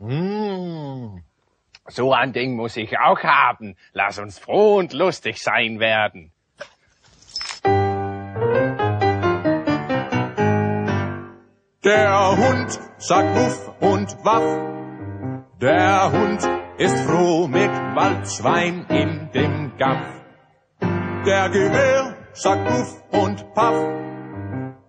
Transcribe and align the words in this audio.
Mmh. 0.00 1.20
So 1.88 2.12
ein 2.12 2.32
Ding 2.32 2.56
muss 2.56 2.76
ich 2.76 2.98
auch 2.98 3.22
haben. 3.22 3.76
Lass 3.92 4.18
uns 4.18 4.38
froh 4.38 4.78
und 4.78 4.94
lustig 4.94 5.42
sein 5.42 5.78
werden. 5.78 6.32
Der 11.84 12.36
Hund 12.36 12.80
sagt 12.98 13.36
Wuff 13.36 13.72
und 13.80 14.24
Waff. 14.24 14.70
Der 15.60 16.12
Hund 16.12 16.48
ist 16.78 16.98
froh 17.00 17.46
mit 17.46 17.70
Waldschwein 17.70 18.86
in 18.88 19.30
dem 19.32 19.76
Gaff. 19.76 20.06
Der 21.26 21.50
Gewehr 21.50 22.16
sagt 22.32 22.70
Wuff 22.70 23.02
und 23.10 23.52
Paff. 23.54 23.76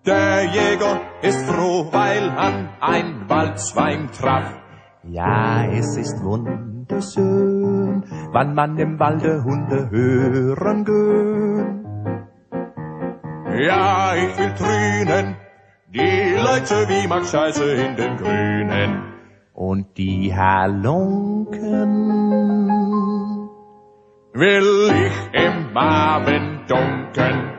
Der 0.06 0.46
Jäger 0.46 1.02
ist 1.22 1.46
froh, 1.46 1.92
weil 1.92 2.30
an 2.30 2.70
ein 2.80 3.30
Waldschwein 3.30 4.10
traf. 4.12 4.61
Ja, 5.04 5.66
es 5.66 5.98
ist 5.98 6.24
wunderschön, 6.24 8.04
wann 8.32 8.54
man 8.54 8.78
im 8.78 9.00
Walde 9.00 9.44
Hunde 9.44 9.90
hören 9.90 10.86
gön. 10.86 11.86
Ja, 13.60 14.14
ich 14.16 14.38
will 14.38 14.54
trünen, 14.54 15.38
die 15.88 16.36
Leute 16.36 16.88
wie 16.88 17.08
Max 17.08 17.32
Scheiße 17.32 17.64
in 17.64 17.96
den 17.96 18.18
Grünen. 18.18 19.02
Und 19.54 19.98
die 19.98 20.36
Halunken 20.36 21.60
will 24.34 24.92
ich 25.08 25.34
im 25.34 25.76
Abend 25.76 26.70
dunkeln. 26.70 27.58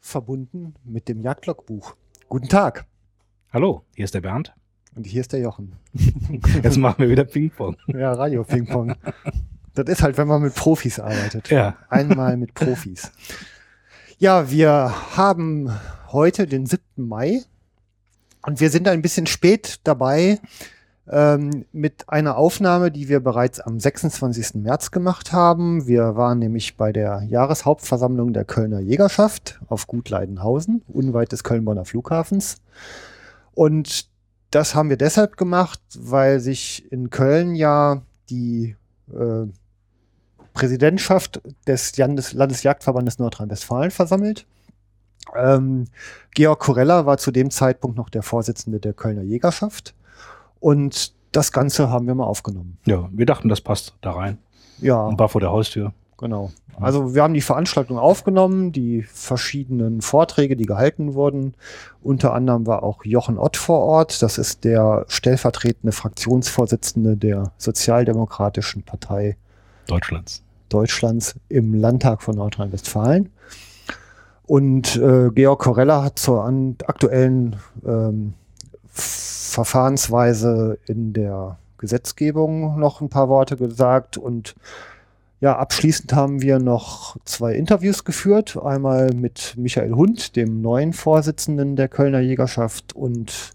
Verbunden 0.00 0.74
mit 0.84 1.06
dem 1.10 1.20
Jagdlogbuch. 1.20 1.96
Guten 2.30 2.48
Tag. 2.48 2.86
Hallo, 3.52 3.84
hier 3.94 4.04
ist 4.06 4.14
der 4.14 4.22
Bernd. 4.22 4.54
Und 4.96 5.06
hier 5.06 5.20
ist 5.20 5.32
der 5.32 5.40
Jochen. 5.40 5.74
Jetzt 6.62 6.78
machen 6.78 7.00
wir 7.00 7.10
wieder 7.10 7.24
Ping-Pong. 7.24 7.76
Ja, 7.88 8.12
Radio-Ping-Pong. 8.12 8.94
Das 9.74 9.86
ist 9.88 10.02
halt, 10.02 10.16
wenn 10.16 10.26
man 10.26 10.40
mit 10.40 10.54
Profis 10.54 10.98
arbeitet. 10.98 11.50
Ja. 11.50 11.76
Einmal 11.90 12.38
mit 12.38 12.54
Profis. 12.54 13.12
Ja, 14.18 14.50
wir 14.50 14.94
haben 15.14 15.70
heute 16.08 16.46
den 16.46 16.64
7. 16.64 16.82
Mai 16.96 17.42
und 18.46 18.58
wir 18.60 18.70
sind 18.70 18.88
ein 18.88 19.02
bisschen 19.02 19.26
spät 19.26 19.80
dabei 19.84 20.40
ähm, 21.10 21.66
mit 21.72 22.08
einer 22.08 22.38
Aufnahme, 22.38 22.90
die 22.90 23.10
wir 23.10 23.20
bereits 23.20 23.60
am 23.60 23.78
26. 23.78 24.54
März 24.54 24.92
gemacht 24.92 25.34
haben. 25.34 25.86
Wir 25.86 26.16
waren 26.16 26.38
nämlich 26.38 26.78
bei 26.78 26.90
der 26.90 27.22
Jahreshauptversammlung 27.28 28.32
der 28.32 28.46
Kölner 28.46 28.80
Jägerschaft 28.80 29.60
auf 29.68 29.86
Gut 29.86 30.08
Leidenhausen, 30.08 30.82
unweit 30.88 31.32
des 31.32 31.44
Köln-Bonner 31.44 31.84
Flughafens. 31.84 32.62
Und 33.52 34.15
das 34.50 34.74
haben 34.74 34.90
wir 34.90 34.96
deshalb 34.96 35.36
gemacht, 35.36 35.80
weil 35.98 36.40
sich 36.40 36.90
in 36.90 37.10
Köln 37.10 37.54
ja 37.54 38.02
die 38.30 38.76
äh, 39.12 39.46
Präsidentschaft 40.54 41.40
des 41.66 41.96
Landes 41.96 42.32
Landesjagdverbandes 42.32 43.18
Nordrhein-Westfalen 43.18 43.90
versammelt. 43.90 44.46
Ähm, 45.34 45.86
Georg 46.34 46.60
Korella 46.60 47.06
war 47.06 47.18
zu 47.18 47.30
dem 47.30 47.50
Zeitpunkt 47.50 47.96
noch 47.96 48.08
der 48.08 48.22
Vorsitzende 48.22 48.80
der 48.80 48.94
Kölner 48.94 49.22
Jägerschaft. 49.22 49.94
Und 50.60 51.14
das 51.32 51.52
Ganze 51.52 51.90
haben 51.90 52.06
wir 52.06 52.14
mal 52.14 52.24
aufgenommen. 52.24 52.78
Ja, 52.86 53.08
wir 53.12 53.26
dachten, 53.26 53.48
das 53.48 53.60
passt 53.60 53.94
da 54.00 54.12
rein. 54.12 54.38
Ja. 54.78 55.02
Und 55.02 55.18
war 55.18 55.28
vor 55.28 55.40
der 55.40 55.50
Haustür. 55.50 55.92
Genau. 56.18 56.50
Also 56.80 57.14
wir 57.14 57.22
haben 57.22 57.34
die 57.34 57.40
Veranstaltung 57.40 57.98
aufgenommen, 57.98 58.72
die 58.72 59.02
verschiedenen 59.02 60.02
Vorträge, 60.02 60.56
die 60.56 60.66
gehalten 60.66 61.14
wurden. 61.14 61.54
Unter 62.02 62.34
anderem 62.34 62.66
war 62.66 62.82
auch 62.82 63.04
Jochen 63.04 63.38
Ott 63.38 63.56
vor 63.56 63.80
Ort. 63.80 64.22
Das 64.22 64.38
ist 64.38 64.64
der 64.64 65.04
stellvertretende 65.08 65.92
Fraktionsvorsitzende 65.92 67.16
der 67.16 67.52
Sozialdemokratischen 67.58 68.82
Partei 68.82 69.36
Deutschlands. 69.86 70.42
Deutschlands 70.68 71.36
im 71.48 71.74
Landtag 71.74 72.22
von 72.22 72.36
Nordrhein-Westfalen. 72.36 73.30
Und 74.46 74.96
äh, 74.96 75.30
Georg 75.30 75.60
Korella 75.60 76.02
hat 76.02 76.18
zur 76.18 76.44
aktuellen 76.44 77.56
ähm, 77.84 78.34
Verfahrensweise 78.88 80.78
in 80.86 81.12
der 81.12 81.58
Gesetzgebung 81.78 82.78
noch 82.78 83.00
ein 83.00 83.08
paar 83.08 83.28
Worte 83.28 83.56
gesagt 83.56 84.16
und 84.16 84.54
ja, 85.40 85.56
abschließend 85.58 86.14
haben 86.14 86.40
wir 86.40 86.58
noch 86.58 87.16
zwei 87.24 87.54
Interviews 87.54 88.04
geführt. 88.04 88.56
Einmal 88.56 89.12
mit 89.12 89.54
Michael 89.56 89.92
Hund, 89.92 90.34
dem 90.34 90.62
neuen 90.62 90.94
Vorsitzenden 90.94 91.76
der 91.76 91.88
Kölner 91.88 92.20
Jägerschaft 92.20 92.94
und 92.94 93.52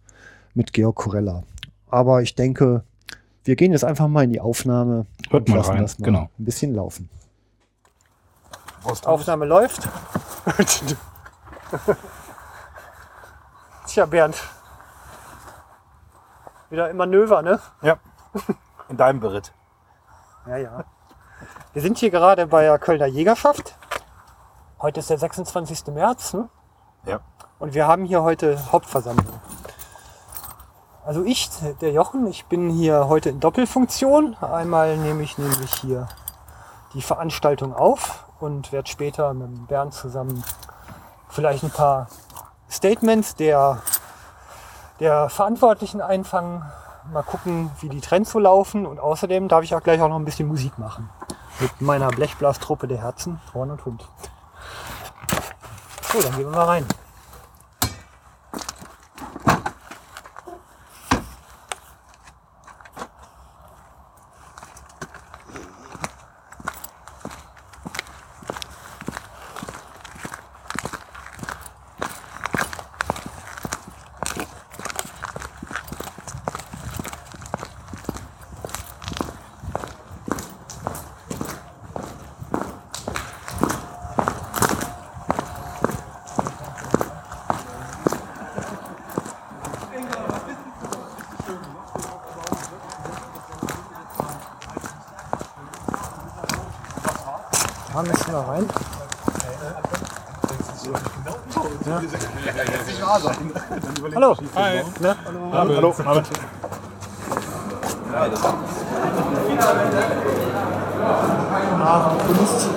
mit 0.53 0.73
Georg 0.73 0.95
Korella. 0.95 1.43
Aber 1.89 2.21
ich 2.21 2.35
denke, 2.35 2.83
wir 3.43 3.55
gehen 3.55 3.71
jetzt 3.71 3.83
einfach 3.83 4.07
mal 4.07 4.23
in 4.23 4.29
die 4.31 4.41
Aufnahme 4.41 5.07
Hört 5.29 5.47
und 5.47 5.49
mal 5.49 5.57
lassen 5.57 5.71
rein, 5.71 5.81
das 5.81 5.97
mal 5.97 6.05
genau. 6.05 6.29
ein 6.37 6.45
bisschen 6.45 6.75
laufen. 6.75 7.09
Aufnahme 9.03 9.45
läuft. 9.45 9.89
Tja, 13.87 14.05
Bernd. 14.05 14.35
Wieder 16.69 16.89
im 16.89 16.97
Manöver, 16.97 17.41
ne? 17.41 17.59
Ja. 17.81 17.97
In 18.89 18.97
deinem 18.97 19.19
Beritt. 19.19 19.51
Ja, 20.47 20.57
ja. 20.57 20.85
Wir 21.73 21.81
sind 21.81 21.99
hier 21.99 22.11
gerade 22.11 22.47
bei 22.47 22.63
der 22.63 22.77
Kölner 22.79 23.05
Jägerschaft. 23.05 23.75
Heute 24.81 24.99
ist 24.99 25.09
der 25.09 25.17
26. 25.17 25.87
März, 25.87 26.33
ne? 26.33 26.49
Ja. 27.05 27.21
Und 27.59 27.73
wir 27.73 27.87
haben 27.87 28.03
hier 28.03 28.23
heute 28.23 28.59
Hauptversammlung. 28.73 29.39
Also 31.05 31.23
ich, 31.23 31.49
der 31.79 31.93
Jochen, 31.93 32.27
ich 32.27 32.45
bin 32.47 32.69
hier 32.69 33.07
heute 33.07 33.29
in 33.29 33.39
Doppelfunktion. 33.39 34.35
Einmal 34.41 34.97
nehme 34.97 35.23
ich 35.23 35.37
nämlich 35.37 35.73
hier 35.75 36.09
die 36.93 37.01
Veranstaltung 37.01 37.73
auf 37.73 38.25
und 38.41 38.73
werde 38.73 38.89
später 38.89 39.33
mit 39.33 39.47
dem 39.47 39.65
Bernd 39.67 39.93
zusammen 39.93 40.43
vielleicht 41.29 41.63
ein 41.63 41.71
paar 41.71 42.07
Statements 42.69 43.35
der, 43.35 43.81
der 44.99 45.29
Verantwortlichen 45.29 46.01
einfangen. 46.01 46.69
Mal 47.13 47.23
gucken, 47.23 47.71
wie 47.79 47.87
die 47.87 48.01
Trends 48.01 48.31
so 48.31 48.39
laufen. 48.39 48.85
Und 48.85 48.99
außerdem 48.99 49.47
darf 49.47 49.63
ich 49.63 49.73
auch 49.73 49.81
gleich 49.81 50.01
auch 50.01 50.09
noch 50.09 50.19
ein 50.19 50.25
bisschen 50.25 50.49
Musik 50.49 50.77
machen. 50.77 51.09
Mit 51.61 51.79
meiner 51.79 52.07
Blechblastruppe 52.07 52.87
der 52.87 52.97
Herzen, 52.97 53.39
Horn 53.53 53.69
und 53.69 53.85
Hund. 53.85 54.09
So, 56.11 56.19
dann 56.19 56.31
gehen 56.35 56.49
wir 56.49 56.57
mal 56.57 56.65
rein. 56.65 56.85
Hallo. 104.81 104.93
Ne? 104.99 105.15
Hallo. 105.53 105.93
Hallo. 106.05 106.21
Ah, 111.83 112.15
Kunst. 112.25 112.67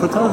Futter. 0.00 0.30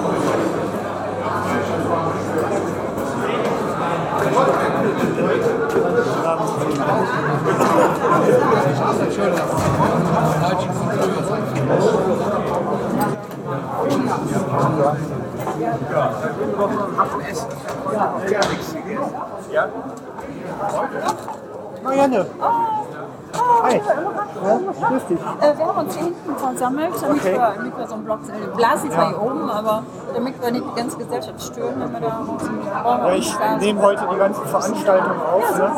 Grüß 24.88 25.06
dich. 25.08 25.20
Äh, 25.20 25.58
wir 25.58 25.66
haben 25.66 25.78
uns 25.80 25.96
hier 25.96 26.04
hinten 26.06 26.36
versammelt, 26.36 26.94
damit, 27.02 27.22
Okay. 27.22 27.34
wir, 27.34 27.54
damit 27.56 27.78
wir 27.78 27.88
so 27.88 27.94
einen 27.96 28.06
Block 28.06 28.20
äh, 28.28 28.56
blasen 28.56 28.92
zwar 28.92 29.10
hier 29.10 29.22
oben, 29.22 29.50
aber 29.50 29.84
damit 30.14 30.42
wir 30.42 30.52
nicht 30.52 30.66
die 30.72 30.76
ganze 30.80 30.98
Gesellschaft 30.98 31.42
stören, 31.42 31.76
wenn 31.80 31.94
wir 31.94 32.00
da 32.00 32.08
raus 32.08 32.42
sind. 32.42 32.66
Ja, 32.66 33.12
ich 33.14 33.36
da 33.38 33.58
nehme 33.58 33.82
heute 33.82 34.08
die 34.12 34.18
ganzen 34.18 34.46
Veranstaltungen 34.46 35.22
auf. 35.22 35.58
Ne? 35.58 35.72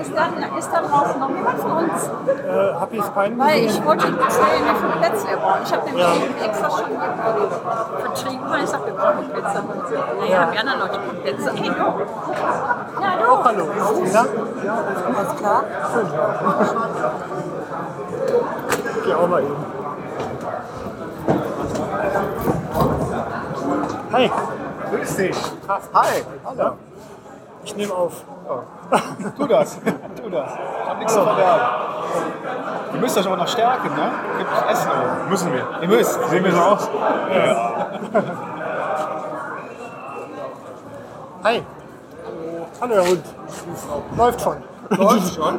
Ist 0.00 0.12
dann, 0.16 0.58
ist 0.58 0.70
dann 0.72 0.84
draußen 0.84 1.20
noch 1.20 1.30
jemand 1.30 1.58
von 1.58 1.70
uns? 1.72 2.10
Äh, 2.28 2.74
hab 2.74 2.92
ich 2.92 3.14
keinen 3.14 3.38
Weil 3.38 3.64
ich 3.64 3.84
wollte 3.84 4.06
zwei 4.28 4.98
Plätze 5.00 5.26
bauen. 5.36 5.58
Ich 5.64 5.72
habe 5.72 5.84
nämlich 5.86 6.24
eben 6.24 6.44
extra 6.44 6.70
schon 6.70 6.90
vertrieben, 8.08 8.50
weil 8.50 8.64
ich 8.64 8.70
sage, 8.70 8.86
wir 8.86 8.92
brauchen 8.94 9.28
Plätze. 9.30 9.62
Naja, 10.18 10.50
die 10.52 10.58
anderen 10.58 10.80
Leute 10.80 10.98
brauchen 10.98 11.22
Plätze. 11.22 11.52
Hey, 11.54 11.68
du. 11.68 11.74
Ja, 13.02 13.16
du. 13.16 13.44
Hallo. 13.44 13.64
Ja? 14.12 14.26
Alles 15.16 15.36
klar. 15.36 15.64
Ich 18.96 19.04
geh 19.04 19.14
auch 19.14 19.28
mal 19.28 19.42
eben. 19.42 19.56
Hi. 24.12 24.30
Grüß 24.90 25.16
dich. 25.16 25.36
Hi. 25.68 26.24
Hallo. 26.44 26.76
Ich 27.68 27.76
nehme 27.76 27.92
auf. 27.92 28.24
Tu 29.36 29.46
das, 29.46 29.78
tu 29.78 30.30
das. 30.30 30.50
Ich 30.54 30.88
hab 30.88 30.98
nichts 30.98 31.12
zu 31.12 31.22
verbergen. 31.22 31.66
Ihr 32.94 33.00
müsst 33.00 33.18
euch 33.18 33.26
aber 33.26 33.36
noch 33.36 33.46
stärken, 33.46 33.94
ne? 33.94 34.10
Gibt 34.38 34.70
Essen. 34.70 34.90
Müssen 35.28 35.52
wir. 35.52 35.66
Ihr 35.82 35.88
müsst. 35.88 36.18
Sehen 36.30 36.44
wir 36.44 36.52
so 36.52 36.60
aus? 36.60 36.88
Hi. 41.44 41.62
Hallo, 42.80 42.94
Herr 42.94 43.06
Hund. 43.06 43.24
Läuft 44.16 44.40
schon. 44.40 44.56
Läuft 44.88 45.34
schon. 45.34 45.54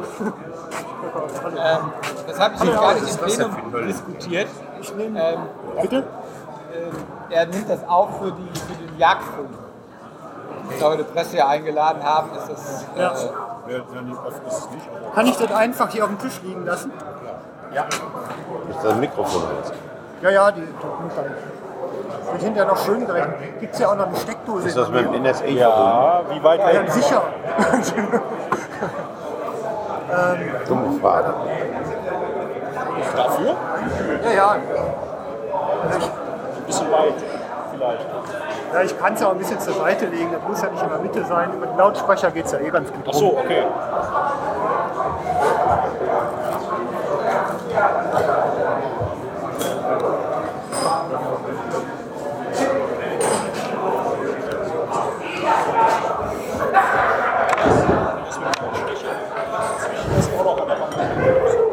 ähm, 1.56 1.92
das 2.26 2.40
habe 2.40 2.54
ich 2.56 2.64
jetzt 2.64 2.80
gar 2.80 2.94
nicht 2.94 3.08
im 3.08 3.18
Plenum 3.18 3.86
diskutiert. 3.86 4.48
Ich 4.80 4.96
nehme. 4.96 5.22
Ähm, 5.22 5.38
Bitte? 5.80 5.96
ähm, 6.74 6.90
er 7.30 7.46
nimmt 7.46 7.70
das 7.70 7.86
auch 7.86 8.10
für, 8.18 8.32
die, 8.32 8.58
für 8.58 8.84
den 8.84 8.98
Jagdfunk. 8.98 9.59
Da 10.78 10.90
wir 10.90 10.96
die 10.98 11.04
Presse 11.04 11.36
ja 11.38 11.48
eingeladen 11.48 12.02
haben, 12.02 12.30
ist 12.36 12.48
das. 12.50 12.86
Äh, 12.96 13.00
Ja. 13.00 13.12
Kann 15.14 15.26
ich 15.26 15.36
das 15.36 15.52
einfach 15.52 15.88
hier 15.90 16.04
auf 16.04 16.10
dem 16.10 16.18
Tisch 16.18 16.40
liegen 16.42 16.64
lassen? 16.64 16.92
Ist 18.70 18.84
das 18.84 18.94
Mikrofon 18.96 19.42
jetzt? 19.58 19.72
Ja, 20.22 20.30
ja, 20.30 20.50
die, 20.50 20.60
dann. 20.60 21.34
Wird 22.32 22.42
hinterher 22.42 22.70
noch 22.70 22.78
schön 22.78 23.06
gerechnet. 23.06 23.60
Gibt 23.60 23.74
es 23.74 23.80
ja 23.80 23.88
auch 23.90 23.96
noch 23.96 24.06
eine 24.06 24.16
Steckdose. 24.16 24.68
Ist 24.68 24.76
das 24.76 24.88
mit 24.90 25.04
dem. 25.04 25.22
NSA 25.22 25.44
verbunden? 25.44 26.30
Wie 26.30 26.42
weit 26.44 26.60
Ja, 26.74 26.90
sicher. 26.90 27.22
Dumme 30.68 31.00
Frage. 31.00 31.34
Dafür? 33.16 33.54
Ja, 34.24 34.30
ja. 34.32 34.50
Ein 34.52 34.60
bisschen 36.66 36.92
weit, 36.92 37.14
vielleicht. 37.72 38.06
Ja, 38.72 38.82
ich 38.82 38.96
kann 38.98 39.14
es 39.14 39.20
ja 39.20 39.26
auch 39.26 39.32
ein 39.32 39.38
bisschen 39.38 39.58
zur 39.58 39.74
Seite 39.74 40.06
legen. 40.06 40.30
Das 40.32 40.42
muss 40.48 40.62
ja 40.62 40.70
nicht 40.70 40.82
in 40.82 40.88
der 40.88 40.98
Mitte 40.98 41.24
sein. 41.24 41.58
Mit 41.58 41.70
dem 41.70 41.76
Lautsprecher 41.76 42.30
geht 42.30 42.46
es 42.46 42.52
ja 42.52 42.60
eh 42.60 42.70
ganz 42.70 42.90
gut. 42.92 43.04
Ach 43.08 43.12
so, 43.12 43.38
okay. 43.38 43.64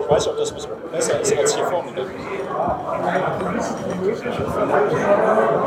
Ich 0.01 0.09
weiß 0.09 0.25
nicht, 0.25 0.33
ob 0.33 0.37
das 0.39 0.49
ein 0.49 0.55
bisschen 0.55 0.71
besser 0.91 1.19
ist 1.19 1.37
als 1.37 1.55
hier 1.55 1.65
vorne. 1.65 1.91
Mal. 4.67 5.66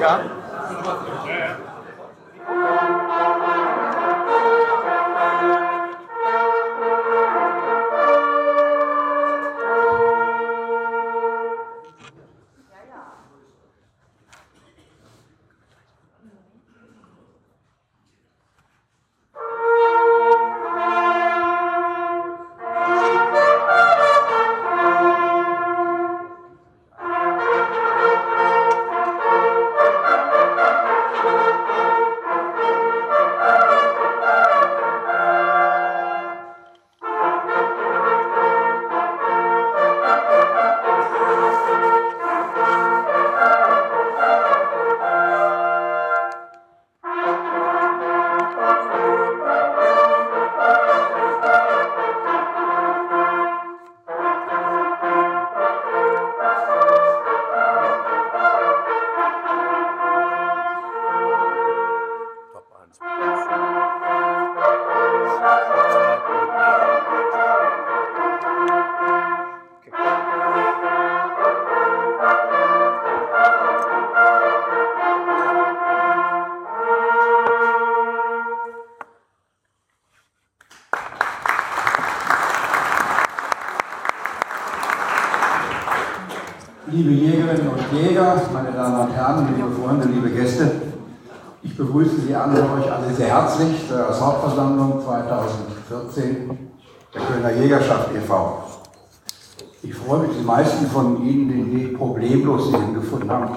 Ja. 0.00 0.31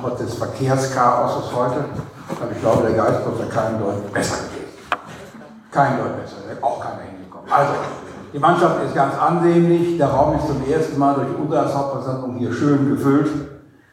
Trotz 0.06 0.20
des 0.20 0.34
Verkehrschaoses 0.36 1.56
heute. 1.56 1.86
Aber 2.30 2.52
ich 2.52 2.62
glaube, 2.62 2.84
der 2.88 2.96
Geist 2.96 3.26
wird 3.26 3.40
da 3.40 3.62
keinem 3.62 3.80
Deut 3.80 4.14
besser 4.14 4.38
gewesen. 4.46 4.66
Kein 5.72 5.98
Deut 5.98 6.22
besser, 6.22 6.38
da 6.44 6.50
wäre 6.50 6.64
auch 6.64 6.80
keiner 6.80 7.02
hingekommen. 7.02 7.52
Also, 7.52 7.74
die 8.34 8.40
Mannschaft 8.40 8.84
ist 8.86 8.96
ganz 8.96 9.14
ansehnlich. 9.20 9.98
Der 9.98 10.08
Raum 10.08 10.38
ist 10.38 10.48
zum 10.48 10.62
ersten 10.70 11.00
Mal 11.00 11.16
durch 11.16 11.30
unsere 11.40 11.74
Hauptversammlung 11.74 12.36
hier 12.38 12.54
schön 12.54 12.90
gefüllt. 12.90 13.30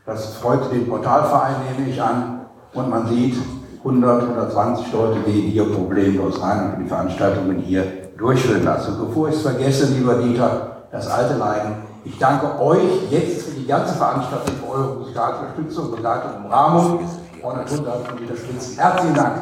Das 0.04 0.34
freut 0.34 0.70
den 0.72 0.88
Portalverein, 0.88 1.54
nehme 1.76 1.90
ich 1.90 2.02
an. 2.02 2.46
Und 2.74 2.90
man 2.90 3.06
sieht, 3.06 3.36
100, 3.78 4.22
120 4.22 4.92
Leute 4.92 5.20
gehen 5.20 5.50
hier 5.50 5.72
problemlos 5.72 6.40
rein 6.42 6.74
und 6.74 6.84
die 6.84 6.88
Veranstaltungen 6.88 7.58
hier 7.58 7.84
durchführen 8.16 8.64
lassen. 8.64 8.96
Bevor 9.06 9.28
ich 9.28 9.36
es 9.36 9.42
vergesse, 9.42 9.86
lieber 9.86 10.14
Dieter, 10.14 10.86
das 10.90 11.08
alte 11.08 11.36
Leiden, 11.36 11.74
ich 12.04 12.18
danke 12.18 12.60
euch 12.60 13.10
jetzt 13.10 13.42
für 13.42 13.52
die 13.52 13.66
ganze 13.66 13.94
Veranstaltung, 13.94 14.61
eure 14.72 14.94
musikalische 14.96 15.40
Unterstützung, 15.40 15.90
Begleitung 15.90 16.44
Umrahmung. 16.44 17.08
Und 17.42 17.56
natürlich 17.56 17.84
von 18.06 18.16
Dieter 18.18 18.36
Spitz. 18.36 18.76
Herzlichen 18.76 19.14
Dank. 19.14 19.36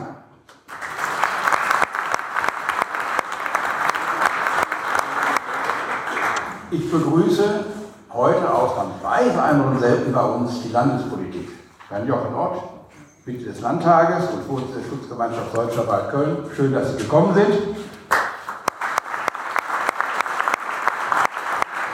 Ich 6.72 6.90
begrüße 6.90 7.64
heute 8.12 8.54
ausnahmsweise 8.54 9.42
einmal 9.42 9.68
und 9.68 9.80
selten 9.80 10.12
bei 10.12 10.22
uns 10.22 10.62
die 10.62 10.70
Landespolitik. 10.70 11.50
Herrn 11.88 12.06
Jochen 12.06 12.34
Ott, 12.34 12.62
Mitglied 13.26 13.48
des 13.48 13.60
Landtages 13.60 14.30
und 14.30 14.44
Vorsitzender 14.44 14.80
der 14.80 14.88
Schutzgemeinschaft 14.88 15.56
Deutscher 15.56 15.86
Wald 15.88 16.10
Köln. 16.10 16.36
Schön, 16.54 16.72
dass 16.72 16.92
Sie 16.92 16.98
gekommen 16.98 17.34
sind. 17.34 17.76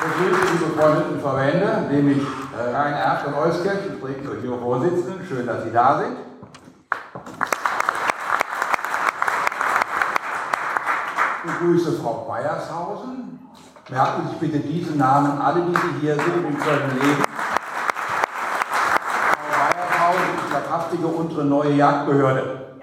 Begrüße 0.03 0.41
die 0.53 0.65
befreundeten 0.65 1.21
Verbände, 1.21 1.87
nämlich 1.91 2.23
Karin 2.77 2.93
Erft 2.93 3.27
und 3.27 3.35
Euskirch, 3.35 3.87
Ich 3.87 3.93
übrigens 3.95 4.29
euch 4.29 4.45
Ihre 4.45 4.59
Vorsitzenden. 4.59 5.27
Schön, 5.27 5.47
dass 5.47 5.65
Sie 5.65 5.73
da 5.73 5.99
sind. 5.99 6.19
Ich 11.39 11.53
begrüße 11.53 11.93
Frau 11.93 12.27
Beiershausen. 12.29 13.41
Merken 13.89 14.29
Sie 14.29 14.47
bitte 14.47 14.59
diesen 14.59 14.99
Namen, 14.99 15.41
alle, 15.41 15.63
die 15.63 15.75
Sie 15.75 16.01
hier 16.03 16.17
sind 16.17 16.45
und 16.45 16.63
sollen 16.63 16.91
leben. 17.01 17.25
Frau 19.41 19.57
Beiershausen 19.57 20.37
ist 20.45 20.53
der 20.53 20.61
leibhaftige 20.61 21.07
unsere 21.07 21.45
neue 21.47 21.73
Jagdbehörde. 21.73 22.77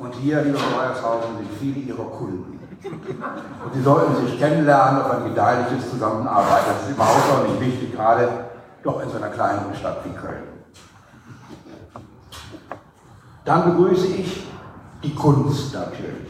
Und 0.00 0.14
hier, 0.16 0.42
liebe 0.42 0.58
Frau 0.58 0.78
Beiershausen, 0.78 1.36
sind 1.36 1.50
viele 1.60 1.86
Ihrer 1.86 2.10
Kunden. 2.10 2.58
Und 3.64 3.72
Sie 3.72 3.82
sollten 3.82 4.16
sich 4.16 4.36
kennenlernen 4.36 5.00
auf 5.00 5.12
ein 5.12 5.24
gedeihliches 5.26 5.90
Zusammenarbeiten. 5.90 6.64
Das 6.72 6.88
ist 6.88 6.90
überhaupt 6.96 7.32
auch 7.32 7.46
nicht 7.46 7.60
wichtig, 7.60 7.94
gerade 7.94 8.47
doch 8.82 9.02
in 9.02 9.10
so 9.10 9.16
einer 9.16 9.28
kleineren 9.28 9.74
Stadt 9.74 9.98
wie 10.04 10.10
Köln. 10.10 10.42
Dann 13.44 13.76
begrüße 13.76 14.06
ich 14.06 14.46
die 15.02 15.14
Kunst 15.14 15.72
natürlich. 15.72 16.28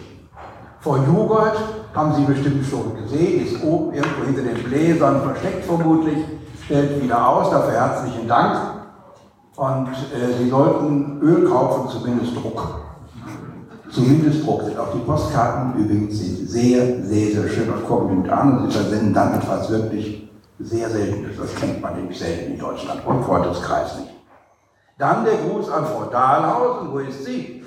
Frau 0.80 0.96
Joghurt 0.98 1.56
haben 1.94 2.14
Sie 2.14 2.24
bestimmt 2.24 2.64
schon 2.64 2.96
gesehen, 2.96 3.44
ist 3.44 3.62
oben 3.64 3.92
irgendwo 3.92 4.24
hinter 4.24 4.42
den 4.42 4.62
Bläsern 4.62 5.22
versteckt 5.22 5.64
vermutlich, 5.64 6.18
stellt 6.64 7.02
wieder 7.02 7.28
aus, 7.28 7.50
dafür 7.50 7.72
herzlichen 7.72 8.28
Dank. 8.28 8.56
Und 9.56 9.88
äh, 9.88 10.38
Sie 10.38 10.48
sollten 10.48 11.20
Öl 11.20 11.48
kaufen, 11.48 11.88
zumindest 11.90 12.36
Druck. 12.36 12.82
Zumindest 13.90 14.46
Druck 14.46 14.62
sind 14.62 14.78
auch 14.78 14.92
die 14.92 14.98
Postkarten 14.98 15.74
übrigens 15.82 16.18
sind 16.18 16.48
sehr, 16.48 17.02
sehr, 17.02 17.32
sehr 17.32 17.48
schön 17.48 17.70
und 17.70 17.86
kommen 17.88 18.22
gut 18.22 18.30
an 18.30 18.58
und 18.58 18.70
Sie 18.70 18.78
versenden 18.78 19.12
dann 19.12 19.34
etwas 19.34 19.68
wirklich 19.70 20.27
sehr 20.58 20.90
Seltenes. 20.90 21.36
Das 21.38 21.54
kennt 21.54 21.80
man 21.80 21.96
nämlich 21.96 22.18
selten 22.18 22.52
in 22.52 22.58
Deutschland 22.58 23.04
und 23.06 23.24
Freundeskreis 23.24 23.98
nicht. 23.98 24.12
Dann 24.98 25.24
der 25.24 25.36
Gruß 25.36 25.70
an 25.70 25.86
Frau 25.86 26.04
Dahlhausen. 26.04 26.92
Wo 26.92 26.98
ist 26.98 27.24
sie? 27.24 27.64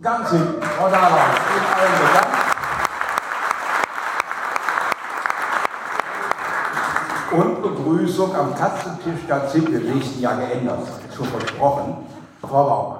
Ganz 0.00 0.30
hinten. 0.30 0.62
Frau 0.62 0.88
Dahlhausen. 0.88 1.42
Ihnen 1.56 1.66
allen 1.74 1.92
bedankt. 1.98 2.38
Und 7.32 7.62
Begrüßung 7.62 8.36
am 8.36 8.54
Katzentisch 8.54 9.26
ganz 9.26 9.52
hinten. 9.52 9.74
Im 9.74 9.94
nächsten 9.94 10.20
Jahr 10.20 10.36
geändert. 10.36 10.86
Ist 11.08 11.16
schon 11.16 11.26
versprochen. 11.26 12.06
Frau 12.40 12.64
Baumann. 12.68 12.98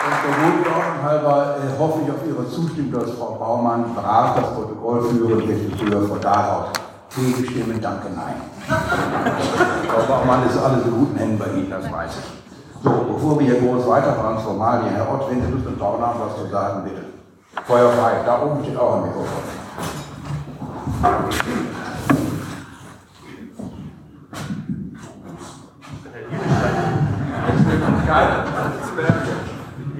der 0.11 0.33
Wohlordnung 0.43 1.03
halber 1.03 1.55
äh, 1.57 1.79
hoffe 1.79 1.99
ich 2.03 2.11
auf 2.11 2.25
Ihre 2.27 2.49
Zustimmung, 2.49 2.91
dass 2.91 3.11
Frau 3.11 3.35
Baumann 3.39 3.95
brav 3.95 4.35
das 4.35 4.53
Protokoll 4.53 5.01
führen 5.03 5.47
wird, 5.47 5.79
früher 5.79 6.07
Frau 6.07 6.15
Dahlhausen. 6.17 6.73
Gegenstimmen, 7.15 7.81
danke, 7.81 8.07
nein. 8.15 8.35
Frau 9.87 10.03
Baumann 10.07 10.47
ist 10.47 10.57
alles 10.57 10.85
in 10.85 10.91
guten 10.91 11.17
Händen 11.17 11.37
bei 11.37 11.47
Ihnen, 11.47 11.69
das 11.69 11.91
weiß 11.91 12.11
ich. 12.19 12.83
So, 12.83 12.89
bevor 13.13 13.39
wir 13.39 13.47
hier 13.47 13.59
groß 13.61 13.87
weiterfahren, 13.87 14.39
Formalien, 14.39 14.95
Herr 14.95 15.11
Ott, 15.11 15.29
wenn 15.29 15.41
Sie 15.45 15.51
Lust 15.51 15.67
und 15.67 15.79
Laune 15.79 16.05
haben, 16.05 16.19
was 16.19 16.41
zu 16.41 16.49
sagen, 16.49 16.83
bitte. 16.83 17.03
Feuer 17.67 17.91
frei, 17.91 18.13
da 18.25 18.41
oben 18.41 18.63
steht 18.63 18.77
auch 18.77 18.95
ein 18.95 19.01
Mikrofon. 19.03 19.43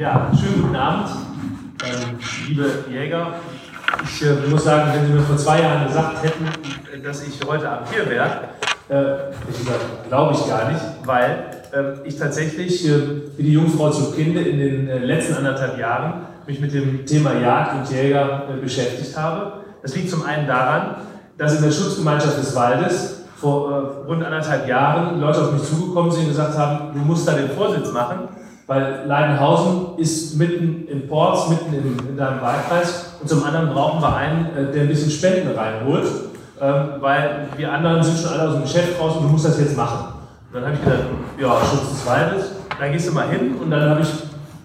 Ja, 0.02 0.32
schönen 0.34 0.64
guten 0.64 0.76
Abend, 0.76 1.10
ähm, 1.86 2.18
liebe 2.48 2.68
Jäger. 2.90 3.36
Ich 4.04 4.26
äh, 4.26 4.50
muss 4.50 4.64
sagen, 4.64 4.94
wenn 4.96 5.06
Sie 5.06 5.14
mir 5.14 5.22
vor 5.22 5.38
zwei 5.38 5.62
Jahren 5.62 5.86
gesagt 5.86 6.24
hätten, 6.24 7.04
dass 7.04 7.22
ich 7.22 7.40
heute 7.48 7.70
Abend 7.70 7.88
hier 7.94 8.10
wäre, 8.10 8.50
äh, 8.90 10.08
glaube 10.10 10.34
ich 10.34 10.48
gar 10.48 10.72
nicht, 10.72 10.82
weil 11.06 11.46
äh, 11.72 12.08
ich 12.08 12.18
tatsächlich, 12.18 12.90
äh, 12.90 12.94
wie 13.38 13.44
die 13.44 13.52
Jungfrau 13.52 13.92
zum 13.92 14.16
Kinde, 14.16 14.42
in 14.42 14.58
den 14.58 14.90
äh, 14.90 14.98
letzten 14.98 15.36
anderthalb 15.36 15.78
Jahren 15.78 16.22
mich 16.48 16.60
mit 16.60 16.74
dem 16.74 17.06
Thema 17.06 17.40
Jagd 17.40 17.76
und 17.76 17.96
Jäger 17.96 18.46
äh, 18.50 18.60
beschäftigt 18.60 19.16
habe. 19.16 19.66
Das 19.84 19.96
liegt 19.96 20.10
zum 20.10 20.26
einen 20.26 20.48
daran, 20.48 20.96
dass 21.38 21.58
in 21.58 21.64
der 21.64 21.72
Schutzgemeinschaft 21.72 22.40
des 22.40 22.56
Waldes 22.56 23.26
vor 23.36 24.04
rund 24.08 24.24
anderthalb 24.24 24.68
Jahren 24.68 25.22
Leute 25.22 25.44
auf 25.44 25.52
mich 25.52 25.62
zugekommen 25.62 26.12
sind 26.12 26.24
und 26.24 26.30
gesagt 26.30 26.58
haben, 26.58 26.92
du 26.92 27.00
musst 27.02 27.28
da 27.28 27.34
den 27.34 27.52
Vorsitz 27.52 27.92
machen, 27.92 28.30
weil 28.72 29.04
Leidenhausen 29.06 29.98
ist 29.98 30.38
mitten 30.38 30.88
im 30.88 31.06
Ports, 31.06 31.50
mitten 31.50 31.74
in, 31.74 32.08
in 32.08 32.16
deinem 32.16 32.40
Wahlkreis. 32.40 33.18
Und 33.20 33.28
zum 33.28 33.44
anderen 33.44 33.68
brauchen 33.74 34.02
wir 34.02 34.16
einen, 34.16 34.46
äh, 34.56 34.72
der 34.72 34.84
ein 34.84 34.88
bisschen 34.88 35.12
Spenden 35.12 35.54
reinholt, 35.54 36.06
ähm, 36.62 36.86
weil 37.02 37.50
wir 37.58 37.70
anderen 37.70 38.02
sind 38.02 38.18
schon 38.18 38.32
alle 38.32 38.48
aus 38.48 38.54
dem 38.54 38.62
Geschäft 38.62 38.98
raus 38.98 39.18
und 39.18 39.24
du 39.24 39.28
musst 39.28 39.44
das 39.44 39.60
jetzt 39.60 39.76
machen. 39.76 40.14
Und 40.48 40.56
dann 40.56 40.64
habe 40.64 40.76
ich 40.76 40.84
gedacht, 40.86 41.02
ja, 41.38 41.60
Schutz 41.70 41.90
des 41.90 42.06
Waldes, 42.06 42.52
da 42.80 42.88
gehst 42.88 43.10
du 43.10 43.12
mal 43.12 43.28
hin 43.28 43.56
und 43.62 43.72
dann 43.72 43.90
habe 43.90 44.04
ich 44.04 44.08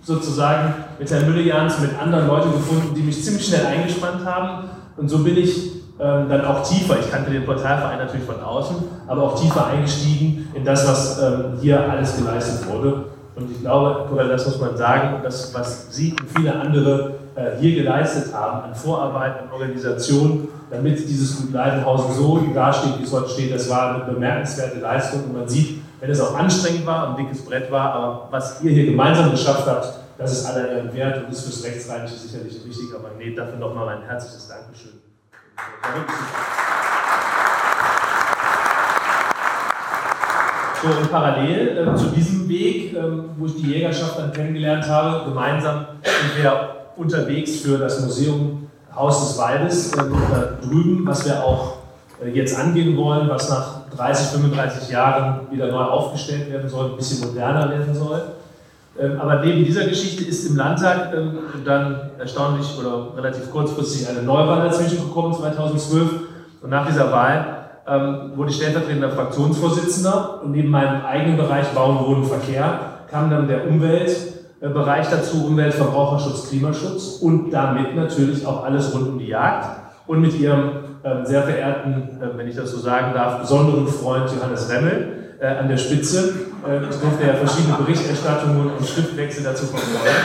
sozusagen 0.04 0.72
mit 1.00 1.10
Herrn 1.10 1.26
Müllejans 1.28 1.80
mit 1.80 2.00
anderen 2.00 2.28
Leuten 2.28 2.52
gefunden, 2.52 2.94
die 2.94 3.02
mich 3.02 3.24
ziemlich 3.24 3.44
schnell 3.44 3.66
eingespannt 3.66 4.24
haben. 4.24 4.68
Und 4.96 5.08
so 5.08 5.18
bin 5.24 5.36
ich 5.36 5.82
ähm, 5.98 6.28
dann 6.28 6.44
auch 6.44 6.62
tiefer, 6.62 6.96
ich 7.00 7.10
kannte 7.10 7.32
den 7.32 7.44
Portalverein 7.44 7.98
natürlich 7.98 8.24
von 8.24 8.40
außen, 8.40 8.76
aber 9.08 9.24
auch 9.24 9.40
tiefer 9.40 9.66
eingestiegen 9.66 10.48
in 10.54 10.64
das, 10.64 10.86
was 10.86 11.20
ähm, 11.20 11.58
hier 11.60 11.90
alles 11.90 12.16
geleistet 12.16 12.70
wurde. 12.70 13.15
Und 13.36 13.50
ich 13.50 13.60
glaube, 13.60 14.10
oder 14.10 14.28
das 14.28 14.46
muss 14.46 14.58
man 14.58 14.76
sagen, 14.76 15.20
das, 15.22 15.54
was 15.54 15.94
Sie 15.94 16.12
und 16.12 16.28
viele 16.34 16.54
andere 16.54 17.16
äh, 17.34 17.58
hier 17.60 17.74
geleistet 17.76 18.32
haben 18.34 18.64
an 18.64 18.74
Vorarbeit, 18.74 19.42
an 19.42 19.52
Organisation, 19.52 20.48
damit 20.70 21.06
dieses 21.06 21.36
Gut 21.36 21.52
Leidenhausen 21.52 22.14
so 22.14 22.38
dasteht, 22.54 22.98
wie 22.98 23.04
es 23.04 23.12
heute 23.12 23.28
steht, 23.28 23.54
das 23.54 23.68
war 23.68 23.94
eine 23.94 24.04
bemerkenswerte 24.12 24.80
Leistung. 24.80 25.24
Und 25.24 25.34
man 25.34 25.48
sieht, 25.48 25.82
wenn 26.00 26.10
es 26.10 26.20
auch 26.20 26.34
anstrengend 26.34 26.86
war, 26.86 27.10
ein 27.10 27.16
dickes 27.16 27.44
Brett 27.44 27.70
war, 27.70 27.92
aber 27.92 28.28
was 28.30 28.62
ihr 28.62 28.70
hier 28.70 28.86
gemeinsam 28.86 29.30
geschafft 29.30 29.66
habt, 29.66 30.00
das 30.16 30.32
ist 30.32 30.46
aller 30.46 30.70
Ehren 30.70 30.94
wert 30.94 31.24
und 31.24 31.30
ist 31.30 31.44
fürs 31.44 31.62
Rechtsrheinische 31.62 32.14
sicherlich 32.14 32.58
ein 32.58 32.68
wichtiger 32.68 33.00
Magnet. 33.00 33.36
Dafür 33.36 33.58
nochmal 33.58 33.88
ein 33.90 34.02
herzliches 34.02 34.48
Dankeschön. 34.48 35.00
So, 40.82 40.88
und 40.88 41.10
parallel 41.10 41.78
äh, 41.78 41.94
zu 41.96 42.06
diesem 42.08 42.48
Weg, 42.48 42.94
äh, 42.94 43.00
wo 43.38 43.46
ich 43.46 43.56
die 43.56 43.72
Jägerschaft 43.72 44.18
dann 44.18 44.32
kennengelernt 44.32 44.86
habe, 44.88 45.24
gemeinsam 45.24 45.86
sind 46.02 46.42
wir 46.42 46.76
unterwegs 46.96 47.60
für 47.60 47.78
das 47.78 48.00
Museum 48.02 48.68
Haus 48.94 49.28
des 49.28 49.38
Waldes 49.38 49.92
äh, 49.92 49.96
da 49.96 50.66
drüben, 50.66 51.06
was 51.06 51.24
wir 51.24 51.42
auch 51.42 51.78
äh, 52.22 52.30
jetzt 52.30 52.58
angehen 52.58 52.96
wollen, 52.96 53.28
was 53.28 53.48
nach 53.48 53.86
30, 53.96 54.28
35 54.28 54.90
Jahren 54.90 55.50
wieder 55.50 55.68
neu 55.70 55.82
aufgestellt 55.82 56.50
werden 56.50 56.68
soll, 56.68 56.90
ein 56.90 56.96
bisschen 56.96 57.26
moderner 57.26 57.70
werden 57.70 57.94
soll. 57.94 58.22
Ähm, 58.98 59.20
aber 59.20 59.44
neben 59.44 59.64
dieser 59.64 59.86
Geschichte 59.86 60.24
ist 60.24 60.46
im 60.46 60.56
Landtag 60.56 61.12
ähm, 61.14 61.38
dann 61.64 62.10
erstaunlich 62.18 62.66
oder 62.78 63.16
relativ 63.16 63.50
kurzfristig 63.50 64.08
eine 64.08 64.22
Neuwahl 64.22 64.68
dazwischen 64.68 64.98
gekommen, 64.98 65.34
2012. 65.34 66.10
Und 66.62 66.70
nach 66.70 66.86
dieser 66.86 67.12
Wahl 67.12 67.65
ähm, 67.88 68.32
wurde 68.34 68.50
ich 68.50 68.56
stellvertretender 68.56 69.10
Fraktionsvorsitzender 69.10 70.42
und 70.42 70.52
neben 70.52 70.70
meinem 70.70 71.04
eigenen 71.04 71.36
Bereich 71.36 71.68
Bauen, 71.68 72.06
Wohnen, 72.06 72.24
Verkehr 72.24 72.80
kam 73.10 73.30
dann 73.30 73.46
der 73.46 73.68
Umweltbereich 73.68 75.08
dazu, 75.08 75.46
Umwelt, 75.46 75.74
Verbraucherschutz, 75.74 76.48
Klimaschutz 76.48 77.18
und 77.20 77.50
damit 77.50 77.94
natürlich 77.94 78.44
auch 78.44 78.64
alles 78.64 78.92
rund 78.94 79.08
um 79.08 79.18
die 79.18 79.28
Jagd 79.28 79.68
und 80.06 80.20
mit 80.20 80.38
ihrem 80.38 80.70
sehr 81.22 81.44
verehrten, 81.44 82.18
wenn 82.36 82.48
ich 82.48 82.56
das 82.56 82.72
so 82.72 82.78
sagen 82.78 83.14
darf, 83.14 83.40
besonderen 83.40 83.86
Freund 83.86 84.28
Johannes 84.28 84.68
Remmel 84.68 85.16
äh, 85.40 85.46
an 85.46 85.68
der 85.68 85.76
Spitze. 85.76 86.34
Äh, 86.66 86.78
ich 86.90 86.96
durfte 86.96 87.26
ja 87.26 87.34
verschiedene 87.34 87.76
Berichterstattungen 87.76 88.70
und 88.76 88.86
Schriftwechsel 88.86 89.44
dazu 89.44 89.66
verfolgen. 89.66 90.16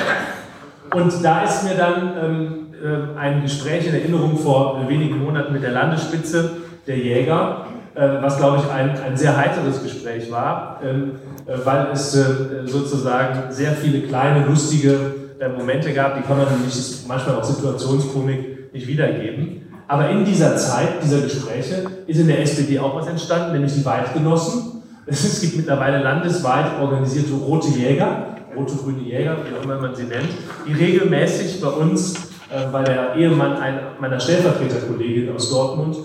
Und 0.94 1.24
da 1.24 1.44
ist 1.44 1.64
mir 1.64 1.76
dann 1.76 2.14
ähm, 2.22 2.68
äh, 2.84 3.18
ein 3.18 3.42
Gespräch 3.42 3.88
in 3.88 3.94
Erinnerung 3.94 4.38
vor 4.38 4.88
wenigen 4.88 5.24
Monaten 5.24 5.54
mit 5.54 5.64
der 5.64 5.72
Landesspitze 5.72 6.52
der 6.88 6.98
Jäger, 6.98 7.66
äh, 7.94 8.22
was 8.22 8.38
glaube 8.38 8.58
ich 8.58 8.72
ein, 8.72 8.98
ein 8.98 9.18
sehr 9.18 9.36
heiteres 9.36 9.84
Gespräch 9.84 10.32
war, 10.32 10.80
ähm, 10.84 11.14
äh, 11.46 11.54
weil 11.64 11.88
es 11.92 12.16
äh, 12.16 12.66
sozusagen 12.66 13.52
sehr 13.52 13.72
viele 13.74 14.02
kleine, 14.08 14.46
lustige 14.46 15.22
Momente 15.58 15.92
gab, 15.92 16.16
die 16.16 16.22
kann 16.22 16.38
man 16.38 16.48
nämlich 16.54 16.76
manchmal 17.08 17.36
auch 17.36 17.44
Situationskomik 17.44 18.72
nicht 18.74 18.86
wiedergeben. 18.86 19.62
Aber 19.88 20.08
in 20.10 20.24
dieser 20.24 20.56
Zeit, 20.56 21.04
dieser 21.04 21.22
Gespräche, 21.22 21.84
ist 22.06 22.20
in 22.20 22.28
der 22.28 22.42
SPD 22.42 22.78
auch 22.78 22.96
was 22.96 23.08
entstanden, 23.08 23.54
nämlich 23.54 23.74
die 23.74 23.86
Weidgenossen. 23.86 24.64
Es 25.08 25.42
gibt 25.42 25.58
mittlerweile 25.58 26.02
landesweit 26.02 26.80
organisierte 26.80 27.34
Rote 27.34 27.70
Jäger, 27.70 28.36
rote-grüne 28.56 29.02
Jäger, 29.02 29.38
wie 29.44 29.58
auch 29.58 29.64
immer 29.64 29.82
man 29.82 29.96
sie 29.96 30.04
nennt, 30.04 30.30
die 30.66 30.74
regelmäßig 30.74 31.60
bei 31.60 31.68
uns, 31.68 32.14
äh, 32.50 32.72
weil 32.72 32.86
der 32.86 33.16
Ehemann 33.16 33.58
einer 33.58 33.82
meiner 34.00 34.20
Stellvertreterkollegin 34.20 35.34
aus 35.36 35.50
Dortmund 35.50 35.98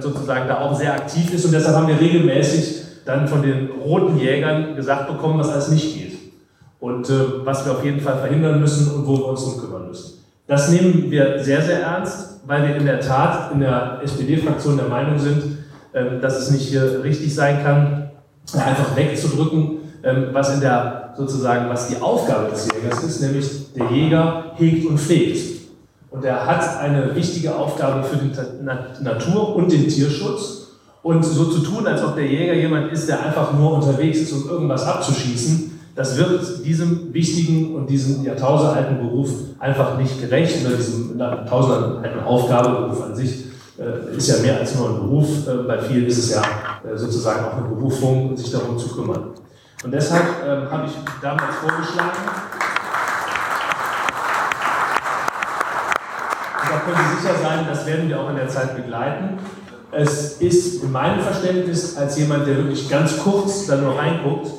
sozusagen 0.00 0.48
da 0.48 0.60
auch 0.60 0.74
sehr 0.74 0.94
aktiv 0.94 1.32
ist 1.34 1.44
und 1.44 1.52
deshalb 1.52 1.76
haben 1.76 1.88
wir 1.88 2.00
regelmäßig 2.00 2.82
dann 3.04 3.26
von 3.26 3.42
den 3.42 3.70
roten 3.70 4.18
Jägern 4.18 4.76
gesagt 4.76 5.08
bekommen, 5.08 5.38
was 5.38 5.50
alles 5.50 5.68
nicht 5.68 5.94
geht 5.94 6.18
und 6.80 7.08
äh, 7.08 7.44
was 7.44 7.64
wir 7.64 7.72
auf 7.72 7.84
jeden 7.84 8.00
Fall 8.00 8.18
verhindern 8.18 8.60
müssen 8.60 8.94
und 8.94 9.06
wo 9.06 9.16
wir 9.16 9.26
uns 9.26 9.44
drum 9.44 9.60
kümmern 9.60 9.88
müssen. 9.88 10.24
Das 10.46 10.70
nehmen 10.70 11.10
wir 11.10 11.42
sehr, 11.42 11.62
sehr 11.62 11.80
ernst, 11.80 12.40
weil 12.46 12.68
wir 12.68 12.76
in 12.76 12.86
der 12.86 13.00
Tat 13.00 13.52
in 13.52 13.60
der 13.60 14.00
SPD-Fraktion 14.02 14.76
der 14.76 14.88
Meinung 14.88 15.18
sind, 15.18 15.58
äh, 15.92 16.20
dass 16.20 16.38
es 16.38 16.50
nicht 16.50 16.76
richtig 17.02 17.34
sein 17.34 17.62
kann, 17.62 18.10
einfach 18.54 18.96
wegzudrücken, 18.96 19.78
ähm, 20.04 20.28
was 20.32 20.54
in 20.54 20.60
der 20.60 21.14
sozusagen, 21.16 21.68
was 21.68 21.88
die 21.88 22.00
Aufgabe 22.00 22.50
des 22.50 22.68
Jägers 22.72 23.02
ist, 23.02 23.20
nämlich 23.22 23.72
der 23.72 23.90
Jäger 23.90 24.52
hegt 24.56 24.86
und 24.86 24.98
pflegt. 25.00 25.55
Und 26.16 26.24
er 26.24 26.46
hat 26.46 26.80
eine 26.80 27.14
wichtige 27.14 27.54
Aufgabe 27.54 28.02
für 28.02 28.16
die 28.16 28.32
Natur 29.04 29.54
und 29.54 29.70
den 29.70 29.86
Tierschutz. 29.86 30.68
Und 31.02 31.22
so 31.22 31.44
zu 31.50 31.60
tun, 31.60 31.86
als 31.86 32.02
ob 32.02 32.16
der 32.16 32.26
Jäger 32.26 32.54
jemand 32.54 32.90
ist, 32.90 33.06
der 33.06 33.22
einfach 33.22 33.52
nur 33.52 33.74
unterwegs 33.74 34.20
ist, 34.20 34.32
um 34.32 34.48
irgendwas 34.48 34.82
abzuschießen, 34.86 35.78
das 35.94 36.16
wird 36.16 36.64
diesem 36.64 37.12
wichtigen 37.12 37.74
und 37.74 37.90
diesem 37.90 38.24
jahrtausendalten 38.24 38.98
Beruf 38.98 39.28
einfach 39.58 39.98
nicht 39.98 40.18
gerecht, 40.18 40.66
oder 40.66 40.76
diesem 40.76 41.18
jahrtausendalten 41.18 42.20
Aufgabeberuf 42.24 43.02
an 43.02 43.14
sich 43.14 43.44
äh, 43.78 44.16
ist 44.16 44.28
ja 44.28 44.42
mehr 44.42 44.58
als 44.58 44.74
nur 44.74 44.88
ein 44.88 44.96
Beruf. 44.96 45.46
Äh, 45.46 45.66
bei 45.66 45.78
vielen 45.78 46.06
ist 46.06 46.18
es 46.18 46.30
ja 46.30 46.42
äh, 46.82 46.96
sozusagen 46.96 47.44
auch 47.44 47.58
eine 47.58 47.68
Berufung, 47.68 48.34
sich 48.34 48.50
darum 48.50 48.78
zu 48.78 48.88
kümmern. 48.88 49.32
Und 49.84 49.92
deshalb 49.92 50.24
ähm, 50.46 50.70
habe 50.70 50.86
ich 50.86 50.92
damals 51.20 51.56
vorgeschlagen, 51.56 52.18
da 56.76 56.82
können 56.82 57.08
Sie 57.10 57.22
sicher 57.22 57.34
sein, 57.42 57.66
das 57.68 57.86
werden 57.86 58.08
wir 58.08 58.20
auch 58.20 58.30
in 58.30 58.36
der 58.36 58.48
Zeit 58.48 58.76
begleiten, 58.76 59.38
es 59.92 60.40
ist 60.40 60.82
in 60.82 60.92
meinem 60.92 61.20
Verständnis, 61.20 61.96
als 61.96 62.18
jemand, 62.18 62.46
der 62.46 62.56
wirklich 62.58 62.88
ganz 62.90 63.18
kurz 63.18 63.66
dann 63.66 63.82
noch 63.82 63.96
reinguckt, 63.96 64.50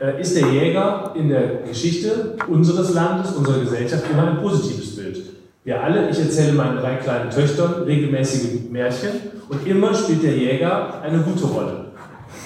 äh, 0.00 0.20
ist 0.20 0.36
der 0.36 0.48
Jäger 0.48 1.12
in 1.14 1.28
der 1.28 1.62
Geschichte 1.66 2.36
unseres 2.48 2.92
Landes, 2.92 3.32
unserer 3.32 3.60
Gesellschaft 3.60 4.04
immer 4.12 4.28
ein 4.28 4.42
positives 4.42 4.96
Bild. 4.96 5.18
Wir 5.64 5.82
alle, 5.82 6.10
ich 6.10 6.18
erzähle 6.18 6.52
meinen 6.52 6.76
drei 6.76 6.96
kleinen 6.96 7.30
Töchtern 7.30 7.84
regelmäßige 7.84 8.68
Märchen 8.70 9.12
und 9.48 9.66
immer 9.66 9.94
spielt 9.94 10.22
der 10.22 10.36
Jäger 10.36 11.00
eine 11.00 11.18
gute 11.18 11.46
Rolle. 11.46 11.86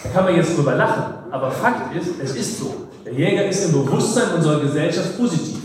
Da 0.04 0.10
kann 0.10 0.24
man 0.24 0.36
jetzt 0.36 0.56
drüber 0.56 0.76
lachen, 0.76 1.14
aber 1.32 1.50
Fakt 1.50 1.96
ist, 1.96 2.10
es 2.22 2.36
ist 2.36 2.60
so. 2.60 2.86
Der 3.04 3.14
Jäger 3.14 3.46
ist 3.46 3.64
im 3.64 3.72
Bewusstsein 3.72 4.34
unserer 4.36 4.60
Gesellschaft 4.60 5.18
positiv. 5.18 5.57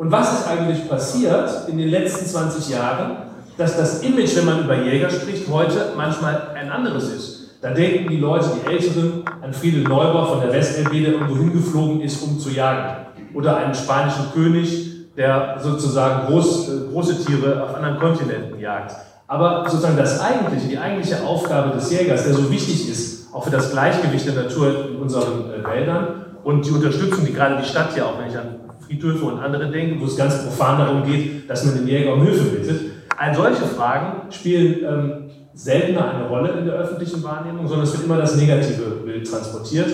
Und 0.00 0.10
was 0.10 0.40
ist 0.40 0.48
eigentlich 0.48 0.88
passiert 0.88 1.68
in 1.68 1.76
den 1.76 1.90
letzten 1.90 2.24
20 2.24 2.70
Jahren? 2.70 3.30
dass 3.58 3.76
das 3.76 4.02
Image, 4.02 4.34
wenn 4.36 4.46
man 4.46 4.64
über 4.64 4.74
Jäger 4.74 5.10
spricht, 5.10 5.46
heute 5.50 5.92
manchmal 5.94 6.52
ein 6.54 6.72
anderes 6.72 7.12
ist. 7.12 7.58
Da 7.60 7.72
denken 7.72 8.08
die 8.08 8.16
Leute, 8.16 8.46
die 8.56 8.66
Älteren, 8.66 9.22
an 9.42 9.52
Friedel 9.52 9.82
Neubauer 9.82 10.28
von 10.28 10.40
der 10.40 10.50
WestLB, 10.50 10.92
der 10.92 11.12
irgendwo 11.12 11.36
hingeflogen 11.36 12.00
ist, 12.00 12.22
um 12.22 12.38
zu 12.38 12.48
jagen. 12.48 13.06
Oder 13.34 13.58
einen 13.58 13.74
spanischen 13.74 14.32
König, 14.32 15.14
der 15.14 15.58
sozusagen 15.62 16.28
groß, 16.28 16.68
äh, 16.70 16.72
große 16.90 17.22
Tiere 17.22 17.62
auf 17.62 17.74
anderen 17.74 17.98
Kontinenten 17.98 18.58
jagt. 18.58 18.96
Aber 19.26 19.68
sozusagen 19.68 19.98
das 19.98 20.18
eigentliche, 20.20 20.68
die 20.68 20.78
eigentliche 20.78 21.22
Aufgabe 21.22 21.74
des 21.74 21.90
Jägers, 21.92 22.24
der 22.24 22.32
so 22.32 22.50
wichtig 22.50 22.88
ist, 22.88 23.34
auch 23.34 23.44
für 23.44 23.50
das 23.50 23.72
Gleichgewicht 23.72 24.26
der 24.26 24.44
Natur 24.44 24.88
in 24.88 24.96
unseren 24.96 25.50
äh, 25.50 25.62
Wäldern 25.62 26.24
und 26.44 26.64
die 26.64 26.70
Unterstützung, 26.70 27.26
die 27.26 27.34
gerade 27.34 27.58
die 27.60 27.68
Stadt 27.68 27.92
hier, 27.92 28.06
auch 28.06 28.18
wenn 28.18 28.30
ich 28.30 28.38
an 28.38 28.69
Friedhöfe 28.90 29.24
und 29.24 29.38
andere 29.38 29.70
denke, 29.70 30.00
wo 30.00 30.04
es 30.04 30.16
ganz 30.16 30.42
profan 30.42 30.78
darum 30.78 31.04
geht, 31.04 31.48
dass 31.48 31.64
man 31.64 31.76
den 31.76 31.86
Jäger 31.86 32.12
um 32.12 32.22
Hilfe 32.22 32.44
bittet, 32.44 32.90
All 33.16 33.34
solche 33.34 33.66
Fragen 33.66 34.32
spielen 34.32 34.76
ähm, 34.82 35.30
seltener 35.52 36.14
eine 36.14 36.26
Rolle 36.26 36.52
in 36.58 36.64
der 36.64 36.74
öffentlichen 36.74 37.22
Wahrnehmung, 37.22 37.68
sondern 37.68 37.86
es 37.86 37.92
wird 37.92 38.04
immer 38.04 38.16
das 38.16 38.34
negative 38.36 38.82
Bild 39.04 39.30
transportiert. 39.30 39.88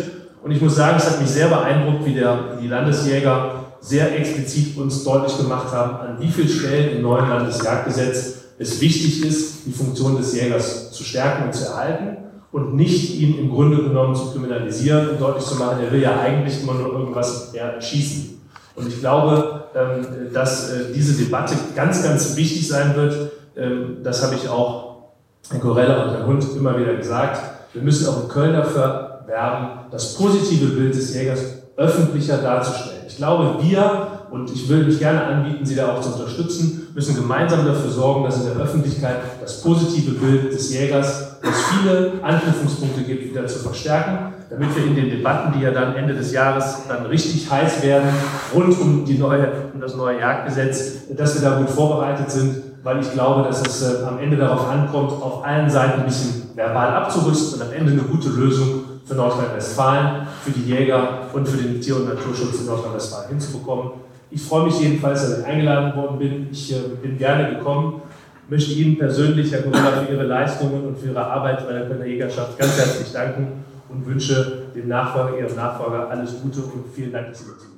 Und 0.45 0.53
ich 0.53 0.61
muss 0.61 0.76
sagen, 0.76 0.97
es 0.97 1.11
hat 1.11 1.21
mich 1.21 1.31
sehr 1.31 1.49
beeindruckt, 1.49 2.07
wie 2.07 2.15
der, 2.15 2.57
die 2.62 2.69
Landesjäger 2.69 3.65
sehr 3.81 4.17
explizit 4.17 4.76
uns 4.76 5.03
deutlich 5.03 5.37
gemacht 5.38 5.73
haben, 5.73 5.97
an 5.97 6.21
wie 6.21 6.29
vielen 6.29 6.49
Stellen 6.49 6.97
im 6.97 7.03
neuen 7.03 7.29
Landesjagdgesetz 7.29 8.45
es 8.59 8.81
wichtig 8.81 9.25
ist, 9.25 9.67
die 9.67 9.73
Funktion 9.73 10.17
des 10.17 10.33
Jägers 10.41 10.93
zu 10.93 11.03
stärken 11.03 11.47
und 11.47 11.53
zu 11.53 11.65
erhalten 11.65 12.19
und 12.53 12.76
nicht 12.76 13.19
ihn 13.19 13.38
im 13.38 13.50
Grunde 13.50 13.83
genommen 13.83 14.15
zu 14.15 14.31
kriminalisieren 14.31 15.11
und 15.11 15.21
deutlich 15.21 15.45
zu 15.45 15.57
machen, 15.57 15.81
er 15.83 15.91
will 15.91 16.00
ja 16.00 16.21
eigentlich 16.21 16.62
immer 16.62 16.75
nur 16.75 16.93
irgendwas 16.93 17.53
erschießen. 17.53 18.36
Und 18.76 18.88
ich 18.88 19.00
glaube, 19.00 19.64
ähm, 19.75 20.33
dass 20.33 20.71
äh, 20.71 20.92
diese 20.95 21.23
Debatte 21.23 21.54
ganz, 21.75 22.02
ganz 22.02 22.37
wichtig 22.37 22.68
sein 22.68 22.95
wird. 22.95 23.33
Ähm, 23.56 23.99
das 24.02 24.23
habe 24.23 24.35
ich 24.35 24.49
auch 24.49 25.12
Herrn 25.50 25.61
Corella 25.61 26.04
und 26.04 26.11
Herrn 26.12 26.26
Hund 26.26 26.47
immer 26.56 26.78
wieder 26.78 26.95
gesagt. 26.95 27.40
Wir 27.73 27.83
müssen 27.83 28.07
auch 28.09 28.22
in 28.22 28.29
Köln 28.29 28.53
dafür 28.53 29.20
werben, 29.27 29.90
das 29.90 30.14
positive 30.14 30.66
Bild 30.74 30.94
des 30.94 31.14
Jägers 31.14 31.40
öffentlicher 31.77 32.38
darzustellen. 32.38 33.03
Ich 33.07 33.16
glaube, 33.16 33.62
wir, 33.62 34.09
und 34.31 34.51
ich 34.51 34.68
will 34.68 34.85
mich 34.85 34.98
gerne 34.98 35.24
anbieten, 35.24 35.64
Sie 35.64 35.74
da 35.74 35.94
auch 35.94 36.01
zu 36.01 36.14
unterstützen, 36.14 36.88
müssen 36.94 37.16
gemeinsam 37.16 37.66
dafür 37.66 37.90
sorgen, 37.90 38.24
dass 38.24 38.40
in 38.40 38.46
der 38.46 38.57
Öffentlichkeit 38.57 39.16
das 39.40 39.61
positive 39.62 40.12
Bild 40.12 40.53
des 40.53 40.72
Jägers, 40.72 41.38
das 41.42 41.55
viele 41.70 42.12
Anknüpfungspunkte 42.22 43.03
gibt, 43.03 43.31
wieder 43.31 43.46
zu 43.46 43.59
verstärken 43.59 44.36
damit 44.48 44.76
wir 44.76 44.85
in 44.85 44.94
den 44.94 45.11
Debatten, 45.11 45.52
die 45.56 45.64
ja 45.64 45.70
dann 45.70 45.96
Ende 45.96 46.14
des 46.14 46.32
Jahres 46.32 46.82
dann 46.88 47.06
richtig 47.06 47.50
heiß 47.50 47.82
werden, 47.82 48.09
rund 48.54 48.78
um, 48.80 49.04
die 49.04 49.18
neue, 49.18 49.48
um 49.74 49.80
das 49.80 49.96
neue 49.96 50.20
Jagdgesetz, 50.20 51.09
dass 51.16 51.40
wir 51.40 51.48
da 51.48 51.59
gut 51.59 51.70
vorbereitet 51.70 52.30
sind, 52.30 52.56
weil 52.82 53.00
ich 53.00 53.11
glaube, 53.12 53.42
dass 53.42 53.66
es 53.66 53.82
äh, 53.82 54.04
am 54.04 54.18
Ende 54.18 54.37
darauf 54.37 54.68
ankommt, 54.68 55.11
auf 55.11 55.44
allen 55.44 55.68
Seiten 55.68 56.00
ein 56.00 56.06
bisschen 56.06 56.50
verbal 56.54 56.88
abzurüsten 56.90 57.61
und 57.61 57.66
am 57.66 57.72
Ende 57.72 57.92
eine 57.92 58.02
gute 58.02 58.28
Lösung 58.28 58.85
für 59.04 59.14
Nordrhein-Westfalen, 59.14 60.26
für 60.44 60.52
die 60.52 60.70
Jäger 60.70 61.28
und 61.32 61.48
für 61.48 61.56
den 61.56 61.80
Tier- 61.80 61.96
und 61.96 62.09
Naturschutz 62.09 62.61
in 62.61 62.66
Nordrhein-Westfalen 62.66 63.28
hinzubekommen. 63.30 63.90
Ich 64.30 64.42
freue 64.42 64.66
mich 64.66 64.80
jedenfalls, 64.80 65.22
dass 65.22 65.40
ich 65.40 65.46
eingeladen 65.46 65.96
worden 65.96 66.18
bin. 66.18 66.48
Ich 66.50 66.72
äh, 66.72 66.80
bin 67.02 67.18
gerne 67.18 67.56
gekommen 67.56 68.02
möchte 68.48 68.74
Ihnen 68.74 68.96
persönlich, 68.96 69.50
Herr 69.50 69.62
Corona, 69.62 69.90
für 69.90 70.12
Ihre 70.12 70.22
Leistungen 70.22 70.87
und 70.87 70.96
für 70.96 71.09
Ihre 71.09 71.26
Arbeit 71.26 71.66
bei 71.66 71.72
der 71.72 72.06
Jägerschaft 72.06 72.56
ganz 72.56 72.78
herzlich 72.78 73.12
danken 73.12 73.64
und 73.88 74.07
wünsche 74.07 74.66
dem 74.75 74.88
Nachfolger, 74.88 75.38
Ihrem 75.38 75.57
Nachfolger 75.57 76.11
alles 76.11 76.40
Gute 76.42 76.61
und 76.61 76.85
vielen 76.94 77.12
Dank, 77.12 77.29
dass 77.29 77.38
Sie 77.40 77.46
dazu 77.46 77.77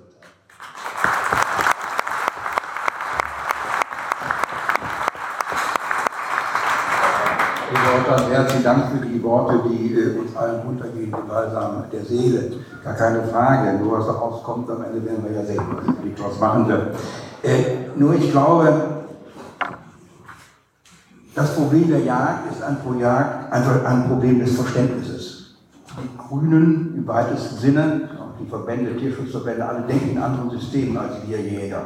gehört 7.98 8.10
haben. 8.10 8.30
Herr 8.30 8.42
herzlichen 8.42 8.64
Dank 8.64 8.84
für 8.90 9.06
die 9.06 9.22
Worte, 9.22 9.60
die 9.68 9.94
äh, 9.94 10.18
uns 10.18 10.36
allen 10.36 10.60
runtergehen, 10.60 11.06
die 11.06 11.28
Balsam 11.28 11.84
der 11.92 12.04
Seele. 12.04 12.52
Gar 12.84 12.94
keine 12.94 13.22
Frage. 13.24 13.78
Nur 13.78 13.98
was 13.98 14.06
da 14.06 14.12
rauskommt, 14.12 14.70
am 14.70 14.82
Ende 14.84 15.04
werden 15.04 15.24
wir 15.24 15.32
ja 15.32 15.44
sehen, 15.44 15.62
was 15.70 15.94
die 16.02 16.14
daraus 16.14 16.40
machen 16.40 16.68
wird. 16.68 16.96
Äh, 17.42 17.88
nur 17.96 18.14
ich 18.14 18.30
glaube, 18.30 18.72
das 21.34 21.54
Problem 21.54 21.88
der 21.88 22.00
Jagd 22.00 22.52
ist 22.52 22.62
ein, 22.62 22.78
Projekt, 22.80 23.52
einfach 23.52 23.84
ein 23.84 24.08
Problem 24.08 24.40
des 24.40 24.56
Verständnisses. 24.56 25.17
Grünen 26.28 26.94
im 26.96 27.06
weitesten 27.06 27.56
Sinne, 27.56 28.10
die 28.40 28.46
Verbände, 28.46 28.96
Tierschutzverbände, 28.96 29.66
alle 29.66 29.82
denken 29.82 30.10
in 30.10 30.18
anderen 30.18 30.50
Systemen 30.50 30.96
als 30.96 31.16
wir 31.26 31.40
Jäger. 31.40 31.82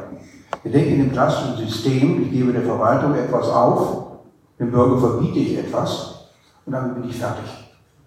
Wir 0.61 0.71
denken 0.71 0.99
dem 0.99 1.11
klassischen 1.11 1.57
System, 1.57 2.23
ich 2.23 2.31
gebe 2.31 2.53
der 2.53 2.61
Verwaltung 2.61 3.15
etwas 3.15 3.49
auf, 3.49 4.03
dem 4.59 4.71
Bürger 4.71 4.99
verbiete 4.99 5.39
ich 5.39 5.57
etwas 5.57 6.29
und 6.65 6.73
dann 6.73 6.93
bin 6.93 7.09
ich 7.09 7.17
fertig. 7.17 7.45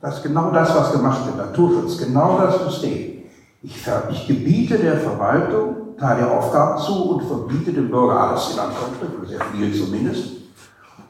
Das 0.01 0.18
ist 0.18 0.22
genau 0.22 0.51
das, 0.51 0.75
was 0.77 0.92
gemacht 0.92 1.27
wird, 1.27 1.37
Naturschutz, 1.37 1.99
genau 1.99 2.38
das 2.38 2.62
System. 2.64 3.25
Ich, 3.62 3.85
ich 4.11 4.27
gebiete 4.27 4.79
der 4.79 4.99
Verwaltung 4.99 5.96
Teile 5.99 6.31
Aufgaben 6.31 6.79
zu 6.79 7.11
und 7.11 7.22
verbiete 7.22 7.72
dem 7.72 7.90
Bürger 7.90 8.20
alles 8.20 8.53
in 8.53 8.59
Anführungsstrichen, 8.59 9.27
sehr 9.27 9.40
viel 9.46 9.75
zumindest, 9.75 10.33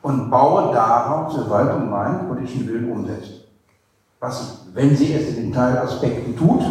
und 0.02 0.30
baue 0.30 0.72
darauf, 0.72 1.34
dass 1.34 1.44
Verwaltung 1.44 1.90
meinen 1.90 2.28
politischen 2.28 2.68
Willen 2.68 2.92
umsetzt. 2.92 3.32
Was, 4.20 4.65
wenn 4.76 4.94
sie 4.94 5.14
es 5.14 5.28
in 5.28 5.36
den 5.36 5.52
Teilaspekten 5.54 6.36
tut, 6.36 6.62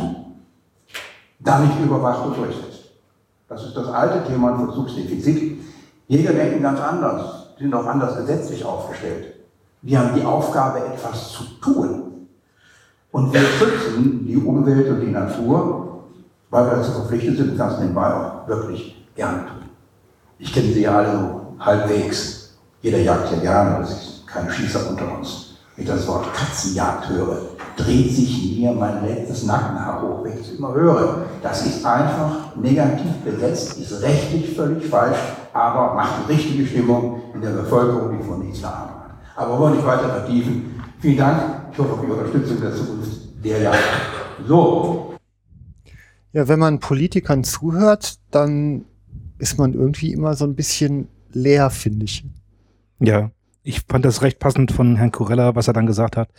dann 1.40 1.68
nicht 1.68 1.80
überwacht 1.84 2.24
und 2.28 2.38
durchsetzt. 2.38 2.92
Das 3.50 3.66
ist 3.66 3.76
das 3.76 3.88
alte 3.88 4.32
Thema 4.32 4.56
Versuchsdefizit. 4.56 5.60
Jäger 6.08 6.34
denken 6.34 6.62
ganz 6.62 6.80
anders 6.80 7.48
sind 7.58 7.74
auch 7.74 7.86
anders 7.86 8.16
gesetzlich 8.18 8.64
aufgestellt. 8.64 9.34
Wir 9.82 10.00
haben 10.00 10.14
die 10.16 10.24
Aufgabe, 10.24 10.80
etwas 10.86 11.32
zu 11.32 11.44
tun. 11.60 12.28
Und 13.12 13.34
wir 13.34 13.42
schützen 13.42 14.26
die 14.28 14.38
Umwelt 14.38 14.88
und 14.88 15.02
die 15.02 15.12
Natur, 15.12 16.04
weil 16.52 16.66
wir 16.68 16.78
dazu 16.78 16.92
verpflichtet 16.92 17.38
sind, 17.38 17.58
das 17.58 17.80
nebenbei 17.80 18.14
auch 18.14 18.48
wirklich 18.48 19.04
gerne 19.16 19.48
tun. 19.48 19.70
Ich 20.38 20.54
kenne 20.54 20.72
sie 20.72 20.82
ja 20.82 20.96
alle 20.98 21.12
so 21.12 21.56
halbwegs. 21.60 22.56
Jeder 22.84 23.00
jagt 23.00 23.32
ja 23.32 23.40
gerne, 23.40 23.80
das 23.80 23.92
ist 23.92 24.28
kein 24.28 24.48
Schießer 24.48 24.92
unter 24.92 25.18
uns. 25.18 25.56
Wenn 25.76 25.86
ich 25.86 25.92
das 25.92 26.08
Wort 26.08 26.32
Katzenjagd 26.34 27.10
höre, 27.10 27.55
dreht 27.76 28.12
sich 28.12 28.58
mir 28.58 28.72
mein 28.72 29.06
letztes 29.06 29.46
Nackenhaar 29.46 30.02
hoch, 30.02 30.24
wenn 30.24 30.34
ich 30.34 30.42
es 30.42 30.58
immer 30.58 30.74
höre. 30.74 31.26
Das 31.42 31.66
ist 31.66 31.86
einfach 31.86 32.56
negativ 32.56 33.12
besetzt, 33.24 33.78
ist 33.80 34.02
rechtlich 34.02 34.56
völlig 34.56 34.86
falsch, 34.86 35.18
aber 35.54 35.94
macht 35.94 36.28
die 36.28 36.34
richtige 36.34 36.66
Stimmung 36.66 37.22
in 37.34 37.42
der 37.42 37.50
Bevölkerung, 37.50 38.18
die 38.18 38.24
von 38.24 38.46
nichts 38.46 38.64
Ahnung 38.64 38.96
hat. 38.96 39.12
Aber 39.36 39.54
wir 39.54 39.60
wollen 39.60 39.76
nicht 39.76 39.86
weiter 39.86 40.10
vertiefen. 40.10 40.82
Vielen 41.00 41.18
Dank. 41.18 41.42
Ich 41.72 41.78
hoffe 41.78 41.94
auf 41.94 42.04
Ihre 42.04 42.14
Unterstützung 42.14 42.62
der 42.62 42.74
Zukunft 42.74 43.12
der 43.44 43.62
Jahre. 43.62 43.78
So. 44.48 45.14
Ja, 46.32 46.48
wenn 46.48 46.60
man 46.60 46.80
Politikern 46.80 47.44
zuhört, 47.44 48.20
dann 48.32 48.86
ist 49.38 49.58
man 49.58 49.74
irgendwie 49.74 50.14
immer 50.14 50.34
so 50.36 50.46
ein 50.46 50.56
bisschen 50.56 51.10
leer, 51.32 51.70
finde 51.70 52.06
ich. 52.06 52.26
Ja, 53.00 53.32
ich 53.64 53.82
fand 53.88 54.06
das 54.06 54.22
recht 54.22 54.40
passend 54.40 54.72
von 54.72 54.96
Herrn 54.96 55.12
Corella, 55.12 55.56
was 55.56 55.68
er 55.68 55.74
dann 55.74 55.86
gesagt 55.86 56.18
hat. 56.18 56.30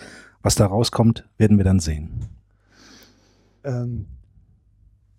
Was 0.46 0.54
da 0.54 0.66
rauskommt, 0.66 1.24
werden 1.38 1.58
wir 1.58 1.64
dann 1.64 1.80
sehen. 1.80 2.24
Ähm, 3.64 4.06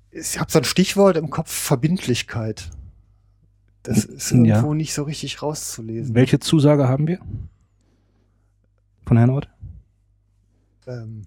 ich 0.10 0.40
habe 0.40 0.50
so 0.50 0.60
ein 0.60 0.64
Stichwort 0.64 1.18
im 1.18 1.30
Kopf, 1.30 1.52
Verbindlichkeit. 1.52 2.70
Das 3.84 4.06
ist 4.06 4.32
irgendwo 4.32 4.70
ja. 4.70 4.74
nicht 4.74 4.94
so 4.94 5.04
richtig 5.04 5.42
rauszulesen. 5.42 6.16
Welche 6.16 6.40
Zusage 6.40 6.88
haben 6.88 7.08
wir? 7.08 7.20
Von 9.06 9.18
Herrn 9.18 9.32
Ort? 9.32 9.50
ähm, 10.88 11.24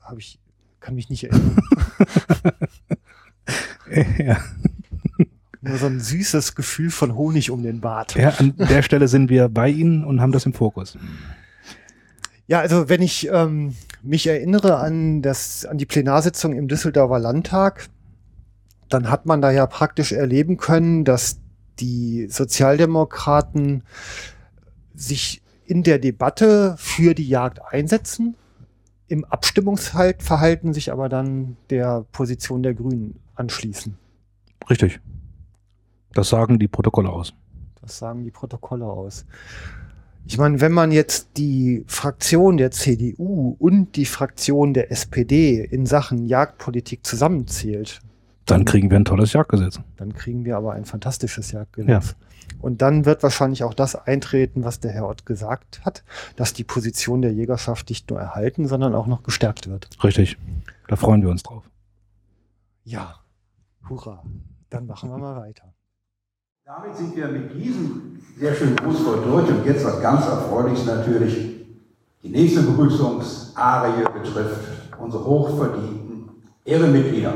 habe 0.00 0.20
ich, 0.20 0.38
kann 0.78 0.94
mich 0.94 1.10
nicht 1.10 1.24
erinnern. 1.24 1.58
ja. 4.18 4.38
Nur 5.62 5.78
so 5.78 5.86
ein 5.86 5.98
süßes 5.98 6.54
Gefühl 6.54 6.90
von 6.92 7.16
Honig 7.16 7.50
um 7.50 7.64
den 7.64 7.80
Bart. 7.80 8.14
ja, 8.14 8.28
an 8.30 8.54
der 8.56 8.82
Stelle 8.82 9.08
sind 9.08 9.30
wir 9.30 9.48
bei 9.48 9.68
Ihnen 9.68 10.04
und 10.04 10.20
haben 10.20 10.30
das 10.30 10.46
im 10.46 10.52
Fokus. 10.52 10.96
Ja, 12.48 12.60
also 12.60 12.88
wenn 12.88 13.02
ich 13.02 13.28
ähm, 13.28 13.74
mich 14.02 14.26
erinnere 14.26 14.78
an, 14.78 15.20
das, 15.20 15.64
an 15.66 15.78
die 15.78 15.86
Plenarsitzung 15.86 16.52
im 16.52 16.68
Düsseldorfer 16.68 17.18
Landtag, 17.18 17.88
dann 18.88 19.10
hat 19.10 19.26
man 19.26 19.42
da 19.42 19.50
ja 19.50 19.66
praktisch 19.66 20.12
erleben 20.12 20.56
können, 20.56 21.04
dass 21.04 21.40
die 21.80 22.28
Sozialdemokraten 22.28 23.82
sich 24.94 25.42
in 25.66 25.82
der 25.82 25.98
Debatte 25.98 26.76
für 26.78 27.14
die 27.14 27.28
Jagd 27.28 27.60
einsetzen, 27.64 28.36
im 29.08 29.24
Abstimmungsverhalten 29.24 30.72
sich 30.72 30.92
aber 30.92 31.08
dann 31.08 31.56
der 31.70 32.06
Position 32.12 32.62
der 32.62 32.74
Grünen 32.74 33.18
anschließen. 33.34 33.96
Richtig. 34.70 35.00
Das 36.12 36.28
sagen 36.28 36.58
die 36.58 36.68
Protokolle 36.68 37.10
aus. 37.10 37.34
Das 37.80 37.98
sagen 37.98 38.24
die 38.24 38.30
Protokolle 38.30 38.86
aus. 38.86 39.26
Ich 40.28 40.38
meine, 40.38 40.60
wenn 40.60 40.72
man 40.72 40.90
jetzt 40.90 41.30
die 41.36 41.84
Fraktion 41.86 42.56
der 42.56 42.70
CDU 42.72 43.54
und 43.58 43.94
die 43.96 44.06
Fraktion 44.06 44.74
der 44.74 44.90
SPD 44.90 45.62
in 45.64 45.86
Sachen 45.86 46.26
Jagdpolitik 46.26 47.06
zusammenzählt, 47.06 48.00
Dann 48.44 48.64
kriegen 48.64 48.90
wir 48.90 48.98
ein 48.98 49.04
tolles 49.04 49.32
Jagdgesetz. 49.32 49.80
dann 49.96 50.14
kriegen 50.14 50.44
wir 50.44 50.56
aber 50.56 50.72
ein 50.72 50.84
fantastisches 50.84 51.52
Jagdgesetz. 51.52 52.16
Und 52.60 52.80
dann 52.82 53.04
wird 53.04 53.22
wahrscheinlich 53.22 53.62
auch 53.64 53.74
das 53.74 53.94
eintreten, 53.96 54.64
was 54.64 54.80
der 54.80 54.92
Herr 54.92 55.08
Ott 55.08 55.26
gesagt 55.26 55.84
hat, 55.84 56.04
dass 56.36 56.52
die 56.52 56.64
Position 56.64 57.22
der 57.22 57.32
Jägerschaft 57.32 57.88
nicht 57.88 58.08
nur 58.10 58.20
erhalten, 58.20 58.66
sondern 58.66 58.94
auch 58.94 59.06
noch 59.06 59.22
gestärkt 59.24 59.68
wird. 59.68 59.88
Richtig. 60.02 60.38
Da 60.88 60.96
freuen 60.96 61.22
wir 61.22 61.28
uns 61.28 61.42
drauf. 61.42 61.68
Ja, 62.84 63.16
hurra. 63.88 64.22
Dann 64.70 64.86
machen 64.86 65.10
wir 65.10 65.18
mal 65.18 65.36
weiter. 65.36 65.72
Damit 66.66 66.96
sind 66.96 67.14
wir 67.14 67.28
mit 67.28 67.54
diesem 67.54 68.20
sehr 68.36 68.52
schönen 68.52 68.74
Grußwort 68.74 69.24
durch 69.24 69.48
und 69.48 69.64
jetzt 69.64 69.84
was 69.84 70.02
ganz 70.02 70.26
Erfreuliches 70.26 70.84
natürlich. 70.84 71.64
Die 72.24 72.28
nächste 72.28 72.62
Begrüßungsarie 72.62 74.02
betrifft 74.12 74.66
unsere 74.98 75.24
hochverdienten 75.24 76.28
Ehrenmitglieder, 76.64 77.34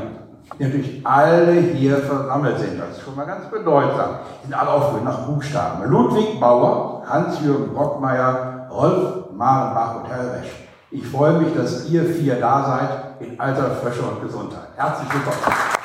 die 0.59 0.63
natürlich 0.65 1.07
alle 1.07 1.53
hier 1.61 1.99
versammelt 1.99 2.59
sind. 2.59 2.77
Das 2.77 2.97
ist 2.97 3.05
schon 3.05 3.15
mal 3.15 3.23
ganz 3.23 3.49
bedeutsam. 3.49 4.19
Die 4.43 4.47
sind 4.47 4.53
alle 4.53 4.69
aufgehoben 4.69 5.05
nach 5.05 5.25
Buchstaben. 5.25 5.89
Ludwig 5.89 6.37
Bauer, 6.37 7.03
Hans-Jürgen 7.07 7.73
Brockmeier, 7.73 8.67
Rolf 8.69 9.31
Marenbach 9.33 10.03
und 10.03 10.09
Herr 10.09 10.33
Resch. 10.33 10.51
Ich 10.91 11.07
freue 11.07 11.39
mich, 11.39 11.55
dass 11.55 11.89
ihr 11.89 12.03
vier 12.03 12.37
da 12.37 12.65
seid 12.65 13.21
in 13.25 13.39
alter 13.39 13.75
Frische 13.75 14.01
und 14.01 14.21
Gesundheit. 14.21 14.67
Herzlich 14.75 15.07
willkommen. 15.13 15.80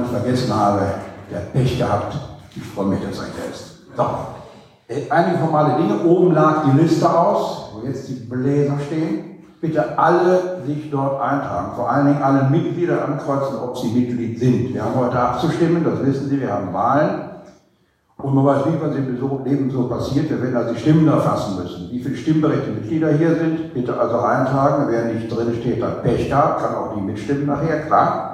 Jemanden 0.00 0.16
vergessen 0.16 0.54
habe, 0.54 0.80
der 1.30 1.38
Pech 1.52 1.78
gehabt. 1.78 2.16
Ich 2.54 2.62
freue 2.62 2.86
mich, 2.86 3.00
dass 3.00 3.18
er 3.18 3.26
hier 3.26 3.52
ist. 3.52 3.78
So, 3.96 4.02
äh, 4.88 5.10
einige 5.10 5.38
formale 5.38 5.76
Dinge. 5.76 6.02
Oben 6.04 6.34
lag 6.34 6.64
die 6.64 6.80
Liste 6.80 7.08
aus, 7.08 7.70
wo 7.74 7.86
jetzt 7.86 8.08
die 8.08 8.14
Bläser 8.14 8.78
stehen. 8.86 9.24
Bitte 9.60 9.98
alle 9.98 10.62
sich 10.66 10.90
dort 10.90 11.20
eintragen. 11.20 11.72
Vor 11.76 11.90
allen 11.90 12.06
Dingen 12.06 12.22
alle 12.22 12.48
Mitglieder 12.48 13.04
ankreuzen, 13.04 13.58
ob 13.62 13.76
sie 13.76 13.88
Mitglied 13.88 14.38
sind. 14.38 14.72
Wir 14.72 14.82
haben 14.82 14.94
heute 14.94 15.18
abzustimmen, 15.18 15.84
das 15.84 16.04
wissen 16.04 16.30
Sie, 16.30 16.40
wir 16.40 16.50
haben 16.50 16.72
Wahlen. 16.72 17.26
Und 18.16 18.34
man 18.34 18.44
weiß 18.46 18.66
nicht, 18.66 18.82
was 18.82 18.96
im 18.96 19.44
Leben 19.44 19.70
so 19.70 19.88
passiert. 19.88 20.30
Wir 20.30 20.42
werden 20.42 20.56
also 20.56 20.74
die 20.74 20.80
Stimmen 20.80 21.08
erfassen 21.08 21.62
müssen. 21.62 21.90
Wie 21.90 22.02
viele 22.02 22.16
stimmberechtigte 22.16 22.80
Mitglieder 22.80 23.12
hier 23.12 23.34
sind, 23.34 23.74
bitte 23.74 23.98
also 23.98 24.18
eintragen. 24.18 24.86
Wer 24.88 25.12
nicht 25.12 25.30
drin 25.30 25.54
steht, 25.60 25.82
hat 25.82 26.02
Pech 26.02 26.28
gehabt, 26.28 26.62
kann 26.62 26.74
auch 26.74 26.94
nicht 26.94 27.06
mitstimmen 27.06 27.46
nachher, 27.46 27.86
klar. 27.86 28.29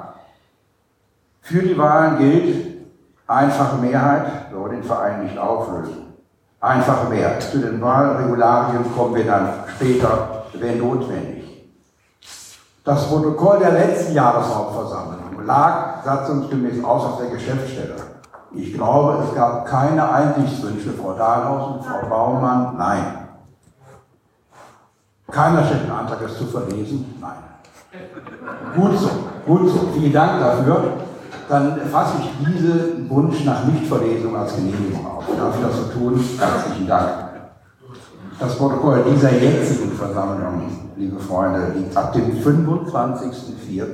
Für 1.47 1.63
die 1.63 1.77
Wahlen 1.77 2.17
gilt 2.17 2.89
einfache 3.25 3.77
Mehrheit, 3.77 4.53
wollen 4.53 4.81
den 4.81 4.83
Verein 4.83 5.23
nicht 5.23 5.37
auflösen. 5.37 6.13
Einfache 6.59 7.07
Mehrheit. 7.07 7.41
Zu 7.41 7.59
den 7.59 7.81
Wahlregularien 7.81 8.83
kommen 8.93 9.15
wir 9.15 9.25
dann 9.25 9.53
später, 9.73 10.43
wenn 10.55 10.79
notwendig. 10.79 11.69
Das 12.83 13.07
Protokoll 13.07 13.59
der 13.59 13.71
letzten 13.71 14.13
Jahreshauptversammlung 14.13 15.45
lag 15.45 16.03
satzungsgemäß 16.03 16.83
aus 16.83 17.05
auf 17.05 17.19
der 17.19 17.29
Geschäftsstelle. 17.29 17.95
Ich 18.53 18.73
glaube, 18.73 19.23
es 19.23 19.33
gab 19.33 19.65
keine 19.67 20.11
Einsichtswünsche, 20.11 20.91
Frau 21.01 21.13
Dahlhaus 21.13 21.75
und 21.75 21.85
Frau 21.85 22.09
Baumann, 22.09 22.75
nein. 22.77 23.03
Keiner 25.31 25.63
stellt 25.63 25.83
den 25.83 25.91
Antrag, 25.91 26.21
es 26.25 26.37
zu 26.37 26.45
verlesen, 26.45 27.17
nein. 27.21 27.37
Gut 28.75 28.97
so, 28.97 29.09
gut 29.45 29.69
so. 29.69 29.87
Vielen 29.93 30.11
Dank 30.11 30.41
dafür. 30.41 31.07
Dann 31.49 31.79
fasse 31.89 32.15
ich 32.19 32.45
diesen 32.45 33.09
Wunsch 33.09 33.45
nach 33.45 33.63
Nichtverlesung 33.65 34.35
als 34.35 34.55
Genehmigung 34.55 35.05
auf. 35.05 35.23
Darf 35.37 35.55
ich 35.55 35.65
das 35.65 35.77
so 35.77 35.83
tun? 35.93 36.19
Herzlichen 36.37 36.87
Dank. 36.87 37.09
Das 38.39 38.57
Protokoll 38.57 39.03
dieser 39.09 39.31
jetzigen 39.31 39.91
Versammlung, 39.93 40.69
liebe 40.97 41.19
Freunde, 41.19 41.71
liegt 41.75 41.95
ab 41.95 42.11
dem 42.13 42.37
25.04. 42.43 43.85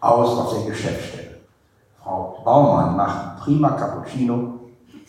aus 0.00 0.38
auf 0.38 0.54
der 0.54 0.70
Geschäftsstelle. 0.70 1.38
Frau 2.02 2.40
Baumann 2.44 2.96
macht 2.96 3.38
prima 3.38 3.70
Cappuccino. 3.70 4.60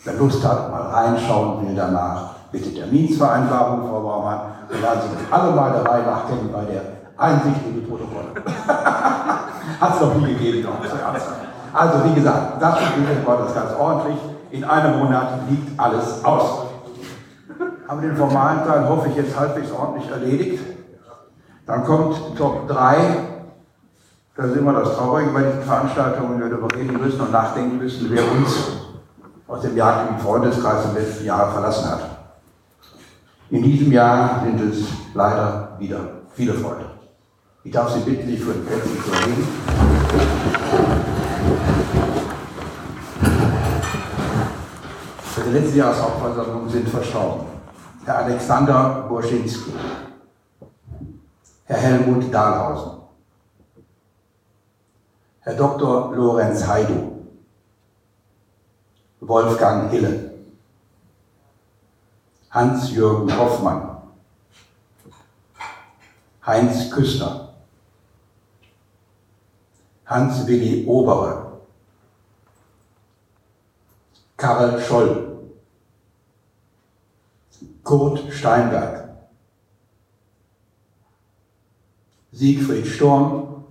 Wer 0.02 0.14
Lust 0.14 0.42
hat, 0.42 0.70
mal 0.70 0.82
reinschauen 0.82 1.66
will 1.66 1.74
danach, 1.74 2.30
bitte 2.50 2.74
Terminsvereinbarung, 2.74 3.88
Frau 3.88 4.00
Baumann. 4.00 4.40
Wir 4.70 4.80
laden 4.80 5.02
Sie 5.02 5.32
alle 5.32 5.54
mal 5.54 5.70
der 5.72 5.84
Reihe 5.84 6.02
nach 6.04 6.26
kennen 6.26 6.50
bei 6.50 6.64
der 6.64 6.99
Einsicht 7.20 7.66
in 7.66 7.74
die 7.74 7.86
Protokolle. 7.86 8.32
Hat 9.80 9.94
es 9.94 10.00
noch 10.00 10.14
nie 10.16 10.34
gegeben. 10.34 10.66
Also 11.72 12.04
wie 12.04 12.14
gesagt, 12.14 12.60
das 12.60 12.74
war 13.26 13.38
das 13.38 13.54
ganz 13.54 13.72
ordentlich. 13.78 14.16
In 14.50 14.64
einem 14.64 14.98
Monat 14.98 15.48
liegt 15.48 15.78
alles 15.78 16.24
aus. 16.24 16.66
Haben 17.86 18.02
wir 18.02 18.08
den 18.08 18.16
formalen 18.16 18.64
Teil, 18.64 18.88
hoffe 18.88 19.08
ich, 19.08 19.16
jetzt 19.16 19.38
halbwegs 19.38 19.70
ordentlich 19.70 20.10
erledigt. 20.10 20.62
Dann 21.66 21.84
kommt 21.84 22.36
Top 22.36 22.66
3. 22.68 22.96
Da 24.36 24.44
ist 24.44 24.56
immer 24.56 24.72
das 24.72 24.96
Traurige 24.96 25.30
bei 25.30 25.42
diesen 25.42 25.62
Veranstaltungen, 25.62 26.32
wenn 26.32 26.40
wir 26.40 26.56
darüber 26.56 26.74
reden 26.74 26.98
müssen 27.00 27.20
und 27.20 27.32
nachdenken 27.32 27.78
müssen, 27.78 28.06
wer 28.10 28.22
uns 28.32 28.56
aus 29.46 29.60
dem 29.60 29.76
jagdlichen 29.76 30.20
Freundeskreis 30.20 30.86
im 30.86 30.94
letzten 30.94 31.24
Jahr 31.26 31.50
verlassen 31.50 31.90
hat. 31.90 32.00
In 33.50 33.62
diesem 33.62 33.92
Jahr 33.92 34.40
sind 34.44 34.60
es 34.60 34.84
leider 35.12 35.76
wieder 35.78 35.98
viele 36.34 36.54
Freunde. 36.54 36.89
Ich 37.62 37.72
darf 37.72 37.92
Sie 37.92 38.00
bitten, 38.00 38.26
sich 38.26 38.38
den 38.42 38.64
Plätzchen 38.64 39.04
zu 39.04 39.12
erheben. 39.12 39.46
Für 45.22 45.42
die 45.42 45.50
letzte 45.50 45.76
Jahreshauptversammlung 45.76 46.70
sind 46.70 46.88
verstorben. 46.88 47.46
Herr 48.06 48.18
Alexander 48.20 49.04
Burschinski, 49.08 49.74
Herr 51.64 51.76
Helmut 51.76 52.32
Dahlhausen, 52.32 52.92
Herr 55.40 55.54
Dr. 55.54 56.16
Lorenz 56.16 56.66
Heidu, 56.66 57.12
Wolfgang 59.20 59.90
Hille, 59.90 60.32
Hans-Jürgen 62.50 63.38
Hoffmann, 63.38 63.98
Heinz 66.46 66.90
Küster, 66.90 67.39
Hans-Willi 70.10 70.84
Obere, 70.86 71.60
Karl 74.36 74.80
Scholl, 74.80 75.38
Kurt 77.84 78.32
Steinberg, 78.32 79.08
Siegfried 82.32 82.86
Sturm 82.86 83.64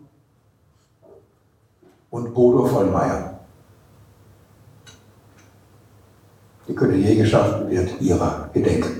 und 2.10 2.34
Bodo 2.34 2.66
Vollmeier. 2.66 3.42
Die 6.70 6.76
Königin 6.76 7.20
wird 7.70 8.00
ihrer 8.00 8.50
gedenken. 8.54 8.99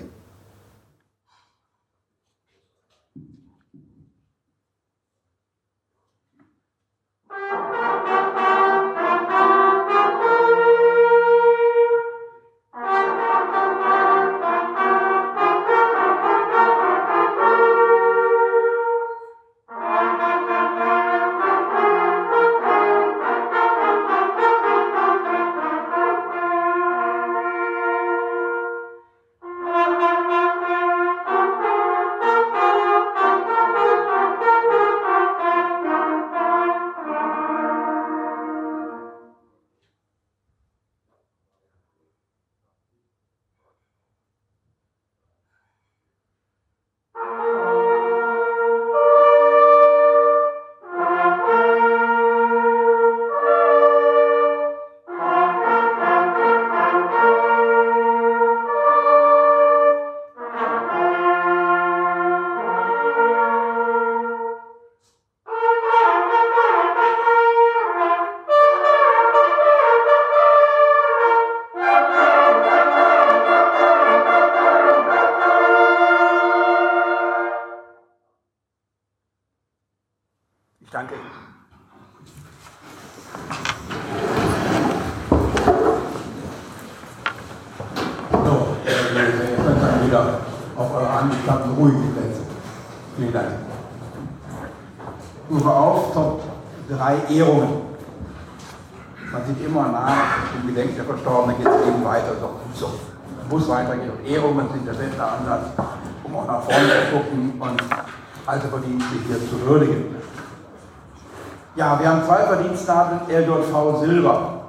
Silber. 114.10 114.62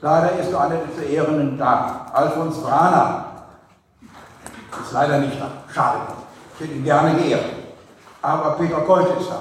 Leider 0.00 0.38
ist 0.38 0.50
nur 0.50 0.60
einer 0.60 0.76
der 0.76 0.94
zu 0.94 1.02
Ehrenden 1.02 1.56
da. 1.56 2.06
Alfons 2.12 2.60
Brana. 2.60 3.24
Ist 4.82 4.92
leider 4.92 5.18
nicht 5.18 5.40
da. 5.40 5.46
Schade. 5.72 6.00
Ich 6.54 6.60
hätte 6.60 6.74
ihn 6.74 6.84
gerne 6.84 7.14
geehrt. 7.14 7.44
Aber 8.22 8.50
Peter 8.56 8.80
Kolt 8.80 9.06
ist 9.20 9.30
da. 9.30 9.40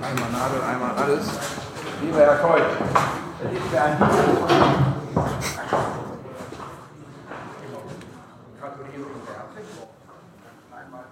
Einmal 0.00 0.30
Nadel, 0.30 0.62
einmal 0.62 0.96
alles. 0.96 1.26
Lieber 2.02 2.18
Herr 2.18 2.36
Kolt, 2.36 2.62
das 3.42 3.52
ist 3.52 3.72
mir 3.72 3.82
ein 3.82 3.98
Dienst 3.98 4.38
von 4.38 4.50
Ihnen. 4.50 4.92
Gratuliere 8.60 9.06
und 9.06 9.26
herzlich. 9.26 9.68
Einmal 10.70 11.04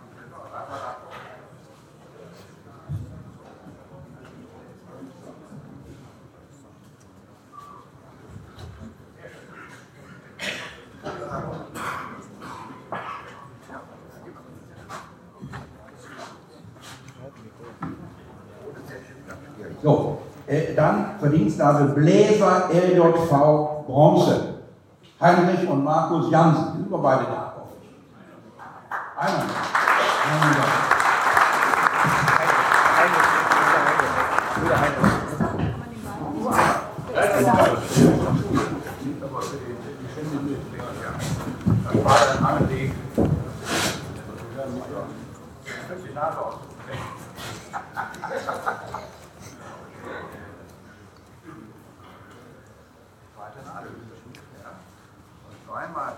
So, 19.83 20.21
äh, 20.47 20.75
Verdienstnadel 21.61 21.89
Bläser 21.95 22.71
LJV 22.73 23.87
Bronze. 23.87 24.55
Heinrich 25.21 25.69
und 25.69 25.85
Markus 25.85 26.31
Jansen, 26.31 26.73
die 26.73 26.79
sind 26.79 26.91
wir 26.91 26.99
beide 26.99 27.25
da. 27.25 27.53
hoffe 27.57 27.75
ich. 27.81 27.89
Einmal. 29.21 29.43
Einmal 30.25 30.55
da. 30.55 30.91
Zweimal. 55.71 56.13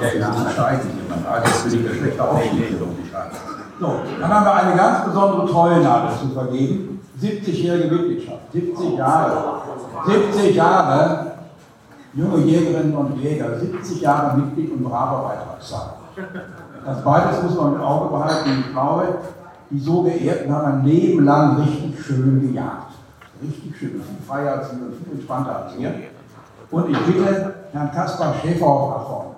Ja, 0.00 0.12
ja, 0.14 0.30
die 0.30 0.52
steigen 0.52 0.90
jemand. 1.02 1.26
Also 1.26 1.44
das 1.44 1.64
will 1.64 1.80
ich 1.80 1.88
eine 1.88 1.98
schlechte 1.98 2.22
Aufstellung, 2.24 2.96
die 3.02 3.08
steigen. 3.08 3.36
So, 3.80 4.00
dann 4.20 4.30
haben 4.34 4.44
wir 4.46 4.54
eine 4.54 4.76
ganz 4.76 5.04
besondere 5.04 5.46
Treuenadel 5.50 6.18
zu 6.18 6.28
vergeben. 6.34 7.00
70-jährige 7.20 7.94
Mitgliedschaft. 7.94 8.52
70 8.52 8.96
Jahre. 8.96 9.62
70 10.06 10.54
Jahre 10.54 11.32
junge 12.14 12.38
Jägerinnen 12.44 12.96
und 12.96 13.18
Jäger. 13.18 13.58
70 14.32 14.34
Jahre 14.34 14.38
Mitglied 14.38 14.72
und 14.72 14.84
braver 14.84 15.28
Beitragszahler. 15.28 15.94
Das 16.84 17.04
beides 17.04 17.42
muss 17.42 17.54
man 17.56 17.74
im 17.76 17.80
Auge 17.80 18.10
behalten. 18.10 18.64
Ich 18.66 18.72
glaube, 18.72 19.18
die 19.70 19.78
so 19.78 20.02
Geehrten 20.02 20.52
haben 20.52 20.66
ein 20.66 20.84
Leben 20.84 21.24
lang 21.24 21.56
richtig 21.56 22.04
schön 22.04 22.40
gejagt. 22.40 22.92
Richtig 23.42 23.76
schön. 23.76 23.90
Viel 23.90 24.26
freier 24.26 24.58
als 24.58 24.72
wir 24.72 24.86
und 24.86 24.94
viel 24.94 25.12
entspannter 25.14 25.64
als 25.64 25.78
wir. 25.78 25.94
Und 26.70 26.90
ich 26.90 26.98
bitte 27.06 27.54
Herrn 27.72 27.90
Kaspar 27.92 28.34
Schäferhoff 28.42 28.90
nach 28.90 29.06
vorne. 29.06 29.32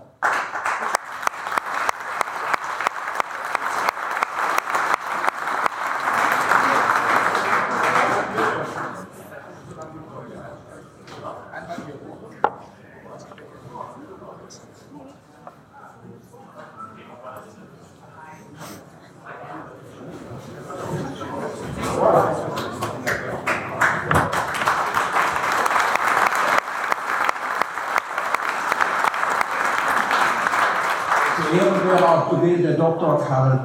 Zu 31.37 31.57
Ehren 31.57 31.89
wäre 31.89 32.09
auch 32.09 32.31
gewesen 32.31 32.63
der 32.63 32.75
Dr. 32.75 33.19
Karl 33.27 33.59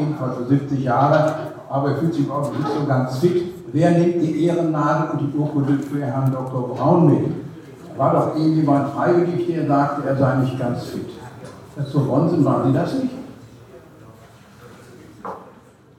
Ebenfalls 0.00 0.36
für 0.36 0.46
70 0.46 0.84
Jahre, 0.84 1.34
aber 1.68 1.90
er 1.90 1.96
fühlt 1.96 2.14
sich 2.14 2.30
auch 2.30 2.50
nicht 2.52 2.68
so 2.68 2.86
ganz 2.86 3.18
fit. 3.18 3.42
Wer 3.72 3.90
nimmt 3.90 4.22
die 4.22 4.44
Ehrennadel 4.44 5.10
und 5.12 5.20
die 5.20 5.36
Urkunde 5.36 5.78
für 5.78 6.00
Herrn 6.00 6.32
Dr. 6.32 6.68
Braun 6.74 7.06
mit? 7.06 7.26
Da 7.92 7.98
war 7.98 8.12
doch 8.12 8.36
irgendjemand 8.36 8.90
freiwillig, 8.90 9.46
der 9.46 9.66
sagte, 9.66 10.08
er 10.08 10.16
sei 10.16 10.36
nicht 10.36 10.58
ganz 10.58 10.84
fit. 10.84 11.08
Das 11.74 11.86
ist 11.86 11.92
so 11.92 12.10
Wahnsinn, 12.10 12.44
waren 12.44 12.66
Sie 12.66 12.78
das 12.78 12.94
nicht? 12.94 13.14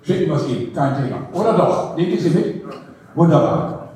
Schicken 0.01 0.31
was 0.31 0.47
geben, 0.47 0.73
kein 0.73 0.95
Thema. 0.95 1.17
Oder 1.33 1.53
doch? 1.53 1.97
Nehmt 1.97 2.13
ihr 2.13 2.21
sie 2.21 2.29
mit? 2.29 2.63
Wunderbar. 3.13 3.89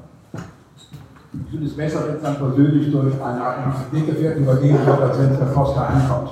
Ich 1.34 1.50
finde 1.50 1.68
es 1.68 1.76
besser, 1.78 2.06
wenn 2.06 2.16
es 2.18 2.22
dann 2.22 2.36
persönlich 2.36 2.92
durch 2.92 3.14
einen 3.22 3.74
Weggefährten 3.92 4.44
übergeben 4.44 4.86
wird, 4.86 5.02
als 5.02 5.18
wenn 5.18 5.32
es 5.32 5.38
der 5.38 5.48
Foster 5.48 5.88
einkommt. 5.88 6.32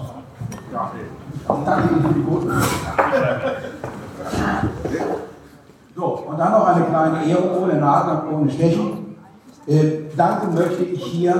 Ja. 0.73 0.91
Danke 1.47 1.93
Ihnen 1.93 2.01
für 2.03 2.13
die 2.13 2.23
guten. 2.23 2.51
So, 5.95 6.05
und 6.05 6.37
dann 6.37 6.51
noch 6.51 6.65
eine 6.65 6.85
kleine 6.85 7.25
Ehrung 7.25 7.63
ohne 7.63 7.75
Nadeln 7.75 8.29
und 8.29 8.33
ohne 8.33 8.51
Stechen. 8.51 9.17
Äh, 9.67 10.15
danken 10.15 10.55
möchte 10.55 10.83
ich 10.83 11.03
hier 11.03 11.33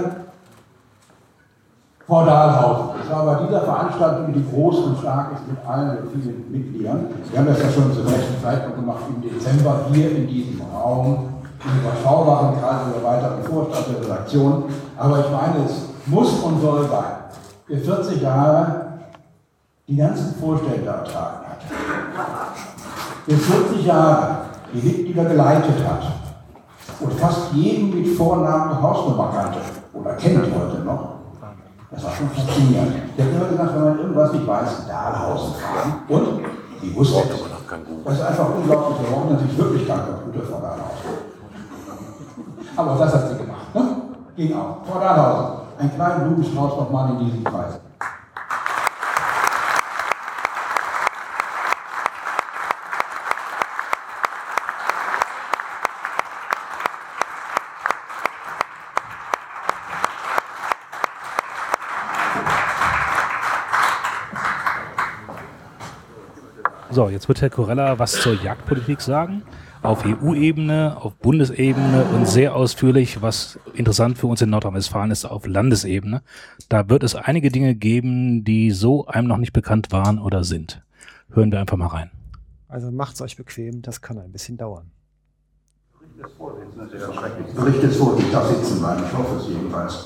Frau 2.05 2.25
Dahlhausen. 2.25 3.01
Es 3.01 3.09
war 3.09 3.25
bei 3.25 3.45
dieser 3.45 3.61
Veranstaltung, 3.61 4.33
die 4.33 4.43
groß 4.51 4.79
und 4.79 4.97
stark 4.97 5.31
ist, 5.33 5.47
mit 5.47 5.65
allen 5.65 5.97
vielen 6.11 6.51
Mitgliedern. 6.51 7.05
Wir 7.29 7.39
haben 7.39 7.47
das 7.47 7.61
ja 7.61 7.69
schon 7.69 7.93
zur 7.93 8.05
rechten 8.05 8.43
Zeitpunkt 8.43 8.79
gemacht, 8.79 9.03
im 9.07 9.21
Dezember 9.21 9.85
hier 9.93 10.11
in 10.11 10.27
diesem 10.27 10.61
Raum, 10.73 11.29
im 11.63 11.79
überschaubaren 11.79 12.59
Kreis 12.59 12.79
der 12.93 13.03
weiteren 13.03 13.43
Vorstand 13.43 13.85
der 13.89 14.03
Redaktion. 14.03 14.63
Aber 14.97 15.19
ich 15.19 15.31
meine, 15.31 15.65
es 15.65 15.85
muss 16.07 16.33
und 16.41 16.59
soll 16.61 16.89
sein, 16.89 17.13
wer 17.67 17.79
40 17.79 18.21
Jahre 18.21 18.88
die 19.89 19.95
ganzen 19.95 20.35
Vorstände 20.35 20.85
ertragen 20.85 21.47
hat, 21.47 21.57
wer 23.25 23.37
40 23.37 23.85
Jahre 23.85 24.37
die 24.71 24.87
Mitglieder 24.87 25.25
geleitet 25.25 25.83
hat 25.83 26.03
und 26.99 27.13
fast 27.13 27.53
jeden 27.53 27.89
mit 27.95 28.15
Vornamen 28.15 28.71
und 28.71 28.81
Hausnummer 28.83 29.31
kannte 29.33 29.57
oder 29.93 30.13
kennt 30.13 30.43
heute 30.43 30.83
noch, 30.83 31.15
das 31.89 32.03
war 32.03 32.11
schon 32.11 32.29
faszinierend. 32.29 32.93
Der 33.17 33.25
hat 33.25 33.31
immer 33.33 33.45
gesagt, 33.45 33.75
wenn 33.75 33.83
man 33.83 33.97
irgendwas 33.97 34.31
nicht 34.33 34.45
weiß, 34.45 34.87
Dahlhausen 34.87 35.53
fragen. 35.55 35.93
Und? 36.07 36.45
Die 36.83 36.95
wusste 36.95 37.21
es. 37.21 37.39
Das 38.05 38.13
ist 38.13 38.21
einfach 38.21 38.55
unglaublich, 38.55 39.01
wir 39.01 39.09
brauchen 39.09 39.33
natürlich 39.33 39.57
wirklich 39.57 39.87
kein 39.87 40.01
Computer 40.05 40.45
vor 40.45 40.61
Dahlhausen. 40.61 41.09
Aber 42.75 42.95
das 42.95 43.13
hat 43.15 43.29
sie 43.29 43.37
gemacht. 43.37 43.73
Ne? 43.73 43.81
Ging 44.35 44.55
auch. 44.55 44.85
Frau 44.85 44.99
Dahlhausen, 44.99 45.61
ein 45.79 45.95
kleiner 45.95 46.19
Blumenstrauß 46.25 46.77
nochmal 46.77 47.09
in 47.09 47.25
diesem 47.25 47.43
Kreis. 47.43 47.79
So, 66.99 67.07
jetzt 67.07 67.29
wird 67.29 67.41
Herr 67.41 67.49
Corella 67.49 67.97
was 67.97 68.11
zur 68.11 68.33
Jagdpolitik 68.33 68.99
sagen. 68.99 69.43
Auf 69.81 70.03
EU-Ebene, 70.05 70.97
auf 70.99 71.15
Bundesebene 71.15 72.03
und 72.13 72.27
sehr 72.27 72.53
ausführlich, 72.53 73.21
was 73.21 73.57
interessant 73.73 74.17
für 74.17 74.27
uns 74.27 74.41
in 74.41 74.49
Nordrhein-Westfalen 74.49 75.09
ist, 75.09 75.23
auf 75.23 75.47
Landesebene. 75.47 76.23
Da 76.67 76.89
wird 76.89 77.03
es 77.03 77.15
einige 77.15 77.51
Dinge 77.51 77.73
geben, 77.73 78.43
die 78.43 78.71
so 78.71 79.05
einem 79.05 79.29
noch 79.29 79.37
nicht 79.37 79.53
bekannt 79.53 79.93
waren 79.93 80.19
oder 80.19 80.43
sind. 80.43 80.83
Hören 81.29 81.53
wir 81.53 81.61
einfach 81.61 81.77
mal 81.77 81.87
rein. 81.87 82.11
Also 82.67 82.91
macht's 82.91 83.21
euch 83.21 83.37
bequem, 83.37 83.81
das 83.81 84.01
kann 84.01 84.17
ein 84.17 84.33
bisschen 84.33 84.57
dauern. 84.57 84.91
Bericht 87.55 87.81
des 87.81 87.95
Vorsitzenden, 87.95 88.25
ich 88.27 88.33
darf 88.33 88.49
sitzen 88.49 88.79
bleiben, 88.79 89.03
ich 89.09 89.17
hoffe 89.17 89.37
es 89.37 89.47
jedenfalls. 89.47 90.05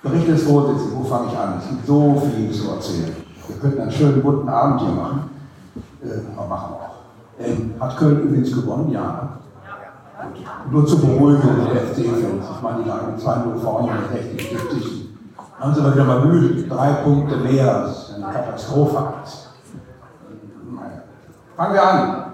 Bericht 0.00 0.28
des 0.28 0.44
Vorsitzenden, 0.44 0.96
wo 0.96 1.02
fange 1.02 1.32
ich 1.32 1.36
an? 1.36 1.58
Es 1.58 1.68
gibt 1.70 1.84
so 1.84 2.20
viel 2.20 2.52
zu 2.52 2.70
erzählen. 2.70 3.16
Wir 3.48 3.56
könnten 3.56 3.80
einen 3.80 3.90
schönen 3.90 4.22
bunten 4.22 4.48
Abend 4.48 4.80
hier 4.80 4.92
machen. 4.92 5.33
Äh, 6.04 6.48
machen 6.48 6.74
auch. 6.74 6.94
Ähm, 7.38 7.74
hat 7.80 7.96
Köln 7.96 8.22
übrigens 8.22 8.54
gewonnen? 8.54 8.90
Ja. 8.90 9.38
Gut. 10.22 10.72
Nur 10.72 10.86
zur 10.86 11.00
Beruhigung 11.00 11.66
der 11.72 11.82
FC-Fans. 11.82 12.46
Ich 12.56 12.62
meine, 12.62 12.82
die 12.82 12.88
lagen 12.88 13.16
2-0 13.18 13.58
vorne 13.60 13.88
der 14.12 14.22
60, 14.22 14.50
70. 14.50 15.08
Haben 15.58 15.74
sie 15.74 15.80
aber 15.80 15.94
wieder 15.94 16.04
mal 16.04 16.24
müde. 16.24 16.62
Drei 16.68 16.92
Punkte 17.04 17.36
mehr. 17.36 17.64
Das 17.64 18.10
ist 18.10 18.14
eine 18.16 18.32
Katastrophe. 18.32 18.98
Fangen 21.56 21.74
wir 21.74 21.88
an, 21.88 22.24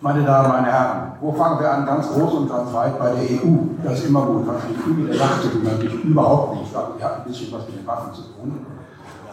meine 0.00 0.24
Damen, 0.24 0.48
meine 0.48 0.66
Herren. 0.68 1.12
Wo 1.20 1.32
fangen 1.32 1.60
wir 1.60 1.72
an? 1.72 1.84
Ganz 1.84 2.08
groß 2.12 2.34
und 2.34 2.48
ganz 2.48 2.72
weit 2.72 2.98
bei 2.98 3.10
der 3.10 3.22
EU. 3.22 3.56
Das 3.84 3.98
ist 3.98 4.06
immer 4.06 4.22
gut. 4.26 4.46
Was 4.46 4.62
die 4.68 4.90
EU 4.90 4.96
wieder 4.96 5.14
lachte, 5.14 5.48
die 5.48 5.66
natürlich 5.66 6.04
überhaupt 6.04 6.60
nicht. 6.60 6.74
Aber 6.74 6.92
die 6.96 7.04
hat 7.04 7.18
ein 7.18 7.24
bisschen 7.24 7.52
was 7.52 7.66
mit 7.66 7.78
den 7.78 7.86
Waffen 7.86 8.14
zu 8.14 8.22
tun. 8.22 8.66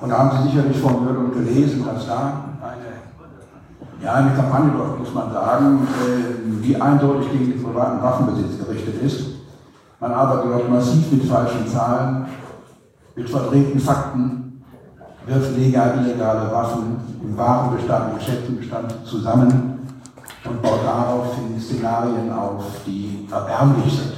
Und 0.01 0.09
da 0.09 0.17
haben 0.17 0.31
Sie 0.37 0.49
sicherlich 0.49 0.79
von 0.79 0.95
und 0.95 1.33
gelesen, 1.33 1.85
dass 1.85 2.07
da 2.07 2.43
eine, 2.61 3.08
ja, 4.03 4.13
eine 4.13 4.31
Kampagne 4.31 4.71
läuft, 4.71 4.99
muss 4.99 5.13
man 5.13 5.31
sagen, 5.31 5.87
äh, 6.05 6.63
die 6.63 6.79
eindeutig 6.79 7.31
gegen 7.31 7.51
den 7.51 7.63
privaten 7.63 8.01
Waffenbesitz 8.01 8.57
gerichtet 8.57 9.01
ist. 9.01 9.25
Man 9.99 10.11
arbeitet 10.11 10.51
dort 10.51 10.69
massiv 10.69 11.11
mit 11.11 11.25
falschen 11.25 11.67
Zahlen, 11.67 12.25
mit 13.15 13.29
verdrehten 13.29 13.79
Fakten, 13.79 14.63
wirft 15.25 15.57
legal 15.57 15.99
illegale 15.99 16.51
Waffen 16.51 16.97
im 17.21 17.37
Warenbestand, 17.37 18.13
im 18.13 18.19
Geschäftsbestand 18.19 19.05
zusammen 19.05 19.79
und 20.45 20.61
baut 20.61 20.79
daraufhin 20.85 21.59
Szenarien 21.59 22.31
auf, 22.31 22.63
die 22.85 23.27
erbärmlich 23.29 23.93
sind. 23.93 24.13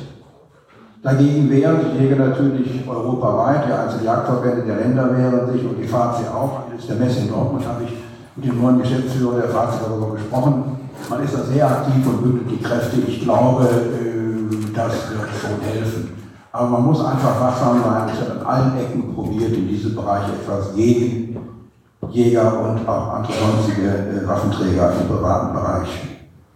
Dagegen 1.02 1.50
wehren 1.50 1.80
die 1.92 2.04
Jäger 2.04 2.28
natürlich 2.28 2.88
europaweit, 2.88 3.66
die 3.68 3.74
einzelnen 3.74 4.06
Jagdverbände 4.06 4.62
der 4.62 4.76
Länder 4.76 5.18
wehren 5.18 5.52
sich 5.52 5.66
und 5.66 5.78
die 5.82 5.88
FAZE 5.88 6.32
auch. 6.32 6.62
Jetzt 6.72 6.88
der 6.90 6.98
Messe 6.98 7.22
in 7.22 7.30
Dortmund 7.30 7.68
habe 7.68 7.84
ich 7.86 8.01
mit 8.36 8.46
dem 8.46 8.62
neuen 8.62 8.82
Geschäftsführer 8.82 9.42
der 9.42 9.50
FAZE 9.50 9.80
darüber 9.88 10.14
gesprochen. 10.14 10.64
Man 11.10 11.24
ist 11.24 11.34
da 11.34 11.44
sehr 11.44 11.70
aktiv 11.70 12.06
und 12.08 12.22
bündelt 12.22 12.52
die 12.52 12.64
Kräfte. 12.64 13.02
Ich 13.08 13.22
glaube, 13.22 13.64
äh, 13.64 14.74
das 14.74 14.94
wird 15.10 15.30
schon 15.42 15.60
helfen. 15.62 16.10
Aber 16.52 16.68
man 16.70 16.86
muss 16.86 17.04
einfach 17.04 17.40
wachsam 17.40 17.82
sein. 17.84 18.10
Es 18.14 18.20
wird 18.20 18.40
an 18.40 18.46
allen 18.46 18.78
Ecken 18.78 19.14
probiert, 19.14 19.54
in 19.54 19.68
diesem 19.68 19.96
Bereich 19.96 20.24
etwas 20.30 20.76
gegen 20.76 21.38
Jäger 22.10 22.60
und 22.60 22.88
auch 22.88 23.14
andere 23.14 23.34
sonstige 23.34 23.88
äh, 23.88 24.28
Waffenträger 24.28 24.94
im 25.00 25.08
privaten 25.08 25.54
Bereich 25.54 25.90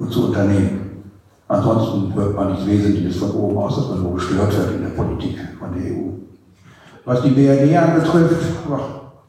zu 0.10 0.28
unternehmen. 0.28 1.04
Ansonsten 1.48 2.14
hört 2.16 2.36
man 2.36 2.52
nichts 2.52 2.66
Wesentliches 2.66 3.18
von 3.18 3.32
oben 3.32 3.58
aus, 3.58 3.76
dass 3.76 3.90
man 3.90 4.04
nur 4.04 4.16
gestört 4.16 4.58
wird 4.58 4.76
in 4.76 4.82
der 4.82 4.90
Politik 4.90 5.38
von 5.60 5.72
der 5.74 5.92
EU. 5.92 6.10
Was 7.06 7.22
die 7.22 7.30
BRD 7.30 7.78
anbetrifft, 7.78 8.42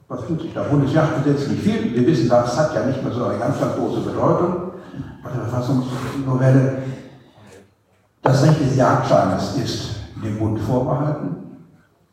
was 0.09 0.27
tut 0.27 0.41
sich 0.41 0.55
da? 0.55 0.63
Bundesjagdgesetz 0.65 1.49
nicht 1.49 1.63
viel. 1.63 1.95
Wir 1.95 2.07
wissen, 2.07 2.29
das 2.29 2.57
hat 2.59 2.75
ja 2.75 2.87
nicht 2.87 3.03
mehr 3.03 3.13
so 3.13 3.25
eine 3.25 3.39
ganz, 3.39 3.59
ganz 3.59 3.75
große 3.75 4.01
Bedeutung 4.01 4.73
bei 5.23 5.31
der 5.31 5.43
Verfassungsnovelle. 5.43 6.79
Das 8.23 8.43
Recht 8.43 8.61
des 8.61 8.77
Jagdscheines 8.77 9.57
ist 9.57 9.97
dem 10.23 10.39
Bund 10.39 10.61
vorbehalten. 10.61 11.37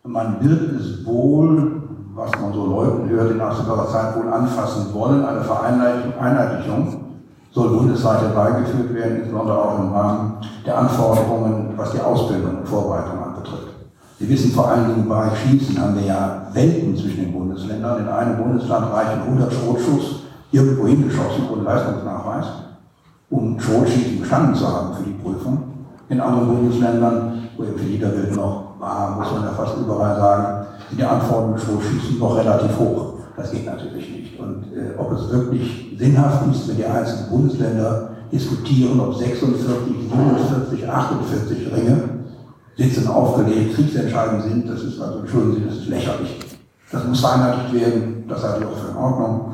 Man 0.03 0.43
wird 0.43 0.79
es 0.79 1.05
wohl, 1.05 1.81
was 2.13 2.31
man 2.39 2.53
so 2.53 2.65
Leuten 2.65 3.09
hört, 3.09 3.31
in 3.31 3.41
absehbarer 3.41 3.87
Zeit 3.87 4.15
wohl 4.17 4.31
anfassen 4.31 4.93
wollen, 4.93 5.25
eine 5.25 5.41
Vereinheitlichung 5.41 7.03
soll 7.51 7.69
bundesweit 7.69 8.21
herbeigeführt 8.21 8.93
werden, 8.93 9.17
insbesondere 9.17 9.57
auch 9.57 9.79
im 9.79 9.93
Rahmen 9.93 10.33
der 10.65 10.77
Anforderungen, 10.77 11.73
was 11.77 11.91
die 11.91 12.01
Ausbildung 12.01 12.57
und 12.59 12.67
Vorbereitung 12.67 13.23
anbetrifft. 13.23 13.32
Sie 14.23 14.29
wissen 14.29 14.51
vor 14.51 14.69
allen 14.69 14.87
Dingen, 14.87 15.01
im 15.01 15.09
Bereich 15.09 15.33
Schießen 15.37 15.77
haben 15.81 15.95
wir 15.95 16.05
ja 16.05 16.47
Welten 16.53 16.95
zwischen 16.95 17.25
den 17.25 17.33
Bundesländern. 17.33 18.03
In 18.03 18.07
einem 18.07 18.37
Bundesland 18.37 18.93
reichen 18.93 19.21
100 19.21 19.51
Schrotschuss 19.51 20.21
irgendwo 20.49 20.87
hingeschossen 20.87 21.43
ohne 21.51 21.63
Leistungsnachweis, 21.63 22.45
um 23.29 23.59
Schrotschießen 23.59 24.21
bestanden 24.21 24.55
zu 24.55 24.65
haben 24.65 24.95
für 24.95 25.03
die 25.03 25.21
Prüfung. 25.21 25.63
In 26.07 26.21
anderen 26.21 26.55
Bundesländern, 26.55 27.49
wo 27.57 27.63
im 27.63 27.77
Fliederbild 27.77 28.33
noch 28.33 28.79
war, 28.79 29.17
muss 29.19 29.29
man 29.33 29.43
ja 29.43 29.51
fast 29.51 29.77
überall 29.77 30.15
sagen, 30.15 30.67
sind 30.87 31.01
die 31.01 31.03
Anforderungen 31.03 31.57
für 31.57 31.71
Schrotschießen 31.71 32.17
noch 32.17 32.37
relativ 32.37 32.79
hoch. 32.79 33.15
Das 33.35 33.51
geht 33.51 33.65
natürlich 33.65 34.09
nicht. 34.09 34.39
Und 34.39 34.63
äh, 34.73 34.97
ob 34.97 35.11
es 35.11 35.29
wirklich 35.31 35.97
sinnhaft 35.99 36.49
ist, 36.49 36.69
wenn 36.69 36.77
die 36.77 36.85
einzelnen 36.85 37.29
Bundesländer 37.29 38.11
diskutieren, 38.31 39.01
ob 39.01 39.15
46, 39.15 39.67
47, 40.09 40.89
48 40.89 41.73
Ringe 41.75 42.12
sitzen 42.77 43.07
aufgelegt, 43.07 43.75
kriegsentscheidend 43.75 44.43
sind, 44.43 44.69
das 44.69 44.81
ist 44.81 44.99
also, 45.01 45.19
entschuldigen 45.19 45.55
Sie, 45.55 45.65
das 45.67 45.77
ist 45.77 45.87
lächerlich. 45.87 46.39
Das 46.91 47.05
muss 47.05 47.19
vereinheitlicht 47.19 47.73
werden, 47.73 48.25
das 48.27 48.43
halte 48.43 48.61
ich 48.61 48.65
auch 48.67 48.77
für 48.77 48.91
in 48.91 48.97
Ordnung. 48.97 49.53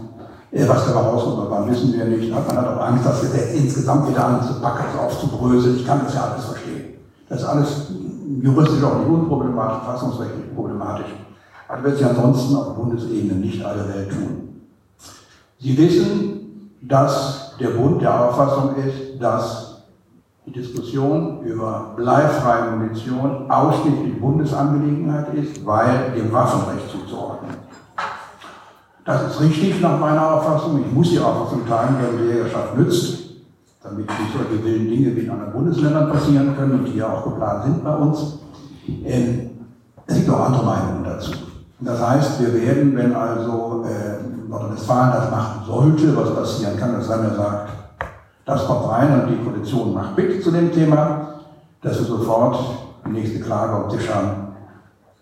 Äh, 0.52 0.68
was 0.68 0.86
dabei 0.86 1.02
rauskommt, 1.02 1.50
wann 1.50 1.70
wissen 1.70 1.94
wir 1.94 2.06
nicht. 2.06 2.32
Man 2.32 2.46
hat 2.46 2.68
auch 2.68 2.82
Angst, 2.82 3.06
das 3.06 3.22
Gesetz 3.22 3.54
insgesamt 3.54 4.10
wieder 4.10 4.26
anzupacken, 4.26 5.00
aufzubröseln. 5.00 5.78
Ich 5.78 5.86
kann 5.86 6.02
das 6.04 6.16
ja 6.16 6.32
alles 6.32 6.46
verstehen. 6.46 6.96
Das 7.28 7.42
ist 7.42 7.48
alles 7.48 7.68
juristisch 8.42 8.84
auch 8.84 8.98
nicht 8.98 9.08
unproblematisch, 9.08 9.86
fassungsrechtlich 9.86 10.56
problematisch. 10.56 11.14
Aber 11.68 11.84
wird 11.84 11.98
sich 11.98 12.06
ansonsten 12.06 12.56
auf 12.56 12.76
Bundesebene 12.76 13.34
nicht 13.34 13.64
alle 13.64 13.88
Welt 13.88 14.10
tun. 14.10 14.62
Sie 15.60 15.78
wissen, 15.78 16.72
dass 16.82 17.56
der 17.60 17.70
Bund 17.70 18.02
der 18.02 18.30
Auffassung 18.30 18.76
ist, 18.78 19.22
dass 19.22 19.69
die 20.50 20.62
Diskussion 20.62 21.42
über 21.44 21.94
bleifreie 21.96 22.72
Munition 22.72 23.50
ausschließlich 23.50 24.20
Bundesangelegenheit 24.20 25.34
ist, 25.36 25.66
weil 25.66 26.12
dem 26.16 26.32
Waffenrecht 26.32 26.90
zuzuordnen. 26.90 27.56
Das 29.06 29.32
ist 29.32 29.42
richtig 29.42 29.82
nach 29.82 30.00
meiner 30.00 30.36
Auffassung. 30.36 30.84
Ich 30.86 30.92
muss 30.92 31.10
die 31.12 31.20
Auffassung 31.20 31.68
teilen, 31.68 31.96
die 32.20 32.34
Jägerschaft 32.34 32.78
nützt, 32.78 33.20
damit 33.84 34.08
nicht 34.08 34.34
solche 34.34 34.64
wilden 34.64 34.88
Dinge 34.88 35.16
wie 35.16 35.22
in 35.22 35.30
anderen 35.30 35.54
Bundesländern 35.54 36.12
passieren 36.12 36.56
können 36.56 36.80
und 36.80 36.86
die 36.86 36.98
ja 36.98 37.14
auch 37.14 37.24
geplant 37.24 37.64
sind 37.66 37.84
bei 37.84 37.96
uns. 37.96 38.40
Ähm, 39.06 39.50
es 40.06 40.16
gibt 40.16 40.30
auch 40.30 40.46
andere 40.46 40.66
Meinungen 40.66 41.04
dazu. 41.04 41.32
Das 41.80 42.06
heißt, 42.06 42.42
wir 42.42 42.54
werden, 42.54 42.96
wenn 42.98 43.16
also 43.16 43.86
äh, 43.86 44.50
Nordrhein-Westfalen 44.50 45.12
das 45.14 45.32
machen 45.32 45.66
sollte, 45.66 46.16
was 46.16 46.36
passieren 46.36 46.78
kann, 46.78 46.94
dass 46.94 47.08
Samuel 47.08 47.36
sagt, 47.36 47.70
das 48.50 48.66
kommt 48.66 48.90
rein 48.90 49.22
und 49.22 49.30
die 49.30 49.44
Koalition 49.44 49.94
macht 49.94 50.18
mit 50.18 50.44
zu 50.44 50.50
dem 50.50 50.74
Thema, 50.74 51.36
dass 51.84 52.00
wir 52.00 52.06
sofort 52.06 52.60
die 53.06 53.12
nächste 53.12 53.40
Klage 53.40 53.76
auf 53.76 53.92
Tisch 53.92 54.10
haben. 54.12 54.48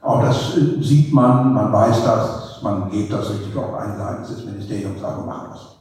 Auch 0.01 0.21
das 0.21 0.57
äh, 0.57 0.81
sieht 0.81 1.13
man, 1.13 1.53
man 1.53 1.71
weiß 1.71 2.05
das, 2.05 2.61
man 2.63 2.89
geht 2.89 3.11
das 3.11 3.29
richtig 3.29 3.55
auf 3.57 3.73
ein 3.75 3.97
seitens 3.97 4.29
des 4.29 4.45
Ministeriums, 4.45 5.03
also 5.03 5.21
machen 5.21 5.47
das. 5.51 5.75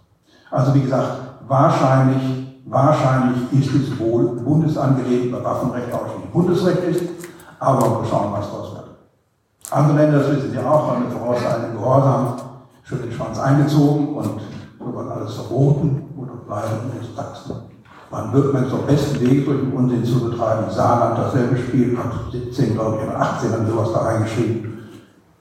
Also 0.51 0.74
wie 0.74 0.80
gesagt, 0.80 1.09
wahrscheinlich, 1.47 2.22
wahrscheinlich 2.66 3.53
ist 3.53 3.74
es 3.74 3.99
wohl 3.99 4.24
Bundesangelegt, 4.40 5.30
bei 5.30 5.44
Waffenrecht 5.44 5.94
auch 5.94 6.09
schon 6.09 6.30
Bundesrecht 6.32 6.82
ist, 6.82 7.03
aber 7.61 8.03
wir 8.03 8.09
schauen, 8.09 8.32
was 8.32 8.51
daraus 8.51 8.72
wird. 8.72 8.84
Andere 9.70 9.97
Länder, 9.99 10.18
das 10.18 10.30
wissen 10.32 10.51
Sie 10.51 10.59
auch, 10.59 10.90
haben 10.90 11.05
mit 11.05 11.12
vorauseilendem 11.12 11.78
Gehorsam 11.78 12.34
schon 12.82 13.03
den 13.03 13.12
Schwanz 13.12 13.38
eingezogen 13.38 14.16
und 14.16 14.40
so 14.78 14.94
wird 14.94 15.11
alles 15.11 15.34
verboten 15.34 16.03
oder 16.16 16.36
bleiben 16.47 16.90
in 17.01 17.16
Sachsen. 17.16 17.55
Man 18.11 18.32
wird 18.32 18.53
man 18.53 18.70
zum 18.70 18.86
besten 18.86 19.20
Weg 19.20 19.44
durch 19.44 19.61
den 19.61 19.72
Unsinn 19.72 20.05
zu 20.05 20.30
betreiben. 20.30 20.70
Saarland 20.70 21.18
dasselbe 21.18 21.57
Spiel, 21.57 21.99
ab 21.99 22.12
17, 22.30 22.74
glaube 22.74 22.99
ich, 22.99 23.09
oder 23.09 23.20
18 23.20 23.53
haben 23.53 23.68
sowas 23.68 23.92
da 23.92 23.99
reingeschrieben. 24.01 24.78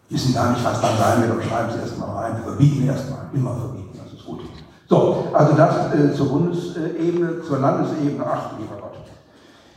Wissen 0.10 0.34
gar 0.34 0.52
nicht, 0.52 0.64
was 0.66 0.82
dann 0.82 0.98
sein 0.98 1.22
wird, 1.22 1.32
aber 1.32 1.42
schreiben 1.42 1.70
Sie 1.72 1.80
erstmal 1.80 2.10
rein. 2.10 2.42
Verbieten 2.44 2.88
erstmal, 2.88 3.20
immer 3.34 3.56
verbieten, 3.56 4.00
das 4.04 4.14
ist 4.14 4.26
gut. 4.26 4.42
So, 4.88 5.28
also 5.34 5.54
das 5.56 5.94
äh, 5.94 6.14
zur 6.14 6.30
Bundesebene, 6.30 7.42
zur 7.48 7.60
Landesebene, 7.60 8.24
ach, 8.26 8.58
lieber 8.60 8.76
Gott. 8.82 8.96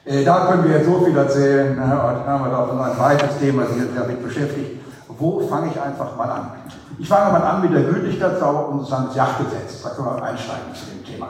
Äh, 0.04 0.24
da 0.24 0.46
können 0.46 0.64
wir 0.64 0.78
jetzt 0.78 0.86
so 0.86 1.00
viel 1.00 1.16
erzählen. 1.16 1.76
Ne? 1.76 1.82
Und 1.82 2.26
haben 2.26 2.44
wir 2.44 2.50
da 2.50 2.66
noch 2.66 2.80
ein 2.80 2.98
weites 2.98 3.38
Thema 3.38 3.66
sich 3.66 3.82
damit 3.94 4.22
beschäftigt. 4.22 4.80
Wo 5.16 5.40
fange 5.40 5.70
ich 5.70 5.80
einfach 5.80 6.16
mal 6.16 6.30
an? 6.30 6.50
Ich 6.98 7.08
fange 7.08 7.32
mal 7.32 7.42
an 7.42 7.62
mit 7.62 7.72
der 7.72 7.84
Gültigkeitsdauer 7.84 8.68
unseres 8.68 8.90
Landesjagdgesetzes. 8.90 9.82
Da 9.82 9.90
können 9.90 10.06
wir 10.06 10.22
einsteigen 10.22 10.74
zu 10.74 10.86
dem 10.86 11.04
Thema. 11.04 11.28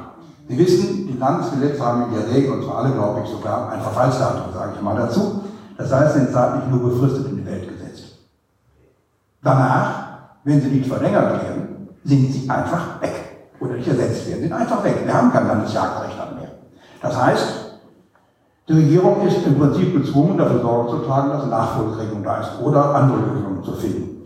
Sie 0.48 0.58
wissen, 0.58 1.06
die 1.06 1.18
Landesgesetze 1.18 1.84
haben 1.84 2.04
in 2.04 2.14
der 2.14 2.28
Regel, 2.28 2.52
und 2.52 2.64
zwar 2.64 2.78
alle, 2.78 2.92
glaube 2.92 3.20
ich, 3.22 3.30
sogar 3.30 3.70
ein 3.70 3.80
Verfallsdatum, 3.80 4.52
sage 4.52 4.72
ich 4.76 4.82
mal 4.82 4.96
dazu. 4.96 5.44
Das 5.76 5.92
heißt, 5.92 6.14
sind 6.14 6.32
zeitlich 6.32 6.64
nur 6.70 6.90
befristet 6.90 7.28
in 7.28 7.36
die 7.36 7.46
Welt 7.46 7.68
gesetzt. 7.68 8.16
Danach, 9.42 10.08
wenn 10.44 10.60
sie 10.60 10.68
nicht 10.68 10.88
verlängert 10.88 11.42
werden, 11.42 11.88
sind 12.04 12.32
sie 12.32 12.48
einfach 12.50 13.00
weg. 13.00 13.52
Oder 13.60 13.74
nicht 13.74 13.88
ersetzt 13.88 14.26
werden, 14.28 14.42
sind 14.42 14.52
einfach 14.52 14.82
weg. 14.82 15.02
Wir 15.04 15.14
haben 15.14 15.32
kein 15.32 15.46
Landesjagdrecht 15.46 16.16
mehr. 16.16 16.50
Das 17.02 17.22
heißt, 17.22 17.67
die 18.68 18.74
Regierung 18.74 19.26
ist 19.26 19.46
im 19.46 19.58
Prinzip 19.58 19.94
gezwungen, 19.94 20.36
dafür 20.36 20.60
Sorge 20.60 20.90
zu 20.90 20.98
tragen, 20.98 21.30
dass 21.30 21.46
Nachfolgeregelung 21.46 22.22
da 22.22 22.40
ist 22.40 22.50
oder 22.62 22.94
andere 22.94 23.20
Lösungen 23.20 23.64
zu 23.64 23.72
finden. 23.72 24.24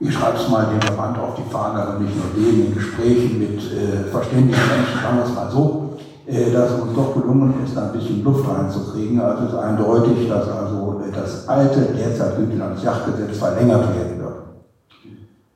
ich 0.00 0.12
schreibe 0.12 0.36
es 0.36 0.48
mal 0.48 0.66
dem 0.66 0.80
Verband 0.80 1.16
auf 1.18 1.36
die 1.36 1.48
Fahne, 1.48 1.82
aber 1.82 2.00
nicht 2.00 2.16
nur 2.16 2.26
dem, 2.34 2.66
in 2.66 2.74
Gesprächen 2.74 3.38
mit 3.38 3.60
äh, 3.72 4.02
verständigen 4.10 4.58
Menschen, 4.58 5.00
sagen 5.00 5.18
wir 5.18 5.24
es 5.24 5.32
mal 5.34 5.48
so, 5.50 5.90
äh, 6.26 6.50
dass 6.52 6.72
es 6.72 6.80
uns 6.80 6.92
doch 6.94 7.14
gelungen 7.14 7.54
ist, 7.64 7.76
da 7.76 7.86
ein 7.86 7.92
bisschen 7.92 8.24
Luft 8.24 8.44
reinzukriegen. 8.48 9.20
Also 9.20 9.44
es 9.44 9.52
ist 9.52 9.58
eindeutig, 9.58 10.28
dass 10.28 10.48
also 10.48 11.00
äh, 11.06 11.12
das 11.12 11.46
alte, 11.48 11.94
derzeit 11.96 12.36
gültige 12.36 12.58
Landesjachtgesetz 12.58 13.38
verlängert 13.38 13.94
werden 13.94 14.18
wird. 14.18 14.38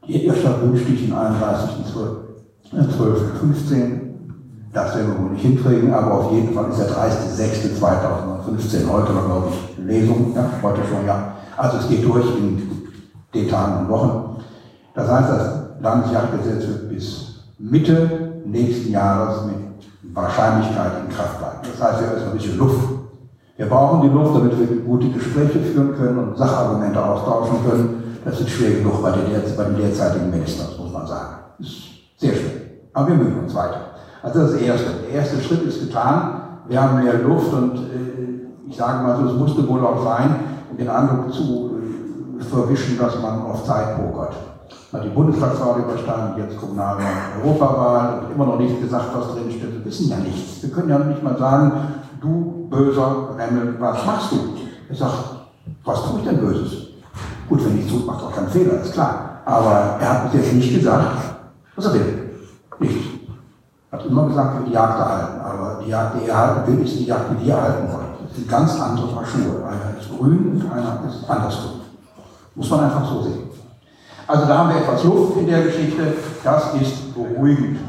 Die 0.06 0.26
Irrschaft 0.26 0.62
wünscht 0.62 0.86
sich 0.86 1.06
den 1.06 1.14
31.12.15. 1.14 4.01
Das 4.72 4.96
werden 4.96 5.12
wir 5.12 5.22
wohl 5.22 5.30
nicht 5.32 5.42
hinkriegen, 5.42 5.92
aber 5.92 6.14
auf 6.14 6.32
jeden 6.32 6.54
Fall 6.54 6.70
ist 6.70 6.78
der 6.78 6.88
30.06.2015 6.88 8.90
heute, 8.90 9.12
glaube 9.12 9.48
ich, 9.50 9.76
Lesung, 9.84 10.32
ja, 10.34 10.48
heute 10.62 10.80
schon, 10.88 11.04
ja. 11.06 11.34
Also 11.58 11.76
es 11.76 11.88
geht 11.88 12.02
durch 12.04 12.24
in 12.38 12.70
den 13.34 13.50
Tagen 13.50 13.84
und 13.84 13.90
Wochen. 13.90 14.38
Das 14.94 15.10
heißt, 15.10 15.28
das 15.28 15.58
Landesjagdgesetz 15.80 16.68
wird 16.68 16.88
bis 16.88 17.34
Mitte 17.58 18.40
nächsten 18.46 18.92
Jahres 18.92 19.44
mit 19.44 19.56
Wahrscheinlichkeit 20.14 20.92
in 21.04 21.10
Kraft 21.14 21.38
bleiben. 21.38 21.58
Das 21.62 21.82
heißt, 21.82 22.00
wir 22.00 22.06
haben 22.06 22.14
erstmal 22.14 22.32
ein 22.32 22.38
bisschen 22.38 22.58
Luft. 22.58 22.88
Wir 23.58 23.66
brauchen 23.66 24.00
die 24.02 24.08
Luft, 24.08 24.34
damit 24.34 24.58
wir 24.58 24.66
gute 24.78 25.10
Gespräche 25.10 25.60
führen 25.60 25.94
können 25.94 26.18
und 26.18 26.38
Sachargumente 26.38 27.04
austauschen 27.04 27.58
können. 27.68 28.20
Das 28.24 28.40
ist 28.40 28.48
schwer 28.50 28.78
genug 28.78 29.02
bei, 29.02 29.10
den, 29.10 29.30
derzeitigen 29.30 30.30
Ministern, 30.30 30.68
muss 30.78 30.92
man 30.92 31.06
sagen. 31.06 31.34
Das 31.58 31.68
ist 31.68 31.82
sehr 32.16 32.32
schwer. 32.32 32.62
Aber 32.94 33.08
wir 33.08 33.16
müssen 33.16 33.40
uns 33.40 33.54
weiter. 33.54 33.91
Also 34.22 34.40
das 34.40 34.54
Erste. 34.54 34.90
Der 35.08 35.20
erste 35.20 35.42
Schritt 35.42 35.62
ist 35.62 35.80
getan. 35.80 36.42
Wir 36.68 36.80
haben 36.80 37.02
mehr 37.02 37.14
Luft 37.14 37.52
und 37.52 37.76
äh, 37.76 38.68
ich 38.68 38.76
sage 38.76 39.02
mal 39.02 39.16
so, 39.16 39.26
es 39.26 39.38
musste 39.38 39.68
wohl 39.68 39.84
auch 39.84 40.04
sein, 40.04 40.36
den 40.78 40.88
Eindruck 40.88 41.32
zu 41.32 41.72
äh, 42.38 42.42
verwischen, 42.44 42.98
dass 42.98 43.20
man 43.20 43.42
auf 43.42 43.64
Zeit 43.64 43.96
pokert. 43.96 44.34
Hat 44.92 45.04
die 45.04 45.08
Bundestagswahl 45.08 45.80
überstanden, 45.80 46.38
jetzt 46.38 46.58
Kommunalwahl, 46.58 47.02
Europawahl 47.42 48.20
und 48.20 48.34
immer 48.34 48.46
noch 48.46 48.58
nicht 48.58 48.80
gesagt, 48.80 49.06
was 49.14 49.34
drin 49.34 49.50
steht. 49.50 49.72
Wir 49.72 49.84
wissen 49.84 50.08
ja 50.08 50.18
nichts. 50.18 50.62
Wir 50.62 50.70
können 50.70 50.88
ja 50.88 50.98
nicht 50.98 51.22
mal 51.22 51.36
sagen, 51.36 51.72
du 52.20 52.68
böser 52.70 53.30
Remmel, 53.36 53.76
was 53.80 54.06
machst 54.06 54.32
du? 54.32 54.36
Er 54.88 54.94
sagt, 54.94 55.24
was 55.84 56.02
tue 56.04 56.20
ich 56.20 56.28
denn 56.28 56.38
Böses? 56.38 56.88
Gut, 57.48 57.64
wenn 57.64 57.78
ich 57.78 57.90
tut, 57.90 58.06
macht 58.06 58.22
auch 58.22 58.34
keinen 58.34 58.48
Fehler, 58.48 58.80
ist 58.82 58.92
klar. 58.92 59.40
Aber 59.44 59.96
er 60.00 60.08
hat 60.08 60.30
bis 60.30 60.40
jetzt 60.40 60.52
nicht 60.54 60.74
gesagt, 60.74 61.16
was 61.74 61.86
er 61.86 61.94
will. 61.94 62.30
Nicht. 62.78 63.11
Hat 63.92 64.06
immer 64.06 64.26
gesagt, 64.26 64.58
will 64.58 64.66
die 64.66 64.72
Jagd 64.72 64.98
erhalten. 64.98 65.40
Aber 65.40 65.82
die 65.84 65.90
Jagd, 65.90 66.16
die 66.18 66.26
er 66.26 66.38
halten 66.38 66.66
will, 66.66 66.84
ist 66.84 66.98
die 66.98 67.04
Jagd, 67.04 67.26
die 67.30 67.44
wir 67.44 67.54
erhalten 67.54 67.92
wollen. 67.92 68.06
Das 68.26 68.36
sind 68.36 68.48
ganz 68.48 68.80
andere 68.80 69.08
Paar 69.08 69.26
Schuhe. 69.26 69.62
Einer 69.66 70.00
ist 70.00 70.08
grün 70.08 70.62
und 70.62 70.72
einer 70.72 71.00
ist 71.06 71.28
andersrum. 71.28 71.82
Muss 72.54 72.70
man 72.70 72.84
einfach 72.84 73.06
so 73.06 73.22
sehen. 73.22 73.50
Also 74.26 74.46
da 74.46 74.58
haben 74.58 74.70
wir 74.70 74.76
etwas 74.80 75.04
Luft 75.04 75.36
in 75.36 75.46
der 75.46 75.62
Geschichte. 75.64 76.14
Das 76.42 76.74
ist 76.74 77.14
beruhigend. 77.14 77.80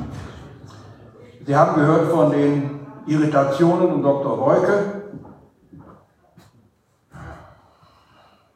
Sie 1.46 1.56
haben 1.56 1.76
gehört 1.76 2.12
von 2.12 2.32
den 2.32 2.82
Irritationen 3.06 3.94
um 3.94 4.04
Dr. 4.04 4.38
Reuke. 4.38 5.04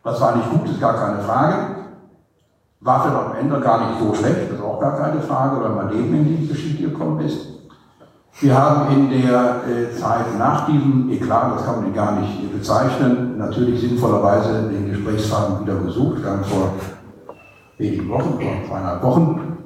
Das 0.04 0.22
war 0.22 0.36
nicht 0.36 0.50
gut, 0.50 0.70
ist 0.70 0.82
gar 0.82 0.96
keine 0.96 1.20
Frage. 1.20 1.56
War 2.80 3.02
vielleicht 3.02 3.26
am 3.26 3.36
Ende 3.36 3.60
gar 3.60 3.88
nicht 3.88 4.00
so 4.00 4.14
schlecht, 4.14 4.50
das 4.50 4.60
ist 4.60 4.64
auch 4.64 4.80
gar 4.80 4.98
keine 4.98 5.20
Frage, 5.20 5.64
weil 5.64 5.72
mein 5.72 5.90
Leben 5.90 6.14
in 6.14 6.26
die 6.26 6.48
Geschichte 6.48 6.84
gekommen 6.84 7.20
ist. 7.22 7.58
Wir 8.40 8.56
haben 8.56 8.94
in 8.94 9.10
der 9.10 9.62
äh, 9.68 9.96
Zeit 9.96 10.38
nach 10.38 10.68
diesem 10.68 11.10
Eklat, 11.10 11.56
das 11.56 11.66
kann 11.66 11.82
man 11.82 11.94
gar 11.94 12.20
nicht 12.20 12.54
bezeichnen, 12.54 13.36
natürlich 13.40 13.82
sinnvollerweise 13.82 14.70
den 14.70 14.92
Gesprächsfaden 14.92 15.62
wieder 15.62 15.74
besucht. 15.74 16.24
Wir 16.24 16.44
vor 16.44 16.74
wenigen 17.80 18.10
Wochen, 18.10 18.40
vor 18.40 18.68
zweieinhalb 18.68 19.02
Wochen, 19.02 19.58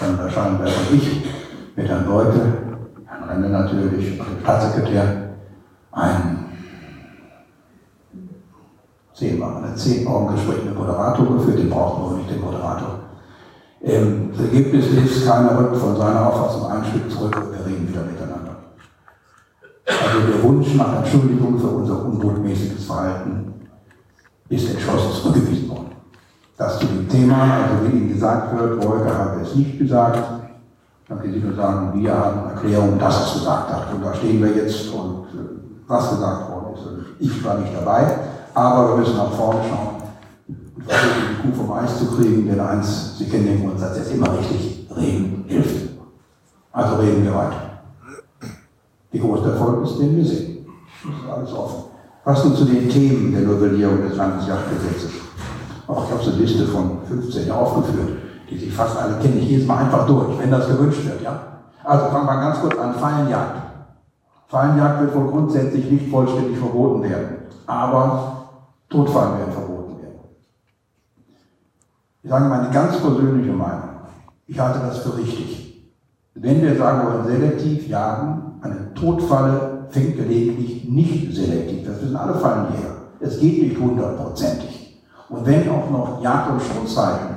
dann 0.00 0.18
erscheinen 0.18 0.58
wir 0.58 0.66
und 0.66 0.92
ich 0.92 1.24
mit 1.76 1.88
Herrn 1.88 2.08
Leuke, 2.08 2.40
Herrn 3.06 3.28
Renne 3.28 3.48
natürlich, 3.48 4.16
dem 4.16 4.40
Staatssekretär, 4.42 5.30
ein 9.14 9.18
zehnmal, 9.18 9.62
ein 9.62 9.76
zehn 9.76 10.06
Augen 10.06 10.34
Gespräch 10.34 10.64
mit 10.64 10.76
Moderator 10.76 11.36
geführt, 11.36 11.58
den 11.58 11.70
brauchten 11.70 12.10
wir 12.10 12.16
nicht, 12.18 12.30
den 12.30 12.40
Moderator. 12.40 12.98
Ähm, 13.82 14.30
das 14.32 14.46
Ergebnis 14.46 14.86
ist, 14.86 15.26
keiner 15.26 15.58
rückt 15.58 15.76
von 15.76 15.96
seiner 15.96 16.26
Auffassung 16.26 16.70
ein 16.70 16.84
Stück 16.84 17.10
zurück 17.10 17.36
und 17.36 17.52
wir 17.52 17.64
reden 17.64 17.88
wieder 17.88 18.02
miteinander. 18.02 18.56
Also 19.86 20.26
der 20.26 20.42
Wunsch 20.42 20.74
nach 20.74 20.96
Entschuldigung 20.96 21.58
für 21.58 21.68
unser 21.68 22.04
unbotmäßiges 22.04 22.86
Verhalten 22.86 23.54
ist 24.48 24.70
entschlossen 24.70 25.12
zurückgewiesen 25.12 25.68
worden. 25.68 25.90
Das 26.56 26.78
zu 26.78 26.86
dem 26.86 27.08
Thema, 27.08 27.42
also 27.42 27.86
wie 27.86 27.96
Ihnen 27.96 28.08
gesagt 28.08 28.58
wird, 28.58 28.84
Wolke 28.84 29.16
habe 29.16 29.40
es 29.42 29.54
nicht 29.54 29.78
gesagt, 29.78 30.18
dann 31.08 31.18
kann 31.20 31.34
ich 31.34 31.42
nur 31.42 31.54
sagen, 31.54 32.00
wir 32.00 32.14
haben 32.14 32.50
Erklärung, 32.50 32.98
dass 32.98 33.26
es 33.26 33.34
gesagt 33.34 33.70
hat. 33.70 33.94
Und 33.94 34.02
da 34.02 34.14
stehen 34.14 34.42
wir 34.42 34.50
jetzt 34.56 34.92
und 34.92 35.26
äh, 35.34 35.60
was 35.86 36.10
gesagt 36.10 36.50
worden 36.50 36.74
ist. 36.74 36.86
Also 36.86 37.02
ich 37.18 37.44
war 37.44 37.58
nicht 37.58 37.72
dabei, 37.76 38.18
aber 38.54 38.90
wir 38.90 38.96
müssen 38.98 39.16
nach 39.16 39.32
vorne 39.32 39.60
schauen 39.68 40.02
und 40.76 40.84
versuchen, 40.84 41.22
die 41.28 41.50
Kuh 41.50 41.56
vom 41.56 41.72
Eis 41.72 41.98
zu 41.98 42.06
kriegen, 42.16 42.46
denn 42.46 42.60
eins, 42.60 43.18
Sie 43.18 43.28
kennen 43.28 43.46
den 43.46 43.66
Grundsatz, 43.66 43.98
ist 43.98 44.12
immer 44.12 44.38
richtig, 44.38 44.88
reden 44.96 45.44
hilft. 45.48 45.90
Also 46.72 46.96
reden 46.96 47.24
wir 47.24 47.34
weiter. 47.34 47.60
Wie 49.10 49.18
groß 49.18 49.42
der 49.42 49.52
Erfolg 49.52 49.84
ist, 49.84 49.98
den 49.98 50.16
wir 50.16 50.24
sehen. 50.24 50.66
Das 51.04 51.14
ist 51.14 51.30
alles 51.30 51.52
offen. 51.52 51.84
Was 52.24 52.44
nun 52.44 52.56
zu 52.56 52.64
den 52.64 52.88
Themen 52.88 53.32
der 53.32 53.42
Novellierung 53.42 54.02
des 54.08 54.16
Landesjagdgesetzes? 54.16 55.10
Auch 55.86 56.04
ich 56.04 56.12
habe 56.12 56.24
so 56.24 56.30
eine 56.30 56.40
Liste 56.40 56.66
von 56.66 56.98
15 57.06 57.50
aufgeführt, 57.50 58.18
die 58.50 58.58
sich 58.58 58.72
fast 58.72 58.96
alle 58.96 59.18
kennen. 59.18 59.38
Ich 59.38 59.48
gehe 59.48 59.58
jetzt 59.58 59.68
mal 59.68 59.78
einfach 59.78 60.06
durch, 60.06 60.38
wenn 60.38 60.50
das 60.50 60.66
gewünscht 60.66 61.04
wird. 61.04 61.20
Ja? 61.22 61.38
Also 61.84 62.06
fangen 62.06 62.26
wir 62.26 62.40
ganz 62.40 62.60
kurz 62.60 62.78
an. 62.78 62.94
Fallenjagd. 62.94 63.62
Fallenjagd 64.48 65.00
wird 65.02 65.14
wohl 65.14 65.30
grundsätzlich 65.30 65.90
nicht 65.90 66.10
vollständig 66.10 66.58
verboten 66.58 67.02
werden, 67.02 67.36
aber 67.66 68.43
Totfallen 68.94 69.38
werden 69.38 69.52
verboten 69.52 69.98
werden. 69.98 70.20
Ich 72.22 72.30
sage 72.30 72.44
meine 72.44 72.70
ganz 72.70 73.00
persönliche 73.00 73.52
Meinung. 73.52 73.90
Ich 74.46 74.58
halte 74.58 74.78
das 74.78 74.98
für 74.98 75.16
richtig. 75.16 75.90
Wenn 76.34 76.62
wir 76.62 76.76
sagen 76.76 77.06
wollen, 77.06 77.26
selektiv 77.26 77.88
jagen, 77.88 78.60
eine 78.60 78.94
Totfalle 78.94 79.86
fängt 79.90 80.16
gelegentlich 80.16 80.88
nicht 80.88 81.34
selektiv. 81.34 81.88
Das 81.88 82.02
wissen 82.02 82.16
alle 82.16 82.34
Fallenjäger. 82.34 82.94
Es 83.18 83.40
geht 83.40 83.62
nicht 83.62 83.80
hundertprozentig. 83.80 85.02
Und 85.28 85.44
wenn 85.44 85.68
auch 85.70 85.90
noch 85.90 86.22
Jagd- 86.22 86.50
und 86.50 86.62
Schutzzeiten 86.62 87.36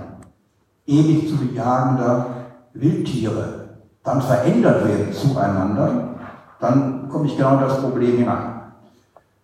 ewig 0.86 1.28
zu 1.28 1.38
bejagender 1.38 2.28
Wildtiere 2.74 3.68
dann 4.04 4.22
verändert 4.22 4.88
werden 4.88 5.12
zueinander, 5.12 6.16
dann 6.60 7.10
komme 7.10 7.26
ich 7.26 7.36
genau 7.36 7.56
in 7.56 7.62
das 7.62 7.82
Problem 7.82 8.18
hinein. 8.18 8.57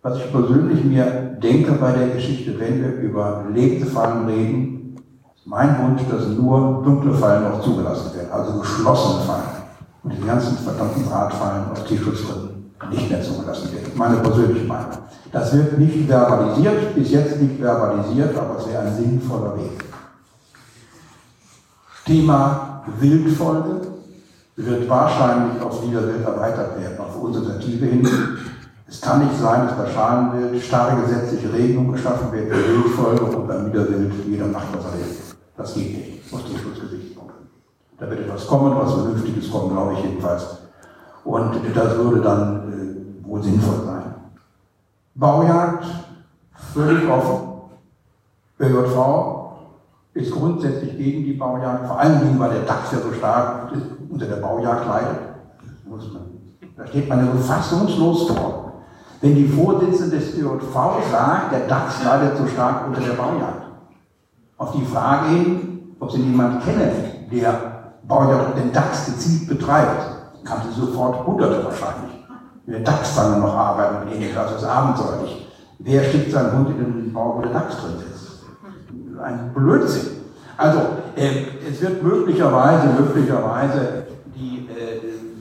Was 0.04 0.18
ich 0.18 0.30
persönlich 0.30 0.84
mir 0.84 1.38
denke 1.42 1.72
bei 1.72 1.90
der 1.92 2.08
Geschichte, 2.08 2.60
wenn 2.60 2.82
wir 2.82 3.00
über 3.00 3.46
lebte 3.50 3.86
Fallen 3.86 4.26
reden, 4.26 4.96
ist 5.34 5.46
mein 5.46 5.78
Wunsch, 5.78 6.02
dass 6.10 6.28
nur 6.28 6.82
dunkle 6.84 7.14
Fallen 7.14 7.44
noch 7.44 7.62
zugelassen 7.62 8.14
werden, 8.14 8.30
also 8.30 8.60
geschlossene 8.60 9.24
Fallen. 9.24 9.64
Und 10.02 10.12
die 10.12 10.26
ganzen 10.26 10.58
verdammten 10.58 11.08
Drahtfallen 11.08 11.70
aus 11.72 11.84
Tierschutzgründen 11.86 12.70
nicht 12.90 13.08
mehr 13.08 13.22
zugelassen 13.22 13.72
werden. 13.72 13.92
Meine 13.94 14.16
persönliche 14.16 14.66
Meinung. 14.66 14.90
Das 15.32 15.54
wird 15.56 15.78
nicht 15.78 16.06
verbalisiert, 16.06 16.94
bis 16.94 17.10
jetzt 17.10 17.40
nicht 17.40 17.58
verbalisiert, 17.58 18.36
aber 18.36 18.58
es 18.58 18.68
wäre 18.68 18.82
ein 18.82 18.94
sinnvoller 18.94 19.56
Weg. 19.56 19.84
Thema 22.04 22.84
Wildfolge 23.00 23.80
wird 24.56 24.86
wahrscheinlich 24.86 25.62
auf 25.62 25.82
Niederwild 25.82 26.26
erweitert 26.26 26.78
werden, 26.78 26.98
auf 26.98 27.18
unsere 27.22 27.46
Initiative 27.46 27.86
hin. 27.86 28.08
Es 28.94 29.00
kann 29.00 29.26
nicht 29.26 29.36
sein, 29.40 29.66
dass 29.66 29.76
bei 29.76 29.90
Schalenwild 29.90 30.62
starre 30.62 31.02
gesetzliche 31.02 31.52
Regelungen 31.52 31.92
geschaffen 31.94 32.30
werden 32.30 32.48
für 32.48 32.68
Wildfolge 32.68 33.24
und 33.24 33.48
beim 33.48 33.66
Niederwild 33.66 34.12
jeder 34.24 34.46
macht, 34.46 34.68
was 34.72 34.84
er 34.84 34.92
will. 34.92 35.16
Das 35.56 35.74
geht 35.74 35.98
nicht, 35.98 36.32
aus 36.32 36.44
Tierschutzgesichtspunkten. 36.44 37.48
Da 37.98 38.08
wird 38.08 38.20
etwas 38.20 38.46
kommen, 38.46 38.76
was 38.76 38.92
Vernünftiges 38.92 39.50
kommen, 39.50 39.72
glaube 39.72 39.94
ich 39.94 40.04
jedenfalls. 40.04 40.58
Und 41.24 41.56
das 41.74 41.96
würde 41.96 42.20
dann 42.20 42.72
äh, 42.72 43.28
wohl 43.28 43.42
sinnvoll 43.42 43.84
sein. 43.84 44.14
Baujagd, 45.16 45.86
völlig 46.72 47.10
offen. 47.10 47.48
BJV 48.58 48.96
ist 50.14 50.30
grundsätzlich 50.30 50.96
gegen 50.96 51.24
die 51.24 51.32
Baujagd, 51.32 51.88
vor 51.88 51.98
allen 51.98 52.20
Dingen, 52.20 52.38
weil 52.38 52.50
der 52.50 52.62
DAX 52.62 52.92
ja 52.92 52.98
so 53.00 53.12
stark 53.12 53.72
unter 54.08 54.26
der 54.26 54.36
Baujagd 54.36 54.86
leidet. 54.86 55.18
Da 56.76 56.86
steht 56.86 57.08
man 57.08 57.26
ja 57.26 57.32
so 57.32 57.38
fassungslos 57.38 58.28
vor. 58.28 58.63
Wenn 59.24 59.36
die 59.36 59.48
Vorsitzende 59.48 60.18
des 60.18 60.34
ÖJV 60.34 60.74
sagt, 61.10 61.50
der 61.50 61.60
DAX 61.60 62.04
leidet 62.04 62.36
so 62.36 62.46
stark 62.46 62.86
unter 62.86 63.00
der 63.00 63.14
Baujagd. 63.14 63.62
Auf 64.58 64.72
die 64.72 64.84
Frage 64.84 65.28
hin, 65.28 65.94
ob 65.98 66.12
sie 66.12 66.20
jemanden 66.20 66.60
kennen, 66.60 66.90
der 67.32 67.54
Baujagd 68.06 68.58
den 68.58 68.70
DAX 68.70 69.06
gezielt 69.06 69.48
betreibt, 69.48 70.44
kann 70.44 70.58
sie 70.68 70.78
sofort 70.78 71.26
hunderte 71.26 71.64
wahrscheinlich. 71.64 72.12
Der 72.66 72.80
DAX 72.80 73.16
dann 73.16 73.40
noch 73.40 73.54
arbeiten 73.54 74.02
und 74.02 74.12
ähnliches, 74.12 74.36
also 74.36 74.56
ist 74.56 74.64
abenteuerlich. 74.64 75.50
Wer 75.78 76.04
schickt 76.04 76.30
seinen 76.30 76.52
Hund 76.52 76.68
in 76.68 76.84
den 76.84 77.12
Bau, 77.14 77.36
wo 77.38 77.40
der 77.40 77.52
DAX 77.52 77.78
drin 77.78 77.92
sitzt? 77.98 78.42
Ein 79.24 79.54
Blödsinn. 79.54 80.18
Also, 80.58 80.80
äh, 81.16 81.46
es 81.66 81.80
wird 81.80 82.02
möglicherweise, 82.02 82.88
möglicherweise 82.88 84.04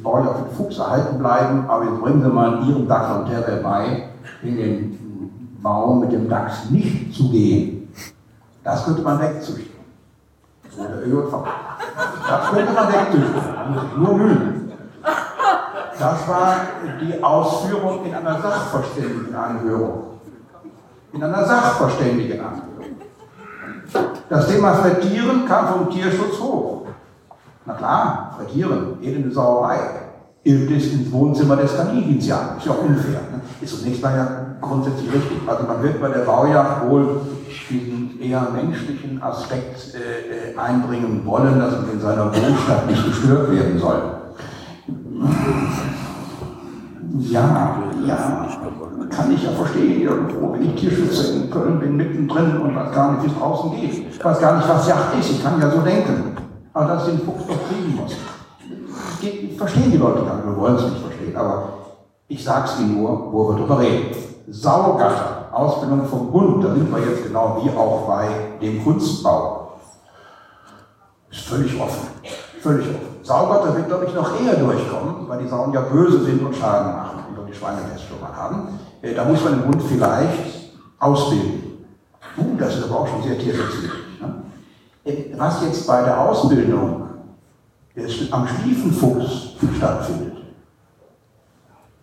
Bäuer 0.04 0.30
auf 0.30 0.44
den 0.44 0.56
Fuchs 0.56 0.78
erhalten 0.78 1.18
bleiben, 1.18 1.66
aber 1.68 1.86
jetzt 1.86 2.02
bringen 2.02 2.22
Sie 2.22 2.30
mal 2.30 2.68
Ihrem 2.68 2.88
Dachs 2.88 3.18
und 3.18 3.28
Terre 3.28 3.62
bei, 3.64 4.10
in 4.44 4.58
den 4.58 5.60
Baum 5.62 6.02
mit 6.02 6.12
dem 6.12 6.30
Dachs 6.30 6.70
nicht 6.70 7.16
zu 7.16 7.30
gehen. 7.32 7.94
Das 8.64 8.86
könnte 8.86 9.02
man 9.02 9.20
wegzüchten. 9.20 9.74
Oder 10.78 11.06
ÖJV. 11.06 11.34
Das 12.30 12.50
könnte 12.50 12.74
man 12.74 12.88
wegzüchten. 12.88 13.42
Nur 13.98 14.18
mühen. 14.18 14.72
Das 16.00 16.28
war 16.28 16.56
die 17.00 17.24
Ausführung 17.24 18.06
in 18.06 18.14
einer 18.14 18.42
Sachverständigenanhörung. 18.42 20.04
In 21.14 21.24
einer 21.24 21.46
Sachverständigenanhörung. 21.46 22.64
Das 24.30 24.48
Thema 24.48 24.74
Frettieren 24.74 25.46
kam 25.46 25.68
vom 25.68 25.90
Tierschutz 25.90 26.40
hoch. 26.40 26.83
Na 27.66 27.74
klar, 27.74 28.36
Frettieren, 28.38 28.98
elende 29.02 29.32
Sauerei. 29.32 29.78
Hilft 30.44 30.72
es 30.72 30.94
ins 30.94 31.12
Wohnzimmer 31.12 31.56
des 31.56 31.78
Kaninchens. 31.78 32.26
Ist 32.26 32.28
ja 32.28 32.58
auch 32.72 32.84
unfair. 32.84 33.22
Ne? 33.32 33.42
Ist 33.62 33.80
zunächst 33.80 34.04
mal 34.04 34.18
ja 34.18 34.28
grundsätzlich 34.60 35.14
richtig. 35.14 35.38
Also 35.48 35.66
man 35.66 35.82
wird 35.82 36.02
bei 36.02 36.10
der 36.10 36.26
Baujagd 36.26 36.90
wohl 36.90 37.22
diesen 37.70 38.20
eher 38.20 38.48
menschlichen 38.54 39.24
Aspekt 39.24 39.96
äh, 39.96 40.54
äh 40.54 40.58
einbringen 40.58 41.22
wollen, 41.26 41.60
dass 41.60 41.72
man 41.72 41.92
in 41.94 42.02
seiner 42.02 42.26
Wohnstadt 42.26 42.88
nicht 42.88 43.06
gestört 43.06 43.52
werden 43.52 43.80
soll. 43.80 44.02
Ja, 47.20 47.78
ja, 48.06 48.48
kann 49.10 49.32
ich 49.32 49.44
ja 49.44 49.52
verstehen. 49.52 50.02
Irgendwo 50.02 50.48
bin 50.48 50.64
ich 50.64 50.76
Tierschützer 50.76 51.36
in 51.36 51.50
Köln, 51.50 51.80
bin 51.80 51.96
mittendrin 51.96 52.58
und 52.58 52.76
weiß 52.76 52.92
gar 52.92 53.14
nicht, 53.14 53.24
wie 53.24 53.28
es 53.28 53.38
draußen 53.38 53.72
geht. 53.80 54.08
Ich 54.10 54.26
weiß 54.26 54.40
gar 54.42 54.58
nicht, 54.58 54.68
was 54.68 54.88
Jagd 54.88 55.18
ist. 55.20 55.32
Ich 55.32 55.44
kann 55.44 55.62
ja 55.62 55.70
so 55.70 55.80
denken. 55.80 56.43
Aber 56.74 56.86
dass 56.88 57.08
ich 57.08 57.16
den 57.16 57.26
Fuchs 57.26 57.46
doch 57.48 57.68
kriegen 57.68 57.96
muss. 57.96 58.14
Geht, 59.22 59.58
verstehen 59.58 59.92
die 59.92 59.98
Leute 59.98 60.26
gar 60.26 60.36
nicht, 60.36 60.46
wir 60.46 60.58
wollen 60.58 60.76
es 60.76 60.84
nicht 60.84 61.02
verstehen. 61.02 61.36
Aber 61.36 61.70
ich 62.28 62.44
sage 62.44 62.66
es 62.66 62.80
Ihnen 62.80 63.02
nur, 63.02 63.32
wo 63.32 63.50
wir 63.50 63.58
drüber 63.58 63.80
reden. 63.80 64.16
Saugatter, 64.48 65.50
Ausbildung 65.52 66.06
vom 66.06 66.32
Bund, 66.32 66.64
da 66.64 66.74
sind 66.74 66.92
wir 66.92 67.00
jetzt 67.00 67.24
genau 67.24 67.62
wie 67.64 67.70
auch 67.70 68.08
bei 68.08 68.28
dem 68.62 68.84
Kunstbau. 68.84 69.74
Ist 71.32 71.42
völlig 71.42 71.80
offen. 71.80 72.08
Völlig 72.62 72.88
offen. 72.88 73.14
Saugatter 73.24 73.76
wird, 73.76 73.88
glaube 73.88 74.06
ich, 74.06 74.14
noch 74.14 74.42
eher 74.42 74.56
durchkommen, 74.56 75.28
weil 75.28 75.40
die 75.40 75.48
Sauen 75.48 75.74
ja 75.74 75.82
böse 75.82 76.24
sind 76.24 76.44
und 76.44 76.56
Schaden 76.56 76.94
machen, 76.94 77.20
über 77.34 77.44
die 77.44 77.54
Schweinepest 77.54 78.06
schon 78.10 78.20
mal 78.20 78.36
haben. 78.36 78.80
Äh, 79.02 79.14
da 79.14 79.24
muss 79.24 79.44
man 79.44 79.60
den 79.60 79.72
Bund 79.72 79.82
vielleicht 79.84 80.74
ausbilden. 81.00 81.86
Uh, 82.38 82.58
das 82.58 82.76
ist 82.76 82.84
aber 82.86 83.02
auch 83.02 83.08
schon 83.08 83.24
sehr 83.24 83.38
tierschutzwidrig. 83.38 83.92
Ne? 84.22 84.44
Was 85.38 85.64
jetzt 85.64 85.86
bei 85.86 86.02
der 86.04 86.20
Ausbildung 86.20 87.02
am 88.32 88.48
Stiefenfuchs 88.48 89.56
stattfindet, 89.78 90.38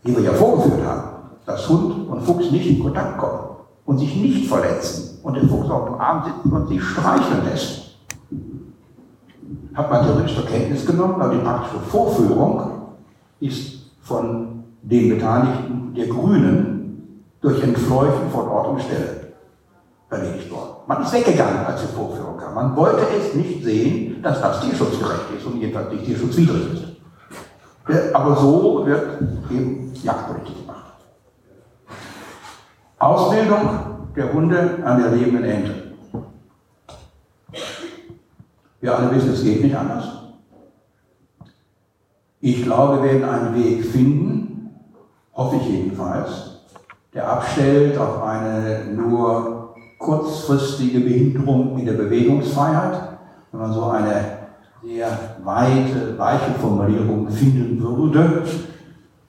die 0.04 0.16
wir 0.16 0.22
ja 0.22 0.32
vorgeführt 0.32 0.86
haben, 0.86 1.10
dass 1.46 1.68
Hund 1.68 2.08
und 2.08 2.22
Fuchs 2.22 2.50
nicht 2.50 2.68
in 2.68 2.82
Kontakt 2.82 3.18
kommen 3.18 3.56
und 3.86 3.98
sich 3.98 4.14
nicht 4.16 4.48
verletzen 4.48 5.18
und 5.22 5.34
der 5.34 5.48
Fuchs 5.48 5.70
auf 5.70 5.86
dem 5.86 5.94
Arm 5.94 6.24
sitzt 6.24 6.52
und 6.52 6.68
sich 6.68 6.82
streicheln 6.82 7.44
lässt, 7.44 7.96
hat 9.74 9.90
man 9.90 10.04
theoretisch 10.04 10.36
zur 10.36 10.46
Kenntnis 10.46 10.84
genommen, 10.84 11.20
aber 11.20 11.34
die 11.34 11.40
praktische 11.40 11.80
Vorführung 11.88 12.62
ist 13.40 13.80
von 14.02 14.64
den 14.82 15.08
Beteiligten 15.10 15.94
der 15.94 16.06
Grünen 16.08 17.24
durch 17.40 17.62
Entfleuchen 17.62 18.30
von 18.30 18.48
Ort 18.48 18.68
und 18.68 18.82
Stelle 18.82 19.32
erledigt 20.10 20.50
worden. 20.50 20.79
Man 20.90 21.04
ist 21.04 21.12
weggegangen, 21.12 21.64
als 21.66 21.82
die 21.82 21.94
Vorführung 21.94 22.36
kam. 22.36 22.52
Man 22.52 22.74
wollte 22.74 23.06
es 23.16 23.32
nicht 23.36 23.62
sehen, 23.62 24.20
dass 24.24 24.40
das 24.40 24.60
tierschutzgerecht 24.60 25.30
ist 25.38 25.46
und 25.46 25.60
jedenfalls 25.60 25.92
nicht 25.92 26.04
tierschutzwidrig 26.04 26.64
ist. 26.72 28.12
Aber 28.12 28.34
so 28.34 28.84
wird 28.84 29.22
eben 29.52 29.94
Jagdpolitik 29.94 30.62
gemacht. 30.62 30.94
Ausbildung 32.98 34.08
der 34.16 34.32
Hunde 34.32 34.78
an 34.84 35.00
der 35.00 35.12
lebenden 35.12 35.44
Ente. 35.44 35.92
Wir 38.80 38.98
alle 38.98 39.14
wissen, 39.14 39.32
es 39.32 39.44
geht 39.44 39.62
nicht 39.62 39.76
anders. 39.76 40.08
Ich 42.40 42.64
glaube, 42.64 43.00
wir 43.00 43.12
werden 43.12 43.28
einen 43.28 43.54
Weg 43.54 43.84
finden, 43.84 44.74
hoffe 45.34 45.54
ich 45.54 45.68
jedenfalls, 45.68 46.62
der 47.14 47.30
abstellt 47.30 47.96
auf 47.96 48.24
eine 48.24 48.86
nur 48.86 49.59
kurzfristige 50.00 51.00
Behinderung 51.00 51.78
in 51.78 51.84
der 51.84 51.92
Bewegungsfreiheit. 51.92 53.18
Wenn 53.52 53.60
man 53.60 53.72
so 53.72 53.84
eine 53.84 54.38
sehr 54.82 55.08
weite, 55.44 56.18
weiche 56.18 56.52
Formulierung 56.58 57.28
finden 57.30 57.80
würde, 57.80 58.42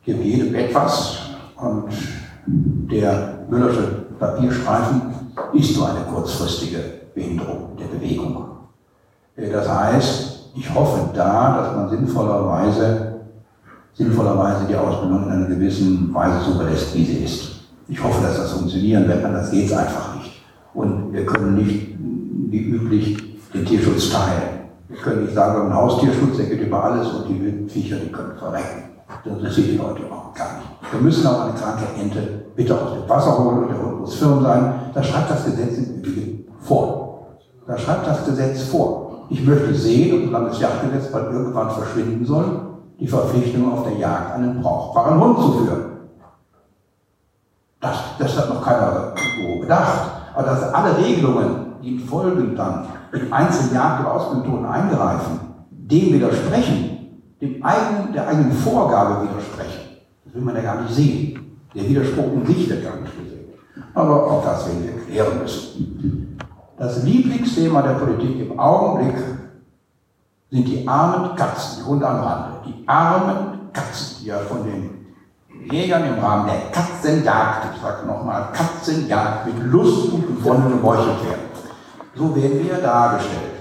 gibt 0.03 0.23
jedem 0.23 0.55
etwas 0.55 1.17
und 1.57 1.89
der 2.47 3.45
Müllersche 3.49 4.05
Papierstreifen 4.17 5.01
ist 5.53 5.75
so 5.75 5.83
eine 5.85 6.01
kurzfristige 6.05 6.79
Behinderung 7.13 7.75
der 7.77 7.85
Bewegung. 7.85 8.47
Äh, 9.35 9.51
das 9.51 9.67
heißt, 9.67 10.51
ich 10.55 10.73
hoffe 10.73 11.09
da, 11.13 11.57
dass 11.57 11.75
man 11.75 11.89
sinnvollerweise, 11.89 13.19
sinnvollerweise 13.93 14.65
die 14.67 14.75
Ausbildung 14.75 15.23
in 15.23 15.31
einer 15.31 15.47
gewissen 15.47 16.13
Weise 16.13 16.39
so 16.45 16.57
belässt, 16.57 16.95
wie 16.95 17.03
sie 17.03 17.23
ist. 17.23 17.51
Ich 17.87 18.01
hoffe, 18.01 18.23
dass 18.23 18.37
das 18.37 18.51
funktionieren 18.51 19.07
wird, 19.07 19.23
anders 19.23 19.51
geht 19.51 19.65
es 19.65 19.73
einfach. 19.73 20.10
Und 20.73 21.13
wir 21.13 21.25
können 21.25 21.55
nicht, 21.55 21.95
wie 21.97 22.59
üblich, 22.59 23.17
den 23.53 23.65
Tierschutz 23.65 24.09
teilen. 24.11 24.61
Wir 24.87 24.97
können 24.97 25.23
nicht 25.23 25.33
sagen, 25.33 25.55
wir 25.55 25.59
haben 25.61 25.71
einen 25.71 25.81
Haustierschutz, 25.81 26.37
der 26.37 26.45
geht 26.47 26.61
über 26.61 26.83
alles 26.83 27.07
und 27.09 27.29
die 27.29 27.41
wilden 27.41 27.69
Viecher, 27.69 27.97
die 27.97 28.11
können 28.11 28.37
verrecken. 28.37 28.83
Das 29.23 29.33
interessiert 29.33 29.67
die 29.71 29.77
Leute 29.77 30.03
überhaupt 30.03 30.37
gar 30.37 30.57
nicht. 30.57 30.93
Wir 30.93 31.01
müssen 31.01 31.27
auch 31.27 31.41
eine 31.41 31.53
kranke 31.53 31.83
Ente 31.99 32.45
bitte 32.55 32.79
aus 32.79 32.93
dem 32.93 33.09
Wasser 33.09 33.37
holen 33.37 33.63
und 33.63 33.69
der 33.69 33.81
Hund 33.81 34.01
muss 34.01 34.15
firm 34.15 34.41
sein. 34.41 34.73
Da 34.93 35.03
schreibt 35.03 35.29
das 35.29 35.45
Gesetz 35.45 35.77
im 35.77 35.95
Übrigen 35.95 36.45
vor. 36.59 37.37
Da 37.67 37.77
schreibt 37.77 38.07
das 38.07 38.25
Gesetz 38.25 38.63
vor. 38.63 39.27
Ich 39.29 39.45
möchte 39.45 39.73
sehen, 39.73 40.25
und 40.25 40.31
das 40.33 40.59
Jagdgesetz 40.59 41.11
bald 41.11 41.31
irgendwann 41.31 41.71
verschwinden 41.71 42.25
soll, 42.25 42.45
die 42.99 43.07
Verpflichtung 43.07 43.71
auf 43.71 43.83
der 43.83 43.97
Jagd 43.97 44.35
einen 44.35 44.61
brauchbaren 44.61 45.19
Hund 45.19 45.39
zu 45.39 45.51
führen. 45.53 45.85
Das, 47.79 47.97
das 48.19 48.37
hat 48.37 48.49
noch 48.49 48.63
keiner 48.63 49.13
so 49.15 49.59
gedacht. 49.59 50.20
Aber 50.33 50.43
dass 50.43 50.73
alle 50.73 50.97
Regelungen, 50.97 51.73
die 51.81 51.97
folgen 51.99 52.55
dann 52.55 52.85
in 53.11 53.31
einzelnen 53.31 53.73
Jagd- 53.73 54.01
und 54.01 54.05
Ausbildungsmethoden 54.11 54.65
eingreifen, 54.65 55.39
dem 55.69 56.13
widersprechen, 56.13 57.19
dem 57.41 57.63
eigenen, 57.63 58.13
der 58.13 58.27
eigenen 58.27 58.51
Vorgabe 58.51 59.27
widersprechen, 59.27 59.97
das 60.23 60.33
will 60.33 60.41
man 60.41 60.55
ja 60.55 60.61
gar 60.61 60.81
nicht 60.81 60.93
sehen. 60.93 61.57
Der 61.73 61.87
Widerspruch 61.87 62.33
in 62.33 62.45
sich 62.45 62.69
wird 62.69 62.83
gar 62.83 62.99
nicht 63.01 63.17
gesehen. 63.17 63.45
Aber 63.93 64.31
auch 64.31 64.43
das 64.43 64.67
werden 64.67 64.83
wir 64.83 65.05
klären 65.05 65.39
müssen. 65.41 66.37
Das 66.77 67.03
Lieblingsthema 67.03 67.81
der 67.81 67.93
Politik 67.93 68.39
im 68.39 68.59
Augenblick 68.59 69.15
sind 70.49 70.67
die 70.67 70.87
armen 70.87 71.35
Katzen, 71.35 71.83
die 71.83 71.89
Hunde 71.89 72.07
am 72.07 72.23
Rande. 72.23 72.57
Die 72.65 72.87
armen 72.87 73.71
Katzen, 73.71 74.17
die 74.21 74.27
ja 74.27 74.37
von 74.39 74.63
den 74.63 75.00
Jägern 75.69 76.05
im 76.05 76.23
Rahmen 76.23 76.47
der 76.47 76.71
Katzenjagd, 76.71 77.75
ich 77.75 77.81
sage 77.81 78.07
nochmal, 78.07 78.47
Katzenjagd 78.53 79.45
mit 79.45 79.71
Lust 79.71 80.11
und 80.11 80.27
Gewonnen 80.27 80.69
gemeuchelt 80.69 81.23
werden. 81.23 81.51
So 82.15 82.35
werden 82.35 82.63
wir 82.63 82.77
dargestellt. 82.77 83.51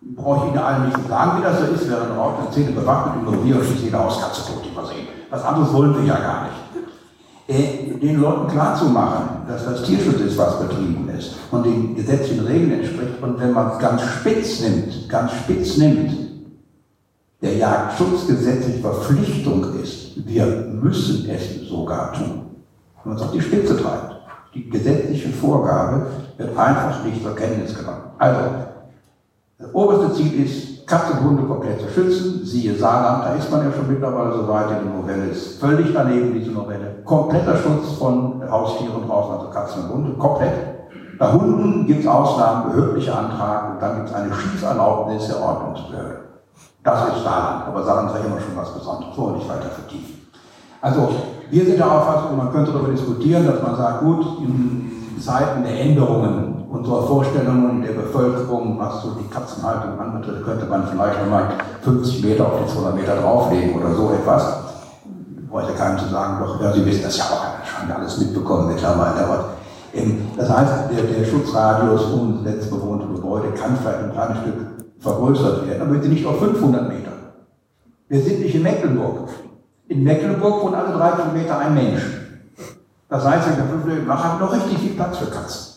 Brauche 0.00 0.46
ich 0.46 0.52
Ihnen 0.52 0.62
allen 0.62 0.86
nicht 0.86 1.08
sagen, 1.08 1.38
wie 1.38 1.42
das 1.42 1.58
so 1.60 1.66
ist, 1.66 1.88
während 1.88 2.12
eine 2.12 2.50
Zähne 2.50 2.72
bewacht 2.72 3.16
mit 3.16 3.26
dem 3.26 3.34
Revier 3.34 3.56
und 3.56 3.64
schießt 3.64 3.84
jeder 3.84 4.04
aus 4.04 4.20
Katze 4.20 4.46
tot, 4.46 4.64
die 4.64 4.74
wir 4.74 4.86
sehen. 4.86 5.08
Was 5.30 5.44
anderes 5.44 5.72
wollen 5.72 5.96
wir 5.96 6.04
ja 6.04 6.18
gar 6.18 6.44
nicht. 6.44 6.66
Äh, 7.48 7.98
den 7.98 8.20
Leuten 8.20 8.48
klarzumachen, 8.48 9.46
dass 9.46 9.64
das 9.64 9.84
Tierschutz 9.84 10.20
ist, 10.20 10.36
was 10.36 10.58
betrieben 10.58 11.08
ist 11.16 11.36
und 11.52 11.64
den 11.64 11.94
gesetzlichen 11.94 12.44
Regeln 12.44 12.72
entspricht. 12.80 13.22
Und 13.22 13.38
wenn 13.38 13.52
man 13.52 13.72
es 13.72 13.78
ganz 13.78 14.02
spitz 14.02 14.60
nimmt, 14.60 15.08
ganz 15.08 15.32
spitz 15.32 15.76
nimmt, 15.76 16.25
der 17.42 17.56
Jagdschutzgesetzliche 17.56 18.80
Verpflichtung 18.80 19.80
ist, 19.82 20.26
wir 20.26 20.46
müssen 20.46 21.28
es 21.28 21.68
sogar 21.68 22.12
tun. 22.12 22.46
Wenn 23.02 23.12
man 23.12 23.16
es 23.16 23.22
auf 23.22 23.32
die 23.32 23.40
Spitze 23.40 23.76
treibt. 23.76 24.16
Die 24.54 24.70
gesetzliche 24.70 25.28
Vorgabe 25.28 26.06
wird 26.38 26.56
einfach 26.56 27.04
nicht 27.04 27.22
zur 27.22 27.36
Kenntnis 27.36 27.76
genommen. 27.76 28.04
Also, 28.18 28.40
das 29.58 29.74
oberste 29.74 30.14
Ziel 30.14 30.44
ist, 30.44 30.86
Katzen 30.86 31.18
und 31.18 31.24
Hunde 31.24 31.42
komplett 31.42 31.80
zu 31.80 31.88
schützen. 31.88 32.40
Siehe 32.44 32.74
Saarland, 32.74 33.24
da 33.24 33.34
ist 33.34 33.50
man 33.50 33.64
ja 33.64 33.72
schon 33.72 33.92
mittlerweile 33.92 34.32
so 34.32 34.48
weit. 34.48 34.68
Die 34.70 34.88
Novelle 34.88 35.30
ist 35.30 35.60
völlig 35.60 35.92
daneben, 35.92 36.32
diese 36.32 36.52
Novelle. 36.52 37.02
Kompletter 37.04 37.56
Schutz 37.56 37.98
von 37.98 38.42
Haustieren 38.50 39.06
draußen, 39.06 39.34
also 39.34 39.50
Katzen 39.50 39.84
und 39.84 39.92
Hunde, 39.92 40.12
komplett. 40.12 40.54
Bei 41.18 41.32
Hunden 41.32 41.86
gibt 41.86 42.00
es 42.00 42.06
Ausnahmen, 42.06 42.70
behördliche 42.70 43.14
Antrag 43.14 43.74
und 43.74 43.82
dann 43.82 43.96
gibt 43.96 44.08
es 44.08 44.14
eine 44.14 44.32
Schießerlaubnis 44.32 45.26
der 45.28 45.40
Ordnungsbehörde. 45.40 46.25
Das 46.86 47.00
ist 47.08 47.24
Saarland, 47.24 47.66
aber 47.66 47.82
Saarland 47.82 48.10
ist 48.10 48.18
ja 48.22 48.26
immer 48.26 48.40
schon 48.40 48.54
was 48.54 48.72
Besonderes, 48.72 49.16
so 49.16 49.30
nicht 49.30 49.48
weiter 49.48 49.74
vertiefen. 49.74 50.30
Also, 50.80 51.08
wir 51.50 51.64
sind 51.64 51.78
der 51.78 51.90
Auffassung, 51.90 52.36
man 52.36 52.52
könnte 52.52 52.70
darüber 52.70 52.92
diskutieren, 52.92 53.44
dass 53.44 53.60
man 53.60 53.74
sagt, 53.74 54.02
gut, 54.02 54.24
in 54.38 55.20
Zeiten 55.20 55.64
der 55.64 55.80
Änderungen 55.80 56.64
unserer 56.70 57.02
Vorstellungen 57.02 57.82
der 57.82 57.90
Bevölkerung, 57.90 58.78
was 58.78 59.02
so 59.02 59.16
die 59.18 59.28
Katzenhaltung 59.28 59.98
anbetrifft, 59.98 60.44
könnte 60.44 60.66
man 60.66 60.86
vielleicht 60.86 61.20
nochmal 61.24 61.48
50 61.82 62.22
Meter 62.22 62.46
auf 62.46 62.52
die 62.64 62.72
200 62.72 62.94
Meter 62.94 63.16
drauflegen 63.16 63.74
oder 63.74 63.92
so 63.92 64.12
etwas. 64.12 64.44
Ich 65.44 65.50
wollte 65.50 65.72
keinem 65.72 65.98
zu 65.98 66.06
sagen, 66.06 66.38
doch, 66.38 66.60
ja, 66.62 66.72
Sie 66.72 66.86
wissen 66.86 67.02
das 67.02 67.18
ja 67.18 67.24
auch, 67.24 67.88
ja 67.88 67.96
alles 67.96 68.18
mitbekommen 68.18 68.68
mittlerweile. 68.68 69.24
Aber, 69.24 69.44
ähm, 69.92 70.28
das 70.36 70.48
heißt, 70.48 70.72
der, 70.92 71.02
der 71.02 71.24
Schutzradius 71.24 72.04
um 72.12 72.44
das 72.44 72.54
letzte 72.54 72.76
bewohnte 72.76 73.06
Gebäude 73.08 73.48
kann 73.60 73.76
vielleicht 73.76 74.04
ein 74.04 74.12
kleines 74.12 74.38
Stück 74.38 74.65
vergrößert 75.06 75.68
werden, 75.68 75.82
aber 75.82 75.92
bitte 75.92 76.08
nicht 76.08 76.26
auf 76.26 76.38
500 76.40 76.88
Meter. 76.88 77.12
Wir 78.08 78.20
sind 78.20 78.40
nicht 78.40 78.54
in 78.54 78.62
Mecklenburg. 78.62 79.28
In 79.88 80.02
Mecklenburg 80.02 80.62
wohnt 80.62 80.74
alle 80.74 80.96
drei 80.96 81.10
Kilometer 81.10 81.58
ein 81.58 81.74
Mensch. 81.74 82.02
Das 83.08 83.24
heißt, 83.24 83.48
in 83.48 83.56
der 83.56 83.66
fünften 83.66 84.06
Mach 84.06 84.24
haben 84.24 84.40
noch 84.40 84.52
richtig 84.52 84.78
viel 84.78 84.94
Platz 84.94 85.18
für 85.18 85.30
Katzen. 85.30 85.74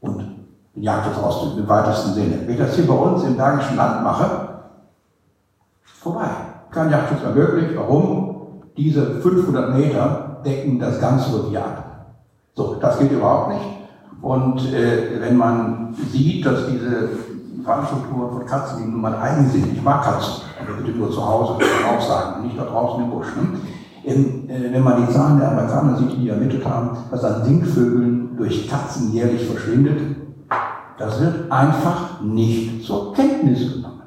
Und 0.00 0.34
Jagdschutz 0.74 1.18
auszuüben 1.18 1.60
im 1.60 1.68
weitesten 1.68 2.14
Sinne. 2.14 2.38
Wenn 2.44 2.54
ich 2.54 2.58
das 2.58 2.74
hier 2.74 2.86
bei 2.86 2.94
uns 2.94 3.22
im 3.22 3.36
Bergischen 3.36 3.76
Land 3.76 4.02
mache, 4.02 4.48
vorbei. 5.82 6.30
Kein 6.70 6.90
Jagdschutz 6.90 7.22
mehr 7.22 7.34
möglich. 7.34 7.76
Warum? 7.76 8.62
Diese 8.76 9.20
500 9.20 9.72
Meter 9.72 10.40
decken 10.44 10.80
das 10.80 11.00
ganze 11.00 11.32
Revier 11.32 11.64
ab. 11.64 12.06
So, 12.54 12.74
das 12.80 12.98
geht 12.98 13.12
überhaupt 13.12 13.50
nicht. 13.50 13.64
Und 14.20 14.72
äh, 14.72 15.20
wenn 15.20 15.36
man 15.36 15.94
sieht, 16.10 16.44
dass 16.44 16.66
diese 16.66 17.08
Veranstaltungen 17.64 18.30
von 18.30 18.46
Katzen, 18.46 18.82
die 18.82 18.90
nun 18.90 19.00
mal 19.00 19.14
eigen 19.16 19.48
sind, 19.48 19.72
ich 19.72 19.82
mag 19.82 20.04
Katzen, 20.04 20.44
aber 20.60 20.76
bitte 20.76 20.98
nur 20.98 21.10
zu 21.10 21.24
Hause, 21.24 21.54
auch 21.54 22.00
sagen, 22.00 22.42
nicht 22.42 22.58
da 22.58 22.64
draußen 22.64 23.04
im 23.04 23.10
Busch. 23.10 23.26
Ne? 23.36 23.58
In, 24.04 24.50
äh, 24.50 24.70
wenn 24.70 24.82
man 24.82 25.06
die 25.06 25.12
Zahlen 25.12 25.38
der 25.38 25.50
Amerikaner 25.50 25.96
sieht, 25.96 26.16
die 26.18 26.28
ermittelt 26.28 26.64
haben, 26.66 26.90
was 27.10 27.24
an 27.24 27.42
Singvögeln 27.42 28.36
durch 28.36 28.68
Katzen 28.68 29.12
jährlich 29.12 29.46
verschwindet, 29.46 29.98
das 30.98 31.20
wird 31.20 31.50
einfach 31.50 32.20
nicht 32.22 32.84
zur 32.84 33.14
Kenntnis 33.14 33.72
genommen. 33.72 34.02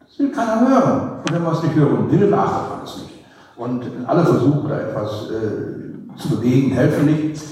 Das 0.00 0.18
will 0.18 0.30
keiner 0.30 0.60
hören. 0.60 1.10
Und 1.24 1.32
wenn 1.32 1.42
man 1.42 1.54
es 1.54 1.62
nicht 1.62 1.74
hören 1.74 2.10
will, 2.10 2.26
beachtet 2.28 2.70
man 2.70 2.84
es 2.84 2.96
nicht. 2.96 3.10
Und 3.56 3.82
alle 4.06 4.24
Versuche, 4.24 4.68
da 4.68 4.80
etwas 4.80 5.28
äh, 5.30 6.16
zu 6.16 6.30
bewegen, 6.30 6.70
helfen 6.72 7.06
nicht. 7.06 7.42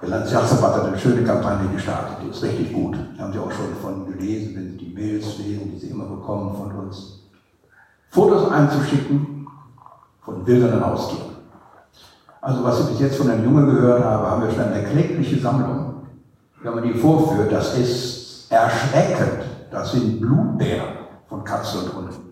Der 0.00 0.10
Landesjagdverband 0.10 0.74
hat 0.76 0.86
eine 0.86 0.98
schöne 0.98 1.24
Kampagne 1.24 1.68
gestartet, 1.70 2.18
die 2.22 2.30
ist 2.30 2.42
richtig 2.42 2.72
gut. 2.72 2.96
Da 3.16 3.24
haben 3.24 3.32
Sie 3.32 3.38
auch 3.38 3.50
schon 3.50 3.74
von 3.82 4.06
gelesen, 4.06 4.54
wenn 4.54 4.70
Sie 4.70 4.76
die 4.76 4.94
Mails 4.94 5.38
lesen, 5.38 5.72
die 5.72 5.78
Sie 5.78 5.88
immer 5.88 6.04
bekommen 6.04 6.56
von 6.56 6.70
uns. 6.86 7.24
Fotos 8.10 8.50
einzuschicken 8.50 9.46
von 10.20 10.46
wildernden 10.46 10.84
Haustieren. 10.84 11.28
Also 12.40 12.62
was 12.62 12.80
ich 12.80 12.86
bis 12.90 13.00
jetzt 13.00 13.16
von 13.16 13.28
einem 13.28 13.44
Junge 13.44 13.66
gehört 13.66 14.04
habe, 14.04 14.30
haben 14.30 14.42
wir 14.42 14.50
schon 14.50 14.72
eine 14.72 14.84
klägliche 14.84 15.40
Sammlung. 15.40 15.94
Wenn 16.62 16.74
man 16.74 16.84
die 16.84 16.94
vorführt, 16.94 17.50
das 17.50 17.76
ist 17.76 18.50
erschreckend. 18.50 19.44
Das 19.70 19.92
sind 19.92 20.20
Blutbären 20.20 20.94
von 21.28 21.44
Katzen 21.44 21.80
und 21.80 21.94
Hunden. 21.94 22.28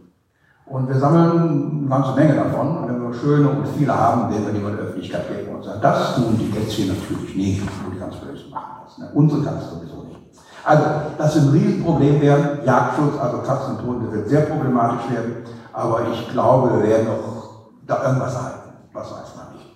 Und 0.67 0.89
wir 0.89 0.99
sammeln 0.99 1.81
eine 1.81 1.89
ganze 1.89 2.14
Menge 2.14 2.35
davon. 2.35 2.86
Und 3.07 3.13
wir 3.13 3.21
schöne 3.21 3.49
und 3.49 3.69
viele 3.79 3.97
haben, 3.97 4.33
werden 4.33 4.53
wir 4.53 4.71
die 4.71 4.79
Öffentlichkeit 4.81 5.29
geben 5.29 5.55
und 5.55 5.65
sagen, 5.65 5.81
das 5.81 6.17
tun 6.17 6.37
die 6.39 6.51
Kätzchen 6.51 6.89
natürlich 6.89 7.37
nicht, 7.37 7.63
wo 7.85 7.91
die 7.91 7.99
ganz 7.99 8.17
böse 8.17 8.49
machen 8.51 8.83
das. 8.85 8.99
Ne? 8.99 9.11
Unsere 9.15 9.43
Katzen 9.43 9.79
sowieso 9.79 10.03
nicht. 10.03 10.19
Also, 10.65 10.85
das 11.17 11.35
wird 11.37 11.45
ein 11.45 11.51
Riesenproblem 11.51 12.21
werden. 12.21 12.65
Jagdschutz, 12.65 13.19
also 13.21 13.39
Katzen 13.39 13.77
und 13.77 13.87
Hunde, 13.87 14.13
wird 14.13 14.29
sehr 14.29 14.41
problematisch 14.43 15.11
werden. 15.11 15.37
Aber 15.73 16.01
ich 16.13 16.29
glaube, 16.33 16.77
wir 16.77 16.89
werden 16.89 17.07
noch 17.07 17.51
da 17.87 18.09
irgendwas 18.09 18.35
erhalten. 18.35 18.71
Was 18.93 19.13
weiß 19.13 19.37
man 19.37 19.55
nicht. 19.55 19.67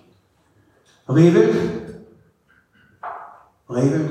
Rehwild. 1.07 1.55
Rehwild. 3.69 4.09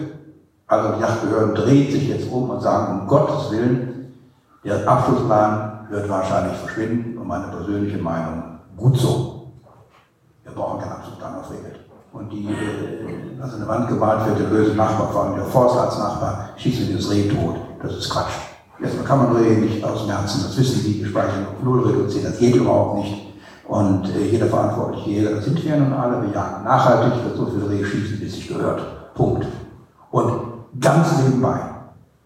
Also 0.66 0.94
die 0.94 1.00
Jagdbehörden 1.02 1.54
drehen 1.54 1.92
sich 1.92 2.08
jetzt 2.08 2.30
um 2.30 2.48
und 2.48 2.62
sagen, 2.62 3.00
um 3.00 3.06
Gottes 3.06 3.50
Willen, 3.50 4.14
der 4.64 4.88
Abschlussplan 4.88 5.88
wird 5.90 6.08
wahrscheinlich 6.08 6.56
verschwinden 6.56 7.18
und 7.18 7.26
meine 7.26 7.48
persönliche 7.48 7.98
Meinung, 7.98 8.49
gut 8.80 8.96
so. 8.96 9.52
Wir 10.42 10.52
brauchen 10.52 10.80
keinen 10.80 10.92
Abschlussplan 10.92 11.34
auf 11.36 11.50
Rehwild. 11.50 11.80
Und 12.12 12.32
die, 12.32 12.46
äh, 12.46 13.40
also 13.40 13.56
eine 13.56 13.68
Wand 13.68 13.88
gemalt 13.88 14.26
wird, 14.26 14.40
der 14.40 14.44
böse 14.44 14.74
Nachbar, 14.74 15.08
vor 15.12 15.24
allem 15.24 15.36
der 15.36 15.44
Forstarztnachbar, 15.44 16.50
schießt 16.56 16.88
mir 16.88 16.96
das 16.96 17.10
Reh 17.10 17.28
tot. 17.28 17.56
Das 17.82 17.92
ist 17.92 18.10
Quatsch. 18.10 18.32
Erstmal 18.82 19.04
kann 19.04 19.18
man 19.18 19.36
Rehe 19.36 19.58
nicht 19.58 19.84
aus 19.84 20.06
dem 20.06 20.10
Herzen, 20.16 20.42
das 20.42 20.58
wissen 20.58 20.80
Sie, 20.80 21.00
gespeichert 21.00 21.48
auf 21.48 21.62
Null 21.62 21.86
reduzieren, 21.86 22.30
das 22.30 22.38
geht 22.38 22.56
überhaupt 22.56 22.98
nicht. 22.98 23.26
Und 23.68 24.08
äh, 24.16 24.30
jeder 24.30 24.46
verantwortliche 24.46 25.10
Jäger, 25.10 25.36
das 25.36 25.44
sind 25.44 25.62
wir 25.62 25.76
nun 25.76 25.92
alle, 25.92 26.22
wir 26.22 26.32
jagen 26.32 26.64
nachhaltig, 26.64 27.22
wird 27.24 27.36
so 27.36 27.46
viel 27.46 27.64
Rehe 27.66 27.84
schießen, 27.84 28.18
bis 28.18 28.34
sich 28.34 28.48
gehört. 28.48 29.14
Punkt. 29.14 29.46
Und 30.10 30.32
ganz 30.80 31.18
nebenbei, 31.18 31.60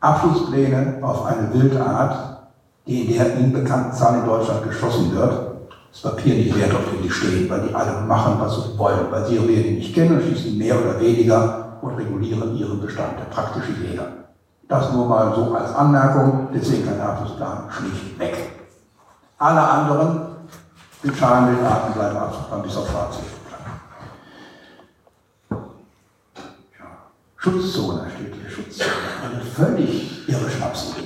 Abschlusspläne 0.00 0.98
auf 1.02 1.26
eine 1.26 1.52
Wildart, 1.52 2.46
die 2.86 3.02
in 3.02 3.18
der 3.18 3.36
Ihnen 3.36 3.52
bekannten 3.52 3.92
Zahl 3.92 4.20
in 4.20 4.26
Deutschland 4.26 4.62
geschossen 4.62 5.14
wird, 5.14 5.53
das 5.95 6.03
Papier 6.03 6.34
nicht 6.34 6.59
wert, 6.59 6.74
auf 6.74 6.90
dem 6.90 7.03
die 7.03 7.11
stehen, 7.11 7.49
weil 7.49 7.68
die 7.68 7.74
alle 7.74 8.01
machen, 8.01 8.34
was 8.40 8.57
sie 8.57 8.76
wollen, 8.78 9.07
weil 9.11 9.24
sie 9.26 9.36
ihre 9.36 9.47
Rehe 9.47 9.74
nicht 9.74 9.95
kennen 9.95 10.18
und 10.18 10.22
schießen 10.22 10.59
mehr 10.59 10.80
oder 10.80 11.01
weniger 11.01 11.78
und 11.82 11.95
regulieren 11.95 12.57
ihren 12.57 12.80
Bestand, 12.80 13.18
der 13.18 13.26
praktische 13.26 13.72
Jäger. 13.80 14.09
Das 14.68 14.92
nur 14.92 15.07
mal 15.07 15.32
so 15.34 15.55
als 15.55 15.72
Anmerkung, 15.74 16.49
deswegen 16.53 16.86
kein 16.86 17.01
Abschlussplan 17.01 17.70
schlicht 17.70 18.18
weg. 18.18 18.36
Alle 19.38 19.61
anderen 19.61 20.20
mit 21.03 21.16
Schalenwildarten 21.16 21.95
bleiben 21.95 22.16
Abschlussplan 22.16 22.62
bis 22.62 22.76
auf. 22.76 22.88
Ja. 26.76 26.86
Schutzzone 27.36 28.07
steht 28.16 28.34
hier, 28.34 28.51
Schutzzone. 28.51 28.90
Eine 29.30 29.45
völlig 29.45 30.28
irre 30.28 30.51
Schnapsidee. 30.51 31.03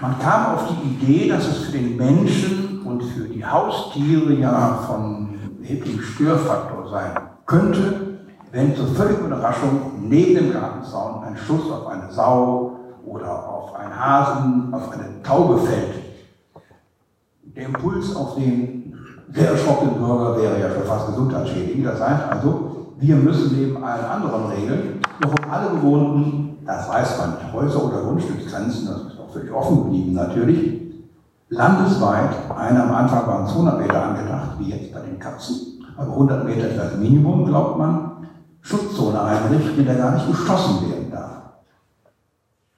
Man 0.00 0.16
kam 0.20 0.54
auf 0.54 0.68
die 0.68 0.88
Idee, 0.88 1.28
dass 1.28 1.48
es 1.48 1.64
für 1.64 1.72
den 1.72 1.96
Menschen 1.96 2.65
und 2.86 3.02
für 3.02 3.24
die 3.24 3.44
Haustiere 3.44 4.32
ja 4.34 4.78
von 4.86 5.34
erheblichem 5.60 6.02
Störfaktor 6.02 6.88
sein 6.90 7.12
könnte, 7.46 8.18
wenn 8.52 8.74
zur 8.74 8.86
völligen 8.86 9.26
Überraschung 9.26 9.92
neben 10.00 10.34
dem 10.34 10.52
Gartenzaun 10.52 11.24
ein 11.24 11.36
Schuss 11.36 11.70
auf 11.70 11.86
eine 11.88 12.10
Sau 12.10 12.76
oder 13.04 13.48
auf 13.48 13.74
einen 13.74 13.98
Hasen, 13.98 14.72
auf 14.72 14.90
eine 14.92 15.22
Taube 15.22 15.58
fällt. 15.58 16.02
Der 17.56 17.66
Impuls 17.66 18.14
auf 18.14 18.36
den 18.36 18.94
sehr 19.32 19.50
erschrockenen 19.50 19.98
Bürger 19.98 20.40
wäre 20.40 20.60
ja 20.60 20.70
schon 20.70 20.84
fast 20.84 21.08
gesundheitsschädigend. 21.08 21.86
Das 21.86 22.00
heißt 22.00 22.30
also, 22.30 22.94
wir 22.98 23.16
müssen 23.16 23.56
neben 23.58 23.82
allen 23.82 24.04
anderen 24.04 24.46
Regeln 24.46 25.00
noch 25.20 25.30
um 25.30 25.50
alle 25.50 25.70
bewohnten, 25.70 26.58
das 26.64 26.88
weiß 26.88 27.18
man 27.18 27.30
nicht, 27.30 27.52
Häuser 27.52 27.84
oder 27.84 28.02
Grundstücksgrenzen, 28.02 28.86
das 28.88 28.96
ist 29.12 29.20
auch 29.20 29.32
völlig 29.32 29.52
offen 29.52 29.84
geblieben 29.84 30.12
natürlich, 30.14 30.85
landesweit, 31.48 32.30
eine 32.56 32.82
am 32.82 32.92
Anfang 32.92 33.26
waren 33.26 33.46
200 33.46 33.80
Meter 33.80 34.02
angedacht, 34.02 34.50
wie 34.58 34.70
jetzt 34.70 34.92
bei 34.92 35.00
den 35.00 35.18
Katzen, 35.18 35.84
aber 35.96 36.12
100 36.12 36.44
Meter 36.44 36.68
ist 36.68 36.78
das 36.78 36.96
Minimum, 36.96 37.46
glaubt 37.46 37.78
man, 37.78 38.26
Schutzzone 38.60 39.22
einrichten, 39.22 39.78
in 39.78 39.86
der 39.86 39.94
gar 39.94 40.14
nicht 40.14 40.28
geschossen 40.28 40.90
werden 40.90 41.10
darf. 41.10 41.42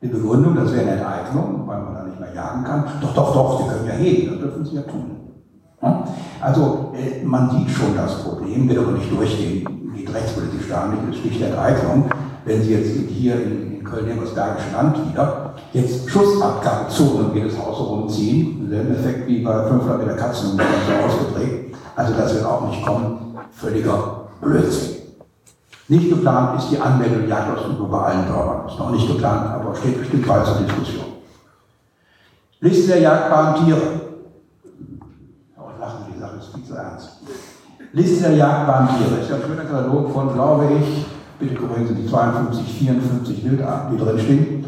Die 0.02 0.08
Begründung, 0.08 0.54
das 0.54 0.72
wäre 0.72 0.82
eine 0.82 1.00
Enteignung, 1.00 1.66
weil 1.66 1.82
man 1.82 1.94
da 1.94 2.02
nicht 2.04 2.20
mehr 2.20 2.34
jagen 2.34 2.62
kann. 2.62 2.84
Doch, 3.00 3.14
doch, 3.14 3.32
doch, 3.32 3.60
Sie 3.60 3.68
können 3.68 3.86
ja 3.86 3.94
heben, 3.94 4.30
das 4.30 4.40
dürfen 4.40 4.64
Sie 4.64 4.76
ja 4.76 4.82
tun. 4.82 5.18
Also 6.40 6.92
äh, 6.94 7.24
man 7.24 7.50
sieht 7.50 7.70
schon 7.70 7.96
das 7.96 8.22
Problem, 8.22 8.68
wird 8.68 8.78
aber 8.78 8.92
nicht 8.92 9.10
durchgehen. 9.10 9.92
Geht 9.94 10.12
rechtspolitisch 10.12 10.68
gar 10.68 10.88
nicht, 10.88 11.02
ist 11.10 11.20
schlicht 11.20 11.42
Enteignung. 11.42 12.10
Wenn 12.44 12.62
Sie 12.62 12.74
jetzt 12.74 13.10
hier 13.10 13.34
in 13.34 13.77
Köln 13.91 14.20
das 14.20 14.34
Bergische 14.34 14.72
Land 14.74 15.11
wieder 15.11 15.55
jetzt 15.72 16.09
Schussabgabezonen 16.09 17.30
um 17.30 17.34
jedes 17.34 17.59
Haus 17.59 17.78
herumziehen, 17.78 18.66
selben 18.68 18.95
Effekt 18.95 19.26
wie 19.26 19.43
bei 19.43 19.64
500 19.64 19.99
Meter 19.99 20.16
Katzen 20.16 20.53
und 20.53 20.61
so 20.61 21.07
ausgeprägt. 21.07 21.76
Also 21.97 22.14
das 22.14 22.34
wird 22.34 22.45
auch 22.45 22.68
nicht 22.68 22.84
kommen. 22.84 23.36
Völliger 23.53 24.28
Blödsinn. 24.41 24.99
Nicht 25.89 26.11
geplant 26.11 26.61
ist 26.61 26.70
die 26.70 26.78
Anmeldung 26.78 27.26
Jagdausübung 27.26 27.91
bei 27.91 27.99
allen 27.99 28.26
Bürgern. 28.26 28.68
Ist 28.68 28.78
noch 28.78 28.91
nicht 28.91 29.09
geplant, 29.09 29.47
aber 29.47 29.74
steht 29.74 29.99
bestimmt 29.99 30.26
bald 30.26 30.45
zur 30.47 30.57
Diskussion. 30.59 31.07
Liste 32.61 32.89
der 32.89 33.01
jagdbaren 33.01 33.64
Tiere. 33.64 34.01
Oh, 35.57 35.80
lachen 35.80 36.12
die 36.12 36.20
Sache 36.20 36.36
ist 36.36 36.55
viel 36.55 36.64
zu 36.64 36.74
ernst. 36.74 37.20
Liste 37.93 38.22
der 38.22 38.32
jagdbaren 38.34 38.89
Tiere. 38.89 39.20
Ist 39.20 39.30
ja 39.30 39.36
ein 39.36 39.43
schöner 39.43 39.64
Katalog 39.64 40.12
von, 40.12 40.34
glaube 40.34 40.66
ich, 40.78 41.07
bitte 41.39 41.55
korrigieren 41.55 41.89
Sie 41.89 42.03
die 42.03 42.09
52, 42.09 42.78
54 42.78 43.45
Wildarten, 43.45 43.97
die 43.97 44.03
drin 44.05 44.18
stehen. 44.18 44.64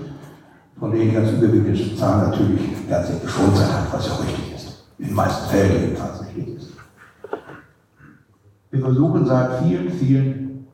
Von 0.79 0.93
denen 0.93 1.13
ganz 1.13 1.31
überwiegende 1.33 1.97
Zahlen 1.97 2.31
natürlich 2.31 2.61
herzlich 2.89 3.21
geschont 3.23 3.57
sein 3.57 3.73
hat, 3.73 3.93
was 3.93 4.07
ja 4.07 4.15
richtig 4.15 4.55
ist. 4.55 4.85
In 4.99 5.07
den 5.07 5.15
meisten 5.15 5.51
Fällen 5.51 5.81
jedenfalls 5.81 6.21
richtig 6.25 6.57
ist. 6.57 6.69
Wir 8.71 8.81
versuchen 8.81 9.27
seit 9.27 9.63
vielen, 9.63 9.91
vielen 9.91 10.67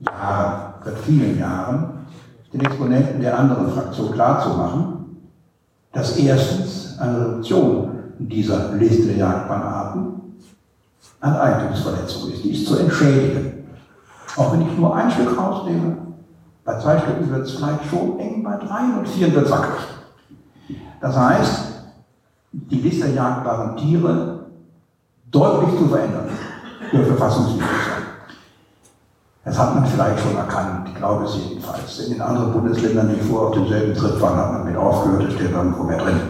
Jahren, 0.00 0.74
seit 0.84 0.98
vielen 0.98 1.38
Jahren, 1.38 2.06
den 2.52 2.60
Exponenten 2.62 3.20
der 3.20 3.38
anderen 3.38 3.70
Fraktion 3.70 4.12
klarzumachen, 4.12 5.04
dass 5.92 6.16
erstens 6.16 6.98
eine 6.98 7.20
Reduktion 7.20 7.90
dieser 8.18 8.74
Liste 8.74 9.06
der 9.06 9.16
Jagdbahnarten 9.16 10.14
eine 11.20 11.40
Eigentumsverletzung 11.40 12.32
ist. 12.32 12.44
Die 12.44 12.52
ist 12.52 12.66
zu 12.66 12.76
entschädigen. 12.78 13.53
Auch 14.36 14.52
wenn 14.52 14.62
ich 14.62 14.76
nur 14.76 14.94
ein 14.94 15.10
Stück 15.10 15.38
rausnehme, 15.38 15.96
Bei 16.64 16.78
zwei 16.78 16.98
Stücken 16.98 17.30
wird 17.30 17.46
es 17.46 17.52
vielleicht 17.52 17.84
schon 17.90 18.18
eng, 18.18 18.42
bei 18.42 18.56
drei 18.56 18.98
und 18.98 19.06
vier 19.06 19.32
wird 19.34 19.44
es 19.44 19.50
wackelig. 19.50 19.84
Das 21.00 21.14
heißt, 21.14 21.60
die 22.52 22.80
Liste 22.80 23.06
der 23.06 23.14
jagdbaren 23.14 23.76
Tiere 23.76 24.46
deutlich 25.30 25.78
zu 25.78 25.88
verändern, 25.88 26.28
für 26.90 27.04
verfassungswidrig 27.04 27.68
sein. 27.68 28.02
Das 29.44 29.58
hat 29.58 29.74
man 29.74 29.84
vielleicht 29.84 30.20
schon 30.20 30.36
erkannt, 30.36 30.88
ich 30.88 30.94
glaube 30.94 31.24
es 31.24 31.36
jedenfalls. 31.36 31.98
In 31.98 32.14
den 32.14 32.22
anderen 32.22 32.52
Bundesländern, 32.52 33.10
die 33.14 33.20
vorher 33.20 33.48
auf 33.48 33.54
demselben 33.54 33.94
Trip 33.94 34.18
waren, 34.22 34.36
hat 34.38 34.52
man 34.52 34.64
mit 34.64 34.76
aufgehört, 34.76 35.24
es 35.24 35.34
steht 35.34 35.50
irgendwo 35.50 35.82
mehr 35.82 35.98
drin. 35.98 36.20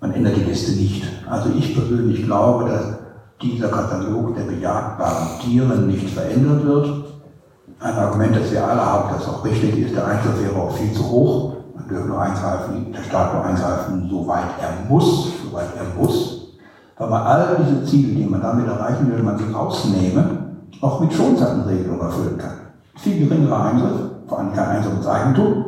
Man 0.00 0.12
ändert 0.12 0.36
die 0.36 0.44
Liste 0.44 0.72
nicht. 0.72 1.04
Also 1.28 1.50
ich 1.56 1.72
persönlich 1.74 2.24
glaube, 2.24 2.68
dass 2.68 2.99
dieser 3.42 3.68
Katalog 3.68 4.34
der 4.34 4.44
bejagbaren 4.44 5.40
Tiere 5.40 5.78
nicht 5.78 6.10
verändert 6.10 6.64
wird. 6.64 7.04
Ein 7.80 7.94
Argument, 7.94 8.36
das 8.36 8.50
wir 8.50 8.66
alle 8.66 8.84
haben, 8.84 9.14
das 9.14 9.26
auch 9.26 9.44
richtig 9.44 9.78
ist, 9.78 9.96
der 9.96 10.06
Einfluss 10.06 10.42
wäre 10.42 10.56
auch 10.56 10.72
viel 10.72 10.92
zu 10.92 11.10
hoch. 11.10 11.54
Man 11.74 11.88
dürfte 11.88 12.08
nur 12.08 12.20
eingreifen, 12.20 12.92
der 12.92 13.02
Staat 13.02 13.32
nur 13.32 13.44
eingreifen, 13.44 14.06
soweit 14.10 14.44
er 14.60 14.88
muss, 14.88 15.32
soweit 15.42 15.68
er 15.76 15.98
muss. 15.98 16.58
Weil 16.98 17.08
man 17.08 17.22
all 17.22 17.56
diese 17.64 17.84
Ziele, 17.86 18.14
die 18.14 18.26
man 18.26 18.42
damit 18.42 18.66
erreichen 18.66 19.10
will, 19.10 19.22
man 19.22 19.38
sie 19.38 19.50
rausnehme, 19.50 20.50
auch 20.82 21.00
mit 21.00 21.12
Schonzeitenregelung 21.12 22.00
erfüllen 22.00 22.36
kann. 22.36 22.56
Viel 22.96 23.26
geringerer 23.26 23.64
Eingriff, 23.64 24.00
vor 24.26 24.38
allem 24.38 24.52
kein 24.52 24.68
Eingriff 24.68 24.96
ins 24.96 25.06
Eigentum. 25.06 25.64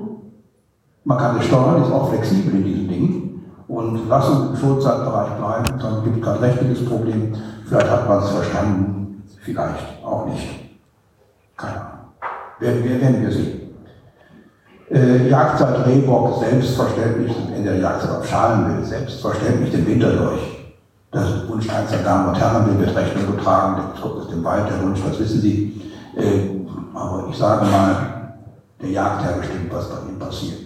Man 1.05 1.17
kann 1.17 1.39
es 1.39 1.47
steuern, 1.47 1.83
ist 1.83 1.91
auch 1.91 2.11
flexibel 2.11 2.55
in 2.55 2.65
diesen 2.65 2.89
Dingen. 2.89 3.32
Und 3.73 4.07
lass 4.07 4.29
uns 4.29 4.51
im 4.51 4.57
Schonzeitbereich 4.57 5.31
bleiben, 5.39 5.81
dann 5.81 6.05
gibt 6.05 6.19
es 6.19 6.23
kein 6.23 6.37
rechtliches 6.41 6.85
Problem. 6.85 7.35
Vielleicht 7.67 7.91
hat 7.91 8.07
man 8.07 8.19
es 8.19 8.29
verstanden, 8.29 9.23
vielleicht 9.41 10.05
auch 10.05 10.27
nicht. 10.27 10.47
Keine 11.57 11.77
Ahnung. 11.77 11.99
Werden 12.61 12.85
wir, 12.85 13.01
werden 13.01 13.23
wir 13.23 13.33
sehen. 13.33 13.61
Äh, 14.91 15.31
Jagdzeit 15.31 15.87
Rehbock, 15.87 16.39
selbstverständlich, 16.39 17.35
in 17.57 17.65
der 17.65 17.79
Jagdzeit 17.79 18.11
auf 18.11 18.29
Schalenwild, 18.29 18.85
selbstverständlich 18.85 19.71
den 19.71 19.87
Winter 19.87 20.13
durch. 20.13 20.69
Das 21.11 21.31
ist 21.31 21.49
Wunsch 21.49 21.71
einzelner 21.71 22.03
Damen 22.03 22.29
und 22.29 22.39
Herren, 22.39 22.67
den 22.67 22.79
wird 22.79 22.95
Rechnung 22.95 23.35
getragen, 23.39 23.77
der 23.77 24.03
kommt 24.03 24.21
aus 24.21 24.29
dem 24.29 24.45
Wald, 24.45 24.69
der 24.69 24.83
Wunsch, 24.83 25.01
das 25.03 25.19
wissen 25.19 25.41
Sie. 25.41 25.81
Äh, 26.15 26.61
aber 26.95 27.27
ich 27.31 27.39
sage 27.39 27.65
mal, 27.65 28.35
der 28.83 28.91
Jagdherr 28.91 29.39
bestimmt, 29.39 29.73
was 29.73 29.89
bei 29.89 30.11
ihm 30.11 30.19
passiert. 30.19 30.61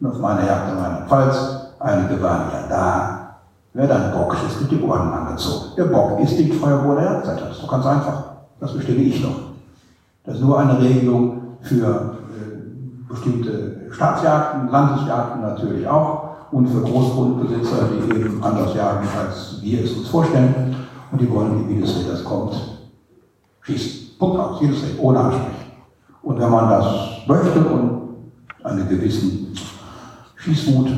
Und 0.00 0.08
auf 0.08 0.18
meiner 0.18 0.44
Jagd 0.44 0.72
in 0.72 0.78
Rheinland-Pfalz, 0.78 1.59
einige 1.80 2.22
waren 2.22 2.50
ja 2.52 2.66
da, 2.68 3.20
Wer 3.72 3.86
dann 3.86 4.12
Bock 4.12 4.36
ist, 4.46 4.60
wird 4.60 4.72
die 4.72 4.82
Ohren 4.82 5.12
angezogen. 5.12 5.66
Der 5.76 5.84
Bock 5.84 6.18
ist 6.20 6.36
die 6.36 6.50
Feuerwehr 6.50 6.96
der 6.96 7.04
Jagdzeit. 7.04 7.40
Das 7.40 7.56
ist 7.56 7.62
doch 7.62 7.70
ganz 7.70 7.86
einfach. 7.86 8.24
Das 8.58 8.72
bestimme 8.72 9.02
ich 9.02 9.22
noch. 9.22 9.36
Das 10.24 10.36
ist 10.36 10.42
nur 10.42 10.58
eine 10.58 10.80
Regelung 10.80 11.58
für 11.60 12.16
äh, 12.36 13.08
bestimmte 13.08 13.86
Staatsjagden, 13.92 14.70
Landesjagden 14.70 15.42
natürlich 15.42 15.86
auch 15.86 16.30
und 16.50 16.66
für 16.66 16.82
Großgrundbesitzer, 16.82 17.88
die 17.92 18.16
eben 18.16 18.42
anders 18.42 18.74
jagen, 18.74 19.06
als 19.16 19.62
wir 19.62 19.84
es 19.84 19.92
uns 19.92 20.08
vorstellen. 20.08 20.74
Und 21.12 21.20
die 21.20 21.30
wollen, 21.30 21.68
wie 21.68 21.80
das 21.80 21.96
Reh 21.96 22.08
das 22.10 22.24
kommt, 22.24 22.54
schießen. 23.62 24.18
Punkt 24.18 24.38
aus, 24.38 24.60
jedes 24.60 24.82
Reh, 24.82 24.98
ohne 24.98 25.20
Ansprechen. 25.20 25.70
Und 26.22 26.40
wenn 26.40 26.50
man 26.50 26.68
das 26.68 26.86
möchte 27.26 27.60
und 27.60 28.00
einen 28.64 28.88
gewissen 28.88 29.54
Schießwut 30.36 30.88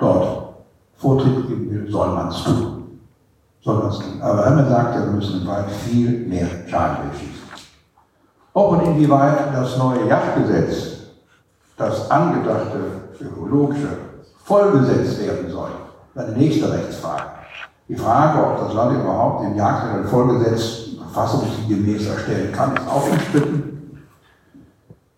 dort 0.00 0.54
Vortritt 0.96 1.46
geben 1.48 1.70
will, 1.70 1.90
soll 1.90 2.08
man 2.08 2.28
es 2.28 2.42
tun. 2.42 2.98
Soll 3.62 3.78
man 3.78 3.88
es 3.88 3.98
tun. 3.98 4.20
Aber 4.20 4.50
man 4.50 4.68
sagt, 4.68 4.98
wir 4.98 5.06
müssen 5.12 5.42
im 5.42 5.46
Wald 5.46 5.70
viel 5.70 6.26
mehr 6.26 6.46
Schadenwild 6.66 7.14
schießen. 7.14 7.40
Ob 8.52 8.72
und 8.72 8.86
inwieweit 8.86 9.54
das 9.54 9.78
neue 9.78 10.08
Jagdgesetz, 10.08 10.98
das 11.76 12.10
angedachte 12.10 12.78
ökologische, 13.20 13.88
vollgesetzt 14.44 15.20
werden 15.22 15.50
soll, 15.50 15.70
eine 16.14 16.32
nächste 16.32 16.70
Rechtsfrage. 16.70 17.22
Die 17.88 17.96
Frage, 17.96 18.44
ob 18.44 18.58
das 18.58 18.74
Land 18.74 19.00
überhaupt 19.00 19.44
den 19.44 19.56
Jagdrecht 19.56 20.08
vollgesetz 20.08 20.90
verfassungsgemäß 20.98 22.08
erstellen 22.08 22.52
kann, 22.52 22.76
ist 22.76 22.88
auch 22.88 23.10
umstritten. 23.10 24.00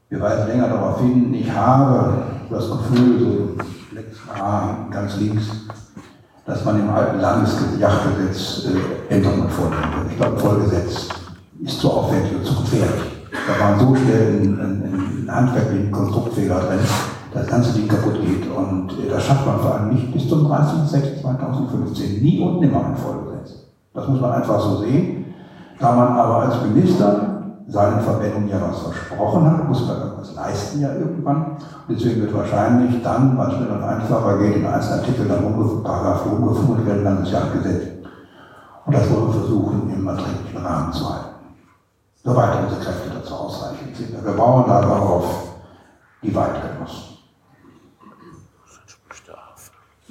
Wir 0.09 0.20
weisen 0.20 0.49
länger 0.49 0.68
darauf 0.68 1.01
hin, 1.01 1.33
ich 1.35 1.51
habe 1.51 2.22
das 2.51 2.70
Gefühl, 2.70 3.18
so 3.18 3.64
letzten 4.33 4.91
ganz 4.91 5.16
links, 5.18 5.45
dass 6.47 6.64
man 6.64 6.80
im 6.80 6.91
alten 6.91 7.20
Landesjagdgesetz 7.20 8.66
äh, 8.66 9.14
Änderungen 9.14 9.49
vornehmen 9.49 9.95
würde. 9.97 10.11
Ich 10.11 10.16
glaube, 10.16 10.39
Vollgesetz 10.39 11.09
ist 11.64 11.80
zu 11.80 11.91
aufwendig 11.91 12.33
und 12.37 12.45
zu 12.45 12.55
gefährlich. 12.62 13.03
Da 13.30 13.64
waren 13.64 13.78
so 13.78 13.95
schnell 13.95 14.41
ein, 14.43 15.28
handwerklichen 15.30 15.91
Konstruktfehler 15.91 16.61
drin, 16.61 16.80
das 17.33 17.47
ganze 17.47 17.72
Ding 17.72 17.89
kaputt 17.89 18.20
geht. 18.20 18.47
Und 18.51 18.93
äh, 18.93 19.09
das 19.09 19.24
schafft 19.24 19.47
man 19.47 19.61
vor 19.61 19.74
allem 19.74 19.95
nicht 19.95 20.12
bis 20.12 20.28
zum 20.28 20.47
30.06.2015. 20.47 22.22
Nie 22.22 22.41
und 22.41 22.61
nimmer 22.61 22.85
ein 22.87 22.97
Vollgesetz. 22.97 23.61
Das 23.95 24.09
muss 24.09 24.20
man 24.20 24.33
einfach 24.33 24.61
so 24.61 24.78
sehen. 24.78 25.26
Da 25.78 25.93
man 25.93 26.09
aber 26.09 26.43
als 26.43 26.62
Minister 26.62 27.32
seinen 27.68 28.00
Verbänden 28.00 28.48
ja 28.48 28.60
was 28.60 28.80
versprochen 28.80 29.50
hat, 29.50 29.68
muss 29.68 29.86
man 29.86 29.98
irgendwas 29.98 30.34
leisten 30.34 30.80
ja 30.80 30.92
irgendwann. 30.94 31.56
Deswegen 31.88 32.22
wird 32.22 32.34
wahrscheinlich 32.34 33.02
dann, 33.02 33.36
weil 33.38 33.52
es 33.52 33.60
mir 33.60 33.66
dann 33.66 33.84
einfacher 33.84 34.38
geht, 34.38 34.56
in 34.56 34.66
einzelnen 34.66 35.00
Artikeln 35.00 35.28
dann 35.28 35.44
umgefunden, 35.44 35.84
Paragraph 35.84 36.26
umgefunden 36.26 36.86
werden, 36.86 37.04
dann 37.04 37.20
das 37.20 37.32
Jagdgesetz. 37.32 37.84
Und 38.84 38.94
das 38.94 39.10
wollen 39.10 39.26
wir 39.28 39.40
versuchen, 39.40 39.92
im 39.94 40.06
erträglichen 40.06 40.64
Rahmen 40.64 40.92
zu 40.92 41.08
halten. 41.08 41.28
Soweit 42.24 42.62
unsere 42.62 42.80
Kräfte 42.80 43.10
dazu 43.14 43.34
ausreichend 43.34 43.96
sind. 43.96 44.24
Wir 44.24 44.32
bauen 44.32 44.70
aber 44.70 45.00
auf 45.00 45.54
die 46.22 46.34
Weitgenossen. 46.34 47.12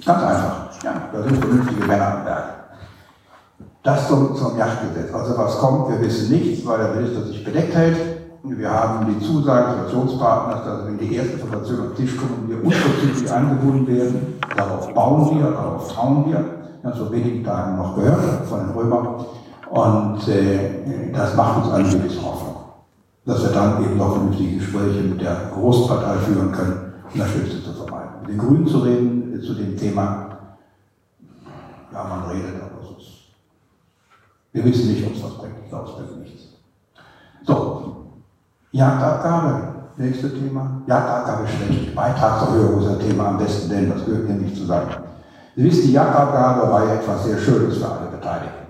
Ganz 0.06 0.24
einfach. 0.24 0.84
Ja, 0.84 0.94
da 1.14 1.24
sind 1.24 1.38
vernünftige 1.38 1.86
Männer 1.86 2.18
am 2.18 2.24
Berg. 2.24 2.61
Das 3.84 4.08
zum, 4.08 4.36
zum 4.36 4.58
Yachtgesetz. 4.58 5.12
Also 5.12 5.38
was 5.38 5.58
kommt, 5.58 5.90
wir 5.90 6.00
wissen 6.02 6.32
nichts, 6.32 6.66
weil 6.68 6.78
der 6.78 6.96
Minister 6.96 7.24
sich 7.24 7.44
bedeckt 7.44 7.74
hält. 7.74 7.98
Wir 8.44 8.70
haben 8.70 9.08
die 9.08 9.26
Zusage 9.26 9.76
des 9.78 9.90
Situationspartners, 9.90 10.66
dass 10.66 10.86
wenn 10.86 10.98
die 11.00 11.16
erste 11.16 11.34
Information 11.34 11.80
auf 11.80 11.96
den 11.96 12.06
Tisch 12.06 12.18
kommen, 12.18 12.48
wir 12.48 12.64
unverzüglich 12.64 13.32
angebunden 13.32 13.88
werden. 13.88 14.40
Darauf 14.56 14.94
bauen 14.94 15.38
wir, 15.38 15.52
darauf 15.52 15.92
trauen 15.92 16.26
wir. 16.28 16.46
Wir 16.82 16.92
haben 16.92 16.98
vor 16.98 17.12
wenigen 17.12 17.44
Tagen 17.44 17.78
noch 17.78 17.96
gehört 17.96 18.46
von 18.48 18.60
den 18.60 18.70
Römern. 18.70 19.26
Und 19.70 20.28
äh, 20.28 21.12
das 21.14 21.36
macht 21.36 21.64
uns 21.64 21.74
eine 21.74 21.90
gewisse 21.90 22.24
Hoffnung, 22.24 22.56
dass 23.26 23.42
wir 23.42 23.52
dann 23.52 23.84
eben 23.84 23.98
noch 23.98 24.14
vernünftige 24.14 24.58
Gespräche 24.58 25.02
mit 25.02 25.22
der 25.22 25.52
Großpartei 25.54 26.18
führen 26.18 26.52
können, 26.52 26.94
um 27.12 27.20
das 27.20 27.30
Schlimmste 27.30 27.64
zu 27.64 27.74
vermeiden. 27.74 28.12
Mit 28.22 28.32
den 28.32 28.38
Grünen 28.38 28.68
zu 28.68 28.80
reden 28.80 29.34
äh, 29.34 29.42
zu 29.42 29.54
dem 29.54 29.76
Thema, 29.78 30.38
ja, 31.94 32.04
man 32.04 32.30
redet, 32.30 32.56
es 32.56 32.71
wir 34.54 34.66
wissen 34.66 34.90
nicht, 34.90 35.06
ob 35.06 35.16
es 35.16 35.24
was 35.24 35.38
bringt. 35.38 35.56
Ich 35.64 35.70
glaube, 35.70 35.90
es 35.90 35.96
bringt 35.96 36.20
nichts. 36.20 36.44
So, 37.44 37.96
Jagdabgabe, 38.72 39.64
nächste 39.98 40.34
Thema. 40.34 40.82
Jagdabgabe 40.88 41.48
schlecht. 41.48 41.96
Beitragserhöhung 41.96 42.82
ist 42.82 42.90
ein 42.90 43.00
Thema 43.00 43.28
am 43.30 43.38
besten, 43.38 43.70
denn 43.70 43.90
das 43.90 44.06
gehört 44.06 44.28
nämlich 44.28 44.56
zusammen. 44.56 44.90
Sie 45.56 45.64
wissen, 45.64 45.88
die 45.88 45.94
Jagdabgabe 45.94 46.72
war 46.72 46.86
ja 46.86 46.96
etwas 46.96 47.26
sehr 47.26 47.38
Schönes 47.38 47.78
für 47.78 47.88
alle 47.88 48.12
Beteiligten. 48.12 48.68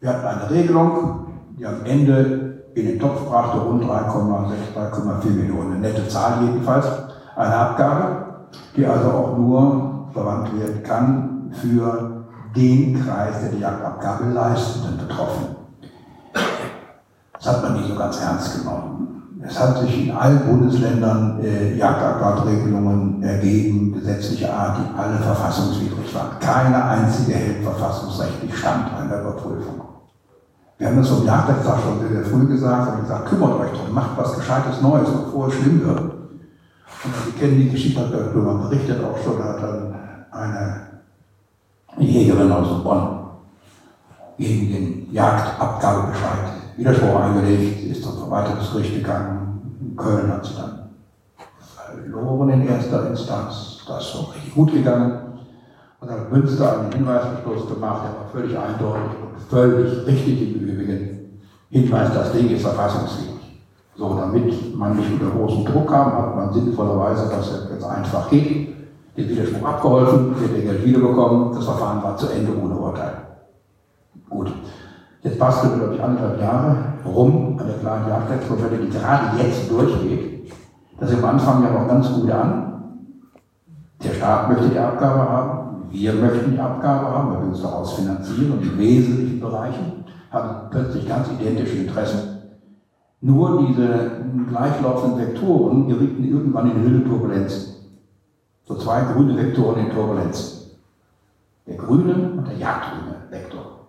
Wir 0.00 0.10
hatten 0.10 0.26
eine 0.26 0.50
Regelung, 0.50 1.26
die 1.58 1.66
am 1.66 1.84
Ende 1.84 2.48
in 2.74 2.86
den 2.86 3.00
Topf 3.00 3.26
brachte 3.26 3.58
rund 3.58 3.82
3,6, 3.82 4.76
3,4 4.76 5.30
Millionen. 5.30 5.72
Eine 5.72 5.80
nette 5.80 6.06
Zahl 6.06 6.44
jedenfalls. 6.44 6.86
Eine 7.34 7.54
Abgabe, 7.54 8.26
die 8.76 8.86
also 8.86 9.10
auch 9.10 9.36
nur 9.36 10.08
verwandt 10.12 10.56
werden 10.60 10.82
kann 10.84 11.52
für 11.60 12.07
den 12.58 13.04
Kreis, 13.04 13.40
der 13.40 13.50
die 13.50 13.60
Jagdabgabe 13.60 14.30
leistenden 14.32 14.98
betroffen. 14.98 15.56
Das 17.32 17.46
hat 17.46 17.62
man 17.62 17.80
nie 17.80 17.88
so 17.88 17.94
ganz 17.94 18.20
ernst 18.20 18.58
genommen. 18.58 19.04
Es 19.46 19.58
hat 19.58 19.78
sich 19.78 20.08
in 20.08 20.14
allen 20.14 20.40
Bundesländern 20.40 21.40
äh, 21.40 21.76
Jagdabgaberegelungen 21.76 23.22
ergeben, 23.22 23.94
gesetzlicher 23.94 24.52
Art, 24.52 24.78
die 24.78 24.98
alle 24.98 25.18
verfassungswidrig 25.18 26.12
waren. 26.12 26.38
Keine 26.40 26.84
einzige 26.84 27.34
hält 27.34 27.62
verfassungsrechtlich 27.62 28.54
stand 28.56 28.92
einer 28.92 29.20
Überprüfung. 29.20 29.80
Wir 30.76 30.88
haben 30.88 30.96
das 30.96 31.08
vom 31.08 31.24
Jagdrechtstag 31.24 31.78
schon 31.80 32.00
sehr, 32.00 32.22
sehr 32.22 32.30
früh 32.30 32.46
gesagt, 32.46 32.90
haben 32.90 33.02
gesagt, 33.02 33.28
kümmert 33.28 33.60
euch 33.60 33.70
drum, 33.70 33.94
macht 33.94 34.16
was 34.16 34.36
Gescheites 34.36 34.82
Neues, 34.82 35.08
bevor 35.08 35.48
es 35.48 35.54
schlimm 35.54 35.86
wird. 35.86 36.00
Und 36.00 37.14
Sie 37.24 37.32
kennen 37.38 37.58
die 37.58 37.70
Geschichte, 37.70 38.00
hat 38.00 38.12
der 38.12 38.32
Böhmer 38.32 38.68
berichtet 38.68 39.02
auch 39.04 39.16
schon, 39.22 39.42
hat 39.42 39.62
dann 39.62 39.94
eine 40.32 40.87
Jägerin 42.00 42.52
aus 42.52 42.82
Bonn 42.82 43.18
gegen 44.36 44.72
den 44.72 45.12
Jagdabgabebescheid 45.12 46.58
Widerspruch 46.78 47.20
eingelegt, 47.20 47.90
ist 47.90 48.04
zum 48.04 48.18
Verwaltungsgericht 48.18 48.94
gegangen. 48.94 49.76
In 49.80 49.96
Köln 49.96 50.32
hat 50.32 50.44
sie 50.44 50.54
dann 50.54 50.90
verloren 51.74 52.50
in 52.50 52.68
erster 52.68 53.10
Instanz. 53.10 53.78
Das 53.86 54.04
ist 54.04 54.14
auch 54.14 54.32
richtig 54.32 54.54
gut 54.54 54.72
gegangen. 54.72 55.12
Und 56.00 56.08
dann 56.08 56.20
hat 56.20 56.32
Münster 56.32 56.78
einen 56.78 56.92
Hinweisbeschluss 56.92 57.68
gemacht, 57.68 58.02
der 58.04 58.20
war 58.20 58.28
völlig 58.32 58.56
eindeutig 58.56 59.18
und 59.20 59.40
völlig 59.50 60.06
richtig 60.06 60.54
im 60.54 60.68
Übrigen. 60.68 61.40
Hinweis, 61.70 62.14
das 62.14 62.32
Ding 62.32 62.48
ist 62.48 62.62
verfassungswidrig. 62.62 63.34
So, 63.96 64.14
damit 64.14 64.76
man 64.76 64.96
nicht 64.96 65.10
unter 65.10 65.36
großen 65.36 65.64
Druck 65.64 65.88
kam, 65.88 66.12
hat 66.12 66.36
man 66.36 66.52
sinnvollerweise, 66.52 67.28
dass 67.28 67.50
es 67.50 67.70
jetzt 67.72 67.84
einfach 67.84 68.30
geht, 68.30 68.77
den 69.18 69.28
Widerspruch 69.28 69.68
abgeholfen, 69.68 70.34
der 70.54 70.62
Geld 70.62 70.84
wiederbekommen, 70.84 71.52
das 71.52 71.64
Verfahren 71.64 72.02
war 72.02 72.16
zu 72.16 72.28
Ende 72.28 72.52
ohne 72.56 72.74
Urteil. 72.76 73.14
Gut. 74.30 74.52
Jetzt 75.22 75.38
basteln 75.38 75.72
wir, 75.72 75.78
glaube 75.78 75.94
ich, 75.96 76.02
anderthalb 76.02 76.40
Jahre 76.40 76.76
rum 77.04 77.58
an 77.58 77.66
der 77.66 77.78
kleinen 77.78 78.08
Jagdrechtsnovelle, 78.08 78.78
die 78.78 78.90
gerade 78.90 79.42
jetzt 79.42 79.70
durchgeht. 79.70 80.52
Das 81.00 81.10
ist 81.10 81.18
am 81.18 81.30
Anfang 81.30 81.64
ja 81.64 81.70
noch 81.70 81.88
ganz 81.88 82.12
gut 82.12 82.30
an. 82.30 82.82
Der 84.04 84.12
Staat 84.12 84.48
möchte 84.48 84.68
die 84.68 84.78
Abgabe 84.78 85.18
haben, 85.18 85.86
wir 85.90 86.12
möchten 86.12 86.52
die 86.52 86.60
Abgabe 86.60 87.06
haben, 87.06 87.30
weil 87.30 87.42
wir 87.42 87.48
uns 87.48 87.62
daraus 87.62 87.94
finanzieren 87.94 88.52
und 88.52 88.62
in 88.62 88.78
wesentlichen 88.78 89.40
Bereichen 89.40 90.04
haben 90.30 90.70
plötzlich 90.70 91.08
ganz 91.08 91.28
identische 91.30 91.78
Interessen. 91.78 92.38
Nur 93.20 93.66
diese 93.66 94.22
gleichlaufenden 94.48 95.18
Vektoren 95.18 95.88
gerieten 95.88 96.24
irgendwann 96.24 96.70
in 96.70 96.84
wilde 96.84 97.08
Turbulenzen. 97.08 97.77
So 98.68 98.76
zwei 98.76 99.00
grüne 99.00 99.34
Vektoren 99.34 99.86
in 99.86 99.90
Turbulenz. 99.90 100.66
Der 101.66 101.76
grüne 101.76 102.32
und 102.36 102.46
der 102.46 102.58
jagdgrüne 102.58 103.16
Vektor. 103.30 103.88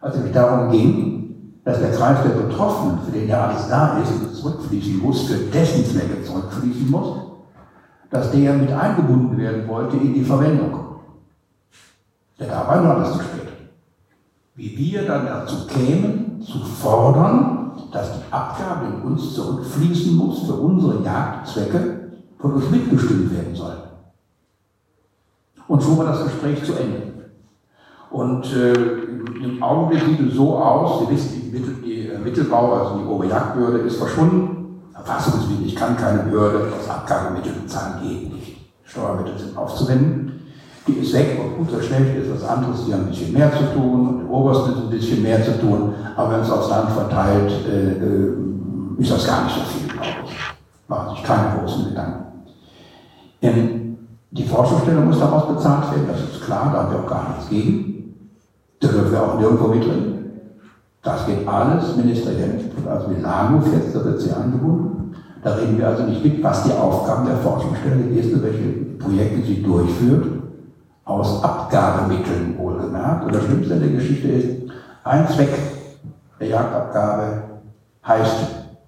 Als 0.00 0.16
es 0.16 0.32
darum 0.32 0.72
ging, 0.72 1.60
dass 1.64 1.78
der 1.78 1.92
Kreis 1.92 2.18
der 2.24 2.30
Betroffenen, 2.30 2.98
für 3.04 3.12
den 3.12 3.28
ja 3.28 3.46
alles 3.46 3.68
da 3.68 3.98
ist 3.98 4.34
zurückfließen 4.34 4.98
muss, 4.98 5.28
für 5.28 5.36
dessen 5.36 5.84
Zwecke 5.84 6.24
zurückfließen 6.24 6.90
muss, 6.90 7.18
dass 8.10 8.32
der 8.32 8.54
mit 8.54 8.72
eingebunden 8.72 9.38
werden 9.38 9.68
wollte 9.68 9.96
in 9.96 10.14
die 10.14 10.24
Verwendung. 10.24 10.96
Ja, 12.38 12.46
da 12.46 12.66
war 12.66 12.96
alles 12.96 13.12
zu 13.12 13.18
spät. 13.20 13.48
Wie 14.56 14.76
wir 14.76 15.06
dann 15.06 15.26
dazu 15.26 15.66
kämen, 15.68 16.42
zu 16.42 16.58
fordern, 16.58 17.72
dass 17.92 18.10
die 18.14 18.32
Abgabe 18.32 18.86
in 18.86 19.02
uns 19.02 19.34
zurückfließen 19.34 20.16
muss 20.16 20.46
für 20.46 20.54
unsere 20.54 21.04
Jagdzwecke, 21.04 22.00
von 22.38 22.54
uns 22.54 22.70
mitbestimmt 22.70 23.32
werden 23.32 23.54
soll. 23.54 23.89
Und 25.70 25.80
so 25.80 25.96
war 25.96 26.06
das 26.06 26.24
Gespräch 26.24 26.64
zu 26.64 26.72
Ende. 26.72 27.30
Und 28.10 28.44
äh, 28.52 28.72
im 28.72 29.62
Augenblick 29.62 30.02
sieht 30.02 30.28
es 30.28 30.34
so 30.34 30.56
aus, 30.56 30.98
Sie 30.98 31.14
wissen, 31.14 31.42
die, 31.44 31.56
Mittel, 31.56 31.74
die 31.84 32.08
äh, 32.08 32.18
Mittelbau, 32.18 32.72
also 32.72 32.98
die 32.98 33.06
Oberjagdbehörde, 33.06 33.78
ist 33.78 33.98
verschwunden. 33.98 34.82
Verfassungswidrig 34.92 35.76
kann 35.76 35.96
keine 35.96 36.24
Behörde 36.24 36.72
aus 36.76 36.90
Abgabemittel 36.90 37.52
bezahlen, 37.52 38.02
geht 38.02 38.34
nicht. 38.34 38.56
Steuermittel 38.82 39.38
sind 39.38 39.56
aufzuwenden. 39.56 40.40
Die 40.88 40.94
ist 40.94 41.14
weg 41.14 41.38
und 41.40 41.58
gut 41.58 41.72
oder 41.72 41.84
schlecht 41.84 42.16
ist 42.16 42.34
was 42.34 42.50
anderes, 42.50 42.84
die 42.86 42.92
haben 42.92 43.02
ein 43.02 43.10
bisschen 43.10 43.32
mehr 43.32 43.52
zu 43.52 43.72
tun 43.72 44.08
und 44.08 44.18
die 44.22 44.26
Obersten 44.26 44.72
ist 44.72 44.78
ein 44.78 44.90
bisschen 44.90 45.22
mehr 45.22 45.44
zu 45.44 45.60
tun, 45.60 45.94
aber 46.16 46.32
wenn 46.32 46.40
es 46.40 46.50
aufs 46.50 46.68
Land 46.68 46.90
verteilt, 46.90 47.52
äh, 47.68 47.92
äh, 47.92 48.32
ist 48.98 49.12
das 49.12 49.24
gar 49.24 49.44
nicht 49.44 49.54
so 49.54 49.60
viel, 49.60 49.86
glaube 49.86 50.04
ich. 50.24 50.88
Machen 50.88 51.14
sich 51.14 51.24
keine 51.24 51.60
großen 51.60 51.84
Gedanken. 51.84 52.24
Die 54.32 54.44
Forschungsstelle 54.44 55.00
muss 55.00 55.18
daraus 55.18 55.48
bezahlt 55.48 55.90
werden, 55.90 56.08
das 56.08 56.20
ist 56.20 56.44
klar, 56.44 56.70
da 56.72 56.82
haben 56.82 56.92
wir 56.92 57.00
auch 57.00 57.06
gar 57.06 57.30
nichts 57.30 57.48
gegen. 57.48 58.14
Da 58.80 58.88
dürfen 58.88 59.12
wir 59.12 59.22
auch 59.22 59.38
nirgendwo 59.38 59.68
mit 59.68 59.84
drin. 59.84 60.10
Das 61.02 61.26
geht 61.26 61.48
alles 61.48 61.96
ministeriell, 61.96 62.60
also 62.88 63.08
mit 63.08 63.22
LAGUF 63.22 63.72
jetzt, 63.72 63.94
da 63.94 64.04
wird 64.04 64.20
sie 64.20 64.32
angebunden. 64.32 65.14
Da 65.42 65.54
reden 65.54 65.78
wir 65.78 65.88
also 65.88 66.02
nicht 66.04 66.22
mit, 66.22 66.42
was 66.42 66.64
die 66.64 66.72
Aufgaben 66.72 67.26
der 67.26 67.38
Forschungsstelle 67.38 68.04
ist 68.10 68.32
und 68.34 68.42
welche 68.42 68.68
Projekte 68.98 69.42
sie 69.42 69.62
durchführt. 69.62 70.26
Aus 71.06 71.42
Abgabemitteln 71.42 72.56
wohlgemerkt. 72.58 73.24
Und 73.24 73.34
das 73.34 73.44
Schlimmste 73.44 73.74
in 73.74 73.80
der 73.80 73.90
Geschichte 73.90 74.28
ist, 74.28 74.70
ein 75.02 75.26
Zweck 75.28 75.48
der 76.38 76.48
Jagdabgabe 76.48 77.42
heißt 78.06 78.36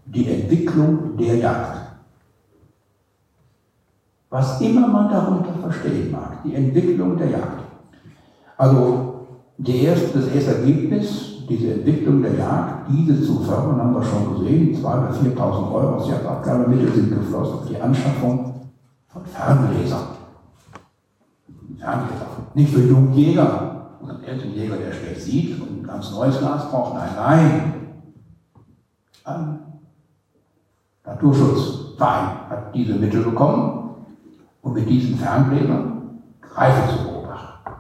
die 0.05 0.31
Entwicklung 0.31 1.17
der 1.17 1.37
Jagd. 1.37 1.82
Was 4.33 4.63
immer 4.63 4.89
man 4.89 5.11
darunter 5.11 5.53
verstehen 5.61 6.11
mag, 6.11 6.43
die 6.43 6.55
Entwicklung 6.55 7.19
der 7.19 7.29
Jagd. 7.29 7.65
Also 8.57 9.27
erste, 9.63 10.21
das 10.21 10.29
erste 10.29 10.55
Ergebnis, 10.57 11.45
diese 11.47 11.75
Entwicklung 11.75 12.23
der 12.23 12.37
Jagd, 12.37 12.89
diese 12.89 13.23
zu 13.23 13.41
fördern, 13.41 13.77
haben 13.77 13.95
wir 13.95 14.03
schon 14.03 14.39
gesehen. 14.39 14.75
2.000 14.75 14.87
oder 14.87 15.11
4.000 15.11 15.73
Euro 15.75 15.97
aus 15.97 16.09
Jagdabgabemittel 16.09 16.91
sind 16.95 17.11
geflossen 17.11 17.59
auf 17.59 17.69
die 17.69 17.79
Anschaffung 17.79 18.55
von 19.09 19.23
Fernlesern. 19.27 20.07
Fernleser. 21.79 22.27
Nicht 22.55 22.73
für 22.73 22.89
Jungjäger, 22.89 23.91
unseren 24.01 24.25
älteren 24.25 24.55
Jäger, 24.55 24.77
der 24.77 24.93
schlecht 24.93 25.21
sieht 25.21 25.61
und 25.61 25.83
ein 25.83 25.87
ganz 25.87 26.11
neues 26.11 26.39
Glas 26.39 26.71
braucht. 26.71 26.95
Nein, 26.95 27.11
nein. 27.17 27.75
Ein 29.25 29.59
Naturschutzverein 31.05 32.49
hat 32.49 32.75
diese 32.75 32.95
Mittel 32.95 33.25
bekommen 33.25 33.82
und 34.63 34.75
mit 34.75 34.89
diesen 34.89 35.17
Fernlesern 35.17 36.23
Reife 36.55 36.97
zu 36.97 37.05
beobachten. 37.05 37.71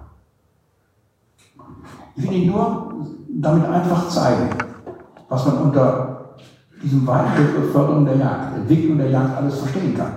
Ich 2.16 2.24
will 2.24 2.32
Ihnen 2.32 2.52
nur 2.52 2.94
damit 3.28 3.64
einfach 3.66 4.08
zeigen, 4.08 4.50
was 5.28 5.46
man 5.46 5.58
unter 5.58 6.36
diesem 6.82 7.06
Weitbegriff 7.06 7.72
Förderung 7.72 8.04
der 8.04 8.16
Jagd, 8.16 8.56
Entwicklung 8.56 8.98
der 8.98 9.10
Jagd 9.10 9.36
alles 9.36 9.60
verstehen 9.60 9.96
kann. 9.96 10.12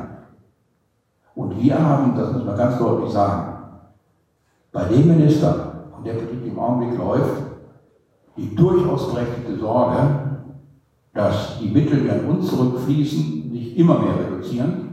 Und 1.35 1.61
wir 1.61 1.79
haben, 1.79 2.15
das 2.15 2.33
muss 2.33 2.43
man 2.43 2.57
ganz 2.57 2.77
deutlich 2.77 3.11
sagen, 3.11 3.53
bei 4.71 4.85
dem 4.85 5.07
Minister, 5.07 5.73
und 5.95 6.05
der 6.05 6.13
Politik 6.13 6.45
im 6.47 6.59
Augenblick 6.59 6.97
läuft, 6.97 7.43
die 8.35 8.53
durchaus 8.55 9.13
berechtigte 9.13 9.57
Sorge, 9.57 9.97
dass 11.13 11.59
die 11.59 11.69
Mittel, 11.69 12.01
die 12.01 12.11
an 12.11 12.25
uns 12.25 12.49
zurückfließen, 12.49 13.51
sich 13.51 13.77
immer 13.77 13.99
mehr 13.99 14.15
reduzieren 14.19 14.84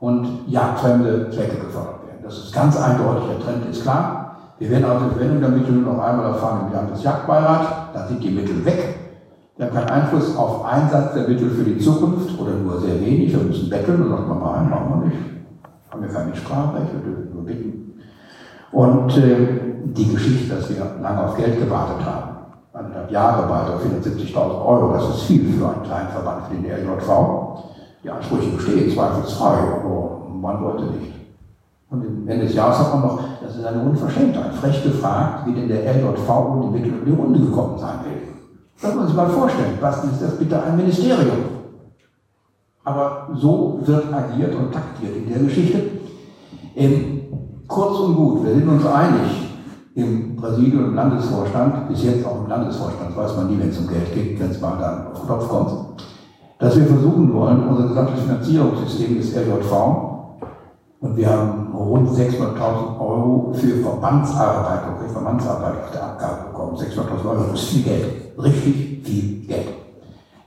und 0.00 0.46
jagdfremde 0.46 1.30
Zwecke 1.30 1.56
gefördert 1.56 2.06
werden. 2.06 2.22
Das 2.22 2.38
ist 2.38 2.54
ganz 2.54 2.76
eindeutig, 2.76 3.24
der 3.28 3.44
Trend 3.44 3.70
ist 3.70 3.82
klar. 3.82 4.36
Wir 4.58 4.70
werden 4.70 4.84
also 4.84 5.06
die 5.06 5.10
Verwendung 5.14 5.40
der 5.40 5.50
Mittel 5.50 5.72
nur 5.72 5.94
noch 5.94 6.02
einmal 6.02 6.26
erfahren 6.26 6.66
im 6.66 6.72
Landesjagdbeirat, 6.72 7.94
da 7.94 8.06
sind 8.06 8.22
die 8.22 8.30
Mittel 8.30 8.64
weg. 8.64 8.96
Wir 9.56 9.66
haben 9.66 9.74
keinen 9.74 9.90
Einfluss 9.90 10.36
auf 10.36 10.64
Einsatz 10.64 11.14
der 11.14 11.28
Mittel 11.28 11.50
für 11.50 11.64
die 11.64 11.78
Zukunft 11.78 12.38
oder 12.38 12.52
nur 12.52 12.80
sehr 12.80 13.00
wenig. 13.00 13.32
Wir 13.32 13.42
müssen 13.42 13.68
betteln 13.68 14.02
und 14.02 14.10
sagen 14.10 14.28
mal, 14.28 14.62
machen 14.64 15.00
wir 15.00 15.06
nicht. 15.06 15.18
Haben 15.90 16.02
wir 16.02 16.08
kein 16.08 16.30
Mitspracherecht, 16.30 16.92
wir 16.92 17.00
dürfen 17.00 17.34
nur 17.34 17.44
bitten. 17.44 17.94
Und 18.70 19.16
äh, 19.16 19.48
die 19.84 20.12
Geschichte, 20.12 20.54
dass 20.54 20.68
wir 20.68 20.76
lange 21.00 21.24
auf 21.24 21.36
Geld 21.36 21.58
gewartet 21.58 22.04
haben, 22.04 22.36
anderthalb 22.72 23.10
Jahre 23.10 23.48
bei 23.48 24.10
470.000 24.10 24.36
Euro, 24.36 24.92
das 24.92 25.08
ist 25.08 25.22
viel 25.22 25.52
für 25.52 25.68
einen 25.68 25.82
kleinen 25.82 26.08
Verband 26.08 26.42
wie 26.50 26.62
den 26.62 26.70
LJV. 26.70 27.67
Die 28.02 28.10
Ansprüche 28.10 28.50
bestehen 28.50 28.92
zweifelsfrei, 28.92 29.58
aber 29.82 30.28
man 30.32 30.62
wollte 30.62 30.84
nicht. 30.84 31.14
Und 31.90 32.02
am 32.02 32.28
Ende 32.28 32.46
des 32.46 32.54
Jahres 32.54 32.78
hat 32.78 32.92
man 32.92 33.02
noch, 33.02 33.20
das 33.42 33.56
ist 33.56 33.64
eine 33.64 33.82
Unverschämtheit, 33.82 34.54
frech 34.54 34.82
gefragt, 34.82 35.46
wie 35.46 35.54
denn 35.54 35.68
der 35.68 35.94
LJV 35.94 36.28
um 36.28 36.62
die 36.62 36.78
Mittel 36.78 36.98
um 36.98 37.04
die 37.04 37.12
Runde 37.12 37.40
gekommen 37.40 37.78
sein 37.78 38.00
will. 38.04 38.28
Das 38.80 38.90
muss 38.90 38.98
man 38.98 39.06
sich 39.06 39.16
mal 39.16 39.30
vorstellen, 39.30 39.78
was 39.80 40.04
ist 40.04 40.22
das 40.22 40.36
bitte 40.38 40.62
ein 40.62 40.76
Ministerium? 40.76 41.58
Aber 42.84 43.28
so 43.34 43.80
wird 43.84 44.12
agiert 44.12 44.54
und 44.54 44.72
taktiert 44.72 45.16
in 45.16 45.28
der 45.28 45.42
Geschichte. 45.42 45.82
Ähm, 46.76 47.22
kurz 47.66 47.98
und 47.98 48.14
gut, 48.14 48.44
wir 48.44 48.54
sind 48.54 48.68
uns 48.68 48.86
einig 48.86 49.48
im 49.94 50.36
Präsidium 50.36 50.84
und 50.84 50.90
im 50.90 50.94
Landesvorstand, 50.94 51.88
bis 51.88 52.04
jetzt 52.04 52.24
auch 52.24 52.44
im 52.44 52.48
Landesvorstand, 52.48 53.16
weiß 53.16 53.36
man 53.36 53.48
nie, 53.48 53.58
wenn 53.58 53.70
es 53.70 53.78
um 53.78 53.88
Geld 53.88 54.14
geht, 54.14 54.38
wenn 54.38 54.50
es 54.50 54.60
mal 54.60 54.78
dann 54.78 55.08
auf 55.08 55.18
den 55.18 55.26
Knopf 55.26 55.48
kommt, 55.48 55.97
dass 56.58 56.76
wir 56.76 56.86
versuchen 56.86 57.32
wollen, 57.32 57.68
unser 57.68 57.88
gesamtes 57.88 58.20
Finanzierungssystem 58.20 59.16
des 59.16 59.34
LJV 59.34 59.72
und 61.00 61.16
wir 61.16 61.30
haben 61.30 61.72
rund 61.72 62.10
600.000 62.10 62.98
Euro 62.98 63.52
für 63.54 63.76
Verbandsarbeit, 63.76 64.80
okay, 64.96 65.12
Verbandsarbeit 65.12 65.74
auf 65.84 65.90
der 65.92 66.04
Abgabe 66.04 66.48
bekommen. 66.50 66.76
600.000 66.76 67.24
Euro, 67.24 67.44
das 67.52 67.62
ist 67.62 67.68
viel 67.68 67.82
Geld. 67.84 68.06
Richtig 68.36 69.06
viel 69.06 69.46
Geld. 69.46 69.68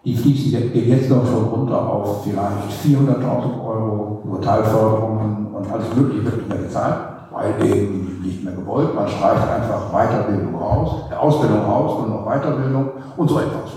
Die 0.04 0.16
fließen 0.16 0.72
jetzt 0.74 1.10
noch 1.10 1.26
schon 1.26 1.46
runter 1.46 1.88
auf 1.88 2.24
vielleicht 2.24 2.70
400.000 2.84 3.66
Euro, 3.66 4.22
nur 4.26 4.42
Teilförderungen 4.42 5.48
und 5.54 5.72
alles 5.72 5.96
Mögliche 5.96 6.26
wird 6.26 6.38
nicht 6.38 6.50
mehr 6.50 6.58
gezahlt, 6.58 6.98
weil 7.32 7.66
eben 7.66 8.22
nicht 8.22 8.44
mehr 8.44 8.54
gewollt. 8.54 8.94
Man 8.94 9.08
streicht 9.08 9.48
einfach 9.48 9.92
Weiterbildung 9.92 10.56
raus, 10.56 11.04
Ausbildung 11.18 11.62
raus 11.62 12.00
und 12.00 12.10
noch 12.10 12.26
Weiterbildung 12.26 12.90
und 13.16 13.30
so 13.30 13.40
etwas. 13.40 13.72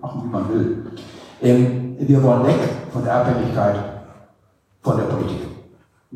Machen, 0.00 0.22
wie 0.24 0.32
man 0.32 0.48
will. 0.48 0.84
Ähm, 1.44 1.96
wir 1.98 2.22
wollen 2.22 2.46
weg 2.46 2.58
von 2.90 3.04
der 3.04 3.16
Abhängigkeit 3.16 3.76
von 4.80 4.96
der 4.96 5.04
Politik. 5.04 5.46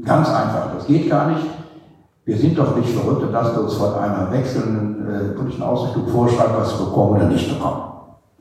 Ganz 0.03 0.29
einfach, 0.29 0.75
das 0.75 0.87
geht 0.87 1.11
gar 1.11 1.29
nicht. 1.29 1.45
Wir 2.25 2.37
sind 2.37 2.59
doch 2.59 2.75
nicht 2.77 2.89
verrückt 2.89 3.23
und 3.23 3.33
lassen 3.33 3.59
uns 3.59 3.75
von 3.75 3.95
einer 3.95 4.33
wechselnden 4.33 5.07
äh, 5.07 5.29
politischen 5.35 5.63
Ausrichtung 5.63 6.09
vorschreiben, 6.09 6.55
was 6.57 6.79
wir 6.79 6.87
bekommen 6.87 7.17
oder 7.17 7.27
nicht 7.27 7.49
bekommen. 7.49 7.83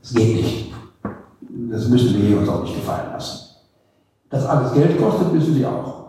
Das 0.01 0.13
geht 0.13 0.35
nicht. 0.38 0.73
Das 1.71 1.89
müssen 1.89 2.21
wir 2.21 2.39
uns 2.39 2.47
auch 2.47 2.63
nicht 2.63 2.75
gefallen 2.75 3.11
lassen. 3.11 3.55
Dass 4.29 4.45
alles 4.45 4.73
Geld 4.73 5.01
kostet, 5.01 5.33
wissen 5.33 5.53
Sie 5.55 5.65
auch. 5.65 6.05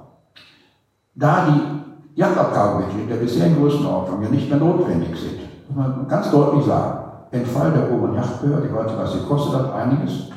Da 1.14 1.48
die 1.48 2.20
Jagdabgabemittel 2.20 3.00
in 3.00 3.08
der 3.08 3.16
bisherigen 3.16 3.56
Größenordnung 3.56 4.22
ja 4.22 4.28
nicht 4.28 4.48
mehr 4.48 4.58
notwendig 4.58 5.16
sind, 5.16 5.40
muss 5.68 5.76
man 5.76 6.06
ganz 6.06 6.30
deutlich 6.30 6.64
sagen, 6.64 6.98
Entfall 7.32 7.72
der 7.72 7.90
oberen 7.92 8.14
Yachtbehörde, 8.14 8.66
ich 8.68 8.74
weiß 8.74 8.86
nicht, 8.86 8.98
was 8.98 9.12
sie 9.12 9.26
kostet 9.28 9.54
hat, 9.58 9.74
einiges. 9.74 10.28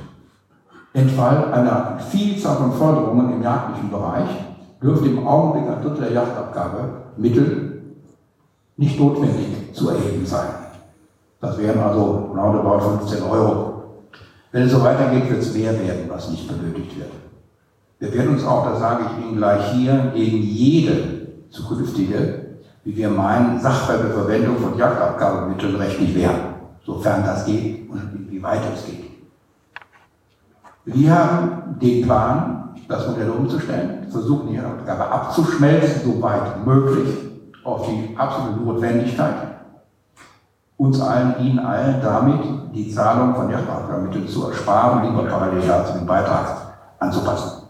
Entfall 0.94 1.54
einer 1.54 2.00
Vielzahl 2.00 2.58
von 2.58 2.74
Förderungen 2.74 3.34
im 3.34 3.44
jagdlichen 3.44 3.90
Bereich 3.90 4.28
dürfte 4.82 5.08
im 5.08 5.26
Augenblick 5.26 5.70
ein 5.70 5.82
Drittel 5.82 6.06
der 6.06 6.12
Jagdabgabe 6.12 6.90
Mittel 7.18 7.82
nicht 8.78 9.00
notwendig 9.00 9.74
zu 9.74 9.90
erheben 9.90 10.26
sein. 10.26 10.50
Das 11.40 11.58
wären 11.58 11.80
also 11.80 12.34
roundabout 12.36 13.00
15 13.00 13.24
Euro. 13.24 13.84
Wenn 14.52 14.64
es 14.64 14.72
so 14.72 14.84
weitergeht, 14.84 15.30
wird 15.30 15.42
es 15.42 15.54
mehr 15.54 15.72
werden, 15.72 16.10
was 16.10 16.30
nicht 16.30 16.48
benötigt 16.48 16.98
wird. 16.98 17.12
Wir 18.00 18.14
werden 18.14 18.34
uns 18.34 18.44
auch, 18.44 18.66
das 18.66 18.80
sage 18.80 19.06
ich 19.06 19.26
Ihnen 19.26 19.38
gleich 19.38 19.72
hier, 19.74 20.12
gegen 20.14 20.38
jede 20.42 21.28
zukünftige, 21.52 22.46
wie 22.84 22.98
wir 22.98 23.10
meinen, 23.10 23.60
Sachververwendung 23.60 24.58
von 24.58 24.78
Jagdabgabemitteln 24.78 25.76
rechtlich 25.76 26.16
wehren, 26.16 26.56
sofern 26.86 27.24
das 27.24 27.46
geht 27.46 27.90
und 27.90 28.28
wie 28.30 28.42
weit 28.42 28.62
es 28.74 28.86
geht. 28.86 29.01
Wir 30.94 31.16
haben 31.16 31.80
den 31.80 32.04
Plan, 32.04 32.76
das 32.88 33.08
Modell 33.08 33.30
umzustellen, 33.30 34.08
versuchen 34.10 34.50
die 34.50 34.56
Jagdabgabe 34.56 35.06
abzuschmelzen, 35.10 36.02
soweit 36.04 36.66
möglich, 36.66 37.18
auf 37.64 37.88
die 37.88 38.18
absolute 38.18 38.60
Notwendigkeit, 38.60 39.36
uns 40.78 41.00
allen, 41.00 41.36
Ihnen 41.40 41.60
allen 41.60 42.02
damit 42.02 42.40
die 42.74 42.90
Zahlung 42.90 43.36
von 43.36 43.50
Jagdabgabemitteln 43.50 44.28
zu 44.28 44.48
ersparen, 44.48 45.08
lieber 45.08 45.30
parallel 45.30 45.62
dazu 45.66 45.94
den 45.98 46.08
Beitrag 46.08 46.74
anzupassen. 47.00 47.68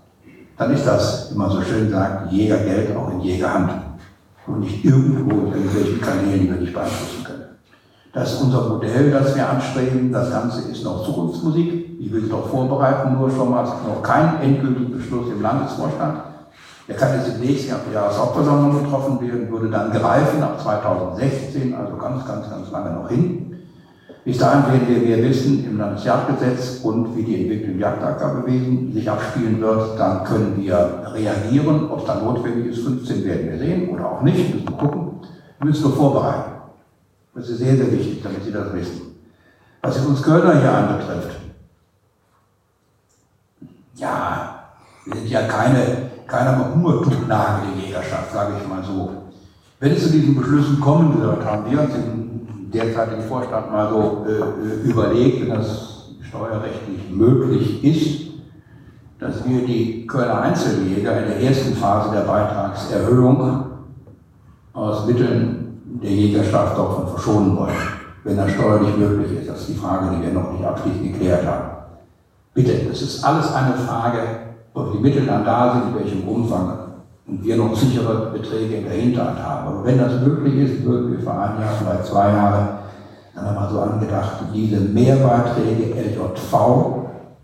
Dann 0.57 0.71
ist 0.71 0.87
das, 0.87 1.31
wie 1.31 1.37
man 1.37 1.51
so 1.51 1.61
schön 1.61 1.91
sagt, 1.91 2.31
Jägergeld 2.31 2.95
auch 2.95 3.11
in 3.11 3.21
Jägerhand 3.21 3.71
und 4.47 4.61
nicht 4.61 4.83
irgendwo 4.85 5.47
in 5.47 5.53
irgendwelchen 5.53 6.01
Kanälen, 6.01 6.39
die 6.41 6.49
wir 6.49 6.57
nicht 6.57 6.73
beeinflussen. 6.73 7.20
Das 8.13 8.33
ist 8.33 8.41
unser 8.41 8.67
Modell, 8.67 9.09
das 9.09 9.35
wir 9.35 9.49
anstreben. 9.49 10.11
Das 10.11 10.29
Ganze 10.29 10.69
ist 10.69 10.83
noch 10.83 11.05
Zukunftsmusik. 11.05 11.97
Ich 11.99 12.11
will 12.11 12.25
es 12.25 12.29
noch 12.29 12.47
vorbereiten, 12.47 13.17
nur 13.17 13.31
schon 13.31 13.49
mal. 13.49 13.63
Noch 13.63 14.03
kein 14.03 14.41
endgültiger 14.41 14.97
Beschluss 14.97 15.29
im 15.31 15.41
Landesvorstand. 15.41 16.19
Der 16.89 16.95
kann 16.97 17.15
jetzt 17.15 17.35
im 17.35 17.39
nächsten 17.39 17.69
Jahr 17.69 17.79
der 17.85 18.01
Jahreshauptversammlung 18.01 18.83
getroffen 18.83 19.21
werden, 19.21 19.49
würde 19.49 19.69
dann 19.69 19.91
greifen 19.91 20.43
ab 20.43 20.59
2016, 20.61 21.73
also 21.73 21.95
ganz, 21.95 22.25
ganz, 22.25 22.49
ganz 22.49 22.69
lange 22.69 22.95
noch 22.95 23.07
hin. 23.07 23.55
Bis 24.25 24.37
dahin 24.37 24.71
werden 24.73 24.87
wir 24.89 25.07
mehr 25.07 25.29
wissen 25.29 25.65
im 25.65 25.77
Landesjagdgesetz 25.77 26.81
und 26.83 27.15
wie 27.15 27.23
die 27.23 27.43
Entwicklung 27.43 27.75
im 27.75 27.79
Jagdabgabewesen 27.79 28.91
sich 28.93 29.09
abspielen 29.09 29.61
wird. 29.61 29.97
Dann 29.97 30.25
können 30.25 30.57
wir 30.57 31.03
reagieren. 31.13 31.89
Ob 31.89 31.99
es 31.99 32.05
dann 32.05 32.25
notwendig 32.25 32.73
ist, 32.73 32.83
15 32.83 33.23
werden 33.23 33.51
wir 33.51 33.57
sehen 33.57 33.89
oder 33.89 34.11
auch 34.11 34.21
nicht, 34.21 34.53
müssen 34.53 34.67
wir 34.67 34.75
gucken. 34.75 35.21
Wir 35.59 35.67
müssen 35.67 35.83
nur 35.83 35.93
vorbereiten. 35.93 36.60
Das 37.33 37.49
ist 37.49 37.59
sehr, 37.59 37.77
sehr 37.77 37.91
wichtig, 37.91 38.21
damit 38.21 38.43
Sie 38.43 38.51
das 38.51 38.73
wissen. 38.73 39.15
Was 39.81 40.05
uns 40.05 40.21
Kölner 40.21 40.59
hier 40.59 40.71
anbetrifft, 40.71 41.37
ja, 43.95 44.65
wir 45.05 45.15
sind 45.15 45.29
ja 45.29 45.47
keine, 45.47 46.11
keiner 46.27 46.73
Hungertuchnagel 46.73 47.69
der 47.73 47.85
Jägerschaft, 47.85 48.33
sage 48.33 48.55
ich 48.61 48.67
mal 48.67 48.83
so. 48.83 49.11
Wenn 49.79 49.93
es 49.93 50.03
zu 50.03 50.11
diesen 50.11 50.35
Beschlüssen 50.35 50.79
kommen 50.79 51.19
wird, 51.21 51.43
haben 51.45 51.71
wir 51.71 51.81
uns 51.81 51.95
im 51.95 52.71
derzeitigen 52.71 53.23
Vorstand 53.23 53.71
mal 53.71 53.89
so 53.89 54.25
äh, 54.27 54.87
überlegt, 54.87 55.41
wenn 55.41 55.49
das 55.49 56.09
steuerrechtlich 56.21 57.09
möglich 57.09 57.83
ist, 57.83 58.31
dass 59.19 59.47
wir 59.47 59.65
die 59.65 60.05
Kölner 60.07 60.41
Einzeljäger 60.41 61.21
in 61.21 61.27
der 61.29 61.41
ersten 61.41 61.75
Phase 61.75 62.11
der 62.11 62.21
Beitragserhöhung 62.21 63.65
aus 64.73 65.05
Mitteln 65.05 65.60
der 65.99 66.11
Jägerschaft 66.11 66.77
davon 66.77 67.07
verschonen 67.07 67.57
wollen, 67.57 67.75
wenn 68.23 68.37
das 68.37 68.51
steuerlich 68.51 68.95
möglich 68.97 69.39
ist. 69.39 69.49
Das 69.49 69.61
ist 69.61 69.69
die 69.69 69.75
Frage, 69.75 70.15
die 70.15 70.23
wir 70.23 70.33
noch 70.33 70.51
nicht 70.51 70.63
abschließend 70.63 71.03
geklärt 71.03 71.45
haben. 71.45 71.69
Bitte, 72.53 72.73
das 72.89 73.01
ist 73.01 73.23
alles 73.23 73.53
eine 73.53 73.75
Frage, 73.75 74.19
ob 74.73 74.93
die 74.93 74.99
Mittel 74.99 75.25
dann 75.25 75.45
da 75.45 75.73
sind, 75.73 75.93
in 75.93 76.03
welchem 76.03 76.27
Umfang 76.27 76.77
und 77.27 77.43
wir 77.43 77.57
noch 77.57 77.75
sichere 77.75 78.31
Beträge 78.31 78.75
in 78.75 78.83
der 78.83 78.93
Hinterhand 78.93 79.39
haben. 79.41 79.67
Aber 79.67 79.85
wenn 79.85 79.97
das 79.97 80.21
möglich 80.21 80.55
ist, 80.55 80.83
würden 80.83 81.11
wir 81.11 81.19
für 81.19 81.31
ein 81.31 81.61
Jahr, 81.61 81.73
vielleicht 81.79 82.05
zwei 82.05 82.29
Jahre, 82.29 82.67
dann 83.33 83.45
haben 83.45 83.55
wir 83.55 83.69
so 83.69 83.79
angedacht, 83.79 84.31
diese 84.53 84.79
Mehrbeiträge 84.79 85.93
LJV 85.93 86.53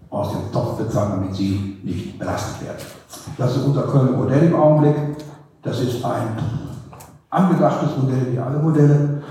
aus 0.10 0.32
dem 0.32 0.52
Topf 0.52 0.78
bezahlen, 0.78 1.12
damit 1.16 1.36
sie 1.36 1.80
nicht 1.84 2.20
belastet 2.20 2.68
werden. 2.68 2.78
Das 3.38 3.56
ist 3.56 3.66
unser 3.66 3.84
Kölner 3.84 4.12
Modell 4.12 4.44
im 4.44 4.56
Augenblick. 4.56 4.96
Das 5.64 5.80
ist 5.80 6.04
ein 6.04 6.38
angedachtes 7.30 7.98
Modell 7.98 8.34
wie 8.34 8.40
alle 8.40 8.60
Modelle. 8.60 9.24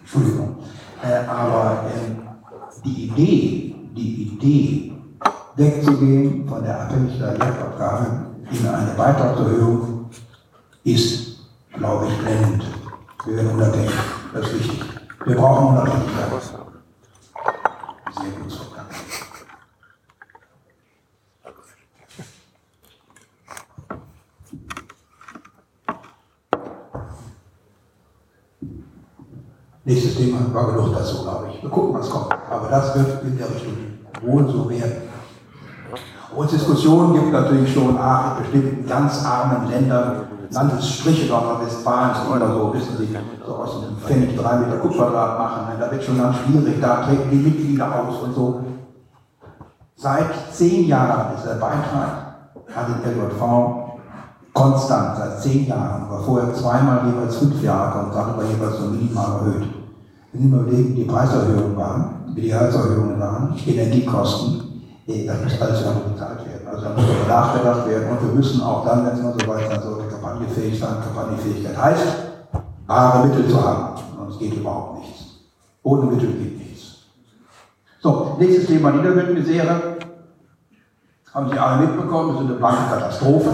Entschuldigung. 0.00 0.56
Äh, 1.02 1.26
aber 1.26 1.84
äh, 1.88 2.82
die 2.84 3.06
Idee, 3.08 3.74
die 3.94 4.22
Idee, 4.34 4.92
wegzugehen 5.56 6.48
von 6.48 6.62
der 6.62 6.82
Abhängigkeit 6.82 7.38
der 7.38 7.46
Jagdabgabe 7.46 8.06
in 8.50 8.66
eine 8.66 8.90
Beitragserhöhung, 8.92 10.10
ist, 10.84 11.38
glaube 11.72 12.06
ich, 12.06 12.18
blendend. 12.18 12.64
Wir 13.24 13.36
werden 13.36 13.52
unabhängig. 13.52 13.90
Das 14.32 14.46
ist 14.46 14.54
wichtig. 14.58 14.84
Wir 15.24 15.36
brauchen 15.36 15.68
Unabhängigkeit. 15.68 16.30
Sehr 18.16 18.30
gut 18.30 18.50
so, 18.50 18.64
danke. 18.76 18.94
Nächstes 29.86 30.16
Thema 30.16 30.38
war 30.54 30.72
genug 30.72 30.94
dazu, 30.96 31.22
glaube 31.22 31.48
ich. 31.52 31.62
Wir 31.62 31.68
gucken, 31.68 31.94
was 31.94 32.08
kommt. 32.08 32.32
Aber 32.50 32.68
das 32.70 32.94
wird 32.94 33.22
in 33.22 33.36
der 33.36 33.50
Richtung 33.50 33.74
wohl 34.22 34.48
so 34.48 34.70
werden. 34.70 35.02
Und 36.34 36.50
Diskussionen 36.50 37.12
gibt 37.12 37.32
natürlich 37.32 37.72
schon, 37.72 37.96
ach, 38.00 38.38
in 38.38 38.44
bestimmten 38.44 38.88
ganz 38.88 39.24
armen 39.24 39.68
Ländern, 39.68 40.26
Landesstriche 40.50 41.30
Nordrhein-Westfalen, 41.30 42.12
oder 42.34 42.54
so, 42.54 42.74
wissen 42.74 42.96
Sie, 42.96 43.16
so 43.46 43.54
aus 43.54 43.82
einem 43.82 43.96
Pfennig 43.98 44.36
drei 44.36 44.56
Meter 44.56 44.78
Kupferdraht 44.78 45.38
machen, 45.38 45.76
da 45.78 45.90
wird 45.90 46.02
schon 46.02 46.18
ganz 46.18 46.36
schwierig, 46.38 46.80
da 46.80 47.04
treten 47.04 47.30
die 47.30 47.36
Mitglieder 47.36 47.86
aus 47.86 48.22
und 48.22 48.34
so. 48.34 48.64
Seit 49.96 50.30
zehn 50.50 50.86
Jahren 50.86 51.34
ist 51.34 51.44
der 51.46 51.54
Beitrag 51.54 52.34
an 52.74 53.02
den 53.02 53.12
LJV 53.12 53.83
konstant, 54.54 55.18
seit 55.18 55.42
zehn 55.42 55.66
Jahren, 55.66 56.08
war 56.08 56.22
vorher 56.22 56.54
zweimal 56.54 57.06
jeweils 57.06 57.36
fünf 57.36 57.62
Jahre 57.62 58.00
konstant, 58.00 58.30
aber 58.30 58.44
jeweils 58.44 58.80
nur 58.80 58.90
minimal 58.90 59.40
erhöht. 59.40 59.64
Wenn 60.32 60.42
Sie 60.42 60.48
mal 60.48 60.60
überlegen, 60.60 60.94
die 60.94 61.04
Preiserhöhungen 61.04 61.76
waren, 61.76 62.06
wie 62.34 62.40
die 62.40 62.48
Gehaltserhöhungen 62.48 63.20
waren, 63.20 63.54
Energiekosten, 63.66 64.64
Nee, 65.06 65.26
das 65.26 65.42
muss 65.42 65.60
alles 65.60 65.82
irgendwo 65.82 66.08
bezahlt 66.10 66.46
werden. 66.46 66.66
Also 66.66 66.84
da 66.84 66.90
muss 66.94 67.04
darüber 67.04 67.28
nachgedacht 67.28 67.86
werden 67.86 68.08
und 68.08 68.26
wir 68.26 68.34
müssen 68.34 68.62
auch 68.62 68.86
dann, 68.86 69.04
wenn 69.04 69.12
es 69.12 69.22
mal 69.22 69.34
so 69.38 69.46
weit 69.46 69.68
sein 69.68 69.82
sollte, 69.82 70.08
kampagnefähig 70.08 70.80
sein. 70.80 70.94
Kampagnefähigkeit 71.04 71.76
heißt, 71.76 72.06
bare 72.86 73.26
Mittel 73.26 73.46
zu 73.48 73.62
haben. 73.62 74.00
Sonst 74.16 74.38
geht 74.38 74.54
überhaupt 74.54 75.00
nichts. 75.00 75.24
Ohne 75.82 76.10
Mittel 76.10 76.28
geht 76.28 76.58
nichts. 76.58 77.02
So, 78.00 78.36
nächstes 78.38 78.66
Thema 78.66 78.92
Niederwildmisere. 78.92 79.98
Haben 81.34 81.50
Sie 81.50 81.58
alle 81.58 81.86
mitbekommen, 81.86 82.32
das 82.32 82.42
ist 82.42 82.48
eine 82.48 82.58
blanke 82.58 82.82
Katastrophe. 82.88 83.50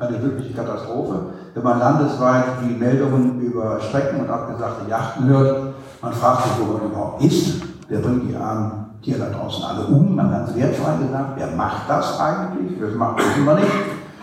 Eine 0.00 0.22
wirkliche 0.22 0.54
Katastrophe. 0.54 1.26
Wenn 1.52 1.62
man 1.62 1.78
landesweit 1.78 2.44
die 2.62 2.74
Meldungen 2.74 3.38
über 3.42 3.78
Strecken 3.80 4.20
und 4.20 4.30
abgesagte 4.30 4.88
Yachten 4.88 5.28
hört, 5.28 5.74
man 6.00 6.12
fragt 6.14 6.44
sich, 6.44 6.52
wo 6.58 6.72
man 6.72 6.90
überhaupt 6.90 7.22
ist. 7.22 7.60
Wer 7.86 7.98
bringt 7.98 8.30
die 8.30 8.34
armen 8.34 8.86
Tiere 9.02 9.18
da 9.18 9.38
draußen 9.38 9.62
alle 9.62 9.84
um? 9.88 10.16
Man 10.16 10.32
hat 10.32 10.48
es 10.48 10.56
wertfrei 10.56 10.96
gesagt. 11.02 11.32
Wer 11.36 11.48
macht 11.48 11.90
das 11.90 12.18
eigentlich? 12.18 12.80
Das 12.80 12.94
machen 12.94 13.18
wissen 13.18 13.44
wir 13.44 13.54
nicht. 13.56 13.72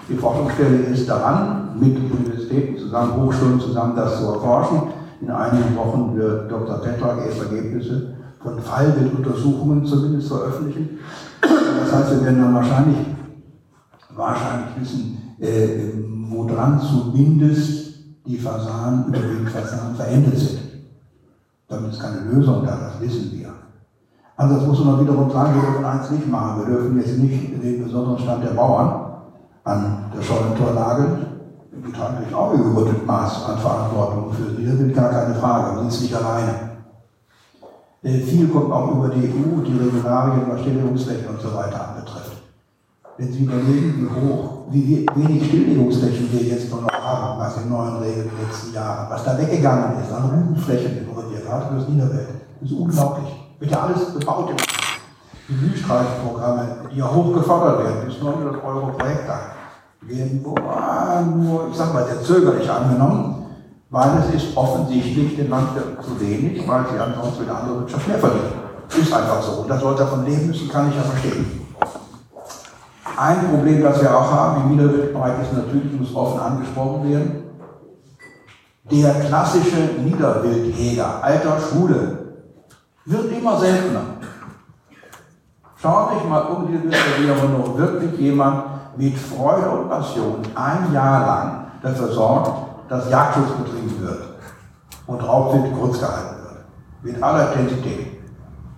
Die 0.09 0.15
Forschungsstelle 0.15 0.77
ist 0.77 1.07
daran, 1.07 1.77
mit 1.79 1.95
Universitäten 1.95 2.75
zusammen, 2.79 3.15
Hochschulen 3.15 3.59
zusammen, 3.59 3.95
das 3.95 4.17
zu 4.17 4.33
erforschen. 4.33 4.81
In 5.21 5.29
einigen 5.29 5.75
Wochen 5.75 6.17
wird 6.17 6.51
Dr. 6.51 6.81
Petrak 6.81 7.19
erste 7.23 7.55
Ergebnisse 7.55 8.15
von 8.41 8.59
Fallbilduntersuchungen 8.59 9.85
zumindest 9.85 10.29
veröffentlichen. 10.29 10.97
Das 11.41 11.93
heißt, 11.93 12.11
wir 12.13 12.25
werden 12.25 12.41
dann 12.41 12.55
wahrscheinlich, 12.55 12.97
wahrscheinlich 14.15 14.69
wissen, 14.79 15.26
äh, 15.39 15.93
woran 16.29 16.79
zumindest 16.79 17.87
die 18.25 18.37
Fasanen, 18.37 19.05
überwiegend 19.07 19.49
Fasanen 19.49 19.95
verendet 19.95 20.37
sind. 20.37 20.59
Damit 21.67 21.91
ist 21.91 22.01
keine 22.01 22.31
Lösung 22.31 22.65
da, 22.65 22.77
das 22.77 23.01
wissen 23.01 23.31
wir. 23.33 23.49
Also 24.35 24.55
das 24.55 24.67
muss 24.67 24.85
man 24.85 25.01
wiederum 25.01 25.31
sagen, 25.31 25.55
wir 25.55 25.61
dürfen 25.61 25.85
eins 25.85 26.11
nicht 26.11 26.27
machen. 26.29 26.59
Wir 26.59 26.75
dürfen 26.75 26.99
jetzt 26.99 27.17
nicht 27.17 27.63
den 27.63 27.83
besonderen 27.83 28.19
Stand 28.19 28.43
der 28.43 28.51
Bauern 28.51 29.07
an 29.63 30.11
der 30.15 30.21
Scheunentor 30.21 30.73
nageln. 30.73 31.25
Die 31.71 31.91
tragen 31.91 32.15
natürlich 32.15 32.35
auch 32.35 32.53
ein 32.53 32.61
überdrückt 32.61 33.05
Maß 33.05 33.45
an 33.45 33.57
Verantwortung 33.57 34.33
für 34.33 34.55
sie. 34.55 34.65
Das 34.65 34.77
sind 34.77 34.93
gar 34.93 35.09
keine 35.09 35.35
Frage, 35.35 35.75
wir 35.75 35.89
sind 35.89 36.01
nicht 36.03 36.15
alleine. 36.15 36.53
Äh, 38.03 38.19
viel 38.19 38.47
kommt 38.49 38.71
auch 38.71 38.95
über 38.95 39.09
die 39.09 39.27
EU, 39.27 39.61
die 39.61 39.77
Regularien, 39.77 40.57
Stilllegungsflächen 40.59 41.27
und 41.27 41.41
so 41.41 41.53
weiter. 41.53 41.96
Wenn 43.19 43.33
Sie 43.33 43.45
überlegen, 43.45 44.05
wie 44.05 44.29
hoch, 44.29 44.67
wie 44.69 45.03
wenig 45.15 45.47
Stilllegungsflächen 45.47 46.31
wir 46.31 46.43
jetzt 46.43 46.69
noch 46.69 46.87
haben, 46.87 47.39
nach 47.39 47.51
den 47.51 47.67
neuen 47.67 47.97
Regeln 47.97 48.29
den 48.29 48.47
letzten 48.47 48.73
Jahren, 48.75 49.09
was 49.09 49.23
da 49.23 49.35
weggegangen 49.35 49.99
ist 50.03 50.13
an 50.13 50.29
Ruhenflächen 50.29 50.99
in 50.99 51.09
Urier, 51.09 51.41
gerade 51.41 51.65
für 51.65 51.79
das 51.79 51.87
Niederwelt, 51.89 52.29
das 52.61 52.69
ist 52.69 52.77
unglaublich. 52.77 53.33
Wird 53.57 53.71
ja 53.71 53.81
alles 53.81 54.13
bebaut. 54.13 54.51
die 55.49 55.53
Blühstreifenprogramme, 55.53 56.89
die 56.93 56.99
ja 56.99 57.11
hoch 57.11 57.33
gefordert 57.33 57.83
werden, 57.85 58.05
bis 58.05 58.21
900 58.21 58.63
Euro 58.63 58.87
pro 58.87 59.03
Hektar, 59.03 59.39
werden 60.01 60.43
nur, 60.43 61.69
ich 61.71 61.75
sag 61.75 61.95
mal, 61.95 62.05
sehr 62.05 62.21
zögerlich 62.21 62.69
angenommen, 62.69 63.45
weil 63.89 64.11
es 64.19 64.43
ist 64.43 64.55
offensichtlich 64.55 65.35
den 65.35 65.49
Landwirten 65.49 65.97
zu 66.03 66.21
wenig, 66.21 66.67
weil 66.67 66.85
sie 66.85 66.99
ansonsten 66.99 67.39
mit 67.39 67.49
der 67.49 67.57
anderen 67.57 67.79
Wirtschaft 67.79 68.07
mehr 68.07 68.19
verdienen. 68.19 68.67
Ist 68.89 69.11
einfach 69.11 69.41
so. 69.41 69.61
Und 69.63 69.69
dass 69.69 69.81
Leute 69.81 70.03
davon 70.03 70.23
leben 70.23 70.47
müssen, 70.47 70.69
kann 70.69 70.89
ich 70.89 70.95
ja 70.95 71.01
verstehen. 71.01 71.66
Ein 73.17 73.49
Problem, 73.49 73.81
das 73.81 73.99
wir 73.99 74.15
auch 74.15 74.31
haben 74.31 74.61
im 74.61 74.77
Niederwildbereich, 74.77 75.41
ist 75.41 75.53
natürlich, 75.53 75.91
muss 75.99 76.13
offen 76.15 76.39
angesprochen 76.39 77.09
werden, 77.09 77.43
der 78.91 79.13
klassische 79.21 79.99
Niederwildjäger 80.03 81.23
alter 81.23 81.57
Schule 81.59 82.19
wird 83.05 83.31
immer 83.31 83.57
seltener. 83.59 84.01
Schaut 85.81 86.15
euch 86.15 86.29
mal 86.29 86.41
um 86.41 86.67
die 86.67 86.77
Liste, 86.77 87.05
wie 87.19 87.29
aber 87.29 87.49
noch 87.49 87.77
wirklich 87.77 88.19
jemand 88.19 88.97
mit 88.97 89.17
Freude 89.17 89.69
und 89.69 89.89
Passion 89.89 90.41
ein 90.53 90.93
Jahr 90.93 91.25
lang 91.25 91.65
dafür 91.81 92.11
sorgt, 92.11 92.51
dass 92.89 93.09
Jagdschutz 93.09 93.51
betrieben 93.63 93.99
wird 93.99 94.23
und 95.07 95.21
Raubwild 95.21 95.73
kurz 95.77 95.99
gehalten 95.99 96.35
wird. 96.43 96.65
Mit 97.01 97.23
aller 97.23 97.53
Intensität. 97.53 98.19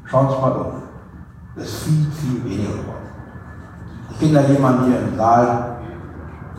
Schaut 0.06 0.42
mal 0.42 0.52
um. 0.52 0.84
Das 1.56 1.66
ist 1.66 1.84
viel, 1.84 2.08
viel 2.12 2.44
weniger 2.44 2.72
geworden. 2.72 2.99
Kenne 4.20 4.34
da 4.34 4.42
jemanden 4.42 4.86
hier 4.86 5.00
im 5.00 5.16
Saal, 5.16 5.78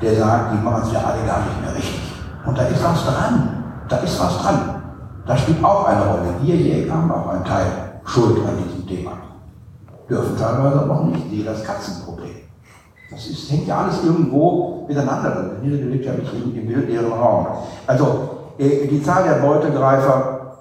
der 0.01 0.17
sagt, 0.17 0.53
die 0.55 0.65
machen 0.65 0.83
es 0.83 0.93
ja 0.93 1.01
alle 1.01 1.27
gar 1.27 1.41
nicht 1.45 1.61
mehr 1.61 1.75
richtig. 1.75 2.01
Und 2.47 2.57
da 2.57 2.63
ist 2.63 2.83
was 2.83 3.05
dran. 3.05 3.65
Da 3.89 3.97
ist 3.99 4.19
was 4.19 4.39
dran. 4.39 4.83
Das 5.27 5.41
spielt 5.41 5.63
auch 5.63 5.85
eine 5.85 6.01
Rolle. 6.01 6.35
Wir 6.41 6.57
Jäger 6.57 6.95
haben 6.95 7.13
auch 7.13 7.29
einen 7.29 7.45
Teil 7.45 7.67
Schuld 8.05 8.39
an 8.47 8.57
diesem 8.65 8.87
Thema. 8.87 9.13
Dürfen 10.09 10.37
teilweise 10.39 10.91
auch 10.91 11.05
nicht. 11.05 11.27
Ich 11.27 11.31
sehe 11.31 11.45
das 11.45 11.63
Katzenproblem. 11.63 12.31
Das 13.11 13.27
ist, 13.27 13.51
hängt 13.51 13.67
ja 13.67 13.83
alles 13.83 14.03
irgendwo 14.05 14.87
miteinander. 14.89 15.53
Hier 15.63 15.73
lebt 15.73 16.05
ja 16.05 16.13
nicht 16.15 16.33
im 16.33 16.69
wildleeren 16.69 17.13
Raum. 17.13 17.47
Also, 17.87 18.31
äh, 18.59 18.87
die 18.87 19.03
Zahl 19.03 19.25
der 19.25 19.47
Beutegreifer 19.47 20.57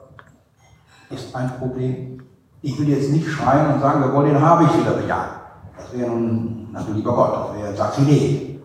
ist 1.09 1.33
ein 1.33 1.51
Problem. 1.57 2.21
Ich 2.61 2.77
will 2.77 2.89
jetzt 2.89 3.11
nicht 3.11 3.27
schreien 3.27 3.73
und 3.73 3.79
sagen, 3.79 4.01
wir 4.03 4.13
wollen 4.13 4.33
den 4.33 4.41
habe 4.41 4.65
ich 4.65 4.77
wieder 4.77 4.91
bejagen. 4.91 5.38
Das 5.79 5.97
wäre 5.97 6.09
nun, 6.09 6.67
na 6.71 6.81
du 6.81 6.93
lieber 6.93 7.13
Gott, 7.13 7.33
das 7.33 7.57
wäre 7.57 7.75
Sakrileg 7.75 8.61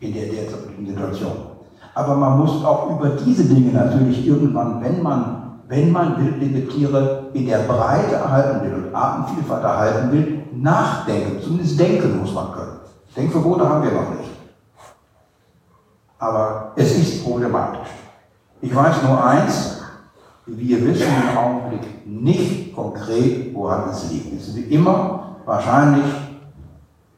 in 0.00 0.14
der 0.14 0.26
derzeitigen 0.26 0.86
Situation. 0.86 1.32
Aber 1.94 2.16
man 2.16 2.38
muss 2.38 2.64
auch 2.64 2.90
über 2.90 3.10
diese 3.10 3.44
Dinge 3.44 3.72
natürlich 3.72 4.26
irgendwann, 4.26 4.82
wenn 4.82 5.02
man, 5.02 5.60
wenn 5.68 5.92
man 5.92 6.18
wildlebende 6.18 6.66
Tiere 6.68 7.26
in 7.32 7.46
der 7.46 7.58
Breite 7.58 8.16
erhalten 8.16 8.66
will 8.66 8.74
und 8.74 8.94
Artenvielfalt 8.94 9.62
erhalten 9.62 10.12
will, 10.12 10.42
nachdenken. 10.52 11.40
Zumindest 11.40 11.78
denken 11.78 12.18
muss 12.18 12.34
man 12.34 12.52
können. 12.52 12.78
Denkverbote 13.16 13.68
haben 13.68 13.84
wir 13.84 13.92
noch 13.92 14.10
nicht. 14.10 14.30
Aber 16.18 16.72
es 16.74 16.96
ist 16.96 17.24
problematisch. 17.24 17.88
Ich 18.60 18.74
weiß 18.74 19.02
nur 19.02 19.22
eins, 19.22 19.82
wir 20.46 20.84
wissen 20.86 21.06
im 21.06 21.38
Augenblick 21.38 22.06
nicht 22.06 22.74
konkret, 22.74 23.54
woran 23.54 23.90
es 23.90 24.10
liegt. 24.10 24.34
Es 24.36 24.48
ist 24.48 24.56
immer 24.70 25.36
wahrscheinlich 25.44 26.04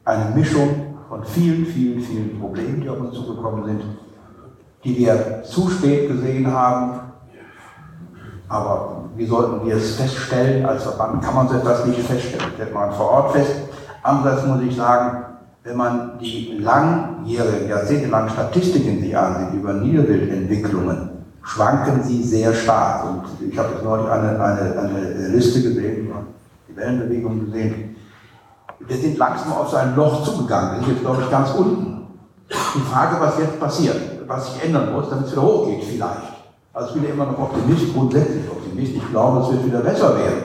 eine 0.07 0.33
Mischung 0.33 0.95
von 1.09 1.23
vielen, 1.25 1.65
vielen, 1.65 1.99
vielen 1.99 2.39
Problemen, 2.39 2.81
die 2.81 2.89
auf 2.89 2.99
uns 2.99 3.13
zugekommen 3.13 3.65
sind, 3.65 3.81
die 4.83 4.97
wir 4.97 5.43
zu 5.43 5.69
spät 5.69 6.07
gesehen 6.07 6.49
haben. 6.49 6.99
Aber 8.47 9.03
wie 9.17 9.25
sollten 9.25 9.65
wir 9.65 9.75
es 9.75 9.95
feststellen? 9.95 10.65
Als 10.65 10.83
Verband 10.83 11.21
kann 11.21 11.35
man 11.35 11.49
so 11.49 11.55
etwas 11.55 11.85
nicht 11.85 11.99
feststellen. 11.99 12.53
Stellt 12.55 12.73
man 12.73 12.93
vor 12.93 13.11
Ort 13.11 13.31
fest. 13.33 13.51
Andererseits 14.01 14.47
muss 14.47 14.61
ich 14.61 14.75
sagen, 14.77 15.25
wenn 15.63 15.75
man 15.75 16.17
die 16.19 16.57
langjährigen, 16.61 17.67
jahrzehntelangen 17.67 18.29
Statistiken 18.29 19.01
sich 19.01 19.17
ansieht 19.17 19.59
über 19.59 19.73
Niederwildentwicklungen, 19.73 21.09
schwanken 21.43 22.01
sie 22.01 22.23
sehr 22.23 22.53
stark. 22.53 23.03
Und 23.03 23.23
ich 23.51 23.57
habe 23.57 23.73
jetzt 23.73 23.83
neulich 23.83 24.07
eine, 24.07 24.41
eine, 24.41 24.79
eine 24.79 25.27
Liste 25.27 25.61
gesehen, 25.61 26.09
die 26.69 26.75
Wellenbewegung 26.77 27.45
gesehen. 27.45 27.96
Wir 28.87 28.97
sind 28.97 29.17
langsam 29.17 29.53
auf 29.53 29.69
sein 29.69 29.95
Loch 29.95 30.23
zugegangen. 30.23 30.79
Wir 30.79 30.85
sind 30.85 30.93
jetzt, 30.93 31.01
glaube 31.01 31.21
ich, 31.23 31.29
ganz 31.29 31.51
unten. 31.51 32.07
Die 32.49 32.79
Frage, 32.79 33.17
was 33.19 33.37
jetzt 33.37 33.59
passiert, 33.59 33.97
was 34.25 34.53
sich 34.53 34.63
ändern 34.63 34.93
muss, 34.93 35.09
damit 35.09 35.25
es 35.25 35.33
wieder 35.33 35.41
hochgeht, 35.41 35.83
vielleicht. 35.83 36.33
Also 36.73 36.89
ich 36.89 36.93
bin 36.93 37.03
ja 37.03 37.09
immer 37.09 37.25
noch 37.25 37.39
Optimist, 37.39 37.93
grundsätzlich 37.93 38.49
Optimist. 38.49 38.93
Ich 38.95 39.09
glaube, 39.09 39.41
es 39.41 39.51
wird 39.51 39.65
wieder 39.65 39.79
besser 39.79 40.17
werden. 40.17 40.43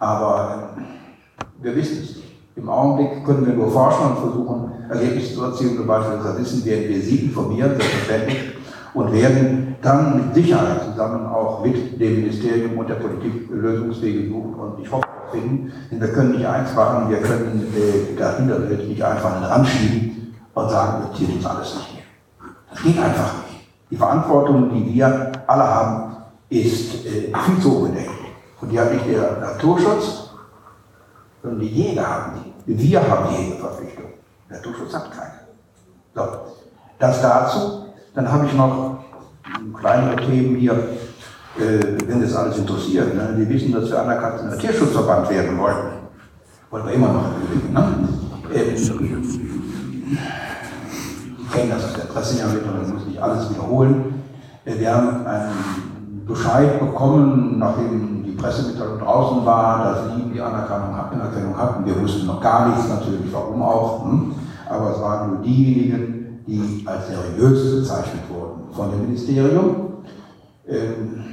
Aber 0.00 0.70
äh, 0.76 1.62
wir 1.62 1.76
wissen 1.76 2.02
es 2.02 2.16
nicht. 2.16 2.24
Im 2.56 2.68
Augenblick 2.68 3.24
können 3.24 3.46
wir 3.46 3.54
nur 3.54 3.70
forschen 3.70 4.06
und 4.06 4.18
versuchen, 4.18 4.72
Ergebnisse 4.88 5.34
zu 5.34 5.44
erzielen. 5.44 5.76
Zum 5.76 5.86
Beispiel, 5.86 6.18
Wissen 6.38 6.64
werden 6.64 6.88
wir 6.88 7.00
Sie 7.00 7.16
informieren, 7.16 7.70
selbstverständlich, 7.70 8.38
und 8.94 9.12
werden 9.12 9.76
dann 9.82 10.16
mit 10.16 10.34
Sicherheit 10.34 10.84
zusammen 10.84 11.26
auch 11.26 11.64
mit 11.64 12.00
dem 12.00 12.20
Ministerium 12.20 12.78
und 12.78 12.88
der 12.88 12.94
Politik 12.94 13.50
Lösungswege 13.50 14.28
suchen 14.28 14.54
und 14.54 14.80
ich 14.80 14.90
hoffe 14.90 15.03
finden. 15.34 15.72
Denn 15.90 16.00
wir 16.00 16.12
können 16.12 16.32
nicht 16.32 16.46
eins 16.46 16.74
machen, 16.74 17.10
wir 17.10 17.20
können 17.20 17.72
äh, 17.76 18.16
dahinter 18.16 18.58
nicht 18.58 19.02
einfach 19.02 19.34
einen 19.34 19.44
Rand 19.44 19.68
schieben 19.68 20.34
und 20.54 20.70
sagen, 20.70 21.04
wir 21.04 21.16
ziehen 21.18 21.36
uns 21.36 21.46
alles 21.46 21.74
nicht 21.74 21.94
mehr. 21.94 22.04
Das 22.70 22.82
geht 22.82 22.98
einfach 22.98 23.34
nicht. 23.34 23.68
Die 23.90 23.96
Verantwortung, 23.96 24.70
die 24.72 24.94
wir 24.94 25.32
alle 25.46 25.64
haben, 25.64 26.16
ist 26.48 27.06
äh, 27.06 27.32
viel 27.44 27.60
zu 27.60 27.76
unbedenklich. 27.78 28.32
Und 28.60 28.70
die 28.70 28.80
hat 28.80 28.92
nicht 28.92 29.06
der 29.06 29.38
Naturschutz, 29.40 30.30
sondern 31.42 31.60
die 31.60 31.68
Jäger 31.68 32.06
haben 32.06 32.32
die. 32.66 32.78
Wir 32.78 33.00
haben 33.08 33.26
die 33.30 33.42
Jägerverpflichtung. 33.42 34.04
Der 34.48 34.56
Naturschutz 34.56 34.94
hat 34.94 35.10
keine. 35.10 35.32
So, 36.14 36.22
das 36.98 37.20
dazu. 37.20 37.86
Dann 38.14 38.30
habe 38.30 38.46
ich 38.46 38.54
noch 38.54 38.98
kleinere 39.78 40.16
Themen 40.16 40.56
hier, 40.56 40.78
äh, 41.58 42.08
wenn 42.08 42.20
das 42.20 42.34
alles 42.34 42.58
interessiert. 42.58 43.14
Ne? 43.14 43.34
Wir 43.36 43.48
wissen, 43.48 43.72
dass 43.72 43.88
wir 43.88 44.00
anerkannter 44.00 44.58
Tierschutzverband 44.58 45.30
werden 45.30 45.58
wollten. 45.58 45.88
Wollen 46.70 46.86
wir 46.86 46.94
immer 46.94 47.12
noch. 47.12 47.26
Ne? 47.72 48.08
Ähm, 48.52 48.74
ich 48.74 48.88
kenne 51.52 51.70
das 51.70 51.84
aus 51.84 51.92
der 51.94 52.12
Presse 52.12 52.38
ja 52.40 52.46
mit, 52.48 52.64
und 52.64 52.94
muss 52.94 53.06
nicht 53.06 53.22
alles 53.22 53.50
wiederholen. 53.50 54.14
Äh, 54.64 54.78
wir 54.80 54.94
haben 54.94 55.26
einen 55.26 56.24
Bescheid 56.26 56.80
bekommen, 56.80 57.58
nachdem 57.58 58.24
die 58.24 58.32
Pressemitteilung 58.32 58.98
draußen 58.98 59.46
war, 59.46 59.84
dass 59.84 60.16
sie 60.16 60.32
die 60.32 60.40
Anerkennung, 60.40 60.94
Anerkennung 60.94 61.56
hatten. 61.56 61.84
Wir 61.86 62.00
wussten 62.00 62.26
noch 62.26 62.40
gar 62.40 62.68
nichts 62.70 62.88
natürlich, 62.88 63.32
warum 63.32 63.62
auch. 63.62 64.04
Hm? 64.04 64.34
Aber 64.68 64.90
es 64.90 65.00
waren 65.00 65.30
nur 65.30 65.42
diejenigen, 65.42 66.42
die 66.46 66.84
als 66.86 67.06
seriös 67.06 67.80
bezeichnet 67.80 68.22
wurden 68.28 68.72
von 68.72 68.90
dem 68.90 69.02
Ministerium. 69.02 69.76
Ähm, 70.66 71.23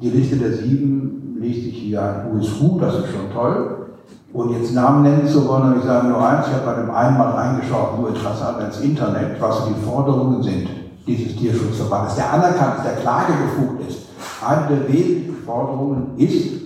die 0.00 0.10
Liste 0.10 0.36
der 0.36 0.52
sieben 0.52 1.36
liest 1.40 1.64
sich 1.64 1.74
hier 1.74 2.02
ein 2.02 2.36
USU, 2.36 2.78
das 2.78 2.94
ist 2.94 3.08
schon 3.08 3.32
toll. 3.32 3.86
Und 4.32 4.50
jetzt 4.52 4.74
Namen 4.74 5.02
nennen 5.02 5.26
zu 5.26 5.46
wollen, 5.48 5.64
habe 5.64 5.78
ich 5.78 5.84
sage 5.84 6.08
nur 6.08 6.26
eins, 6.26 6.46
ich 6.46 6.52
habe 6.52 6.66
bei 6.66 6.74
dem 6.74 6.90
einmal 6.90 7.32
reingeschaut, 7.32 7.98
nur 7.98 8.10
interessant 8.10 8.60
ins 8.60 8.80
Internet, 8.80 9.40
was 9.40 9.66
die 9.66 9.84
Forderungen 9.84 10.42
sind 10.42 10.68
dieses 11.06 11.36
Tierschutzverbandes, 11.36 12.16
der 12.16 12.32
anerkannt 12.32 12.78
ist, 12.78 12.84
der 12.84 12.96
klagebefugt 12.96 13.88
ist. 13.88 14.06
Eine 14.44 14.66
der 14.68 14.88
wesentlichen 14.88 15.36
Forderungen 15.44 16.18
ist, 16.18 16.56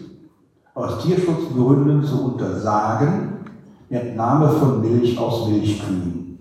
aus 0.75 1.03
Tierschutzgründen 1.03 2.03
zu 2.03 2.33
untersagen, 2.33 3.45
die 3.91 3.95
Entnahme 3.95 4.49
von 4.49 4.81
Milch 4.81 5.19
aus 5.19 5.49
Milchkühen. 5.49 6.39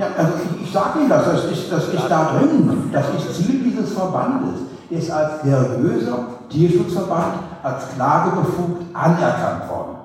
Ja, 0.00 0.06
also 0.16 0.32
ich, 0.42 0.62
ich 0.62 0.72
sage 0.72 1.00
Ihnen 1.00 1.10
das, 1.10 1.26
das 1.26 1.44
ist, 1.44 1.70
das 1.70 1.88
ist 1.88 2.08
da 2.08 2.32
drin. 2.32 2.90
Das 2.90 3.04
ist 3.10 3.36
Ziel 3.36 3.62
dieses 3.64 3.92
Verbandes. 3.92 4.60
Er 4.90 4.98
ist 4.98 5.10
als 5.10 5.42
seriöser 5.42 6.18
Tierschutzverband, 6.48 7.34
als 7.62 7.84
klagebefugt 7.94 8.82
anerkannt 8.94 9.68
worden. 9.68 9.96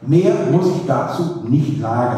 Mehr 0.00 0.32
muss 0.50 0.68
ich 0.68 0.86
dazu 0.86 1.44
nicht 1.46 1.78
sagen. 1.78 2.16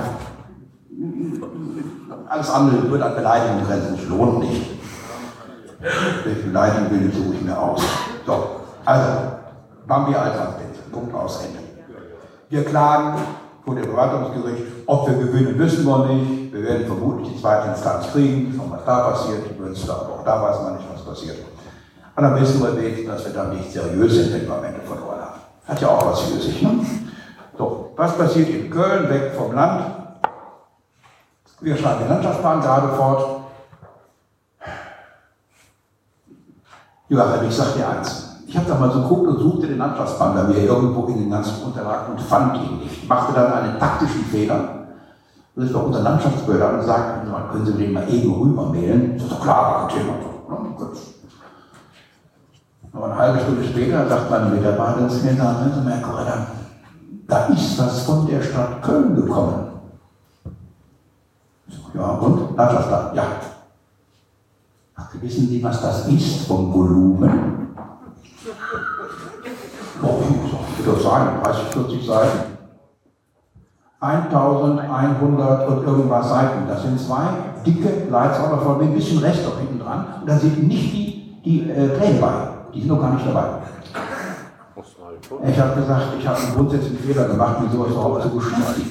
Alles 2.29 2.49
andere 2.49 2.89
wird 2.89 3.03
an 3.03 3.17
Beleidigung 3.17 3.67
grenzen, 3.67 3.95
es 3.95 4.09
lohnt 4.09 4.39
nicht. 4.39 4.71
Wer 5.81 6.35
beleidigen 6.35 6.91
will, 6.93 7.13
suche 7.13 7.35
ich 7.35 7.43
mir 7.43 7.59
aus. 7.59 7.83
So, 8.25 8.47
also, 8.85 9.09
Bambi 9.89 10.15
Alphabet, 10.15 10.93
Punkt 10.93 11.13
aus 11.13 11.41
Ende. 11.45 11.59
Wir 12.49 12.65
klagen 12.65 13.19
vor 13.67 13.75
dem 13.75 13.85
Verwaltungsgericht. 13.85 14.63
Ob 14.87 15.09
wir 15.09 15.17
gewinnen, 15.17 15.59
wissen 15.59 15.85
wir 15.85 16.07
nicht. 16.07 16.53
Wir 16.53 16.63
werden 16.63 16.87
vermutlich 16.87 17.35
die 17.35 17.41
zweite 17.41 17.69
Instanz 17.69 18.13
kriegen. 18.13 18.55
Schauen, 18.57 18.71
was 18.71 18.85
da 18.85 19.11
passiert. 19.11 19.43
Die 19.51 19.61
Münster, 19.61 19.93
aber 19.93 20.15
auch 20.15 20.25
da 20.25 20.41
weiß 20.41 20.63
man 20.63 20.77
nicht, 20.77 20.87
was 20.95 21.05
passiert. 21.05 21.39
Und 22.15 22.23
dann 22.23 22.41
wissen 22.41 22.63
wir 22.63 22.77
wenigstens, 22.77 23.09
dass 23.09 23.25
wir 23.27 23.33
dann 23.33 23.57
nicht 23.57 23.73
seriös 23.73 24.15
sind, 24.15 24.33
wenn 24.33 24.47
wir 24.47 24.55
am 24.55 24.65
Ende 24.65 24.81
verloren 24.81 25.21
haben. 25.21 25.41
Hat 25.67 25.81
ja 25.81 25.89
auch 25.89 26.07
was 26.07 26.21
für 26.21 26.41
sich. 26.41 26.63
Ne? 26.63 26.79
So, 27.59 27.93
was 27.97 28.17
passiert 28.17 28.49
in 28.49 28.71
Köln, 28.71 29.11
weg 29.11 29.33
vom 29.37 29.53
Land? 29.53 29.97
Wir 31.61 31.77
schreiben 31.77 32.01
den 32.01 32.09
Landschaftsplan 32.09 32.61
gerade 32.61 32.89
fort. 32.97 33.41
Joachim, 37.09 37.49
ich 37.49 37.55
sage 37.55 37.79
dir 37.79 37.89
eins. 37.89 38.26
Ich 38.57 38.63
habe 38.63 38.71
da 38.71 38.79
mal 38.79 38.91
so 38.91 39.03
geguckt 39.03 39.29
und 39.29 39.39
suchte 39.39 39.67
den 39.67 39.77
Landschaftsbahn 39.77 40.35
bei 40.35 40.45
mir 40.45 40.63
irgendwo 40.63 41.05
in 41.09 41.19
den 41.19 41.31
ganzen 41.31 41.63
Unterlagen 41.63 42.13
und 42.13 42.21
fand 42.23 42.57
ihn 42.57 42.79
nicht. 42.79 43.07
Machte 43.07 43.35
dann 43.35 43.53
einen 43.53 43.79
taktischen 43.79 44.25
Fehler. 44.25 44.87
Und 45.55 45.63
ist 45.63 45.75
bei 45.75 45.79
unser 45.79 46.01
Landschaftsbehörde 46.01 46.79
und 46.79 46.87
sagt, 46.87 47.31
mal, 47.31 47.51
können 47.53 47.67
Sie 47.67 47.75
den 47.75 47.93
mal 47.93 48.09
eben 48.09 48.33
rübermailen? 48.33 49.17
Ich 49.17 49.23
so, 49.25 49.35
klar, 49.35 49.87
kein 49.87 49.99
Thema. 49.99 50.15
Aber 52.95 53.05
eine 53.05 53.19
halbe 53.19 53.41
Stunde 53.41 53.63
später 53.63 54.09
sagt 54.09 54.31
mein 54.31 54.55
Mitarbeiter 54.55 55.07
zu 55.07 55.23
mir, 55.23 55.37
sagen 55.37 55.73
Sie, 55.75 55.91
Herr 55.91 56.01
Corella, 56.01 56.47
da 57.29 57.47
ist 57.49 57.79
was 57.79 58.05
von 58.05 58.27
der 58.27 58.41
Stadt 58.41 58.81
Köln 58.81 59.17
gekommen. 59.17 59.67
So, 61.69 61.99
ja, 61.99 62.07
und? 62.07 62.57
Landschaftsbahn, 62.57 63.15
ja. 63.15 63.25
Ach, 64.95 65.11
wissen 65.21 65.47
Sie, 65.47 65.63
was 65.63 65.83
das 65.83 66.09
ist 66.09 66.47
vom 66.47 66.73
Volumen? 66.73 67.66
Oh, 70.03 70.23
ich 70.79 70.87
würde 70.87 71.01
sagen, 71.03 71.43
30, 71.43 71.65
40 71.73 72.07
Seiten. 72.07 72.39
1100 74.01 75.69
und 75.69 75.87
irgendwas 75.87 76.29
Seiten. 76.29 76.69
Das 76.69 76.83
sind 76.83 77.01
zwei 77.01 77.29
dicke 77.65 78.09
Leitsauber 78.11 78.59
voll 78.59 78.77
mit 78.77 78.89
ein 78.89 78.95
bisschen 78.95 79.19
Rest 79.19 79.45
noch 79.45 79.59
hinten 79.59 79.81
dran. 79.81 80.07
Und 80.21 80.29
da 80.29 80.37
sind 80.37 80.63
nicht 80.69 80.93
die, 80.93 81.41
die 81.45 81.71
äh, 81.71 81.89
Pläne 81.89 82.21
bei. 82.21 82.33
Die 82.75 82.81
sind 82.81 82.89
noch 82.91 83.01
gar 83.01 83.15
nicht 83.15 83.27
dabei. 83.27 83.49
Ich 85.49 85.59
habe 85.59 85.81
gesagt, 85.81 86.05
ich 86.19 86.29
habe 86.29 86.39
einen 86.39 86.55
grundsätzlichen 86.55 86.99
Fehler 86.99 87.25
gemacht, 87.29 87.61
mir 87.61 87.71
sowas 87.71 87.91
überhaupt 87.91 88.23
zu 88.23 88.31
beschäftigen. 88.31 88.91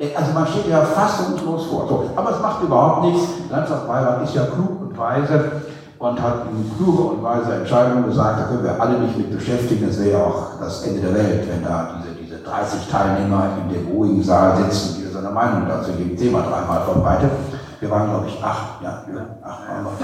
Äh, 0.00 0.14
Also 0.16 0.32
man 0.32 0.46
steht 0.46 0.68
ja 0.68 0.80
fassungslos 0.80 1.66
vor. 1.66 1.86
So, 1.86 2.10
aber 2.16 2.30
es 2.30 2.40
macht 2.40 2.62
überhaupt 2.62 3.04
nichts. 3.04 3.28
Landschaftsbeirat 3.50 4.22
ist 4.24 4.34
ja 4.34 4.46
klug 4.46 4.80
und 4.80 4.98
weise 4.98 5.62
und 6.02 6.20
hat 6.20 6.46
in 6.50 6.68
kluge 6.76 7.14
und 7.14 7.22
weise 7.22 7.54
Entscheidungen 7.54 8.04
gesagt, 8.06 8.40
da 8.40 8.44
können 8.46 8.64
wir 8.64 8.80
alle 8.80 8.98
nicht 8.98 9.16
mit 9.16 9.30
beschäftigen. 9.30 9.86
Das 9.86 10.00
wäre 10.00 10.18
ja 10.18 10.24
auch 10.24 10.58
das 10.58 10.82
Ende 10.82 11.00
der 11.00 11.14
Welt, 11.14 11.48
wenn 11.48 11.62
da 11.62 11.94
diese, 11.96 12.16
diese 12.16 12.42
30 12.42 12.88
Teilnehmer 12.90 13.50
in 13.62 13.72
dem 13.72 13.86
ruhigen 13.86 14.20
Saal 14.20 14.56
sitzen, 14.56 14.96
die 14.98 15.12
seine 15.12 15.30
Meinung 15.30 15.68
dazu 15.68 15.92
geben. 15.92 16.16
Thema 16.16 16.42
dreimal 16.42 16.82
verbreitet. 16.82 17.30
Wir 17.78 17.88
waren, 17.88 18.10
glaube 18.10 18.26
ich, 18.26 18.42
acht, 18.42 18.82
ja, 18.82 19.04
acht. 19.44 20.02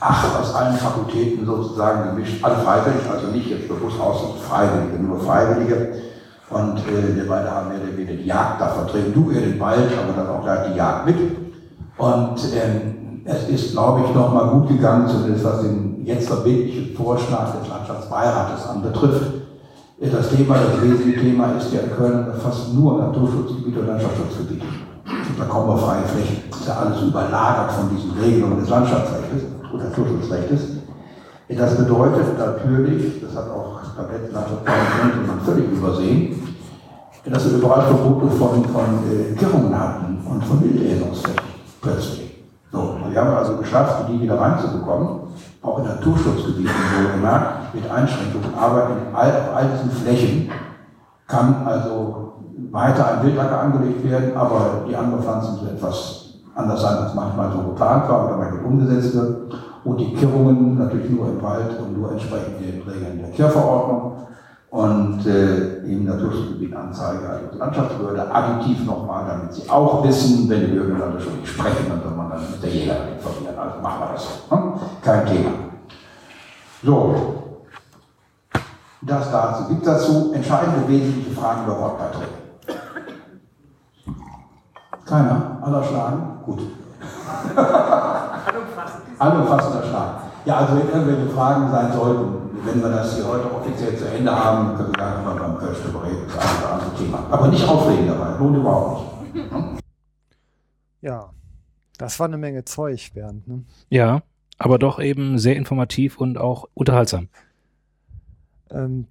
Acht 0.00 0.40
aus 0.40 0.56
allen 0.56 0.76
Fakultäten 0.76 1.46
sozusagen 1.46 2.16
gemischt, 2.16 2.42
alle 2.42 2.56
freiwillig, 2.56 3.08
also 3.08 3.28
nicht 3.28 3.48
jetzt 3.48 3.68
bewusst 3.68 4.00
aus 4.00 4.22
Freiwillige, 4.48 5.00
nur 5.00 5.20
Freiwillige. 5.20 5.92
Und 6.50 6.78
äh, 6.78 7.14
wir 7.14 7.28
beide 7.28 7.48
haben 7.48 7.68
mehr 7.68 7.78
oder 7.78 7.96
weniger 7.96 8.14
die 8.14 8.26
Jagd 8.26 8.60
da 8.60 8.66
vertreten. 8.70 9.14
Du 9.14 9.30
eher 9.30 9.42
den 9.42 9.60
Wald, 9.60 9.88
aber 9.96 10.20
dann 10.20 10.34
auch 10.34 10.42
gleich 10.42 10.72
die 10.72 10.76
Jagd 10.76 11.06
mit. 11.06 11.16
Und 11.96 12.40
ähm, 12.54 12.91
es 13.24 13.48
ist, 13.48 13.72
glaube 13.72 14.02
ich, 14.04 14.14
nochmal 14.14 14.48
gut 14.50 14.68
gegangen, 14.68 15.08
zumindest 15.08 15.44
was 15.44 15.62
den 15.62 16.04
jetzt 16.04 16.28
verbindlichen 16.28 16.96
Vorschlag 16.96 17.58
des 17.58 17.68
Landschaftsbeirates 17.68 18.66
anbetrifft. 18.66 19.32
Das 20.00 20.30
Thema, 20.30 20.56
das 20.56 20.82
wesentliche 20.82 21.20
Thema 21.20 21.52
ist 21.52 21.72
ja 21.72 21.80
in 21.80 21.92
Köln 21.92 22.26
fast 22.42 22.74
nur 22.74 22.98
Naturschutzgebiete 22.98 23.80
und 23.80 23.86
Landschaftsschutzgebiete. 23.86 24.66
Da 25.38 25.44
kommen 25.44 25.68
wir 25.68 25.78
freie 25.78 26.02
Flächen. 26.02 26.42
Das 26.50 26.60
ist 26.60 26.68
ja 26.68 26.74
alles 26.74 27.02
überlagert 27.02 27.70
von 27.72 27.88
diesen 27.94 28.10
Regelungen 28.20 28.58
des 28.58 28.68
Landschaftsrechts 28.68 29.44
und 29.72 29.78
Naturschutzrechts. 29.78 30.62
Das 31.48 31.76
bedeutet 31.76 32.38
natürlich, 32.38 33.20
das 33.20 33.36
hat 33.36 33.50
auch 33.50 33.78
beim 33.96 34.10
letzten 34.10 34.34
Landschaftsparlament 34.34 35.42
völlig 35.44 35.70
übersehen, 35.70 36.56
dass 37.24 37.44
wir 37.44 37.58
überall 37.58 37.82
Verbote 37.82 38.26
von, 38.28 38.64
von 38.64 38.84
äh, 39.08 39.34
Kirrungen 39.36 39.78
hatten 39.78 40.18
und 40.28 40.44
von 40.44 40.62
Wilderhebungsflächen 40.64 41.42
plötzlich. 41.80 42.21
So, 42.72 42.96
wir 43.06 43.20
haben 43.20 43.36
also 43.36 43.58
geschafft, 43.58 44.06
die 44.08 44.22
wieder 44.22 44.40
reinzubekommen, 44.40 45.20
auch 45.60 45.78
in 45.80 45.84
Naturschutzgebieten 45.84 46.72
wohlgemerkt, 46.96 47.74
mit 47.74 47.90
Einschränkungen, 47.90 48.54
aber 48.58 48.86
in 48.88 49.14
all, 49.14 49.28
auf 49.28 49.54
all 49.54 49.66
diesen 49.66 49.90
Flächen 49.90 50.50
kann 51.26 51.66
also 51.66 52.32
weiter 52.70 53.12
ein 53.12 53.26
Wildacker 53.26 53.60
angelegt 53.60 54.02
werden, 54.08 54.34
aber 54.34 54.84
die 54.88 54.96
Anbepflanzung 54.96 55.56
soll 55.56 55.68
etwas 55.68 56.38
anders 56.54 56.80
sein, 56.80 56.96
als 56.96 57.14
manchmal 57.14 57.52
so 57.52 57.58
geplant 57.58 58.08
war 58.08 58.26
oder 58.26 58.36
manchmal 58.38 58.64
umgesetzt 58.64 59.14
wird. 59.14 59.54
Und 59.84 59.98
die 59.98 60.14
Kirrungen 60.14 60.78
natürlich 60.78 61.10
nur 61.10 61.26
im 61.26 61.42
Wald 61.42 61.78
und 61.78 61.98
nur 61.98 62.12
entsprechend 62.12 62.60
den 62.60 62.82
Regeln 62.82 63.18
der 63.18 63.30
Kehrverordnung 63.30 64.12
und 64.72 65.26
äh, 65.26 65.84
im 65.84 66.06
Naturschutzgebiet 66.06 66.74
Anzeige 66.74 67.28
also 67.28 67.46
die 67.52 67.58
Landschaftsbehörde 67.58 68.34
additiv 68.34 68.86
nochmal, 68.86 69.26
damit 69.26 69.52
sie 69.52 69.68
auch 69.68 70.02
wissen, 70.02 70.48
wenn 70.48 70.60
die 70.60 70.66
Bürger 70.68 71.20
schon 71.20 71.40
nicht 71.40 71.48
sprechen, 71.48 71.90
dann 71.90 72.02
soll 72.02 72.12
man 72.12 72.30
dann 72.30 72.50
mit 72.50 72.62
der 72.62 72.70
Jäger 72.70 72.96
informieren. 73.14 73.58
Also 73.58 73.80
machen 73.82 74.00
wir 74.00 74.12
das 74.14 74.24
so. 74.24 74.56
Hm? 74.56 74.72
Kein 75.02 75.26
Thema. 75.26 75.50
So, 76.82 77.14
das 79.02 79.30
dazu. 79.30 79.68
Gibt 79.68 79.86
dazu 79.86 80.32
entscheidende 80.32 80.88
wesentliche 80.88 81.38
Fragen 81.38 81.64
über 81.64 81.78
Wortbeiträge? 81.78 82.28
Keiner? 85.04 85.58
Aller 85.60 85.84
schlagen? 85.84 86.38
Gut. 86.46 86.60
Allumfassender 89.18 89.82
Schlag. 89.82 90.08
Ja, 90.46 90.56
also 90.56 90.76
wenn 90.76 90.88
irgendwelche 90.88 91.28
Fragen 91.28 91.70
sein 91.70 91.92
sollten, 91.92 92.41
wenn 92.64 92.80
wir 92.80 92.90
das 92.90 93.16
hier 93.16 93.26
heute 93.26 93.52
offiziell 93.52 93.96
zu 93.96 94.08
Ende 94.08 94.30
haben, 94.30 94.76
können 94.76 94.88
wir 94.90 94.98
gerne 94.98 95.24
mal 95.24 95.34
beim 95.36 95.58
Kölsch 95.58 95.78
drüber 95.82 96.04
reden, 96.04 96.22
das 96.26 96.38
eine 96.38 96.58
oder 96.58 96.72
andere 96.72 96.96
Thema. 96.96 97.26
Aber 97.30 97.48
nicht 97.48 97.68
aufregen 97.68 98.06
dabei, 98.06 98.38
lohnt 98.38 98.56
überhaupt 98.56 99.34
nicht. 99.34 99.52
Hm? 99.52 99.78
Ja, 101.00 101.30
das 101.98 102.20
war 102.20 102.26
eine 102.26 102.38
Menge 102.38 102.64
Zeug, 102.64 103.12
Bernd. 103.14 103.46
Ne? 103.48 103.64
Ja, 103.88 104.22
aber 104.58 104.78
doch 104.78 105.00
eben 105.00 105.38
sehr 105.38 105.56
informativ 105.56 106.18
und 106.18 106.38
auch 106.38 106.68
unterhaltsam. 106.74 107.28
Ähm, 108.70 109.06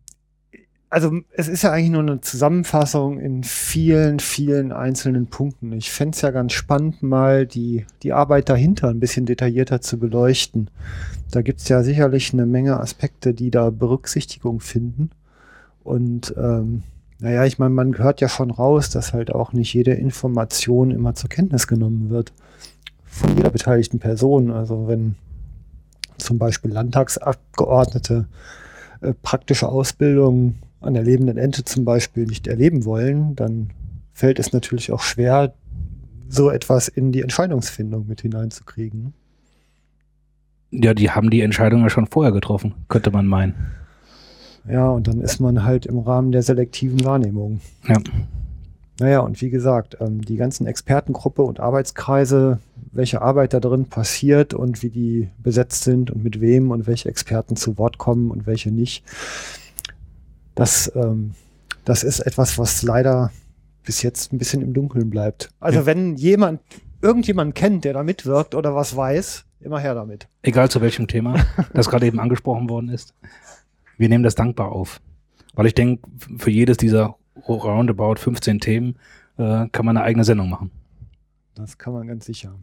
also 0.92 1.22
es 1.32 1.48
ist 1.48 1.62
ja 1.62 1.72
eigentlich 1.72 1.92
nur 1.92 2.02
eine 2.02 2.20
Zusammenfassung 2.20 3.18
in 3.18 3.46
vielen, 3.46 4.20
vielen 4.20 4.74
einzelnen 4.74 5.28
Punkten. 5.28 5.72
Ich 5.72 5.90
fände 5.90 6.16
es 6.16 6.22
ja 6.22 6.32
ganz 6.32 6.52
spannend, 6.52 7.02
mal 7.02 7.48
die, 7.48 7.86
die 8.04 8.12
Arbeit 8.12 8.50
dahinter 8.50 8.90
ein 8.90 9.00
bisschen 9.00 9.26
detaillierter 9.26 9.80
zu 9.80 9.98
beleuchten. 9.98 10.70
Da 11.32 11.42
gibt 11.42 11.62
es 11.62 11.70
ja 11.70 11.82
sicherlich 11.82 12.34
eine 12.34 12.46
Menge 12.46 12.78
Aspekte, 12.78 13.34
die 13.34 13.52
da 13.52 13.70
Berücksichtigung 13.70 14.60
finden. 14.60 15.12
Und 15.82 16.36
ähm, 16.38 16.84
naja, 17.20 17.46
ich 17.46 17.58
meine, 17.58 17.74
man 17.74 17.98
hört 17.98 18.20
ja 18.20 18.28
schon 18.28 18.52
raus, 18.52 18.90
dass 18.90 19.14
halt 19.14 19.34
auch 19.34 19.54
nicht 19.54 19.74
jede 19.74 19.94
Information 19.94 20.92
immer 20.92 21.16
zur 21.16 21.30
Kenntnis 21.30 21.68
genommen 21.68 22.10
wird. 22.10 22.34
Von 23.06 23.38
jeder 23.38 23.50
beteiligten 23.50 24.00
Person. 24.00 24.52
Also 24.52 24.90
wenn 24.90 25.16
zum 26.18 26.38
Beispiel 26.38 26.72
Landtagsabgeordnete 26.72 28.28
äh, 29.00 29.14
praktische 29.14 29.70
Ausbildung 29.70 30.56
an 30.82 30.94
der 30.94 31.04
lebenden 31.04 31.38
Ente 31.38 31.64
zum 31.64 31.86
Beispiel 31.86 32.26
nicht 32.26 32.48
erleben 32.48 32.86
wollen, 32.86 33.36
dann 33.36 33.70
fällt 34.14 34.40
es 34.40 34.52
natürlich 34.52 34.92
auch 34.92 35.02
schwer, 35.02 35.54
so 36.28 36.50
etwas 36.50 36.88
in 36.88 37.12
die 37.12 37.22
Entscheidungsfindung 37.22 38.08
mit 38.08 38.22
hineinzukriegen. 38.22 39.14
Ja, 40.72 40.94
die 40.94 41.12
haben 41.12 41.30
die 41.30 41.42
Entscheidung 41.42 41.82
ja 41.82 41.90
schon 41.90 42.08
vorher 42.08 42.32
getroffen, 42.32 42.74
könnte 42.88 43.12
man 43.12 43.28
meinen. 43.28 43.56
Ja, 44.70 44.90
und 44.90 45.08
dann 45.08 45.22
ist 45.22 45.40
man 45.40 45.64
halt 45.64 45.86
im 45.86 46.00
Rahmen 46.00 46.32
der 46.32 46.44
selektiven 46.44 47.04
Wahrnehmung. 47.04 47.62
Ja. 47.88 47.98
Naja, 49.00 49.20
und 49.22 49.42
wie 49.42 49.50
gesagt, 49.50 49.98
ähm, 50.00 50.22
die 50.22 50.36
ganzen 50.36 50.68
Expertengruppe 50.68 51.42
und 51.42 51.60
Arbeitskreise, 51.60 52.60
welche 52.92 53.22
Arbeit 53.22 53.54
da 53.54 53.60
drin 53.60 53.86
passiert 53.86 54.54
und 54.54 54.84
wie 54.84 54.90
die 54.90 55.30
besetzt 55.40 55.84
sind 55.84 56.12
und 56.12 56.24
mit 56.24 56.40
wem 56.40 56.72
und 56.72 56.88
welche 56.88 57.10
Experten 57.10 57.56
zu 57.56 57.78
Wort 57.78 57.98
kommen 57.98 58.30
und 58.30 58.46
welche 58.46 58.72
nicht, 58.72 59.04
das, 60.56 60.92
ähm, 60.96 61.32
das 61.86 62.04
ist 62.04 62.20
etwas, 62.20 62.58
was 62.58 62.82
leider 62.84 63.32
bis 63.84 64.02
jetzt 64.02 64.32
ein 64.32 64.38
bisschen 64.38 64.62
im 64.62 64.74
Dunkeln 64.74 65.10
bleibt. 65.10 65.50
Also 65.60 65.86
wenn 65.86 66.16
jemand, 66.16 66.62
irgendjemand 67.02 67.56
kennt, 67.56 67.84
der 67.86 67.94
da 67.94 68.04
mitwirkt 68.04 68.54
oder 68.56 68.76
was 68.76 68.96
weiß, 68.96 69.46
immer 69.62 69.80
her 69.80 69.96
damit. 69.96 70.28
Egal 70.42 70.70
zu 70.70 70.82
welchem 70.82 71.08
Thema, 71.08 71.44
das 71.74 71.90
gerade 71.90 72.06
eben 72.06 72.20
angesprochen 72.20 72.70
worden 72.70 72.90
ist. 72.90 73.14
Wir 73.98 74.10
nehmen 74.10 74.24
das 74.24 74.36
dankbar 74.36 74.72
auf. 74.72 75.02
Weil 75.54 75.66
ich 75.66 75.76
denke, 75.76 76.08
für 76.38 76.50
jedes 76.50 76.78
dieser 76.78 77.16
roundabout 77.48 78.16
15 78.16 78.60
Themen 78.60 78.96
äh, 79.38 79.68
kann 79.72 79.86
man 79.86 79.98
eine 79.98 80.06
eigene 80.06 80.24
Sendung 80.24 80.50
machen. 80.50 80.72
Das 81.56 81.78
kann 81.78 81.94
man 81.94 82.08
ganz 82.08 82.26
sicher. 82.26 82.56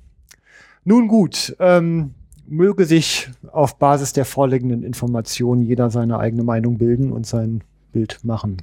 Nun 0.84 1.08
gut, 1.08 1.54
ähm, 1.58 2.14
möge 2.46 2.86
sich 2.86 3.28
auf 3.52 3.78
Basis 3.78 4.12
der 4.12 4.24
vorliegenden 4.24 4.82
Informationen 4.82 5.62
jeder 5.62 5.90
seine 5.90 6.18
eigene 6.18 6.44
Meinung 6.44 6.78
bilden 6.78 7.12
und 7.12 7.26
sein 7.26 7.62
Bild 7.92 8.20
machen. 8.22 8.62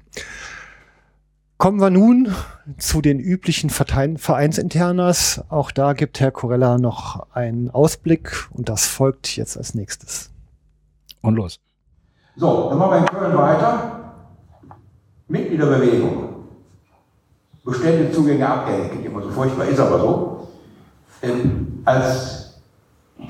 Kommen 1.57 1.79
wir 1.79 1.89
nun 1.89 2.33
zu 2.77 3.01
den 3.01 3.19
üblichen 3.19 3.69
Vereinsinternas. 3.69 5.41
Auch 5.49 5.71
da 5.71 5.93
gibt 5.93 6.19
Herr 6.19 6.31
Corella 6.31 6.77
noch 6.77 7.27
einen 7.33 7.69
Ausblick 7.71 8.47
und 8.51 8.67
das 8.67 8.85
folgt 8.85 9.37
jetzt 9.37 9.57
als 9.57 9.73
nächstes. 9.73 10.31
Und 11.21 11.35
los. 11.35 11.59
So, 12.35 12.69
dann 12.69 12.77
machen 12.77 12.91
wir 12.91 12.97
in 12.97 13.05
Köln 13.05 13.37
weiter. 13.37 14.01
Mitgliederbewegung. 15.29 16.35
Bestände, 17.63 18.11
Zugänge, 18.11 18.47
Abgänge. 18.47 18.89
Klingt 18.89 19.05
immer 19.05 19.23
so 19.23 19.29
furchtbar, 19.29 19.65
ist 19.65 19.79
aber 19.79 19.99
so. 19.99 20.47
Ähm, 21.21 21.81
als 21.85 22.59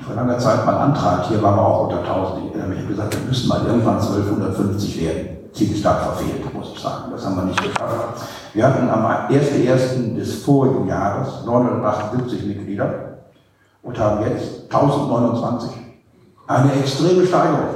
vor 0.00 0.14
langer 0.16 0.38
Zeit 0.38 0.66
mal 0.66 0.78
Antrag, 0.78 1.26
hier 1.28 1.40
waren 1.42 1.56
wir 1.56 1.64
auch 1.64 1.84
unter 1.84 2.00
1000, 2.00 2.50
ich 2.50 2.54
ich 2.54 2.60
habe 2.60 2.86
gesagt, 2.86 3.16
wir 3.18 3.28
müssen 3.28 3.48
mal 3.48 3.64
irgendwann 3.64 3.94
1250 3.94 5.00
werden. 5.00 5.35
Ziemlich 5.56 5.80
stark 5.80 6.02
verfehlt, 6.02 6.52
muss 6.52 6.72
ich 6.74 6.78
sagen. 6.78 7.10
Das 7.10 7.24
haben 7.24 7.36
wir 7.36 7.44
nicht 7.44 7.62
geschafft. 7.62 8.28
Wir 8.52 8.66
hatten 8.66 8.90
am 8.90 9.06
1.1. 9.06 10.14
des 10.14 10.44
vorigen 10.44 10.86
Jahres 10.86 11.46
978 11.46 12.44
Mitglieder 12.44 13.20
und 13.82 13.98
haben 13.98 14.22
jetzt 14.26 14.64
1029. 14.64 15.70
Eine 16.46 16.72
extreme 16.74 17.26
Steigerung. 17.26 17.74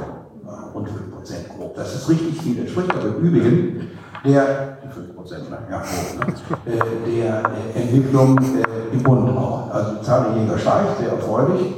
Rund 0.75 0.89
5 0.89 1.11
Prozent 1.11 1.49
grob. 1.57 1.75
Das 1.75 1.95
ist 1.95 2.07
richtig 2.07 2.39
viel. 2.39 2.59
Entspricht 2.59 2.93
aber 2.93 3.07
im 3.07 3.15
Übrigen 3.15 3.89
der, 4.23 4.77
die 4.83 4.93
5 4.93 5.15
Prozent, 5.15 5.49
ne? 5.49 5.57
ja, 5.71 5.79
grob, 5.79 6.27
ne? 6.27 6.73
äh, 6.73 7.11
der 7.17 7.43
äh, 7.75 7.81
Entwicklung 7.81 8.37
äh, 8.37 8.93
im 8.93 9.01
Bund 9.01 9.35
auch. 9.35 9.71
Also 9.73 9.95
die 9.95 10.05
Zahl 10.05 10.25
der 10.25 10.41
Jäger 10.43 10.59
steigt, 10.59 10.99
sehr 10.99 11.09
erfreulich. 11.09 11.73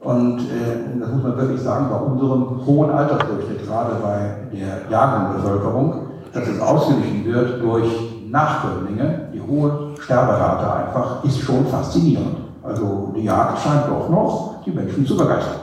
Und 0.00 0.40
äh, 0.40 0.98
das 1.00 1.10
muss 1.10 1.22
man 1.22 1.36
wirklich 1.36 1.60
sagen, 1.60 1.88
bei 1.90 1.96
unserem 1.96 2.64
hohen 2.64 2.90
Altersdurchschnitt, 2.90 3.66
gerade 3.66 3.96
bei 4.00 4.56
der 4.56 4.90
Jahrgangbevölkerung, 4.90 6.08
dass 6.32 6.46
es 6.46 6.60
ausgeglichen 6.60 7.24
wird 7.24 7.62
durch 7.62 7.86
Nachkömmlinge, 8.28 9.28
die 9.32 9.40
hohe 9.40 9.94
Sterberate 10.00 10.72
einfach, 10.72 11.24
ist 11.24 11.40
schon 11.40 11.66
faszinierend. 11.66 12.36
Also 12.62 13.12
die 13.16 13.24
Jagd 13.24 13.58
scheint 13.60 13.88
doch 13.88 14.08
noch 14.08 14.62
die 14.64 14.70
Menschen 14.70 15.06
zu 15.06 15.16
begeistern. 15.16 15.56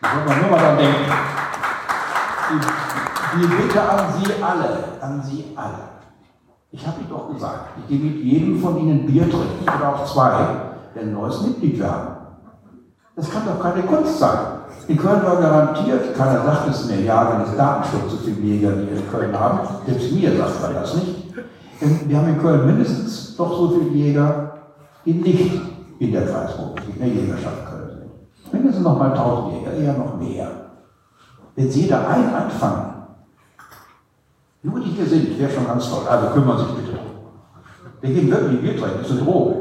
Da 0.00 0.08
soll 0.14 0.26
man 0.26 0.40
nur 0.42 0.50
mal 0.50 0.58
dran 0.58 0.78
denken. 0.78 1.12
Die, 2.50 3.40
die 3.40 3.46
Bitte 3.46 3.82
an 3.82 4.04
Sie 4.18 4.42
alle, 4.42 4.78
an 5.00 5.22
Sie 5.22 5.44
alle. 5.56 5.92
Ich 6.70 6.86
habe 6.86 7.00
Ihnen 7.00 7.10
doch 7.10 7.32
gesagt, 7.32 7.70
ich 7.80 7.88
gehe 7.88 7.98
mit 7.98 8.22
jedem 8.22 8.60
von 8.60 8.78
Ihnen 8.78 9.06
Bier 9.06 9.28
trinken 9.28 9.64
oder 9.64 9.94
auch 9.94 10.04
zwei, 10.04 10.46
der 10.94 11.02
ein 11.02 11.12
neues 11.12 11.40
Mitglied 11.42 11.78
werden. 11.80 12.11
Das 13.14 13.30
kann 13.30 13.42
doch 13.46 13.60
keine 13.60 13.82
Kunst 13.82 14.18
sein. 14.18 14.38
In 14.88 14.96
Köln 14.96 15.22
war 15.22 15.36
garantiert, 15.36 16.16
keiner 16.16 16.44
sagt 16.44 16.68
es 16.70 16.86
mir, 16.86 17.02
ja, 17.02 17.30
wenn 17.30 17.42
es 17.42 17.56
Datenschutz 17.56 18.10
so 18.10 18.16
viele 18.18 18.40
Jäger, 18.40 18.72
die 18.72 18.90
wir 18.90 18.96
in 18.96 19.10
Köln 19.10 19.38
haben, 19.38 19.60
selbst 19.86 20.12
mir 20.12 20.36
sagt 20.36 20.62
man 20.62 20.74
das 20.74 20.94
nicht. 20.96 21.34
Wir 22.06 22.16
haben 22.16 22.28
in 22.28 22.40
Köln 22.40 22.66
mindestens 22.66 23.36
doch 23.36 23.56
so 23.56 23.70
viele 23.70 23.90
Jäger, 23.90 24.52
die 25.04 25.14
nicht 25.14 25.60
in 25.98 26.12
der 26.12 26.26
Kreisrepublik, 26.26 26.96
in 26.96 26.98
der 27.00 27.08
Jägerschaft 27.08 27.66
Köln 27.68 27.90
sind. 27.90 28.52
Mindestens 28.52 28.84
noch 28.84 28.98
mal 28.98 29.12
1000 29.12 29.54
Jäger, 29.54 29.72
eher 29.72 29.92
noch 29.92 30.18
mehr. 30.18 30.50
Wenn 31.54 31.70
Sie 31.70 31.86
da 31.86 32.08
ein 32.08 32.34
anfangen, 32.34 32.92
nur 34.62 34.80
die 34.80 34.90
hier 34.90 35.06
sind, 35.06 35.38
wäre 35.38 35.50
schon 35.50 35.66
ganz 35.66 35.88
toll. 35.90 36.06
Also 36.08 36.28
kümmern 36.28 36.58
Sie 36.58 36.64
sich 36.64 36.74
bitte 36.76 36.96
drum. 36.96 37.06
Wir 38.00 38.14
gehen 38.14 38.30
wirklich 38.30 38.60
Bier 38.60 38.76
trinken, 38.76 38.98
das 38.98 39.10
ist 39.10 39.16
eine 39.16 39.22
Droge. 39.22 39.54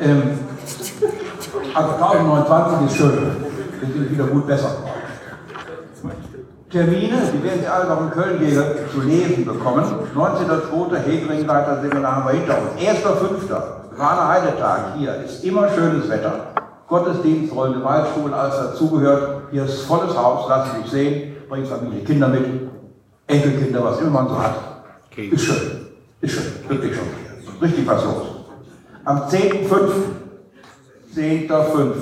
Ähm, 0.00 0.22
also 1.74 1.92
1029 1.94 2.86
ist 2.86 2.96
schön. 2.96 3.36
Sind 3.80 4.10
wieder 4.10 4.24
gut 4.24 4.46
besser. 4.46 4.70
Termine, 6.70 7.16
die 7.32 7.44
werden 7.44 7.60
Sie 7.60 7.68
alle 7.68 7.88
noch 7.88 8.00
in 8.00 8.10
Köln 8.10 8.40
zu 8.92 9.00
lesen 9.02 9.44
bekommen. 9.44 9.84
19.02. 10.14 10.96
Hegringleiter-Seminar 10.96 12.16
haben 12.16 12.26
wir 12.26 12.32
hinter 12.32 12.58
uns. 12.58 12.80
1.05. 12.80 13.96
Warner 13.96 14.28
Heidetag. 14.28 14.96
Hier 14.98 15.14
ist 15.24 15.44
immer 15.44 15.68
schönes 15.68 16.08
Wetter. 16.08 16.48
Gottesdienst, 16.88 17.54
rollende 17.54 17.84
Waldschule, 17.84 18.34
alles 18.34 18.56
dazugehört. 18.56 19.42
Hier 19.52 19.64
ist 19.64 19.82
volles 19.82 20.16
Haus, 20.16 20.48
lassen 20.48 20.70
Sie 20.74 20.82
sich 20.82 20.90
sehen. 20.90 21.36
Bringt 21.48 21.68
Familie, 21.68 22.02
Kinder 22.02 22.28
mit. 22.28 22.44
Enkelkinder, 23.26 23.84
was 23.84 24.00
immer 24.00 24.10
man 24.10 24.28
so 24.28 24.42
hat. 24.42 24.54
Ist 25.16 25.44
schön. 25.44 25.86
Ist 26.20 26.34
schön. 26.34 26.52
Wirklich 26.68 26.94
schon. 26.94 27.04
Richtig 27.62 27.86
was 27.86 28.04
los. 28.04 28.22
Am 29.04 29.18
10.05. 29.28 29.92
10.05. 31.14 31.92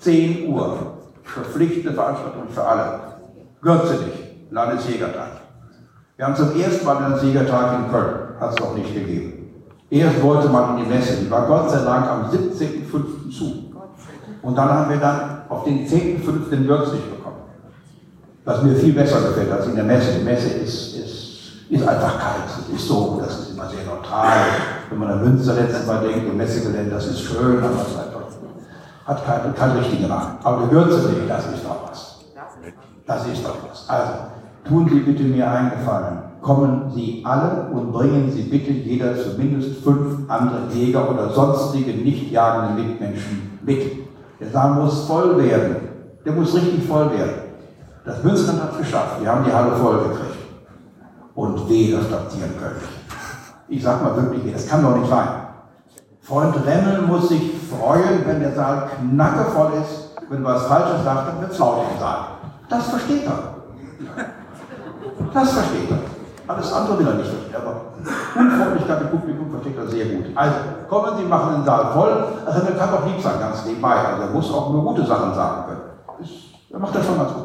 10 0.00 0.48
Uhr. 0.48 0.78
Verpflichtende 1.22 1.92
Veranstaltung 1.92 2.48
für 2.48 2.62
alle. 2.62 3.00
Götzenich, 3.60 4.14
Landesjägertag. 4.50 5.40
Wir 6.16 6.26
haben 6.26 6.36
zum 6.36 6.58
ersten 6.58 6.86
Mal 6.86 6.96
einen 6.96 7.26
Jägertag 7.26 7.78
in 7.78 7.90
Köln. 7.90 8.40
Hat 8.40 8.50
es 8.50 8.60
noch 8.60 8.74
nicht 8.74 8.94
gegeben. 8.94 9.52
Erst 9.90 10.22
wollte 10.22 10.48
man 10.48 10.78
in 10.78 10.84
die 10.84 10.90
Messe, 10.90 11.16
die 11.16 11.30
war 11.30 11.46
Gott 11.46 11.70
sei 11.70 11.84
Dank 11.84 12.06
am 12.06 12.30
17.05. 12.30 13.30
zu. 13.30 13.72
Und 14.42 14.56
dann 14.56 14.68
haben 14.68 14.90
wir 14.90 14.98
dann 14.98 15.42
auf 15.48 15.64
den 15.64 15.86
10.05. 15.86 16.50
in 16.52 16.68
Würzig 16.68 17.00
bekommen. 17.10 17.36
Was 18.44 18.62
mir 18.62 18.76
viel 18.76 18.92
besser 18.92 19.20
gefällt 19.28 19.50
als 19.50 19.66
in 19.66 19.74
der 19.74 19.84
Messe. 19.84 20.18
Die 20.18 20.24
Messe 20.24 20.48
ist, 20.48 20.95
ist, 21.68 21.86
einfach 21.86 22.18
kalt. 22.18 22.44
Es 22.48 22.74
ist 22.74 22.88
so, 22.88 23.20
das 23.24 23.40
ist 23.40 23.50
immer 23.52 23.68
sehr 23.68 23.84
neutral. 23.84 24.36
Wenn 24.88 24.98
man 24.98 25.10
an 25.10 25.24
Münster 25.24 25.54
letztes 25.54 25.86
Mal 25.86 26.00
denkt, 26.00 26.28
im 26.28 26.36
Messegelände, 26.36 26.90
das 26.90 27.06
ist 27.06 27.20
schön, 27.20 27.58
aber 27.58 27.82
es 27.82 27.88
ist 27.88 27.98
einfach, 27.98 28.16
hat 29.06 29.24
keinen 29.24 29.54
kein 29.54 29.70
richtigen 29.78 30.04
Rahmen. 30.06 30.38
Aber 30.42 30.66
der 30.66 30.70
Würzig, 30.70 31.28
das 31.28 31.46
ist 31.46 31.64
doch 31.64 31.88
was. 31.88 32.16
Das 33.06 33.26
ist 33.26 33.44
doch 33.44 33.56
was. 33.68 33.88
Also, 33.88 34.12
tun 34.66 34.88
Sie 34.88 35.00
bitte 35.00 35.22
mir 35.22 35.48
einen 35.50 35.70
Gefallen. 35.70 36.18
Kommen 36.42 36.92
Sie 36.94 37.22
alle 37.24 37.68
und 37.72 37.92
bringen 37.92 38.30
Sie 38.30 38.42
bitte 38.42 38.70
jeder 38.70 39.16
zumindest 39.16 39.82
fünf 39.82 40.28
andere 40.28 40.68
Jäger 40.72 41.10
oder 41.10 41.30
sonstige 41.30 41.92
nicht 41.92 42.30
jagende 42.30 42.82
Mitmenschen 42.82 43.58
mit. 43.62 44.06
Der 44.40 44.50
Saal 44.50 44.74
muss 44.74 45.06
voll 45.06 45.42
werden. 45.42 45.76
Der 46.24 46.32
muss 46.32 46.54
richtig 46.54 46.84
voll 46.86 47.10
werden. 47.10 47.46
Das 48.04 48.22
Münsterland 48.22 48.62
hat 48.62 48.72
es 48.72 48.78
geschafft. 48.78 49.20
Wir 49.20 49.32
haben 49.32 49.44
die 49.44 49.52
Halle 49.52 49.72
voll 49.76 49.98
gekriegt. 49.98 50.35
Und 51.36 51.68
weh, 51.68 51.92
das 51.92 52.06
platzieren 52.06 52.58
können. 52.58 52.80
Ich 53.68 53.82
sag 53.82 54.02
mal 54.02 54.16
wirklich, 54.16 54.44
weh, 54.44 54.52
das 54.52 54.66
kann 54.66 54.82
doch 54.82 54.96
nicht 54.96 55.08
sein. 55.08 55.28
Freund 56.22 56.56
Remmel 56.66 57.02
muss 57.02 57.28
sich 57.28 57.52
freuen, 57.70 58.26
wenn 58.26 58.40
der 58.40 58.54
Saal 58.54 58.88
knackevoll 58.98 59.72
ist. 59.80 60.16
Wenn 60.28 60.42
du 60.42 60.48
was 60.48 60.66
Falsches 60.66 61.04
sagst, 61.04 61.28
dann 61.28 61.40
wird 61.40 61.52
es 61.52 61.58
laut 61.58 61.84
im 61.92 62.00
Saal. 62.00 62.18
Das 62.68 62.88
versteht 62.88 63.24
er. 63.26 63.54
Das 65.32 65.52
versteht 65.52 65.90
er. 65.90 65.98
Alles 66.52 66.72
andere 66.72 66.98
will 66.98 67.06
er 67.06 67.14
nicht 67.14 67.30
verstehen. 67.30 67.54
Aber 67.54 68.40
Unfreundlichkeit 68.40 69.00
im 69.02 69.08
Publikum 69.10 69.50
versteht 69.50 69.76
er 69.76 69.86
sehr 69.86 70.06
gut. 70.06 70.24
Also, 70.34 70.56
kommen 70.88 71.16
Sie, 71.18 71.24
machen 71.24 71.56
den 71.56 71.64
Saal 71.64 71.92
voll. 71.92 72.24
Also, 72.46 72.60
er 72.66 72.76
kann 72.76 72.90
doch 72.90 73.06
lieb 73.06 73.20
sein, 73.22 73.38
ganz 73.38 73.64
nebenbei. 73.66 73.94
Also, 73.94 74.22
er 74.22 74.30
muss 74.30 74.52
auch 74.52 74.72
nur 74.72 74.82
gute 74.82 75.06
Sachen 75.06 75.34
sagen 75.34 75.64
können. 75.66 75.80
Er 76.72 76.78
macht 76.78 76.94
das 76.94 77.06
schon 77.06 77.18
ganz 77.18 77.32
gut. 77.34 77.44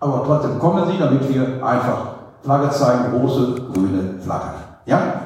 Aber 0.00 0.24
trotzdem 0.26 0.58
kommen 0.58 0.90
Sie, 0.90 0.98
damit 0.98 1.28
wir 1.28 1.64
einfach 1.64 2.19
Flagge 2.42 2.70
zeigen, 2.70 3.12
große 3.12 3.54
grüne 3.72 4.20
Flagge. 4.20 4.54
Ja? 4.86 5.22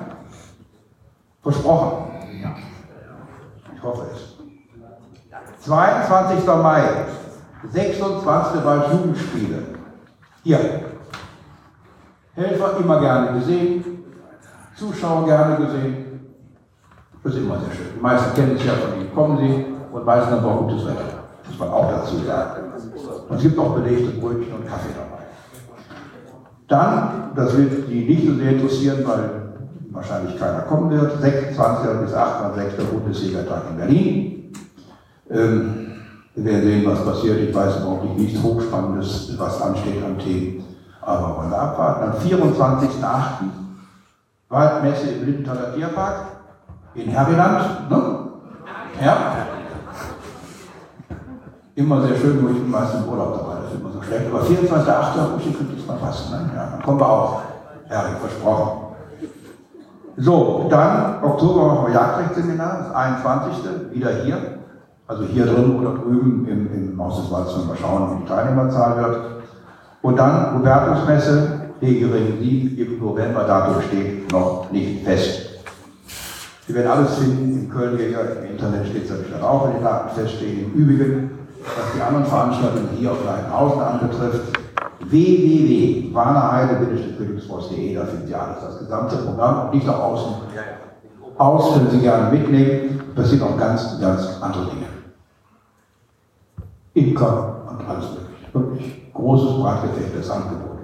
Versprochen. 1.42 2.10
Ich 3.74 3.82
hoffe 3.82 4.06
es. 4.12 4.34
22. 5.64 6.46
Mai, 6.46 6.82
26. 7.70 8.64
Waldjugendspiele. 8.64 9.62
Hier. 10.42 10.80
Helfer 12.34 12.76
immer 12.78 13.00
gerne 13.00 13.38
gesehen, 13.38 14.04
Zuschauer 14.76 15.24
gerne 15.24 15.56
gesehen. 15.64 16.04
Das 17.22 17.32
ist 17.34 17.40
immer 17.40 17.58
sehr 17.60 17.72
schön. 17.72 17.86
Die 17.96 18.02
meisten 18.02 18.34
kennen 18.34 18.56
es 18.56 18.64
ja 18.64 18.72
von 18.72 19.00
Ihnen. 19.00 19.14
Kommen 19.14 19.38
Sie 19.38 19.66
und 19.92 20.04
weisen 20.04 20.32
aber 20.32 20.48
auch 20.48 20.58
gutes 20.62 20.84
Wetter. 20.84 21.24
Muss 21.46 21.58
man 21.58 21.68
auch 21.70 21.90
dazu 21.90 22.18
sagen. 22.18 22.72
Und 23.28 23.36
es 23.36 23.42
gibt 23.42 23.58
auch 23.58 23.74
belegte 23.74 24.20
Brötchen 24.20 24.52
und 24.52 24.66
Kaffee 24.66 24.92
dabei. 24.94 25.13
Dann, 26.68 27.32
das 27.36 27.56
wird 27.56 27.88
die 27.88 28.04
nicht 28.04 28.26
so 28.26 28.34
sehr 28.34 28.52
interessieren, 28.52 28.98
weil 29.04 29.42
wahrscheinlich 29.90 30.38
keiner 30.38 30.60
kommen 30.60 30.90
wird, 30.90 31.20
26. 31.20 32.00
bis 32.00 32.14
28. 32.14 32.88
Bundesjägertag 32.88 33.62
in 33.70 33.76
Berlin. 33.76 34.52
Ähm, 35.30 35.84
wir 36.34 36.44
werden 36.44 36.64
sehen, 36.64 36.86
was 36.86 37.04
passiert. 37.04 37.38
Ich 37.40 37.54
weiß 37.54 37.76
überhaupt 37.76 38.04
nicht, 38.04 38.18
nichts 38.18 38.42
Hochspannendes, 38.42 39.38
was 39.38 39.62
ansteht 39.62 40.02
an 40.04 40.18
Themen. 40.18 40.64
Aber 41.00 41.36
wollen 41.36 41.50
wir 41.50 41.58
abwarten. 41.58 42.10
Am 42.10 42.16
24.08. 42.18 43.64
Waldmesse 44.48 45.10
im 45.10 45.26
Lindenthaler 45.26 45.74
Tierpark 45.74 46.26
in 46.94 47.08
Herbeland. 47.08 47.90
Ne? 47.90 48.18
Ja. 49.04 49.46
Immer 51.76 52.06
sehr 52.06 52.16
schön, 52.16 52.40
nur 52.40 52.52
ich 52.52 52.58
bin 52.58 52.70
meistens 52.70 53.04
im 53.04 53.10
Urlaub 53.10 53.36
dabei, 53.36 53.62
das 53.62 53.72
ist 53.72 53.80
immer 53.80 53.90
so 53.90 54.00
schlecht. 54.00 54.26
Aber 54.30 54.42
24.08. 54.42 55.56
könnte 55.56 55.74
es 55.76 55.86
mal 55.86 55.96
passen. 55.96 56.30
Ne? 56.30 56.50
Ja, 56.54 56.68
dann 56.70 56.82
kommen 56.82 57.00
wir 57.00 57.08
auch. 57.08 57.42
Herrlich, 57.88 58.16
versprochen. 58.18 58.94
So, 60.16 60.68
dann 60.70 61.24
Oktober 61.24 61.66
machen 61.66 61.86
wir 61.88 61.94
Jagdrechtsseminar, 61.94 62.78
das 62.78 62.94
21. 62.94 63.64
wieder 63.92 64.10
hier. 64.22 64.36
Also 65.08 65.24
hier 65.24 65.46
drin 65.46 65.76
oder 65.80 65.94
drüben 65.94 66.46
im, 66.48 66.92
im 66.92 67.02
Haus 67.02 67.20
des 67.20 67.30
Walds, 67.32 67.66
mal 67.66 67.76
schauen, 67.76 68.10
wie 68.10 68.22
die 68.22 68.28
Teilnehmerzahl 68.28 68.96
wird. 68.96 69.20
Und 70.00 70.16
dann 70.16 70.54
Hubertusmesse, 70.54 71.60
Hegering 71.80 72.38
7 72.40 72.78
im 72.78 72.98
November, 73.00 73.44
Datum 73.44 73.82
steht 73.82 74.30
noch 74.30 74.70
nicht 74.70 75.04
fest. 75.04 75.50
Sie 76.66 76.74
werden 76.74 76.90
alles 76.90 77.16
finden 77.16 77.64
im 77.64 77.68
Köln 77.68 77.98
hier, 77.98 78.42
im 78.42 78.52
Internet 78.52 78.86
steht 78.86 79.04
es 79.04 79.10
natürlich 79.10 79.32
dann 79.32 79.42
auch, 79.42 79.66
wenn 79.66 79.78
die 79.78 79.82
Daten 79.82 80.14
feststehen. 80.14 80.72
Im 80.72 80.72
Übrigen, 80.72 81.30
was 81.64 81.92
die 81.94 82.00
anderen 82.00 82.26
Veranstaltungen 82.26 82.88
hier 82.96 83.12
auf 83.12 83.24
Leitenhausen 83.24 83.80
anbetrifft, 83.80 84.58
www.warnerheide-königsforst.de, 85.00 87.94
da 87.94 88.04
finden 88.04 88.26
Sie 88.26 88.34
alles, 88.34 88.58
das 88.60 88.78
gesamte 88.78 89.16
Programm, 89.16 89.70
nicht 89.70 89.86
nach 89.86 89.98
außen. 89.98 90.34
Aus 91.36 91.74
können 91.74 91.90
Sie 91.90 92.00
gerne 92.00 92.30
mitnehmen, 92.30 93.02
passieren 93.14 93.48
auch 93.48 93.58
ganz, 93.58 94.00
ganz 94.00 94.40
andere 94.40 94.66
Dinge. 94.66 94.86
Imker 96.94 97.62
und 97.68 97.80
alles 97.88 98.06
mögliche. 98.10 98.52
Wirklich 98.52 99.12
großes, 99.12 99.60
breit 99.60 99.82
gefächertes 99.82 100.30
Angebot. 100.30 100.78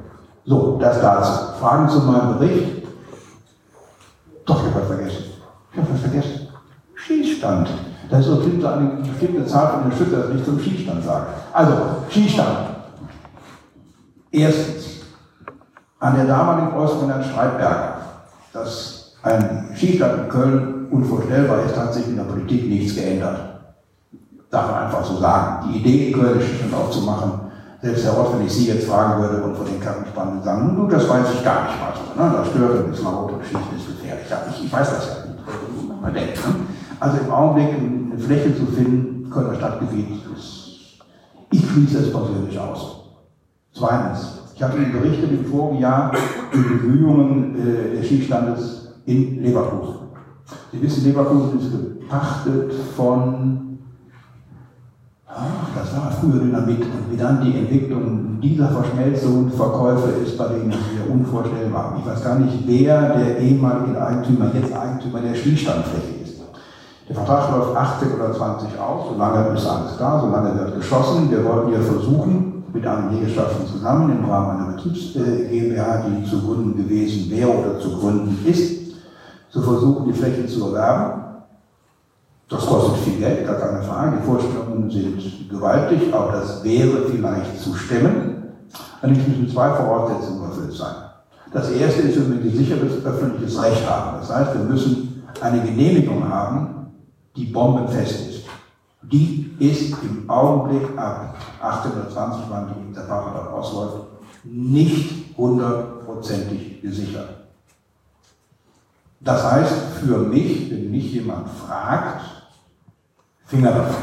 So, 0.44 0.77
das 0.81 1.01
dazu. 1.01 1.52
Fragen 1.61 1.89
zu 1.89 2.01
meinem 2.01 2.39
Bericht? 2.39 2.82
Doch, 4.44 4.57
ich 4.57 4.65
habe 4.70 4.81
was 4.81 4.89
vergessen. 4.89 5.24
Ich 5.73 5.78
habe 5.78 5.89
was 5.93 6.01
vergessen. 6.01 6.48
Schießstand. 6.94 7.69
Das 8.11 8.20
ist 8.20 8.27
so 8.27 8.66
eine 8.66 8.91
bestimmte 9.09 9.47
Zahl 9.47 9.69
von 9.69 9.89
den 9.89 9.97
Schützen, 9.97 10.20
das 10.20 10.31
nicht 10.31 10.45
zum 10.45 10.59
Schießstand 10.59 11.05
sagen. 11.05 11.27
Also, 11.53 11.73
Schießstand. 12.09 12.59
Erstens, 14.32 15.03
an 16.01 16.16
der 16.16 16.24
damaligen 16.24 16.70
Herrn 16.70 17.24
Streitberger, 17.24 17.95
dass 18.53 19.12
ein 19.23 19.69
Schießstand 19.74 20.24
in 20.24 20.28
Köln 20.28 20.89
unvorstellbar 20.91 21.65
ist, 21.65 21.77
hat 21.77 21.95
sich 21.95 22.09
in 22.09 22.16
der 22.16 22.24
Politik 22.24 22.69
nichts 22.69 22.97
geändert. 22.97 23.39
Darf 24.51 24.70
man 24.70 24.85
einfach 24.85 25.05
so 25.05 25.19
sagen. 25.19 25.69
Die 25.69 25.78
Idee, 25.78 26.11
in 26.11 26.20
Köln 26.20 26.41
Schießstand 26.41 26.74
aufzumachen, 26.74 27.32
selbst 27.82 28.05
Herr 28.05 28.12
Roth, 28.12 28.35
wenn 28.35 28.47
ich 28.47 28.53
Sie 28.53 28.66
jetzt 28.66 28.89
fragen 28.89 29.23
würde 29.23 29.43
und 29.43 29.57
von 29.57 29.66
den 29.66 29.81
Kappenspannen 29.81 30.43
sagen, 30.43 30.74
nun, 30.77 30.89
das 30.89 31.09
weiß 31.09 31.27
ich 31.35 31.45
gar 31.45 31.65
nicht 31.65 31.81
mal 31.81 31.93
so. 31.95 32.20
Ne? 32.20 32.32
Das 32.37 32.49
stört 32.49 32.85
ein 32.85 32.91
bisschen 32.91 33.05
laut 33.05 33.32
und 33.32 33.43
Schießen 33.45 33.77
ist 33.77 33.87
gefährlich. 33.87 34.27
Ich, 34.51 34.65
ich 34.66 34.73
weiß 34.73 34.91
das 34.91 35.07
ja 35.07 36.11
nicht. 36.11 36.47
Ne? 36.47 36.55
Also 37.01 37.16
im 37.16 37.31
Augenblick 37.31 37.69
eine 38.11 38.19
Fläche 38.20 38.57
zu 38.57 38.66
finden, 38.66 39.31
Kölner 39.31 39.55
Stadtgebiet, 39.55 40.09
ist, 40.37 40.99
ich 41.53 41.69
schließe 41.69 41.99
es 41.99 42.12
persönlich 42.12 42.59
aus. 42.59 43.05
Zweitens, 43.73 44.43
ich 44.55 44.62
habe 44.62 44.77
Ihnen 44.78 44.93
berichtet 44.93 45.31
im 45.31 45.45
vorigen 45.45 45.81
Jahr 45.81 46.12
die 46.53 46.59
Bemühungen 46.59 47.57
äh, 47.57 47.97
des 47.97 48.09
Schießstandes 48.09 48.95
in 49.07 49.43
Leverkusen. 49.43 49.95
Sie 50.73 50.82
wissen, 50.82 51.05
Leverkusen 51.05 51.59
ist 51.59 51.70
gepachtet 51.73 52.73
von, 52.97 53.78
ach, 55.27 55.69
das 55.74 55.97
war 55.97 56.11
früher 56.11 56.41
Dynamit, 56.41 56.82
und 56.82 57.12
wie 57.12 57.16
dann 57.16 57.41
die 57.43 57.57
Entwicklung 57.57 58.41
dieser 58.41 58.69
Verschmelzung 58.69 59.51
Verkäufe 59.51 60.11
ist 60.24 60.37
bei 60.37 60.49
denen 60.49 60.73
hier 60.73 61.12
unvorstellbar. 61.12 61.97
Ich 62.01 62.07
weiß 62.07 62.24
gar 62.24 62.39
nicht, 62.39 62.59
wer 62.66 63.16
der 63.16 63.39
ehemalige 63.39 64.05
Eigentümer, 64.05 64.51
jetzt 64.55 64.74
Eigentümer 64.74 65.20
der 65.20 65.35
Schießstandfläche. 65.35 66.19
Der 67.11 67.16
Vertrag 67.16 67.51
läuft 67.51 67.77
18 67.77 68.12
oder 68.12 68.32
20 68.32 68.78
aus, 68.78 69.09
solange 69.11 69.59
ist 69.59 69.66
alles 69.66 69.97
da, 69.99 70.20
solange 70.20 70.57
wird 70.57 70.77
geschossen. 70.77 71.28
Wir 71.28 71.45
wollten 71.45 71.73
ja 71.73 71.81
versuchen, 71.81 72.62
mit 72.73 72.87
anderen 72.87 73.16
Jägerschaften 73.16 73.66
zusammen 73.66 74.12
im 74.12 74.31
Rahmen 74.31 74.59
einer 74.61 74.77
Betriebs 74.77 75.15
GmbH, 75.15 76.05
die 76.07 76.24
zu 76.31 76.41
gründen 76.41 76.77
gewesen 76.77 77.28
wäre 77.28 77.51
oder 77.51 77.81
zu 77.81 77.99
gründen 77.99 78.47
ist, 78.47 78.93
zu 79.51 79.61
versuchen, 79.61 80.07
die 80.07 80.12
Fläche 80.12 80.47
zu 80.47 80.69
erwerben. 80.69 81.23
Das 82.49 82.65
kostet 82.65 82.99
viel 82.99 83.19
Geld, 83.19 83.45
gar 83.45 83.57
keine 83.57 83.82
Frage. 83.82 84.19
Die 84.20 84.27
Vorstellungen 84.27 84.89
sind 84.89 85.51
gewaltig, 85.51 86.15
aber 86.15 86.31
das 86.31 86.62
wäre 86.62 87.07
vielleicht 87.11 87.61
zu 87.61 87.74
stemmen. 87.74 88.53
Allerdings 89.03 89.27
müssen 89.27 89.49
zwei 89.49 89.70
Voraussetzungen 89.70 90.45
erfüllt 90.45 90.74
sein. 90.74 90.95
Das 91.53 91.73
erste 91.73 92.03
ist, 92.03 92.16
dass 92.20 92.31
wir 92.31 92.39
gesichertes 92.39 93.05
öffentliches 93.05 93.61
Recht 93.61 93.91
haben. 93.91 94.19
Das 94.20 94.32
heißt, 94.32 94.55
wir 94.55 94.62
müssen 94.62 95.24
eine 95.41 95.61
Genehmigung 95.62 96.28
haben, 96.28 96.80
die 97.36 97.47
bombenfest 97.47 98.28
ist. 98.28 98.44
Die 99.02 99.55
ist 99.59 100.02
im 100.02 100.28
Augenblick 100.28 100.97
ab 100.98 101.36
18 101.61 101.93
oder 101.93 102.11
20, 102.11 102.43
wann 102.48 102.69
die 102.69 102.94
Partner 102.94 103.32
dort 103.35 103.52
ausläuft, 103.52 104.07
nicht 104.44 105.36
hundertprozentig 105.36 106.82
gesichert. 106.82 107.28
Das 109.20 109.52
heißt 109.52 109.74
für 110.01 110.19
mich, 110.19 110.70
wenn 110.70 110.90
mich 110.90 111.12
jemand 111.12 111.48
fragt, 111.48 112.23
Finger 113.44 113.73
davon. 113.73 114.02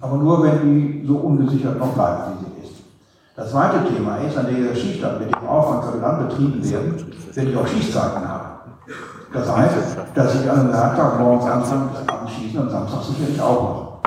Aber 0.00 0.16
nur, 0.16 0.42
wenn 0.42 0.62
die 0.62 1.06
so 1.06 1.16
ungesichert 1.16 1.78
noch 1.78 1.92
bleibt, 1.92 2.30
wie 2.30 2.44
sie 2.44 2.66
ist. 2.66 2.82
Das 3.34 3.50
zweite 3.50 3.92
Thema 3.92 4.16
ist, 4.18 4.36
an 4.36 4.46
der 4.46 4.74
Schießstand 4.74 5.20
mit 5.20 5.34
dem 5.34 5.46
Aufwand 5.46 5.90
kann 5.90 6.00
dann 6.00 6.28
betrieben 6.28 6.70
werden, 6.70 7.12
wenn 7.34 7.50
ich 7.50 7.56
auch 7.56 7.66
Schießzeiten 7.66 8.28
habe. 8.28 8.45
Das 9.32 9.56
heißt, 9.56 9.74
dass 10.14 10.34
ich 10.34 10.50
an 10.50 10.60
einem 10.60 10.72
Werktag 10.72 11.18
morgens 11.20 11.46
anfange 11.46 11.90
bis 11.90 12.08
abends 12.08 12.32
schießen 12.32 12.60
und 12.60 12.70
Samstag 12.70 13.02
sicherlich 13.02 13.40
auch 13.40 13.62
noch. 13.62 14.00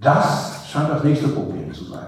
Das 0.00 0.66
scheint 0.66 0.90
das 0.90 1.04
nächste 1.04 1.28
Problem 1.28 1.72
zu 1.72 1.84
sein. 1.84 2.06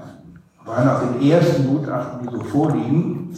Weil 0.64 0.84
nach 0.84 1.02
den 1.02 1.30
ersten 1.30 1.66
Gutachten, 1.66 2.26
die 2.26 2.36
so 2.36 2.42
vorliegen, 2.44 3.36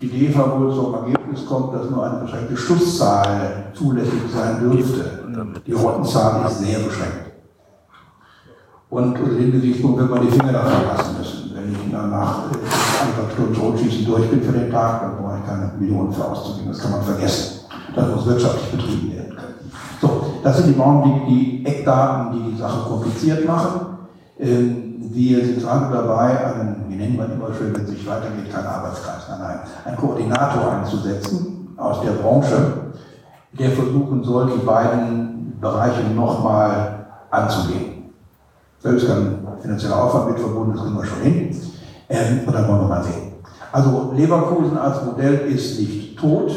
die 0.00 0.08
DEFA 0.08 0.58
wohl 0.58 0.74
zum 0.74 0.94
Ergebnis 0.94 1.44
kommt, 1.46 1.74
dass 1.74 1.90
nur 1.90 2.04
eine 2.04 2.20
beschränkte 2.20 2.56
Schusszahl 2.56 3.64
zulässig 3.74 4.22
sein 4.32 4.60
dürfte. 4.60 5.24
Die 5.66 5.72
Rottenzahl 5.72 6.46
ist 6.46 6.60
sehr 6.60 6.78
beschränkt. 6.78 7.32
Und 8.88 9.18
unter 9.18 9.34
dem 9.34 9.52
Gesichtspunkt 9.52 9.98
wird 9.98 10.10
man 10.10 10.22
die 10.22 10.32
Finger 10.32 10.52
davon 10.52 10.86
lassen 10.86 11.18
müssen. 11.18 11.49
Ich 11.72 11.92
nach 11.92 12.44
anderthalb 13.00 13.32
Stunden 13.32 13.54
Totschießen 13.54 14.06
durch 14.06 14.28
bin 14.30 14.42
für 14.42 14.52
den 14.52 14.70
Tag, 14.70 15.02
dann 15.02 15.16
brauche 15.16 15.38
ich 15.38 15.46
keine 15.46 15.72
Millionen 15.78 16.12
für 16.12 16.24
auszugeben. 16.24 16.72
Das 16.72 16.80
kann 16.80 16.92
man 16.92 17.02
vergessen. 17.02 17.60
Das 17.94 18.08
muss 18.08 18.26
wirtschaftlich 18.26 18.70
betrieben 18.70 19.12
werden 19.12 19.36
können. 19.36 19.72
So, 20.00 20.40
das 20.42 20.56
sind 20.58 20.74
im 20.74 20.80
Augenblick 20.80 21.26
die 21.28 21.66
Eckdaten, 21.66 22.32
die 22.32 22.52
die 22.52 22.58
Sache 22.58 22.88
kompliziert 22.88 23.46
machen. 23.46 23.98
Ähm, 24.38 24.90
wir 25.12 25.44
sind 25.44 25.60
gerade 25.60 25.92
dabei, 25.92 26.44
einen, 26.44 26.84
wie 26.88 26.98
wir 26.98 27.06
ihn 27.06 27.14
immer 27.14 27.54
schön, 27.54 27.74
wenn 27.74 27.84
es 27.84 27.90
sich 27.90 28.06
weitergeht, 28.06 28.52
kein 28.52 28.66
Arbeitskreis, 28.66 29.28
nein, 29.28 29.40
nein, 29.40 29.58
einen 29.84 29.96
Koordinator 29.96 30.72
einzusetzen 30.72 31.74
aus 31.76 32.00
der 32.02 32.12
Branche, 32.12 32.72
der 33.58 33.70
versuchen 33.70 34.22
soll, 34.22 34.52
die 34.52 34.64
beiden 34.64 35.58
Bereiche 35.60 36.02
nochmal 36.14 37.06
anzugehen. 37.30 38.12
Selbst 38.78 39.08
kein 39.08 39.39
finanzieller 39.60 40.04
Aufwand 40.04 40.30
mit 40.30 40.38
verbunden, 40.40 40.72
das 40.72 40.82
kriegen 40.82 40.96
wir 40.96 41.04
schon 41.04 41.22
hin. 41.22 41.56
Ähm, 42.08 42.40
und 42.46 42.54
dann 42.54 42.68
wollen 42.68 42.80
wir 42.80 42.88
mal 42.88 43.02
sehen. 43.02 43.32
Also 43.72 44.12
Leverkusen 44.16 44.76
als 44.76 45.04
Modell 45.04 45.46
ist 45.48 45.78
nicht 45.78 46.18
tot, 46.18 46.50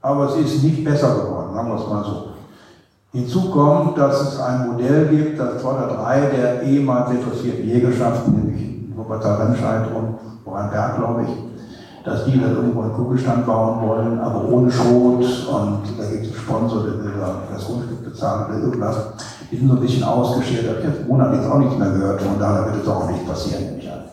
aber 0.00 0.28
es 0.28 0.36
ist 0.36 0.62
nicht 0.62 0.84
besser 0.84 1.14
geworden, 1.16 1.54
sagen 1.54 1.68
wir 1.68 1.74
es 1.76 1.88
mal 1.88 2.04
so. 2.04 2.26
Hinzu 3.12 3.50
kommt, 3.50 3.98
dass 3.98 4.20
es 4.20 4.40
ein 4.40 4.70
Modell 4.70 5.08
gibt, 5.08 5.40
das 5.40 5.60
zwei 5.60 5.70
oder 5.70 5.94
drei 5.94 6.20
der 6.20 6.62
ehemals 6.62 7.10
interessierten 7.10 7.66
Jägerschaften, 7.66 8.34
nämlich 8.34 8.96
Wuppertal 8.96 9.46
Remscheid 9.46 9.88
und 9.94 10.52
Rheinberg, 10.52 10.96
glaube 10.98 11.22
ich, 11.22 12.04
dass 12.04 12.24
die 12.24 12.40
dann 12.40 12.54
irgendwo 12.54 12.82
einen 12.82 12.92
Kugelstand 12.92 13.46
bauen 13.46 13.88
wollen, 13.88 14.20
aber 14.20 14.44
ohne 14.48 14.70
Schrot 14.70 15.24
und 15.24 15.80
da 15.98 16.04
gibt 16.10 16.26
es 16.26 16.32
einen 16.32 16.40
Sponsor, 16.40 16.84
der 16.84 16.92
will 17.02 17.12
das 17.52 17.64
Grundstück 17.64 18.04
bezahlen 18.04 18.46
oder 18.46 18.58
irgendwas. 18.60 18.96
Die 19.50 19.56
sind 19.56 19.68
so 19.68 19.74
ein 19.74 19.80
bisschen 19.80 20.02
ausgeschert. 20.02 20.64
Ich 20.64 20.68
habe 20.68 20.80
jetzt 20.80 21.06
Monat 21.06 21.34
jetzt 21.34 21.50
auch 21.50 21.58
nichts 21.58 21.76
mehr 21.76 21.90
gehört, 21.90 22.20
von 22.20 22.38
daher 22.38 22.66
wird 22.66 22.82
es 22.82 22.88
auch 22.88 23.08
nicht 23.10 23.26
passieren, 23.26 23.64
nehme 23.64 23.78
ich 23.78 23.90
an. 23.90 24.04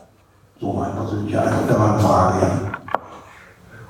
So 0.60 0.74
mein 0.74 0.96
persönlicher 0.96 1.42
Eindruck, 1.42 1.68
da 1.68 1.80
war 1.80 1.94
eine 1.94 2.00
Frage, 2.00 2.40
ja. 2.42 2.74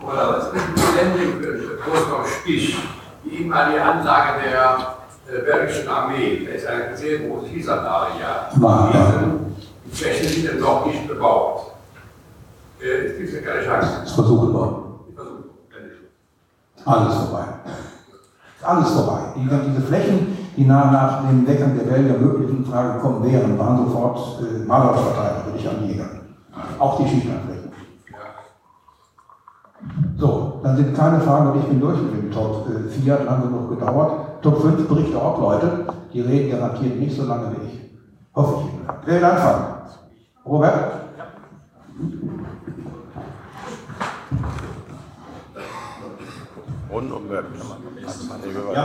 Oder 0.07 0.29
was 0.29 0.47
ist 0.47 0.53
denn 0.53 1.41
Großkopf 1.83 2.39
Spich, 2.39 2.77
die 3.25 3.43
ehemalige 3.43 3.81
Ansage 3.81 4.41
der 4.43 4.95
äh, 5.33 5.41
Belgischen 5.41 5.87
Armee, 5.87 6.45
da 6.45 6.53
ist 6.53 6.67
eine 6.67 6.95
sehr 6.95 7.19
große 7.19 7.47
Hiesanlage 7.47 8.11
ja. 8.19 8.49
Die 9.85 9.95
Flächen 9.95 10.27
sind 10.27 10.61
doch 10.61 10.85
nicht 10.85 11.07
bebaut. 11.07 11.73
Äh, 12.81 13.07
es 13.07 13.17
gibt 13.17 13.45
ja 13.45 13.51
keine 13.51 13.65
Chance. 13.65 13.89
Das 14.03 14.11
versuchen 14.13 14.53
wir. 14.53 14.83
Alles 16.85 17.15
vorbei. 17.15 17.45
Alles 18.61 18.89
vorbei. 18.91 19.19
Die, 19.35 19.49
diese 19.69 19.87
Flächen, 19.87 20.42
die 20.55 20.65
nach, 20.65 20.91
nach 20.91 21.27
dem 21.27 21.47
Weggang 21.47 21.75
der 21.77 21.85
Belgier 21.85 22.17
möglich 22.17 22.49
in 22.49 22.65
Frage 22.65 22.99
kommen 22.99 23.23
wären, 23.23 23.57
waren 23.57 23.77
sofort 23.77 24.41
äh, 24.41 24.65
malerisch 24.65 25.01
verteilt, 25.01 25.45
würde 25.45 25.57
ich 25.57 25.69
an 25.69 25.87
Jäger. 25.87 26.05
Auch 26.79 26.97
die 26.97 27.07
Schießlandflächen. 27.07 27.71
So, 30.17 30.59
dann 30.63 30.77
sind 30.77 30.95
keine 30.95 31.19
Fragen 31.19 31.51
und 31.51 31.59
ich 31.59 31.65
bin 31.65 31.79
durch 31.79 32.01
mit 32.01 32.13
dem 32.13 32.31
Top 32.31 32.67
4, 32.89 33.13
hat 33.13 33.25
lange 33.25 33.47
genug 33.47 33.69
gedauert. 33.69 34.41
Top 34.41 34.61
5 34.61 34.87
berichte 34.87 35.21
auch 35.21 35.39
Leute, 35.39 35.85
die 36.13 36.21
reden 36.21 36.51
garantiert 36.51 36.99
nicht 36.99 37.15
so 37.15 37.25
lange 37.25 37.51
wie 37.51 37.67
ich. 37.67 37.81
Hoffe 38.35 38.63
ich. 38.65 38.89
Wer 39.05 39.15
will 39.15 39.25
anfangen? 39.25 39.65
Robert? 40.45 40.73
Ja, 41.17 41.25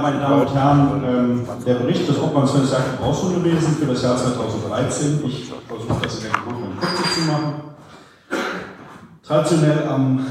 meine 0.01 0.21
Damen 0.21 0.41
und 0.41 0.55
Herren, 0.55 1.05
ähm, 1.07 1.43
der 1.67 1.75
Bericht 1.75 2.09
des 2.09 2.19
Obmanns 2.19 2.53
Jagd- 2.53 2.93
und 2.93 3.01
Brauchshundewesen 3.01 3.75
für 3.75 3.87
das 3.87 4.03
Jahr 4.03 4.17
2013. 4.17 5.21
Ich 5.27 5.53
versuche 5.69 6.03
das 6.03 6.17
in 6.17 6.23
der 6.23 6.33
gebotenen 6.41 6.79
Kürze 6.81 7.03
zu 7.15 7.27
machen. 7.27 7.55
Traditionell 9.23 9.87
am, 9.89 10.27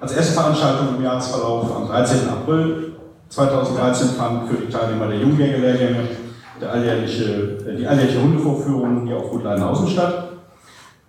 als 0.00 0.12
erste 0.12 0.32
Veranstaltung 0.34 0.96
im 0.96 1.02
Jahresverlauf 1.02 1.76
am 1.76 1.88
13. 1.88 2.28
April 2.28 2.92
2013 3.28 4.08
fand 4.10 4.48
für 4.48 4.56
die 4.56 4.72
Teilnehmer 4.72 5.08
der 5.08 5.18
Jungjägerlehrgänge 5.18 6.08
alljährliche, 6.70 7.58
die 7.76 7.86
alljährliche 7.86 8.22
Hundevorführung 8.22 9.06
hier 9.06 9.16
auf 9.16 9.30
Gut 9.30 9.42
Leidenhausen 9.42 9.88
statt. 9.88 10.28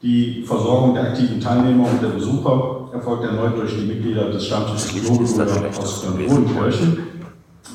Die 0.02 0.44
Versorgung 0.44 0.95
der 0.95 1.03
aktiven 1.03 1.40
Teilnehmer 1.40 1.88
und 1.88 2.02
der 2.02 2.10
Besucher 2.10 2.82
erfolgt 2.94 3.24
erneut 3.24 3.57
durch 3.57 3.76
die 3.76 3.86
Mitglieder 3.86 4.30
des 4.30 4.45
Stammtisches 4.45 5.07
Logenbrüder 5.07 5.70
aus 5.80 6.02
Bodenkirchen. 6.03 6.98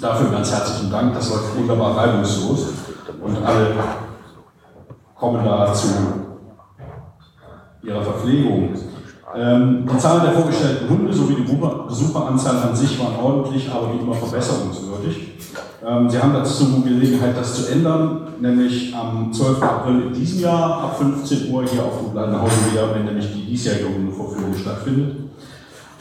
Dafür 0.00 0.30
ganz 0.30 0.52
herzlichen 0.52 0.90
Dank, 0.90 1.14
das 1.14 1.30
läuft 1.30 1.56
wunderbar 1.56 1.96
reibungslos 1.96 2.68
und 3.20 3.36
alle 3.44 3.74
kommen 5.16 5.44
da 5.44 5.72
zu 5.74 5.88
ihrer 7.82 8.02
Verpflegung. 8.02 8.74
Ähm, 9.34 9.86
die 9.92 9.98
Zahl 9.98 10.20
der 10.20 10.32
vorgestellten 10.32 10.88
Hunde 10.88 11.12
sowie 11.12 11.34
die 11.34 11.42
Besucher- 11.42 11.86
Besucheranzahl 11.86 12.68
an 12.68 12.76
sich 12.76 12.98
waren 12.98 13.16
ordentlich, 13.16 13.70
aber 13.70 13.92
wie 13.92 13.98
immer 13.98 14.14
verbesserungswürdig. 14.14 15.37
Ähm, 15.86 16.10
Sie 16.10 16.18
haben 16.18 16.32
dazu 16.32 16.82
Gelegenheit, 16.82 17.36
das 17.36 17.54
zu 17.54 17.72
ändern, 17.72 18.28
nämlich 18.40 18.94
am 18.94 19.32
12. 19.32 19.62
April 19.62 20.02
in 20.08 20.12
diesem 20.12 20.40
Jahr 20.40 20.82
ab 20.82 20.98
15 20.98 21.50
Uhr 21.52 21.64
hier 21.64 21.84
auf 21.84 22.00
dem 22.02 22.12
Bleidenhausen 22.12 22.72
wieder, 22.72 22.94
wenn 22.94 23.04
nämlich 23.04 23.32
die 23.32 23.46
diesjährige 23.46 23.94
Hundevorführung 23.94 24.54
stattfindet. 24.54 25.16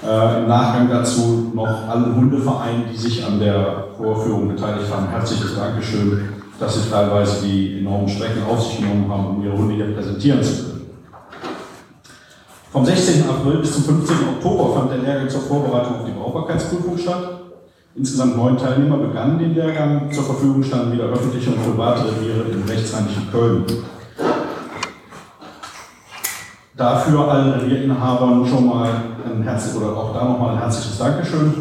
Äh, 0.03 0.39
Im 0.39 0.47
Nachgang 0.47 0.89
dazu 0.89 1.51
noch 1.53 1.87
allen 1.87 2.15
Hundevereinen, 2.15 2.83
die 2.91 2.97
sich 2.97 3.25
an 3.25 3.39
der 3.39 3.85
Vorführung 3.97 4.47
beteiligt 4.47 4.91
haben, 4.91 5.09
herzliches 5.09 5.55
Dankeschön, 5.55 6.29
dass 6.59 6.75
sie 6.75 6.89
teilweise 6.89 7.45
die 7.45 7.79
enormen 7.79 8.07
Strecken 8.07 8.43
auf 8.49 8.61
sich 8.63 8.79
genommen 8.79 9.09
haben, 9.09 9.37
um 9.37 9.43
ihre 9.43 9.57
Hunde 9.57 9.75
hier 9.75 9.93
präsentieren 9.93 10.43
zu 10.43 10.63
können. 10.63 10.77
Vom 12.71 12.85
16. 12.85 13.27
April 13.27 13.59
bis 13.59 13.73
zum 13.73 13.83
15. 13.83 14.15
Oktober 14.35 14.73
fand 14.73 14.91
der 14.91 14.99
Lehrgang 14.99 15.29
zur 15.29 15.41
Vorbereitung 15.41 15.95
auf 15.95 16.05
die 16.05 16.11
Brauchbarkeitsprüfung 16.11 16.97
statt. 16.97 17.36
Insgesamt 17.97 18.37
neun 18.37 18.57
Teilnehmer 18.57 18.97
begannen 18.97 19.39
den 19.39 19.55
Lehrgang. 19.55 20.11
Zur 20.11 20.23
Verfügung 20.23 20.63
standen 20.63 20.91
wieder 20.91 21.05
öffentliche 21.05 21.49
und 21.49 21.63
private 21.63 22.05
Reviere 22.05 22.43
im 22.51 22.63
rechtsrheinischen 22.63 23.31
Köln. 23.31 23.65
Dafür 26.75 27.27
allen 27.27 27.53
Revierinhabern 27.53 28.45
schon 28.45 28.67
mal 28.67 29.01
ein 29.25 29.41
herzliches 29.41 29.81
oder 29.81 29.97
auch 29.97 30.13
da 30.13 30.25
nochmal 30.25 30.53
ein 30.53 30.59
herzliches 30.59 30.99
Dankeschön. 30.99 31.53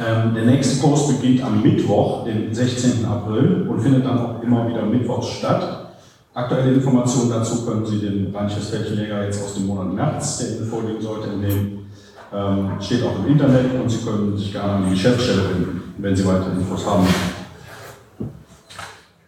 Ähm, 0.00 0.34
der 0.34 0.44
nächste 0.44 0.80
Kurs 0.80 1.06
beginnt 1.06 1.44
am 1.44 1.62
Mittwoch, 1.62 2.24
den 2.24 2.52
16. 2.52 3.04
April 3.04 3.68
und 3.68 3.80
findet 3.80 4.04
dann 4.04 4.18
auch 4.18 4.42
immer 4.42 4.68
wieder 4.68 4.82
mittwochs 4.82 5.28
statt. 5.28 5.92
Aktuelle 6.34 6.72
Informationen 6.72 7.30
dazu 7.30 7.64
können 7.64 7.86
Sie 7.86 8.00
den 8.00 8.34
Rheinisch-Westfälischen 8.34 8.98
jetzt 8.98 9.44
aus 9.44 9.54
dem 9.54 9.66
Monat 9.66 9.94
März, 9.94 10.38
der 10.38 10.56
Ihnen 10.56 10.68
vorliegen 10.68 11.00
sollte, 11.00 11.28
entnehmen. 11.28 11.87
Ähm, 12.32 12.72
steht 12.80 13.02
auch 13.04 13.24
im 13.24 13.32
Internet 13.32 13.80
und 13.80 13.88
Sie 13.88 14.04
können 14.04 14.36
sich 14.36 14.52
gerne 14.52 14.72
an 14.72 14.84
die 14.84 14.90
Geschäftsstelle 14.90 15.48
wenden, 15.48 15.94
wenn 15.96 16.14
Sie 16.14 16.26
weitere 16.26 16.52
Infos 16.52 16.84
haben. 16.86 17.06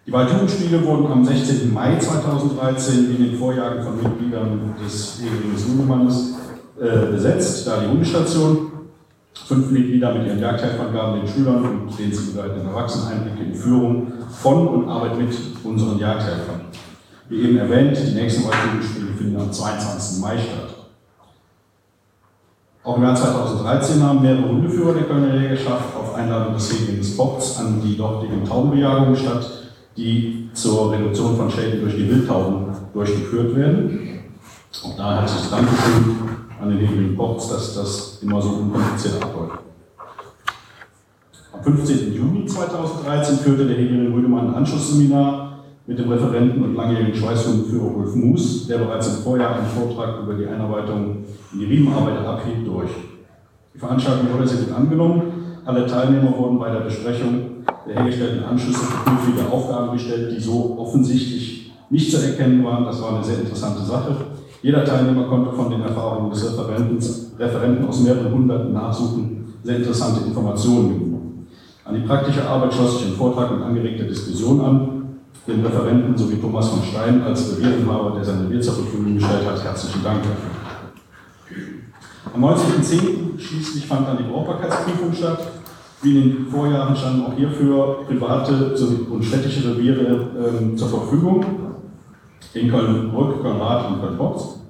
Die 0.06 0.12
Waldjugendspiele 0.12 0.84
wurden 0.84 1.06
am 1.06 1.24
16. 1.24 1.72
Mai 1.72 1.96
2013 1.96 3.16
in 3.16 3.24
den 3.24 3.38
Vorjahren 3.38 3.82
von 3.82 4.02
Mitgliedern 4.02 4.74
des 4.82 5.20
Egerings 5.20 5.68
Ludemannes 5.68 6.34
äh, 6.80 7.12
besetzt, 7.12 7.66
da 7.66 7.80
die 7.80 7.86
Hundestation. 7.86 8.72
Fünf 9.46 9.70
Mitglieder 9.70 10.12
mit 10.14 10.26
ihren 10.26 10.40
Jagdhelfern 10.40 10.92
gaben 10.92 11.20
den 11.20 11.28
Schülern 11.28 11.64
und 11.64 11.98
den 11.98 12.12
sie 12.12 12.32
begleitenden 12.32 12.68
Erwachsenen 12.68 13.08
Einblicke 13.08 13.50
in 13.50 13.54
Führung 13.54 14.12
von 14.30 14.68
und 14.68 14.88
Arbeit 14.88 15.16
mit 15.16 15.30
unseren 15.64 15.98
Jagdhelfern. 15.98 16.62
Wie 17.28 17.42
eben 17.42 17.58
erwähnt, 17.58 17.96
die 17.96 18.14
nächsten 18.14 18.44
Waldjugendspiele 18.48 19.12
finden 19.16 19.40
am 19.40 19.52
22. 19.52 20.20
Mai 20.20 20.38
statt. 20.38 20.79
Auch 22.82 22.96
im 22.96 23.02
Jahr 23.02 23.14
2013 23.14 24.02
haben 24.02 24.22
mehrere 24.22 24.48
Hundeführer 24.48 24.94
der 24.94 25.02
Kölner 25.02 25.36
Jägerschaft 25.36 25.94
auf 25.94 26.14
Einladung 26.14 26.54
des 26.54 26.72
Regelings 26.72 27.14
Box 27.14 27.58
an 27.58 27.82
die 27.84 27.94
dortigen 27.96 28.42
Taubenbejagungen 28.42 29.14
statt, 29.14 29.46
die 29.98 30.48
zur 30.54 30.90
Reduktion 30.90 31.36
von 31.36 31.50
Schäden 31.50 31.82
durch 31.82 31.94
die 31.94 32.08
Wildtauben 32.08 32.68
durchgeführt 32.94 33.54
werden. 33.54 34.22
Auch 34.82 34.96
da 34.96 35.20
herzliches 35.20 35.50
Dankeschön 35.50 36.16
an 36.58 36.70
den 36.70 36.78
Regelling 36.78 37.16
Box, 37.16 37.48
dass 37.48 37.74
das 37.74 38.18
immer 38.22 38.40
so 38.40 38.48
unkompliziert 38.48 39.22
abläuft. 39.22 39.58
Am 41.52 41.62
15. 41.62 42.14
Juni 42.14 42.46
2013 42.46 43.38
führte 43.38 43.66
der 43.66 43.76
Hegeling 43.76 44.14
Rüdemann 44.14 44.48
ein 44.48 44.54
Anschlussseminar 44.54 45.49
mit 45.90 45.98
dem 45.98 46.08
Referenten 46.08 46.62
und 46.62 46.76
langjährigen 46.76 47.12
Schweißhundenführer 47.12 47.96
Ulf 47.96 48.14
Moos, 48.14 48.68
der 48.68 48.78
bereits 48.78 49.08
im 49.08 49.24
Vorjahr 49.24 49.56
einen 49.56 49.66
Vortrag 49.66 50.22
über 50.22 50.34
die 50.34 50.46
Einarbeitung 50.46 51.24
in 51.52 51.58
die 51.58 51.64
Riemenarbeit 51.64 52.24
abhielt, 52.24 52.64
durch. 52.64 52.90
Die 53.74 53.78
Veranstaltung 53.78 54.32
wurde 54.32 54.46
sehr 54.46 54.66
gut 54.66 54.72
angenommen. 54.72 55.22
Alle 55.64 55.84
Teilnehmer 55.88 56.32
wurden 56.38 56.60
bei 56.60 56.70
der 56.70 56.82
Besprechung 56.82 57.64
der 57.88 57.96
hergestellten 57.96 58.44
Anschlüsse 58.44 58.84
für 58.84 59.10
künftige 59.10 59.50
Aufgaben 59.50 59.90
gestellt, 59.94 60.30
die 60.30 60.40
so 60.40 60.76
offensichtlich 60.78 61.72
nicht 61.90 62.08
zu 62.08 62.18
erkennen 62.24 62.64
waren. 62.64 62.84
Das 62.84 63.02
war 63.02 63.16
eine 63.16 63.24
sehr 63.24 63.40
interessante 63.40 63.82
Sache. 63.82 64.14
Jeder 64.62 64.84
Teilnehmer 64.84 65.24
konnte 65.24 65.50
von 65.50 65.72
den 65.72 65.82
Erfahrungen 65.82 66.30
des 66.30 66.56
Referenten, 66.56 66.98
Referenten 67.36 67.88
aus 67.88 68.00
mehreren 68.00 68.32
hunderten 68.32 68.72
Nachsuchen 68.72 69.44
sehr 69.64 69.78
interessante 69.78 70.24
Informationen 70.24 70.88
gewinnen. 70.88 71.46
An 71.84 71.96
die 71.96 72.06
praktische 72.06 72.46
Arbeit 72.46 72.72
schloss 72.72 73.00
sich 73.00 73.08
ein 73.08 73.16
Vortrag 73.16 73.50
mit 73.50 73.64
angeregter 73.64 74.04
Diskussion 74.04 74.60
an, 74.60 74.99
dem 75.46 75.64
Referenten 75.64 76.16
sowie 76.16 76.36
Thomas 76.36 76.68
von 76.68 76.82
Stein 76.82 77.22
als 77.22 77.56
Revierinhaber, 77.56 78.12
der 78.16 78.24
sein 78.24 78.42
Revier 78.42 78.60
zur 78.60 78.74
Verfügung 78.74 79.14
gestellt 79.14 79.46
hat. 79.46 79.64
Herzlichen 79.64 80.02
Dank 80.02 80.22
dafür. 80.22 80.50
Am 82.32 82.44
19.10. 82.44 83.38
schließlich 83.38 83.86
fand 83.86 84.06
dann 84.06 84.18
die 84.18 84.24
Brauchbarkeitsprüfung 84.24 85.12
statt. 85.12 85.40
Wie 86.02 86.16
in 86.16 86.22
den 86.22 86.46
Vorjahren 86.46 86.96
standen 86.96 87.26
auch 87.26 87.34
hierfür 87.34 88.04
private 88.06 88.74
und 89.10 89.24
städtische 89.24 89.70
Reviere 89.70 90.30
ähm, 90.60 90.76
zur 90.76 90.88
Verfügung. 90.88 91.44
In 92.54 92.70
Köln-Brück, 92.70 93.42
Köln-Rath 93.42 93.90
und 93.90 94.00
Köln-Box. 94.00 94.60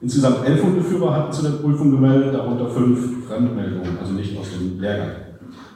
Insgesamt 0.00 0.44
elf 0.46 0.62
Hundeführer 0.62 1.14
hatten 1.14 1.32
zu 1.32 1.42
der 1.42 1.50
Prüfung 1.50 1.90
gemeldet, 1.92 2.34
darunter 2.34 2.68
fünf 2.68 3.26
Fremdmeldungen, 3.28 3.98
also 4.00 4.12
nicht 4.12 4.36
aus 4.38 4.46
dem 4.50 4.80
Lehrgang 4.80 5.10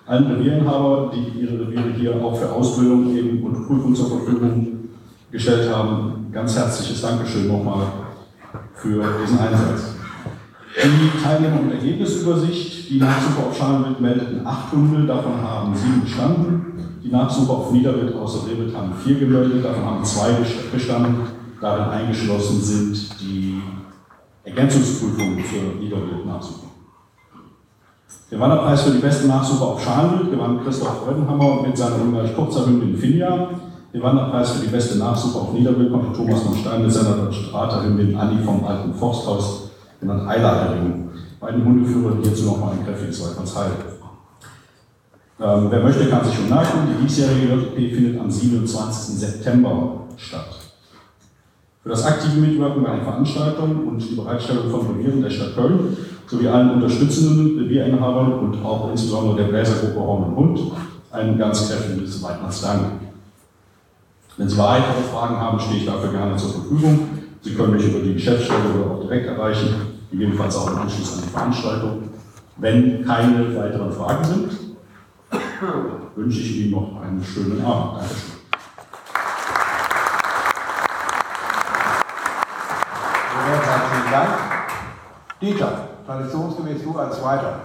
allen 0.06 0.26
Revierinhaber, 0.26 1.12
die 1.12 1.40
ihre 1.40 1.60
Reviere 1.60 1.92
hier 1.96 2.24
auch 2.24 2.36
für 2.36 2.50
Ausbildung 2.50 3.14
eben 3.16 3.42
und 3.42 3.66
Prüfung 3.66 3.94
zur 3.94 4.08
Verfügung 4.08 4.88
gestellt 5.30 5.74
haben, 5.74 6.26
ganz 6.32 6.56
herzliches 6.56 7.02
Dankeschön 7.02 7.48
nochmal 7.48 7.86
für 8.74 9.02
diesen 9.22 9.38
Einsatz. 9.38 9.96
Die 10.76 11.22
Teilnehmer- 11.22 11.60
und 11.60 11.72
Ergebnisübersicht, 11.72 12.90
die 12.90 12.98
Nachsuche 12.98 13.46
auf 13.48 13.56
Schalenwild 13.56 14.00
meldeten 14.00 14.46
acht 14.46 14.70
Hunde, 14.72 15.06
davon 15.06 15.40
haben 15.40 15.74
sieben 15.74 16.02
bestanden. 16.02 16.66
Die 17.02 17.08
Nachsuche 17.08 17.50
auf 17.52 17.72
Niederwild 17.72 18.14
außer 18.14 18.46
Rehwild 18.46 18.76
haben 18.76 18.92
vier 19.02 19.18
gemeldet, 19.18 19.64
davon 19.64 19.84
haben 19.84 20.04
zwei 20.04 20.36
bestanden. 20.72 21.16
Darin 21.60 21.88
eingeschlossen 21.88 22.60
sind 22.60 23.20
die 23.20 23.60
Ergänzungsprüfungen 24.44 25.42
zur 25.44 25.80
Niederwild-Nachsuche. 25.80 26.65
Den 28.30 28.40
Wanderpreis 28.40 28.82
für 28.82 28.90
die 28.90 28.98
beste 28.98 29.28
Nachsuche 29.28 29.64
auf 29.64 29.82
Schalenwild 29.82 30.32
gewann 30.32 30.60
Christoph 30.64 31.04
Freudenhammer 31.04 31.62
mit 31.62 31.78
seiner 31.78 32.00
ungleich 32.02 32.34
kurzer 32.34 32.64
Finja. 32.64 33.50
Den 33.94 34.02
Wanderpreis 34.02 34.50
für 34.50 34.66
die 34.66 34.72
beste 34.72 34.98
Nachsuche 34.98 35.38
auf 35.38 35.52
Niederwild 35.52 35.92
konnte 35.92 36.12
Thomas 36.12 36.42
von 36.42 36.56
Stein 36.56 36.82
mit 36.82 36.92
seiner 36.92 37.32
Straterhündin 37.32 38.16
Anni 38.16 38.42
vom 38.42 38.64
alten 38.64 38.92
Forsthaus, 38.94 39.70
genannt 40.00 40.28
Eiler, 40.28 40.52
erringen. 40.52 41.08
Beiden 41.38 41.64
Hundeführern 41.64 42.18
hierzu 42.20 42.46
nochmal 42.46 42.72
ein 42.72 42.84
kräftiges 42.84 43.24
Weitmannsheil. 43.24 43.70
Ähm, 45.38 45.66
wer 45.70 45.80
möchte, 45.80 46.08
kann 46.08 46.24
sich 46.24 46.34
schon 46.34 46.48
nachgucken. 46.48 46.88
Die 46.98 47.04
diesjährige 47.04 47.54
JP 47.54 47.94
findet 47.94 48.20
am 48.20 48.28
27. 48.28 49.18
September 49.18 50.00
statt. 50.16 50.48
Für 51.82 51.90
das 51.90 52.04
aktive 52.04 52.40
Mitwirken 52.40 52.82
bei 52.82 52.96
den 52.96 53.04
Veranstaltungen 53.04 53.86
und 53.86 53.98
die 54.00 54.16
Bereitstellung 54.16 54.68
von 54.68 54.88
Revieren 54.88 55.22
der 55.22 55.30
Stadt 55.30 55.54
Köln 55.54 55.96
sowie 56.26 56.48
allen 56.48 56.70
unterstützenden 56.70 57.58
Revierinhabern 57.58 58.32
und 58.34 58.64
auch 58.64 58.90
insbesondere 58.90 59.36
der 59.36 59.44
Bläsergruppe 59.44 60.00
Horn 60.00 60.24
und 60.24 60.36
Hund 60.36 60.60
ein 61.12 61.38
ganz 61.38 61.68
kräftiges 61.68 62.22
Weihnachtsdank. 62.22 63.00
Wenn 64.36 64.48
Sie 64.48 64.58
weitere 64.58 65.02
Fragen 65.10 65.36
haben, 65.36 65.58
stehe 65.58 65.80
ich 65.80 65.86
dafür 65.86 66.10
gerne 66.10 66.36
zur 66.36 66.50
Verfügung. 66.50 67.08
Sie 67.40 67.54
können 67.54 67.74
mich 67.74 67.86
über 67.86 68.00
die 68.00 68.14
Geschäftsstelle 68.14 68.74
oder 68.74 68.90
auch 68.90 69.00
direkt 69.00 69.26
erreichen, 69.26 69.68
gegebenenfalls 70.10 70.56
auch 70.56 70.70
im 70.72 70.78
Anschluss 70.78 71.14
an 71.14 71.22
die 71.24 71.30
Veranstaltung. 71.30 72.02
Wenn 72.58 73.04
keine 73.04 73.56
weiteren 73.56 73.92
Fragen 73.92 74.24
sind, 74.24 74.50
wünsche 76.16 76.40
ich 76.40 76.56
Ihnen 76.56 76.72
noch 76.72 77.00
einen 77.00 77.22
schönen 77.22 77.64
Abend. 77.64 78.00
Dankeschön. 78.00 78.36
Herzlichen 83.46 84.10
Dank. 84.10 84.28
Dieter, 85.40 85.88
traditionsgemäß 86.06 86.82
du 86.82 86.98
als 86.98 87.18
Zweiter. 87.18 87.60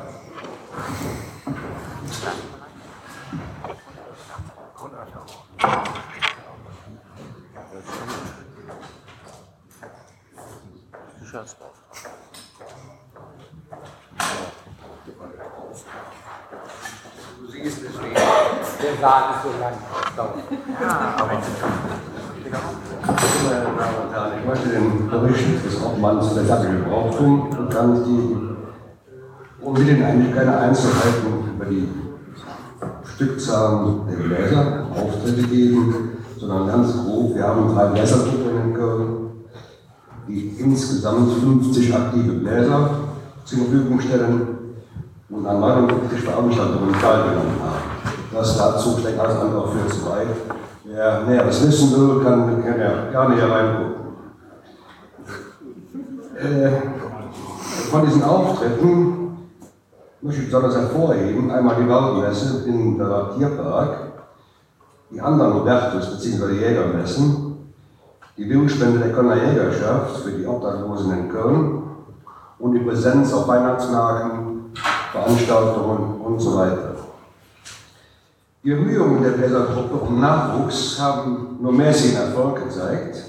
Du 17.40 17.52
siehst 17.52 17.84
es 17.84 18.02
nicht. 18.02 18.18
Der 18.84 18.98
Saal 19.00 19.36
ist 19.36 19.44
so 19.44 19.50
lang. 19.60 19.74
Meine 23.04 23.64
Damen 23.64 24.06
und 24.06 24.14
Herren, 24.14 24.32
ich 24.40 24.48
möchte 24.48 24.70
den 24.70 25.10
Bericht 25.10 25.66
des 25.66 25.84
Obmanns 25.84 26.34
der 26.36 26.46
Sache 26.46 26.68
bekannt 26.68 28.06
geben 28.06 28.58
und 29.62 29.78
will 29.78 29.90
Ihnen 29.90 30.04
eigentlich 30.04 30.36
keine 30.36 30.56
Einzelheiten 30.56 31.56
über 31.56 31.66
die 31.66 31.88
Stückzahlen 33.16 34.02
der 34.08 34.18
Gläser, 34.18 34.86
Auftritte 34.92 35.48
geben, 35.48 36.12
sondern 36.38 36.68
ganz 36.68 36.94
grob. 36.94 37.36
Wir 37.36 37.48
haben 37.48 37.74
drei 37.74 37.88
Bläsergruppen 37.88 38.62
in 38.66 38.74
Köln, 38.76 39.32
die 40.28 40.56
insgesamt 40.60 41.32
50 41.40 41.96
aktive 41.96 42.34
Bläser 42.34 42.90
zur 43.46 43.60
Verfügung 43.60 44.00
stellen 44.00 44.48
und 45.30 45.46
an 45.48 45.60
59 45.60 46.20
Veranstaltungen 46.20 46.94
teilgenommen 46.94 47.62
haben. 47.62 48.02
Das 48.32 48.58
dazu 48.58 48.98
steckt 49.00 49.20
alles 49.20 49.38
andere 49.38 49.68
für 49.68 49.88
zu 49.88 50.02
Wer 50.94 51.22
Näheres 51.22 51.66
wissen 51.66 51.92
will, 51.94 52.22
kann, 52.22 52.64
kann 52.66 52.80
ja 52.80 53.10
gerne 53.12 53.36
hier 53.36 53.50
reingucken. 53.50 54.02
Äh, 56.36 56.72
von 57.90 58.06
diesen 58.06 58.24
Auftritten 58.24 59.38
möchte 60.22 60.42
ich 60.42 60.48
besonders 60.48 60.76
hervorheben, 60.76 61.50
einmal 61.50 61.78
die 61.78 61.88
Waldmesse 61.88 62.68
in 62.68 62.98
der 62.98 63.30
Tierpark, 63.38 64.00
die 65.12 65.22
anderen 65.22 65.54
Hubertus 65.54 66.12
bzw. 66.12 66.60
Jägermessen, 66.60 67.72
die 68.38 68.50
Wildspende 68.50 69.00
der 69.00 69.14
Kölner 69.14 69.36
Jägerschaft 69.36 70.18
für 70.18 70.32
die 70.32 70.46
Obdachlosen 70.46 71.18
in 71.18 71.30
Köln 71.30 71.84
und 72.60 72.74
die 72.74 72.80
Präsenz 72.80 73.32
auf 73.34 73.48
Weihnachtsmärkten, 73.48 74.74
Veranstaltungen 75.14 76.20
und 76.22 76.40
so 76.40 76.58
weiter. 76.58 76.91
Die 78.64 78.70
Bemühungen 78.70 79.24
der 79.24 79.32
Bläsergruppe 79.32 79.96
um 79.96 80.20
Nachwuchs 80.20 81.00
haben 81.00 81.58
nur 81.60 81.74
mäßigen 81.74 82.22
Erfolg 82.22 82.64
gezeigt. 82.64 83.24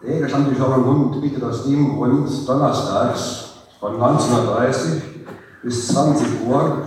Der 0.00 0.14
Jägerstand 0.14 0.46
die 0.48 0.62
Hund 0.62 1.20
bietet 1.20 1.42
aus 1.42 1.64
dem 1.64 1.96
Grund 1.96 2.48
donnerstags 2.48 3.54
von 3.80 3.98
19.30 3.98 5.02
bis 5.64 5.88
20 5.88 6.46
Uhr 6.46 6.82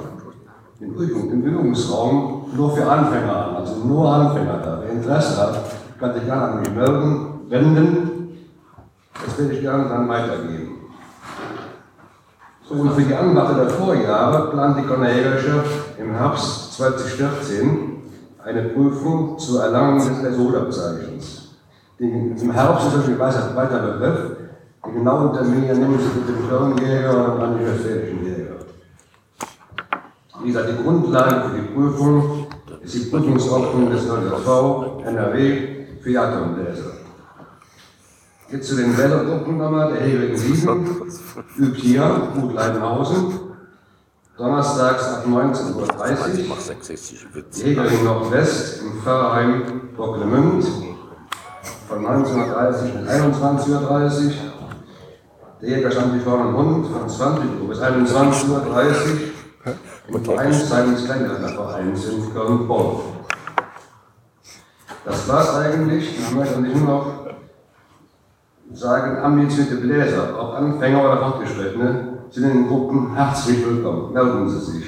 den 0.80 0.94
Übung, 0.94 1.30
den 1.30 1.44
Übungsraum 1.44 2.46
nur 2.56 2.74
für 2.74 2.90
Anfänger 2.90 3.48
an, 3.48 3.56
also 3.58 3.84
nur 3.84 4.10
Anfänger 4.10 4.60
da. 4.60 4.80
Wer 4.82 4.94
Interesse 4.94 5.42
hat, 5.42 5.60
kann 6.00 6.14
sich 6.14 6.24
gerne 6.24 6.44
an 6.44 6.60
mich 6.62 6.72
melden, 6.72 7.42
wenden. 7.50 8.38
Das 9.26 9.38
werde 9.38 9.56
ich 9.56 9.62
gerne 9.62 9.90
dann 9.90 10.08
weitergeben. 10.08 10.78
So, 12.66 12.76
und 12.76 12.94
für 12.94 13.02
die 13.02 13.14
Anwärter 13.14 13.56
der 13.56 13.70
Vorjahre 13.72 14.52
plant 14.52 14.78
die 14.78 14.88
Konnerjägerschaft 14.88 16.00
im 16.00 16.14
Herbst 16.14 16.63
2014 16.76 18.02
eine 18.44 18.64
Prüfung 18.70 19.38
zur 19.38 19.64
Erlangung 19.64 20.00
des 20.00 20.22
Lesoda-Zeichens. 20.24 21.50
Im 22.00 22.52
Herbst 22.52 22.88
ist 22.88 22.98
das 22.98 23.08
ein 23.08 23.56
weiter, 23.56 23.94
Begriff. 23.94 24.38
Die 24.86 24.92
genauen 24.92 25.34
Termine 25.34 25.74
nehmen 25.74 26.00
Sie 26.00 26.20
mit 26.20 26.28
dem 26.28 26.50
Kölnjäger 26.50 27.34
und 27.34 27.40
dann 27.40 27.58
die 27.58 27.66
westfälischen 27.66 28.26
Jäger. 28.26 28.56
Wie 30.42 30.48
gesagt, 30.48 30.70
die 30.70 30.84
Grundlage 30.84 31.50
für 31.50 31.56
die 31.56 31.68
Prüfung 31.74 32.48
ist 32.82 32.96
die 32.96 33.10
Prüfungsordnung 33.10 33.92
des 33.92 34.06
LV 34.08 35.06
NRW 35.06 35.68
für 36.02 36.10
Jagdbläser. 36.10 36.92
Jetzt 38.52 38.68
zu 38.68 38.76
den 38.76 38.98
Wählergruppen 38.98 39.58
nochmal. 39.58 39.94
Der 39.94 40.02
Herigen 40.02 40.38
7 40.38 40.86
übt 41.58 41.80
hier, 41.80 42.30
Gut 42.36 42.54
Leidenhausen, 42.54 43.53
donnerstags 44.38 45.08
ab 45.08 45.26
19.30 45.28 45.76
Uhr. 45.76 47.44
Jägerin 47.52 48.04
Nordwest 48.04 48.82
im 48.82 49.02
Pfarrheim 49.02 49.90
Bocklemünd 49.96 50.66
von 51.88 52.06
19.30 52.06 52.82
bis 52.98 53.10
21.30 53.10 54.26
Uhr. 54.26 54.32
Der 55.62 55.70
Jägerstand 55.70 56.16
die 56.16 56.20
Vorne 56.20 56.58
Hund 56.58 56.88
von 56.88 57.08
20 57.08 57.62
Uhr 57.62 57.70
bis 57.70 57.80
21.30 57.80 58.50
Uhr 58.50 59.74
im 60.08 60.26
Verein 60.26 60.54
seines 60.54 61.06
Kleingartenvereins 61.06 62.06
in 62.06 62.34
Köln-Bonn. 62.34 63.02
Das 65.06 65.28
war's 65.28 65.56
eigentlich. 65.56 66.20
Ich 66.20 66.32
möchte 66.32 66.60
nicht 66.60 66.76
nur 66.76 66.88
noch 66.88 67.14
sagen, 68.74 69.18
ambitionierte 69.24 69.76
Bläser, 69.78 70.38
ob 70.40 70.56
Anfänger 70.56 71.04
oder 71.04 71.18
Fortgeschrittene, 71.18 72.13
sind 72.34 72.46
in 72.46 72.64
den 72.64 72.68
Gruppen 72.68 73.14
herzlich 73.16 73.64
willkommen. 73.64 74.12
Melden 74.12 74.50
Sie 74.50 74.60
sich. 74.60 74.86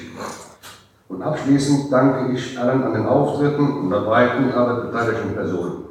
Und 1.08 1.22
abschließend 1.22 1.92
danke 1.92 2.32
ich 2.32 2.58
allen 2.58 2.82
an 2.82 2.92
den 2.92 3.06
Auftritten 3.06 3.82
und 3.82 3.90
der 3.90 4.00
breiten 4.00 4.52
Arbeit 4.52 4.90
beteiligten 4.90 5.32
Personen. 5.32 5.84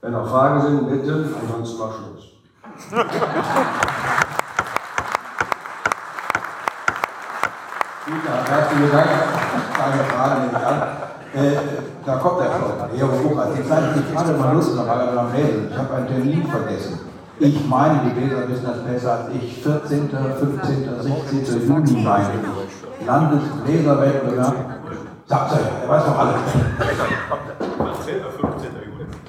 Wenn 0.00 0.12
noch 0.12 0.30
Fragen 0.30 0.60
sind, 0.62 0.88
bitte, 0.88 1.28
ansonsten 1.42 1.78
mal 1.80 1.90
Schluss. 1.90 2.34
Super, 8.06 8.36
herzlichen 8.48 8.92
Dank. 8.92 9.10
Keine 9.74 10.04
Frage, 10.04 10.40
nehme 10.40 10.58
ich. 11.34 11.40
Äh, 11.40 11.58
da 12.06 12.16
kommt 12.16 12.40
er 12.42 12.52
schon. 12.52 13.56
Jetzt 13.56 13.68
seid 13.68 13.96
ich 13.96 14.14
gerade 14.14 14.32
mal 14.38 14.50
am 15.18 15.32
Lesen. 15.32 15.68
Ich 15.68 15.76
habe 15.76 15.94
einen 15.94 16.06
Termin 16.06 16.46
vergessen. 16.46 17.09
Ich 17.42 17.66
meine, 17.66 18.02
die 18.04 18.20
Leser 18.20 18.46
wissen 18.50 18.66
das 18.66 18.84
besser 18.84 19.12
als 19.12 19.28
ich. 19.34 19.62
14., 19.62 20.10
15., 20.10 20.88
16. 21.40 21.68
Juni 21.68 22.04
meine 22.04 22.28
ich. 22.34 23.06
Landesleserwettbewerb. 23.06 24.54
Sagt 25.26 25.52
er 25.52 25.82
er 25.82 25.88
weiß 25.88 26.04
doch 26.04 26.18
alles. 26.18 26.34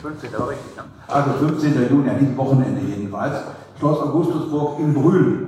15. 0.01 0.29
Also 1.07 1.29
15. 1.39 1.89
Juni, 1.89 2.09
an 2.09 2.19
diesem 2.19 2.35
Wochenende 2.35 2.81
jedenfalls. 2.81 3.37
Schloss 3.79 4.01
Augustusburg 4.01 4.79
in 4.79 4.93
Brühl. 4.93 5.47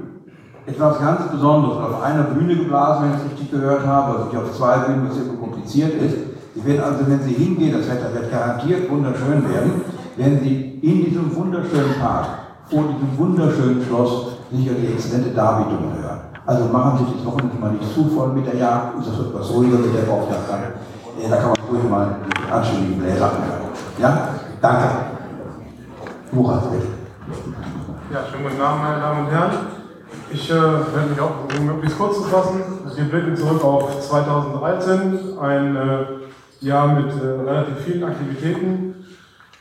Etwas 0.66 1.00
ganz 1.00 1.32
Besonderes. 1.32 1.78
Auf 1.80 2.02
einer 2.02 2.24
Bühne 2.24 2.56
geblasen, 2.56 3.04
wenn 3.04 3.12
ich 3.12 3.26
es 3.26 3.32
richtig 3.32 3.52
gehört 3.52 3.86
habe, 3.86 4.14
also 4.14 4.26
nicht 4.30 4.38
auf 4.38 4.54
zwei 4.56 4.78
Bühnen, 4.78 5.10
was 5.10 5.18
hier 5.18 5.38
kompliziert 5.38 6.02
ist. 6.02 6.16
Sie 6.56 6.66
werden 6.66 6.82
also, 6.82 7.06
wenn 7.08 7.22
Sie 7.22 7.34
hingehen, 7.34 7.74
das 7.78 7.90
Wetter 7.90 8.14
wird 8.14 8.32
garantiert 8.32 8.90
wunderschön 8.90 9.44
werden, 9.50 9.82
werden 10.16 10.40
Sie 10.42 10.80
in 10.82 11.06
diesem 11.06 11.36
wunderschönen 11.36 11.96
Park, 12.00 12.43
vor 12.74 12.84
diesem 12.90 13.18
wunderschönen 13.18 13.86
Schloss, 13.86 14.34
sicher 14.52 14.74
die 14.74 14.94
exzellente 14.94 15.30
Darbietungen 15.30 15.94
hören. 16.02 16.22
Also 16.46 16.66
machen 16.66 16.98
Sie 16.98 17.06
sich 17.06 17.24
das 17.24 17.26
Wochenende 17.26 17.58
mal 17.60 17.72
nicht 17.72 17.94
zu 17.94 18.10
voll 18.10 18.34
mit 18.34 18.46
der 18.48 18.56
Jagd, 18.56 18.98
das 18.98 19.20
etwas 19.20 19.50
ruhiger 19.52 19.78
mit 19.78 19.94
der 19.96 20.02
Bauchjagd 20.02 20.50
dann. 20.50 20.64
Äh, 20.64 21.30
Da 21.30 21.38
kann 21.38 21.52
man 21.52 21.70
ruhig 21.70 21.90
mal 21.90 22.16
die 22.26 22.52
anständigen 22.52 23.00
Bläser 23.00 23.32
anhören. 23.32 23.70
Ja? 24.00 24.30
Danke. 24.60 24.88
Murat, 26.32 26.72
bitte. 26.72 26.88
Ja, 28.12 28.20
schönen 28.30 28.44
guten 28.44 28.62
Abend, 28.62 28.84
meine 28.84 29.00
Damen 29.00 29.26
und 29.26 29.32
Herren. 29.32 29.52
Ich 30.32 30.50
äh, 30.50 30.54
werde 30.54 31.10
mich 31.10 31.22
auch 31.22 31.32
versuchen, 31.48 31.68
möglichst 31.68 31.98
kurz 31.98 32.18
zu 32.18 32.24
fassen. 32.24 32.62
Wir 32.96 33.06
blicken 33.06 33.38
zurück 33.38 33.64
auf 33.64 34.02
2013, 34.02 35.38
ein 35.40 35.76
äh, 35.76 36.66
Jahr 36.66 36.88
mit 36.88 37.10
äh, 37.22 37.50
relativ 37.50 37.78
vielen 37.86 38.04
Aktivitäten. 38.04 39.06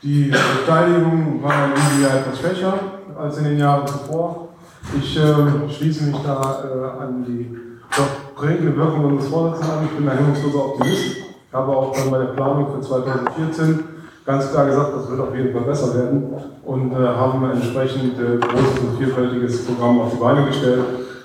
Die 0.01 0.33
Beteiligung 0.65 1.41
war 1.41 1.65
in 1.65 1.75
diesem 1.75 2.03
Jahr 2.03 2.15
etwas 2.19 2.39
schwächer 2.39 2.73
als 3.17 3.37
in 3.37 3.45
den 3.45 3.59
Jahren 3.59 3.87
zuvor. 3.87 4.49
Ich 4.97 5.17
äh, 5.17 5.69
schließe 5.69 6.05
mich 6.05 6.17
da 6.23 6.63
äh, 6.63 7.03
an 7.03 7.23
die 7.25 7.57
doch 7.95 8.35
prägende 8.35 8.75
Wirkung 8.75 9.05
unseres 9.05 9.29
Vorsitzenden 9.29 9.77
an. 9.77 9.85
Ich 9.85 9.97
bin 9.97 10.09
ein 10.09 10.17
hemmungsloser 10.17 10.65
Optimist. 10.65 11.17
Ich 11.47 11.53
habe 11.53 11.71
auch 11.71 11.95
dann 11.95 12.11
bei 12.11 12.17
der 12.17 12.33
Planung 12.33 12.67
für 12.73 12.81
2014 12.81 13.79
ganz 14.25 14.51
klar 14.51 14.65
gesagt, 14.65 14.95
das 14.95 15.09
wird 15.09 15.19
auf 15.19 15.35
jeden 15.35 15.53
Fall 15.53 15.63
besser 15.63 15.93
werden 15.95 16.33
und 16.63 16.93
äh, 16.93 16.95
haben 16.95 17.43
entsprechend 17.51 18.17
äh, 18.19 18.37
großes 18.37 18.79
und 18.79 18.97
vielfältiges 18.97 19.65
Programm 19.65 19.99
auf 20.01 20.13
die 20.13 20.19
Beine 20.19 20.45
gestellt, 20.45 20.83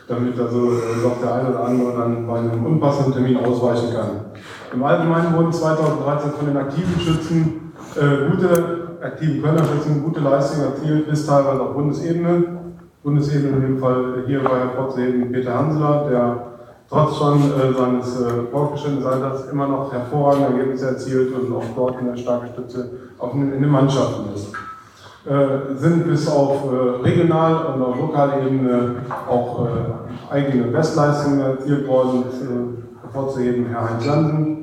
damit 0.08 0.38
also 0.38 0.72
äh, 0.72 1.02
doch 1.02 1.20
der 1.20 1.34
eine 1.34 1.48
oder 1.50 1.64
andere 1.64 1.92
dann 1.96 2.26
bei 2.26 2.38
einem 2.38 2.66
unpassenden 2.66 3.12
Termin 3.12 3.36
ausweichen 3.38 3.92
kann. 3.94 4.10
Im 4.72 4.82
Allgemeinen 4.82 5.34
wurden 5.34 5.52
2013 5.52 6.32
von 6.32 6.46
den 6.46 6.56
aktiven 6.56 7.00
Schützen 7.00 7.72
äh, 7.94 8.30
gute, 8.30 8.87
aktiven 9.02 9.42
Kölner-Schützen 9.42 10.02
gute 10.04 10.20
Leistungen 10.20 10.72
erzielt, 10.72 11.08
bis 11.08 11.26
teilweise 11.26 11.60
auf 11.60 11.74
Bundesebene. 11.74 12.44
Bundesebene 13.02 13.56
in 13.56 13.62
dem 13.62 13.78
Fall 13.78 14.24
hier 14.26 14.44
war 14.44 14.58
hervorzuheben 14.58 15.32
Peter 15.32 15.54
Hanseler, 15.54 16.06
der 16.10 16.46
trotz 16.88 17.16
schon 17.16 17.38
äh, 17.38 17.72
seines 17.72 18.20
äh, 18.20 18.50
fortgeschrittenen 18.50 19.06
Alters 19.06 19.50
immer 19.50 19.68
noch 19.68 19.92
hervorragende 19.92 20.48
Ergebnisse 20.48 20.88
erzielt 20.88 21.32
und 21.34 21.54
auch 21.54 21.64
dort 21.76 21.98
eine 21.98 22.16
starke 22.16 22.48
Stütze 22.48 22.90
auch 23.18 23.34
in, 23.34 23.52
in 23.52 23.62
den 23.62 23.70
Mannschaften 23.70 24.34
ist. 24.34 24.52
Äh, 25.26 25.76
sind 25.76 26.06
bis 26.06 26.28
auf 26.28 26.72
äh, 26.72 27.02
regional 27.02 27.66
und 27.66 27.82
auf 27.82 27.96
lokaler 27.98 28.40
Ebene 28.46 28.96
auch 29.28 29.66
äh, 29.66 30.32
eigene 30.34 30.64
Bestleistungen 30.64 31.40
erzielt 31.40 31.86
worden. 31.86 32.24
Äh, 32.24 32.88
hervorzuheben 33.02 33.66
Herr 33.66 33.90
Heinz 33.90 34.06
Landen, 34.06 34.57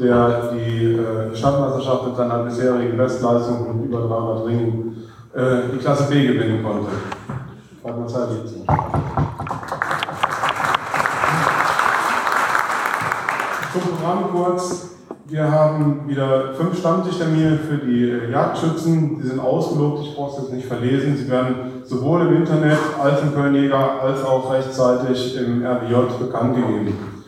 der 0.00 0.50
die 0.52 0.94
äh, 0.94 1.36
Stadtmeisterschaft 1.36 2.06
mit 2.06 2.16
seiner 2.16 2.38
bisherigen 2.38 2.96
Bestleistung 2.96 3.66
von 3.66 3.84
über 3.84 4.00
300 4.08 4.46
Ringen 4.46 4.96
äh, 5.34 5.72
die 5.72 5.78
Klasse 5.78 6.04
B 6.10 6.26
gewinnen 6.26 6.64
konnte. 6.64 6.88
Warte 7.82 8.00
mal 8.00 8.08
Zeit 8.08 8.28
jetzt 8.42 8.56
nicht. 8.56 8.66
Zum 13.72 13.82
Programm 13.82 14.30
kurz. 14.32 14.86
Wir 15.26 15.48
haben 15.48 16.08
wieder 16.08 16.54
fünf 16.54 16.76
Stammtischtermine 16.76 17.56
für 17.58 17.76
die 17.76 18.10
äh, 18.10 18.32
Jagdschützen. 18.32 19.20
Die 19.20 19.28
sind 19.28 19.38
ausgelobt, 19.38 20.02
ich 20.02 20.16
brauche 20.16 20.36
es 20.36 20.42
jetzt 20.42 20.52
nicht 20.54 20.66
verlesen. 20.66 21.16
Sie 21.16 21.30
werden 21.30 21.54
sowohl 21.84 22.22
im 22.22 22.36
Internet 22.38 22.78
als 23.00 23.22
im 23.22 23.34
Kölnjäger 23.34 24.02
als 24.02 24.24
auch 24.24 24.52
rechtzeitig 24.52 25.36
im 25.36 25.64
RBJ 25.64 25.94
bekannt 26.18 26.56
gegeben. 26.56 27.19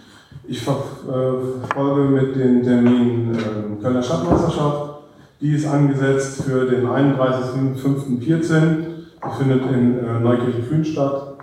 Ich 0.44 0.60
verfolge 0.60 2.02
mit 2.02 2.34
den 2.34 2.64
Terminen 2.64 3.32
äh, 3.32 3.80
Kölner 3.80 4.02
Stadtmeisterschaft, 4.02 5.02
Die 5.40 5.54
ist 5.54 5.66
angesetzt 5.66 6.42
für 6.42 6.66
den 6.66 6.86
31.05.14. 6.86 8.18
Die 8.20 9.38
findet 9.38 9.70
in 9.70 9.98
äh, 9.98 10.18
Neukirchen-Fühn 10.20 10.84
statt. 10.84 11.34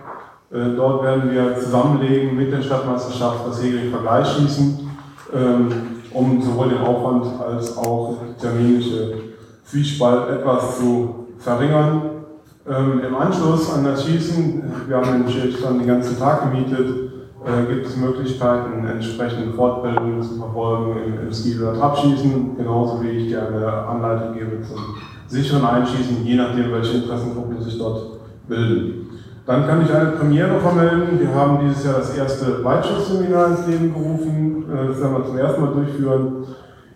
Äh, 0.52 0.76
dort 0.76 1.02
werden 1.02 1.30
wir 1.30 1.58
zusammenlegen 1.58 2.36
mit 2.36 2.52
der 2.52 2.60
Stadtmeisterschaft 2.60 3.46
das 3.46 3.62
Hegel-Vergleichsschießen, 3.62 4.90
ähm, 5.32 5.68
um 6.12 6.42
sowohl 6.42 6.68
den 6.68 6.78
Aufwand 6.78 7.40
als 7.40 7.78
auch 7.78 8.18
die 8.28 8.40
terminliche 8.40 9.14
Zwiespalt 9.64 10.28
etwas 10.28 10.78
zu 10.78 11.26
verringern. 11.38 12.02
Ähm, 12.68 13.00
Im 13.06 13.14
Anschluss 13.14 13.72
an 13.72 13.84
das 13.84 14.04
Schießen, 14.04 14.62
wir 14.86 14.96
haben 14.98 15.10
nämlich 15.10 15.58
schon 15.58 15.78
den 15.78 15.88
ganzen 15.88 16.18
Tag 16.18 16.50
gemietet, 16.50 16.88
äh, 16.88 17.09
gibt 17.68 17.86
es 17.86 17.96
Möglichkeiten, 17.96 18.86
entsprechende 18.86 19.52
Fortbildungen 19.54 20.22
zu 20.22 20.36
verfolgen 20.36 20.96
im, 21.06 21.26
im 21.26 21.32
Stil- 21.32 21.62
oder 21.62 21.78
Trabschießen, 21.78 22.56
genauso 22.56 23.02
wie 23.02 23.08
ich 23.08 23.28
gerne 23.28 23.66
Anleitung 23.66 24.34
gebe 24.34 24.60
zum 24.62 24.96
sicheren 25.26 25.64
Einschießen, 25.64 26.24
je 26.24 26.36
nachdem, 26.36 26.72
welche 26.72 26.98
Interessengruppen 26.98 27.62
sich 27.62 27.78
dort 27.78 28.20
bilden. 28.46 29.06
Dann 29.46 29.66
kann 29.66 29.82
ich 29.82 29.92
eine 29.92 30.10
Premiere 30.12 30.60
vermelden. 30.60 31.18
Wir 31.18 31.34
haben 31.34 31.58
dieses 31.66 31.84
Jahr 31.84 31.94
das 31.94 32.16
erste 32.16 32.62
Weitschussseminar 32.62 33.48
ins 33.48 33.66
Leben 33.66 33.92
gerufen. 33.92 34.64
Äh, 34.70 34.88
Das 34.88 35.00
werden 35.00 35.16
wir 35.16 35.24
zum 35.24 35.38
ersten 35.38 35.60
Mal 35.62 35.72
durchführen. 35.72 36.44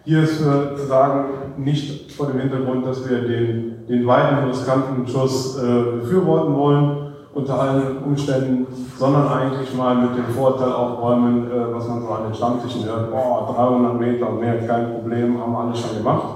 Hier 0.04 0.22
ist 0.22 0.40
äh, 0.42 0.76
zu 0.76 0.86
sagen, 0.86 1.24
nicht 1.56 2.12
vor 2.12 2.26
dem 2.26 2.38
Hintergrund, 2.38 2.86
dass 2.86 3.08
wir 3.08 3.22
den, 3.22 3.86
den 3.88 4.06
weiten 4.06 4.44
und 4.44 4.50
riskanten 4.50 5.06
Schuss 5.08 5.58
äh, 5.58 5.98
befürworten 6.00 6.54
wollen, 6.54 7.13
unter 7.35 7.61
allen 7.61 7.98
Umständen, 8.05 8.66
sondern 8.97 9.28
eigentlich 9.28 9.74
mal 9.74 9.97
mit 9.97 10.16
dem 10.16 10.27
Vorteil 10.35 10.73
aufräumen, 10.73 11.51
äh, 11.51 11.74
was 11.74 11.89
man 11.89 12.02
so 12.02 12.09
an 12.09 12.24
den 12.24 12.35
Stammtischen 12.35 12.85
hört, 12.85 13.11
boah, 13.11 13.52
300 13.56 13.98
Meter 13.98 14.28
und 14.28 14.40
mehr, 14.40 14.66
kein 14.66 14.93
Problem, 14.93 15.40
haben 15.40 15.56
alle 15.56 15.74
schon 15.74 15.98
gemacht. 15.98 16.27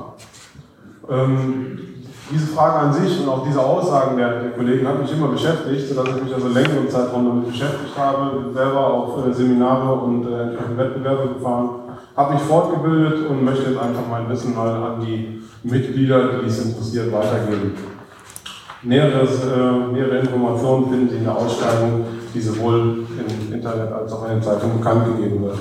Ähm, 1.09 1.79
diese 2.31 2.49
Frage 2.49 2.79
an 2.81 2.93
sich 2.93 3.21
und 3.23 3.29
auch 3.29 3.47
diese 3.47 3.61
Aussagen 3.61 4.19
der, 4.19 4.41
der 4.41 4.51
Kollegen 4.51 4.87
hat 4.87 5.01
mich 5.01 5.11
immer 5.13 5.29
beschäftigt, 5.29 5.89
sodass 5.89 6.17
ich 6.17 6.25
mich 6.25 6.35
also 6.35 6.49
längeren 6.49 6.89
Zeitraum 6.91 7.27
damit 7.27 7.47
beschäftigt 7.49 7.97
habe, 7.97 8.53
selber 8.53 8.87
auf 8.87 9.27
äh, 9.27 9.33
Seminare 9.33 9.95
und 9.95 10.27
äh, 10.27 10.77
Wettbewerbe 10.77 11.35
gefahren, 11.35 11.71
habe 12.17 12.35
mich 12.35 12.43
fortgebildet 12.43 13.31
und 13.31 13.45
möchte 13.45 13.71
jetzt 13.71 13.81
einfach 13.81 14.03
mein 14.11 14.29
Wissen 14.29 14.55
mal 14.55 14.69
an 14.69 15.01
die 15.01 15.43
Mitglieder, 15.63 16.41
die 16.43 16.49
es 16.49 16.65
interessiert, 16.65 17.13
weitergeben. 17.13 17.98
Näheres, 18.83 19.45
äh, 19.45 19.93
nähere 19.93 20.19
Informationen 20.19 20.89
finden 20.89 21.09
Sie 21.09 21.17
in 21.17 21.25
der 21.25 21.37
Ausschreibung, 21.37 22.05
die 22.33 22.41
sowohl 22.41 23.07
im 23.19 23.53
Internet 23.53 23.93
als 23.93 24.13
auch 24.13 24.25
in 24.27 24.35
den 24.35 24.43
Zeitungen 24.43 24.79
bekannt 24.79 25.05
gegeben 25.17 25.43
wird. 25.45 25.59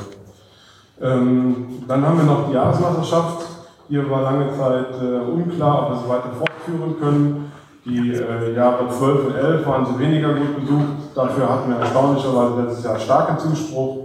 Ähm, 1.01 1.55
dann 1.87 2.05
haben 2.05 2.17
wir 2.17 2.25
noch 2.25 2.47
die 2.47 2.53
Jahresmeisterschaft. 2.53 3.45
Hier 3.89 4.09
war 4.09 4.21
lange 4.21 4.51
Zeit 4.55 5.01
äh, 5.01 5.31
unklar, 5.31 5.83
ob 5.83 5.89
wir 5.89 6.01
sie 6.01 6.09
weiter 6.09 6.31
fortführen 6.37 6.99
können. 6.99 7.51
Die 7.85 8.13
äh, 8.13 8.53
Jahre 8.55 8.89
12 8.89 9.27
und 9.27 9.35
11 9.35 9.65
waren 9.65 9.85
sie 9.85 9.97
weniger 9.97 10.33
gut 10.33 10.59
besucht. 10.59 10.85
Dafür 11.15 11.49
hatten 11.49 11.69
wir 11.71 11.79
erstaunlicherweise 11.79 12.61
letztes 12.61 12.83
Jahr 12.83 12.99
starken 12.99 13.39
Zuspruch, 13.39 13.97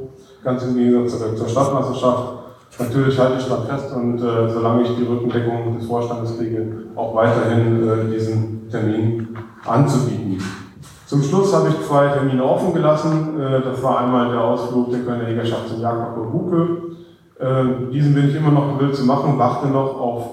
ganz 0.45 0.63
im 0.63 0.77
Gegensatz 0.77 1.19
zur, 1.19 1.37
zur 1.37 1.49
Stadtmeisterschaft. 1.49 2.33
Natürlich 2.79 3.19
halte 3.19 3.39
ich 3.39 3.47
dann 3.47 3.67
fest 3.67 3.93
und 3.95 4.19
äh, 4.19 4.49
solange 4.49 4.83
ich 4.83 4.97
die 4.97 5.05
Rückendeckung 5.05 5.79
des 5.79 5.87
Vorstandes 5.87 6.39
kriege, 6.39 6.67
auch 6.97 7.15
weiterhin 7.15 7.89
äh, 7.89 8.11
diesen 8.11 8.62
Termin 8.73 9.37
anzubieten. 9.65 10.43
Zum 11.13 11.23
Schluss 11.23 11.55
habe 11.55 11.69
ich 11.69 11.87
zwei 11.87 12.09
Termine 12.09 12.43
offen 12.43 12.73
gelassen. 12.73 13.39
Äh, 13.39 13.61
das 13.61 13.83
war 13.83 14.01
einmal 14.01 14.31
der 14.31 14.41
Ausflug 14.41 14.91
der 14.91 15.01
Kölner 15.01 15.29
Jägerschaft 15.29 15.69
zum 15.69 15.81
Jagdparcours 15.81 16.33
Huke. 16.33 16.69
Äh, 17.39 17.93
diesen 17.93 18.15
bin 18.15 18.31
ich 18.31 18.35
immer 18.35 18.51
noch 18.51 18.79
gewillt 18.79 18.97
zu 18.97 19.05
machen, 19.05 19.39
warte 19.39 19.67
noch 19.69 20.01
auf 20.01 20.25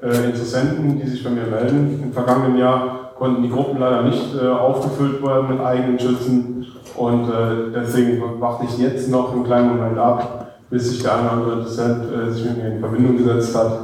äh, 0.00 0.26
Interessenten, 0.26 1.00
die 1.00 1.08
sich 1.08 1.24
bei 1.24 1.30
mir 1.30 1.42
melden. 1.42 2.00
Im 2.04 2.12
vergangenen 2.12 2.56
Jahr 2.56 3.14
konnten 3.18 3.42
die 3.42 3.50
Gruppen 3.50 3.80
leider 3.80 4.02
nicht 4.02 4.36
äh, 4.40 4.46
aufgefüllt 4.46 5.20
werden 5.24 5.48
mit 5.48 5.60
eigenen 5.60 5.98
Schützen 5.98 6.66
und 6.96 7.28
deswegen 7.74 8.20
warte 8.40 8.64
ich 8.64 8.76
jetzt 8.78 9.08
noch 9.08 9.32
einen 9.32 9.44
kleinen 9.44 9.76
Moment 9.76 9.98
ab, 9.98 10.48
bis 10.68 10.90
sich 10.90 11.02
der 11.02 11.14
eine 11.14 11.22
oder 11.22 11.32
andere 11.32 11.52
Interessent 11.52 12.32
sich 12.32 12.44
mit 12.44 12.56
mir 12.56 12.72
in 12.72 12.80
Verbindung 12.80 13.16
gesetzt 13.18 13.56
hat 13.56 13.80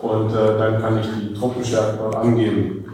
und 0.00 0.32
dann 0.34 0.80
kann 0.80 0.98
ich 0.98 1.06
die 1.06 1.34
Truppenstärke 1.34 1.98
dort 1.98 2.16
angeben. 2.16 2.87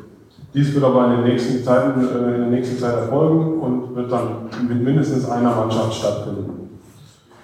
Dies 0.55 0.73
wird 0.73 0.85
aber 0.85 1.07
in 1.07 1.11
den 1.17 1.25
nächsten 1.25 1.65
Zeiten, 1.65 2.01
äh, 2.01 2.35
in 2.37 2.41
der 2.43 2.51
nächsten 2.51 2.79
Zeit 2.79 2.95
erfolgen 2.95 3.61
und 3.61 3.97
wird 3.97 4.13
dann 4.13 4.49
mit 4.69 4.83
mindestens 4.85 5.29
einer 5.29 5.53
Mannschaft 5.55 5.95
stattfinden. 5.95 6.79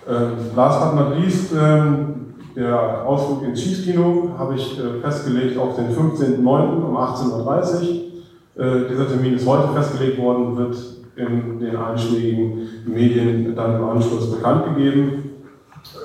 Ähm, 0.09 0.33
last 0.55 0.81
but 0.81 0.95
not 0.95 1.19
least, 1.19 1.53
ähm, 1.53 2.35
der 2.55 3.05
Ausflug 3.05 3.43
ins 3.43 3.63
Schießkino 3.63 4.31
habe 4.39 4.55
ich 4.55 4.79
äh, 4.79 5.01
festgelegt 5.01 5.59
auf 5.59 5.75
den 5.75 5.89
15.09. 5.89 6.39
um 6.39 6.97
18.30 6.97 8.11
Uhr. 8.57 8.65
Äh, 8.65 8.89
dieser 8.89 9.09
Termin 9.09 9.35
ist 9.35 9.47
heute 9.47 9.73
festgelegt 9.73 10.19
worden, 10.19 10.57
wird 10.57 10.77
in 11.17 11.59
den 11.59 11.77
einschlägigen 11.77 12.69
Medien 12.87 13.55
dann 13.57 13.77
im 13.77 13.89
Anschluss 13.89 14.31
bekannt 14.31 14.77
gegeben 14.77 15.31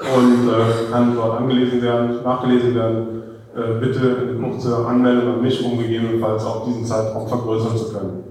und 0.02 0.92
kann 0.92 1.16
dort 1.16 1.40
angelesen 1.40 1.82
werden, 1.82 2.24
nachgelesen 2.24 2.76
werden. 2.76 3.15
Äh, 3.56 3.80
bitte 3.80 4.18
eine 4.20 4.38
kurze 4.38 4.86
Anmeldung 4.86 5.36
an 5.36 5.42
mich, 5.42 5.64
um 5.64 5.80
gegebenenfalls 5.80 6.44
auch 6.44 6.66
diesen 6.66 6.84
Zeitraum 6.84 7.26
vergrößern 7.26 7.78
zu 7.78 7.94
können. 7.94 8.24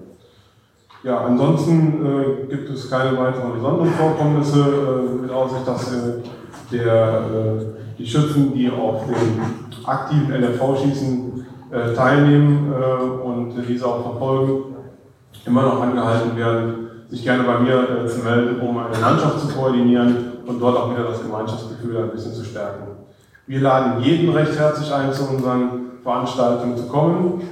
Ja, 1.02 1.24
ansonsten 1.24 2.04
äh, 2.04 2.46
gibt 2.46 2.68
es 2.68 2.90
keine 2.90 3.16
weiteren 3.16 3.54
besonderen 3.54 3.88
Vorkommnisse, 3.92 4.60
äh, 4.60 5.22
mit 5.22 5.30
Aussicht, 5.30 5.66
dass 5.66 5.94
äh, 5.94 6.20
der, 6.70 7.20
äh, 7.20 7.64
die 7.98 8.06
Schützen, 8.06 8.52
die 8.52 8.70
auf 8.70 9.06
dem 9.06 9.86
aktiven 9.86 10.30
LFV-Schießen 10.30 11.46
teilnehmen 11.96 12.72
und 13.24 13.52
diese 13.68 13.84
auch 13.84 14.02
verfolgen, 14.02 14.76
immer 15.44 15.62
noch 15.62 15.82
angehalten 15.82 16.36
werden, 16.36 16.88
sich 17.08 17.24
gerne 17.24 17.42
bei 17.42 17.58
mir 17.58 18.06
zu 18.06 18.20
melden, 18.20 18.60
um 18.60 18.78
eine 18.78 19.00
Landschaft 19.00 19.40
zu 19.40 19.48
koordinieren 19.48 20.16
und 20.46 20.60
dort 20.60 20.76
auch 20.76 20.92
wieder 20.92 21.08
das 21.08 21.22
Gemeinschaftsgefühl 21.22 21.96
ein 21.96 22.10
bisschen 22.10 22.32
zu 22.32 22.44
stärken. 22.44 22.93
Wir 23.46 23.60
laden 23.60 24.02
jeden 24.02 24.30
recht 24.30 24.58
herzlich 24.58 24.90
ein, 24.90 25.12
zu 25.12 25.28
unseren 25.28 26.00
Veranstaltungen 26.02 26.78
zu 26.78 26.86
kommen, 26.86 27.42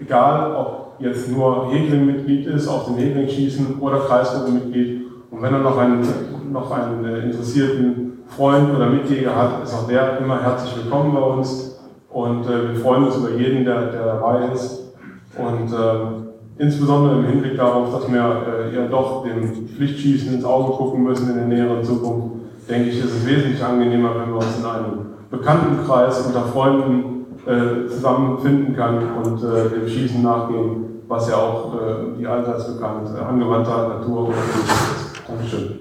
egal 0.00 0.56
ob 0.56 0.94
jetzt 1.00 1.30
nur 1.30 1.70
Hegling-Mitglied 1.70 2.46
ist, 2.46 2.66
auf 2.66 2.86
den 2.86 2.96
Hegling 2.96 3.28
schießen 3.28 3.78
oder 3.78 3.98
Kreisgruppenmitglied. 3.98 5.02
Und 5.30 5.42
wenn 5.42 5.52
er 5.52 5.58
noch 5.58 5.76
einen, 5.76 6.02
noch 6.50 6.70
einen 6.70 7.04
äh, 7.04 7.18
interessierten 7.24 8.20
Freund 8.26 8.74
oder 8.74 8.86
Mitjäger 8.86 9.36
hat, 9.36 9.62
ist 9.62 9.74
auch 9.74 9.86
der 9.86 10.18
immer 10.18 10.40
herzlich 10.42 10.74
willkommen 10.82 11.12
bei 11.12 11.20
uns. 11.20 11.78
Und 12.08 12.46
äh, 12.46 12.72
wir 12.72 12.80
freuen 12.80 13.04
uns 13.04 13.16
über 13.16 13.32
jeden, 13.32 13.66
der, 13.66 13.92
der 13.92 14.06
dabei 14.06 14.46
ist. 14.54 14.94
Und 15.36 15.70
äh, 15.70 16.62
insbesondere 16.62 17.18
im 17.18 17.26
Hinblick 17.26 17.58
darauf, 17.58 17.92
dass 17.92 18.10
wir 18.10 18.16
äh, 18.18 18.74
ja 18.74 18.86
doch 18.86 19.24
dem 19.24 19.68
Pflichtschießen 19.68 20.32
ins 20.32 20.44
Auge 20.46 20.72
gucken 20.72 21.02
müssen 21.04 21.28
in 21.28 21.36
der 21.36 21.46
näheren 21.48 21.84
Zukunft, 21.84 22.36
denke 22.66 22.88
ich, 22.88 22.98
ist 22.98 23.14
es 23.14 23.26
wesentlich 23.26 23.62
angenehmer, 23.62 24.12
wenn 24.18 24.30
wir 24.30 24.36
uns 24.36 24.58
in 24.58 24.64
einem 24.64 25.08
Bekanntenkreis 25.30 26.26
unter 26.26 26.42
Freunden 26.44 27.26
äh, 27.46 27.88
zusammenfinden 27.88 28.74
kann 28.74 29.14
und 29.22 29.42
äh, 29.42 29.68
dem 29.68 29.88
Schießen 29.88 30.22
nachgehen, 30.22 31.02
was 31.06 31.28
ja 31.28 31.36
auch 31.36 31.74
äh, 31.74 32.18
die 32.18 32.26
allseits 32.26 32.74
bekannt 32.74 33.10
äh, 33.14 33.20
angewandter 33.20 33.88
Natur 33.88 34.30
ist. 34.30 35.22
Dankeschön. 35.28 35.80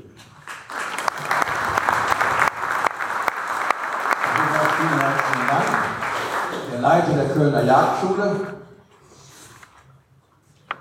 Der 6.71 6.81
Leiter 6.81 7.13
der 7.13 7.25
Kölner 7.29 7.63
Jagdschule. 7.63 8.35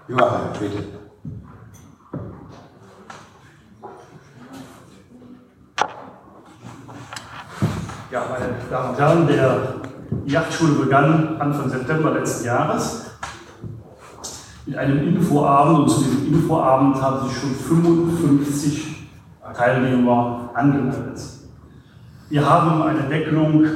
Joachim, 0.08 0.40
bitte. 0.60 0.95
Ja, 8.16 8.22
meine 8.30 8.54
Damen 8.70 8.88
und 8.92 8.98
Herren, 8.98 9.26
der 9.26 9.74
Yachtschule 10.24 10.72
begann 10.72 11.36
Anfang 11.38 11.68
September 11.68 12.12
letzten 12.12 12.46
Jahres 12.46 13.10
mit 14.64 14.74
einem 14.74 15.06
Infoabend 15.08 15.80
und 15.80 15.90
zu 15.90 16.02
diesem 16.02 16.32
Infoabend 16.32 16.96
haben 17.02 17.28
sich 17.28 17.36
schon 17.36 17.50
55 17.50 19.10
Teilnehmer 19.54 20.48
angemeldet. 20.54 21.20
Wir 22.30 22.48
haben 22.48 22.80
eine 22.84 23.02
Deckelung 23.02 23.66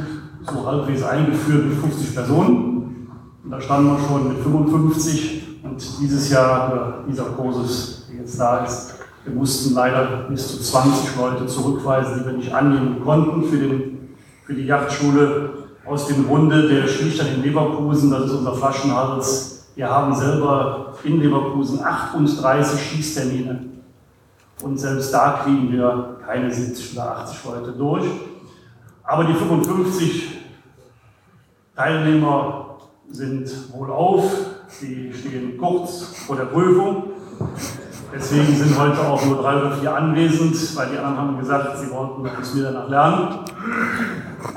so 0.50 0.66
halbwegs 0.66 1.02
eingeführt 1.02 1.66
mit 1.66 1.78
50 1.78 2.14
Personen. 2.14 3.08
Und 3.44 3.50
da 3.50 3.60
standen 3.60 3.90
wir 3.90 3.98
schon 4.08 4.28
mit 4.28 4.38
55 4.38 5.58
und 5.64 6.00
dieses 6.00 6.30
Jahr, 6.30 7.02
äh, 7.04 7.10
dieser 7.10 7.24
Kursus, 7.24 8.06
der 8.08 8.20
jetzt 8.20 8.40
da 8.40 8.64
ist, 8.64 8.94
wir 9.26 9.34
mussten 9.34 9.74
leider 9.74 10.24
bis 10.30 10.48
zu 10.48 10.62
20 10.62 11.14
Leute 11.18 11.46
zurückweisen, 11.46 12.20
die 12.20 12.24
wir 12.24 12.32
nicht 12.38 12.54
annehmen 12.54 13.04
konnten 13.04 13.42
für, 13.42 13.58
den, 13.58 13.99
für 14.50 14.56
die 14.56 14.66
Yachtschule. 14.66 15.50
Aus 15.86 16.08
dem 16.08 16.26
Grunde 16.26 16.68
der 16.68 16.88
Schlichtern 16.88 17.28
in 17.36 17.42
Leverkusen, 17.42 18.10
das 18.10 18.24
ist 18.24 18.32
unser 18.32 18.54
Flaschenhals. 18.54 19.70
Wir 19.76 19.88
haben 19.88 20.12
selber 20.14 20.94
in 21.04 21.20
Leverkusen 21.20 21.82
38 21.82 22.80
Schießtermine. 22.80 23.66
Und 24.62 24.76
selbst 24.76 25.14
da 25.14 25.40
kriegen 25.44 25.70
wir 25.70 26.18
keine 26.26 26.52
70 26.52 26.94
oder 26.94 27.18
80 27.18 27.44
Leute 27.44 27.72
durch. 27.72 28.04
Aber 29.04 29.24
die 29.24 29.34
55 29.34 30.38
Teilnehmer 31.76 32.76
sind 33.08 33.48
wohlauf, 33.72 34.32
sie 34.66 35.12
stehen 35.12 35.56
kurz 35.58 36.16
vor 36.26 36.36
der 36.36 36.46
Prüfung. 36.46 37.04
Deswegen 38.12 38.56
sind 38.56 38.78
heute 38.78 39.00
auch 39.00 39.24
nur 39.24 39.40
drei 39.40 39.56
oder 39.56 39.72
vier 39.72 39.94
anwesend, 39.94 40.76
weil 40.76 40.88
die 40.88 40.98
anderen 40.98 41.16
haben 41.16 41.38
gesagt, 41.38 41.78
sie 41.78 41.90
wollten 41.92 42.22
bis 42.22 42.54
Mitternacht 42.54 42.88
lernen, 42.88 43.28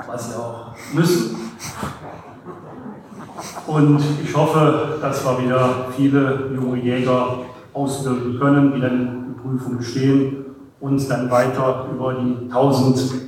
was 0.08 0.30
sie 0.30 0.40
auch 0.40 0.74
müssen. 0.94 1.36
Und 3.68 4.04
ich 4.24 4.36
hoffe, 4.36 4.98
dass 5.02 5.24
wir 5.24 5.44
wieder 5.44 5.88
viele 5.96 6.50
junge 6.56 6.80
Jäger 6.80 7.40
ausbilden 7.74 8.40
können, 8.40 8.74
die 8.74 8.82
dann 8.82 9.36
die 9.36 9.42
Prüfung 9.42 9.78
bestehen 9.78 10.46
und 10.80 11.10
dann 11.10 11.30
weiter 11.30 11.88
über 11.94 12.16
die 12.16 12.50
1000 12.50 13.24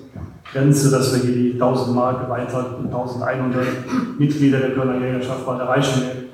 Grenze, 0.52 0.91
dass 0.91 1.14
wir 1.14 1.22
hier 1.22 1.35
die 1.35 1.53
1000 1.53 1.95
Mark 1.95 2.23
erweitert 2.23 2.77
und 2.80 2.85
1100 2.88 3.65
Mitglieder 4.18 4.60
der 4.60 4.73
Kölner 4.73 4.99
Jägerschaft 4.99 5.45
bald 5.45 5.60
erreichen 5.60 6.02
werden. 6.02 6.26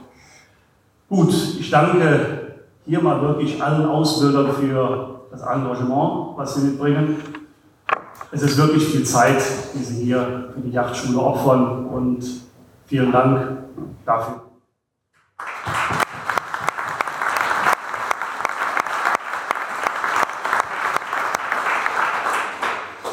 Gut, 1.09 1.33
ich 1.59 1.69
danke 1.69 2.40
hier 2.85 3.01
mal 3.01 3.21
wirklich 3.21 3.61
allen 3.61 3.85
Ausbildern 3.85 4.51
für 4.53 5.21
das 5.31 5.41
Engagement, 5.41 6.37
was 6.37 6.55
sie 6.55 6.67
mitbringen. 6.67 7.17
Es 8.31 8.41
ist 8.41 8.57
wirklich 8.57 8.85
viel 8.87 9.03
Zeit, 9.03 9.43
die 9.73 9.83
sie 9.83 10.05
hier 10.05 10.51
für 10.53 10.61
die 10.61 10.71
Yachtschule 10.71 11.19
opfern 11.19 11.85
und 11.87 12.23
vielen 12.85 13.11
Dank 13.11 13.57
dafür. 14.05 14.41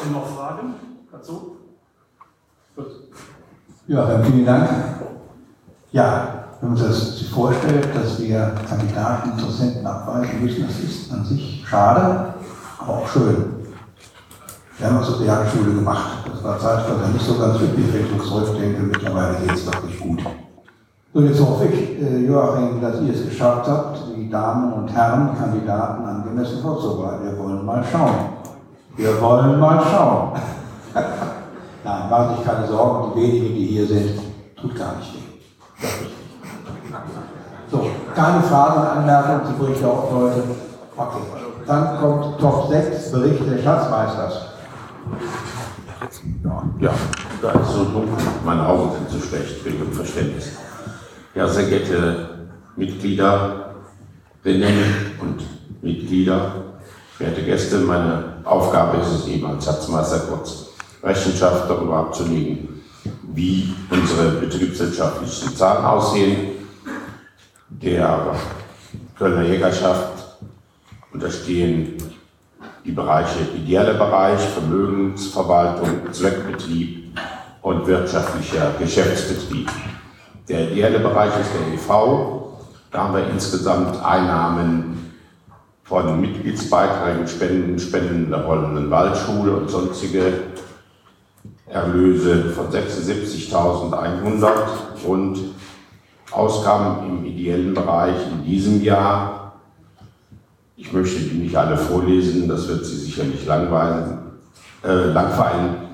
Sind 0.01 0.13
noch 0.13 0.27
Fragen 0.27 0.73
dazu? 1.11 1.57
Gut. 2.75 2.87
Ja, 3.87 4.05
dann 4.05 4.23
vielen 4.23 4.45
Dank. 4.45 4.69
Ja, 5.91 6.38
wenn 6.61 6.73
man 6.73 6.77
sich 6.77 7.29
vorstellt, 7.29 7.87
dass 7.95 8.19
wir 8.19 8.53
Kandidaten, 8.67 9.31
Interessenten 9.31 9.85
abweisen 9.85 10.43
müssen, 10.43 10.67
das 10.67 10.79
ist 10.79 11.11
an 11.11 11.23
sich 11.23 11.63
schade, 11.65 12.33
aber 12.79 12.93
auch 12.93 13.07
schön. 13.07 13.59
Wir 14.77 14.87
haben 14.87 14.97
also 14.97 15.19
die 15.19 15.25
Jagdschule 15.25 15.73
gemacht. 15.73 16.23
Das 16.31 16.43
war 16.43 16.59
zeitweise 16.59 17.11
nicht 17.11 17.25
so 17.25 17.37
ganz 17.37 17.59
üblich, 17.59 17.85
wenn 17.93 18.05
ich. 18.05 18.79
Mittlerweile 18.79 19.37
geht 19.37 19.53
es 19.53 19.65
wirklich 19.65 19.99
gut. 19.99 20.21
So, 21.13 21.21
jetzt 21.21 21.41
hoffe 21.41 21.65
ich, 21.65 22.01
äh, 22.01 22.25
Joachim, 22.25 22.81
dass 22.81 23.01
ihr 23.01 23.13
es 23.13 23.25
geschafft 23.25 23.67
habt, 23.67 23.99
die 24.15 24.29
Damen 24.29 24.73
und 24.73 24.87
Herren 24.89 25.35
Kandidaten 25.37 26.05
angemessen 26.05 26.61
vorzubereiten. 26.61 27.25
Wir 27.25 27.37
wollen 27.37 27.65
mal 27.65 27.83
schauen. 27.83 28.15
Wir 28.95 29.19
wollen 29.21 29.59
mal 29.59 29.81
schauen. 29.81 30.39
Nein, 31.83 32.09
machen 32.09 32.35
sich 32.37 32.45
keine 32.45 32.67
Sorgen, 32.67 33.13
die 33.15 33.21
wenigen, 33.21 33.55
die 33.55 33.65
hier 33.65 33.87
sind, 33.87 34.19
tut 34.55 34.75
gar 34.77 34.95
nicht 34.97 35.13
weh. 35.15 36.18
So, 37.71 37.89
keine 38.15 38.41
Fragen, 38.43 38.81
Anmerkungen 38.81 39.45
zu 39.45 39.63
Berichte 39.63 39.87
auch 39.87 40.11
heute. 40.11 40.43
Okay. 40.97 41.17
Dann 41.67 41.99
kommt 41.99 42.39
Top 42.39 42.69
6, 42.69 43.11
Bericht 43.11 43.45
des 43.45 43.63
Schatzmeisters. 43.63 44.45
Ja, 46.79 46.93
da 47.41 47.51
ist 47.51 47.71
so 47.71 47.83
dunkel. 47.85 48.17
Meine 48.43 48.65
Augen 48.65 48.91
sind 48.93 49.09
zu 49.21 49.27
schlecht, 49.27 49.63
wegen 49.65 49.79
dem 49.79 49.93
Verständnis. 49.93 50.53
Ja, 51.35 51.47
sehr 51.47 51.65
geehrte 51.65 52.29
Mitglieder, 52.75 53.75
Mitgliederinnen 54.43 55.11
und 55.21 55.43
Mitglieder, 55.81 56.51
werte 57.19 57.43
Gäste, 57.43 57.79
meine 57.79 58.37
Aufgabe 58.45 58.97
ist 58.97 59.11
es 59.11 59.27
eben 59.27 59.45
als 59.45 59.65
Schatzmeister 59.65 60.19
kurz 60.29 60.67
Rechenschaft 61.03 61.69
darüber 61.69 61.97
abzulegen, 61.97 62.81
wie 63.33 63.73
unsere 63.89 64.31
betriebswirtschaftlichen 64.31 65.55
Zahlen 65.55 65.85
aussehen. 65.85 66.58
Der 67.69 68.35
Kölner 69.17 69.43
Jägerschaft 69.43 70.37
unterstehen 71.13 71.97
die 72.83 72.91
Bereiche 72.91 73.39
ideeller 73.55 73.93
Bereich, 73.93 74.39
Vermögensverwaltung, 74.39 76.11
Zweckbetrieb 76.11 77.15
und 77.61 77.85
wirtschaftlicher 77.85 78.73
Geschäftsbetrieb. 78.79 79.69
Der 80.47 80.71
ideelle 80.71 80.99
Bereich 80.99 81.31
ist 81.39 81.51
der 81.53 81.67
EV. 81.75 82.47
Da 82.91 83.03
haben 83.03 83.13
wir 83.13 83.29
insgesamt 83.29 84.03
Einnahmen 84.03 85.13
von 85.83 86.19
Mitgliedsbeiträgen, 86.19 87.27
Spenden, 87.27 87.77
Spenden 87.77 88.31
der 88.31 88.45
Rollenden 88.45 88.89
Waldschule 88.89 89.55
und 89.55 89.69
sonstige 89.69 90.33
Erlöse 91.67 92.49
von 92.49 92.71
76.100 92.71 94.49
und 95.05 95.48
Ausgaben 96.31 97.07
im 97.07 97.25
ideellen 97.25 97.73
Bereich 97.73 98.15
in 98.31 98.43
diesem 98.43 98.83
Jahr. 98.83 99.53
Ich 100.75 100.93
möchte 100.93 101.19
die 101.19 101.37
nicht 101.37 101.55
alle 101.55 101.77
vorlesen, 101.77 102.47
das 102.47 102.67
wird 102.67 102.85
Sie 102.85 102.95
sicherlich 102.95 103.45
langweilen, 103.45 104.19
äh, 104.83 105.11
langweilen. 105.11 105.89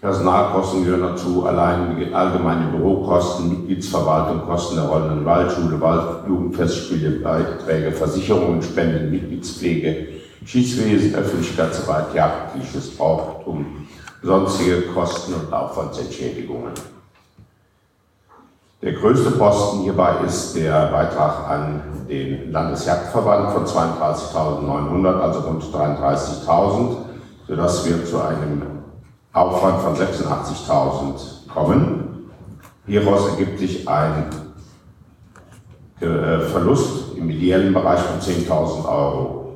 Personalkosten 0.00 0.84
gehören 0.84 1.00
dazu, 1.00 1.46
allein 1.46 2.12
allgemeine 2.12 2.66
Bürokosten, 2.70 3.48
Mitgliedsverwaltung, 3.48 4.42
Kosten 4.42 4.76
der 4.76 4.84
Rollenden 4.84 5.24
Waldschule, 5.24 5.80
Wald 5.80 6.28
Jugendfestspiele, 6.28 7.20
Beiträge, 7.20 7.90
Versicherungen, 7.90 8.60
Spenden, 8.60 9.10
Mitgliedspflege, 9.10 10.08
Schießwesen, 10.44 11.14
Öffentlichkeitsarbeit, 11.14 12.14
jagdliches 12.14 12.90
Brauchtum, 12.96 13.86
sonstige 14.22 14.82
Kosten 14.82 15.32
und 15.34 15.50
Aufwandsentschädigungen. 15.50 16.72
Der 18.84 18.92
größte 18.92 19.30
Posten 19.30 19.80
hierbei 19.80 20.16
ist 20.26 20.54
der 20.54 20.88
Beitrag 20.88 21.48
an 21.48 21.80
den 22.06 22.52
Landesjagdverband 22.52 23.52
von 23.52 23.64
32.900, 23.64 25.20
also 25.20 25.40
rund 25.40 25.62
33.000, 25.62 26.96
sodass 27.48 27.86
wir 27.86 28.04
zu 28.04 28.20
einem 28.20 28.60
Aufwand 29.32 29.80
von 29.80 29.96
86.000 29.96 31.48
kommen. 31.50 32.28
Hieraus 32.86 33.30
ergibt 33.30 33.58
sich 33.58 33.88
ein 33.88 34.26
äh, 36.00 36.40
Verlust 36.40 37.16
im 37.16 37.30
ideellen 37.30 37.72
Bereich 37.72 38.00
von 38.00 38.20
10.000 38.20 38.86
Euro 38.86 39.54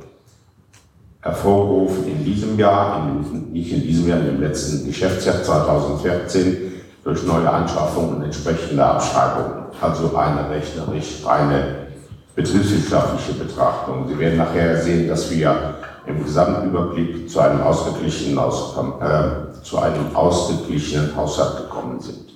hervorgerufen 1.21 2.07
in 2.07 2.25
diesem 2.25 2.59
Jahr, 2.59 3.07
in, 3.07 3.53
nicht 3.53 3.73
in 3.75 3.83
diesem 3.83 4.09
Jahr, 4.09 4.21
in 4.21 4.27
dem 4.27 4.41
letzten 4.41 4.87
Geschäftsjahr 4.87 5.43
2014 5.43 6.68
durch 7.09 7.23
neue 7.23 7.51
Anschaffungen 7.51 8.23
entsprechende 8.23 8.85
Abschreibungen. 8.85 9.65
Also 9.81 10.15
eine 10.15 10.51
rechnerisch 10.51 11.25
reine 11.25 11.87
betriebswirtschaftliche 12.35 13.33
Betrachtung. 13.33 14.07
Sie 14.07 14.19
werden 14.19 14.37
nachher 14.37 14.77
sehen, 14.83 15.09
dass 15.09 15.31
wir 15.31 15.77
im 16.05 16.23
Gesamtüberblick 16.23 17.31
zu 17.31 17.41
einem 17.41 17.63
ausgeglichenen, 17.63 18.39
aus, 18.39 18.77
äh, 19.01 19.63
zu 19.63 19.79
einem 19.79 20.15
ausgeglichenen 20.15 21.17
Haushalt 21.17 21.57
gekommen 21.57 21.99
sind. 21.99 22.29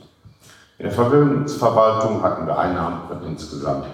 In 0.78 0.86
der 0.86 0.92
Vermögensverwaltung 0.92 2.22
hatten 2.22 2.46
wir 2.46 2.58
Einnahmen 2.58 3.00
von 3.08 3.26
insgesamt 3.26 3.84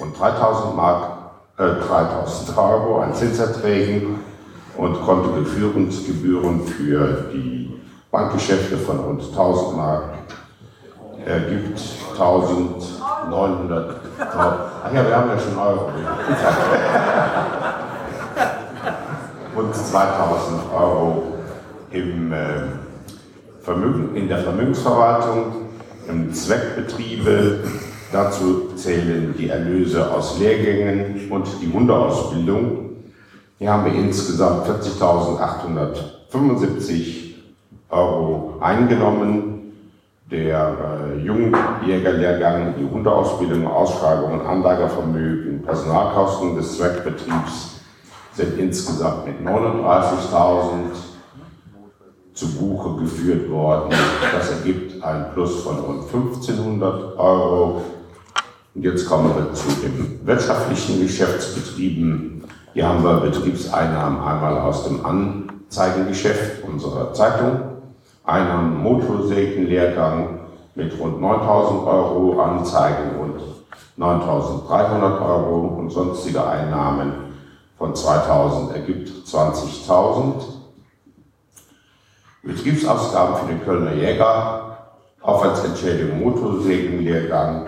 rund 0.00 0.18
3000 0.18 0.74
Mark, 0.74 1.18
äh, 1.58 1.86
3000 1.86 2.56
Euro 2.56 3.02
an 3.02 3.14
Zinserträgen 3.14 4.20
und 4.78 5.04
Kontogeführungsgebühren 5.04 6.66
für 6.66 7.30
die 7.30 7.73
Bankgeschäfte 8.14 8.76
von 8.76 9.00
rund 9.00 9.24
1000 9.24 9.76
Mark 9.76 10.04
ergibt 11.26 11.80
1900. 12.12 13.96
Ach 14.20 14.92
ja, 14.94 15.04
wir 15.04 15.16
haben 15.16 15.30
ja 15.30 15.36
schon 15.36 15.58
Euro. 15.58 15.86
rund 19.56 19.74
2000 19.74 20.60
Euro 20.72 21.24
im 21.90 22.32
äh, 22.32 22.36
Vermögen, 23.60 24.14
in 24.14 24.28
der 24.28 24.38
Vermögensverwaltung, 24.38 25.46
im 26.08 26.32
Zweckbetriebe. 26.32 27.64
Dazu 28.12 28.68
zählen 28.76 29.34
die 29.36 29.48
Erlöse 29.48 30.12
aus 30.12 30.38
Lehrgängen 30.38 31.32
und 31.32 31.48
die 31.60 31.72
Hundeausbildung. 31.72 32.90
Hier 33.58 33.72
haben 33.72 33.86
wir 33.86 33.94
insgesamt 33.94 34.68
40.875 34.68 37.23
Euro 37.94 38.56
eingenommen. 38.60 39.50
Der 40.30 40.76
äh, 41.14 41.18
Jungjägerlehrgang, 41.20 42.74
die 42.78 42.84
Hundeausbildung, 42.84 43.66
Ausschreibungen, 43.66 44.40
Anlagevermögen, 44.40 45.62
Personalkosten 45.62 46.56
des 46.56 46.76
Zweckbetriebs 46.76 47.80
sind 48.32 48.58
insgesamt 48.58 49.26
mit 49.26 49.46
39.000 49.46 50.70
zu 52.32 52.48
Buche 52.56 53.02
geführt 53.02 53.48
worden. 53.48 53.94
Das 54.32 54.50
ergibt 54.50 55.02
ein 55.04 55.26
Plus 55.34 55.62
von 55.62 55.78
rund 55.78 56.02
1500 56.02 57.16
Euro. 57.16 57.82
Und 58.74 58.82
jetzt 58.82 59.06
kommen 59.08 59.32
wir 59.36 59.52
zu 59.54 59.68
den 59.82 60.20
wirtschaftlichen 60.24 61.00
Geschäftsbetrieben. 61.00 62.44
Hier 62.72 62.88
haben 62.88 63.04
wir 63.04 63.20
Betriebseinnahmen 63.20 64.20
einmal 64.20 64.58
aus 64.58 64.88
dem 64.88 65.06
Anzeigengeschäft 65.06 66.64
unserer 66.64 67.12
Zeitung, 67.14 67.60
Einnahmen 68.24 68.82
Motorsägenlehrgang, 68.82 70.40
mit 70.74 70.98
rund 70.98 71.22
9.000 71.22 71.86
Euro, 71.86 72.40
Anzeigen 72.40 73.18
und 73.20 73.40
9.300 73.98 75.20
Euro 75.24 75.66
und 75.78 75.90
sonstige 75.90 76.44
Einnahmen 76.44 77.12
von 77.78 77.94
2.000 77.94 78.72
ergibt 78.72 79.10
20.000. 79.26 80.42
Betriebsausgaben 82.42 83.36
für 83.36 83.46
den 83.46 83.64
Kölner 83.64 83.94
Jäger, 83.94 84.78
Aufwandsentschädigung 85.22 86.20
Motorsägenlehrgang, 86.20 87.66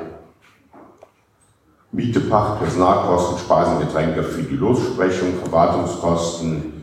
Miete, 1.93 2.21
Pacht, 2.21 2.59
Personalkosten, 2.59 3.39
Speisen, 3.39 3.79
Getränke 3.79 4.23
für 4.23 4.43
die 4.43 4.57
Lossprechung, 4.57 5.35
Verwaltungskosten 5.43 6.76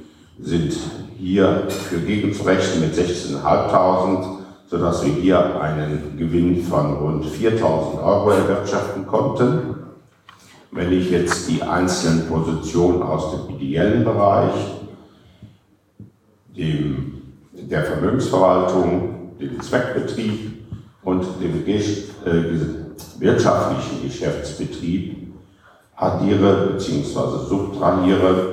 sind 0.44 0.74
hier 1.18 1.68
für 1.70 1.99
gegenzurechnen 1.99 2.82
mit 2.82 2.94
16.500, 2.94 4.26
sodass 4.68 5.06
wir 5.06 5.14
hier 5.14 5.61
einen 5.61 6.18
Gewinn 6.18 6.61
von 6.64 6.94
rund 6.95 7.26
4.000 7.26 8.03
Euro 8.03 8.32
erwirtschaften 8.32 9.07
konnten. 9.07 9.76
Wenn 10.72 10.91
ich 10.91 11.11
jetzt 11.11 11.49
die 11.49 11.61
einzelnen 11.61 12.28
Positionen 12.28 13.02
aus 13.02 13.32
dem 13.32 13.56
ideellen 13.56 14.03
Bereich, 14.03 14.53
dem, 16.57 17.22
der 17.53 17.84
Vermögensverwaltung, 17.84 19.34
dem 19.40 19.61
Zweckbetrieb 19.61 20.65
und 21.03 21.26
dem 21.41 21.65
äh, 21.68 21.80
wirtschaftlichen 23.20 24.03
Geschäftsbetrieb 24.03 25.34
addiere 25.95 26.74
bzw. 26.74 27.48
subtrahiere, 27.48 28.52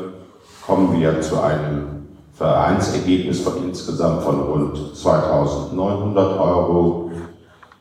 kommen 0.70 1.00
wir 1.00 1.20
zu 1.20 1.42
einem 1.42 2.06
Vereinsergebnis 2.32 3.40
von 3.40 3.54
insgesamt 3.64 4.22
von 4.22 4.40
rund 4.40 4.78
2.900 4.94 6.16
Euro. 6.38 7.10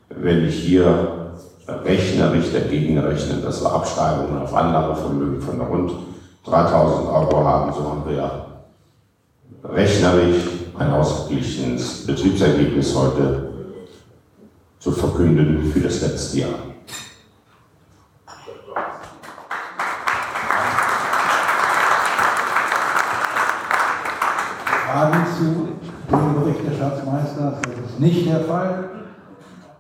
Wenn 0.10 0.48
ich 0.48 0.56
hier 0.56 1.36
rechnerisch 1.68 2.52
dagegen 2.52 2.98
rechne, 2.98 3.36
dass 3.44 3.62
wir 3.62 3.72
Abschreibungen 3.72 4.42
auf 4.42 4.56
andere 4.56 4.96
Vermögen 4.96 5.40
von 5.40 5.62
rund 5.62 5.92
3.000 6.48 7.14
Euro 7.14 7.44
haben, 7.46 7.72
so 7.72 7.84
haben 7.88 8.04
wir 8.08 8.46
rechnerisch 9.64 10.42
ein 10.80 10.92
ausgeglichenes 10.92 12.08
Betriebsergebnis 12.08 12.96
heute 12.96 13.52
zu 14.80 14.92
verkünden 14.92 15.72
für 15.72 15.82
das 15.82 16.02
letzte 16.02 16.40
Jahr. 16.40 16.70
Fragen 25.00 25.26
zu 25.38 25.46
dem 26.10 26.34
Bericht 26.36 26.68
des 26.68 26.78
Schatzmeisters? 26.78 27.62
Das 27.62 27.74
ist 27.74 27.80
nicht 28.00 28.28
der 28.28 28.42
Fall. 28.42 28.90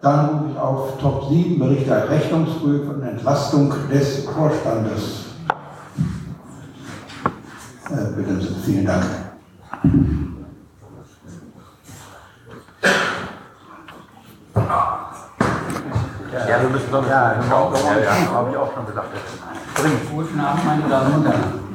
Dann 0.02 0.30
rufe 0.30 0.52
ich 0.52 0.60
auf 0.60 0.98
Top 1.00 1.30
7, 1.30 1.60
Bericht 1.60 1.88
der 1.88 2.10
Rechnungsprüfung 2.10 2.96
und 2.96 3.04
Entlastung 3.04 3.74
des 3.92 4.26
Vorstandes. 4.26 5.26
Äh, 7.90 8.16
bitte, 8.16 8.40
vielen 8.64 8.86
Dank. 8.86 9.04
Ja, 16.48 16.62
wir 16.62 16.70
müssen 16.70 16.92
doch 16.92 17.08
ja, 17.08 17.34
genau. 17.34 17.74
Ja, 17.74 18.00
ja, 18.00 18.32
habe 18.34 18.52
ich 18.52 18.58
auch 18.58 18.74
schon 18.74 18.86
gesagt. 18.86 19.08
Guten 20.12 20.40
Abend, 20.40 20.66
meine 20.66 20.90
Damen 20.90 21.14
und 21.16 21.26
Herren. 21.26 21.70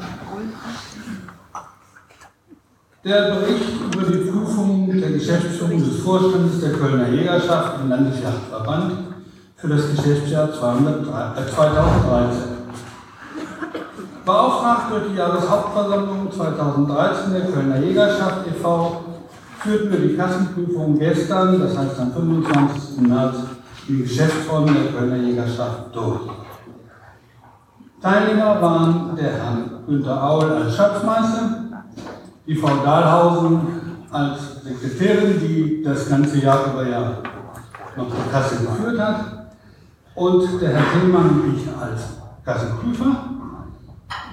Der 3.04 3.34
Bericht 3.34 3.68
über 3.92 4.10
die 4.10 4.30
Prüfung 4.30 4.90
der 4.98 5.10
Geschäftsführung 5.10 5.78
des 5.78 6.00
Vorstandes 6.00 6.58
der 6.62 6.72
Kölner 6.72 7.10
Jägerschaft 7.10 7.74
im 7.82 7.90
Landesjagdverband 7.90 8.92
für 9.56 9.68
das 9.68 9.90
Geschäftsjahr 9.90 10.50
2013. 10.50 12.42
Beauftragt 14.24 14.90
durch 14.90 15.02
die 15.10 15.18
Jahreshauptversammlung 15.18 16.32
2013 16.32 17.32
der 17.34 17.42
Kölner 17.42 17.78
Jägerschaft 17.80 18.46
e.V. 18.46 19.04
führten 19.58 19.92
wir 19.92 19.98
die 19.98 20.16
Kassenprüfung 20.16 20.98
gestern, 20.98 21.60
das 21.60 21.76
heißt 21.76 22.00
am 22.00 22.10
25. 22.10 23.06
März, 23.06 23.36
die 23.86 23.98
Geschäftsräume 23.98 24.72
der 24.72 24.98
Kölner 24.98 25.16
Jägerschaft 25.16 25.94
durch. 25.94 26.20
Teilnehmer 28.00 28.62
waren 28.62 29.14
der 29.14 29.32
Herr 29.32 29.58
Günter 29.86 30.22
Aul 30.22 30.50
als 30.50 30.74
Schatzmeister, 30.74 31.63
die 32.46 32.54
Frau 32.54 32.76
Dahlhausen 32.84 33.60
als 34.10 34.62
Sekretärin, 34.62 35.40
die 35.40 35.82
das 35.82 36.08
ganze 36.08 36.38
Jahr 36.38 36.72
über 36.72 36.86
ja 36.86 37.18
noch 37.96 38.06
die 38.06 38.30
Kasse 38.30 38.56
geführt 38.64 38.98
hat, 39.00 39.48
und 40.14 40.60
der 40.60 40.70
Herr 40.70 40.92
Tillmann 40.92 41.30
und 41.30 41.56
ich 41.56 41.66
als 41.68 42.02
Kassenprüfer. 42.44 43.16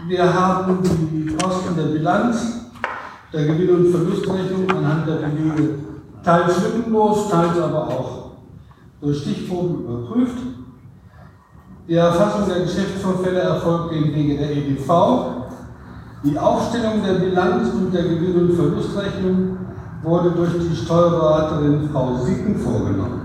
Wir 0.07 0.33
haben 0.33 0.79
die 0.83 1.35
Kosten 1.35 1.75
der 1.75 1.85
Bilanz, 1.85 2.71
der 3.31 3.45
Gewinn- 3.45 3.75
und 3.75 3.91
Verlustrechnung 3.91 4.69
anhand 4.69 5.07
der 5.07 5.15
Belege 5.15 5.75
teils 6.23 6.61
lückenlos, 6.63 7.29
teils 7.29 7.57
aber 7.59 7.87
auch 7.87 8.31
durch 8.99 9.21
Stichproben 9.21 9.85
überprüft. 9.85 10.37
Die 11.87 11.95
Erfassung 11.95 12.47
der 12.47 12.61
Geschäftsvorfälle 12.61 13.39
erfolgt 13.39 13.93
im 13.93 14.13
Wege 14.13 14.37
der 14.37 14.51
EDV, 14.51 14.89
die 16.23 16.37
Aufstellung 16.37 17.01
der 17.03 17.15
Bilanz 17.15 17.69
und 17.73 17.91
der 17.93 18.03
Gewinn- 18.03 18.49
und 18.49 18.53
Verlustrechnung 18.53 19.57
wurde 20.03 20.31
durch 20.31 20.51
die 20.69 20.75
Steuerberaterin 20.75 21.89
Frau 21.91 22.17
Sicken 22.17 22.55
vorgenommen. 22.57 23.21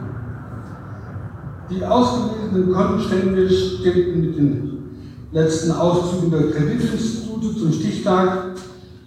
Die 1.68 1.84
ausgewiesenen 1.84 2.72
Kontenstände 2.72 3.50
stimmten 3.50 4.20
mit 4.20 4.36
den 4.36 4.78
letzten 5.32 5.72
Auszügen 5.72 6.30
der 6.30 6.50
Kreditinstitute 6.50 7.56
zum 7.56 7.72
Stichtag 7.72 8.52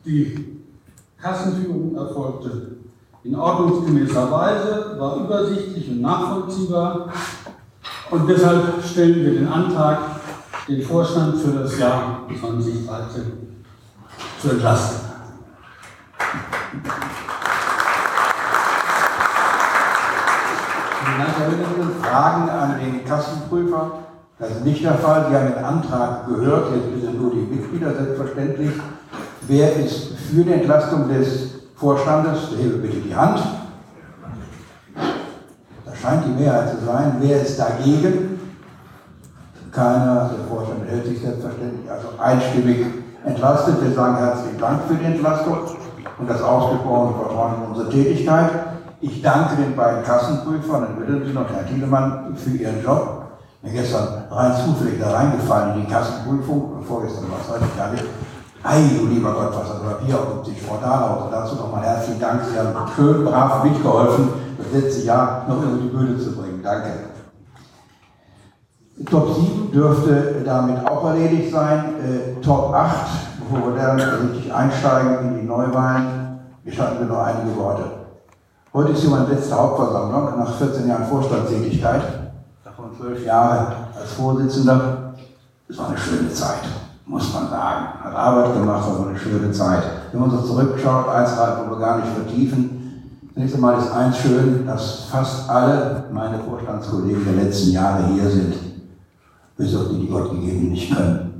die 0.05 0.59
Kassenführung 1.19 1.95
erfolgte 1.95 2.82
in 3.25 3.37
ordnungsgemäßer 3.37 4.31
Weise, 4.31 4.97
war 4.99 5.17
übersichtlich 5.17 5.91
und 5.91 6.01
nachvollziehbar. 6.01 7.09
Und 8.11 8.29
deshalb 8.29 8.85
stellen 8.85 9.25
wir 9.25 9.33
den 9.35 9.49
Antrag, 9.49 9.99
den 10.69 10.83
Vorstand 10.83 11.39
für 11.39 11.53
das 11.53 11.79
Jahr 11.79 12.27
2013 12.29 13.33
zu 14.41 14.51
entlasten. 14.51 15.13
Fragen 22.13 22.51
an 22.51 22.79
den 22.79 23.05
Kassenprüfer? 23.07 23.93
Das 24.39 24.51
ist 24.51 24.65
nicht 24.65 24.85
der 24.85 24.95
Fall. 24.95 25.27
Sie 25.29 25.35
haben 25.35 25.55
den 25.55 25.65
Antrag 25.65 26.27
gehört. 26.27 26.75
Jetzt 26.75 27.03
sind 27.03 27.21
nur 27.21 27.31
die 27.31 27.55
Mitglieder 27.55 27.95
selbstverständlich. 27.95 28.73
Wer 29.43 29.77
ist 29.77 30.13
für 30.31 30.45
die 30.45 30.53
Entlastung 30.53 31.09
des 31.09 31.62
Vorstandes, 31.83 32.51
hebe 32.57 32.79
bitte 32.79 32.99
die 32.99 33.13
Hand. 33.13 33.43
Das 35.85 35.99
scheint 35.99 36.25
die 36.27 36.41
Mehrheit 36.41 36.71
zu 36.71 36.87
sein. 36.87 37.17
Wer 37.19 37.43
ist 37.43 37.59
dagegen? 37.59 38.39
Keiner. 39.73 40.31
Der 40.33 40.47
Vorstand 40.49 40.89
hält 40.89 41.07
sich 41.07 41.21
selbstverständlich 41.21 41.91
also 41.91 42.11
einstimmig 42.21 42.87
entlastet. 43.25 43.83
Wir 43.83 43.93
sagen 43.97 44.17
herzlichen 44.17 44.61
Dank 44.61 44.83
für 44.87 44.95
die 44.95 45.07
Entlastung 45.07 45.59
und 46.21 46.31
das 46.31 46.41
ausgesprochene 46.41 47.17
Vertrauen 47.17 47.55
in 47.57 47.71
unsere 47.71 47.91
Tätigkeit. 47.91 48.51
Ich 49.01 49.21
danke 49.21 49.57
den 49.57 49.75
beiden 49.75 50.05
Kassenprüfern, 50.05 50.87
Herrn 50.87 51.01
Mittelsen 51.01 51.37
und 51.37 51.49
Herrn 51.51 51.67
Thielemann, 51.67 52.37
für 52.37 52.51
ihren 52.51 52.81
Job. 52.85 53.25
Mir 53.61 53.73
gestern 53.73 54.23
rein 54.31 54.53
zufällig 54.65 55.01
da 55.01 55.11
reingefallen 55.11 55.75
in 55.75 55.87
die 55.87 55.93
Kassenprüfung, 55.93 56.85
vorgestern 56.87 57.29
war 57.29 57.39
es 57.43 57.53
heute 57.53 57.77
gar 57.77 57.91
nicht. 57.91 58.05
Ei, 58.65 58.81
du 58.97 59.07
lieber 59.07 59.33
Gott, 59.33 59.53
was 59.57 59.71
hat 59.71 59.83
Papier 59.83 60.15
auf 60.15 60.47
sich 60.47 60.63
Frau 60.63 60.77
Dahlhaus. 60.81 61.25
Und 61.25 61.33
dazu 61.33 61.57
nochmal 61.57 61.83
herzlichen 61.83 62.21
Dank. 62.21 62.43
Sie 62.45 62.57
haben 62.57 62.73
schön 62.95 63.25
brav 63.25 63.65
mitgeholfen, 63.65 64.29
das 64.57 64.83
letzte 64.83 65.03
Jahr 65.03 65.45
noch 65.49 65.63
über 65.65 65.79
die 65.79 65.89
Bühne 65.89 66.17
zu 66.17 66.33
bringen. 66.37 66.61
Danke. 66.63 66.91
Top 69.11 69.35
7 69.35 69.73
dürfte 69.73 70.43
damit 70.45 70.87
auch 70.87 71.05
erledigt 71.07 71.53
sein. 71.53 71.95
Äh, 71.99 72.41
Top 72.41 72.73
8, 72.73 72.95
bevor 73.41 73.75
wir 73.75 73.83
dann 73.83 73.99
richtig 73.99 74.55
einsteigen 74.55 75.31
in 75.31 75.41
die 75.41 75.47
Neuwahlen, 75.47 76.39
gestatten 76.65 77.01
wir 77.01 77.07
noch 77.07 77.25
einige 77.25 77.57
Worte. 77.57 77.83
Heute 78.73 78.93
ist 78.93 79.01
hier 79.01 79.11
meine 79.11 79.27
letzte 79.27 79.57
Hauptversammlung 79.57 80.39
nach 80.39 80.55
14 80.55 80.87
Jahren 80.87 81.05
Vorstandstätigkeit, 81.07 82.03
davon 82.63 82.97
12 82.97 83.27
Jahre 83.27 83.73
als 84.01 84.13
Vorsitzender. 84.13 85.15
Es 85.69 85.77
war 85.79 85.89
eine 85.89 85.99
schöne 85.99 86.33
Zeit 86.33 86.61
muss 87.07 87.33
man 87.33 87.49
sagen. 87.49 87.87
Hat 88.03 88.15
Arbeit 88.15 88.55
gemacht, 88.55 88.89
war 88.89 89.09
eine 89.09 89.19
schöne 89.19 89.51
Zeit. 89.53 89.83
Wenn 90.11 90.21
man 90.21 90.31
so 90.31 90.43
zurückschaut, 90.43 91.09
eins 91.09 91.37
wollen 91.37 91.71
wir 91.71 91.79
gar 91.79 91.99
nicht 91.99 92.13
vertiefen. 92.13 92.79
Zunächst 93.35 93.55
einmal 93.55 93.79
ist 93.79 93.93
eins 93.93 94.19
schön, 94.19 94.67
dass 94.67 95.05
fast 95.11 95.49
alle 95.49 96.05
meine 96.13 96.39
Vorstandskollegen 96.39 97.25
der 97.25 97.45
letzten 97.45 97.73
Jahre 97.73 98.07
hier 98.09 98.29
sind. 98.29 98.55
Bis 99.57 99.75
auf 99.75 99.89
die, 99.91 100.01
die 100.01 100.09
Gott 100.09 100.31
gegeben 100.31 100.71
nicht 100.71 100.95
können. 100.95 101.33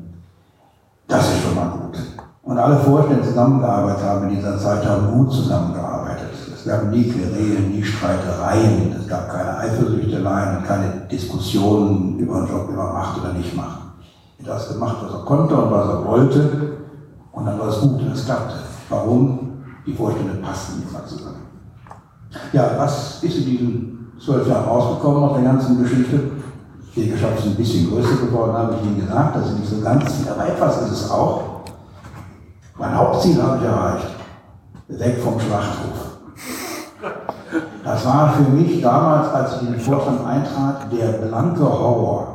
alle 2.63 2.79
Vorstände 2.79 3.25
zusammengearbeitet 3.27 4.05
haben 4.05 4.29
in 4.29 4.37
dieser 4.37 4.59
Zeit, 4.59 4.87
haben 4.87 5.13
gut 5.13 5.33
zusammengearbeitet. 5.33 6.31
Es 6.55 6.65
gab 6.65 6.91
nie 6.91 7.05
Querelen, 7.05 7.73
nie 7.73 7.83
Streitereien, 7.83 8.95
es 8.99 9.09
gab 9.09 9.29
keine 9.31 9.59
Eifersüchteleien 9.59 10.59
und 10.59 10.67
keine 10.67 10.91
Diskussionen 11.11 12.19
über 12.19 12.37
einen 12.37 12.49
Job, 12.49 12.69
über 12.71 12.93
Macht 12.93 13.21
oder 13.21 13.33
nicht 13.33 13.55
Macht. 13.57 13.81
Er 14.45 14.55
hat 14.55 14.61
das 14.61 14.73
gemacht, 14.73 14.97
was 15.03 15.13
er 15.13 15.25
konnte 15.25 15.55
und 15.55 15.71
was 15.71 15.89
er 15.89 16.05
wollte 16.05 16.73
und 17.33 17.47
dann 17.47 17.59
war 17.59 17.69
es 17.69 17.81
gut 17.81 18.01
und 18.01 18.13
es 18.13 18.25
klappte. 18.25 18.57
Warum? 18.89 19.63
Die 19.87 19.95
Vorstände 19.95 20.35
passten 20.35 20.83
immer 20.89 21.05
zusammen. 21.07 21.43
Ja, 22.53 22.71
was 22.77 23.23
ist 23.23 23.39
in 23.39 23.45
diesen 23.45 24.13
zwölf 24.23 24.47
Jahren 24.47 24.65
rausgekommen 24.65 25.23
aus 25.25 25.35
der 25.35 25.45
ganzen 25.45 25.83
Geschichte? 25.83 26.31
Die 26.95 27.01
Jägerschaft 27.01 27.39
ist 27.39 27.47
ein 27.47 27.57
bisschen 27.57 27.91
größer 27.91 28.27
geworden, 28.27 28.53
habe 28.53 28.75
ich 28.75 28.87
Ihnen 28.87 29.01
gesagt. 29.01 29.37
Das 29.37 29.47
ist 29.47 29.59
nicht 29.59 29.71
so 29.71 29.81
ganz 29.81 30.13
viel, 30.13 30.29
aber 30.29 30.47
etwas 30.47 30.83
ist 30.83 30.93
es 30.93 31.11
auch. 31.11 31.43
Mein 32.79 32.97
Hauptziel 32.97 33.43
habe 33.43 33.59
ich 33.59 33.65
erreicht. 33.65 34.07
Weg 34.89 35.19
vom 35.19 35.41
Schlachthof. 35.41 36.19
Das 37.85 38.07
war 38.07 38.33
für 38.33 38.51
mich 38.51 38.81
damals, 38.83 39.29
als 39.33 39.57
ich 39.57 39.69
in 39.69 39.73
den 39.73 39.81
Vorstand 39.81 40.25
eintrat, 40.25 40.93
der 40.93 41.27
blanke 41.27 41.65
Horror, 41.65 42.32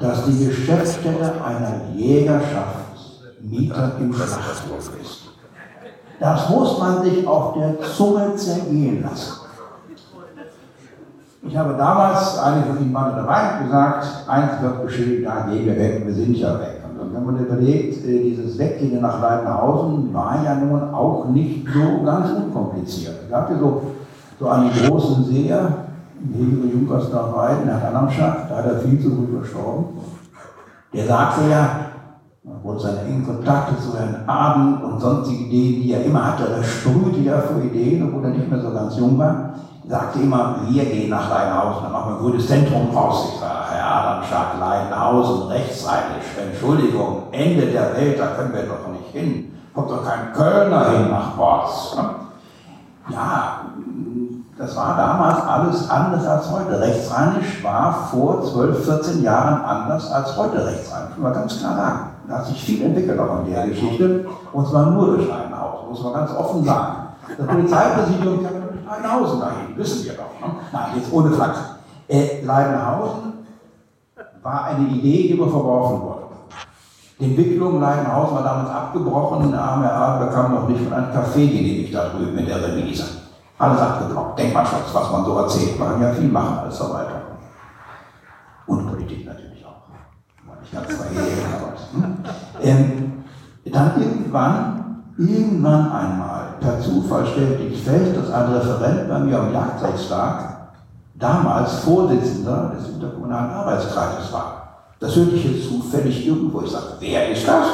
dass 0.00 0.24
die 0.24 0.46
Geschäftsstelle 0.46 1.34
einer 1.44 1.94
Jägerschaft 1.94 2.90
Mieter 3.42 3.92
im 4.00 4.12
Schlachthof 4.12 4.90
ist. 5.00 5.20
Das 6.18 6.48
muss 6.50 6.78
man 6.78 7.02
sich 7.02 7.26
auf 7.26 7.54
der 7.54 7.80
Zunge 7.80 8.34
zergehen 8.36 9.02
lassen. 9.02 9.40
Ich 11.42 11.56
habe 11.56 11.74
damals, 11.76 12.38
einige 12.38 12.66
von 12.66 12.82
Ihnen 12.82 12.94
waren 12.94 13.16
dabei, 13.16 13.64
gesagt, 13.64 14.06
eins 14.28 14.60
wird 14.60 14.82
geschehen, 14.82 15.24
da 15.24 15.46
gehen 15.48 15.64
wir 15.64 15.76
weg, 15.76 16.02
wir 16.04 16.12
sind 16.12 16.36
ja 16.36 16.58
weg. 16.60 16.80
Und 17.00 17.14
wenn 17.14 17.24
man 17.24 17.38
überlegt, 17.38 18.04
äh, 18.04 18.22
dieses 18.22 18.58
Weggehen 18.58 19.00
nach 19.00 19.22
Leidenhausen 19.22 20.12
war 20.12 20.44
ja 20.44 20.54
nun 20.54 20.92
auch 20.92 21.24
nicht 21.30 21.66
so 21.72 22.04
ganz 22.04 22.30
unkompliziert. 22.30 23.14
Es 23.24 23.30
gab 23.30 23.50
ja 23.50 23.58
so, 23.58 23.82
so 24.38 24.48
einen 24.48 24.70
großen 24.70 25.24
Seher, 25.24 25.86
Hegel 26.32 26.70
Junkers 26.72 27.10
Herr 27.12 27.88
Anamschak, 27.88 28.48
da 28.48 28.56
hat 28.56 28.66
er 28.66 28.80
viel 28.80 29.00
zu 29.00 29.10
früh 29.10 29.38
verstorben. 29.38 29.86
Der 30.92 31.06
sagte 31.06 31.48
ja, 31.48 31.68
aufgrund 32.46 32.80
seiner 32.80 33.02
engen 33.02 33.24
Kontakte 33.24 33.78
zu 33.78 33.96
Herrn 33.96 34.24
Aden 34.26 34.82
und 34.82 35.00
sonstige 35.00 35.44
Ideen, 35.44 35.82
die 35.82 35.92
er 35.92 36.04
immer 36.04 36.26
hatte, 36.26 36.48
er 36.48 36.62
sprühte 36.62 37.20
ja 37.20 37.38
vor 37.38 37.62
Ideen, 37.62 38.06
obwohl 38.06 38.24
er 38.24 38.30
nicht 38.30 38.50
mehr 38.50 38.60
so 38.60 38.72
ganz 38.72 38.98
jung 38.98 39.18
war, 39.18 39.54
sagte 39.88 40.20
immer, 40.20 40.56
wir 40.68 40.84
gehen 40.84 41.10
nach 41.10 41.30
Leidenhausen, 41.30 41.84
dann 41.84 41.92
machen 41.92 42.12
wir 42.12 42.16
ein 42.18 42.22
gutes 42.22 42.46
Zentrum 42.46 42.90
raus. 42.94 43.30
Ich 43.32 43.40
sage, 43.40 43.72
Herr 43.72 43.86
Adamschak, 43.86 44.58
Leidenhausen, 44.60 45.48
rechtsrheinisch, 45.48 46.26
Entschuldigung, 46.50 47.24
Ende 47.32 47.66
der 47.66 47.94
Welt, 47.94 48.18
da 48.18 48.26
können 48.28 48.52
wir 48.52 48.62
doch 48.62 48.88
nicht 48.92 49.10
hin. 49.12 49.52
Kommt 49.74 49.90
doch 49.90 50.04
kein 50.04 50.32
Kölner 50.32 50.90
hin 50.90 51.10
nach 51.10 51.30
Borz. 51.36 51.96
Ja, 53.08 53.60
das 54.70 54.76
war 54.76 54.96
damals 54.96 55.44
alles 55.48 55.90
anders 55.90 56.24
als 56.24 56.48
heute. 56.48 56.80
Rechtsrheinisch 56.80 57.64
war 57.64 57.92
vor 58.08 58.44
12, 58.44 58.84
14 58.84 59.22
Jahren 59.24 59.64
anders 59.64 60.08
als 60.12 60.36
heute 60.36 60.64
rechtsrheinisch. 60.64 61.16
Muss 61.16 61.24
man 61.24 61.32
ganz 61.32 61.58
klar 61.58 61.76
sagen. 61.76 61.98
Da 62.28 62.38
hat 62.38 62.46
sich 62.46 62.62
viel 62.62 62.82
entwickelt 62.82 63.18
auch 63.18 63.44
in 63.44 63.52
der 63.52 63.66
Geschichte. 63.66 64.28
Und 64.52 64.68
zwar 64.68 64.90
nur 64.90 65.16
durch 65.16 65.28
Leidenhausen, 65.28 65.88
muss 65.88 66.04
man 66.04 66.12
ganz 66.12 66.30
offen 66.36 66.62
sagen. 66.62 66.94
Das 67.36 67.46
Polizeipräsidium 67.48 68.44
kann 68.44 68.62
durch 68.62 68.86
Leidenhausen 68.88 69.40
dahin, 69.40 69.76
wissen 69.76 70.04
wir 70.04 70.12
doch. 70.12 70.46
Ne? 70.46 70.54
Nein, 70.72 70.86
jetzt 70.94 71.12
ohne 71.12 71.32
Flachs. 71.32 71.58
Äh, 72.06 72.44
Leidenhausen 72.44 73.32
war 74.40 74.64
eine 74.66 74.86
Idee, 74.86 75.28
die 75.28 75.34
mir 75.34 75.48
verworfen 75.48 76.00
wurde. 76.00 76.22
Die 77.18 77.24
Entwicklung 77.24 77.80
Leidenhausen 77.80 78.36
war 78.36 78.44
damals 78.44 78.70
abgebrochen. 78.70 79.50
Der 79.50 79.60
arme 79.60 79.86
Erbe 79.86 80.26
bekam 80.26 80.54
noch 80.54 80.68
nicht 80.68 80.80
von 80.80 80.92
einem 80.92 81.10
Café 81.10 81.48
genehmigt 81.48 81.92
da 81.92 82.10
drüben 82.10 82.38
in 82.38 82.46
der 82.46 82.62
Remise. 82.62 83.19
Alles 83.60 83.78
abgebrochen. 83.78 84.36
Denkmalschutz, 84.38 84.94
was 84.94 85.12
man 85.12 85.22
so 85.22 85.36
erzählt. 85.36 85.78
Man 85.78 85.90
kann 85.90 86.02
ja 86.02 86.12
viel 86.14 86.30
machen 86.30 86.60
als 86.60 86.78
Verwalter. 86.78 87.20
Und 88.66 88.88
Politik 88.88 89.26
natürlich 89.26 89.62
auch. 89.66 89.82
War 90.48 90.56
nicht 90.62 90.72
ganz 90.72 90.86
verheerend, 90.86 91.44
aber. 91.54 91.72
Hm? 91.92 92.14
Ähm, 92.62 93.12
dann 93.66 94.00
irgendwann, 94.00 95.02
irgendwann 95.18 95.92
einmal, 95.92 96.54
per 96.58 96.80
Zufall 96.80 97.26
stellte 97.26 97.64
ich 97.64 97.82
fest, 97.82 98.16
dass 98.16 98.32
ein 98.32 98.50
Referent 98.50 99.08
bei 99.10 99.18
mir 99.18 99.38
am 99.38 99.52
Jagdrechtstag 99.52 100.70
damals 101.16 101.80
Vorsitzender 101.80 102.72
des 102.74 102.88
interkommunalen 102.88 103.50
Arbeitskreises 103.50 104.32
war. 104.32 104.86
Das 104.98 105.14
hörte 105.14 105.32
ich 105.32 105.44
jetzt 105.44 105.68
zufällig 105.68 106.26
irgendwo. 106.26 106.62
Ich 106.62 106.70
sagte, 106.70 106.94
wer 106.98 107.30
ist 107.30 107.46
das? 107.46 107.66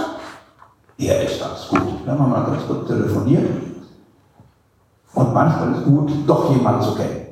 Er 0.98 1.22
ist 1.22 1.40
das. 1.40 1.68
Gut, 1.68 1.80
dann 2.04 2.18
haben 2.18 2.30
wir 2.30 2.38
mal 2.38 2.46
ganz 2.46 2.66
kurz 2.66 2.88
telefoniert. 2.88 3.65
Und 5.16 5.32
manchmal 5.32 5.72
ist 5.72 5.84
gut, 5.86 6.10
doch 6.26 6.54
jemanden 6.54 6.82
zu 6.82 6.94
kennen. 6.94 7.26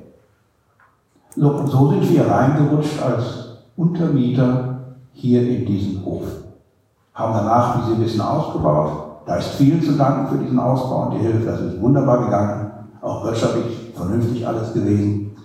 So, 1.37 1.51
und 1.51 1.67
so 1.67 1.91
sind 1.91 2.09
wir 2.11 2.27
reingerutscht 2.27 3.03
als 3.03 3.59
Untermieter 3.77 4.79
hier 5.13 5.43
in 5.43 5.67
diesen 5.67 6.03
Hof. 6.03 6.23
Haben 7.13 7.35
danach, 7.35 7.77
wie 7.77 7.95
Sie 7.95 8.01
wissen, 8.01 8.23
ausgebaut. 8.23 8.91
Da 9.27 9.37
ist 9.37 9.51
vielen 9.57 9.83
zu 9.83 9.93
danken 9.99 10.29
für 10.29 10.43
diesen 10.43 10.59
Ausbau 10.59 11.07
und 11.07 11.15
die 11.15 11.27
Hilfe. 11.27 11.45
Das 11.45 11.61
ist 11.61 11.81
wunderbar 11.83 12.25
gegangen. 12.25 12.71
Auch 13.03 13.23
wirtschaftlich 13.23 13.93
vernünftig 13.95 14.47
alles 14.47 14.73
gewesen. 14.73 15.37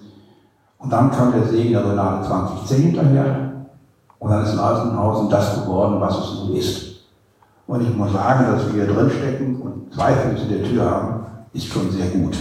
Und 0.77 0.93
dann 0.93 1.11
kam 1.11 1.33
der 1.33 1.43
Segen 1.43 1.73
der 1.73 1.91
Renate 1.91 2.25
2010 2.25 2.81
hinterher. 2.83 3.51
Und 4.17 4.31
dann 4.31 4.43
ist 4.43 4.55
Leistenhausen 4.55 5.29
das 5.29 5.61
geworden, 5.61 5.99
was 5.99 6.17
es 6.17 6.39
nun 6.39 6.55
ist. 6.55 7.01
Und 7.67 7.81
ich 7.81 7.97
muss 7.97 8.13
sagen, 8.13 8.45
dass 8.49 8.65
wir 8.67 8.85
hier 8.85 8.93
drinstecken 8.93 9.61
und 9.61 9.93
zwei 9.93 10.13
Füße 10.13 10.43
in 10.43 10.49
der 10.49 10.63
Tür 10.63 10.89
haben, 10.89 11.18
ist 11.53 11.65
schon 11.65 11.91
sehr 11.91 12.07
gut. 12.07 12.37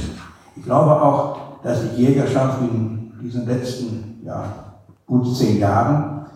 Ich 0.56 0.64
glaube 0.64 1.00
auch, 1.00 1.38
dass 1.62 1.94
die 1.94 2.02
Jägerschaft 2.02 2.60
in 2.60 3.12
diesen 3.22 3.46
letzten 3.46 4.20
ja, 4.24 4.44
gut 5.06 5.36
zehn 5.36 5.58
Jahren 5.58 6.26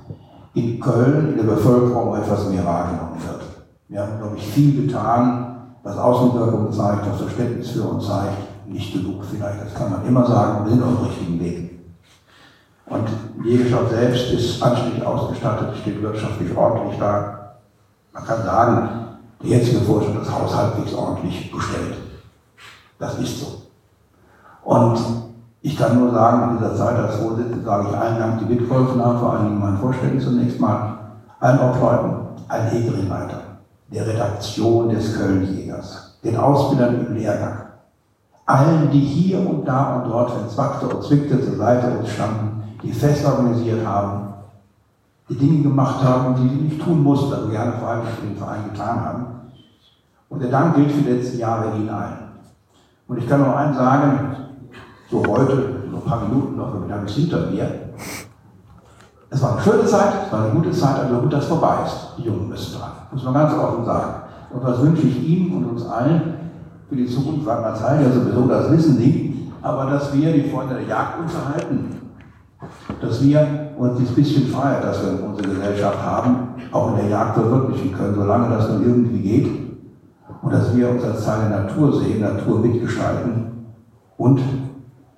in 0.55 0.81
Köln 0.81 1.31
in 1.31 1.36
der 1.36 1.55
Bevölkerung 1.55 2.16
etwas 2.16 2.49
mehr 2.49 2.65
wahrgenommen 2.65 3.16
wird. 3.27 3.43
Wir 3.89 4.01
haben, 4.01 4.19
glaube 4.19 4.36
ich, 4.36 4.47
viel 4.47 4.86
getan, 4.86 5.57
was 5.82 5.97
Außenwirkung 5.97 6.73
zeigt, 6.73 7.11
was 7.11 7.20
Verständnis 7.20 7.70
für 7.70 7.82
uns 7.82 8.07
zeigt. 8.07 8.39
Nicht 8.66 8.93
genug 8.93 9.24
vielleicht, 9.24 9.65
das 9.65 9.74
kann 9.74 9.90
man 9.90 10.07
immer 10.07 10.27
sagen, 10.27 10.65
wir 10.65 10.73
sind 10.73 10.82
auf 10.82 10.97
dem 10.97 11.07
richtigen 11.07 11.40
Weg. 11.40 11.81
Und 12.86 13.09
die 13.43 13.49
Jägerschaft 13.51 13.90
selbst 13.90 14.32
ist 14.32 14.62
anständig 14.62 15.05
ausgestattet, 15.05 15.77
steht 15.81 16.03
wirtschaftlich 16.03 16.57
ordentlich 16.57 16.99
da. 16.99 17.55
Man 18.12 18.24
kann 18.24 18.43
sagen, 18.43 18.89
der 19.43 19.51
jetzige 19.51 19.81
Vorstand 19.81 20.20
das 20.20 20.31
Haus 20.31 20.55
halbwegs 20.55 20.94
ordentlich 20.94 21.51
bestellt. 21.51 21.97
Das 23.03 23.19
ist 23.19 23.41
so. 23.41 23.47
Und 24.62 24.97
ich 25.61 25.77
kann 25.77 25.99
nur 25.99 26.12
sagen, 26.12 26.53
in 26.53 26.59
dieser 26.59 26.77
Zeit 26.77 26.97
als 26.97 27.16
Vorsitzender 27.16 27.65
sage 27.65 27.89
ich 27.91 27.97
allen 27.97 28.19
Dank, 28.20 28.39
die 28.39 28.55
mitgeholfen 28.55 29.05
haben, 29.05 29.19
vor 29.19 29.33
allen 29.33 29.47
Dingen 29.47 29.61
meinen 29.61 29.79
Vorständen 29.79 30.20
zunächst 30.20 30.61
mal, 30.61 30.99
allen 31.41 31.59
Obleuten, 31.59 32.15
allen 32.47 32.69
Hegerinleitern, 32.69 33.41
der 33.93 34.07
Redaktion 34.07 34.91
des 34.91 35.19
Kölnjägers, 35.19 36.16
den 36.23 36.37
Ausbildern 36.37 37.05
im 37.05 37.16
Lehrgang, 37.16 37.62
allen, 38.47 38.89
die 38.93 39.01
hier 39.01 39.41
und 39.41 39.66
da 39.66 39.97
und 39.97 40.09
dort, 40.09 40.37
wenn 40.37 40.47
es 40.47 40.57
wackte 40.57 40.87
und 40.87 41.03
zwickte, 41.03 41.45
zur 41.45 41.57
Seite 41.57 41.99
uns 41.99 42.09
standen, 42.09 42.62
die 42.85 42.93
fest 42.93 43.27
organisiert 43.27 43.85
haben, 43.85 44.33
die 45.29 45.37
Dinge 45.37 45.65
gemacht 45.65 46.05
haben, 46.05 46.37
die 46.37 46.49
sie 46.49 46.62
nicht 46.62 46.81
tun 46.81 47.03
mussten, 47.03 47.33
aber 47.35 47.49
gerne 47.49 47.73
vor 47.81 47.89
allem 47.89 48.03
für 48.05 48.27
den 48.29 48.37
Verein 48.37 48.70
getan 48.70 49.05
haben. 49.05 49.27
Und 50.29 50.41
der 50.41 50.51
Dank 50.51 50.77
gilt 50.77 50.93
für 50.93 51.03
die 51.03 51.11
letzten 51.11 51.39
Jahre 51.41 51.77
Ihnen 51.77 51.89
allen. 51.89 52.22
Und 53.13 53.19
ich 53.19 53.29
kann 53.29 53.43
noch 53.43 53.55
eins 53.55 53.77
sagen, 53.77 54.37
so 55.11 55.23
heute, 55.29 55.53
noch 55.93 56.03
ein 56.03 56.09
paar 56.09 56.27
Minuten 56.27 56.57
noch, 56.57 56.73
wir 56.89 56.95
haben 56.95 57.05
es 57.05 57.13
hinter 57.13 57.51
mir. 57.51 57.69
Es 59.29 59.43
war 59.43 59.53
eine 59.53 59.61
schöne 59.61 59.85
Zeit, 59.85 60.15
es 60.25 60.33
war 60.33 60.45
eine 60.45 60.55
gute 60.55 60.71
Zeit, 60.71 60.99
aber 60.99 61.21
gut, 61.21 61.31
dass 61.31 61.45
vorbei 61.45 61.75
ist. 61.85 62.15
Die 62.17 62.23
Jungen 62.23 62.49
müssen 62.49 62.79
dran. 62.79 62.93
Muss 63.13 63.23
man 63.23 63.35
ganz 63.35 63.53
offen 63.53 63.85
sagen. 63.85 64.15
Und 64.49 64.65
was 64.65 64.81
wünsche 64.81 65.03
ich 65.03 65.29
Ihnen 65.29 65.55
und 65.59 65.73
uns 65.73 65.87
allen 65.87 66.23
für 66.89 66.97
die 66.97 67.07
Zukunft? 67.07 67.45
Wagner 67.45 67.75
Zeil 67.75 68.03
ja 68.03 68.11
sowieso, 68.11 68.47
das 68.47 68.71
wissen 68.71 68.97
Sie. 68.97 69.53
Aber 69.61 69.91
dass 69.91 70.15
wir 70.15 70.33
die 70.33 70.49
Freunde 70.49 70.77
der 70.77 70.85
Jagd 70.85 71.21
unterhalten, 71.21 71.91
dass 72.99 73.23
wir 73.23 73.73
uns 73.77 73.99
dieses 73.99 74.15
bisschen 74.15 74.47
Freiheit, 74.47 74.85
das 74.85 75.03
wir 75.03 75.19
in 75.19 75.29
unserer 75.29 75.49
Gesellschaft 75.49 76.03
haben, 76.03 76.55
auch 76.73 76.93
in 76.93 76.97
der 76.97 77.09
Jagd 77.09 77.35
verwirklichen 77.35 77.93
können, 77.93 78.15
solange 78.15 78.49
das 78.57 78.71
nur 78.71 78.81
irgendwie 78.81 79.21
geht. 79.21 79.72
Und 80.43 80.52
dass 80.52 80.77
wir 80.77 80.90
uns 80.90 81.05
als 81.05 81.24
Teil 81.24 81.48
der 81.48 81.60
Natur 81.60 82.01
sehen, 82.01 82.20
Natur 82.20 82.59
mitgestalten 82.59 83.66
und 84.19 84.40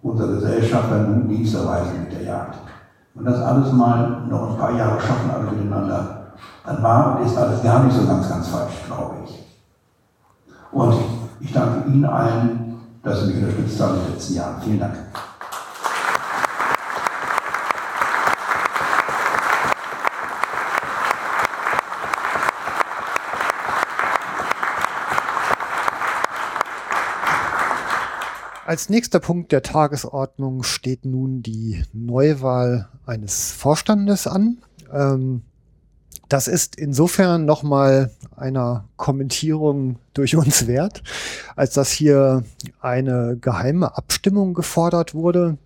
unsere 0.02 0.34
Gesellschaft 0.34 0.90
dann 0.90 1.10
nun 1.10 1.28
Dienst 1.28 1.54
erweisen 1.54 2.02
mit 2.02 2.12
der 2.12 2.22
Jagd. 2.22 2.58
Und 3.14 3.24
das 3.24 3.40
alles 3.40 3.72
mal 3.72 4.26
noch 4.28 4.50
ein 4.50 4.58
paar 4.58 4.76
Jahre 4.76 5.00
schaffen, 5.00 5.30
alle 5.30 5.50
miteinander, 5.50 6.26
dann 6.66 6.82
war 6.82 7.18
und 7.18 7.26
ist 7.26 7.36
alles 7.36 7.62
gar 7.62 7.84
nicht 7.84 7.96
so 7.96 8.06
ganz, 8.06 8.28
ganz 8.28 8.48
falsch, 8.48 8.84
glaube 8.86 9.14
ich. 9.24 9.44
Und 10.72 10.94
ich 11.40 11.52
danke 11.52 11.88
Ihnen 11.88 12.04
allen, 12.04 12.74
dass 13.02 13.20
Sie 13.20 13.26
mich 13.32 13.36
unterstützt 13.36 13.80
haben 13.80 13.94
in 13.94 14.00
den 14.00 14.12
letzten 14.12 14.34
Jahren. 14.34 14.60
Vielen 14.62 14.80
Dank. 14.80 14.94
Als 28.74 28.88
nächster 28.88 29.20
Punkt 29.20 29.52
der 29.52 29.62
Tagesordnung 29.62 30.64
steht 30.64 31.04
nun 31.04 31.42
die 31.44 31.84
Neuwahl 31.92 32.88
eines 33.06 33.52
Vorstandes 33.52 34.26
an. 34.26 34.58
Ähm, 34.92 35.42
das 36.28 36.48
ist 36.48 36.74
insofern 36.74 37.44
nochmal 37.44 38.10
einer 38.34 38.88
Kommentierung 38.96 40.00
durch 40.12 40.34
uns 40.34 40.66
wert, 40.66 41.04
als 41.54 41.74
dass 41.74 41.92
hier 41.92 42.42
eine 42.80 43.38
geheime 43.40 43.96
Abstimmung 43.96 44.54
gefordert 44.54 45.14
wurde. 45.14 45.56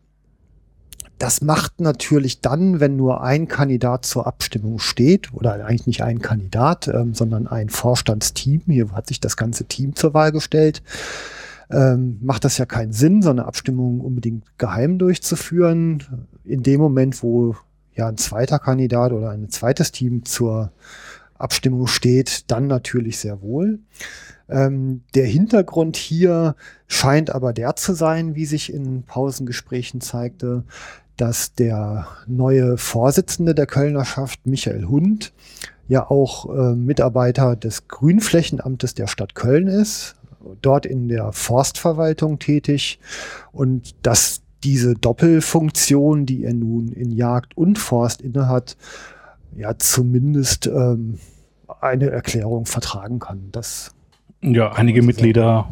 Das 1.17 1.41
macht 1.41 1.81
natürlich 1.81 2.43
dann, 2.43 2.79
wenn 2.79 2.97
nur 2.97 3.23
ein 3.23 3.49
Kandidat 3.49 4.05
zur 4.05 4.27
Abstimmung 4.27 4.81
steht, 4.81 5.33
oder 5.33 5.55
eigentlich 5.55 5.87
nicht 5.87 6.03
ein 6.03 6.21
Kandidat, 6.21 6.89
ähm, 6.89 7.15
sondern 7.15 7.47
ein 7.47 7.71
Vorstandsteam. 7.71 8.65
Hier 8.67 8.93
hat 8.93 9.07
sich 9.07 9.19
das 9.19 9.39
ganze 9.39 9.65
Team 9.65 9.97
zur 9.97 10.13
Wahl 10.13 10.31
gestellt. 10.31 10.83
Ähm, 11.71 12.19
macht 12.23 12.45
das 12.45 12.57
ja 12.59 12.67
keinen 12.67 12.93
Sinn, 12.93 13.23
so 13.23 13.31
eine 13.31 13.45
Abstimmung 13.45 14.01
unbedingt 14.01 14.59
geheim 14.59 14.99
durchzuführen. 14.99 16.03
In 16.45 16.63
dem 16.63 16.81
Moment, 16.81 17.23
wo 17.23 17.57
ja 17.95 18.09
ein 18.09 18.17
zweiter 18.17 18.59
Kandidat 18.59 19.13
oder 19.13 19.31
ein 19.31 19.51
zweites 19.51 19.93
Team 19.93 20.25
zur 20.25 20.73
Abstimmung 21.35 21.87
steht, 21.87 22.51
dann 22.51 22.67
natürlich 22.67 23.19
sehr 23.19 23.43
wohl. 23.43 23.81
Ähm, 24.49 25.03
der 25.15 25.27
Hintergrund 25.27 25.97
hier 25.97 26.57
scheint 26.87 27.31
aber 27.31 27.53
der 27.53 27.77
zu 27.77 27.93
sein, 27.93 28.35
wie 28.35 28.47
sich 28.47 28.73
in 28.73 29.03
Pausengesprächen 29.03 30.01
zeigte, 30.01 30.65
dass 31.17 31.53
der 31.53 32.07
neue 32.27 32.79
Vorsitzende 32.79 33.55
der 33.55 33.67
Kölnerschaft, 33.67 34.47
Michael 34.47 34.87
Hund, 34.87 35.33
ja 35.89 36.09
auch 36.09 36.49
äh, 36.55 36.75
Mitarbeiter 36.75 37.57
des 37.57 37.89
Grünflächenamtes 37.89 38.95
der 38.95 39.07
Stadt 39.07 39.35
Köln 39.35 39.67
ist, 39.67 40.17
dort 40.63 40.87
in 40.87 41.09
der 41.09 41.33
Forstverwaltung 41.33 42.39
tätig 42.39 42.99
und 43.53 43.95
dass 44.07 44.43
diese 44.65 44.95
Doppelfunktion, 44.95 46.27
die 46.27 46.45
er 46.45 46.55
nun 46.55 46.89
in 46.93 47.13
Jagd 47.13 47.57
und 47.57 47.79
Forst 47.79 48.21
innehat, 48.21 48.77
ja 49.57 49.79
zumindest 49.79 50.67
ähm, 50.67 51.19
eine 51.81 52.11
Erklärung 52.11 52.67
vertragen 52.67 53.19
kann. 53.19 53.49
Das 53.53 53.95
ja, 54.41 54.73
einige 54.73 55.03
Mitglieder 55.03 55.69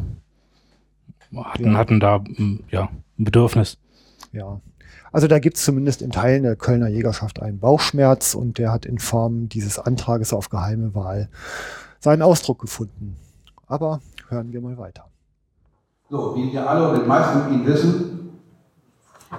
hatten, 1.35 1.65
ja. 1.65 1.73
hatten 1.73 1.99
da 1.99 2.19
mm, 2.19 2.63
ja, 2.69 2.89
ein 3.17 3.23
Bedürfnis. 3.23 3.77
Ja. 4.31 4.61
Also 5.11 5.27
da 5.27 5.39
gibt 5.39 5.57
es 5.57 5.63
zumindest 5.63 6.01
in 6.01 6.11
Teilen 6.11 6.43
der 6.43 6.55
Kölner 6.55 6.89
Jägerschaft 6.89 7.41
einen 7.41 7.59
Bauchschmerz 7.59 8.35
und 8.35 8.57
der 8.57 8.71
hat 8.71 8.85
in 8.85 8.99
Form 8.99 9.49
dieses 9.49 9.79
Antrages 9.79 10.33
auf 10.33 10.49
geheime 10.49 10.93
Wahl 10.95 11.29
seinen 11.99 12.21
Ausdruck 12.21 12.59
gefunden. 12.59 13.15
Aber 13.67 14.01
hören 14.29 14.51
wir 14.51 14.61
mal 14.61 14.77
weiter. 14.77 15.05
So, 16.09 16.35
wie 16.35 16.51
wir 16.51 16.69
alle 16.69 16.89
und 16.89 17.01
die 17.01 17.07
meisten 17.07 17.41
von 17.41 17.53
Ihnen 17.53 17.65
wissen, 17.65 18.39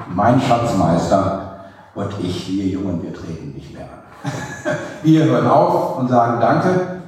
mein 0.09 0.41
Schatzmeister 0.41 1.61
und 1.95 2.09
ich, 2.23 2.49
wir 2.49 2.67
Jungen, 2.67 3.03
wir 3.03 3.15
treten 3.15 3.53
nicht 3.55 3.73
mehr 3.73 3.85
an. 3.85 4.73
wir 5.03 5.25
hören 5.25 5.47
auf 5.47 5.99
und 5.99 6.09
sagen 6.09 6.41
Danke 6.41 7.01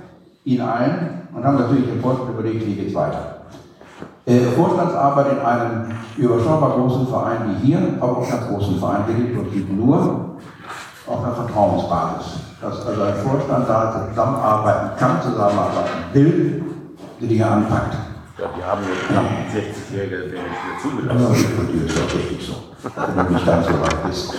Ihnen 0.44 0.62
allen 0.62 1.28
und 1.34 1.44
haben 1.44 1.58
natürlich 1.58 1.88
im 1.88 2.00
Vorstand 2.00 2.30
überlegt, 2.30 2.66
wie 2.66 2.74
geht 2.74 2.88
es 2.88 2.94
weiter. 2.94 3.36
Äh, 4.24 4.40
Vorstandsarbeit 4.56 5.32
in 5.32 5.38
einem 5.40 5.92
überschaubar 6.16 6.70
großen 6.70 7.06
Verein 7.06 7.38
wie 7.50 7.66
hier, 7.66 7.80
aber 8.00 8.18
auch 8.18 8.28
in 8.28 8.32
einem 8.32 8.48
großen 8.48 8.78
Verein 8.78 9.06
gelingt 9.06 9.38
und 9.38 9.52
gibt 9.52 9.72
nur 9.72 10.36
auf 11.06 11.24
einer 11.24 11.34
Vertrauensbasis. 11.34 12.40
Dass 12.60 12.86
also 12.86 13.02
ein 13.02 13.14
Vorstand 13.16 13.68
da 13.68 14.08
zusammenarbeiten 14.08 14.96
kann, 14.98 15.22
zusammenarbeiten 15.22 15.98
will, 16.12 16.69
die 17.20 17.28
Dinge 17.28 17.46
anpackt. 17.46 17.96
Ja, 18.38 18.50
wir 18.56 18.66
haben 18.66 18.82
jetzt 19.44 19.54
60-Jährige, 19.54 20.16
der 20.16 20.42
nicht 20.42 20.64
mehr 20.64 20.78
zugelassen. 20.80 21.20
Ja, 21.20 21.62
dir 21.64 21.86
ist 21.86 21.98
doch 21.98 22.14
richtig 22.14 22.46
so. 22.46 22.54
Wenn 23.14 23.26
du 23.26 23.32
nicht 23.34 23.46
ganz 23.46 23.66
so 23.66 23.72
weit 23.80 24.06
bist. 24.06 24.34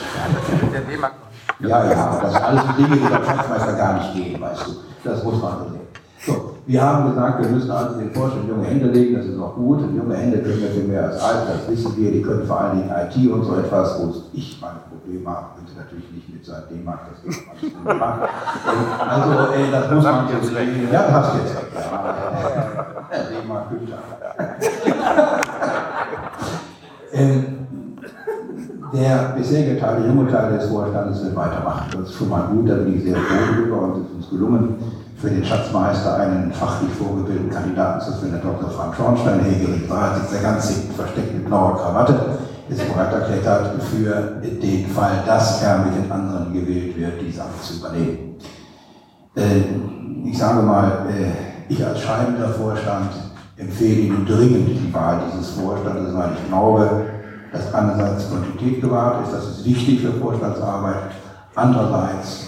Ja, 1.59 1.85
ja, 1.85 2.19
das 2.21 2.31
sind 2.33 2.43
alles 2.43 2.63
Dinge, 2.77 2.97
die 2.97 3.07
beim 3.07 3.23
Schatzmeister 3.23 3.73
gar 3.73 3.93
nicht 3.93 4.13
gehen, 4.15 4.41
weißt 4.41 4.67
du. 4.67 4.71
Das 5.03 5.23
muss 5.23 5.41
man 5.41 5.71
sehen. 5.71 5.80
So, 6.23 6.55
wir 6.67 6.81
haben 6.81 7.09
gesagt, 7.09 7.41
wir 7.41 7.49
müssen 7.49 7.71
also 7.71 7.99
den 7.99 8.11
Vorstand 8.11 8.47
junge 8.47 8.63
Hände 8.63 8.87
legen, 8.89 9.15
das 9.15 9.25
ist 9.25 9.39
auch 9.39 9.55
gut. 9.55 9.79
Und 9.79 9.95
junge 9.95 10.15
Hände 10.15 10.37
können 10.37 10.61
wir 10.61 10.69
viel 10.69 10.83
mehr 10.83 11.05
als 11.05 11.19
alt, 11.19 11.47
das 11.49 11.67
wissen 11.67 11.97
wir. 11.97 12.11
Die 12.11 12.21
können 12.21 12.45
vor 12.45 12.61
allen 12.61 12.77
Dingen 12.77 12.91
IT 12.91 13.31
und 13.31 13.43
so 13.43 13.55
etwas, 13.55 13.99
wo 13.99 14.13
ich 14.31 14.61
meine 14.61 14.81
Probleme 14.87 15.27
habe, 15.27 15.47
bitte 15.59 15.79
natürlich 15.79 16.11
nicht 16.11 16.31
mit 16.31 16.45
so 16.45 16.53
einem 16.53 16.65
D-Mark, 16.69 16.99
das 17.09 17.23
alles 17.25 17.73
wunderbar. 17.75 18.29
Also, 19.09 19.53
ey, 19.53 19.71
das 19.71 19.91
muss 19.91 20.03
man 20.03 20.29
jetzt 20.29 20.47
sehen. 20.47 20.89
Ja, 20.91 21.07
du 21.07 21.13
hast 21.13 21.33
jetzt. 21.37 21.55
Ja, 21.73 23.17
D-Mark 23.41 23.69
Güter. 23.71 23.97
ähm, 27.13 27.45
der 28.93 29.33
bisherige 29.35 29.79
Teil, 29.79 30.03
der 30.03 30.07
junge 30.11 30.29
Teil 30.29 30.53
des 30.53 30.69
Vorstandes 30.69 31.23
wird 31.23 31.35
weitermachen. 31.35 31.89
Das 31.93 32.01
ist 32.09 32.13
schon 32.13 32.29
mal 32.29 32.43
gut, 32.43 32.69
da 32.69 32.75
bin 32.75 32.95
ich 32.95 33.03
sehr 33.05 33.15
froh 33.15 33.55
drüber 33.55 33.81
und 33.81 33.91
es 33.91 33.97
ist 34.05 34.15
uns 34.15 34.29
gelungen 34.29 34.75
für 35.21 35.29
den 35.29 35.45
Schatzmeister 35.45 36.17
einen 36.17 36.51
fachlich 36.51 36.91
vorgebildeten 36.93 37.51
Kandidaten 37.51 38.01
zu 38.01 38.13
finden, 38.13 38.41
Dr. 38.41 38.71
Frank 38.71 38.95
Schornstein, 38.95 39.41
Hegel 39.41 39.87
war, 39.87 40.15
sitzt 40.15 40.33
er 40.33 40.41
ganz 40.41 40.73
versteckt 40.95 41.33
mit 41.33 41.45
blauer 41.45 41.77
Krawatte, 41.77 42.39
ist 42.67 42.91
bereit 42.91 43.13
erklärt 43.13 43.83
für 43.83 44.41
den 44.41 44.87
Fall, 44.87 45.23
dass 45.25 45.61
er 45.61 45.79
mit 45.79 45.95
den 45.95 46.11
anderen 46.11 46.51
gewählt 46.51 46.97
wird, 46.97 47.21
die 47.21 47.31
Sache 47.31 47.49
zu 47.61 47.75
übernehmen. 47.75 48.35
Äh, 49.35 50.27
ich 50.27 50.37
sage 50.37 50.63
mal, 50.63 51.05
äh, 51.09 51.71
ich 51.71 51.85
als 51.85 51.99
scheidender 51.99 52.49
Vorstand 52.49 53.11
empfehle 53.57 54.01
Ihnen 54.01 54.25
dringend 54.25 54.69
die 54.69 54.93
Wahl 54.93 55.21
dieses 55.31 55.51
Vorstandes, 55.51 56.15
weil 56.15 56.31
ich 56.33 56.47
glaube, 56.47 57.05
dass 57.51 57.73
einerseits 57.73 58.29
Kontinuität 58.29 58.81
gewahrt 58.81 59.27
ist, 59.27 59.33
das 59.33 59.45
ist 59.49 59.65
wichtig 59.65 60.01
für 60.01 60.13
Vorstandsarbeit, 60.13 61.11
andererseits 61.53 62.47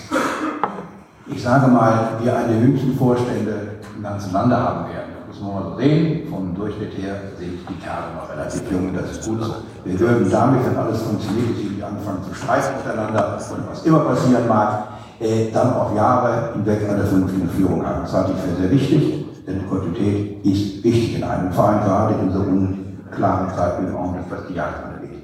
ich 1.27 1.41
sage 1.41 1.67
mal, 1.67 2.09
wir 2.21 2.35
eine 2.35 2.59
höchsten 2.59 2.95
Vorstände 2.97 3.79
im 3.95 4.03
ganzen 4.03 4.33
Lande 4.33 4.57
haben 4.57 4.89
werden. 4.89 5.13
Das 5.27 5.39
muss 5.39 5.53
man 5.53 5.63
mal 5.63 5.71
so 5.71 5.77
sehen. 5.77 6.27
Vom 6.29 6.55
Durchschnitt 6.55 6.97
her 6.97 7.15
sind 7.37 7.59
die 7.69 7.79
Kerle 7.79 8.13
noch 8.15 8.29
relativ 8.29 8.69
jung, 8.69 8.93
das 8.93 9.11
ist 9.11 9.27
gut 9.27 9.43
so. 9.43 9.53
Wir 9.85 9.99
würden 9.99 10.29
damit, 10.29 10.65
wenn 10.65 10.75
alles 10.75 11.01
funktioniert, 11.01 11.51
dass 11.51 11.57
sie 11.57 11.83
anfangen 11.83 12.23
zu 12.27 12.35
streiten 12.35 12.75
miteinander 12.77 13.37
und 13.37 13.69
was 13.69 13.85
immer 13.85 13.99
passieren 13.99 14.47
mag, 14.47 14.83
äh, 15.19 15.51
dann 15.51 15.73
auch 15.73 15.95
Jahre 15.95 16.53
hinweg 16.53 16.89
eine 16.89 17.03
vernünftige 17.03 17.47
Führung 17.47 17.85
haben. 17.85 18.01
Das 18.01 18.13
halte 18.13 18.33
ich 18.33 18.37
für 18.39 18.61
sehr 18.61 18.71
wichtig, 18.71 19.25
denn 19.47 19.67
Kontinuität 19.69 20.45
ist 20.45 20.83
wichtig 20.83 21.15
in 21.15 21.23
einem 21.23 21.51
Verein, 21.51 21.83
gerade 21.83 22.15
in 22.21 22.31
so 22.31 22.39
unklaren 22.39 23.49
Zeiten, 23.55 23.89
wie 23.89 23.95
auch 23.95 24.13
was 24.29 24.47
die 24.49 24.55
Jagd 24.55 24.83
angeht. 24.83 25.21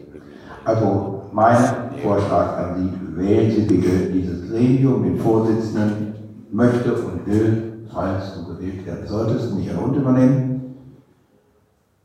Also 0.64 1.19
mein 1.31 1.57
Vorschlag 2.01 2.57
an 2.57 2.76
Sie, 2.76 3.18
wählen 3.18 3.51
Sie 3.51 3.61
bitte 3.61 4.11
dieses 4.11 4.49
Gremium, 4.49 5.03
den 5.03 5.19
Vorsitzenden, 5.19 6.15
möchte 6.51 6.93
und 6.93 7.26
will, 7.26 7.85
falls 7.93 8.34
du 8.35 8.53
gewählt 8.53 8.85
werden 8.85 9.07
solltest, 9.07 9.56
Michael 9.56 9.77
Hund 9.77 9.95
übernehmen. 9.97 10.76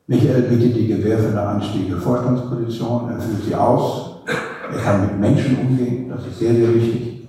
Michael 0.06 0.42
bietet 0.42 0.76
die 0.76 0.86
Gewähr 0.86 1.18
für 1.18 1.28
eine 1.28 1.42
anstiegende 1.42 1.96
Vorstandsposition, 1.96 3.10
er 3.10 3.20
führt 3.20 3.44
sie 3.44 3.54
aus, 3.54 4.16
er 4.70 4.82
kann 4.82 5.00
mit 5.02 5.18
Menschen 5.18 5.58
umgehen, 5.58 6.10
das 6.10 6.26
ist 6.26 6.38
sehr, 6.38 6.54
sehr 6.54 6.74
wichtig. 6.74 7.28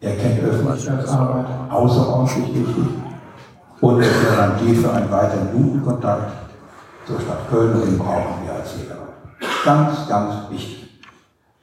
Er 0.00 0.16
kennt 0.16 0.42
Öffentlichkeitsarbeit, 0.42 1.46
außerordentlich 1.70 2.54
wichtig. 2.54 2.84
Und 3.80 4.00
er 4.00 4.08
garantiert 4.36 4.76
für 4.78 4.92
einen 4.92 5.10
weiteren 5.10 5.48
guten 5.52 5.82
Kontakt 5.82 6.32
zur 7.06 7.20
Stadt 7.20 7.48
Köln 7.50 7.80
den 7.84 7.98
brauchen 7.98 8.44
wir 8.44 8.54
als 8.54 8.76
Jäger. 8.76 8.96
Ganz, 9.64 10.08
ganz 10.08 10.50
wichtig. 10.50 10.81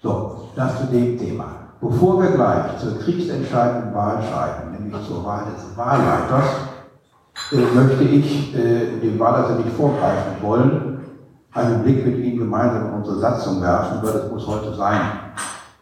So, 0.01 0.49
das 0.55 0.79
zu 0.79 0.87
dem 0.87 1.17
Thema. 1.17 1.45
Bevor 1.81 2.21
wir 2.21 2.31
gleich 2.31 2.77
zur 2.77 2.99
kriegsentscheidenden 2.99 3.93
Wahl 3.93 4.21
schreiten, 4.23 4.71
nämlich 4.71 5.05
zur 5.05 5.25
Wahl 5.25 5.43
des 5.53 5.77
Wahlleiters, 5.77 6.45
äh, 7.51 7.75
möchte 7.75 8.03
ich 8.03 8.55
äh, 8.55 8.99
dem 9.01 9.19
Wahlleiter 9.19 9.55
nicht 9.55 9.75
vorgreifen 9.75 10.41
wollen, 10.41 10.99
einen 11.53 11.83
Blick 11.83 12.05
mit 12.05 12.17
Ihnen 12.19 12.39
gemeinsam 12.39 12.87
in 12.87 12.93
unsere 12.93 13.19
Satzung 13.19 13.61
werfen, 13.61 13.99
weil 14.01 14.13
das 14.13 14.31
muss 14.31 14.47
heute 14.47 14.73
sein. 14.75 15.01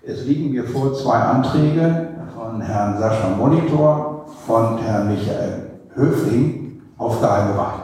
Es 0.02 0.26
liegen 0.26 0.52
mir 0.52 0.64
vor 0.64 0.94
zwei 0.94 1.18
Anträge 1.18 2.10
von 2.35 2.61
Herrn 2.61 2.98
Sascha 2.98 3.30
Monitor 3.38 4.26
und 4.48 4.77
Herrn 4.77 5.10
Michael 5.10 5.72
Höfling 5.94 6.81
auf 6.98 7.19
geheime 7.19 7.57
Wahl. 7.57 7.81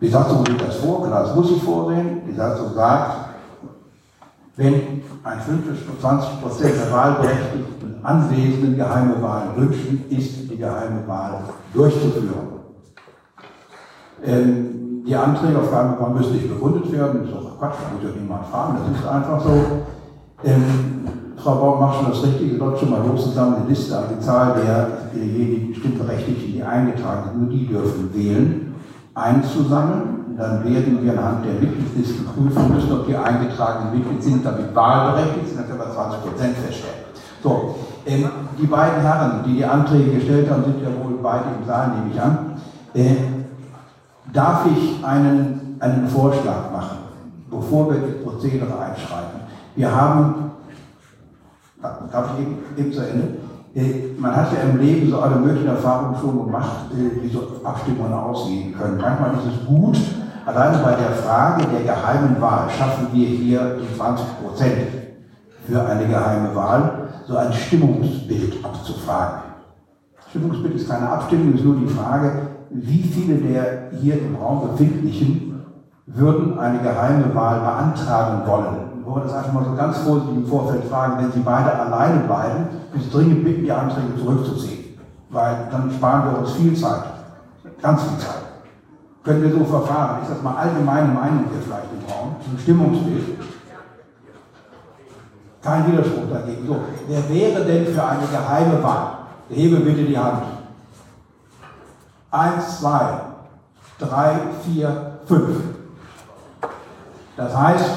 Die 0.00 0.08
Satzung 0.08 0.44
sieht 0.46 0.60
das 0.60 0.76
vor, 0.76 1.06
klar, 1.06 1.24
das 1.24 1.34
muss 1.34 1.50
ich 1.50 1.62
vorsehen. 1.62 2.22
Die 2.28 2.34
Satzung 2.34 2.72
sagt, 2.74 3.27
wenn 4.58 4.74
ein 5.22 5.40
50 5.40 6.00
20 6.00 6.42
Prozent 6.42 6.74
der 6.84 6.92
Wahlberechtigten 6.92 7.78
Anwesenden 8.02 8.76
geheime 8.76 9.22
Wahlen 9.22 9.56
wünschen, 9.56 10.04
ist 10.10 10.50
die 10.50 10.56
geheime 10.56 11.06
Wahl 11.06 11.40
durchzuführen. 11.72 12.58
Ähm, 14.24 15.04
die 15.06 15.14
Anträge 15.14 15.58
auf 15.58 15.70
geheime 15.70 16.00
Wahl 16.00 16.10
müssen 16.10 16.32
nicht 16.32 16.48
begründet 16.48 16.90
werden, 16.92 17.20
das 17.20 17.28
ist 17.28 17.34
doch 17.36 17.58
Quatsch, 17.58 17.76
da 17.82 17.94
muss 17.94 18.02
ja 18.02 18.20
niemand 18.20 18.46
fragen, 18.46 18.78
das 18.78 19.00
ist 19.00 19.08
einfach 19.08 19.40
so. 19.42 19.62
Ähm, 20.44 20.64
Frau 21.36 21.54
Baum 21.54 21.80
macht 21.80 21.98
schon 21.98 22.10
das 22.10 22.22
Richtige, 22.24 22.58
dort 22.58 22.80
schon 22.80 22.90
mal 22.90 23.02
hoch 23.02 23.16
zusammen 23.16 23.62
die 23.64 23.70
Liste 23.70 23.96
an 23.96 24.04
die 24.12 24.24
Zahl 24.24 24.56
derjenigen 25.14 25.72
Stimmberechtigten, 25.72 26.52
die 26.52 26.62
eingetragen 26.64 27.30
sind, 27.30 27.42
nur 27.42 27.50
die 27.50 27.66
dürfen 27.66 28.12
wählen, 28.12 28.74
einzusammeln 29.14 30.17
dann 30.38 30.62
werden 30.64 31.02
wir 31.02 31.18
anhand 31.18 31.44
der 31.44 31.54
Mitgliedslisten 31.54 32.24
prüfen 32.26 32.72
müssen, 32.72 32.92
ob 32.92 33.06
die 33.08 33.16
eingetragenen 33.16 33.98
Mitglieder 33.98 34.22
sind, 34.22 34.46
damit 34.46 34.72
wahlberechtigt 34.72 35.48
sind, 35.48 35.58
das 35.58 35.66
können 35.66 35.80
wir 35.80 35.92
20 35.92 36.22
Prozent 36.22 36.56
feststellen. 36.56 36.94
So, 37.42 37.74
ähm, 38.06 38.28
die 38.56 38.66
beiden 38.66 39.00
Herren, 39.00 39.42
die 39.44 39.54
die 39.56 39.64
Anträge 39.64 40.12
gestellt 40.12 40.48
haben, 40.48 40.62
sind 40.62 40.80
ja 40.80 40.88
wohl 40.88 41.18
beide 41.20 41.44
im 41.58 41.66
Saal, 41.66 41.88
nehme 41.88 42.14
ich 42.14 42.20
an. 42.20 42.38
Äh, 42.94 43.16
darf 44.32 44.66
ich 44.66 45.04
einen, 45.04 45.76
einen 45.80 46.06
Vorschlag 46.06 46.70
machen, 46.72 46.98
bevor 47.50 47.90
wir 47.90 48.00
das 48.00 48.22
Prozedere 48.22 48.78
einschreiten? 48.78 49.40
Wir 49.74 49.94
haben, 49.94 50.52
darf 52.12 52.30
ich 52.34 52.46
eben, 52.46 52.58
eben 52.76 52.92
zu 52.92 53.00
Ende? 53.00 53.38
Äh, 53.74 54.14
Man 54.18 54.36
hat 54.36 54.52
ja 54.52 54.70
im 54.70 54.78
Leben 54.78 55.10
so 55.10 55.18
alle 55.18 55.36
möglichen 55.36 55.68
Erfahrungen 55.68 56.16
schon 56.20 56.44
gemacht, 56.44 56.92
äh, 56.92 57.22
wie 57.24 57.28
so 57.28 57.60
Abstimmungen 57.64 58.12
aussehen 58.12 58.72
können. 58.72 58.98
Manchmal 58.98 59.32
ist 59.32 59.60
es 59.60 59.66
gut, 59.66 59.98
alleine 60.48 60.78
bei 60.78 60.92
der 60.92 61.10
Frage 61.10 61.64
der 61.66 61.94
geheimen 61.94 62.40
Wahl 62.40 62.68
schaffen 62.70 63.08
wir 63.12 63.28
hier 63.28 63.76
die 63.80 63.96
20 63.96 64.26
Prozent 64.42 64.88
für 65.66 65.84
eine 65.84 66.06
geheime 66.06 66.54
Wahl, 66.54 67.08
so 67.26 67.36
ein 67.36 67.52
Stimmungsbild 67.52 68.64
abzufragen. 68.64 69.40
Stimmungsbild 70.30 70.76
ist 70.76 70.88
keine 70.88 71.10
Abstimmung, 71.10 71.54
ist 71.54 71.64
nur 71.64 71.76
die 71.76 71.86
Frage, 71.86 72.32
wie 72.70 73.02
viele 73.02 73.36
der 73.36 73.90
hier 74.00 74.18
im 74.22 74.36
Raum 74.36 74.70
befindlichen 74.70 75.64
würden 76.06 76.58
eine 76.58 76.78
geheime 76.78 77.34
Wahl 77.34 77.60
beantragen 77.60 78.46
wollen. 78.46 79.04
Wo 79.04 79.16
wir 79.16 79.22
das 79.22 79.34
einfach 79.34 79.52
mal 79.52 79.64
so 79.64 79.74
ganz 79.74 79.98
vorsichtig 79.98 80.36
im 80.36 80.46
Vorfeld 80.46 80.84
fragen, 80.84 81.22
wenn 81.22 81.32
Sie 81.32 81.40
beide 81.40 81.78
alleine 81.78 82.20
bleiben, 82.20 82.68
ist 82.94 83.12
dringend 83.12 83.44
bitten, 83.44 83.64
die 83.64 83.72
Anträge 83.72 84.16
zurückzuziehen. 84.18 84.96
Weil 85.28 85.68
dann 85.70 85.90
sparen 85.90 86.30
wir 86.30 86.38
uns 86.38 86.52
viel 86.52 86.74
Zeit. 86.74 87.04
Ganz 87.82 88.02
viel 88.02 88.18
Zeit. 88.18 88.47
Können 89.28 89.42
wir 89.42 89.52
so 89.52 89.62
verfahren? 89.62 90.22
Ist 90.22 90.30
das 90.30 90.42
mal 90.42 90.56
allgemeine 90.56 91.08
Meinung 91.08 91.44
hier 91.50 91.60
vielleicht 91.62 91.92
im 91.92 92.10
Raum? 92.10 92.36
Ein 92.50 92.58
Stimmungsbild. 92.58 93.38
Kein 95.62 95.92
Widerspruch 95.92 96.30
dagegen. 96.32 96.66
So, 96.66 96.76
wer 97.06 97.28
wäre 97.28 97.62
denn 97.62 97.86
für 97.88 98.02
eine 98.02 98.26
geheime 98.26 98.82
Wahl? 98.82 99.18
Hebe 99.50 99.80
bitte 99.80 100.04
die 100.04 100.16
Hand. 100.16 100.44
Eins, 102.30 102.80
zwei, 102.80 103.20
drei, 103.98 104.32
vier, 104.64 105.18
fünf. 105.26 105.56
Das 107.36 107.54
heißt, 107.54 107.90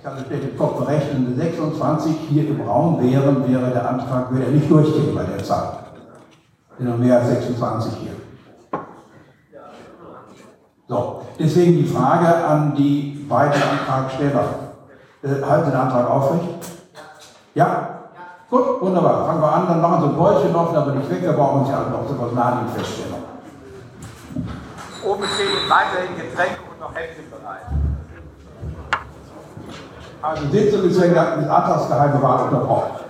ich 0.00 0.06
habe 0.06 0.20
es 0.20 0.42
im 0.42 0.56
Kopf 0.56 0.78
berechnet, 0.78 1.16
wenn 1.16 1.36
26 1.36 2.16
hier 2.30 2.48
im 2.48 2.62
Raum 2.62 2.98
wären, 3.02 3.46
wäre 3.46 3.72
der 3.72 3.90
Antrag 3.90 4.32
würde 4.32 4.46
er 4.46 4.52
nicht 4.52 4.70
durchgehen 4.70 5.14
bei 5.14 5.24
der 5.24 5.44
Zahl. 5.44 5.80
Sind 6.78 6.88
noch 6.88 6.96
mehr 6.96 7.18
als 7.18 7.28
26 7.28 7.92
hier. 7.98 8.10
So, 10.90 11.22
deswegen 11.40 11.76
die 11.78 11.86
Frage 11.86 12.44
an 12.44 12.74
die 12.74 13.26
beiden 13.28 13.60
Antragsteller. 13.62 14.44
Äh, 15.22 15.42
halten 15.44 15.64
Sie 15.66 15.70
den 15.70 15.80
Antrag 15.80 16.08
aufrecht? 16.08 16.48
Ja? 17.54 17.88
Gut, 18.48 18.80
wunderbar. 18.80 19.26
Fangen 19.26 19.40
wir 19.40 19.52
an, 19.52 19.68
dann 19.68 19.80
machen 19.80 20.02
Sie 20.02 20.08
ein 20.08 20.16
Bäuchchen 20.16 20.52
noch, 20.52 20.74
aber 20.74 20.92
nicht 20.92 21.10
weg, 21.10 21.22
da 21.24 21.32
brauchen 21.32 21.66
Sie 21.66 21.72
alle 21.72 21.90
noch 21.90 22.08
so 22.08 22.20
was 22.20 22.32
Nadelfeststellung. 22.32 23.20
Oben 25.04 25.24
stehen 25.24 25.68
weiterhin 25.68 26.16
Getränke 26.16 26.60
und 26.70 26.80
noch 26.80 26.94
Häppchen 26.94 27.30
bereit. 27.30 27.66
Also 30.22 30.48
Sitzung 30.48 30.84
ist 30.84 31.00
wegen 31.00 31.14
des 31.14 31.48
Antragsgeheime 31.48 32.22
Wahl 32.22 32.44
unterbrochen. 32.44 33.09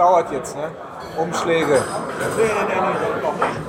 Dauert 0.00 0.32
jetzt, 0.32 0.56
ne? 0.56 0.70
Umschläge. 1.18 1.66
Nee, 1.66 1.78
nee, 2.36 2.50
nee, 2.68 2.80
nee, 2.80 3.22
noch 3.22 3.34
nicht. 3.34 3.60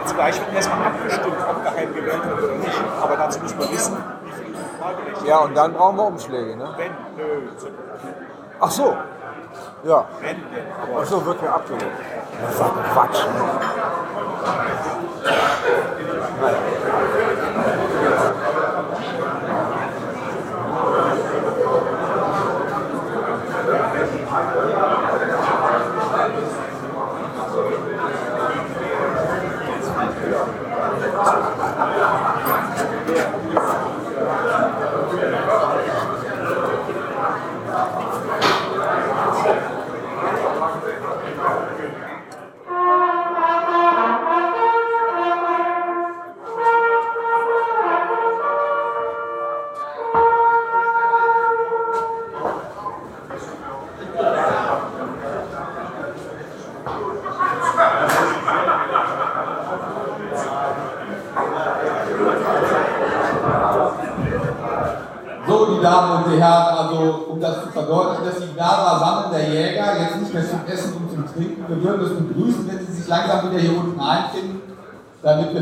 Jetzt 0.00 0.14
gleich 0.14 0.40
wird 0.40 0.54
erstmal 0.54 0.86
abgestimmt, 0.86 1.36
ob 1.48 1.62
geheim 1.62 1.94
gewählt 1.94 2.24
wird 2.24 2.42
oder 2.42 2.54
nicht. 2.54 2.82
Aber 3.00 3.16
dazu 3.16 3.40
müssen 3.40 3.58
wir 3.60 3.70
wissen, 3.70 3.96
wie 4.24 4.32
viel 4.32 4.54
Wahlberechtigte. 4.80 5.28
Ja, 5.28 5.38
und 5.38 5.56
dann 5.56 5.72
brauchen 5.74 5.96
wir 5.96 6.06
Umschläge, 6.06 6.56
ne? 6.56 6.74
Wenn, 6.76 6.92
nö. 7.16 7.48
Ach 8.60 8.70
so. 8.70 8.96
Ja. 9.84 10.04
Wenn, 10.20 10.36
denn. 10.36 10.66
Ach 11.00 11.04
so, 11.04 11.24
wird 11.24 11.42
mir 11.42 11.52
abgelehnt. 11.52 11.92
Das 12.42 12.52
ist 12.52 12.60
doch 12.60 12.74
Quatsch, 12.92 13.24
ne? 13.24 13.40
So, 18.02 18.67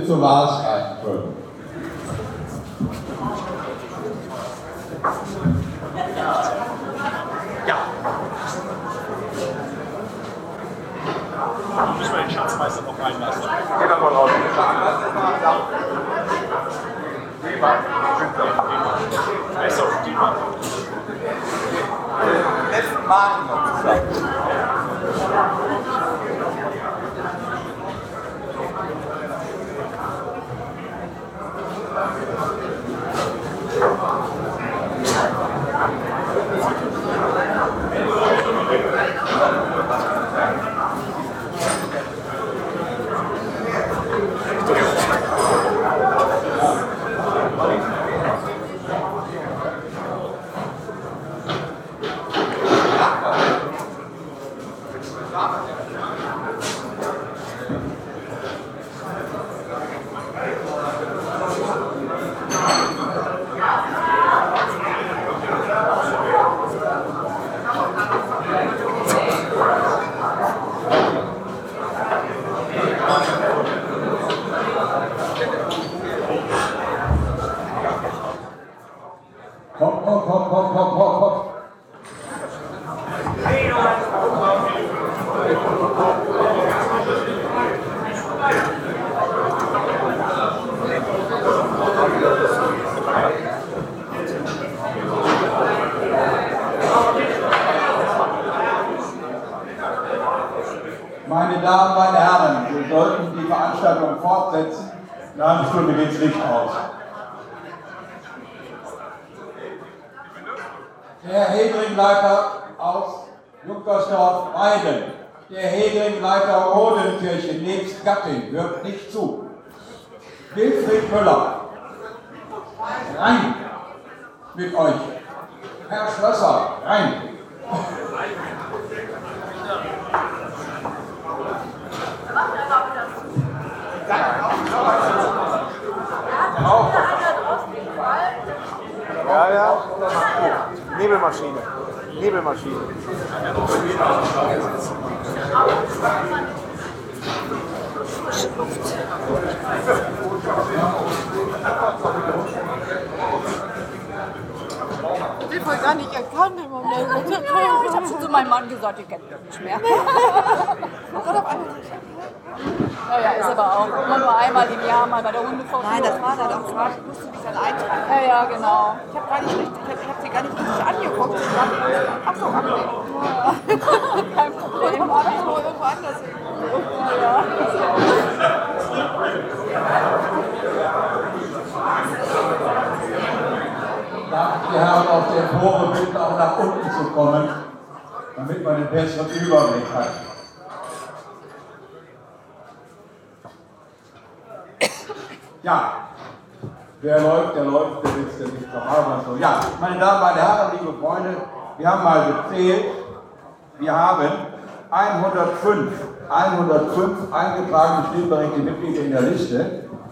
damit 0.09 0.23
wir 0.23 0.66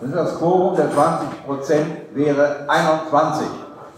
Das 0.00 0.38
Quorum 0.38 0.76
der 0.76 0.90
20 0.90 1.46
Prozent 1.46 2.14
wäre 2.14 2.68
21. 2.68 3.46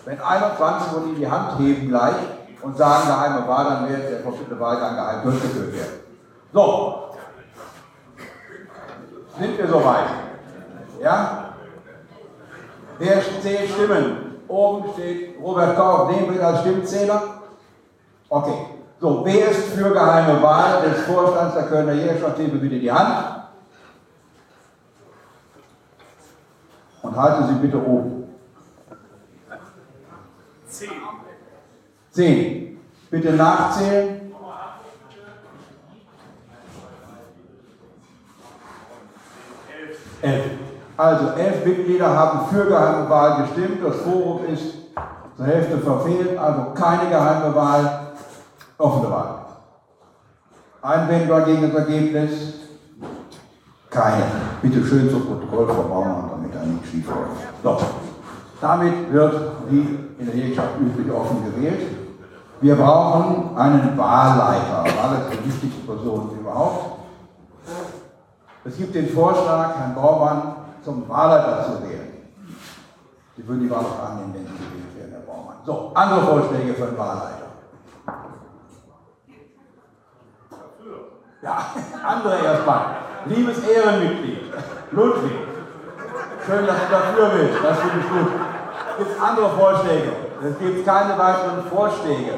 Wenn 0.05 0.21
21 0.21 0.93
von 0.93 1.09
Ihnen 1.09 1.17
die 1.17 1.31
Hand 1.31 1.59
heben 1.59 1.89
gleich 1.89 2.15
und 2.63 2.77
sagen 2.77 3.09
geheime 3.09 3.47
Wahl, 3.49 3.65
dann 3.65 3.89
wird 3.89 4.11
der 4.11 4.21
verfügte 4.21 4.59
Wahlgang 4.59 4.95
geheim 4.95 5.23
durchgeführt 5.25 5.73
werden. 5.73 6.01
So. 6.53 7.03
Sind 9.39 9.59
wir 9.59 9.69
soweit? 9.69 10.07
Ja? 11.03 11.45
Wer 12.99 13.23
zählt 13.43 13.71
Stimmen? 13.71 14.27
Oben 14.49 14.93
steht 14.93 15.37
Robert 15.43 15.77
Koch, 15.77 16.11
nehmen 16.11 16.33
wir 16.33 16.47
als 16.47 16.61
Stimmzähler? 16.61 17.23
Okay. 18.29 18.67
So, 18.99 19.23
wer 19.25 19.51
ist 19.51 19.75
für 19.75 19.91
geheime 19.91 20.43
Wahl 20.43 20.83
des 20.83 21.03
Vorstands 21.03 21.55
der 21.55 21.65
Kölner 21.65 21.93
Jägerschaft? 21.93 22.39
Hebe 22.39 22.57
bitte 22.57 22.79
die 22.79 22.91
Hand. 22.91 23.36
Und 27.17 27.23
halten 27.23 27.47
Sie 27.49 27.55
bitte 27.67 27.79
oben. 27.79 28.25
Zehn. 30.69 30.91
Zehn. 32.11 32.79
Bitte 33.11 33.33
nachzählen. 33.33 34.21
Elf. 40.21 40.45
Also 40.99 41.29
elf 41.39 41.65
Mitglieder 41.65 42.09
haben 42.15 42.49
für 42.49 42.67
geheime 42.67 43.09
Wahl 43.09 43.43
gestimmt. 43.43 43.79
Das 43.83 43.97
Forum 43.97 44.45
ist 44.53 44.75
zur 45.37 45.47
Hälfte 45.47 45.79
verfehlt, 45.79 46.39
also 46.39 46.73
keine 46.75 47.09
geheime 47.09 47.55
Wahl, 47.55 48.13
offene 48.77 49.11
Wahl. 49.11 49.39
Einwände 50.83 51.45
gegen 51.47 51.63
das 51.63 51.75
Ergebnis? 51.75 52.55
Keine. 53.89 54.23
Bitte 54.61 54.85
schön 54.85 55.11
zum 55.11 55.27
Protokoll 55.27 55.67
Frau 55.67 56.36
Schief 56.91 57.07
läuft. 57.09 57.63
So. 57.63 57.79
Damit 58.61 59.13
wird 59.13 59.35
die 59.71 59.99
in 60.19 60.27
der 60.27 60.35
Jägerschaft 60.35 60.81
üblich 60.81 61.13
offen 61.13 61.45
gewählt. 61.45 61.87
Wir 62.61 62.75
brauchen 62.75 63.57
einen 63.57 63.97
Wahlleiter. 63.99 64.85
Wahl 64.85 65.19
ist 65.19 65.39
die 65.39 65.47
wichtigste 65.47 65.81
Person 65.87 66.31
überhaupt. 66.41 67.01
Es 68.65 68.77
gibt 68.79 68.95
den 68.95 69.09
Vorschlag, 69.11 69.77
Herrn 69.77 69.95
Baumann 69.95 70.57
zum 70.83 71.07
Wahlleiter 71.09 71.67
zu 71.67 71.83
wählen. 71.83 72.13
Sie 73.37 73.47
würden 73.47 73.61
die 73.61 73.71
Wahl 73.71 73.81
auch 73.81 74.11
annehmen, 74.11 74.33
wenn 74.35 74.47
Sie 74.47 74.53
gewählt 74.53 74.97
werden, 74.99 75.13
Herr 75.13 75.35
Baumann. 75.35 75.57
So, 75.67 75.93
andere 75.95 76.23
Vorschläge 76.23 76.73
für 76.73 76.87
den 76.87 76.99
Wahlleiter. 76.99 77.47
Ja, 81.43 81.59
andere 82.07 82.43
erstmal. 82.43 82.87
Liebes 83.27 83.59
Ehrenmitglied, 83.59 84.53
Ludwig, 84.93 85.33
schön, 86.47 86.67
dass 86.67 86.77
du 86.77 86.91
dafür 86.91 87.29
bist, 87.31 87.59
das 87.63 87.79
finde 87.81 87.99
ich 87.99 88.09
gut. 88.09 88.33
Gibt 88.99 89.11
es 89.11 89.21
andere 89.21 89.51
Vorschläge? 89.51 90.13
Es 90.43 90.59
gibt 90.59 90.87
keine 90.87 91.19
weiteren 91.19 91.65
Vorschläge. 91.69 92.33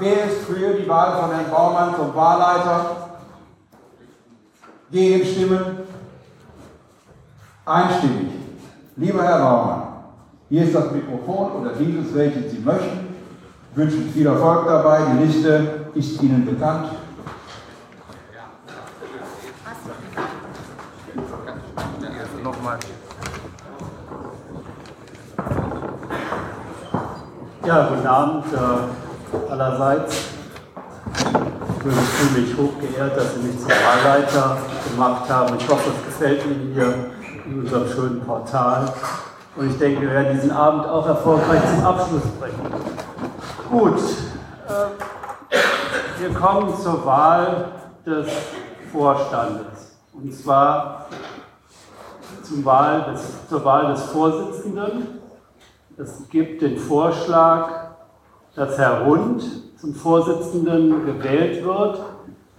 Wer 0.00 0.24
ist 0.24 0.44
für 0.46 0.74
die 0.74 0.88
Wahl 0.88 1.20
von 1.20 1.30
Herrn 1.30 1.50
Baumann 1.50 1.94
zum 1.94 2.14
Wahlleiter? 2.14 2.96
Gegenstimmen? 4.90 5.78
Einstimmig. 7.66 8.32
Lieber 8.96 9.22
Herr 9.22 9.38
Baumann, 9.38 9.82
hier 10.48 10.64
ist 10.64 10.74
das 10.74 10.90
Mikrofon 10.90 11.52
oder 11.60 11.70
dieses, 11.72 12.14
welches 12.14 12.52
Sie 12.52 12.58
möchten. 12.58 13.14
Ich 13.70 13.76
wünsche 13.76 13.96
viel 14.12 14.26
Erfolg 14.26 14.66
dabei. 14.66 15.00
Die 15.12 15.24
Liste 15.24 15.90
ist 15.94 16.22
Ihnen 16.22 16.46
bekannt. 16.46 16.90
Nochmal. 22.44 22.78
Ja, 27.66 27.86
guten 27.88 28.06
Abend 28.06 28.44
äh, 28.52 29.50
allerseits. 29.50 30.16
Ich 31.16 31.82
fühle 31.82 32.46
mich 32.46 32.56
hochgeehrt, 32.56 33.16
dass 33.16 33.34
Sie 33.34 33.40
mich 33.40 33.58
zum 33.58 33.70
Wahlleiter 33.70 34.58
gemacht 34.90 35.30
haben. 35.30 35.56
Ich 35.58 35.68
hoffe, 35.68 35.90
es 35.96 36.04
gefällt 36.04 36.44
Ihnen 36.44 36.72
hier 36.74 37.10
in 37.46 37.60
unserem 37.60 37.88
schönen 37.88 38.20
Portal. 38.20 38.84
Und 39.56 39.70
ich 39.70 39.78
denke, 39.78 40.02
wir 40.02 40.10
werden 40.10 40.34
diesen 40.34 40.50
Abend 40.50 40.86
auch 40.86 41.06
erfolgreich 41.06 41.60
zum 41.74 41.86
Abschluss 41.86 42.22
bringen. 42.38 42.74
Gut, 43.70 43.98
äh, 44.68 46.20
wir 46.20 46.34
kommen 46.34 46.76
zur 46.76 47.04
Wahl 47.06 47.66
des 48.04 48.28
Vorstandes. 48.92 49.96
Und 50.12 50.34
zwar 50.34 51.06
Wahl 52.62 53.04
des, 53.12 53.48
zur 53.48 53.64
Wahl 53.64 53.88
des 53.88 54.02
Vorsitzenden. 54.02 55.23
Es 55.96 56.28
gibt 56.28 56.60
den 56.60 56.76
Vorschlag, 56.76 57.90
dass 58.56 58.76
Herr 58.78 59.06
Hund 59.06 59.44
zum 59.76 59.94
Vorsitzenden 59.94 61.06
gewählt 61.06 61.64
wird. 61.64 62.00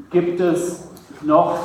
Gibt 0.10 0.40
es 0.40 0.88
noch 1.22 1.60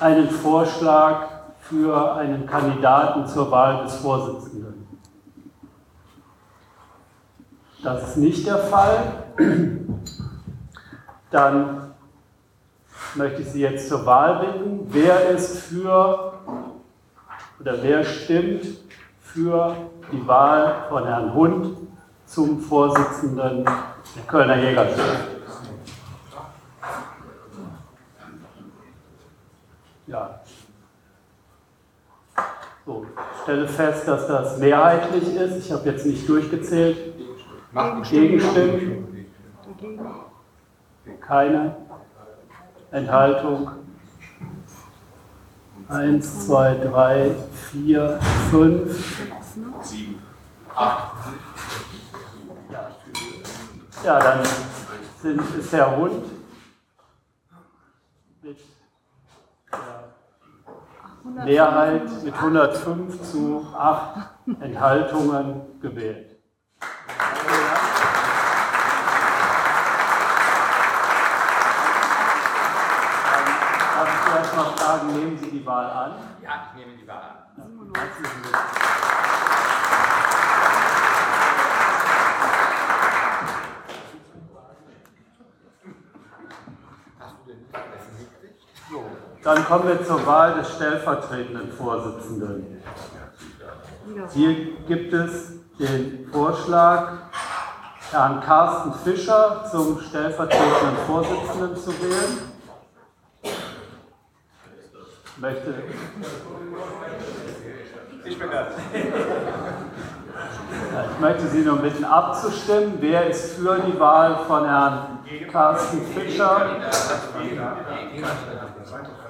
einen 0.00 0.28
Vorschlag 0.28 1.28
für 1.62 2.14
einen 2.14 2.46
Kandidaten 2.46 3.26
zur 3.26 3.50
Wahl 3.50 3.84
des 3.84 3.96
Vorsitzenden? 3.96 4.86
Das 7.82 8.08
ist 8.08 8.16
nicht 8.18 8.46
der 8.46 8.58
Fall. 8.58 9.24
Dann 11.30 11.92
möchte 13.14 13.42
ich 13.42 13.48
Sie 13.48 13.60
jetzt 13.62 13.88
zur 13.88 14.04
Wahl 14.04 14.40
bitten. 14.40 14.80
Wer 14.90 15.30
ist 15.30 15.58
für 15.58 16.34
oder 17.60 17.82
wer 17.82 18.04
stimmt 18.04 18.66
für 19.20 19.74
die 20.12 20.26
Wahl 20.26 20.86
von 20.88 21.04
Herrn 21.06 21.34
Hund 21.34 21.76
zum 22.26 22.60
Vorsitzenden 22.60 23.64
der 23.64 24.22
Kölner 24.26 24.56
Jägerschaft? 24.56 25.28
Ja. 30.06 30.40
So, 32.86 33.04
ich 33.04 33.42
stelle 33.42 33.68
fest, 33.68 34.08
dass 34.08 34.26
das 34.26 34.58
mehrheitlich 34.58 35.34
ist. 35.34 35.56
Ich 35.58 35.70
habe 35.72 35.90
jetzt 35.90 36.06
nicht 36.06 36.26
durchgezählt. 36.28 37.14
Gegenstimmen? 38.08 39.26
Keine. 41.20 41.76
Enthaltung? 42.90 43.70
Eins, 45.88 46.46
zwei, 46.46 46.74
drei, 46.74 47.30
vier, 47.70 48.18
fünf. 48.50 49.22
Sieben. 49.82 50.22
Acht. 50.74 51.12
Ja, 54.04 54.20
dann 54.20 54.46
sind, 55.20 55.40
ist 55.56 55.72
der 55.72 55.96
Hund 55.96 56.24
mit 58.42 58.58
der 61.36 61.44
Mehrheit 61.44 62.22
mit 62.22 62.34
105 62.34 63.22
zu 63.22 63.66
8 63.76 64.30
Enthaltungen 64.60 65.80
gewählt. 65.80 66.36
Dann 73.20 73.44
darf 73.96 74.08
ich 74.14 74.30
zuerst 74.30 74.56
mal 74.56 74.64
fragen, 74.76 75.06
nehmen 75.08 75.38
Sie 75.38 75.50
die 75.50 75.66
Wahl 75.66 75.90
an? 75.90 76.12
Ja, 76.42 76.68
ich 76.68 76.78
nehme 76.78 76.96
die 76.96 77.08
Wahl 77.08 77.48
an. 77.56 77.92
Herzlichen 77.94 78.42
Glückwunsch. 78.42 78.87
Dann 89.48 89.64
kommen 89.64 89.88
wir 89.88 90.04
zur 90.04 90.26
Wahl 90.26 90.56
des 90.56 90.74
stellvertretenden 90.74 91.72
Vorsitzenden. 91.72 92.82
Hier 94.34 94.54
gibt 94.86 95.10
es 95.14 95.52
den 95.78 96.28
Vorschlag, 96.30 97.12
Herrn 98.10 98.42
Carsten 98.42 98.92
Fischer 98.92 99.64
zum 99.70 100.02
stellvertretenden 100.02 100.98
Vorsitzenden 101.06 101.76
zu 101.78 101.92
wählen. 101.98 102.38
Möchte. 105.38 105.74
Ich 108.24 108.38
bin 108.38 108.50
das. 108.50 108.66
Ja, 110.92 111.04
Ich 111.10 111.20
möchte 111.20 111.46
Sie 111.46 111.60
nur 111.60 111.78
bitten 111.78 112.04
abzustimmen. 112.04 112.98
Wer 113.00 113.30
ist 113.30 113.54
für 113.54 113.78
die 113.78 113.98
Wahl 113.98 114.40
von 114.46 114.66
Herrn 114.66 115.17
Carsten 115.50 116.02
Fischer? 116.06 116.66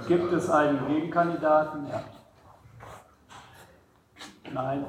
Gibt 0.07 0.33
es 0.33 0.51
einen 0.51 0.87
Gegenkandidaten? 0.87 1.89
Ja. 1.89 2.03
Nein. 4.53 4.87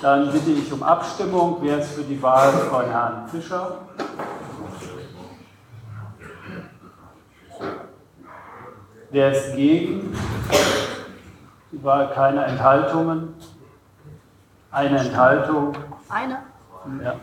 Dann 0.00 0.32
bitte 0.32 0.50
ich 0.50 0.72
um 0.72 0.82
Abstimmung. 0.82 1.58
Wer 1.60 1.78
ist 1.78 1.92
für 1.92 2.02
die 2.02 2.20
Wahl 2.22 2.52
von 2.52 2.84
Herrn 2.86 3.28
Fischer? 3.28 3.78
Wer 9.10 9.32
ist 9.32 9.54
gegen? 9.56 10.16
Die 11.70 11.84
Wahl 11.84 12.10
keine 12.12 12.44
Enthaltungen. 12.44 13.34
Eine 14.70 14.98
Enthaltung. 14.98 15.72
Eine? 16.08 16.51
Ja. 16.84 17.14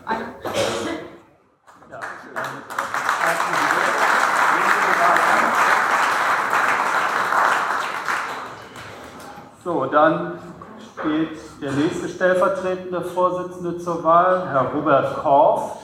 So, 9.63 9.85
dann 9.85 10.39
steht 10.79 11.39
der 11.61 11.73
nächste 11.73 12.07
stellvertretende 12.07 13.01
Vorsitzende 13.01 13.77
zur 13.79 14.01
Wahl, 14.03 14.47
Herr 14.49 14.71
Robert 14.73 15.17
Korff. 15.17 15.77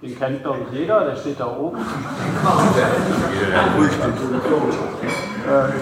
Den 0.00 0.18
kennt 0.18 0.46
doch 0.46 0.56
jeder, 0.72 1.04
der 1.04 1.16
steht 1.16 1.38
da 1.38 1.54
oben. 1.54 1.78
Äh, 5.46 5.72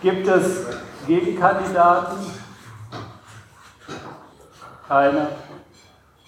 gibt 0.00 0.26
es 0.26 0.66
Gegenkandidaten? 1.06 2.33
Keine. 4.88 5.28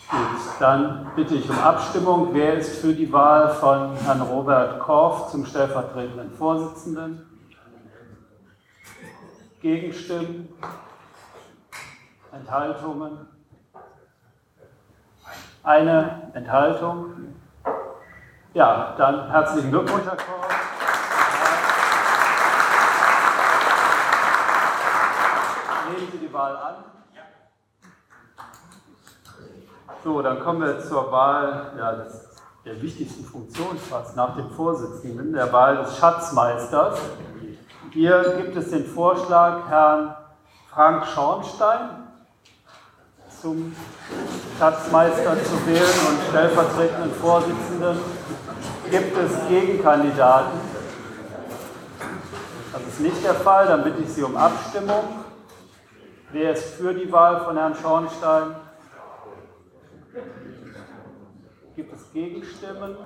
Gut, 0.08 0.20
dann 0.60 1.10
bitte 1.14 1.34
ich 1.34 1.50
um 1.50 1.58
Abstimmung. 1.58 2.28
Wer 2.32 2.54
ist 2.54 2.80
für 2.80 2.94
die 2.94 3.12
Wahl 3.12 3.50
von 3.50 3.96
Herrn 3.96 4.22
Robert 4.22 4.78
Korff 4.78 5.30
zum 5.30 5.44
stellvertretenden 5.44 6.30
Vorsitzenden? 6.32 7.26
Gegenstimmen? 9.60 10.48
Enthaltungen? 12.32 13.28
Eine 15.62 16.30
Enthaltung? 16.32 17.34
Ja, 18.54 18.94
dann 18.96 19.30
herzlichen 19.30 19.70
Glückwunsch, 19.70 20.04
Herr 20.04 20.16
Korff. 20.16 20.48
Nehmen 25.90 26.08
Sie 26.12 26.18
die 26.18 26.32
Wahl 26.32 26.56
an. 26.56 26.95
So, 30.06 30.22
dann 30.22 30.38
kommen 30.38 30.60
wir 30.60 30.78
zur 30.78 31.10
Wahl 31.10 31.72
ja, 31.76 31.90
des, 31.94 32.28
der 32.64 32.80
wichtigsten 32.80 33.24
Funktion 33.24 33.76
fast 33.76 34.14
nach 34.14 34.36
dem 34.36 34.48
Vorsitzenden, 34.50 35.32
der 35.32 35.52
Wahl 35.52 35.78
des 35.78 35.96
Schatzmeisters. 35.96 36.96
Hier 37.90 38.36
gibt 38.36 38.56
es 38.56 38.70
den 38.70 38.86
Vorschlag, 38.86 39.68
Herrn 39.68 40.14
Frank 40.70 41.06
Schornstein 41.08 42.06
zum 43.40 43.74
Schatzmeister 44.60 45.42
zu 45.42 45.66
wählen 45.66 45.82
und 45.82 46.28
stellvertretenden 46.28 47.10
Vorsitzenden. 47.14 47.98
Gibt 48.88 49.18
es 49.18 49.48
Gegenkandidaten? 49.48 50.60
Das 52.72 52.82
ist 52.82 53.00
nicht 53.00 53.24
der 53.24 53.34
Fall, 53.34 53.66
dann 53.66 53.82
bitte 53.82 54.02
ich 54.02 54.12
Sie 54.12 54.22
um 54.22 54.36
Abstimmung. 54.36 55.24
Wer 56.30 56.52
ist 56.52 56.74
für 56.74 56.94
die 56.94 57.10
Wahl 57.10 57.40
von 57.40 57.56
Herrn 57.56 57.74
Schornstein? 57.74 58.54
Gibt 61.74 61.92
es 61.92 62.12
Gegenstimmen? 62.12 62.96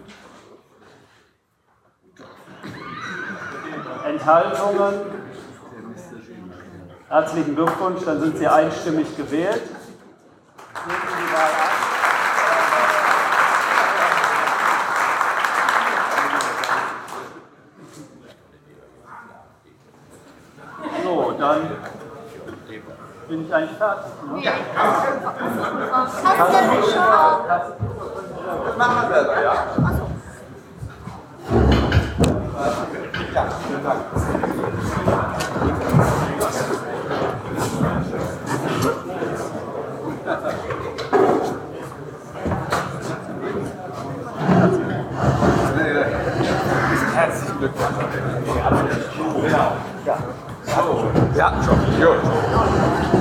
Enthaltungen? 4.07 4.95
Herzlichen 7.09 7.57
Glückwunsch, 7.57 8.05
dann 8.05 8.21
sind 8.21 8.39
Sie 8.39 8.47
einstimmig 8.47 9.17
gewählt. 9.17 9.63
So, 21.03 21.35
dann 21.37 21.70
bin 23.31 23.47
ich 23.47 23.55
eigentlich 23.55 23.79
fertig. 23.79 24.13
Ne? 24.35 24.43
Ja. 24.43 24.53
Hast 25.93 26.53
du 26.53 26.75
nicht 26.75 26.91
schon? 26.91 27.03
Das 28.67 28.77
machen 28.77 29.09
wir 29.09 29.15
selber, 29.15 29.43
ja? 29.43 29.55
Ja, 33.33 33.47
vielen 33.69 33.85
Dank. 33.85 34.01
Herzlichen 47.15 47.59
Glückwunsch. 47.59 48.05
Genau. 49.43 49.73
Ja. 50.05 50.19
Hallo. 50.77 51.05
Wir 51.35 51.45
hatten 51.45 51.63
schon. 51.63 51.79
Gut. 52.01 53.20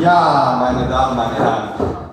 Ja, 0.00 0.56
meine 0.60 0.88
Damen, 0.88 1.16
meine 1.16 1.34
Herren, 1.36 1.68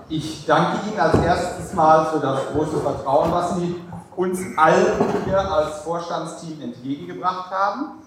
ich 0.07 0.45
danke 0.45 0.77
Ihnen 0.87 0.99
als 0.99 1.15
erstes 1.15 1.73
Mal 1.73 2.05
für 2.05 2.19
das 2.19 2.39
große 2.53 2.77
Vertrauen, 2.77 3.31
was 3.31 3.55
Sie 3.55 3.81
uns 4.15 4.39
allen 4.57 4.85
hier 5.25 5.39
als 5.39 5.79
Vorstandsteam 5.79 6.61
entgegengebracht 6.61 7.51
haben. 7.51 8.01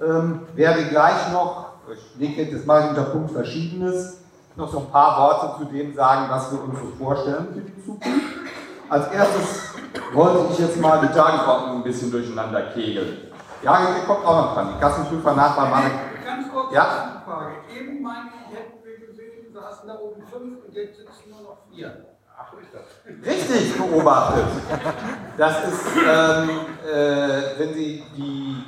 Ähm, 0.00 0.40
werde 0.54 0.86
gleich 0.86 1.30
noch, 1.32 1.66
ich 1.92 2.18
denke, 2.18 2.52
das 2.52 2.66
mache 2.66 2.80
ich 2.80 2.88
unter 2.90 3.02
Punkt 3.04 3.30
Verschiedenes, 3.30 4.18
noch 4.56 4.70
so 4.70 4.78
ein 4.78 4.90
paar 4.90 5.18
Worte 5.20 5.58
zu 5.58 5.64
dem 5.66 5.94
sagen, 5.94 6.26
was 6.28 6.50
wir 6.50 6.62
uns 6.62 6.78
so 6.80 7.04
vorstellen 7.04 7.48
für 7.52 7.60
die 7.60 7.84
Zukunft. 7.84 8.26
Als 8.88 9.06
erstes 9.12 9.74
wollte 10.12 10.52
ich 10.52 10.58
jetzt 10.58 10.80
mal 10.80 11.00
die 11.00 11.14
Tagesordnung 11.14 11.76
ein 11.76 11.82
bisschen 11.84 12.10
durcheinander 12.10 12.62
kegeln. 12.74 13.18
Ja, 13.62 13.78
ihr 13.96 14.04
kommt 14.04 14.26
auch 14.26 14.46
noch 14.46 14.54
dran. 14.54 14.70
Die 14.74 14.80
Kassenprüfer 14.80 15.34
Nachbar 15.34 15.68
meine. 15.68 15.90
Ganz 16.24 16.52
kurz 16.52 16.74
Ja? 16.74 17.22
Frage. 17.24 17.52
Eben 17.72 18.02
meinte 18.02 18.32
ich, 18.50 18.81
saßen 19.82 19.88
da 19.88 19.98
oben 19.98 20.22
fünf 20.22 20.64
und 20.66 20.74
jetzt 20.74 20.96
sitzen 20.96 21.30
nur 21.30 21.40
noch 21.42 21.56
vier. 21.70 21.92
Ach. 22.38 22.52
Richtig 23.24 23.76
beobachtet. 23.76 24.44
Das 25.36 25.64
ist, 25.64 25.86
ähm, 25.96 26.50
äh, 26.86 27.58
wenn 27.58 27.74
Sie 27.74 28.02
die 28.16 28.64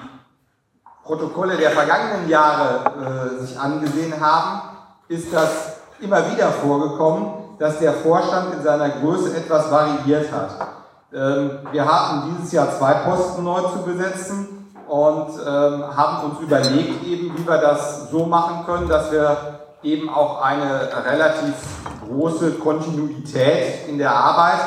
Protokolle 1.03 1.57
der 1.57 1.71
vergangenen 1.71 2.29
Jahre 2.29 3.37
äh, 3.39 3.41
sich 3.41 3.59
angesehen 3.59 4.21
haben, 4.21 4.77
ist 5.09 5.33
das 5.33 5.77
immer 6.01 6.31
wieder 6.31 6.51
vorgekommen, 6.51 7.57
dass 7.59 7.79
der 7.79 7.93
Vorstand 7.93 8.55
in 8.55 8.63
seiner 8.63 8.91
Größe 8.91 9.37
etwas 9.37 9.71
variiert 9.71 10.31
hat. 10.31 10.69
Ähm, 11.13 11.61
wir 11.71 11.85
hatten 11.85 12.35
dieses 12.35 12.53
Jahr 12.53 12.71
zwei 12.71 12.93
Posten 12.95 13.45
neu 13.45 13.61
zu 13.63 13.83
besetzen 13.83 14.73
und 14.89 15.31
ähm, 15.47 15.97
haben 15.97 16.31
uns 16.31 16.41
überlegt, 16.41 17.05
eben, 17.05 17.37
wie 17.37 17.47
wir 17.47 17.59
das 17.59 18.11
so 18.11 18.27
machen 18.27 18.67
können, 18.67 18.89
dass 18.89 19.11
wir 19.11 19.54
eben 19.85 20.09
auch 20.09 20.43
eine 20.43 20.89
relativ 21.05 21.55
große 22.07 22.53
Kontinuität 22.53 23.89
in 23.89 23.99
der 23.99 24.15
Arbeit 24.15 24.61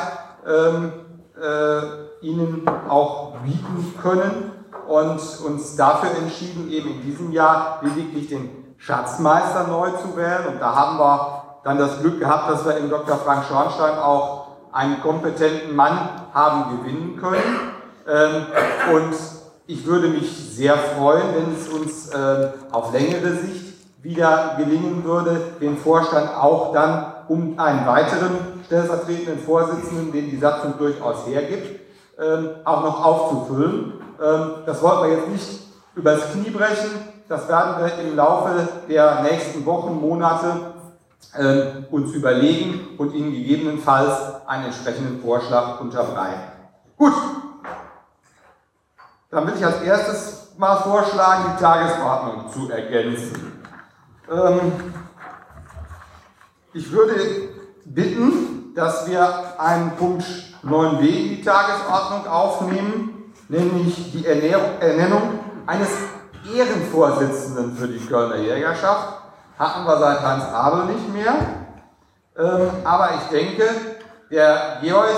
ähm, 0.46 0.92
äh, 1.40 2.26
ihnen 2.26 2.68
auch 2.88 3.34
bieten 3.44 3.94
können 4.00 4.52
und 4.86 5.20
uns 5.44 5.76
dafür 5.76 6.10
entschieden, 6.16 6.70
eben 6.70 6.90
in 6.90 7.02
diesem 7.02 7.32
Jahr 7.32 7.80
lediglich 7.82 8.28
den 8.28 8.74
Schatzmeister 8.78 9.66
neu 9.66 9.90
zu 9.90 10.16
wählen. 10.16 10.46
Und 10.48 10.60
da 10.60 10.74
haben 10.74 10.98
wir 10.98 11.60
dann 11.64 11.78
das 11.78 12.00
Glück 12.00 12.18
gehabt, 12.18 12.50
dass 12.50 12.64
wir 12.64 12.76
in 12.78 12.88
Dr. 12.88 13.16
Frank 13.16 13.44
Schornstein 13.44 13.98
auch 13.98 14.46
einen 14.72 15.00
kompetenten 15.00 15.74
Mann 15.74 15.98
haben 16.32 16.78
gewinnen 16.78 17.16
können. 17.20 17.42
Ähm, 18.08 18.46
und 18.94 19.14
ich 19.66 19.84
würde 19.84 20.08
mich 20.08 20.54
sehr 20.54 20.76
freuen, 20.76 21.34
wenn 21.34 21.54
es 21.54 21.68
uns 21.68 22.10
ähm, 22.14 22.48
auf 22.72 22.92
längere 22.92 23.32
Sicht 23.34 23.67
wieder 24.02 24.54
gelingen 24.56 25.04
würde, 25.04 25.40
den 25.60 25.76
Vorstand 25.76 26.30
auch 26.34 26.72
dann 26.72 27.12
um 27.28 27.58
einen 27.58 27.86
weiteren 27.86 28.62
stellvertretenden 28.66 29.38
Vorsitzenden, 29.40 30.12
den 30.12 30.30
die 30.30 30.38
Satzung 30.38 30.74
durchaus 30.78 31.26
hergibt, 31.26 31.80
ähm, 32.18 32.50
auch 32.64 32.82
noch 32.82 33.04
aufzufüllen. 33.04 33.94
Ähm, 34.22 34.50
das 34.66 34.82
wollten 34.82 35.08
wir 35.08 35.16
jetzt 35.16 35.28
nicht 35.28 35.60
übers 35.94 36.32
Knie 36.32 36.50
brechen. 36.50 36.90
Das 37.28 37.48
werden 37.48 37.84
wir 37.84 37.98
im 38.06 38.16
Laufe 38.16 38.68
der 38.88 39.22
nächsten 39.22 39.66
Wochen, 39.66 40.00
Monate 40.00 40.72
ähm, 41.36 41.86
uns 41.90 42.12
überlegen 42.12 42.96
und 42.96 43.14
Ihnen 43.14 43.32
gegebenenfalls 43.32 44.46
einen 44.46 44.66
entsprechenden 44.66 45.20
Vorschlag 45.20 45.80
unterbreiten. 45.80 46.52
Gut, 46.96 47.12
dann 49.30 49.46
will 49.46 49.54
ich 49.56 49.64
als 49.64 49.82
erstes 49.82 50.52
mal 50.56 50.76
vorschlagen, 50.76 51.54
die 51.54 51.62
Tagesordnung 51.62 52.50
zu 52.50 52.70
ergänzen. 52.70 53.47
Ähm, 54.30 54.94
ich 56.74 56.92
würde 56.92 57.14
bitten, 57.86 58.74
dass 58.74 59.08
wir 59.08 59.58
einen 59.58 59.96
Punkt 59.96 60.24
9b 60.64 61.00
in 61.00 61.28
die 61.36 61.42
Tagesordnung 61.42 62.26
aufnehmen, 62.26 63.32
nämlich 63.48 64.12
die 64.12 64.26
Ernennung 64.26 65.40
eines 65.66 65.88
Ehrenvorsitzenden 66.54 67.76
für 67.76 67.88
die 67.88 68.04
Kölner 68.04 68.36
Jägerschaft. 68.36 69.22
Hatten 69.58 69.86
wir 69.86 69.98
seit 69.98 70.20
Hans 70.20 70.44
Abel 70.44 70.84
nicht 70.94 71.12
mehr. 71.12 71.34
Ähm, 72.36 72.70
aber 72.84 73.10
ich 73.16 73.28
denke, 73.30 73.64
der 74.30 74.78
Georg, 74.82 75.16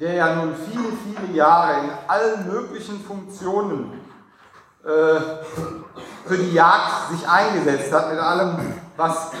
der 0.00 0.14
ja 0.14 0.34
nun 0.34 0.54
viele, 0.54 0.88
viele 1.04 1.36
Jahre 1.36 1.80
in 1.80 1.90
allen 2.08 2.48
möglichen 2.52 3.00
Funktionen 3.00 4.00
äh, 4.84 5.20
für 6.28 6.36
die 6.36 6.52
Jagd 6.52 7.10
sich 7.10 7.26
eingesetzt 7.26 7.92
hat, 7.92 8.10
mit 8.10 8.20
allem, 8.20 8.56
was 8.96 9.32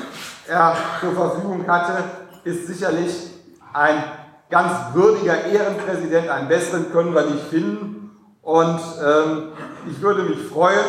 er 0.46 0.74
zur 1.00 1.12
Verfügung 1.12 1.66
hatte, 1.68 2.02
ist 2.44 2.66
sicherlich 2.66 3.30
ein 3.72 4.02
ganz 4.48 4.94
würdiger 4.94 5.44
Ehrenpräsident. 5.44 6.28
Einen 6.28 6.48
besseren 6.48 6.90
können 6.90 7.14
wir 7.14 7.26
nicht 7.26 7.44
finden. 7.48 8.16
Und 8.42 8.80
ähm, 9.04 9.52
ich 9.90 10.00
würde 10.00 10.22
mich 10.22 10.48
freuen, 10.48 10.84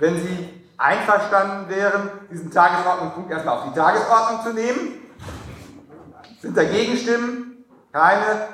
wenn 0.00 0.16
Sie 0.16 0.48
einverstanden 0.76 1.68
wären, 1.68 2.10
diesen 2.30 2.50
Tagesordnungspunkt 2.50 3.30
erstmal 3.30 3.58
auf 3.58 3.64
die 3.64 3.78
Tagesordnung 3.78 4.42
zu 4.42 4.52
nehmen. 4.52 4.94
Sind 6.40 6.56
dagegen 6.56 6.96
Stimmen? 6.96 7.64
Keine? 7.92 8.48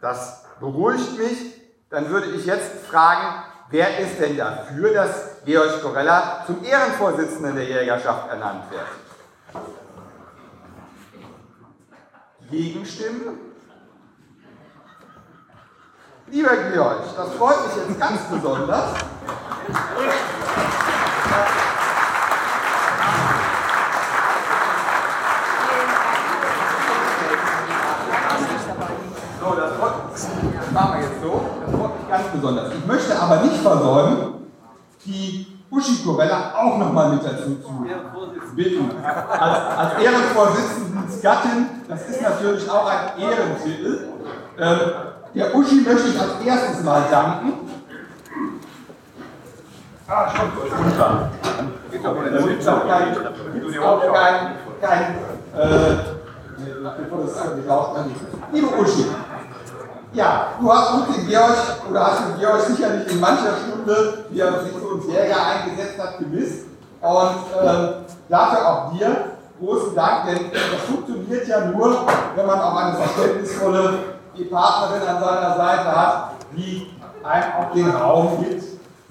Das 0.00 0.44
beruhigt 0.60 1.18
mich. 1.18 1.54
Dann 1.90 2.10
würde 2.10 2.28
ich 2.28 2.44
jetzt 2.44 2.86
fragen, 2.86 3.42
wer 3.70 3.98
ist 3.98 4.20
denn 4.20 4.36
dafür, 4.36 4.94
dass 4.94 5.42
Georg 5.44 5.82
Corella 5.82 6.44
zum 6.46 6.64
Ehrenvorsitzenden 6.64 7.56
der 7.56 7.64
Jägerschaft 7.64 8.30
ernannt 8.30 8.64
wird? 8.70 8.86
Gegenstimmen? 12.50 13.38
Lieber 16.30 16.56
Georg, 16.72 17.02
das 17.16 17.32
freut 17.34 17.66
mich 17.66 17.76
jetzt 17.76 17.98
ganz 17.98 18.20
besonders. 18.30 18.94
So, 29.40 29.54
das 29.54 29.72
das 30.10 30.70
machen 30.72 31.00
wir 31.00 31.08
jetzt 31.08 31.22
so. 31.22 31.57
Ganz 32.18 32.30
besonders. 32.32 32.72
Ich 32.74 32.86
möchte 32.86 33.16
aber 33.16 33.42
nicht 33.42 33.56
versäumen, 33.58 34.16
die 35.04 35.46
Uschi 35.70 36.02
Corella 36.04 36.52
auch 36.56 36.78
nochmal 36.78 37.10
mit 37.10 37.24
dazu 37.24 37.56
zu 37.62 38.56
bitten. 38.56 38.90
Als, 39.04 39.78
als 39.78 40.02
Ehrenvorsitzendensgattin, 40.02 41.66
das 41.88 42.08
ist 42.08 42.20
natürlich 42.20 42.68
auch 42.68 42.90
ein 42.90 43.20
Ehrentitel. 43.20 44.08
Ähm, 44.58 44.78
der 45.32 45.54
Uschi 45.54 45.76
möchte 45.82 46.08
ich 46.08 46.20
als 46.20 46.44
erstes 46.44 46.82
mal 46.82 47.04
danken. 47.08 47.52
Ah, 50.08 50.28
schon. 50.34 50.86
Unter. 50.86 51.30
Geht 51.92 52.04
doch 52.04 52.16
wieder. 52.16 52.40
Auch 53.84 54.12
kein, 54.12 54.56
kein, 54.80 54.90
kein 54.90 55.14
äh. 55.54 56.18
Liebe 58.52 58.66
Uschi, 58.80 59.06
ja, 60.12 60.48
du 60.60 60.72
hast 60.72 60.94
uns 60.94 61.16
den 61.16 61.28
Georg, 61.28 61.54
oder 61.88 62.06
hast 62.06 62.20
den 62.28 62.38
Georg 62.38 62.60
sicherlich 62.62 63.10
in 63.12 63.20
mancher 63.20 63.52
Stunde, 63.66 64.24
wie 64.30 64.40
er 64.40 64.62
sich 64.62 64.72
für 64.72 64.88
uns 64.88 65.06
Jäger 65.06 65.36
eingesetzt 65.46 65.98
hat, 65.98 66.18
gewiss. 66.18 66.64
Und 67.00 67.36
ähm, 67.62 67.88
dafür 68.28 68.68
auch 68.68 68.92
dir 68.92 69.16
großen 69.60 69.94
Dank, 69.94 70.26
denn 70.26 70.50
das 70.52 70.82
funktioniert 70.82 71.46
ja 71.48 71.66
nur, 71.66 72.06
wenn 72.34 72.46
man 72.46 72.60
auch 72.60 72.76
eine 72.76 72.96
verständnisvolle 72.96 73.98
Partnerin 74.50 75.08
an 75.08 75.22
seiner 75.22 75.56
Seite 75.56 75.96
hat, 75.96 76.30
die 76.56 76.90
einem 77.24 77.52
auch 77.54 77.72
den 77.72 77.90
Raum 77.90 78.44
gibt, 78.44 78.62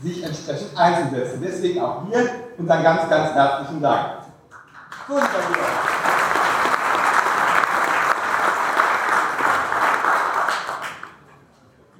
sich 0.02 0.24
entsprechend 0.24 0.78
einzusetzen. 0.78 1.42
Deswegen 1.46 1.82
auch 1.82 2.04
hier 2.10 2.30
unseren 2.58 2.84
ganz, 2.84 3.10
ganz 3.10 3.34
herzlichen 3.34 3.82
Dank. 3.82 4.06
So, 5.08 5.16
lieber 5.16 5.28
Georg. 5.28 5.98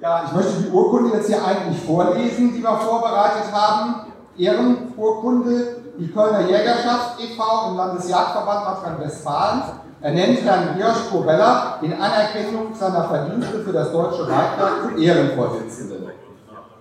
Ja, 0.00 0.07
ich 0.26 0.32
möchte 0.32 0.62
die 0.62 0.70
Urkunde 0.70 1.16
jetzt 1.16 1.28
hier 1.28 1.44
eigentlich 1.44 1.80
vorlesen, 1.82 2.52
die 2.54 2.62
wir 2.62 2.76
vorbereitet 2.76 3.52
haben. 3.52 3.94
Ehrenurkunde, 4.36 5.76
die 5.98 6.10
Kölner 6.12 6.42
Jägerschaft 6.42 7.20
e.V. 7.20 7.70
im 7.70 7.76
Landesjagdverband 7.76 8.64
Nordrhein-Westfalen 8.64 9.62
ernennt 10.00 10.42
Herrn 10.44 10.76
Georg 10.76 11.10
Kobella 11.10 11.78
in 11.82 11.92
Anerkennung 11.92 12.72
seiner 12.72 13.04
Verdienste 13.04 13.58
für 13.60 13.72
das 13.72 13.90
Deutsche 13.90 14.22
Reitwerk 14.22 14.82
zum 14.82 15.02
Ehrenvorsitzenden. 15.02 16.10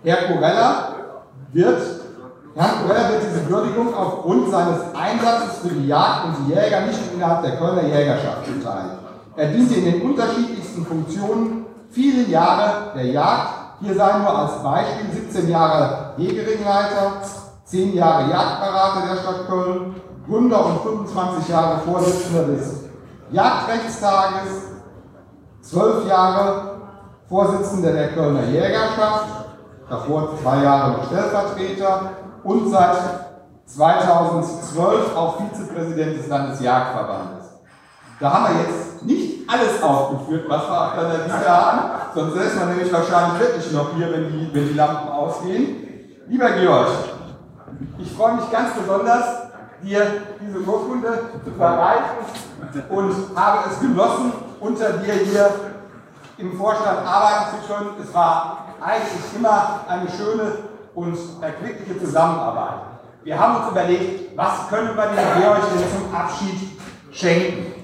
Herr 0.03 0.17
Corella 0.27 0.89
wird, 1.51 1.81
wird 2.53 3.23
diese 3.23 3.49
Würdigung 3.49 3.93
aufgrund 3.95 4.51
seines 4.51 4.81
Einsatzes 4.93 5.59
für 5.63 5.73
die 5.73 5.87
Jagd 5.87 6.25
und 6.25 6.35
die 6.45 6.53
Jäger 6.53 6.81
nicht 6.81 6.99
innerhalb 7.13 7.41
der 7.41 7.57
Kölner 7.57 7.83
Jägerschaft 7.83 8.45
zuteil. 8.45 8.99
Er 9.35 9.47
diente 9.47 9.75
in 9.75 9.85
den 9.85 10.01
unterschiedlichsten 10.03 10.85
Funktionen 10.85 11.66
viele 11.91 12.23
Jahre 12.27 12.93
der 12.95 13.05
Jagd. 13.05 13.49
Hier 13.79 13.95
sei 13.95 14.17
nur 14.17 14.37
als 14.37 14.63
Beispiel 14.63 15.11
17 15.11 15.49
Jahre 15.49 16.13
Jägeringleiter, 16.17 17.21
10 17.65 17.93
Jahre 17.93 18.31
Jagdberater 18.31 19.07
der 19.07 19.21
Stadt 19.21 19.47
Köln, 19.47 19.95
Gründer 20.27 20.65
und 20.65 20.81
25 20.81 21.49
Jahre 21.49 21.79
Vorsitzender 21.79 22.43
des 22.47 22.85
Jagdrechtstages, 23.31 24.63
12 25.61 26.07
Jahre 26.07 26.77
Vorsitzender 27.29 27.91
der 27.91 28.13
Kölner 28.13 28.45
Jägerschaft, 28.45 29.27
davor 29.89 30.37
zwei 30.41 30.63
Jahre 30.63 31.05
Stellvertreter 31.05 32.11
und 32.43 32.69
seit 32.69 32.97
2012 33.65 35.15
auch 35.15 35.37
Vizepräsident 35.41 36.17
des 36.17 36.27
Landesjagdverbandes. 36.27 37.36
Da 38.19 38.33
haben 38.33 38.55
wir 38.55 38.63
jetzt 38.63 39.05
nicht 39.05 39.47
alles 39.47 39.81
aufgeführt, 39.81 40.45
was 40.49 40.63
wir 40.63 40.81
auf 40.81 40.93
der 40.95 41.25
Liste 41.25 41.49
haben, 41.49 41.79
sonst 42.15 42.33
säßen 42.33 42.59
wir 42.59 42.65
nämlich 42.65 42.91
wahrscheinlich 42.91 43.39
wirklich 43.39 43.71
noch 43.71 43.93
hier, 43.95 44.11
wenn 44.11 44.31
die, 44.31 44.49
wenn 44.53 44.67
die 44.67 44.73
Lampen 44.73 45.09
ausgehen. 45.09 45.75
Lieber 46.27 46.51
Georg, 46.51 46.89
ich 47.99 48.11
freue 48.11 48.33
mich 48.33 48.51
ganz 48.51 48.73
besonders, 48.73 49.23
dir 49.83 50.01
diese 50.41 50.59
Urkunde 50.59 51.19
zu 51.45 51.51
verreichen 51.51 52.17
und 52.89 53.15
habe 53.35 53.69
es 53.69 53.79
genossen, 53.79 54.33
unter 54.59 54.93
dir 54.93 55.13
hier 55.13 55.49
im 56.39 56.57
Vorstand 56.57 57.05
arbeiten 57.05 57.57
zu 57.61 57.73
können. 57.73 57.89
Es 58.03 58.13
war 58.13 58.65
eigentlich 58.81 59.35
immer 59.35 59.81
eine 59.87 60.09
schöne 60.09 60.51
und 60.95 61.17
erquickliche 61.41 61.99
Zusammenarbeit. 61.99 62.81
Wir 63.23 63.39
haben 63.39 63.57
uns 63.57 63.71
überlegt, 63.71 64.35
was 64.35 64.67
können 64.69 64.95
wir 64.95 65.05
dem 65.05 65.41
Georg 65.41 65.61
denn 65.71 65.83
zum 65.91 66.15
Abschied 66.15 66.79
schenken? 67.11 67.76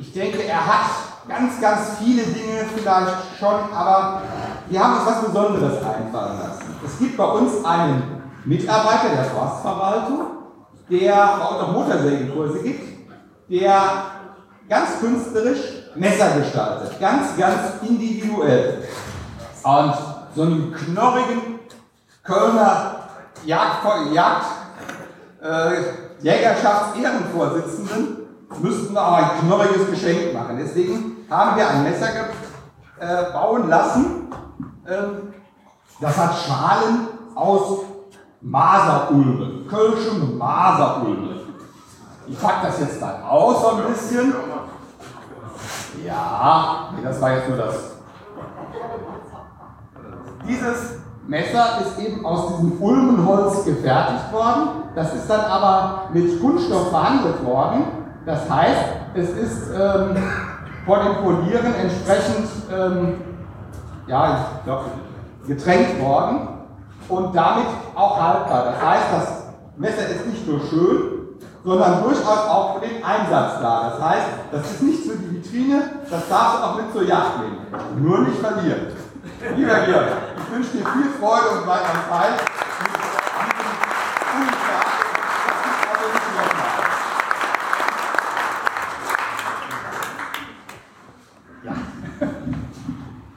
Ich 0.00 0.12
denke, 0.14 0.42
er 0.44 0.66
hat 0.66 0.86
ganz, 1.28 1.60
ganz 1.60 1.98
viele 1.98 2.22
Dinge 2.22 2.64
vielleicht 2.74 3.38
schon, 3.38 3.70
aber 3.74 4.22
wir 4.70 4.82
haben 4.82 4.94
uns 4.96 5.04
was 5.06 5.20
Besonderes 5.26 5.76
einfallen 5.76 6.38
lassen. 6.38 6.74
Es 6.86 6.98
gibt 6.98 7.18
bei 7.18 7.24
uns 7.24 7.62
einen 7.62 8.22
Mitarbeiter 8.46 9.10
der 9.14 9.24
Forstverwaltung, 9.24 10.20
der 10.88 11.12
bei 11.38 11.44
uns 11.44 11.62
auch 11.62 11.72
Motorsägenkurse 11.72 12.62
gibt, 12.62 13.10
der 13.50 13.82
ganz 14.70 15.00
künstlerisch 15.00 15.60
Messer 15.94 16.30
gestaltet, 16.38 16.98
ganz, 16.98 17.36
ganz 17.36 17.82
individuell. 17.82 18.88
Und 19.62 19.94
so 20.34 20.42
einen 20.42 20.72
knorrigen 20.72 21.58
Kölner 22.22 23.00
Jagd, 23.44 23.84
Jagd 24.14 24.46
äh, 25.42 25.82
Jägerschafts-Ehrenvorsitzenden 26.22 28.19
müssten 28.58 28.94
wir 28.94 29.06
auch 29.06 29.16
ein 29.16 29.40
knorriges 29.40 29.90
Geschenk 29.90 30.34
machen. 30.34 30.58
Deswegen 30.58 31.16
haben 31.30 31.56
wir 31.56 31.68
ein 31.68 31.84
Messer 31.84 32.08
äh, 32.98 33.32
bauen 33.32 33.68
lassen. 33.68 34.28
Ähm, 34.88 35.34
das 36.00 36.16
hat 36.16 36.34
Schalen 36.34 37.08
aus 37.34 37.80
Maserulme, 38.40 39.66
kölschem 39.68 40.38
Maserulme. 40.38 41.40
Ich 42.26 42.40
packe 42.40 42.66
das 42.66 42.80
jetzt 42.80 43.00
mal 43.00 43.22
aus 43.28 43.60
so 43.60 43.68
ein 43.76 43.92
bisschen. 43.92 44.34
Ja, 46.04 46.90
nee, 46.96 47.02
das 47.02 47.20
war 47.20 47.32
jetzt 47.32 47.48
nur 47.48 47.58
das. 47.58 47.74
Dieses 50.46 51.00
Messer 51.26 51.80
ist 51.82 51.98
eben 51.98 52.24
aus 52.24 52.48
diesem 52.48 52.80
Ulmenholz 52.80 53.64
gefertigt 53.64 54.32
worden. 54.32 54.68
Das 54.94 55.14
ist 55.14 55.28
dann 55.28 55.42
aber 55.42 56.08
mit 56.12 56.40
Kunststoff 56.40 56.90
behandelt 56.90 57.44
worden. 57.44 57.99
Das 58.30 58.48
heißt, 58.48 58.84
es 59.14 59.30
ist 59.30 59.70
ähm, 59.74 60.16
vor 60.86 61.02
dem 61.02 61.16
Polieren 61.16 61.74
entsprechend 61.74 62.48
ähm, 62.72 63.14
ja, 64.06 64.38
ich 64.38 64.64
glaub, 64.64 64.84
getränkt 65.48 66.00
worden 66.00 66.48
und 67.08 67.34
damit 67.34 67.66
auch 67.96 68.22
haltbar. 68.22 68.66
Das 68.66 68.88
heißt, 68.88 69.06
das 69.12 69.42
Messer 69.76 70.08
ist 70.08 70.26
nicht 70.26 70.46
nur 70.46 70.60
schön, 70.60 71.40
sondern 71.64 72.04
durchaus 72.04 72.46
auch 72.48 72.74
für 72.74 72.86
den 72.86 73.02
Einsatz 73.02 73.60
da. 73.60 73.90
Das 73.90 74.08
heißt, 74.08 74.26
das 74.52 74.70
ist 74.70 74.82
nicht 74.82 75.02
für 75.02 75.16
die 75.16 75.34
Vitrine, 75.34 75.82
das 76.08 76.28
darfst 76.28 76.58
du 76.58 76.64
auch 76.64 76.76
mit 76.76 76.92
zur 76.92 77.02
Jagd 77.02 77.40
nehmen. 77.40 78.06
Nur 78.06 78.20
nicht 78.20 78.38
verlieren. 78.38 78.92
Lieber 79.56 79.74
Georg, 79.86 80.06
ich 80.36 80.54
wünsche 80.54 80.70
dir 80.70 80.86
viel 80.86 81.10
Freude 81.18 81.60
und 81.60 81.66
weiter 81.66 81.98
Zeit. 82.08 82.69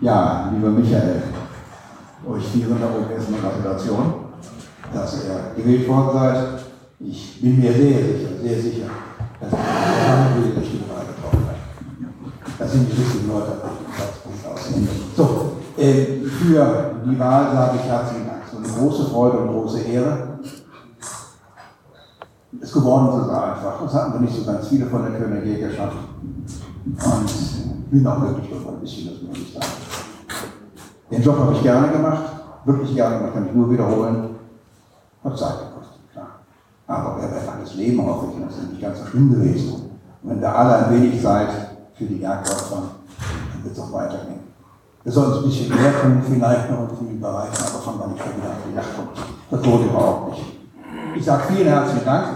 Ja, 0.04 0.52
lieber 0.54 0.70
Michael, 0.70 1.24
euch 2.30 2.46
vieren 2.48 2.78
da 2.78 2.88
erstmal 3.10 3.40
Gratulation, 3.40 4.16
dass 4.94 5.24
ihr 5.24 5.56
gewählt 5.56 5.88
worden 5.88 6.10
seid. 6.12 6.38
Ich 7.00 7.42
bin 7.42 7.58
mir 7.58 7.72
sehr 7.72 8.00
sicher, 8.00 8.30
sehr 8.42 8.62
sicher, 8.62 8.88
dass 9.40 9.54
ihr 9.54 10.44
die 10.44 10.60
richtige 10.60 10.84
Wahl 10.90 11.06
getroffen 11.08 11.48
habt. 11.48 12.60
Das 12.60 12.72
sind 12.74 12.92
die 12.92 13.02
richtigen 13.02 13.30
Leute 13.30 13.52
dem 13.52 13.94
Platzpunkt. 13.96 14.90
So, 15.16 15.82
äh, 15.82 16.26
für 16.26 16.96
die 17.06 17.18
Wahl 17.18 17.54
sage 17.54 17.80
ich 17.82 17.90
herzlichen 17.90 18.28
Dank. 18.28 18.42
So 18.52 18.58
eine 18.58 18.68
große 18.68 19.06
Freude 19.06 19.38
und 19.38 19.54
große 19.54 19.84
Ehre. 19.84 20.40
Es 22.60 22.74
geworden 22.74 23.22
zu 23.22 23.26
sein 23.30 23.42
einfach. 23.42 23.82
Das 23.82 23.94
hatten 23.94 24.14
wir 24.14 24.20
nicht 24.20 24.36
so 24.36 24.44
ganz 24.44 24.68
viele 24.68 24.86
von 24.86 25.04
der 25.04 25.18
Kölner 25.18 25.46
Jägerschaft. 25.46 25.96
Und 26.86 27.90
bin 27.90 28.06
auch 28.06 28.22
wirklich 28.22 28.50
davon 28.50 28.74
ein 28.74 28.82
bisschen, 28.82 29.08
das. 29.08 29.23
Den 31.14 31.22
Job 31.22 31.38
habe 31.38 31.54
ich 31.54 31.62
gerne 31.62 31.90
gemacht, 31.90 32.24
wirklich 32.66 32.96
gerne 32.96 33.18
gemacht, 33.18 33.36
kann 33.36 33.46
ich 33.46 33.54
nur 33.54 33.70
wiederholen. 33.70 34.30
Hat 35.24 35.38
Zeit 35.38 35.60
gekostet, 35.60 36.02
klar. 36.12 36.28
Aber 36.88 37.18
wer 37.20 37.30
wird 37.30 37.44
alles 37.48 37.76
Leben 37.76 38.00
aufwickeln, 38.00 38.46
das 38.48 38.58
ist 38.58 38.72
nicht 38.72 38.82
ganz 38.82 38.98
so 38.98 39.06
schlimm 39.06 39.32
gewesen. 39.32 39.74
Und 40.24 40.30
wenn 40.32 40.42
wir 40.42 40.56
alle 40.56 40.88
ein 40.88 40.94
wenig 40.96 41.22
seid 41.22 41.50
für 41.94 42.06
die 42.06 42.20
Jagd 42.20 42.50
dann 42.50 43.64
wird 43.64 43.78
es 43.78 43.80
auch 43.80 43.94
weitergehen. 43.94 44.40
Wir 45.04 45.12
sollen 45.12 45.34
uns 45.34 45.38
ein 45.38 45.50
bisschen 45.50 45.76
mehr 45.76 46.02
tun, 46.02 46.24
vielleicht 46.28 46.72
noch 46.72 46.90
in 46.90 46.98
vielen 46.98 47.22
Bereichen, 47.22 47.64
aber 47.64 47.84
fangen 47.84 48.00
wir 48.00 48.08
nicht 48.08 48.24
schon 48.24 48.36
wieder 48.36 48.50
an 48.50 48.58
die 48.68 48.76
Jagd. 48.76 48.88
Das 49.52 49.66
lohnt 49.66 49.86
überhaupt 49.86 50.32
nicht. 50.32 50.44
Ich 51.16 51.26
sage 51.26 51.44
vielen 51.54 51.68
herzlichen 51.68 52.06
Dank. 52.06 52.28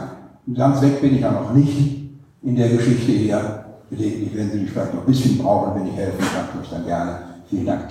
Und 0.45 0.55
ganz 0.55 0.79
weg 0.83 1.01
bin 1.01 1.15
ich 1.15 1.21
ja 1.21 1.31
noch 1.31 1.51
nicht 1.51 2.11
in 2.43 2.55
der 2.55 2.69
Geschichte 2.69 3.11
hier. 3.11 3.65
Gelegentlich 3.89 4.35
werden 4.35 4.51
Sie 4.51 4.59
mich 4.59 4.71
vielleicht 4.71 4.93
noch 4.93 5.01
ein 5.01 5.07
bisschen 5.07 5.39
brauchen, 5.39 5.73
wenn 5.73 5.87
ich 5.87 5.95
helfen 5.95 6.19
kann, 6.19 6.61
ich 6.61 6.69
dann 6.69 6.85
gerne. 6.85 7.19
Vielen 7.49 7.65
Dank. 7.65 7.81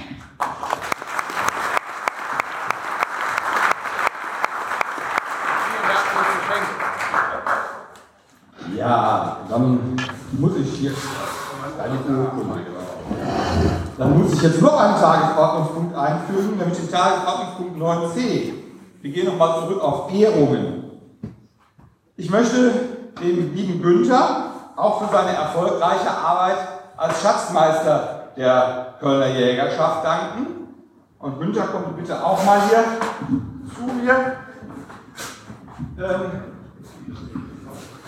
Ja, 8.86 9.38
dann 9.48 9.96
muss 10.38 10.52
ich 10.58 10.82
jetzt 10.82 10.96
Urkunde. 12.08 12.60
Dann 13.98 14.18
muss 14.18 14.32
ich 14.32 14.42
jetzt 14.42 14.62
noch 14.62 14.78
einen 14.78 14.94
Tagesordnungspunkt 14.94 15.96
einfügen, 15.96 16.56
nämlich 16.56 16.78
den 16.78 16.90
Tagesordnungspunkt 16.90 17.78
9c. 17.78 18.52
Wir 19.02 19.10
gehen 19.10 19.26
nochmal 19.26 19.60
zurück 19.60 19.82
auf 19.82 20.14
Ehrungen. 20.14 20.84
Ich 22.16 22.30
möchte 22.30 22.72
dem 23.20 23.54
lieben 23.56 23.82
Günther 23.82 24.52
auch 24.76 25.02
für 25.02 25.12
seine 25.12 25.36
erfolgreiche 25.36 26.10
Arbeit 26.10 26.58
als 26.96 27.20
Schatzmeister 27.20 28.28
der 28.36 28.94
Kölner 29.00 29.26
Jägerschaft 29.26 30.04
danken. 30.04 30.46
Und 31.18 31.40
Günther, 31.40 31.66
kommt 31.66 31.96
bitte 31.96 32.24
auch 32.24 32.44
mal 32.44 32.60
hier 32.68 32.84
zu 33.74 33.82
mir. 33.92 34.36
Ähm, 35.98 36.30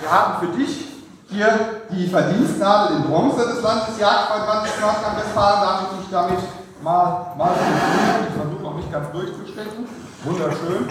wir 0.00 0.10
haben 0.10 0.46
für 0.46 0.56
dich 0.56 0.86
hier 1.28 1.82
die 1.90 2.08
Verdienstnadel 2.08 2.98
in 2.98 3.02
Bronze 3.04 3.46
des 3.46 3.62
Landesjagdverbandes 3.62 4.80
Nordrhein-Westfalen. 4.80 5.60
Darf 5.60 5.82
ich 5.82 5.98
dich 5.98 6.10
damit 6.10 6.38
mal, 6.82 7.34
mal 7.36 7.50
ich 8.28 8.34
versuche 8.34 8.62
noch 8.62 8.76
nicht 8.76 8.92
ganz 8.92 9.10
durchzustechen. 9.12 9.88
Wunderschön. 10.24 10.88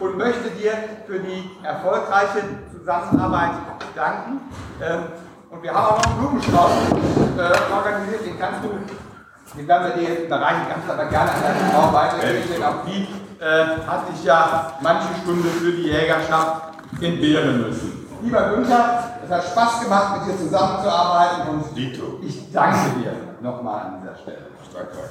Und 0.00 0.18
möchte 0.18 0.50
dir 0.50 0.72
für 1.06 1.20
die 1.20 1.50
erfolgreiche 1.62 2.42
Zusammenarbeit 2.72 3.52
danken. 3.94 4.40
Ähm, 4.82 5.04
und 5.50 5.62
wir 5.62 5.72
haben 5.72 5.86
auch 5.86 5.98
noch 5.98 6.06
einen 6.06 6.18
Blumenstrauß 6.18 6.72
äh, 7.38 7.72
organisiert, 7.72 8.26
den 8.26 8.38
kannst 8.38 8.64
du, 8.64 8.70
den 9.56 9.68
werden 9.68 9.86
wir 9.86 10.02
dir 10.02 10.28
bereichen, 10.28 10.62
kannst 10.68 10.88
du 10.88 10.92
aber 10.92 11.04
gerne 11.06 11.30
an 11.30 11.42
deine 11.42 11.70
Frau 11.70 11.92
weitergeben, 11.92 12.48
denn 12.52 12.62
auch 12.64 12.84
die 12.86 13.06
äh, 13.40 13.86
hat 13.86 14.08
sich 14.08 14.24
ja 14.24 14.72
manche 14.80 15.08
Stunde 15.22 15.48
für 15.48 15.72
die 15.72 15.84
Jägerschaft 15.84 16.74
entbehren 17.00 17.62
müssen. 17.62 18.03
Lieber 18.24 18.48
Günther, 18.48 19.18
es 19.22 19.30
hat 19.30 19.44
Spaß 19.44 19.82
gemacht, 19.82 20.16
mit 20.16 20.28
dir 20.28 20.38
zusammenzuarbeiten 20.38 21.46
und 21.46 21.76
ich 22.22 22.50
danke 22.50 22.98
dir 22.98 23.12
nochmal 23.42 23.80
an 23.84 24.00
dieser 24.00 24.16
Stelle. 24.16 24.46
Danke 24.72 24.92
euch. 24.98 25.10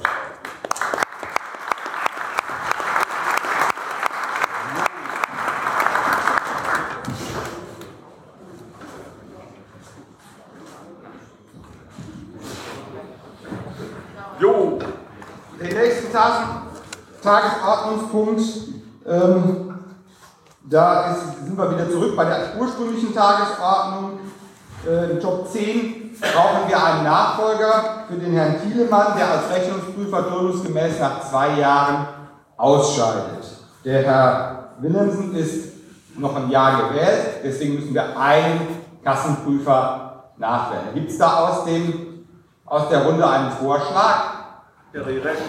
Jo, 14.40 14.78
den 15.60 15.76
nächsten 15.76 16.12
Tag, 16.12 16.46
Tagesordnungspunkt, 17.22 18.42
ähm, 19.06 19.73
da 20.64 21.12
ist, 21.12 21.44
sind 21.44 21.56
wir 21.56 21.70
wieder 21.70 21.90
zurück 21.90 22.16
bei 22.16 22.24
der 22.24 22.56
ursprünglichen 22.58 23.14
Tagesordnung. 23.14 24.18
Äh, 24.86 25.12
in 25.12 25.20
Top 25.20 25.48
10 25.50 26.16
brauchen 26.20 26.68
wir 26.68 26.82
einen 26.82 27.04
Nachfolger 27.04 28.04
für 28.08 28.16
den 28.16 28.32
Herrn 28.32 28.56
Thielemann, 28.60 29.16
der 29.16 29.30
als 29.30 29.50
Rechnungsprüfer 29.50 30.28
turnusgemäß 30.28 31.00
nach 31.00 31.20
zwei 31.28 31.60
Jahren 31.60 32.06
ausscheidet. 32.56 33.44
Der 33.84 34.02
Herr 34.02 34.68
Willemsen 34.78 35.34
ist 35.34 35.74
noch 36.16 36.36
ein 36.36 36.50
Jahr 36.50 36.88
gewählt, 36.88 37.40
deswegen 37.44 37.74
müssen 37.74 37.94
wir 37.94 38.18
einen 38.18 38.60
Kassenprüfer 39.02 40.24
nachwählen. 40.36 40.94
Gibt 40.94 41.10
es 41.10 41.18
da 41.18 41.48
aus, 41.48 41.64
dem, 41.64 42.26
aus 42.64 42.88
der 42.88 43.04
Runde 43.04 43.28
einen 43.28 43.50
Vorschlag? 43.50 44.34
Rest. 44.94 45.42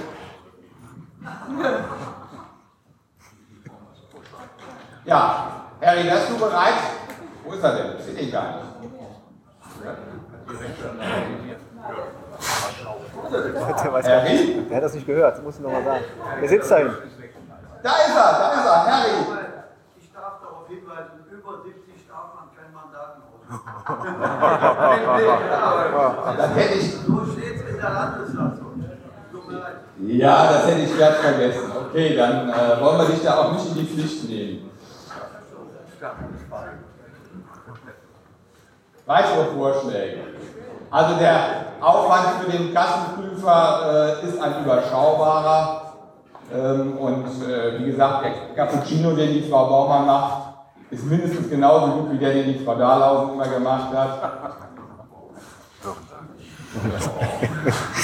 Ja, 5.05 5.67
Harry, 5.81 6.05
wärst 6.05 6.29
du 6.31 6.37
bereit? 6.37 6.73
Wo 7.43 7.53
ist 7.53 7.63
er 7.63 7.75
denn? 7.75 7.97
Ich 7.99 8.05
sehe 8.05 8.15
ihn 8.15 8.31
gar 8.31 8.55
nicht. 8.55 8.65
Harry? 14.07 14.33
nicht. 14.33 14.69
der 14.69 14.77
hat 14.77 14.83
das 14.83 14.93
nicht 14.95 15.05
gehört, 15.05 15.35
das 15.35 15.43
muss 15.43 15.55
ich 15.55 15.61
nochmal 15.61 15.83
sagen. 15.83 16.03
Wer 16.39 16.49
sitzt 16.49 16.71
da 16.71 16.77
hinten? 16.77 16.95
Da 17.83 17.91
ist 17.91 18.15
er, 18.15 18.33
da 18.33 18.53
ist 18.53 18.65
er, 18.65 18.85
Harry. 18.85 19.09
Ich 19.99 20.11
darf 20.11 20.41
darauf 20.41 20.67
hinweisen, 20.67 21.25
über 21.31 21.61
70 21.63 22.07
darf 22.07 22.33
man 22.33 22.49
kein 22.55 22.73
Mandat 22.73 23.19
mehr 23.19 23.29
Das 26.37 26.55
hätte 26.55 26.73
ich. 26.79 26.95
So 26.95 27.25
steht 27.31 27.55
es 27.57 27.61
in 27.69 27.77
der 27.77 27.89
Landessatzung. 27.91 28.65
Ja, 30.07 30.51
das 30.51 30.67
hätte 30.67 30.81
ich 30.81 30.95
glatt 30.95 31.15
vergessen. 31.15 31.71
Okay, 31.89 32.15
dann 32.15 32.49
äh, 32.49 32.81
wollen 32.81 32.97
wir 32.97 33.05
dich 33.05 33.23
da 33.23 33.37
auch 33.37 33.53
nicht 33.53 33.67
in 33.67 33.75
die 33.75 33.85
Pflicht 33.85 34.27
nehmen. 34.29 34.54
Weitere 39.05 39.45
Vorschläge. 39.53 40.17
Also 40.89 41.15
der 41.19 41.65
Aufwand 41.81 42.41
für 42.41 42.51
den 42.51 42.73
Kassenprüfer 42.73 44.21
äh, 44.23 44.27
ist 44.27 44.41
ein 44.41 44.63
überschaubarer. 44.63 45.81
Ähm, 46.53 46.97
und 46.97 47.25
äh, 47.43 47.79
wie 47.79 47.85
gesagt, 47.85 48.23
der 48.23 48.31
Cappuccino, 48.55 49.15
den 49.15 49.33
die 49.33 49.49
Frau 49.49 49.67
Baumann 49.67 50.05
macht, 50.05 50.53
ist 50.91 51.05
mindestens 51.05 51.49
genauso 51.49 51.87
gut 51.93 52.11
wie 52.11 52.17
der, 52.17 52.33
den 52.33 52.53
die 52.53 52.63
Frau 52.63 52.75
Dahlhausen 52.75 53.33
immer 53.33 53.47
gemacht 53.47 53.93
hat. 53.93 54.31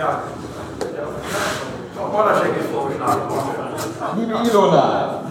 Ja, 0.00 0.22
Frau 1.94 2.08
Bollaschek 2.08 2.56
ist 2.58 2.70
vorgeschlagen 2.70 3.28
worden. 3.28 4.39
Liebe 4.50 4.62
Ilona, 4.62 5.22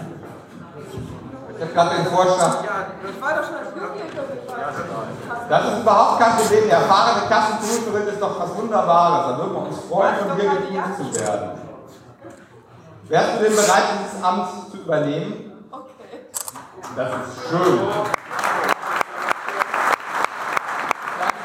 ich 1.54 1.62
habe 1.62 1.72
gerade 1.72 1.96
den 1.96 2.06
Vorschlag. 2.06 2.38
Das 2.38 3.20
war 3.20 3.34
doch 3.36 3.44
schon 3.44 3.56
Das 5.48 5.64
ist 5.64 5.80
überhaupt 5.80 6.20
kein 6.20 6.36
Problem. 6.36 6.64
Die 6.64 6.70
erfahrene 6.70 7.28
Kassenprüferin 7.28 8.08
ist 8.08 8.22
doch 8.22 8.40
was 8.40 8.56
Wunderbares. 8.56 9.26
Da 9.26 9.38
würden 9.38 9.52
wir 9.52 9.62
uns 9.62 9.78
freuen, 9.90 10.16
von 10.16 10.38
dir 10.38 10.48
geprüft 10.48 10.96
zu 10.96 11.20
werden. 11.20 11.50
Wärst 13.08 13.34
du 13.34 13.42
denn 13.42 13.56
bereit, 13.56 13.82
dieses 13.98 14.24
Amt 14.24 14.48
zu 14.70 14.76
übernehmen? 14.78 15.66
Okay. 15.70 16.20
Das 16.96 17.10
ist 17.10 17.50
schön. 17.50 17.78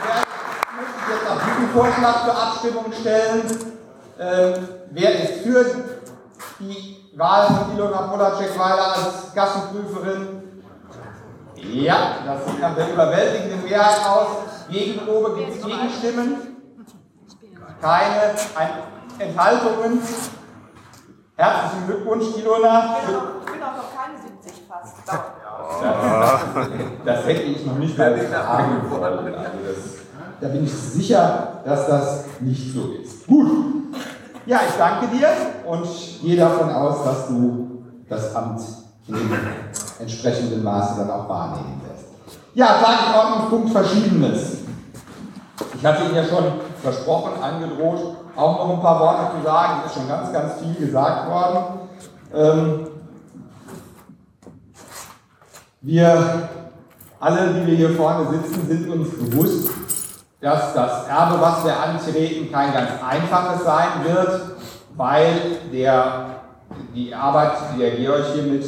Dann 0.06 0.76
möchte 0.78 0.96
ich 1.02 1.10
jetzt 1.10 1.28
auch 1.30 1.42
diesen 1.44 1.70
Vorschlag 1.74 2.24
zur 2.24 2.38
Abstimmung 2.42 2.94
stellen. 2.94 3.44
Ähm, 4.18 4.70
wer 4.92 5.24
ist 5.24 5.44
für 5.44 5.66
die 6.60 6.95
Wahl 7.16 7.48
von 7.48 7.74
Ilona 7.74 8.08
Polacek-Weiler 8.08 8.94
als 8.94 9.34
Kassenprüferin? 9.34 10.42
Ja, 11.56 12.18
das 12.26 12.46
sieht 12.46 12.60
nach 12.60 12.76
der 12.76 12.92
überwältigenden 12.92 13.64
Mehrheit 13.64 14.06
aus. 14.06 14.28
Gegenprobe, 14.70 15.38
gibt 15.38 15.56
es 15.56 15.66
Gegenstimmen? 15.66 16.58
Keine 17.82 18.36
Ein 18.56 18.70
Enthaltungen? 19.20 20.02
Herzlichen 21.38 21.88
Glückwunsch, 21.88 22.38
Ilona. 22.38 22.98
Ich 23.00 23.52
bin 23.52 23.64
auch 23.64 23.78
noch 23.78 23.96
keine 23.96 24.18
70 24.22 24.64
fast. 24.68 24.96
Das, 25.06 25.20
das 27.06 27.26
hätte 27.26 27.42
ich 27.44 27.66
noch 27.66 27.78
nicht 27.78 27.98
mal 27.98 28.18
fragen 28.18 28.92
wollen. 28.92 29.36
Also 29.36 29.58
das, 29.66 29.96
da 30.42 30.48
bin 30.50 30.66
ich 30.66 30.74
sicher, 30.74 31.62
dass 31.64 31.88
das 31.88 32.26
nicht 32.42 32.74
so 32.74 32.92
ist. 32.92 33.26
Gut. 33.26 33.76
Ja, 34.48 34.60
ich 34.68 34.76
danke 34.78 35.08
dir 35.08 35.28
und 35.66 35.88
gehe 36.22 36.38
davon 36.38 36.70
aus, 36.70 37.04
dass 37.04 37.28
du 37.28 37.84
das 38.08 38.36
Amt 38.36 38.62
in 39.08 39.16
entsprechendem 40.00 40.64
Maße 40.64 41.00
dann 41.00 41.10
auch 41.10 41.28
wahrnehmen 41.28 41.82
wirst. 41.88 42.06
Ja, 42.54 42.80
Tagesordnungspunkt 42.80 43.72
Verschiedenes. 43.72 44.58
Ich 45.74 45.86
hatte 45.86 46.04
Ihnen 46.06 46.16
ja 46.16 46.26
schon 46.26 46.44
versprochen, 46.82 47.42
angedroht, 47.42 48.18
auch 48.36 48.68
noch 48.68 48.76
ein 48.76 48.82
paar 48.82 49.00
Worte 49.00 49.38
zu 49.38 49.44
sagen. 49.44 49.82
Es 49.84 49.92
ist 49.92 49.98
schon 49.98 50.08
ganz, 50.08 50.32
ganz 50.32 50.54
viel 50.60 50.76
gesagt 50.76 51.30
worden. 51.30 51.80
Ähm, 52.34 52.88
wir 55.82 56.50
alle, 57.20 57.54
die 57.54 57.66
wir 57.66 57.76
hier 57.76 57.90
vorne 57.92 58.30
sitzen, 58.30 58.68
sind 58.68 58.90
uns 58.92 59.10
bewusst, 59.10 59.70
dass 60.42 60.74
das 60.74 61.08
Erbe, 61.08 61.42
was 61.42 61.66
wir 61.66 61.80
antreten, 61.80 62.52
kein 62.52 62.74
ganz 62.74 62.92
einfaches 63.08 63.64
sein 63.64 63.88
wird, 64.04 64.42
weil 64.96 65.32
der, 65.72 66.26
die 66.94 67.14
Arbeit, 67.14 67.54
die 67.74 67.80
der 67.80 67.92
Georg 67.92 68.26
hier 68.34 68.44
mit 68.44 68.66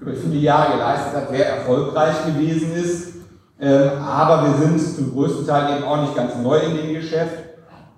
über 0.00 0.14
viele 0.14 0.36
Jahre 0.36 0.72
geleistet 0.72 1.14
hat, 1.14 1.30
sehr 1.30 1.48
erfolgreich 1.48 2.26
gewesen 2.26 2.74
ist. 2.74 3.12
Ähm, 3.60 3.90
aber 4.04 4.44
wir 4.46 4.54
sind 4.54 4.80
zum 4.80 5.12
größten 5.12 5.46
Teil 5.46 5.76
eben 5.76 5.84
auch 5.84 6.00
nicht 6.00 6.16
ganz 6.16 6.34
neu 6.42 6.58
in 6.58 6.76
dem 6.76 6.94
Geschäft. 6.94 7.38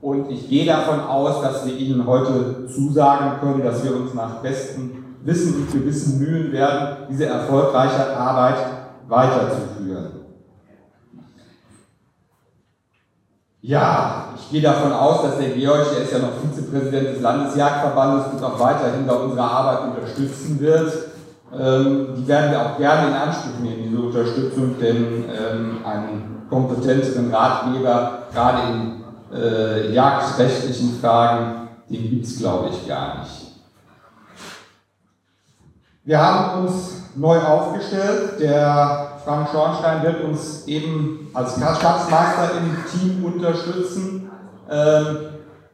Und 0.02 0.31
ich 0.31 0.50
gehe 0.50 0.66
davon 0.66 1.00
aus, 1.00 1.41
dass 1.41 1.65
wir 1.65 1.74
Ihnen 1.74 2.07
heute 2.07 2.66
zusagen 2.66 3.41
können, 3.41 3.65
dass 3.65 3.83
wir 3.83 3.97
uns 3.97 4.12
nach 4.12 4.42
bestem 4.42 5.05
Wissen 5.23 5.55
und 5.55 5.73
Gewissen 5.73 6.18
mühen 6.18 6.52
werden, 6.52 7.07
diese 7.08 7.24
erfolgreiche 7.24 8.15
Arbeit 8.15 8.58
weiterzuführen. 9.08 9.73
Ja, 13.66 14.34
ich 14.36 14.50
gehe 14.50 14.60
davon 14.60 14.92
aus, 14.92 15.22
dass 15.22 15.38
der 15.38 15.48
Georg, 15.48 15.86
der 15.90 16.04
ist 16.04 16.12
ja 16.12 16.18
noch 16.18 16.34
Vizepräsident 16.38 17.16
des 17.16 17.22
Landesjagdverbandes, 17.22 18.34
uns 18.34 18.42
auch 18.42 18.60
weiterhin 18.60 19.06
bei 19.06 19.14
unserer 19.14 19.50
Arbeit 19.50 19.78
unterstützen 19.84 20.60
wird. 20.60 20.92
Ähm, 21.58 22.08
die 22.14 22.28
werden 22.28 22.50
wir 22.50 22.60
auch 22.60 22.76
gerne 22.76 23.08
in 23.08 23.14
Anspruch 23.14 23.58
nehmen, 23.62 23.84
diese 23.84 24.02
Unterstützung, 24.02 24.78
denn 24.78 25.24
ähm, 25.30 25.78
einen 25.82 26.42
kompetenteren 26.50 27.34
Ratgeber, 27.34 28.18
gerade 28.34 28.58
in 28.70 29.02
äh, 29.34 29.94
jagdrechtlichen 29.94 31.00
Fragen, 31.00 31.68
den 31.88 32.10
gibt 32.10 32.26
es, 32.26 32.40
glaube 32.40 32.68
ich, 32.68 32.86
gar 32.86 33.20
nicht. 33.20 33.50
Wir 36.04 36.20
haben 36.20 36.66
uns 36.66 37.04
neu 37.16 37.38
aufgestellt. 37.38 38.38
Der 38.40 39.13
Frank 39.24 39.48
Schornstein 39.50 40.02
wird 40.02 40.22
uns 40.22 40.66
eben 40.66 41.30
als 41.32 41.54
Schatzmeister 41.58 42.50
im 42.58 42.76
Team 42.90 43.24
unterstützen. 43.24 44.30
Ähm, 44.70 45.16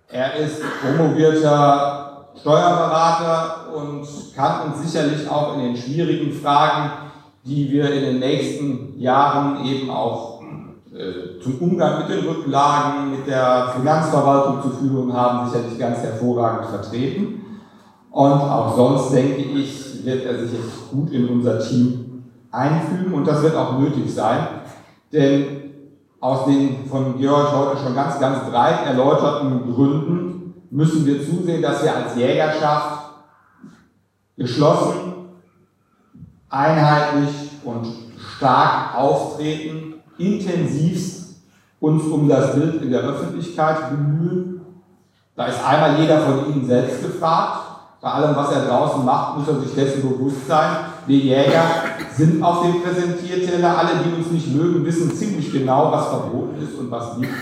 er 0.08 0.36
ist 0.36 0.62
promovierter 0.80 2.28
Steuerberater 2.40 3.74
und 3.74 4.06
kann 4.36 4.70
uns 4.70 4.82
sicherlich 4.82 5.28
auch 5.28 5.54
in 5.54 5.64
den 5.64 5.76
schwierigen 5.76 6.32
Fragen, 6.32 6.90
die 7.44 7.70
wir 7.70 7.92
in 7.92 8.02
den 8.02 8.18
nächsten 8.20 8.98
Jahren 9.00 9.64
eben 9.64 9.90
auch 9.90 10.40
äh, 10.94 11.40
zum 11.42 11.58
Umgang 11.58 12.00
mit 12.00 12.08
den 12.08 12.28
Rücklagen, 12.28 13.10
mit 13.10 13.26
der 13.26 13.72
Finanzverwaltung 13.76 14.62
zu 14.62 14.70
führen 14.76 15.12
haben, 15.12 15.48
sicherlich 15.48 15.78
ganz 15.78 15.98
hervorragend 15.98 16.66
vertreten. 16.66 17.42
Und 18.12 18.32
auch 18.32 18.76
sonst 18.76 19.12
denke 19.12 19.40
ich, 19.42 20.04
wird 20.04 20.24
er 20.24 20.38
sich 20.38 20.52
jetzt 20.52 20.90
gut 20.90 21.10
in 21.10 21.28
unser 21.28 21.58
Team 21.58 22.09
einfügen 22.50 23.14
und 23.14 23.26
das 23.26 23.42
wird 23.42 23.54
auch 23.54 23.78
nötig 23.78 24.12
sein, 24.12 24.48
denn 25.12 25.60
aus 26.20 26.46
den 26.46 26.86
von 26.86 27.18
Georg 27.18 27.52
heute 27.52 27.82
schon 27.82 27.94
ganz, 27.94 28.18
ganz 28.20 28.50
breit 28.50 28.86
erläuterten 28.86 29.72
Gründen 29.72 30.54
müssen 30.70 31.06
wir 31.06 31.24
zusehen, 31.24 31.62
dass 31.62 31.82
wir 31.82 31.94
als 31.94 32.16
Jägerschaft 32.16 33.10
geschlossen, 34.36 35.14
einheitlich 36.48 37.50
und 37.64 37.86
stark 38.36 38.96
auftreten, 38.96 39.94
intensivst 40.18 41.36
uns 41.80 42.04
um 42.04 42.28
das 42.28 42.54
Bild 42.54 42.82
in 42.82 42.90
der 42.90 43.00
Öffentlichkeit 43.00 43.90
bemühen. 43.90 44.60
Da 45.34 45.46
ist 45.46 45.64
einmal 45.64 45.98
jeder 45.98 46.20
von 46.20 46.52
Ihnen 46.52 46.66
selbst 46.66 47.02
gefragt. 47.02 47.60
Bei 48.00 48.10
allem, 48.10 48.36
was 48.36 48.52
er 48.52 48.66
draußen 48.66 49.04
macht, 49.04 49.38
muss 49.38 49.48
er 49.48 49.60
sich 49.60 49.74
dessen 49.74 50.02
bewusst 50.02 50.46
sein. 50.46 50.76
Wir 51.06 51.18
Jäger 51.18 51.64
sind 52.16 52.42
auf 52.42 52.62
dem 52.62 52.82
Präsentierteller. 52.82 53.78
Alle, 53.78 53.90
die 54.04 54.16
uns 54.16 54.30
nicht 54.30 54.54
mögen, 54.54 54.84
wissen 54.84 55.14
ziemlich 55.14 55.52
genau, 55.52 55.90
was 55.90 56.08
verboten 56.08 56.62
ist 56.62 56.78
und 56.78 56.90
was 56.90 57.16
nicht, 57.16 57.32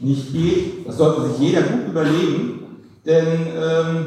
nicht 0.00 0.32
geht. 0.32 0.86
Das 0.86 0.96
sollte 0.96 1.28
sich 1.28 1.38
jeder 1.38 1.62
gut 1.62 1.88
überlegen, 1.88 2.76
denn 3.06 3.26
ähm, 3.26 4.06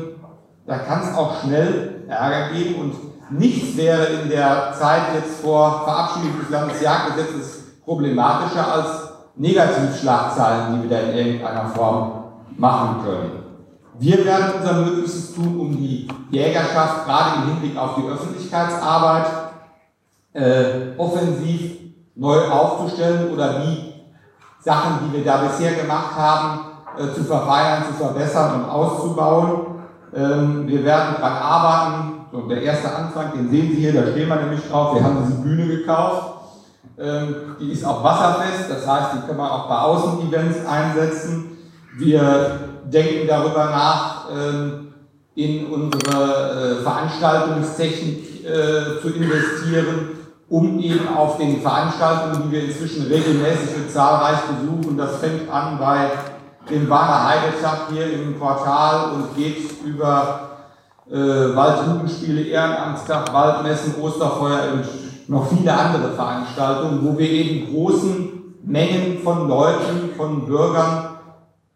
da 0.65 0.77
kann 0.79 1.01
es 1.03 1.15
auch 1.15 1.41
schnell 1.41 2.03
Ärger 2.07 2.53
geben 2.53 2.75
und 2.75 3.39
nichts 3.39 3.77
wäre 3.77 4.05
in 4.05 4.29
der 4.29 4.73
Zeit 4.77 5.15
jetzt 5.15 5.41
vor 5.41 5.83
Verabschiedung 5.85 6.39
des 6.39 6.49
Landesjagdgesetzes 6.49 7.63
problematischer 7.85 8.73
als 8.73 8.87
Negativschlagzeilen, 9.35 10.75
die 10.75 10.89
wir 10.89 10.97
da 10.97 11.03
in 11.03 11.17
irgendeiner 11.17 11.65
Form 11.69 12.11
machen 12.57 13.03
können. 13.03 13.50
Wir 14.01 14.25
werden 14.25 14.53
unser 14.57 14.73
Möglichstes 14.81 15.35
tun, 15.35 15.59
um 15.59 15.77
die 15.77 16.07
Jägerschaft 16.31 17.05
gerade 17.05 17.35
im 17.35 17.49
Hinblick 17.49 17.77
auf 17.77 17.93
die 17.97 18.07
Öffentlichkeitsarbeit 18.07 19.27
äh, 20.33 20.97
offensiv 20.97 21.73
neu 22.15 22.47
aufzustellen 22.47 23.31
oder 23.31 23.59
die 23.59 23.93
Sachen, 24.59 25.01
die 25.05 25.17
wir 25.17 25.23
da 25.23 25.43
bisher 25.43 25.73
gemacht 25.73 26.15
haben, 26.17 26.61
äh, 26.97 27.13
zu 27.13 27.23
verfeinern, 27.23 27.83
zu 27.89 28.03
verbessern 28.03 28.63
und 28.63 28.69
auszubauen. 28.71 29.83
Ähm, 30.15 30.67
wir 30.67 30.83
werden 30.83 31.17
daran 31.21 31.37
arbeiten. 31.37 32.13
So, 32.31 32.41
der 32.47 32.63
erste 32.63 32.95
Anfang, 32.95 33.33
den 33.33 33.51
sehen 33.51 33.69
Sie 33.69 33.81
hier, 33.81 33.93
da 33.93 34.11
stehen 34.11 34.29
wir 34.29 34.37
nämlich 34.37 34.67
drauf. 34.67 34.95
Wir 34.95 35.03
haben 35.03 35.27
diese 35.27 35.41
Bühne 35.41 35.67
gekauft. 35.67 36.39
Ähm, 36.97 37.55
die 37.59 37.71
ist 37.71 37.85
auch 37.85 38.03
wasserfest, 38.03 38.67
das 38.67 38.87
heißt, 38.87 39.09
die 39.13 39.27
kann 39.27 39.37
man 39.37 39.51
auch 39.51 39.69
bei 39.69 39.77
Außenevents 39.77 40.65
einsetzen. 40.65 41.57
Wir 41.99 42.70
denken 42.85 43.27
darüber 43.27 43.65
nach, 43.65 44.27
ähm, 44.31 44.93
in 45.35 45.67
unsere 45.67 46.79
äh, 46.79 46.83
Veranstaltungstechnik 46.83 48.45
äh, 48.45 49.01
zu 49.01 49.09
investieren, 49.09 50.09
um 50.49 50.79
eben 50.79 51.07
auf 51.15 51.37
den 51.37 51.61
Veranstaltungen, 51.61 52.43
die 52.43 52.51
wir 52.51 52.63
inzwischen 52.65 53.07
regelmäßig 53.07 53.77
und 53.77 53.91
zahlreich 53.91 54.39
besuchen, 54.41 54.97
das 54.97 55.17
fängt 55.17 55.49
an 55.49 55.79
bei 55.79 56.11
dem 56.69 56.89
Warner 56.89 57.29
Heidetag 57.29 57.89
hier 57.91 58.11
im 58.13 58.37
Quartal 58.37 59.13
und 59.13 59.35
geht 59.35 59.71
über 59.85 60.49
äh, 61.09 61.15
Waldjugendspiele, 61.55 62.41
Ehrenamtstag, 62.41 63.33
Waldmessen, 63.33 63.95
Osterfeuer 64.01 64.73
und 64.73 64.85
noch 65.27 65.47
viele 65.47 65.73
andere 65.73 66.11
Veranstaltungen, 66.11 66.99
wo 67.03 67.17
wir 67.17 67.29
eben 67.29 67.73
großen 67.73 68.55
Mengen 68.63 69.19
von 69.23 69.47
Leuten, 69.47 70.11
von 70.17 70.45
Bürgern 70.45 71.10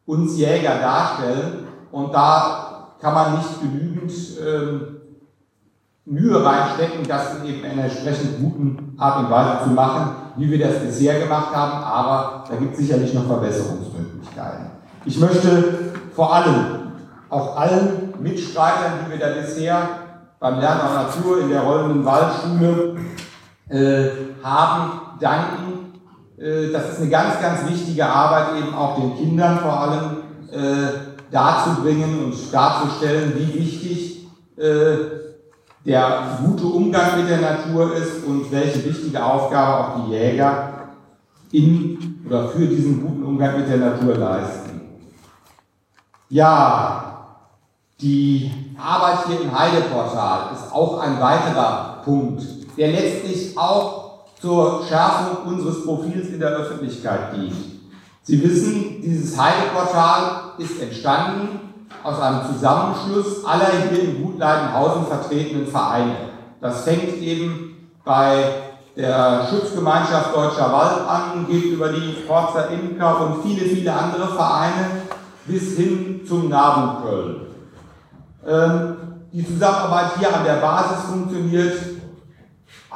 uns 0.05 0.37
Jäger 0.37 0.79
darstellen. 0.79 1.67
Und 1.91 2.13
da 2.13 2.89
kann 2.99 3.13
man 3.13 3.37
nicht 3.37 3.61
genügend 3.61 4.11
ähm, 4.45 4.97
Mühe 6.05 6.43
reinstecken, 6.43 7.07
das 7.07 7.37
in 7.37 7.45
eben 7.45 7.65
einer 7.65 7.85
entsprechend 7.85 8.39
guten 8.39 8.95
Art 8.97 9.19
und 9.19 9.31
Weise 9.31 9.63
zu 9.63 9.69
machen, 9.71 10.15
wie 10.37 10.51
wir 10.51 10.59
das 10.59 10.79
bisher 10.79 11.19
gemacht 11.19 11.55
haben. 11.55 11.83
Aber 11.83 12.43
da 12.49 12.55
gibt 12.55 12.73
es 12.73 12.79
sicherlich 12.79 13.13
noch 13.13 13.25
Verbesserungsmöglichkeiten. 13.25 14.67
Ich 15.05 15.19
möchte 15.19 15.93
vor 16.15 16.33
allem 16.33 16.91
auch 17.29 17.57
allen 17.57 18.13
Mitstreitern, 18.19 19.05
die 19.05 19.11
wir 19.11 19.19
da 19.19 19.33
bisher 19.33 19.77
beim 20.39 20.59
Lernen 20.59 20.81
der 20.81 21.03
Natur 21.03 21.41
in 21.41 21.49
der 21.49 21.61
rollenden 21.61 22.05
Waldschule 22.05 22.97
äh, 23.69 24.09
haben, 24.43 25.01
danken. 25.19 25.84
Äh, 26.37 26.71
das 26.71 26.93
ist 26.93 27.01
eine 27.01 27.09
ganz, 27.09 27.39
ganz 27.39 27.69
wichtige 27.69 28.05
Arbeit, 28.05 28.59
eben 28.59 28.73
auch 28.73 28.95
den 28.99 29.15
Kindern 29.17 29.59
vor 29.59 29.79
allem 29.79 30.17
äh, 30.51 30.87
darzubringen 31.31 32.25
und 32.25 32.53
darzustellen, 32.53 33.33
wie 33.35 33.59
wichtig 33.59 34.27
äh, 34.57 34.95
der 35.85 36.39
gute 36.43 36.65
Umgang 36.65 37.17
mit 37.17 37.29
der 37.29 37.41
Natur 37.41 37.95
ist 37.95 38.25
und 38.25 38.51
welche 38.51 38.83
wichtige 38.85 39.23
Aufgabe 39.23 39.83
auch 39.83 40.05
die 40.05 40.11
Jäger 40.11 40.71
in 41.51 42.21
oder 42.25 42.49
für 42.49 42.65
diesen 42.65 43.05
guten 43.05 43.23
Umgang 43.23 43.59
mit 43.59 43.69
der 43.69 43.77
Natur 43.77 44.15
leisten. 44.15 44.81
Ja, 46.29 47.05
die 48.01 48.51
Arbeit 48.77 49.27
hier 49.27 49.41
im 49.41 49.57
Heideportal 49.57 50.53
ist 50.53 50.73
auch 50.73 50.99
ein 50.99 51.19
weiterer 51.21 52.01
Punkt, 52.03 52.43
der 52.77 52.89
letztlich 52.89 53.57
auch 53.57 54.04
zur 54.45 54.83
Schärfung 54.87 55.53
unseres 55.53 55.83
Profils 55.83 56.27
in 56.27 56.39
der 56.39 56.49
Öffentlichkeit 56.49 57.35
dient. 57.35 57.55
Sie 58.21 58.43
wissen, 58.43 59.01
dieses 59.01 59.35
Heideportal 59.41 60.51
ist 60.59 60.79
entstanden 60.79 61.73
aus 62.03 62.19
einem 62.19 62.41
Zusammenschluss 62.53 63.43
aller 63.43 63.71
hier 63.89 64.03
in 64.03 64.23
Gutleidenhausen 64.23 65.07
vertretenen 65.07 65.65
Vereine. 65.65 66.15
Das 66.61 66.83
fängt 66.83 67.17
eben 67.23 67.89
bei 68.03 68.43
der 68.95 69.47
Schutzgemeinschaft 69.49 70.35
Deutscher 70.35 70.71
Wald 70.71 71.09
an, 71.09 71.47
geht 71.49 71.65
über 71.65 71.89
die 71.89 72.15
Forza 72.27 72.65
Imker 72.65 73.21
und 73.21 73.41
viele, 73.41 73.65
viele 73.65 73.91
andere 73.91 74.27
Vereine 74.27 75.01
bis 75.47 75.75
hin 75.75 76.21
zum 76.27 76.49
NABU 76.49 77.01
Köln. 77.01 77.35
Ähm, 78.47 78.97
die 79.33 79.45
Zusammenarbeit 79.45 80.19
hier 80.19 80.35
an 80.35 80.45
der 80.45 80.57
Basis 80.57 81.05
funktioniert 81.09 81.94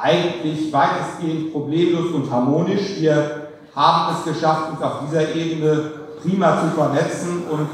eigentlich 0.00 0.72
weitestgehend 0.72 1.52
problemlos 1.52 2.12
und 2.12 2.30
harmonisch. 2.30 3.00
Wir 3.00 3.48
haben 3.74 4.14
es 4.16 4.32
geschafft, 4.32 4.72
uns 4.72 4.82
auf 4.82 5.04
dieser 5.06 5.34
Ebene 5.34 5.92
prima 6.22 6.60
zu 6.60 6.68
vernetzen 6.68 7.44
und 7.50 7.68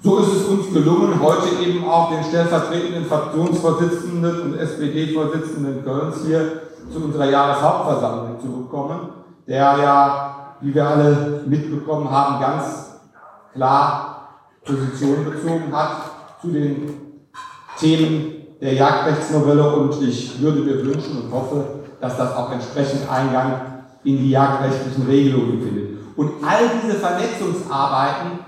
so 0.00 0.18
ist 0.18 0.28
es 0.28 0.44
uns 0.44 0.72
gelungen, 0.72 1.20
heute 1.20 1.48
eben 1.60 1.84
auch 1.88 2.10
den 2.10 2.22
stellvertretenden 2.22 3.04
Fraktionsvorsitzenden 3.06 4.42
und 4.42 4.58
SPD-Vorsitzenden 4.58 5.84
Kölns 5.84 6.24
hier 6.24 6.62
zu 6.92 7.04
unserer 7.04 7.28
Jahreshauptversammlung 7.28 8.40
zu 8.40 8.46
bekommen, 8.62 9.08
der 9.46 9.56
ja, 9.56 10.56
wie 10.60 10.72
wir 10.72 10.88
alle 10.88 11.42
mitbekommen 11.46 12.08
haben, 12.10 12.40
ganz 12.40 13.00
klar 13.52 14.28
Position 14.64 15.24
bezogen 15.24 15.72
hat 15.72 15.96
zu 16.40 16.48
den 16.48 16.94
Themen 17.78 18.37
der 18.60 18.74
Jagdrechtsnovelle 18.74 19.76
und 19.76 20.02
ich 20.02 20.40
würde 20.40 20.60
mir 20.60 20.84
wünschen 20.84 21.22
und 21.22 21.32
hoffe, 21.32 21.64
dass 22.00 22.16
das 22.16 22.34
auch 22.34 22.50
entsprechend 22.52 23.10
Eingang 23.10 23.60
in 24.04 24.18
die 24.18 24.30
jagdrechtlichen 24.30 25.06
Regelungen 25.06 25.62
findet. 25.62 25.98
Und 26.16 26.44
all 26.44 26.68
diese 26.82 26.98
Vernetzungsarbeiten, 26.98 28.40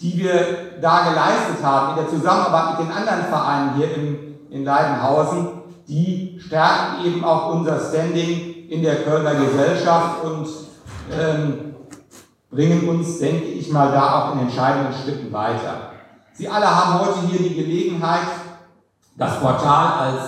die 0.00 0.18
wir 0.18 0.80
da 0.80 1.08
geleistet 1.08 1.64
haben, 1.64 1.90
in 1.90 2.04
der 2.04 2.08
Zusammenarbeit 2.08 2.78
mit 2.78 2.88
den 2.88 2.94
anderen 2.94 3.24
Vereinen 3.24 3.74
hier 3.76 3.94
in, 3.94 4.34
in 4.50 4.64
Leidenhausen, 4.64 5.48
die 5.88 6.38
stärken 6.38 7.04
eben 7.04 7.24
auch 7.24 7.54
unser 7.54 7.78
Standing 7.78 8.68
in 8.68 8.82
der 8.82 9.02
Kölner 9.02 9.34
Gesellschaft 9.34 10.24
und 10.24 10.48
ähm, 11.12 11.74
bringen 12.50 12.88
uns, 12.88 13.18
denke 13.18 13.46
ich 13.46 13.70
mal, 13.70 13.90
da 13.92 14.14
auch 14.14 14.34
in 14.34 14.40
entscheidenden 14.40 14.92
Schritten 14.92 15.32
weiter. 15.32 15.90
Sie 16.32 16.48
alle 16.48 16.66
haben 16.66 17.00
heute 17.00 17.26
hier 17.28 17.48
die 17.48 17.54
Gelegenheit, 17.54 18.26
das 19.16 19.40
Portal 19.40 19.92
als 19.98 20.20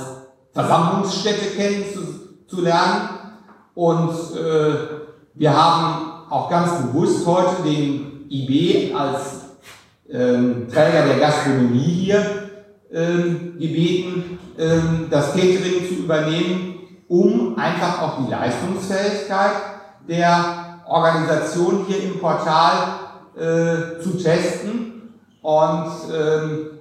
Versammlungsstätte 0.52 1.56
kennenzulernen. 1.56 3.08
Und 3.74 4.10
äh, 4.10 4.74
wir 5.34 5.54
haben 5.54 6.30
auch 6.30 6.48
ganz 6.48 6.82
bewusst 6.82 7.26
heute 7.26 7.62
den 7.62 8.26
IB 8.30 8.94
als 8.94 9.46
ähm, 10.10 10.66
Träger 10.72 11.06
der 11.06 11.18
Gastronomie 11.18 11.78
hier 11.78 12.24
ähm, 12.92 13.54
gebeten, 13.58 14.38
ähm, 14.58 15.08
das 15.10 15.32
Catering 15.32 15.86
zu 15.88 15.94
übernehmen, 15.94 16.76
um 17.08 17.58
einfach 17.58 18.00
auch 18.02 18.24
die 18.24 18.30
Leistungsfähigkeit 18.30 19.52
der 20.08 20.80
Organisation 20.86 21.84
hier 21.86 22.02
im 22.02 22.20
Portal 22.20 23.00
äh, 23.36 24.02
zu 24.02 24.16
testen. 24.16 25.14
Und 25.42 25.90
ähm, 26.12 26.75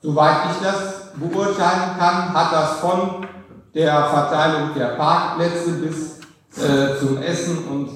soweit 0.00 0.50
ich 0.50 0.66
das 0.66 1.12
beurteilen 1.14 1.96
kann, 1.98 2.32
hat 2.34 2.52
das 2.52 2.78
von 2.78 3.26
der 3.74 4.04
Verteilung 4.04 4.74
der 4.74 4.96
Parkplätze 4.96 5.72
bis 5.72 6.18
äh, 6.56 6.98
zum 6.98 7.20
Essen 7.22 7.68
und 7.68 7.90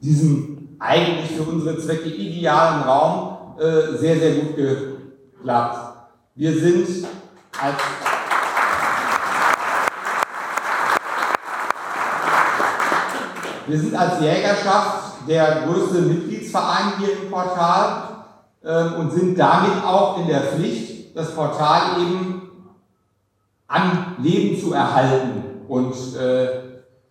diesem 0.00 0.76
eigentlich 0.78 1.36
für 1.36 1.42
unsere 1.42 1.78
Zwecke 1.78 2.08
idealen 2.08 2.82
Raum 2.82 3.58
äh, 3.58 3.96
sehr, 3.98 4.16
sehr 4.18 4.34
gut 4.36 4.56
geklappt. 4.56 5.96
Wir 6.34 6.52
sind 6.52 6.86
als 7.60 7.74
Wir 13.66 13.78
sind 13.78 13.94
als 13.94 14.18
Jägerschaft 14.22 15.28
der 15.28 15.66
größte 15.66 16.00
Mitgliedsverein 16.00 16.94
hier 16.98 17.20
im 17.20 17.30
Portal 17.30 18.24
äh, 18.64 18.94
und 18.94 19.12
sind 19.12 19.38
damit 19.38 19.84
auch 19.84 20.20
in 20.20 20.28
der 20.28 20.40
Pflicht, 20.40 20.97
das 21.18 21.34
Portal 21.34 22.00
eben 22.00 22.42
am 23.66 24.14
Leben 24.18 24.58
zu 24.58 24.72
erhalten. 24.72 25.42
Und 25.66 25.92
äh, 26.16 26.48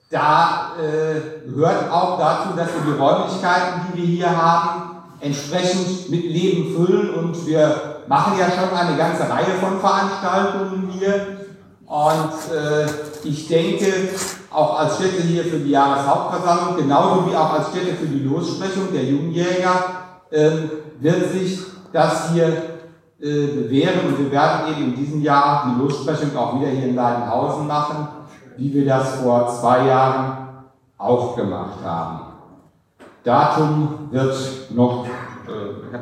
da 0.10 0.72
äh, 0.80 1.50
gehört 1.50 1.92
auch 1.92 2.18
dazu, 2.18 2.56
dass 2.56 2.70
wir 2.70 2.94
die 2.94 2.98
Räumlichkeiten, 2.98 3.82
die 3.94 3.98
wir 3.98 4.08
hier 4.08 4.42
haben, 4.42 5.02
entsprechend 5.20 6.10
mit 6.10 6.24
Leben 6.24 6.74
füllen. 6.74 7.16
Und 7.16 7.46
wir 7.46 7.98
machen 8.08 8.40
ja 8.40 8.46
schon 8.50 8.76
eine 8.76 8.98
ganze 8.98 9.30
Reihe 9.30 9.56
von 9.60 9.80
Veranstaltungen 9.82 10.90
hier. 10.94 11.40
Und 11.86 12.56
äh, 12.56 12.86
ich 13.26 13.48
denke, 13.50 14.10
auch 14.50 14.80
als 14.80 14.96
Stätte 14.96 15.22
hier 15.24 15.44
für 15.44 15.60
die 15.60 15.72
Jahreshauptversammlung, 15.72 16.78
genauso 16.78 17.30
wie 17.30 17.36
auch 17.36 17.52
als 17.54 17.70
Stätte 17.70 17.94
für 17.96 18.08
die 18.08 18.24
Lossprechung 18.24 18.94
der 18.94 19.04
Jungjäger, 19.04 19.84
äh, 20.32 20.50
wird 21.00 21.32
sich 21.34 21.60
das 21.92 22.32
hier 22.32 22.77
äh, 23.20 23.48
bewähren. 23.48 24.08
Und 24.08 24.20
wir 24.20 24.32
werden 24.32 24.72
eben 24.72 24.92
in 24.92 24.96
diesem 24.96 25.22
Jahr 25.22 25.70
die 25.70 25.82
Lossprechung 25.82 26.36
auch 26.38 26.60
wieder 26.60 26.70
hier 26.70 26.90
in 26.90 26.96
Leidenhausen 26.96 27.68
machen, 27.68 28.08
wie 28.58 28.74
wir 28.74 28.86
das 28.86 29.22
vor 29.22 29.48
zwei 29.48 29.88
Jahren 29.88 30.48
auch 30.98 31.36
gemacht 31.36 31.80
haben. 31.84 32.20
Datum 33.24 34.10
wird 34.12 34.72
noch 34.72 35.06
äh, 35.06 35.98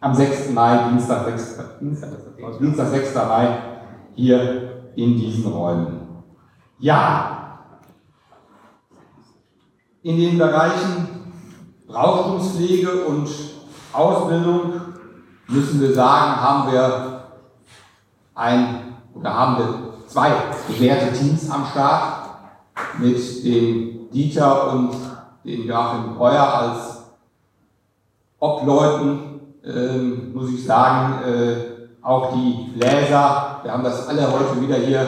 am 0.00 0.14
6. 0.14 0.50
Mai, 0.50 0.88
Dienstag 0.90 1.24
6. 1.24 1.58
Dienstag, 1.80 2.10
Dienstag 2.60 2.88
6. 2.88 3.14
Mai, 3.14 3.58
hier 4.14 4.90
in 4.94 5.16
diesen 5.16 5.52
Räumen. 5.52 6.00
Ja, 6.78 7.36
in 10.02 10.16
den 10.16 10.38
Bereichen 10.38 11.08
Brauchtumspflege 11.88 13.06
und 13.06 13.28
Ausbildung 13.92 14.72
müssen 15.48 15.80
wir 15.80 15.94
sagen, 15.94 16.40
haben 16.40 16.72
wir 16.72 17.22
ein 18.34 18.94
oder 19.14 19.34
haben 19.34 19.58
wir 19.58 19.74
zwei 20.06 20.30
bewährte 20.68 21.12
Teams 21.12 21.50
am 21.50 21.66
Start 21.66 22.26
mit 22.98 23.44
dem 23.44 24.10
Dieter 24.10 24.72
und 24.72 24.90
dem 25.44 25.66
Joachim 25.66 26.14
Breuer 26.16 26.42
als 26.42 27.04
Obleuten, 28.38 29.40
äh, 29.64 29.98
muss 30.34 30.50
ich 30.50 30.64
sagen, 30.64 31.22
äh, 31.24 31.56
auch 32.02 32.32
die 32.34 32.70
Bläser, 32.76 33.60
wir 33.62 33.72
haben 33.72 33.84
das 33.84 34.08
alle 34.08 34.30
heute 34.30 34.60
wieder 34.60 34.76
hier 34.76 35.06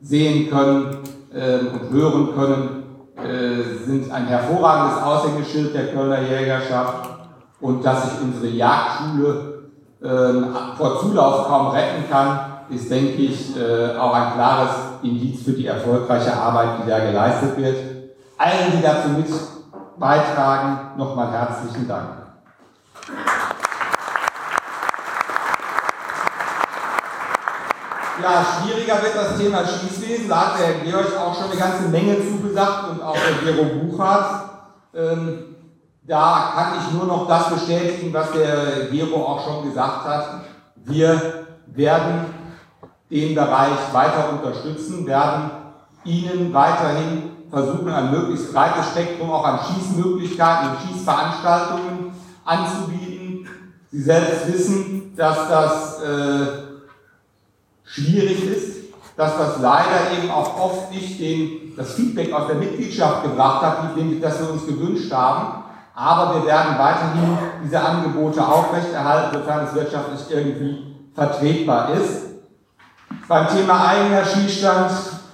sehen 0.00 0.50
können 0.50 0.98
äh, 1.32 1.58
und 1.58 1.90
hören 1.90 2.34
können, 2.34 2.82
äh, 3.16 3.84
sind 3.86 4.10
ein 4.10 4.26
hervorragendes 4.26 5.02
Aushängeschild 5.02 5.74
der 5.74 5.92
Kölner 5.92 6.20
Jägerschaft 6.20 7.08
und 7.60 7.84
dass 7.84 8.10
sich 8.10 8.20
unsere 8.20 8.48
Jagdschule 8.48 9.55
vor 10.00 11.00
Zulauf 11.00 11.46
kaum 11.46 11.68
retten 11.68 12.08
kann, 12.10 12.38
ist, 12.68 12.90
denke 12.90 13.22
ich, 13.22 13.56
äh, 13.56 13.96
auch 13.96 14.12
ein 14.12 14.34
klares 14.34 14.70
Indiz 15.02 15.42
für 15.42 15.52
die 15.52 15.66
erfolgreiche 15.66 16.32
Arbeit, 16.34 16.80
die 16.82 16.90
da 16.90 16.98
geleistet 16.98 17.56
wird. 17.56 17.76
Allen, 18.38 18.72
die 18.76 18.82
dazu 18.82 19.08
mit 19.10 19.26
beitragen, 19.98 20.98
nochmal 20.98 21.30
herzlichen 21.30 21.88
Dank. 21.88 22.08
Ja, 28.22 28.44
schwieriger 28.44 29.02
wird 29.02 29.14
das 29.14 29.36
Thema 29.36 29.58
Schießwesen. 29.66 30.28
Da 30.28 30.52
hat 30.52 30.58
der 30.58 30.74
Georg 30.80 31.16
auch 31.18 31.34
schon 31.34 31.50
eine 31.50 31.60
ganze 31.60 31.88
Menge 31.88 32.16
zugesagt 32.18 32.90
und 32.90 33.02
auch 33.02 33.14
der 33.14 33.52
Gero 33.52 33.64
Buchhardt. 33.64 34.50
Ähm, 34.94 35.55
da 36.06 36.52
kann 36.54 36.78
ich 36.78 36.92
nur 36.92 37.06
noch 37.06 37.26
das 37.26 37.50
bestätigen, 37.50 38.12
was 38.12 38.32
der 38.32 38.86
Gero 38.90 39.24
auch 39.24 39.44
schon 39.44 39.64
gesagt 39.68 40.04
hat. 40.04 40.42
Wir 40.84 41.46
werden 41.66 42.26
den 43.10 43.34
Bereich 43.34 43.92
weiter 43.92 44.30
unterstützen, 44.32 45.06
werden 45.06 45.50
Ihnen 46.04 46.54
weiterhin 46.54 47.30
versuchen, 47.50 47.88
ein 47.88 48.12
möglichst 48.12 48.52
breites 48.52 48.86
Spektrum 48.90 49.30
auch 49.30 49.44
an 49.44 49.58
Schießmöglichkeiten 49.58 50.70
und 50.70 50.76
Schießveranstaltungen 50.82 52.12
anzubieten. 52.44 53.48
Sie 53.90 54.02
selbst 54.02 54.52
wissen, 54.52 55.14
dass 55.16 55.48
das 55.48 56.02
äh, 56.02 56.46
schwierig 57.84 58.44
ist, 58.44 58.76
dass 59.16 59.36
das 59.38 59.60
leider 59.60 60.12
eben 60.16 60.30
auch 60.30 60.60
oft 60.60 60.92
nicht 60.92 61.18
den, 61.18 61.74
das 61.76 61.94
Feedback 61.94 62.32
aus 62.32 62.48
der 62.48 62.56
Mitgliedschaft 62.56 63.22
gebracht 63.22 63.62
hat, 63.62 63.78
das 64.20 64.40
wir 64.40 64.50
uns 64.50 64.66
gewünscht 64.66 65.10
haben. 65.10 65.65
Aber 65.98 66.34
wir 66.34 66.46
werden 66.46 66.78
weiterhin 66.78 67.38
diese 67.64 67.80
Angebote 67.80 68.46
aufrechterhalten, 68.46 69.38
sofern 69.38 69.64
es 69.64 69.74
wirtschaftlich 69.74 70.30
irgendwie 70.30 70.94
vertretbar 71.14 71.94
ist. 71.94 72.26
Beim 73.26 73.48
Thema 73.48 73.88
eigener 73.88 74.22
Schießstand 74.22 74.90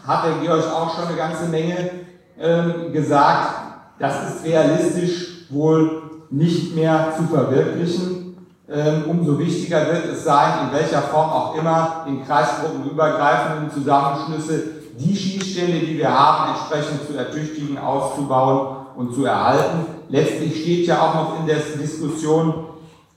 hat 0.07 0.24
der 0.24 0.34
Georg 0.41 0.65
auch 0.73 0.94
schon 0.94 1.08
eine 1.08 1.16
ganze 1.16 1.47
Menge 1.47 1.91
ähm, 2.39 2.92
gesagt. 2.92 3.55
Das 3.99 4.28
ist 4.28 4.44
realistisch 4.44 5.47
wohl 5.50 6.02
nicht 6.31 6.76
mehr 6.76 7.08
zu 7.16 7.24
verwirklichen. 7.24 8.36
Ähm, 8.70 9.05
umso 9.08 9.36
wichtiger 9.41 9.84
wird 9.89 10.07
es 10.12 10.23
sein, 10.23 10.68
in 10.68 10.78
welcher 10.78 11.02
Form 11.02 11.28
auch 11.28 11.57
immer, 11.57 12.05
in 12.07 12.24
kreisgruppenübergreifenden 12.24 13.68
Zusammenschlüsse 13.68 14.62
die 14.97 15.16
Schießstände, 15.16 15.81
die 15.81 15.99
wir 15.99 16.16
haben, 16.16 16.52
entsprechend 16.52 17.05
zu 17.05 17.18
ertüchtigen, 17.18 17.78
auszubauen 17.78 18.81
und 18.96 19.14
zu 19.14 19.24
erhalten. 19.24 19.86
Letztlich 20.08 20.62
steht 20.62 20.86
ja 20.86 21.00
auch 21.00 21.14
noch 21.14 21.40
in 21.40 21.46
der 21.46 21.56
Diskussion 21.56 22.66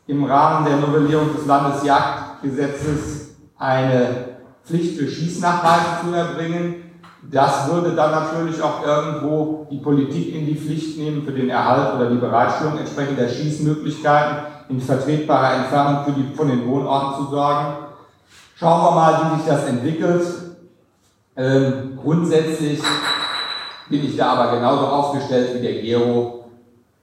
im 0.07 0.23
Rahmen 0.23 0.65
der 0.65 0.77
Novellierung 0.77 1.35
des 1.35 1.45
Landesjagdgesetzes 1.45 3.35
eine 3.57 4.35
Pflicht 4.63 4.97
für 4.97 5.07
Schießnachweise 5.07 6.05
zu 6.05 6.13
erbringen. 6.13 6.75
Das 7.31 7.71
würde 7.71 7.95
dann 7.95 8.11
natürlich 8.11 8.61
auch 8.61 8.85
irgendwo 8.85 9.67
die 9.71 9.77
Politik 9.77 10.35
in 10.35 10.45
die 10.45 10.55
Pflicht 10.55 10.97
nehmen 10.99 11.23
für 11.23 11.31
den 11.31 11.49
Erhalt 11.49 11.95
oder 11.95 12.09
die 12.09 12.17
Bereitstellung 12.17 12.77
entsprechender 12.77 13.27
Schießmöglichkeiten 13.27 14.37
in 14.69 14.79
vertretbarer 14.79 15.55
Entfernung 15.55 16.05
für 16.05 16.11
die, 16.11 16.35
von 16.35 16.47
den 16.47 16.67
Wohnorten 16.67 17.25
zu 17.25 17.31
sorgen. 17.31 17.77
Schauen 18.55 18.83
wir 18.83 18.91
mal, 18.91 19.31
wie 19.31 19.37
sich 19.37 19.47
das 19.47 19.65
entwickelt. 19.65 20.23
Ähm, 21.35 21.99
grundsätzlich 22.01 22.81
bin 23.89 24.05
ich 24.05 24.17
da 24.17 24.33
aber 24.33 24.55
genauso 24.55 24.88
aufgestellt 24.88 25.55
wie 25.55 25.61
der 25.61 25.81
Gero 25.81 26.45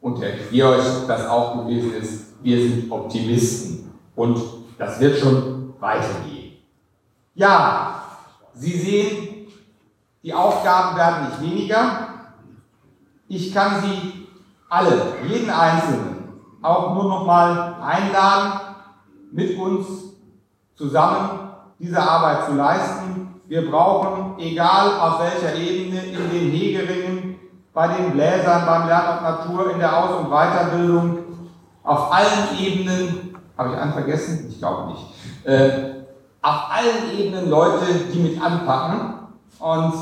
und 0.00 0.20
der 0.20 0.32
Georg 0.50 0.82
das 1.06 1.26
auch 1.28 1.58
gewesen 1.58 1.94
ist. 1.94 2.34
Wir 2.42 2.68
sind 2.68 2.90
Optimisten 2.90 3.92
und 4.16 4.40
das 4.78 4.98
wird 4.98 5.18
schon 5.18 5.74
weitergehen. 5.78 6.56
Ja, 7.34 8.02
Sie 8.54 8.78
sehen, 8.78 9.46
die 10.22 10.34
Aufgaben 10.34 10.96
werden 10.96 11.28
nicht 11.28 11.40
weniger. 11.40 12.08
Ich 13.28 13.54
kann 13.54 13.80
Sie 13.82 14.26
alle, 14.68 15.14
jeden 15.26 15.50
Einzelnen, 15.50 16.40
auch 16.60 16.94
nur 16.94 17.04
noch 17.04 17.26
mal 17.26 17.76
einladen, 17.80 18.60
mit 19.30 19.58
uns 19.58 19.86
zusammen 20.74 21.50
diese 21.78 22.00
Arbeit 22.00 22.46
zu 22.46 22.54
leisten. 22.54 23.21
Wir 23.52 23.70
brauchen, 23.70 24.38
egal 24.38 24.98
auf 24.98 25.20
welcher 25.20 25.54
Ebene, 25.54 26.02
in 26.04 26.30
den 26.30 26.50
Hegeringen, 26.52 27.38
bei 27.74 27.86
den 27.86 28.12
Bläsern, 28.12 28.64
beim 28.64 28.88
Lernen 28.88 29.18
und 29.18 29.24
Natur, 29.24 29.72
in 29.74 29.78
der 29.78 29.94
Aus- 29.94 30.20
und 30.20 30.30
Weiterbildung, 30.30 31.18
auf 31.84 32.10
allen 32.10 32.58
Ebenen, 32.58 33.36
habe 33.58 33.74
ich 33.74 33.78
einen 33.78 33.92
vergessen? 33.92 34.46
Ich 34.48 34.58
glaube 34.58 34.92
nicht, 34.92 35.02
äh, 35.44 35.68
auf 36.40 36.70
allen 36.70 37.20
Ebenen 37.20 37.50
Leute, 37.50 37.84
die 38.10 38.20
mit 38.20 38.42
anpacken 38.42 39.18
und 39.58 39.92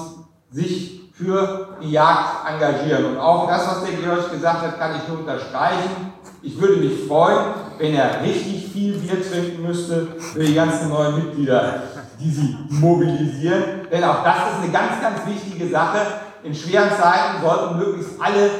sich 0.53 1.11
für 1.13 1.71
die 1.83 1.91
Jagd 1.91 2.49
engagieren. 2.49 3.05
Und 3.07 3.19
auch 3.19 3.49
das, 3.49 3.67
was 3.67 3.83
der 3.83 3.95
Georg 3.95 4.31
gesagt 4.31 4.63
hat, 4.63 4.79
kann 4.79 4.93
ich 4.95 5.09
nur 5.09 5.19
unterstreichen. 5.19 6.13
Ich 6.41 6.57
würde 6.61 6.77
mich 6.77 7.05
freuen, 7.09 7.47
wenn 7.79 7.97
er 7.97 8.23
richtig 8.23 8.69
viel 8.69 8.97
Bier 8.97 9.29
trinken 9.29 9.67
müsste 9.67 10.07
für 10.21 10.39
die 10.39 10.55
ganzen 10.55 10.89
neuen 10.89 11.17
Mitglieder, 11.17 11.83
die 12.21 12.31
sie 12.31 12.57
mobilisieren. 12.69 13.63
Denn 13.91 14.05
auch 14.05 14.23
das 14.23 14.37
ist 14.37 14.63
eine 14.63 14.73
ganz, 14.73 15.01
ganz 15.01 15.27
wichtige 15.27 15.69
Sache. 15.69 15.99
In 16.43 16.55
schweren 16.55 16.91
Zeiten 16.91 17.43
sollten 17.43 17.79
möglichst 17.79 18.21
alle 18.21 18.51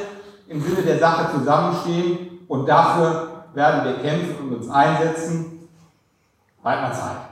im 0.47 0.61
Sinne 0.61 0.81
der 0.81 0.99
Sache 0.99 1.31
zusammenstehen 1.31 2.39
und 2.47 2.67
dafür 2.67 3.45
werden 3.53 3.85
wir 3.85 3.93
kämpfen 4.01 4.35
und 4.41 4.55
uns 4.55 4.69
einsetzen. 4.69 5.69
Bald 6.61 6.81
mal 6.81 6.93
Zeit. 6.93 7.31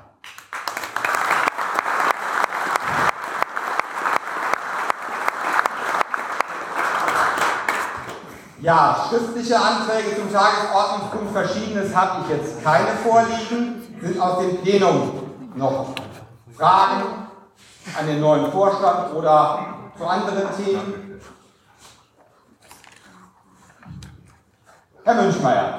Ja, 8.61 9.05
schriftliche 9.09 9.57
Anträge 9.57 10.17
zum 10.17 10.31
Tagesordnungspunkt 10.33 11.31
Verschiedenes 11.31 11.95
habe 11.95 12.23
ich 12.23 12.37
jetzt 12.37 12.63
keine 12.63 12.89
vorliegen. 13.03 13.81
Sind 14.01 14.19
aus 14.19 14.39
dem 14.39 14.57
Plenum 14.57 15.11
noch 15.55 15.93
Fragen 16.59 17.03
an 17.97 18.05
den 18.05 18.19
neuen 18.19 18.51
Vorstand 18.51 19.13
oder 19.13 19.65
zu 19.97 20.05
anderen 20.05 20.49
Themen? 20.57 21.21
Herr 25.05 25.21
Münchmeier. 25.23 25.73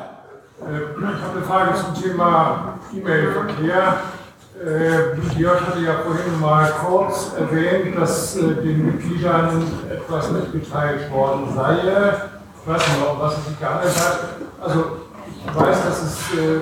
Äh, 0.62 0.80
Ich 0.98 1.22
habe 1.22 1.36
eine 1.36 1.42
Frage 1.42 1.74
zum 1.74 2.02
Thema 2.02 2.78
E-Mail-Verkehr. 2.94 3.96
Äh, 4.64 5.38
Jörg 5.38 5.66
hatte 5.66 5.80
ja 5.80 5.98
vorhin 5.98 6.40
mal 6.40 6.70
kurz 6.86 7.34
erwähnt, 7.34 7.98
dass 7.98 8.36
äh, 8.36 8.54
den 8.54 8.86
Mitgliedern 8.86 9.62
etwas 9.90 10.30
mitgeteilt 10.30 11.10
worden 11.12 11.54
sei. 11.54 11.76
Ich 12.62 12.70
weiß 12.72 12.88
nicht, 12.88 13.00
was 13.18 13.36
es 13.36 13.46
sich 13.48 13.58
gehandelt 13.58 13.96
hat. 13.96 14.18
Also 14.62 14.84
ich 15.46 15.54
weiß, 15.56 15.84
dass 15.84 16.02
es 16.02 16.38
äh, 16.38 16.60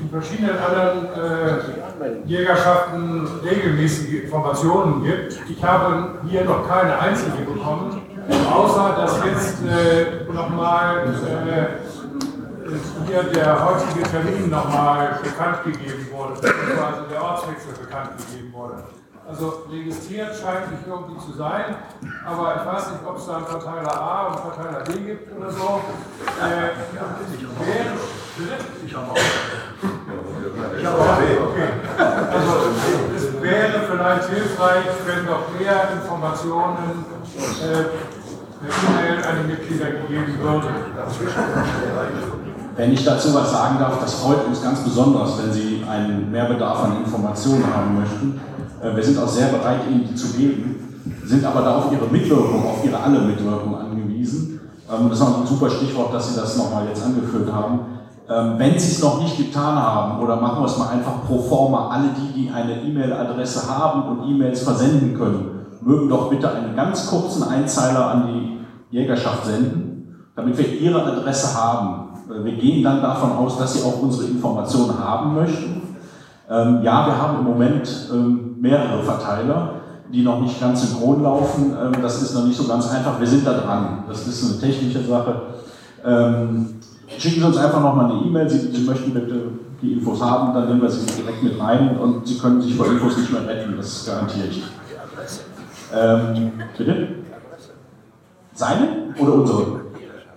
in 0.00 0.10
verschiedenen 0.10 0.56
anderen 0.58 1.06
äh, 1.06 2.26
Jägerschaften 2.26 3.26
regelmäßige 3.42 4.24
Informationen 4.24 5.02
gibt. 5.02 5.38
Ich 5.48 5.62
habe 5.62 6.20
hier 6.28 6.44
noch 6.44 6.66
keine 6.66 6.98
einzige 6.98 7.44
bekommen, 7.44 8.00
außer 8.50 8.94
dass 8.96 9.24
jetzt 9.24 9.58
äh, 9.66 10.32
nochmal 10.32 11.08
äh, 11.08 12.70
hier 13.06 13.22
der 13.24 13.66
heutige 13.66 14.04
Termin 14.04 14.48
nochmal 14.48 15.18
bekannt 15.22 15.64
gegeben 15.64 16.08
wurde, 16.12 16.34
beziehungsweise 16.34 17.08
der 17.10 17.22
Ortswechsel 17.22 17.72
bekannt 17.80 18.10
gegeben 18.16 18.52
wurde. 18.52 18.84
Also 19.28 19.62
registriert 19.70 20.34
scheint 20.34 20.72
nicht 20.72 20.82
irgendwie 20.88 21.18
zu 21.24 21.32
sein, 21.36 21.76
aber 22.26 22.56
ich 22.56 22.66
weiß 22.66 22.90
nicht, 22.90 23.00
ob 23.06 23.16
es 23.16 23.26
da 23.26 23.36
einen 23.36 23.46
Verteiler 23.46 24.00
A 24.00 24.26
und 24.26 24.40
Verteiler 24.40 24.82
B 24.84 24.92
gibt 25.06 25.36
oder 25.36 25.50
so. 25.52 25.80
Äh, 26.40 26.74
wäre, 26.92 27.94
ich 28.86 28.94
habe 28.94 29.10
auch. 29.10 29.16
Ich 30.78 30.86
habe 30.86 30.98
auch. 30.98 31.18
Okay. 31.50 31.68
Also 32.30 32.52
es 33.16 33.42
wäre 33.42 33.80
vielleicht 33.90 34.28
hilfreich, 34.28 34.84
wenn 35.06 35.24
noch 35.26 35.58
mehr 35.58 35.88
Informationen 36.00 37.04
äh, 37.60 37.84
per 38.60 38.68
E-Mail 38.68 39.24
an 39.24 39.36
die 39.42 39.52
Mitglieder 39.52 39.86
gegeben 39.90 40.38
würden. 40.40 40.68
Wenn 42.76 42.92
ich 42.92 43.04
dazu 43.04 43.34
was 43.34 43.50
sagen 43.50 43.78
darf, 43.78 44.00
das 44.00 44.14
freut 44.14 44.46
uns 44.46 44.62
ganz 44.62 44.80
besonders, 44.80 45.38
wenn 45.42 45.52
Sie 45.52 45.84
einen 45.88 46.30
Mehrbedarf 46.30 46.84
an 46.84 46.98
Informationen 47.04 47.64
haben 47.74 47.98
möchten. 48.00 48.40
Äh, 48.82 48.96
Wir 48.96 49.02
sind 49.02 49.18
auch 49.18 49.28
sehr 49.28 49.48
bereit, 49.48 49.80
Ihnen 49.90 50.06
die 50.08 50.14
zu 50.14 50.28
geben, 50.34 51.02
sind 51.24 51.44
aber 51.44 51.62
da 51.62 51.76
auf 51.76 51.92
Ihre 51.92 52.06
Mitwirkung, 52.06 52.64
auf 52.66 52.84
Ihre 52.84 52.98
alle 52.98 53.20
Mitwirkung 53.20 53.76
angewiesen. 53.78 54.60
Ähm, 54.90 55.08
Das 55.08 55.18
ist 55.18 55.24
auch 55.24 55.40
ein 55.40 55.46
super 55.46 55.68
Stichwort, 55.70 56.14
dass 56.14 56.28
Sie 56.32 56.40
das 56.40 56.56
nochmal 56.56 56.86
jetzt 56.88 57.02
angeführt 57.02 57.52
haben. 57.52 57.80
Ähm, 58.30 58.54
Wenn 58.58 58.78
Sie 58.78 58.92
es 58.92 59.02
noch 59.02 59.20
nicht 59.20 59.36
getan 59.36 59.74
haben, 59.74 60.22
oder 60.22 60.36
machen 60.36 60.62
wir 60.62 60.66
es 60.66 60.78
mal 60.78 60.90
einfach 60.90 61.24
pro 61.26 61.40
forma, 61.40 61.88
alle 61.88 62.10
die, 62.16 62.42
die 62.42 62.50
eine 62.50 62.80
E-Mail-Adresse 62.80 63.68
haben 63.68 64.02
und 64.04 64.30
E-Mails 64.30 64.62
versenden 64.62 65.18
können, 65.18 65.66
mögen 65.80 66.08
doch 66.08 66.30
bitte 66.30 66.48
einen 66.48 66.76
ganz 66.76 67.10
kurzen 67.10 67.42
Einzeiler 67.42 68.06
an 68.06 68.28
die 68.28 68.96
Jägerschaft 68.96 69.46
senden, 69.46 70.14
damit 70.36 70.56
wir 70.56 70.80
Ihre 70.80 71.02
Adresse 71.02 71.60
haben. 71.60 72.10
Äh, 72.30 72.44
Wir 72.44 72.52
gehen 72.52 72.84
dann 72.84 73.02
davon 73.02 73.32
aus, 73.32 73.58
dass 73.58 73.74
Sie 73.74 73.82
auch 73.82 74.00
unsere 74.00 74.28
Informationen 74.28 74.96
haben 74.96 75.34
möchten. 75.34 75.82
Ähm, 76.48 76.80
ja, 76.84 77.06
wir 77.06 77.20
haben 77.20 77.40
im 77.40 77.44
Moment 77.44 78.10
ähm, 78.12 78.56
mehrere 78.60 79.02
Verteiler, 79.02 79.72
die 80.12 80.22
noch 80.22 80.40
nicht 80.40 80.60
ganz 80.60 80.82
synchron 80.82 81.22
laufen. 81.22 81.72
Das 82.02 82.20
ist 82.20 82.34
noch 82.34 82.44
nicht 82.44 82.56
so 82.56 82.66
ganz 82.66 82.90
einfach. 82.90 83.20
Wir 83.20 83.26
sind 83.28 83.46
da 83.46 83.52
dran. 83.52 84.04
Das 84.08 84.26
ist 84.26 84.44
eine 84.44 84.60
technische 84.60 85.04
Sache. 85.04 85.40
Ähm, 87.10 87.20
schicken 87.20 87.40
Sie 87.40 87.46
uns 87.46 87.56
einfach 87.56 87.80
nochmal 87.80 88.12
eine 88.12 88.24
E-Mail. 88.24 88.48
Sie, 88.48 88.58
Sie 88.58 88.84
möchten 88.84 89.12
bitte 89.12 89.50
die 89.82 89.92
Infos 89.94 90.22
haben, 90.22 90.54
dann 90.54 90.68
nehmen 90.68 90.82
wir 90.82 90.90
sie 90.90 91.06
direkt 91.06 91.42
mit 91.42 91.58
rein 91.58 91.96
und 91.98 92.26
Sie 92.26 92.38
können 92.38 92.60
sich 92.60 92.74
vor 92.74 92.86
Infos 92.86 93.16
nicht 93.16 93.32
mehr 93.32 93.46
retten. 93.46 93.74
Das 93.76 94.04
garantiere 94.06 94.46
ich. 94.48 94.62
Ähm, 95.94 96.52
bitte? 96.76 97.08
Seine 98.54 98.88
oder 99.18 99.34
unsere? 99.34 99.80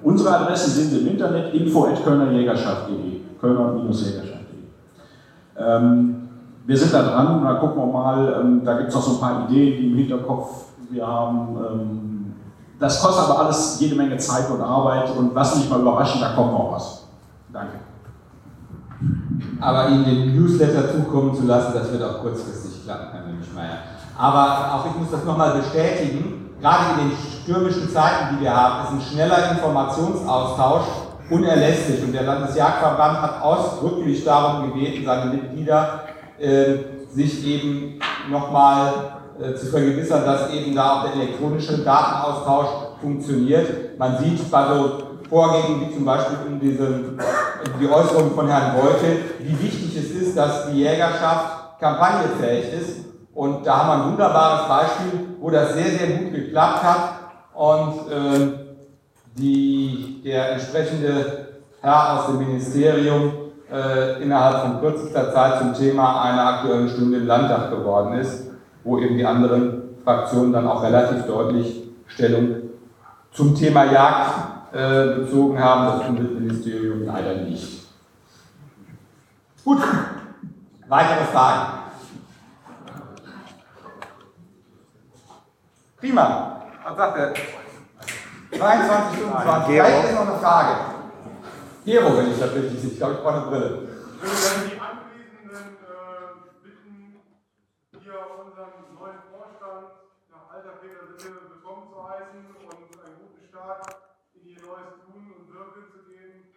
Unsere 0.02 0.38
Adresse 0.38 0.70
Sie 0.70 0.98
im 0.98 1.08
Internet 1.08 1.54
info.kölnerjägerschaft.de. 1.54 3.22
Kölner-jägerschaft.de. 3.40 4.34
Ähm, 5.58 6.16
wir 6.66 6.78
sind 6.78 6.94
da 6.94 7.04
dran, 7.04 7.44
da 7.44 7.54
gucken 7.56 7.78
wir 7.78 7.88
mal, 7.88 8.42
ähm, 8.42 8.62
da 8.64 8.78
gibt 8.78 8.90
es 8.90 8.96
noch 8.96 9.02
so 9.02 9.14
ein 9.16 9.20
paar 9.20 9.50
Ideen, 9.50 9.82
die 9.82 9.88
im 9.92 9.98
Hinterkopf 9.98 10.66
wir 10.90 11.06
haben. 11.06 12.23
Das 12.80 13.02
kostet 13.02 13.30
aber 13.30 13.40
alles 13.40 13.78
jede 13.80 13.96
Menge 13.96 14.18
Zeit 14.18 14.50
und 14.50 14.62
Arbeit 14.62 15.16
und 15.16 15.34
lassen 15.34 15.62
sich 15.62 15.70
mal 15.70 15.80
überraschen, 15.80 16.22
da 16.22 16.34
kommt 16.34 16.52
noch 16.52 16.74
was. 16.74 17.04
Danke. 17.52 17.74
Aber 19.60 19.90
Ihnen 19.90 20.06
den 20.06 20.36
Newsletter 20.36 20.92
zukommen 20.92 21.34
zu 21.36 21.44
lassen, 21.44 21.74
das 21.74 21.92
wird 21.92 22.04
auch 22.04 22.22
kurzfristig 22.22 22.84
klappen, 22.84 23.08
Herr 23.12 23.26
Münchmeier. 23.26 23.78
Aber 24.18 24.74
auch 24.74 24.86
ich 24.86 24.96
muss 25.00 25.12
das 25.12 25.24
nochmal 25.24 25.60
bestätigen, 25.60 26.56
gerade 26.60 27.02
in 27.02 27.10
den 27.10 27.18
stürmischen 27.18 27.90
Zeiten, 27.90 28.36
die 28.36 28.44
wir 28.44 28.56
haben, 28.56 28.84
ist 28.84 28.92
ein 28.92 29.14
schneller 29.14 29.52
Informationsaustausch 29.52 30.86
unerlässlich. 31.30 32.04
Und 32.04 32.14
der 32.14 32.24
Landesjagdverband 32.24 33.22
hat 33.22 33.42
ausdrücklich 33.42 34.24
darum 34.24 34.72
gebeten, 34.72 35.06
seine 35.06 35.32
Mitglieder 35.32 36.02
äh, 36.40 36.76
sich 37.10 37.46
eben 37.46 38.00
nochmal 38.30 39.13
äh, 39.42 39.56
zu 39.56 39.68
vergewissern, 39.68 40.26
dass 40.26 40.52
eben 40.52 40.76
da 40.76 40.94
auch 40.94 41.04
der 41.04 41.14
elektronische 41.14 41.80
Datenaustausch 41.80 42.68
funktioniert. 43.02 43.98
Man 43.98 44.18
sieht 44.18 44.50
bei 44.52 44.68
so 44.68 45.14
Vorgängen 45.30 45.82
wie 45.82 45.94
zum 45.94 46.06
Beispiel 46.06 46.38
in 46.48 46.60
diesem, 46.60 47.18
die 47.80 47.90
Äußerung 47.90 48.32
von 48.36 48.48
Herrn 48.48 48.76
Beutel, 48.76 49.18
wie 49.40 49.60
wichtig 49.64 49.98
es 49.98 50.12
ist, 50.12 50.38
dass 50.38 50.68
die 50.70 50.80
Jägerschaft 50.82 51.80
kampagnefähig 51.80 52.74
ist. 52.74 53.06
Und 53.34 53.66
da 53.66 53.78
haben 53.78 53.88
wir 53.88 54.04
ein 54.06 54.12
wunderbares 54.12 54.68
Beispiel, 54.68 55.20
wo 55.40 55.50
das 55.50 55.74
sehr, 55.74 55.98
sehr 55.98 56.18
gut 56.18 56.34
geklappt 56.34 56.84
hat 56.84 57.10
und 57.56 58.12
äh, 58.12 58.64
die, 59.36 60.22
der 60.24 60.52
entsprechende 60.52 61.48
Herr 61.82 62.20
aus 62.20 62.28
dem 62.28 62.38
Ministerium 62.38 63.34
äh, 63.72 64.22
innerhalb 64.22 64.62
von 64.62 64.80
kürzester 64.80 65.34
Zeit 65.34 65.60
zum 65.60 65.74
Thema 65.74 66.22
einer 66.22 66.46
aktuellen 66.46 66.88
Stunde 66.90 67.18
im 67.18 67.28
Landtag 67.28 67.72
geworden 67.72 68.20
ist, 68.20 68.53
wo 68.84 69.00
eben 69.00 69.18
die 69.18 69.26
anderen 69.26 69.96
Fraktionen 70.04 70.54
dann 70.54 70.68
auch 70.68 70.84
relativ 70.84 71.26
deutlich 71.26 71.84
Stellung 72.08 72.64
zum 73.32 73.56
Thema 73.56 73.86
Jagd 73.86 74.32
äh, 74.74 75.20
bezogen 75.20 75.60
haben, 75.60 76.00
das 76.00 76.10
Umweltministerium 76.10 77.06
leider 77.06 77.36
nicht. 77.36 77.88
Gut, 79.64 79.82
weitere 80.88 81.26
Fragen? 81.26 81.80
Prima. 85.98 86.62
Was 86.84 86.98
sagt 86.98 87.18
er? 87.18 87.34
23, 88.60 89.20
25. 89.20 89.66
Vielleicht 89.68 90.06
ist 90.06 90.16
noch 90.16 90.28
eine 90.28 90.38
Frage. 90.38 90.76
Gero, 91.86 92.18
wenn 92.18 92.32
ich 92.32 92.40
das 92.40 92.54
richtig 92.54 92.80
sehe. 92.80 92.92
Ich 92.92 92.98
glaube, 92.98 93.14
ich 93.14 93.20
brauche 93.22 93.36
eine 93.36 93.46
Brille. 93.48 93.88
Ich 94.16 94.22
würde 94.22 94.36
gerne 94.44 94.68
die 94.68 94.80
Anwesenden 94.84 95.78
äh, 95.80 96.44
bitten, 96.64 97.24
hier 98.04 98.20
unseren 98.36 98.84
neuen 99.00 99.20
Vorstand 99.32 99.96
nach 100.28 100.52
alter 100.52 100.76
Peter 100.84 101.08
Sinne 101.16 101.40
willkommen 101.56 101.88
zu 101.88 102.04
heißen 102.04 102.52
und 102.52 102.84
Start 103.64 103.96
in 104.34 104.46
ihr 104.50 104.60
neues 104.60 104.92
Tun 105.08 105.24
und 105.40 105.48
Wirken 105.48 105.88
zu 105.88 106.04
geben. 106.04 106.52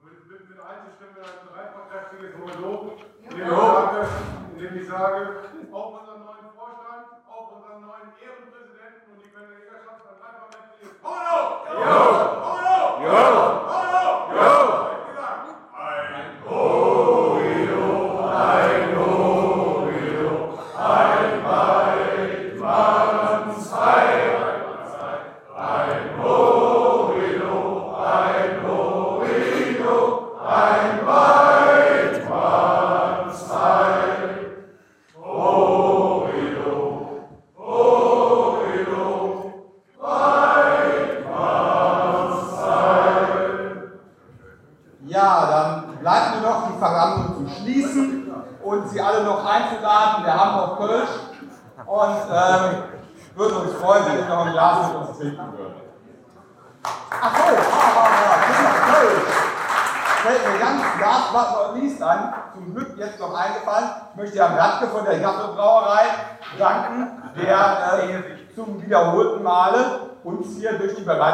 Und 0.00 0.08
ich 0.08 0.24
bitten, 0.26 0.48
mit 0.48 0.58
einzustimmen 0.58 1.16
in 1.20 1.28
ein 1.28 1.44
dreifachkräftiges 1.52 2.32
Monolog, 2.32 2.96
indem 3.20 3.42
ich 3.42 3.48
sage, 3.52 4.08
indem 4.54 4.80
ich 4.80 4.88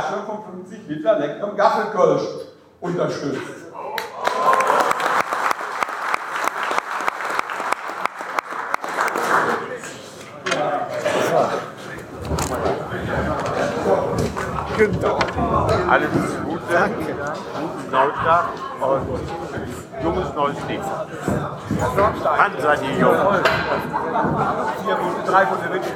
Bereitstellung 0.03 0.27
von 0.27 0.43
50 0.65 0.89
Liter 0.89 1.19
leckerem 1.19 1.57
Gaffelkölsch 1.57 2.23
unterstützt. 2.81 3.41
Alles 15.89 16.11
Gute, 16.45 16.63
Danke. 16.73 16.97
guten 16.97 17.91
Neustart 17.91 18.49
und 18.81 19.21
junges 20.03 20.35
neues 20.35 20.57
Leben. 20.67 20.85
Hand 20.85 22.61
seid 22.61 22.83
ihr 22.83 22.99
jung. 22.99 23.15
Vier 24.85 24.97
gute, 24.97 25.23
drei 25.31 25.45
gute 25.45 25.71
Wünsche. 25.71 25.93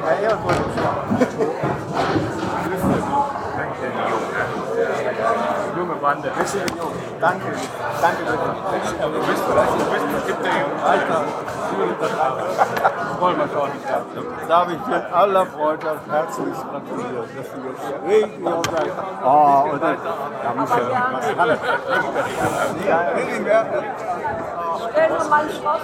Junge 5.76 5.94
Bande. 5.96 6.30
Bisschen 6.38 6.60
jung. 6.78 6.92
Danke. 7.20 7.46
Danke 8.00 8.22
bitte. 8.24 8.38
Du 9.00 9.10
bist, 9.26 9.44
du 9.46 9.54
bist 9.92 10.06
bestimmt 10.14 10.44
der 10.44 10.52
Junge. 10.52 10.82
Alter. 10.84 11.24
Wollen 13.20 13.38
wir 13.38 13.48
schauen. 13.52 13.70
Darf 14.48 14.68
ich 14.70 14.78
dir 14.78 14.96
in 14.96 15.12
aller 15.12 15.46
Freundschaft 15.46 16.10
herzlich 16.10 16.54
gratulieren, 16.54 17.28
dass 17.36 17.50
du 17.50 17.58
jetzt 17.68 17.84
richtig 18.08 18.40
jung 18.40 18.62
bist. 18.62 18.92
Oh, 19.24 19.68
und 19.72 19.82
dann, 19.82 19.96
da 20.42 20.54
muss 20.54 20.70
ja 20.70 20.76
was 21.12 21.26
ran. 21.36 21.58
Stell 24.90 25.08
nur 25.08 25.24
mal 25.28 25.40
einen 25.40 25.50
Schloss. 25.50 25.80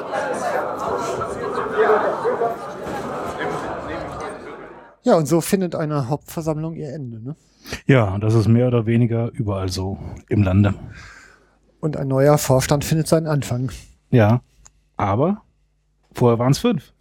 Ja, 5.05 5.15
und 5.17 5.27
so 5.27 5.41
findet 5.41 5.75
eine 5.75 6.09
Hauptversammlung 6.09 6.75
ihr 6.75 6.93
Ende. 6.95 7.21
Ne? 7.21 7.35
Ja, 7.87 8.19
das 8.19 8.35
ist 8.35 8.49
mehr 8.49 8.69
oder 8.69 8.87
weniger 8.87 9.31
überall 9.33 9.69
so 9.69 9.99
im 10.29 10.43
Lande. 10.43 10.75
Und 11.81 11.97
ein 11.97 12.09
neuer 12.09 12.39
Vorstand 12.39 12.85
findet 12.85 13.09
seinen 13.09 13.27
Anfang. 13.27 13.71
Ja, 14.11 14.43
aber 14.97 15.43
vorher 16.13 16.39
waren 16.39 16.53
es 16.53 16.59
fünf. 16.59 16.93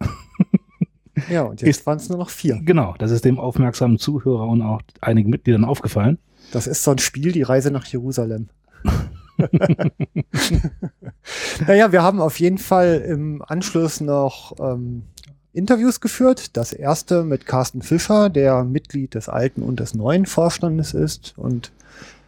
Ja, 1.28 1.42
und 1.42 1.60
jetzt 1.60 1.86
waren 1.86 1.98
es 1.98 2.08
nur 2.08 2.18
noch 2.18 2.30
vier. 2.30 2.60
Genau, 2.64 2.94
das 2.98 3.10
ist 3.10 3.24
dem 3.24 3.38
aufmerksamen 3.38 3.98
Zuhörer 3.98 4.46
und 4.48 4.62
auch 4.62 4.80
einigen 5.00 5.30
Mitgliedern 5.30 5.64
aufgefallen. 5.64 6.18
Das 6.52 6.66
ist 6.66 6.82
so 6.82 6.90
ein 6.90 6.98
Spiel, 6.98 7.32
die 7.32 7.42
Reise 7.42 7.70
nach 7.70 7.84
Jerusalem. 7.84 8.48
naja, 11.66 11.92
wir 11.92 12.02
haben 12.02 12.20
auf 12.20 12.40
jeden 12.40 12.58
Fall 12.58 13.04
im 13.06 13.42
Anschluss 13.46 14.00
noch 14.00 14.54
ähm, 14.58 15.04
Interviews 15.52 16.00
geführt. 16.00 16.56
Das 16.56 16.72
erste 16.72 17.24
mit 17.24 17.46
Carsten 17.46 17.82
Fischer, 17.82 18.30
der 18.30 18.64
Mitglied 18.64 19.14
des 19.14 19.28
alten 19.28 19.62
und 19.62 19.80
des 19.80 19.94
neuen 19.94 20.26
Vorstandes 20.26 20.94
ist 20.94 21.34
und 21.36 21.72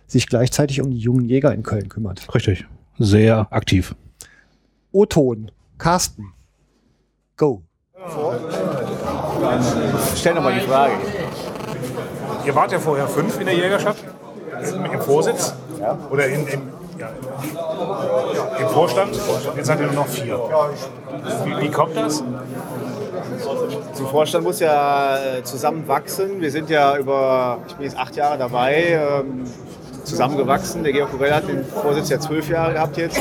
sich 0.07 0.29
gleichzeitig 0.29 0.81
um 0.83 0.91
die 0.91 0.99
jungen 0.99 1.25
Jäger 1.25 1.53
in 1.53 1.63
Köln 1.63 1.89
kümmert. 1.89 2.33
Richtig, 2.35 2.67
sehr 2.99 3.47
aktiv. 3.51 3.95
O-Ton, 4.93 5.51
Carsten, 5.79 6.33
go. 7.37 7.63
Stell 10.17 10.35
nochmal 10.35 10.55
die 10.55 10.67
Frage. 10.67 10.93
Ihr 12.45 12.55
wart 12.55 12.73
ja 12.73 12.79
vorher 12.79 13.09
fünf 13.09 13.41
in 13.41 13.47
der 13.47 13.57
Jägerschaft, 13.57 14.05
im 14.93 15.01
Vorsitz 15.01 15.55
oder 16.11 16.27
in, 16.27 16.47
im, 16.47 16.63
ja, 16.99 17.09
im 18.61 18.69
Vorstand. 18.69 19.19
Jetzt 19.57 19.67
seid 19.67 19.81
ihr 19.81 19.87
nur 19.87 19.95
noch 19.95 20.09
vier. 20.09 20.39
Wie, 21.45 21.63
wie 21.63 21.71
kommt 21.71 21.97
das? 21.97 22.23
Zum 23.95 24.07
Vorstand 24.09 24.45
muss 24.45 24.61
ja 24.61 25.17
äh, 25.17 25.43
zusammenwachsen. 25.43 26.41
Wir 26.41 26.51
sind 26.51 26.71
ja 26.71 26.97
über, 26.97 27.59
ich 27.69 27.75
bin 27.75 27.85
jetzt 27.85 27.99
acht 27.99 28.17
Jahre 28.17 28.39
dabei, 28.39 28.99
ähm, 29.23 29.45
zusammengewachsen. 30.05 30.85
Der 30.85 30.93
Georg 30.93 31.11
Kurell 31.11 31.33
hat 31.33 31.49
den 31.49 31.65
Vorsitz 31.65 32.09
ja 32.11 32.21
zwölf 32.21 32.49
Jahre 32.49 32.75
gehabt 32.75 32.97
jetzt. 32.97 33.21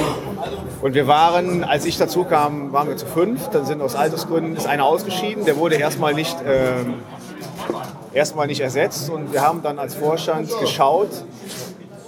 Und 0.82 0.93
wir 0.93 1.07
waren, 1.07 1.64
als 1.64 1.85
ich 1.85 1.98
dazu 1.98 2.23
kam, 2.23 2.73
waren 2.73 2.90
wir 2.90 2.98
zu 2.98 3.06
fünf. 3.06 3.49
Dann 3.49 3.65
sind 3.65 3.82
aus 3.82 3.95
Altersgründen 3.95 4.56
ist 4.56 4.67
einer 4.67 4.85
ausgeschieden. 4.85 5.45
Der 5.45 5.57
wurde 5.57 5.75
erstmal 5.75 6.14
nicht, 6.14 6.38
ähm, 6.45 6.95
erstmal 8.14 8.48
nicht 8.48 8.61
ersetzt. 8.61 9.09
Und 9.09 9.32
wir 9.32 9.41
haben 9.41 9.61
dann 9.61 9.80
als 9.80 9.95
Vorstand 9.95 10.49
geschaut, 10.59 11.09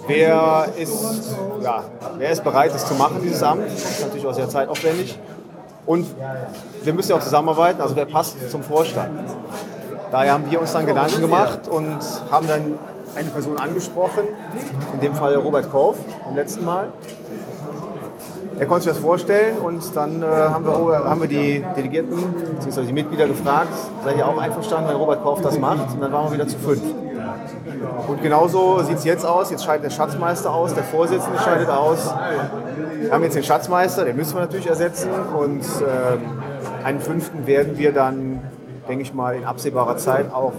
wer 0.06 0.68
ist, 0.78 1.36
ja, 1.62 1.84
wer 2.18 2.30
ist 2.30 2.44
bereit, 2.44 2.74
das 2.74 2.86
zu 2.86 2.94
machen, 2.94 3.20
dieses 3.22 3.42
Amt. 3.42 3.66
Das 3.66 3.90
ist 3.90 4.00
natürlich 4.02 4.26
auch 4.26 4.34
sehr 4.34 4.48
zeitaufwendig. 4.48 5.18
Und 5.86 6.06
wir 6.82 6.92
müssen 6.92 7.10
ja 7.10 7.16
auch 7.16 7.22
zusammenarbeiten, 7.22 7.80
also 7.80 7.94
wer 7.96 8.06
passt 8.06 8.50
zum 8.50 8.62
Vorstand. 8.62 9.20
Daher 10.10 10.32
haben 10.32 10.50
wir 10.50 10.60
uns 10.60 10.72
dann 10.72 10.86
Gedanken 10.86 11.20
gemacht 11.20 11.68
und 11.68 11.98
haben 12.30 12.46
dann 12.46 12.78
eine 13.14 13.30
Person 13.30 13.56
angesprochen, 13.58 14.24
in 14.94 15.00
dem 15.00 15.14
Fall 15.14 15.34
Robert 15.36 15.70
Kauf, 15.70 15.96
beim 16.24 16.36
letzten 16.36 16.64
Mal. 16.64 16.88
Er 18.58 18.66
konnte 18.66 18.84
sich 18.84 18.92
das 18.92 19.02
vorstellen 19.02 19.58
und 19.58 19.94
dann 19.94 20.22
äh, 20.22 20.26
haben, 20.26 20.64
wir, 20.64 21.04
haben 21.04 21.20
wir 21.20 21.28
die 21.28 21.62
Delegierten 21.76 22.16
bzw. 22.58 22.86
die 22.86 22.92
Mitglieder 22.92 23.26
gefragt, 23.26 23.72
seid 24.02 24.16
ihr 24.16 24.26
auch 24.26 24.38
einverstanden, 24.38 24.88
wenn 24.88 24.96
Robert 24.96 25.22
Kauf 25.22 25.42
das 25.42 25.58
macht? 25.58 25.92
Und 25.92 26.00
dann 26.00 26.12
waren 26.12 26.26
wir 26.26 26.32
wieder 26.32 26.48
zu 26.48 26.56
fünf. 26.58 26.80
Und 28.06 28.22
genauso 28.22 28.82
sieht 28.82 28.98
es 28.98 29.04
jetzt 29.04 29.24
aus. 29.24 29.50
Jetzt 29.50 29.64
scheidet 29.64 29.84
der 29.84 29.90
Schatzmeister 29.90 30.52
aus, 30.52 30.74
der 30.74 30.84
Vorsitzende 30.84 31.38
scheidet 31.38 31.68
aus. 31.68 32.12
Wir 33.00 33.12
haben 33.12 33.22
jetzt 33.22 33.36
den 33.36 33.42
Schatzmeister, 33.44 34.04
den 34.04 34.16
müssen 34.16 34.34
wir 34.34 34.40
natürlich 34.40 34.66
ersetzen. 34.66 35.10
Und 35.36 35.62
ähm, 35.62 36.42
einen 36.84 37.00
fünften 37.00 37.46
werden 37.46 37.78
wir 37.78 37.92
dann, 37.92 38.40
denke 38.88 39.02
ich 39.02 39.14
mal, 39.14 39.36
in 39.36 39.44
absehbarer 39.44 39.96
Zeit 39.96 40.32
auch 40.32 40.52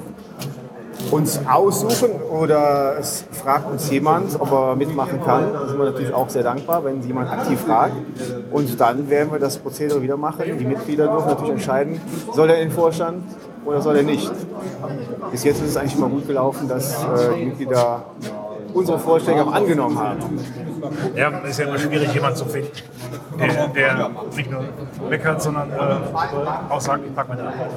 uns 1.12 1.40
aussuchen 1.48 2.10
oder 2.30 2.98
es 3.00 3.24
fragt 3.32 3.70
uns 3.70 3.90
jemand, 3.90 4.40
ob 4.40 4.52
er 4.52 4.76
mitmachen 4.76 5.24
kann. 5.24 5.54
Da 5.54 5.68
sind 5.68 5.78
wir 5.78 5.86
natürlich 5.86 6.14
auch 6.14 6.30
sehr 6.30 6.44
dankbar, 6.44 6.84
wenn 6.84 7.02
jemand 7.02 7.32
aktiv 7.32 7.60
fragt. 7.60 7.94
Und 8.52 8.80
dann 8.80 9.10
werden 9.10 9.32
wir 9.32 9.40
das 9.40 9.58
Prozedere 9.58 10.02
wieder 10.02 10.18
machen. 10.18 10.44
Die 10.60 10.66
Mitglieder 10.66 11.08
dürfen 11.08 11.30
natürlich 11.30 11.54
entscheiden, 11.54 12.02
soll 12.34 12.50
er 12.50 12.58
in 12.62 12.70
den 12.70 12.76
Vorstand 12.76 13.24
oder 13.68 13.82
soll 13.82 13.98
er 13.98 14.04
nicht. 14.04 14.32
Bis 15.32 15.44
jetzt 15.44 15.62
ist 15.62 15.70
es 15.70 15.78
eigentlich 15.78 15.96
immer 15.96 16.10
gut 16.10 16.26
gelaufen, 16.26 16.68
dass 16.68 17.04
äh, 17.04 17.38
die 17.38 17.46
Mitglieder 17.46 18.06
unsere 18.78 19.00
Vorschläge 19.00 19.44
auch 19.44 19.54
angenommen 19.54 19.98
haben. 19.98 20.40
Ja, 21.16 21.32
es 21.44 21.52
ist 21.52 21.60
ja 21.60 21.66
immer 21.66 21.80
schwierig, 21.80 22.14
jemanden 22.14 22.38
zu 22.38 22.46
finden, 22.46 22.72
der, 23.40 23.68
der 23.68 24.12
nicht 24.36 24.52
nur 24.52 24.64
meckert, 25.10 25.42
sondern 25.42 25.72
äh, 25.72 25.76
auch 26.70 26.82
sagt, 26.82 27.06
ich 27.06 27.16
pack 27.16 27.28
meine 27.30 27.44
Arbeit. 27.44 27.70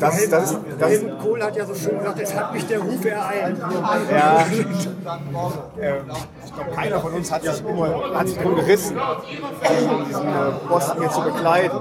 Das, 0.00 0.28
das, 0.28 0.58
das, 0.78 0.90
Helmut 0.90 1.18
Kohl 1.20 1.42
hat 1.42 1.56
ja 1.56 1.64
so 1.64 1.74
schön 1.74 1.98
gesagt, 1.98 2.20
es 2.20 2.36
hat 2.36 2.52
mich 2.52 2.66
der 2.66 2.80
Ruf 2.80 3.04
ereilt. 3.04 3.56
Ja, 4.10 4.40
äh, 5.80 6.00
ich 6.44 6.54
glaube, 6.54 6.70
keiner 6.74 7.00
von 7.00 7.12
uns 7.12 7.32
hat 7.32 7.42
sich, 7.42 7.64
immer, 7.64 8.14
hat 8.14 8.28
sich 8.28 8.38
drum 8.38 8.56
gerissen, 8.56 8.96
diesen, 9.70 10.04
diesen 10.08 10.28
äh, 10.28 10.68
Posten 10.68 11.00
hier 11.00 11.10
zu 11.10 11.22
bekleiden. 11.22 11.80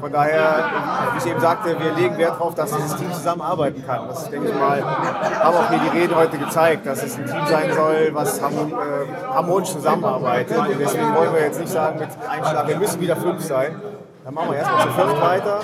Von 0.00 0.12
daher, 0.12 0.70
wie 1.12 1.18
ich 1.18 1.30
eben 1.30 1.40
sagte, 1.40 1.76
wir 1.78 1.92
legen 1.92 2.18
Wert 2.18 2.34
darauf, 2.34 2.54
dass 2.54 2.74
dieses 2.74 2.96
Team 2.96 3.12
zusammenarbeiten 3.12 3.84
kann. 3.86 4.08
Das, 4.08 4.28
denke 4.30 4.48
ich 4.48 4.54
mal, 4.54 4.82
haben 4.84 5.56
auch 5.56 5.70
hier 5.70 5.78
die 5.78 5.98
Reden 5.98 6.14
heute 6.14 6.38
gezeigt, 6.38 6.86
dass 6.86 7.02
es 7.02 7.16
ein 7.16 7.26
Team 7.26 7.46
sein 7.48 7.72
soll, 7.72 7.83
was 8.12 8.40
harmon, 8.40 8.70
äh, 8.72 9.32
harmonisch 9.32 9.70
zusammenarbeitet. 9.70 10.56
Und 10.58 10.78
deswegen 10.78 11.14
wollen 11.14 11.32
wir 11.34 11.42
jetzt 11.42 11.60
nicht 11.60 11.72
sagen 11.72 11.98
mit 11.98 12.08
Einschlag, 12.28 12.68
wir 12.68 12.78
müssen 12.78 13.00
wieder 13.00 13.16
fünf 13.16 13.42
sein. 13.42 13.80
Dann 14.24 14.32
machen 14.32 14.52
wir 14.52 14.56
erstmal 14.56 14.82
zu 14.84 14.88
fünf 14.88 15.20
weiter, 15.20 15.60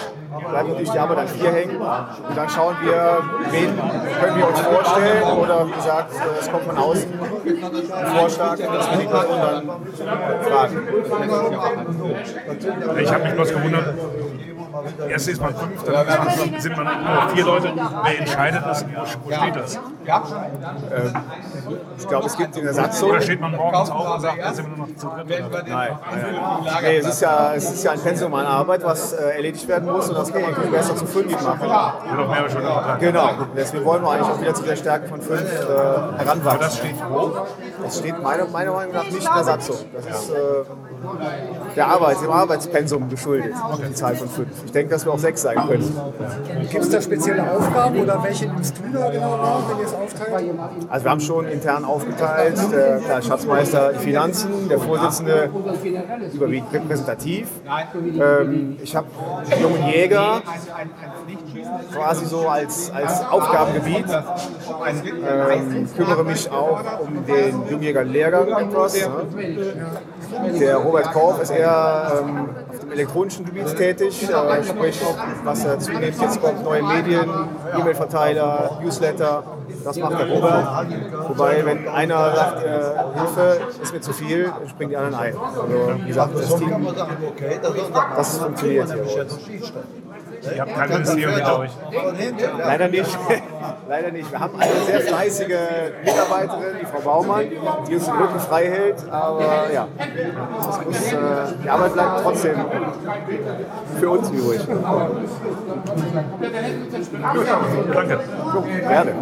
bleibt 0.50 0.68
natürlich 0.68 0.90
die 0.90 0.98
Arbeit 0.98 1.18
an 1.18 1.28
vier 1.28 1.50
hängen 1.50 1.76
und 1.80 2.36
dann 2.36 2.48
schauen 2.50 2.76
wir, 2.82 3.22
wen 3.50 3.74
können 4.20 4.36
wir 4.36 4.48
uns 4.48 4.60
vorstellen 4.60 5.22
oder 5.38 5.66
wie 5.66 5.72
gesagt, 5.72 6.12
es 6.38 6.50
kommt 6.50 6.64
von 6.64 6.76
außen 6.76 7.10
ein 7.10 8.06
Vorschlag, 8.18 8.58
dass 8.58 8.90
wir 8.90 8.98
die 8.98 9.06
Person 9.06 9.40
dann 9.40 9.66
fragen. 10.42 10.88
Ich 13.00 13.12
habe 13.14 13.24
mich 13.24 13.32
bloß 13.32 13.48
gewundert, 13.48 13.94
erst 15.08 15.28
ist 15.28 15.40
man 15.40 15.54
fünf, 15.54 15.82
dann 15.84 16.06
ist 16.06 16.38
man, 16.38 16.60
sind 16.60 16.76
man 16.76 16.86
nur 16.86 17.14
noch 17.14 17.30
vier 17.30 17.44
Leute. 17.44 17.72
Wer 17.74 18.18
entscheidet 18.18 18.62
das? 18.64 18.84
Wo, 18.84 19.28
wo 19.28 19.32
steht 19.32 19.56
das? 19.56 19.76
Ähm, 19.76 21.14
ich 21.98 22.08
glaube, 22.08 22.26
es 22.26 22.36
gibt 22.36 22.56
den 22.56 22.66
Ersatz. 22.66 23.02
Oder 23.02 23.20
steht 23.20 23.40
man 23.40 23.54
morgens 23.54 23.90
auf 23.90 24.14
und 24.14 24.20
sagt, 24.20 24.36
jetzt 24.36 24.56
sind 24.56 24.70
wir 24.70 24.76
nur 24.76 24.86
noch 24.86 24.96
zu 24.96 25.08
dritt? 25.08 25.68
Nein. 25.68 25.98
Nee, 26.82 26.96
es 26.96 27.06
ist 27.06 27.20
ja, 27.20 27.54
es 27.54 27.70
ist 27.70 27.84
ja 27.84 27.92
ein 27.92 28.00
Pensum 28.00 28.34
an 28.34 28.46
Arbeit, 28.46 28.84
was 28.84 29.12
äh, 29.12 29.36
erledigt 29.36 29.68
werden 29.68 29.90
muss 29.90 30.08
und 30.08 30.16
das 30.16 30.32
kann 30.32 30.42
man 30.42 30.54
viel 30.54 30.70
besser 30.70 30.96
zu 30.96 31.06
fünf 31.06 31.32
machen. 31.42 31.60
Wird 31.60 31.70
auch 31.70 32.28
mehr 32.28 32.50
schon 32.50 32.62
Genau, 33.00 33.30
deswegen 33.56 33.84
wollen 33.84 34.02
wir 34.02 34.10
eigentlich 34.10 34.28
auch 34.28 34.40
wieder 34.40 34.54
zu 34.54 34.62
der 34.62 34.76
Stärke 34.76 35.08
von 35.08 35.20
fünf 35.20 35.40
äh, 35.40 35.66
heranwachsen. 36.18 36.48
Aber 36.48 36.58
das 36.58 36.76
steht 36.78 36.96
wo? 37.08 37.32
Das 37.82 37.98
steht 37.98 38.22
meiner, 38.22 38.46
meiner 38.48 38.72
Meinung 38.72 38.94
nach 38.94 39.04
nicht 39.04 39.26
in 39.26 39.34
der 39.34 39.44
Satzung. 39.44 39.76
Das 39.92 40.06
ist 40.06 40.30
äh, 40.30 40.64
der 41.76 41.86
Arbeit, 41.86 42.22
dem 42.22 42.30
Arbeitspensum 42.30 43.08
geschuldet, 43.08 43.54
die 43.88 43.94
Zahl 43.94 44.16
von 44.16 44.28
fünf. 44.28 44.48
Ich 44.64 44.72
denke, 44.72 44.92
dass 44.92 45.04
wir 45.04 45.12
auch 45.12 45.18
sechs 45.18 45.42
sein 45.42 45.56
können. 45.56 45.94
Gibt 46.70 46.84
es 46.84 46.90
da 46.90 47.00
spezielle 47.00 47.50
Aufgaben 47.50 48.00
oder 48.00 48.22
welche 48.22 48.46
nimmst 48.46 48.78
du 48.78 48.98
da 48.98 49.10
genau 49.10 49.30
wahr, 49.32 49.62
wenn 49.68 49.78
ihr 49.78 49.86
es 49.86 49.94
aufteilt? 49.94 50.50
Also 50.88 51.04
wir 51.04 51.10
haben 51.10 51.20
schon 51.20 51.48
intern 51.48 51.84
aufgeteilt, 51.84 52.58
der, 52.72 53.22
Schatzmeister 53.22 53.92
die 53.92 53.98
Finanzen, 53.98 54.68
der 54.68 54.78
Vorsitzende 54.78 55.50
überwiegend 56.32 56.72
repräsentativ. 56.72 57.48
Ähm, 58.18 58.78
ich 58.82 58.96
habe 58.96 59.06
jungen 59.60 59.86
Jäger 59.86 60.42
quasi 61.92 62.26
so 62.26 62.48
als, 62.48 62.90
als 62.90 63.24
Aufgabengebiet. 63.28 64.06
Ähm, 64.86 65.88
kümmere 65.96 66.24
mich 66.24 66.50
auch 66.50 67.00
um 67.00 67.24
den 67.26 67.68
Jungjäger-Lehrgang 67.70 68.48
etwas. 68.48 68.94
Ne? 68.94 69.26
Der 70.60 70.76
Robert 70.76 71.12
Korf 71.12 71.42
ist 71.42 71.50
eher 71.50 72.20
ähm, 72.20 72.48
auf 72.68 72.78
dem 72.78 72.92
elektronischen 72.92 73.44
Gebiet 73.44 73.76
tätig, 73.76 74.28
äh, 74.28 74.64
sprich, 74.64 75.00
was 75.44 75.64
er 75.64 75.78
zunehmend 75.78 76.20
jetzt 76.20 76.40
kommt, 76.40 76.62
neue 76.64 76.82
Medien, 76.82 77.28
E-Mail-Verteiler, 77.78 78.78
Newsletter, 78.82 79.42
das 79.84 79.96
macht 79.98 80.18
der 80.18 80.28
Robert. 80.30 80.86
Wobei, 81.28 81.64
wenn 81.64 81.88
einer 81.88 82.34
sagt, 82.34 82.64
äh, 82.64 83.18
Hilfe, 83.18 83.60
ist 83.82 83.92
mir 83.92 84.00
zu 84.00 84.12
viel, 84.12 84.52
springen 84.68 84.90
die 84.90 84.96
anderen 84.96 85.14
ein. 85.14 85.34
Also, 85.36 85.94
wie 85.96 86.06
gesagt, 86.06 86.38
das 86.38 86.56
Team, 86.56 86.86
das 88.16 88.38
funktioniert 88.38 88.92
hier. 88.92 89.26
Ihr 90.42 90.60
habt 90.60 90.74
kein 90.74 90.88
Ministerium 90.88 91.34
hinter 91.34 91.58
euch. 91.58 91.70
Leider 92.58 92.88
nicht. 92.88 93.18
Leider 93.88 94.10
nicht. 94.10 94.30
Wir 94.30 94.40
haben 94.40 94.58
eine 94.58 94.80
sehr 94.86 95.00
fleißige 95.00 95.58
Mitarbeiterin, 96.04 96.76
die 96.80 96.86
Frau 96.86 97.00
Baumann, 97.00 97.50
die 97.88 97.94
uns 97.94 98.04
den 98.04 98.14
Rücken 98.14 98.40
frei 98.40 98.66
hält. 98.66 99.08
Aber 99.10 99.72
ja, 99.72 99.88
das 99.98 100.84
muss, 100.84 101.12
äh, 101.12 101.16
die 101.62 101.68
Arbeit 101.68 101.92
bleibt 101.94 102.22
trotzdem 102.22 102.56
für 103.98 104.10
uns 104.10 104.30
übrig. 104.30 104.66
Gut, 104.66 104.76
danke. 107.94 108.20
Jo, 108.54 108.62
gerne. 108.62 109.14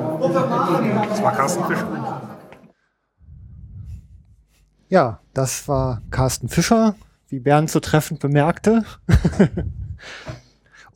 Das 1.08 1.22
war 1.22 1.32
Carsten 1.32 1.64
Fisch. 1.64 1.84
Ja, 4.88 5.20
das 5.34 5.68
war 5.68 6.00
Carsten 6.10 6.48
Fischer, 6.48 6.94
wie 7.28 7.40
Bernd 7.40 7.70
so 7.70 7.80
treffend 7.80 8.20
bemerkte. 8.20 8.84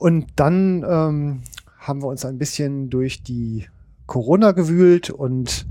Und 0.03 0.27
dann 0.35 0.85
ähm, 0.85 1.43
haben 1.79 2.03
wir 2.03 2.09
uns 2.09 2.25
ein 2.25 2.37
bisschen 2.37 2.91
durch 2.91 3.23
die 3.23 3.69
Corona 4.07 4.51
gewühlt 4.51 5.11
und 5.11 5.65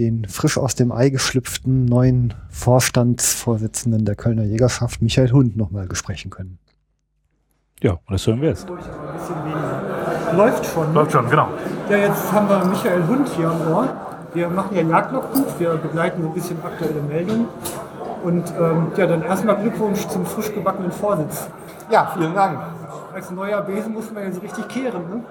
den 0.00 0.24
frisch 0.24 0.58
aus 0.58 0.74
dem 0.74 0.90
Ei 0.90 1.10
geschlüpften 1.10 1.84
neuen 1.84 2.34
Vorstandsvorsitzenden 2.50 4.04
der 4.04 4.16
Kölner 4.16 4.42
Jägerschaft, 4.42 5.00
Michael 5.00 5.30
Hund, 5.30 5.56
nochmal 5.56 5.86
besprechen 5.86 6.28
können. 6.32 6.58
Ja, 7.80 7.92
und 7.92 8.10
das 8.10 8.26
hören 8.26 8.40
wir 8.40 8.48
jetzt. 8.48 8.66
Läuft 10.34 10.66
schon. 10.66 10.92
Läuft 10.92 11.12
schon, 11.12 11.30
genau. 11.30 11.48
Ja, 11.88 11.98
jetzt 11.98 12.32
haben 12.32 12.48
wir 12.48 12.64
Michael 12.64 13.06
Hund 13.06 13.28
hier 13.28 13.48
am 13.48 13.60
Ohr. 13.72 13.96
Wir 14.34 14.48
machen 14.48 14.74
ja 14.76 14.82
Jagdlogbuch, 14.82 15.56
wir 15.60 15.74
begleiten 15.76 16.22
so 16.22 16.28
ein 16.30 16.34
bisschen 16.34 16.56
aktuelle 16.64 17.00
Meldungen. 17.02 17.46
Und 18.24 18.52
ähm, 18.58 18.88
ja, 18.96 19.06
dann 19.06 19.22
erstmal 19.22 19.62
Glückwunsch 19.62 20.04
zum 20.08 20.26
frisch 20.26 20.52
gebackenen 20.52 20.90
Vorsitz. 20.90 21.46
Ja, 21.92 22.10
vielen 22.16 22.34
Dank. 22.34 22.58
Als 23.18 23.32
neuer 23.32 23.62
Besen 23.62 23.94
muss 23.94 24.12
man 24.12 24.22
jetzt 24.26 24.40
richtig 24.40 24.68
kehren, 24.68 25.10
ne? 25.10 25.24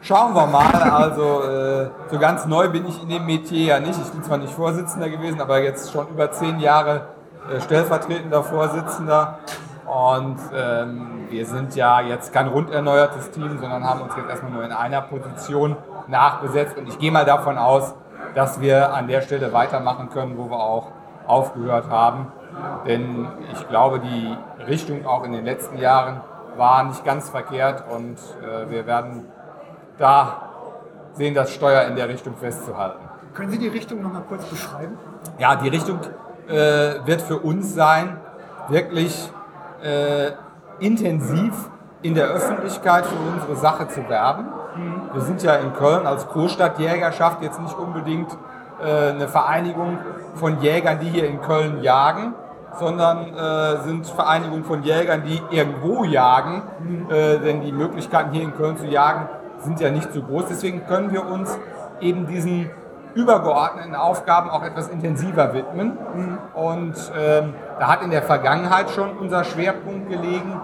Schauen 0.00 0.32
wir 0.32 0.46
mal. 0.46 0.72
Also 0.72 1.42
äh, 1.42 1.90
so 2.08 2.20
ganz 2.20 2.46
neu 2.46 2.68
bin 2.68 2.86
ich 2.86 3.02
in 3.02 3.08
dem 3.08 3.26
Metier 3.26 3.64
ja 3.64 3.80
nicht. 3.80 3.98
Ich 4.00 4.12
bin 4.12 4.22
zwar 4.22 4.38
nicht 4.38 4.52
Vorsitzender 4.52 5.08
gewesen, 5.08 5.40
aber 5.40 5.58
jetzt 5.58 5.90
schon 5.90 6.06
über 6.06 6.30
zehn 6.30 6.60
Jahre 6.60 7.08
äh, 7.52 7.60
stellvertretender 7.60 8.44
Vorsitzender. 8.44 9.40
Und 9.86 10.38
ähm, 10.54 11.26
wir 11.28 11.44
sind 11.46 11.74
ja 11.74 12.00
jetzt 12.00 12.32
kein 12.32 12.46
rund 12.46 12.70
erneuertes 12.70 13.32
Team, 13.32 13.58
sondern 13.60 13.82
haben 13.82 14.02
uns 14.02 14.14
jetzt 14.16 14.30
erstmal 14.30 14.52
nur 14.52 14.62
in 14.62 14.70
einer 14.70 15.00
Position 15.00 15.74
nachbesetzt. 16.06 16.78
Und 16.78 16.86
ich 16.86 16.96
gehe 17.00 17.10
mal 17.10 17.24
davon 17.24 17.58
aus, 17.58 17.92
dass 18.36 18.60
wir 18.60 18.94
an 18.94 19.08
der 19.08 19.20
Stelle 19.20 19.52
weitermachen 19.52 20.10
können, 20.10 20.38
wo 20.38 20.48
wir 20.48 20.60
auch 20.60 20.92
aufgehört 21.26 21.90
haben. 21.90 22.28
Denn 22.86 23.26
ich 23.52 23.68
glaube, 23.68 23.98
die 23.98 24.36
Richtung 24.68 25.04
auch 25.06 25.24
in 25.24 25.32
den 25.32 25.44
letzten 25.44 25.78
Jahren 25.78 26.20
war 26.56 26.84
nicht 26.84 27.04
ganz 27.04 27.28
verkehrt 27.28 27.84
und 27.90 28.16
äh, 28.42 28.70
wir 28.70 28.86
werden 28.86 29.26
da 29.98 30.42
sehen, 31.12 31.34
das 31.34 31.50
Steuer 31.50 31.82
in 31.82 31.96
der 31.96 32.08
Richtung 32.08 32.36
festzuhalten. 32.36 33.00
Können 33.34 33.50
Sie 33.50 33.58
die 33.58 33.68
Richtung 33.68 34.02
noch 34.02 34.12
mal 34.12 34.22
kurz 34.28 34.44
beschreiben? 34.46 34.98
Ja, 35.38 35.56
die 35.56 35.68
Richtung 35.68 35.98
äh, 36.48 37.06
wird 37.06 37.22
für 37.22 37.38
uns 37.38 37.74
sein, 37.74 38.18
wirklich 38.68 39.30
äh, 39.82 40.32
intensiv 40.78 41.52
in 42.02 42.14
der 42.14 42.28
Öffentlichkeit 42.28 43.06
für 43.06 43.16
unsere 43.16 43.56
Sache 43.56 43.88
zu 43.88 44.08
werben. 44.08 44.46
Wir 45.12 45.22
sind 45.22 45.42
ja 45.42 45.56
in 45.56 45.72
Köln 45.72 46.06
als 46.06 46.28
Großstadtjägerschaft 46.28 47.42
jetzt 47.42 47.60
nicht 47.60 47.76
unbedingt 47.78 48.36
äh, 48.82 49.10
eine 49.10 49.28
Vereinigung 49.28 49.98
von 50.34 50.60
Jägern, 50.60 50.98
die 51.00 51.08
hier 51.08 51.26
in 51.26 51.40
Köln 51.40 51.82
jagen, 51.82 52.34
sondern 52.78 53.34
äh, 53.34 53.82
sind 53.84 54.06
Vereinigung 54.06 54.64
von 54.64 54.82
Jägern, 54.82 55.22
die 55.24 55.40
irgendwo 55.50 56.04
jagen. 56.04 56.62
Äh, 57.08 57.38
denn 57.38 57.62
die 57.62 57.72
Möglichkeiten 57.72 58.32
hier 58.32 58.42
in 58.42 58.54
Köln 58.54 58.76
zu 58.76 58.86
jagen 58.86 59.28
sind 59.60 59.80
ja 59.80 59.90
nicht 59.90 60.12
so 60.12 60.22
groß. 60.22 60.46
Deswegen 60.48 60.86
können 60.86 61.12
wir 61.12 61.26
uns 61.26 61.58
eben 62.00 62.26
diesen 62.26 62.70
übergeordneten 63.14 63.94
Aufgaben 63.94 64.50
auch 64.50 64.62
etwas 64.62 64.88
intensiver 64.88 65.54
widmen. 65.54 65.96
Und 66.54 66.94
ähm, 67.18 67.54
da 67.78 67.88
hat 67.88 68.02
in 68.02 68.10
der 68.10 68.22
Vergangenheit 68.22 68.90
schon 68.90 69.16
unser 69.16 69.44
Schwerpunkt 69.44 70.10
gelegen. 70.10 70.60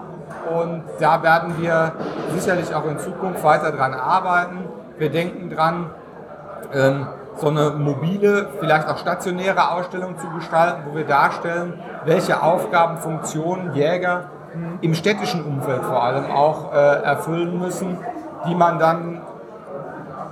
Und 0.55 0.83
da 0.99 1.23
werden 1.23 1.55
wir 1.59 1.93
sicherlich 2.29 2.73
auch 2.75 2.85
in 2.85 2.99
Zukunft 2.99 3.43
weiter 3.43 3.71
dran 3.71 3.93
arbeiten. 3.93 4.65
Wir 4.97 5.09
denken 5.09 5.49
dran, 5.49 5.89
ähm, 6.73 7.07
so 7.35 7.47
eine 7.47 7.71
mobile, 7.71 8.49
vielleicht 8.59 8.87
auch 8.87 8.97
stationäre 8.97 9.71
Ausstellung 9.71 10.17
zu 10.17 10.29
gestalten, 10.29 10.83
wo 10.89 10.95
wir 10.95 11.05
darstellen, 11.05 11.79
welche 12.05 12.41
Aufgaben, 12.41 12.97
Funktionen 12.97 13.73
Jäger 13.73 14.29
im 14.81 14.93
städtischen 14.93 15.43
Umfeld 15.43 15.83
vor 15.83 16.03
allem 16.03 16.29
auch 16.31 16.73
äh, 16.73 16.77
erfüllen 16.77 17.57
müssen, 17.59 17.97
die 18.47 18.53
man 18.53 18.77
dann 18.77 19.21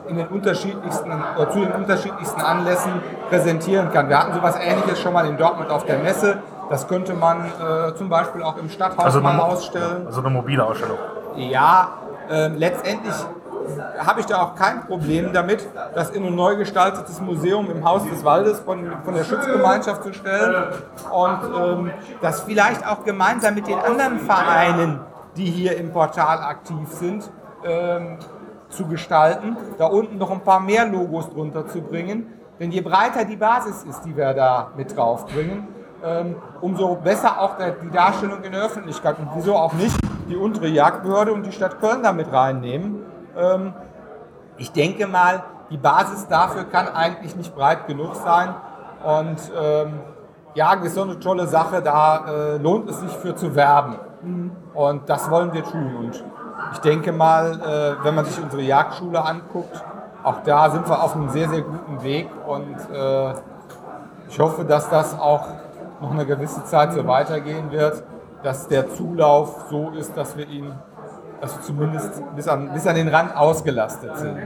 in 0.07 0.17
den 0.17 0.27
unterschiedlichsten, 0.27 1.11
oder 1.37 1.49
zu 1.49 1.59
den 1.59 1.71
unterschiedlichsten 1.71 2.41
Anlässen 2.41 2.91
präsentieren 3.29 3.91
kann. 3.91 4.09
Wir 4.09 4.19
hatten 4.19 4.33
sowas 4.33 4.57
ähnliches 4.61 4.99
schon 4.99 5.13
mal 5.13 5.25
in 5.25 5.37
Dortmund 5.37 5.69
auf 5.71 5.85
der 5.85 5.99
Messe. 5.99 6.39
Das 6.69 6.87
könnte 6.87 7.13
man 7.13 7.45
äh, 7.45 7.95
zum 7.95 8.09
Beispiel 8.09 8.43
auch 8.43 8.57
im 8.57 8.69
Stadthaus 8.69 9.05
Also 9.05 9.21
mal 9.21 9.39
ausstellen. 9.39 10.05
also 10.05 10.21
eine 10.21 10.29
mobile 10.29 10.63
Ausstellung. 10.63 10.97
Ja, 11.35 11.89
ähm, 12.29 12.55
letztendlich 12.57 13.13
habe 13.99 14.19
ich 14.19 14.25
da 14.25 14.41
auch 14.41 14.55
kein 14.55 14.85
Problem 14.85 15.33
damit, 15.33 15.67
das 15.93 16.11
in 16.11 16.25
ein 16.25 16.35
neu 16.35 16.55
gestaltetes 16.55 17.19
Museum 17.21 17.69
im 17.69 17.83
Haus 17.83 18.03
des 18.09 18.23
Waldes 18.23 18.59
von, 18.59 18.91
von 19.03 19.13
der 19.13 19.23
Schutzgemeinschaft 19.23 20.03
zu 20.03 20.13
stellen 20.13 20.65
und 21.11 21.39
ähm, 21.57 21.91
das 22.21 22.41
vielleicht 22.41 22.85
auch 22.87 23.03
gemeinsam 23.03 23.55
mit 23.55 23.67
den 23.67 23.79
anderen 23.79 24.19
Vereinen, 24.19 24.99
die 25.35 25.45
hier 25.45 25.77
im 25.77 25.91
Portal 25.91 26.39
aktiv 26.39 26.87
sind, 26.89 27.29
ähm, 27.63 28.17
zu 28.69 28.87
gestalten, 28.87 29.57
da 29.77 29.87
unten 29.87 30.17
noch 30.17 30.31
ein 30.31 30.41
paar 30.41 30.59
mehr 30.59 30.85
Logos 30.85 31.29
drunter 31.29 31.67
zu 31.67 31.81
bringen. 31.81 32.27
Denn 32.59 32.71
je 32.71 32.81
breiter 32.81 33.25
die 33.25 33.35
Basis 33.35 33.83
ist, 33.83 34.03
die 34.05 34.15
wir 34.15 34.33
da 34.33 34.71
mit 34.77 34.95
draufbringen, 34.95 35.67
ähm, 36.03 36.35
umso 36.61 36.95
besser 36.95 37.39
auch 37.39 37.55
die 37.83 37.89
Darstellung 37.89 38.43
in 38.43 38.51
der 38.51 38.63
Öffentlichkeit. 38.63 39.17
Und 39.19 39.29
wieso 39.35 39.55
auch 39.55 39.73
nicht 39.73 39.97
die 40.29 40.35
untere 40.35 40.67
Jagdbehörde 40.67 41.33
und 41.33 41.45
die 41.45 41.51
Stadt 41.51 41.79
Köln 41.79 42.03
da 42.03 42.13
mit 42.13 42.31
reinnehmen. 42.31 43.03
Ähm, 43.37 43.73
ich 44.57 44.71
denke 44.71 45.07
mal, 45.07 45.43
die 45.69 45.77
Basis 45.77 46.27
dafür 46.27 46.65
kann 46.65 46.87
eigentlich 46.87 47.35
nicht 47.35 47.55
breit 47.55 47.87
genug 47.87 48.15
sein. 48.15 48.53
Und 49.03 49.39
ähm, 49.59 49.99
Jagen 50.53 50.85
ist 50.85 50.95
so 50.95 51.03
eine 51.03 51.19
tolle 51.19 51.47
Sache, 51.47 51.81
da 51.81 52.25
äh, 52.27 52.57
lohnt 52.57 52.89
es 52.89 52.99
sich 52.99 53.11
für 53.11 53.35
zu 53.35 53.55
werben. 53.55 53.95
Und 54.73 55.09
das 55.09 55.31
wollen 55.31 55.53
wir 55.53 55.63
tun. 55.63 55.95
Und 55.97 56.23
ich 56.73 56.79
denke 56.79 57.11
mal, 57.11 57.59
äh, 57.59 58.05
wenn 58.05 58.15
man 58.15 58.25
sich 58.25 58.41
unsere 58.41 58.61
Jagdschule 58.61 59.23
anguckt, 59.23 59.83
auch 60.23 60.43
da 60.43 60.69
sind 60.69 60.87
wir 60.87 61.01
auf 61.01 61.15
einem 61.15 61.29
sehr, 61.29 61.49
sehr 61.49 61.61
guten 61.61 62.03
Weg. 62.03 62.29
Und 62.45 62.75
äh, 62.93 63.33
ich 64.29 64.39
hoffe, 64.39 64.65
dass 64.65 64.89
das 64.89 65.17
auch 65.19 65.47
noch 66.01 66.11
eine 66.11 66.25
gewisse 66.25 66.63
Zeit 66.65 66.93
so 66.93 67.07
weitergehen 67.07 67.71
wird, 67.71 68.03
dass 68.43 68.67
der 68.67 68.89
Zulauf 68.89 69.65
so 69.69 69.91
ist, 69.91 70.15
dass 70.17 70.37
wir 70.37 70.47
ihn 70.47 70.73
also 71.41 71.57
zumindest 71.61 72.21
bis 72.35 72.47
an, 72.47 72.71
bis 72.73 72.85
an 72.85 72.95
den 72.95 73.07
Rand 73.07 73.35
ausgelastet 73.35 74.17
sind. 74.17 74.37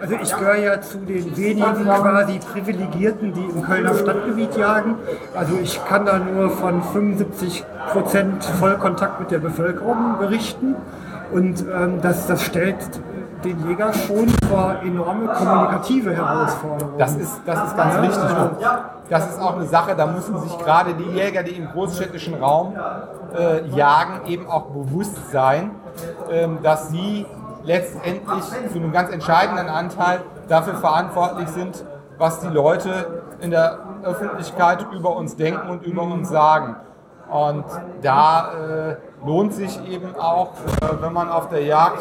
Also 0.00 0.14
ich 0.22 0.36
gehöre 0.36 0.56
ja 0.56 0.80
zu 0.80 0.98
den 0.98 1.36
wenigen 1.36 1.84
quasi 1.84 2.38
Privilegierten, 2.38 3.32
die 3.34 3.44
im 3.44 3.62
Kölner 3.62 3.94
Stadtgebiet 3.94 4.56
jagen. 4.56 4.94
Also 5.34 5.58
ich 5.62 5.84
kann 5.84 6.06
da 6.06 6.18
nur 6.18 6.50
von 6.50 6.82
75 6.82 7.64
Prozent 7.92 8.44
Vollkontakt 8.44 9.20
mit 9.20 9.30
der 9.30 9.38
Bevölkerung 9.38 10.18
berichten. 10.18 10.76
Und 11.32 11.60
ähm, 11.60 12.00
das, 12.02 12.26
das 12.26 12.42
stellt 12.42 12.78
den 13.44 13.68
Jäger 13.68 13.92
schon 13.92 14.28
vor 14.48 14.76
enorme 14.82 15.26
kommunikative 15.28 16.14
Herausforderungen. 16.14 16.98
Das 16.98 17.16
ist, 17.16 17.40
das 17.46 17.68
ist 17.68 17.76
ganz 17.76 18.02
wichtig. 18.02 18.68
Das 19.08 19.30
ist 19.30 19.40
auch 19.40 19.56
eine 19.56 19.66
Sache, 19.66 19.94
da 19.96 20.06
müssen 20.06 20.40
sich 20.40 20.56
gerade 20.58 20.94
die 20.94 21.10
Jäger, 21.16 21.42
die 21.42 21.52
im 21.52 21.68
großstädtischen 21.68 22.34
Raum 22.34 22.74
äh, 23.36 23.66
jagen, 23.68 24.26
eben 24.26 24.46
auch 24.48 24.66
bewusst 24.66 25.32
sein, 25.32 25.72
dass 26.62 26.90
sie 26.90 27.26
letztendlich 27.64 28.44
zu 28.72 28.78
einem 28.78 28.92
ganz 28.92 29.10
entscheidenden 29.10 29.68
Anteil 29.68 30.20
dafür 30.48 30.74
verantwortlich 30.74 31.48
sind, 31.48 31.84
was 32.18 32.40
die 32.40 32.48
Leute 32.48 33.22
in 33.40 33.50
der 33.50 33.78
Öffentlichkeit 34.02 34.86
über 34.92 35.16
uns 35.16 35.36
denken 35.36 35.68
und 35.70 35.82
über 35.84 36.02
uns 36.02 36.28
sagen. 36.28 36.76
Und 37.30 37.64
da 38.02 38.52
äh, 38.52 38.96
lohnt 39.24 39.54
sich 39.54 39.88
eben 39.88 40.16
auch, 40.16 40.52
äh, 40.82 41.00
wenn 41.00 41.12
man 41.12 41.28
auf 41.30 41.48
der 41.48 41.62
Jagd 41.62 42.00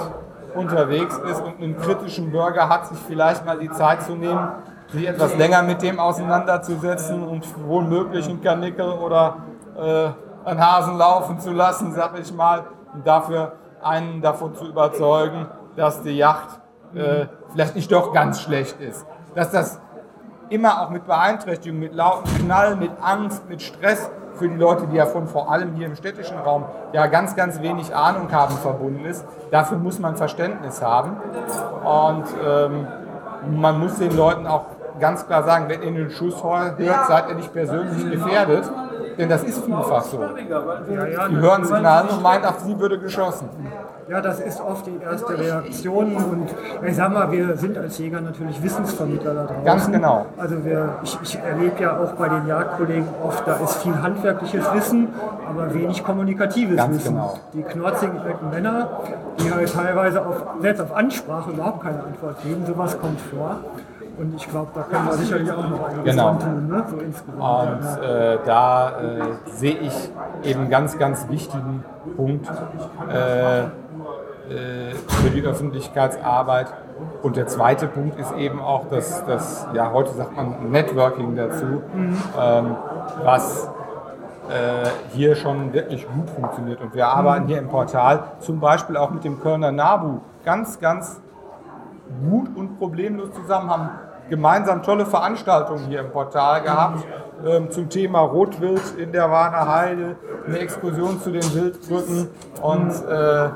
unterwegs 0.55 1.17
ist 1.19 1.41
und 1.41 1.61
einen 1.61 1.77
kritischen 1.77 2.31
Bürger 2.31 2.67
hat, 2.67 2.87
sich 2.87 2.97
vielleicht 2.97 3.45
mal 3.45 3.59
die 3.59 3.69
Zeit 3.69 4.01
zu 4.01 4.13
nehmen, 4.13 4.49
sich 4.87 5.07
etwas 5.07 5.37
länger 5.37 5.61
mit 5.61 5.83
dem 5.83 5.99
auseinanderzusetzen 5.99 7.21
und 7.21 7.45
womöglich 7.67 8.27
einen 8.27 8.41
Kanickel 8.41 8.89
oder 8.89 9.37
äh, 9.77 10.09
einen 10.49 10.59
Hasen 10.59 10.97
laufen 10.97 11.39
zu 11.39 11.51
lassen, 11.51 11.93
sag 11.93 12.17
ich 12.19 12.33
mal, 12.33 12.63
und 12.93 13.05
dafür 13.05 13.53
einen 13.81 14.21
davon 14.21 14.55
zu 14.55 14.67
überzeugen, 14.67 15.47
dass 15.75 16.01
die 16.01 16.17
Yacht 16.17 16.59
äh, 16.95 17.25
vielleicht 17.51 17.75
nicht 17.75 17.91
doch 17.91 18.13
ganz 18.13 18.41
schlecht 18.41 18.79
ist. 18.79 19.05
Dass 19.35 19.51
das 19.51 19.79
immer 20.49 20.81
auch 20.81 20.89
mit 20.89 21.05
Beeinträchtigung, 21.05 21.79
mit 21.79 21.93
lauten 21.93 22.29
Knall, 22.39 22.75
mit 22.75 22.91
Angst, 23.01 23.47
mit 23.47 23.61
Stress 23.61 24.09
für 24.33 24.47
die 24.47 24.55
Leute, 24.55 24.87
die 24.87 24.95
ja 24.95 25.05
von 25.05 25.27
vor 25.27 25.51
allem 25.51 25.75
hier 25.75 25.87
im 25.87 25.95
städtischen 25.95 26.37
Raum 26.37 26.65
ja 26.93 27.07
ganz, 27.07 27.35
ganz 27.35 27.61
wenig 27.61 27.93
Ahnung 27.95 28.31
haben, 28.31 28.55
verbunden 28.55 29.05
ist. 29.05 29.25
Dafür 29.51 29.77
muss 29.77 29.99
man 29.99 30.15
Verständnis 30.15 30.81
haben. 30.81 31.17
Und 31.83 32.25
ähm, 32.45 32.87
man 33.51 33.79
muss 33.79 33.97
den 33.97 34.15
Leuten 34.15 34.47
auch 34.47 34.65
ganz 34.99 35.25
klar 35.27 35.43
sagen, 35.43 35.65
wenn 35.67 35.81
ihr 35.81 35.91
den 35.91 36.09
Schuss 36.09 36.43
hört, 36.43 36.77
seid 37.07 37.29
ihr 37.29 37.35
nicht 37.35 37.53
persönlich 37.53 38.09
gefährdet. 38.09 38.69
Denn 39.19 39.27
das 39.27 39.43
ist 39.43 39.65
vielfach 39.65 40.03
so. 40.03 40.17
Die 40.17 41.35
hören 41.35 41.65
Signale 41.65 42.09
und 42.09 42.23
meint, 42.23 42.45
auf 42.47 42.59
sie 42.61 42.79
würde 42.79 42.97
geschossen. 42.97 43.49
Ja, 44.07 44.21
das 44.21 44.39
ist 44.39 44.59
oft 44.61 44.87
die 44.87 44.97
erste 45.03 45.37
Reaktion 45.37 46.15
und 46.15 46.49
ich 46.83 46.95
sag 46.95 47.13
mal, 47.13 47.31
wir 47.31 47.55
sind 47.57 47.77
als 47.77 47.97
Jäger 47.99 48.21
natürlich 48.21 48.63
Wissensvermittler 48.63 49.35
da 49.35 49.43
draußen. 49.43 49.65
Ganz 49.65 49.91
genau. 49.91 50.25
Also 50.37 50.65
wir, 50.65 50.95
ich, 51.03 51.19
ich 51.21 51.37
erlebe 51.37 51.83
ja 51.83 51.99
auch 51.99 52.13
bei 52.13 52.27
den 52.29 52.47
Jagdkollegen 52.47 53.07
oft, 53.23 53.45
da 53.45 53.57
ist 53.57 53.83
viel 53.83 54.01
handwerkliches 54.01 54.73
Wissen, 54.73 55.09
aber 55.47 55.71
wenig 55.75 56.03
kommunikatives 56.03 56.77
Ganz 56.77 56.95
Wissen. 56.95 57.15
genau. 57.15 57.39
Die 57.53 57.61
knurzigen 57.61 58.17
alten 58.19 58.49
Männer, 58.49 58.87
die 59.37 59.51
halt 59.53 59.71
teilweise 59.71 60.25
auf, 60.25 60.43
selbst 60.59 60.81
auf 60.81 60.95
Ansprache 60.95 61.51
überhaupt 61.51 61.83
keine 61.83 62.01
Antwort 62.01 62.41
geben, 62.41 62.65
sowas 62.65 62.99
kommt 62.99 63.21
vor. 63.21 63.57
Und 64.19 64.35
ich 64.35 64.49
glaube, 64.49 64.69
da 64.75 64.81
können 64.81 65.05
wir 65.05 65.13
sicherlich 65.13 65.49
auch 65.49 65.69
noch 65.69 65.87
einiges 65.87 66.11
Genau. 66.11 66.33
tun, 66.33 66.67
ne? 66.67 66.83
so. 66.89 66.95
Und 67.41 68.03
äh, 68.03 68.37
da 68.45 68.89
äh, 68.99 69.21
sehe 69.45 69.77
ich 69.77 70.11
eben 70.43 70.61
einen 70.61 70.69
ganz, 70.69 70.97
ganz 70.97 71.29
wichtigen 71.29 71.85
Punkt 72.17 72.45
äh, 73.09 73.61
äh, 73.61 73.67
für 75.07 75.29
die 75.29 75.41
Öffentlichkeitsarbeit. 75.41 76.67
Und 77.21 77.37
der 77.37 77.47
zweite 77.47 77.87
Punkt 77.87 78.19
ist 78.19 78.33
eben 78.33 78.59
auch 78.59 78.87
das, 78.89 79.25
das 79.25 79.65
ja, 79.73 79.93
heute 79.93 80.11
sagt 80.11 80.35
man 80.35 80.69
Networking 80.69 81.37
dazu, 81.37 81.81
ähm, 82.37 82.75
was 83.23 83.69
äh, 84.49 84.89
hier 85.13 85.37
schon 85.37 85.71
wirklich 85.71 86.05
gut 86.09 86.29
funktioniert. 86.29 86.81
Und 86.81 86.93
wir 86.93 87.07
arbeiten 87.07 87.47
hier 87.47 87.59
im 87.59 87.69
Portal 87.69 88.23
zum 88.39 88.59
Beispiel 88.59 88.97
auch 88.97 89.11
mit 89.11 89.23
dem 89.23 89.39
Kölner 89.39 89.71
NABU 89.71 90.19
ganz, 90.43 90.77
ganz 90.81 91.21
gut 92.29 92.49
und 92.57 92.79
problemlos 92.79 93.31
zusammen, 93.33 93.69
haben 93.69 93.89
gemeinsam 94.29 94.83
tolle 94.83 95.05
Veranstaltungen 95.05 95.85
hier 95.87 95.99
im 96.01 96.11
Portal 96.11 96.61
gehabt 96.61 97.05
ähm, 97.45 97.69
zum 97.71 97.89
Thema 97.89 98.19
Rotwild 98.19 98.81
in 98.97 99.11
der 99.11 99.29
Warner 99.31 99.67
Heide, 99.73 100.15
eine 100.45 100.59
Exkursion 100.59 101.19
zu 101.21 101.31
den 101.31 101.43
Wildbrücken 101.53 102.29
und 102.61 102.91
äh, 103.09 103.49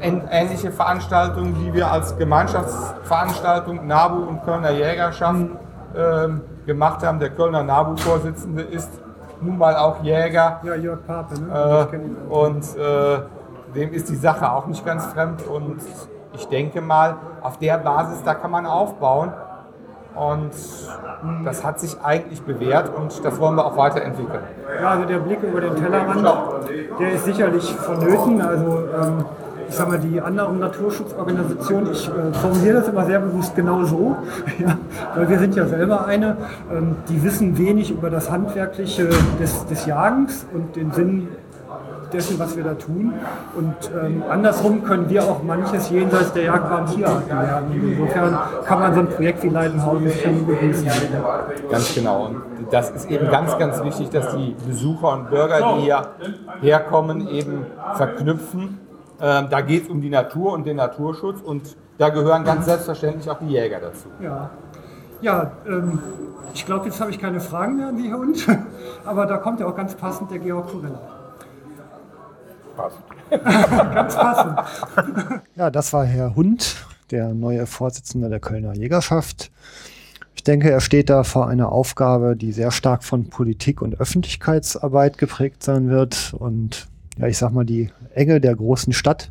ähn- 0.00 0.22
ähnliche 0.30 0.72
Veranstaltungen, 0.72 1.54
die 1.54 1.72
wir 1.72 1.90
als 1.90 2.16
Gemeinschaftsveranstaltung 2.18 3.86
NABU 3.86 4.22
und 4.28 4.44
Kölner 4.44 4.70
Jägerschaft 4.70 5.46
ähm, 5.96 6.42
gemacht 6.66 7.04
haben. 7.04 7.18
Der 7.18 7.30
Kölner 7.30 7.62
NABU-Vorsitzende 7.62 8.62
ist 8.62 8.90
nun 9.40 9.58
mal 9.58 9.76
auch 9.76 10.02
Jäger. 10.02 10.60
Ja, 10.62 10.74
Jörg 10.74 11.06
Pape, 11.06 11.40
ne? 11.40 11.88
Äh, 11.92 12.32
und 12.32 12.62
äh, 12.76 13.20
dem 13.74 13.92
ist 13.92 14.08
die 14.08 14.16
Sache 14.16 14.50
auch 14.52 14.66
nicht 14.66 14.84
ganz 14.84 15.06
fremd. 15.06 15.46
Und 15.46 15.80
ich 16.34 16.46
denke 16.48 16.80
mal, 16.80 17.16
auf 17.42 17.58
der 17.58 17.78
Basis, 17.78 18.22
da 18.24 18.34
kann 18.34 18.50
man 18.50 18.66
aufbauen. 18.66 19.32
Und 20.14 20.50
das 21.44 21.64
hat 21.64 21.80
sich 21.80 21.96
eigentlich 22.02 22.42
bewährt 22.42 22.90
und 22.94 23.24
das 23.24 23.38
wollen 23.38 23.54
wir 23.56 23.64
auch 23.64 23.76
weiterentwickeln. 23.76 24.42
Ja, 24.80 24.90
also 24.90 25.04
der 25.06 25.18
Blick 25.18 25.42
über 25.42 25.60
den 25.60 25.76
Tellerrand, 25.76 26.26
der 26.98 27.12
ist 27.12 27.24
sicherlich 27.24 27.72
vonnöten. 27.72 28.40
Also 28.40 28.84
ähm, 29.00 29.24
ich 29.70 29.76
sag 29.76 29.88
mal, 29.88 29.98
die 29.98 30.20
anderen 30.20 30.58
Naturschutzorganisationen, 30.58 31.92
ich 31.92 32.08
äh, 32.08 32.32
formuliere 32.32 32.80
das 32.80 32.88
immer 32.88 33.04
sehr 33.04 33.20
bewusst 33.20 33.54
genau 33.54 33.84
so, 33.84 34.16
ja, 34.58 34.76
weil 35.14 35.28
wir 35.28 35.38
sind 35.38 35.54
ja 35.54 35.66
selber 35.66 36.06
eine, 36.06 36.36
ähm, 36.72 36.96
die 37.08 37.22
wissen 37.22 37.56
wenig 37.56 37.92
über 37.92 38.10
das 38.10 38.30
Handwerkliche 38.30 39.08
des, 39.40 39.66
des 39.66 39.86
Jagens 39.86 40.44
und 40.52 40.74
den 40.74 40.90
Sinn 40.90 41.28
dessen, 42.12 42.38
was 42.38 42.56
wir 42.56 42.64
da 42.64 42.74
tun. 42.74 43.12
Und 43.56 43.74
ähm, 44.02 44.22
andersrum 44.28 44.84
können 44.84 45.08
wir 45.08 45.24
auch 45.24 45.42
manches 45.42 45.90
jenseits 45.90 46.32
der 46.32 46.44
jagbaren 46.44 46.86
Tierarten 46.86 47.28
lernen. 47.28 47.96
Insofern 47.98 48.38
kann 48.64 48.80
man 48.80 48.94
so 48.94 49.00
ein 49.00 49.08
Projekt 49.08 49.42
wie 49.42 49.48
Leidenhausen 49.48 50.10
schon 50.10 50.46
begrüßen. 50.46 50.88
Ganz 51.70 51.94
genau. 51.94 52.26
Und 52.26 52.42
das 52.70 52.90
ist 52.90 53.10
eben 53.10 53.28
ganz, 53.30 53.56
ganz 53.58 53.82
wichtig, 53.82 54.10
dass 54.10 54.34
die 54.34 54.56
Besucher 54.66 55.12
und 55.12 55.30
Bürger, 55.30 55.74
die 55.74 55.82
hier 55.82 56.08
herkommen, 56.60 57.28
eben 57.28 57.66
verknüpfen. 57.94 58.78
Ähm, 59.22 59.48
da 59.50 59.60
geht 59.60 59.84
es 59.84 59.90
um 59.90 60.00
die 60.00 60.08
Natur 60.08 60.52
und 60.52 60.66
den 60.66 60.76
Naturschutz 60.76 61.40
und 61.42 61.76
da 61.98 62.08
gehören 62.08 62.44
ganz 62.44 62.64
selbstverständlich 62.64 63.30
auch 63.30 63.38
die 63.38 63.48
Jäger 63.48 63.78
dazu. 63.78 64.08
Ja, 64.22 64.48
ja 65.20 65.52
ähm, 65.66 65.98
ich 66.54 66.64
glaube, 66.64 66.86
jetzt 66.86 67.00
habe 67.00 67.10
ich 67.10 67.20
keine 67.20 67.40
Fragen 67.40 67.76
mehr 67.76 67.88
an 67.88 67.98
Sie, 67.98 68.08
Herr 68.08 68.18
Hund. 68.18 68.46
Aber 69.04 69.26
da 69.26 69.36
kommt 69.36 69.60
ja 69.60 69.66
auch 69.66 69.76
ganz 69.76 69.94
passend 69.94 70.30
der 70.30 70.38
Georg 70.38 70.68
Kurella. 70.70 71.19
ganz 73.30 74.14
passend. 74.14 74.58
Ja, 75.56 75.70
das 75.70 75.92
war 75.92 76.04
Herr 76.04 76.34
Hund, 76.34 76.76
der 77.10 77.34
neue 77.34 77.66
Vorsitzende 77.66 78.28
der 78.28 78.40
Kölner 78.40 78.74
Jägerschaft. 78.74 79.50
Ich 80.34 80.44
denke, 80.44 80.70
er 80.70 80.80
steht 80.80 81.10
da 81.10 81.22
vor 81.22 81.48
einer 81.48 81.70
Aufgabe, 81.70 82.34
die 82.34 82.52
sehr 82.52 82.70
stark 82.70 83.04
von 83.04 83.28
Politik 83.28 83.82
und 83.82 84.00
Öffentlichkeitsarbeit 84.00 85.18
geprägt 85.18 85.62
sein 85.62 85.90
wird. 85.90 86.34
Und 86.38 86.88
ja, 87.18 87.26
ich 87.26 87.36
sag 87.36 87.52
mal, 87.52 87.66
die 87.66 87.90
Enge 88.14 88.40
der 88.40 88.56
großen 88.56 88.92
Stadt 88.94 89.30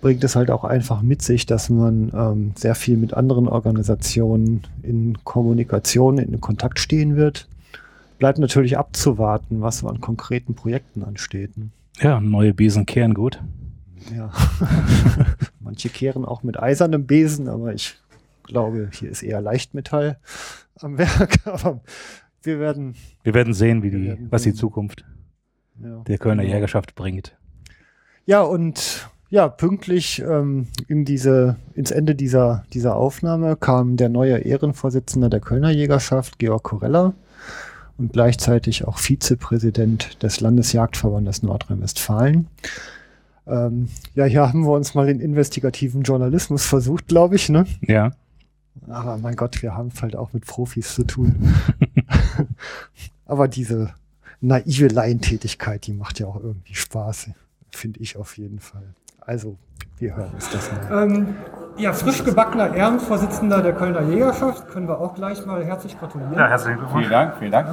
bringt 0.00 0.24
es 0.24 0.34
halt 0.34 0.50
auch 0.50 0.64
einfach 0.64 1.00
mit 1.02 1.22
sich, 1.22 1.46
dass 1.46 1.70
man 1.70 2.10
ähm, 2.14 2.52
sehr 2.56 2.74
viel 2.74 2.96
mit 2.96 3.14
anderen 3.14 3.48
Organisationen 3.48 4.62
in 4.82 5.16
Kommunikation, 5.22 6.18
in 6.18 6.40
Kontakt 6.40 6.80
stehen 6.80 7.14
wird. 7.14 7.46
Bleibt 8.18 8.38
natürlich 8.38 8.76
abzuwarten, 8.76 9.60
was 9.60 9.78
so 9.78 9.88
an 9.88 10.00
konkreten 10.00 10.54
Projekten 10.54 11.04
ansteht. 11.04 11.52
Ja, 12.00 12.20
neue 12.20 12.54
Besen 12.54 12.86
kehren 12.86 13.14
gut. 13.14 13.42
Ja. 14.16 14.32
Manche 15.60 15.88
kehren 15.88 16.24
auch 16.24 16.42
mit 16.42 16.58
eisernem 16.60 17.06
Besen, 17.06 17.48
aber 17.48 17.72
ich 17.72 17.96
glaube, 18.44 18.90
hier 18.92 19.10
ist 19.10 19.22
eher 19.22 19.40
Leichtmetall 19.40 20.18
am 20.80 20.98
Werk. 20.98 21.38
Aber 21.46 21.80
wir 22.42 22.58
werden. 22.58 22.94
Wir 23.22 23.34
werden 23.34 23.54
sehen, 23.54 23.82
wie 23.82 23.90
die, 23.90 24.06
werden 24.08 24.26
was 24.30 24.42
die 24.42 24.50
sehen. 24.50 24.58
Zukunft 24.58 25.04
Ja. 25.80 26.02
der 26.02 26.18
Kölner 26.18 26.42
Jägerschaft 26.42 26.94
bringt. 26.96 27.36
Ja, 28.26 28.42
und 28.42 29.08
ja, 29.30 29.48
pünktlich 29.48 30.20
ähm, 30.20 30.66
in 30.88 31.04
diese, 31.04 31.56
ins 31.74 31.90
Ende 31.90 32.14
dieser, 32.14 32.64
dieser 32.72 32.96
Aufnahme 32.96 33.56
kam 33.56 33.96
der 33.96 34.08
neue 34.08 34.38
Ehrenvorsitzende 34.38 35.30
der 35.30 35.40
Kölner 35.40 35.70
Jägerschaft, 35.70 36.38
Georg 36.38 36.64
Korella, 36.64 37.14
und 38.02 38.12
gleichzeitig 38.12 38.84
auch 38.84 38.98
Vizepräsident 38.98 40.20
des 40.24 40.40
Landesjagdverbandes 40.40 41.44
Nordrhein-Westfalen. 41.44 42.48
Ähm, 43.46 43.88
ja, 44.16 44.24
hier 44.24 44.42
haben 44.42 44.64
wir 44.64 44.72
uns 44.72 44.94
mal 44.94 45.06
den 45.06 45.20
investigativen 45.20 46.02
Journalismus 46.02 46.66
versucht, 46.66 47.06
glaube 47.06 47.36
ich, 47.36 47.48
ne? 47.48 47.64
Ja. 47.80 48.10
Aber 48.88 49.18
mein 49.18 49.36
Gott, 49.36 49.62
wir 49.62 49.76
haben 49.76 49.90
es 49.94 50.02
halt 50.02 50.16
auch 50.16 50.32
mit 50.32 50.44
Profis 50.46 50.94
zu 50.94 51.04
tun. 51.04 51.54
Aber 53.24 53.46
diese 53.46 53.94
naive 54.40 54.88
Laientätigkeit, 54.88 55.86
die 55.86 55.92
macht 55.92 56.18
ja 56.18 56.26
auch 56.26 56.42
irgendwie 56.42 56.74
Spaß, 56.74 57.30
finde 57.70 58.00
ich 58.00 58.16
auf 58.16 58.36
jeden 58.36 58.58
Fall. 58.58 58.94
Also 59.20 59.58
Wir 60.02 60.16
hören 60.16 60.30
uns 60.34 60.50
das 60.50 60.68
mal. 60.72 61.04
Ähm, 61.04 61.36
ja, 61.76 61.92
frisch 61.92 62.24
gebackener 62.24 62.74
Ehrenvorsitzender 62.74 63.62
der 63.62 63.72
Kölner 63.72 64.02
Jägerschaft, 64.02 64.68
können 64.68 64.88
wir 64.88 64.98
auch 64.98 65.14
gleich 65.14 65.46
mal 65.46 65.64
herzlich 65.64 65.96
gratulieren. 65.96 66.34
Ja, 66.34 66.48
herzlichen 66.48 66.78
Glückwunsch. 66.78 67.06
Vielen 67.06 67.12
Dank, 67.12 67.36
vielen 67.38 67.52
Dank. 67.52 67.68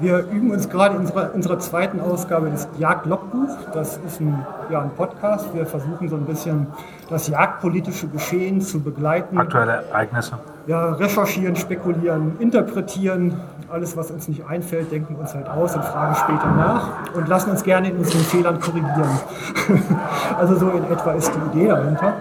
Wir 0.00 0.18
üben 0.28 0.50
uns 0.50 0.68
gerade 0.68 0.96
in 0.96 1.02
unserer, 1.02 1.32
unserer 1.32 1.60
zweiten 1.60 2.00
Ausgabe 2.00 2.50
des 2.50 2.66
Jagdlogbuch. 2.78 3.70
Das 3.72 3.96
ist 3.98 4.20
ein, 4.20 4.44
ja, 4.70 4.82
ein 4.82 4.90
Podcast. 4.90 5.54
Wir 5.54 5.66
versuchen 5.66 6.08
so 6.08 6.16
ein 6.16 6.24
bisschen 6.24 6.66
das 7.10 7.28
jagdpolitische 7.28 8.08
Geschehen 8.08 8.60
zu 8.60 8.80
begleiten. 8.80 9.38
Aktuelle 9.38 9.84
Ereignisse. 9.88 10.36
Ja, 10.66 10.94
recherchieren, 10.94 11.54
spekulieren, 11.54 12.40
interpretieren. 12.40 13.34
Alles, 13.70 13.96
was 13.98 14.10
uns 14.10 14.28
nicht 14.28 14.46
einfällt, 14.46 14.90
denken 14.90 15.16
uns 15.16 15.34
halt 15.34 15.46
aus 15.46 15.74
und 15.76 15.84
fragen 15.84 16.14
später 16.14 16.50
nach 16.56 17.14
und 17.14 17.28
lassen 17.28 17.50
uns 17.50 17.62
gerne 17.62 17.90
in 17.90 17.98
unseren 17.98 18.22
Fehlern 18.22 18.58
korrigieren. 18.60 19.20
also 20.38 20.56
so 20.56 20.70
in 20.70 20.84
etwa 20.84 21.12
ist 21.12 21.30
die 21.34 21.58
Idee 21.58 21.68
dahinter. 21.68 22.14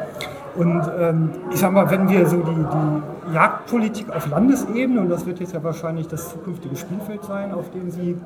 Und 0.55 0.81
ähm, 0.99 1.29
ich 1.51 1.59
sag 1.59 1.71
mal, 1.71 1.89
wenn 1.89 2.09
wir 2.09 2.25
so 2.25 2.37
die, 2.37 2.53
die 2.53 3.33
Jagdpolitik 3.33 4.13
auf 4.13 4.27
Landesebene, 4.27 4.99
und 4.99 5.09
das 5.09 5.25
wird 5.25 5.39
jetzt 5.39 5.53
ja 5.53 5.63
wahrscheinlich 5.63 6.09
das 6.09 6.29
zukünftige 6.31 6.75
Spielfeld 6.75 7.23
sein, 7.23 7.53
auf 7.53 7.69
dem 7.71 7.91
Sie 7.91 8.17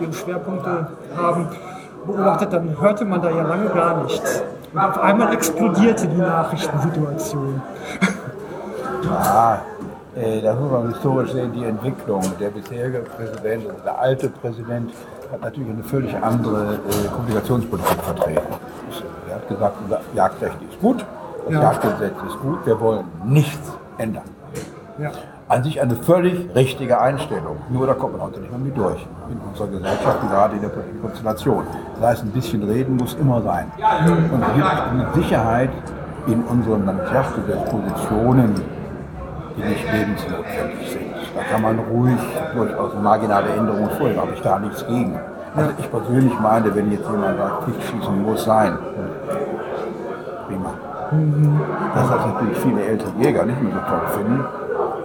Ihre 0.00 0.12
Schwerpunkte 0.12 0.88
haben, 1.16 1.48
beobachtet, 2.06 2.52
dann 2.52 2.80
hörte 2.80 3.04
man 3.04 3.20
da 3.20 3.30
ja 3.30 3.42
lange 3.42 3.68
gar 3.70 4.04
nichts. 4.04 4.44
Und 4.72 4.78
auf 4.78 4.98
einmal 4.98 5.32
explodierte 5.32 6.06
die 6.06 6.18
Nachrichtensituation. 6.18 7.62
Ja, 9.02 9.62
äh, 10.20 10.40
da 10.42 10.54
muss 10.54 10.70
man 10.70 10.88
historisch 10.92 11.32
sehen, 11.32 11.52
die 11.52 11.64
Entwicklung. 11.64 12.22
Der 12.38 12.50
bisherige 12.50 12.98
Präsident, 13.00 13.68
also 13.68 13.82
der 13.84 13.98
alte 13.98 14.28
Präsident, 14.28 14.90
hat 15.32 15.40
natürlich 15.40 15.70
eine 15.70 15.82
völlig 15.82 16.14
andere 16.16 16.74
äh, 16.74 17.08
Kommunikationspolitik 17.08 18.02
vertreten. 18.02 18.54
Er 19.28 19.34
hat 19.36 19.48
gesagt, 19.48 19.76
unser 19.84 20.00
Jagdrecht 20.14 20.56
ist 20.70 20.80
gut, 20.80 21.04
das 21.46 21.54
Ja. 21.54 21.62
Jagdgesetz 21.62 22.14
ist 22.28 22.40
gut, 22.40 22.66
wir 22.66 22.80
wollen 22.80 23.04
nichts 23.24 23.72
ändern. 23.98 24.24
Ja. 24.98 25.10
An 25.48 25.64
sich 25.64 25.80
eine 25.80 25.96
völlig 25.96 26.54
richtige 26.54 27.00
Einstellung. 27.00 27.56
Nur 27.70 27.86
da 27.86 27.94
kommt 27.94 28.12
man 28.16 28.22
heute 28.26 28.38
nicht 28.40 28.50
mehr 28.50 28.60
mit 28.60 28.76
durch. 28.76 29.04
In 29.30 29.38
unserer 29.48 29.66
Gesellschaft, 29.68 30.22
und 30.22 30.30
gerade 30.30 30.54
in 30.56 30.60
der 30.62 30.68
politischen 30.68 31.02
Konstellation. 31.02 31.64
Das 31.98 32.10
heißt, 32.10 32.22
ein 32.24 32.30
bisschen 32.30 32.62
reden 32.62 32.96
muss 32.96 33.14
immer 33.14 33.42
sein. 33.42 33.66
Und 34.06 34.42
es 34.42 34.54
gibt 34.54 34.94
mit 34.94 35.14
Sicherheit 35.14 35.70
in 36.26 36.42
unserem 36.44 36.86
Landesjagdgesetz 36.86 37.70
Positionen, 37.70 38.54
die 39.60 39.68
nicht 39.68 39.92
lebensnotwendig 39.92 40.90
sind. 40.90 41.10
Da 41.36 41.42
kann 41.44 41.62
man 41.62 41.78
ruhig 41.78 42.18
durchaus 42.54 42.94
marginale 43.00 43.48
Änderungen 43.50 43.90
vornehmen, 43.90 44.20
habe 44.20 44.32
ich 44.34 44.42
da 44.42 44.58
nichts 44.58 44.86
gegen. 44.86 45.18
Also 45.56 45.70
ich 45.78 45.90
persönlich 45.90 46.38
meine, 46.40 46.74
wenn 46.74 46.92
jetzt 46.92 47.08
jemand 47.10 47.38
sagt, 47.38 47.64
Pflichtschießen 47.64 48.22
muss 48.22 48.44
sein, 48.44 48.78
prima. 50.46 50.70
Dass 51.94 52.08
das 52.08 52.26
natürlich 52.26 52.58
viele 52.58 52.84
ältere 52.84 53.10
Jäger 53.18 53.44
nicht 53.44 53.60
mehr 53.60 53.72
so 53.72 53.80
toll 53.80 54.08
finden, 54.14 54.44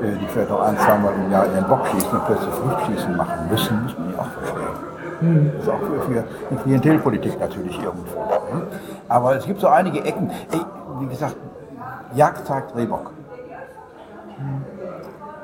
äh, 0.01 0.19
die 0.19 0.27
vielleicht 0.27 0.51
auch 0.51 0.61
ein, 0.61 0.77
zweimal 0.77 1.13
im 1.15 1.31
Jahr 1.31 1.45
ihren 1.47 1.67
Bock 1.67 1.87
schießen 1.87 2.11
und 2.11 2.25
plötzlich 2.25 2.53
Pflichtschießen 2.53 3.17
machen 3.17 3.49
müssen, 3.49 3.83
muss 3.83 3.97
man 3.97 4.11
ja 4.11 4.19
auch 4.19 4.27
verstehen. 4.27 5.51
Das 5.55 5.63
ist 5.63 5.69
auch 5.69 5.79
für, 5.79 6.01
für 6.01 6.23
die 6.51 6.55
Klientelpolitik 6.57 7.39
natürlich 7.39 7.81
irgendwo. 7.81 8.19
hm? 8.51 8.61
Aber 9.07 9.35
es 9.35 9.45
gibt 9.45 9.59
so 9.61 9.67
einige 9.67 10.03
Ecken. 10.03 10.29
Ey, 10.51 10.59
wie 10.99 11.07
gesagt, 11.07 11.35
Jagd 12.13 12.45
zeigt 12.45 12.75
Rehbock. 12.75 13.11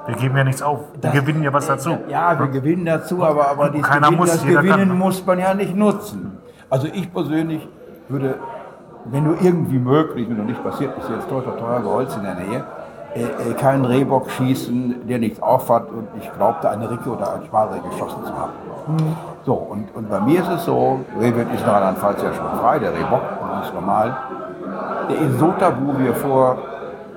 Wir 0.08 0.16
geben 0.16 0.36
ja 0.36 0.44
nichts 0.44 0.62
auf. 0.62 0.80
Wir 1.00 1.12
gewinnen 1.12 1.44
ja 1.44 1.54
was 1.54 1.68
dazu. 1.68 1.98
Ja, 2.10 2.38
wir 2.40 2.48
gewinnen 2.48 2.86
dazu, 2.86 3.24
aber, 3.24 3.50
aber 3.50 3.70
dieses 3.70 3.90
Gewinn, 3.90 4.18
muss, 4.18 4.32
das 4.32 4.44
Gewinnen 4.44 4.90
kann. 4.90 4.98
muss 4.98 5.26
man 5.26 5.40
ja 5.40 5.54
nicht 5.54 5.76
nutzen. 5.76 6.38
Also 6.70 6.88
ich 6.92 7.14
persönlich 7.14 7.68
würde, 8.10 8.36
wenn 9.06 9.24
nur 9.24 9.42
irgendwie 9.42 9.78
möglich, 9.78 10.28
wenn 10.30 10.38
noch 10.38 10.46
nicht 10.46 10.64
passiert, 10.64 10.98
ist 10.98 11.10
jetzt 11.10 11.30
teuer, 11.30 11.56
teuer 11.58 11.84
Holz 11.84 12.16
in 12.16 12.24
der 12.24 12.36
Nähe, 12.36 12.64
äh, 13.14 13.24
äh, 13.24 13.54
keinen 13.54 13.86
Rehbock 13.86 14.32
schießen, 14.32 15.08
der 15.08 15.20
nichts 15.20 15.42
aufhat 15.42 15.90
und 15.90 16.08
ich 16.20 16.32
glaubte, 16.34 16.70
eine 16.70 16.90
Ricke 16.90 17.10
oder 17.10 17.36
ein 17.36 17.46
Sparreh 17.46 17.80
geschossen 17.80 18.24
zu 18.26 18.34
haben. 18.34 18.54
So, 19.46 19.54
und, 19.54 19.94
und 19.96 20.10
bei 20.10 20.20
mir 20.22 20.42
ist 20.42 20.50
es 20.50 20.66
so, 20.66 21.02
Rehwild 21.20 21.54
ist 21.54 21.62
in 21.62 21.70
Rheinland-Pfalz 21.70 22.22
ja 22.24 22.34
schon 22.34 22.60
frei, 22.60 22.80
der 22.80 22.94
Rehbock, 22.94 23.22
das 23.58 23.68
ist 23.68 23.74
normal. 23.74 24.16
Der 25.10 25.18
ist 25.18 25.40
so 25.40 25.52
tabu, 25.60 25.94
wie 26.00 26.08
er 26.08 26.16
vor 26.16 26.58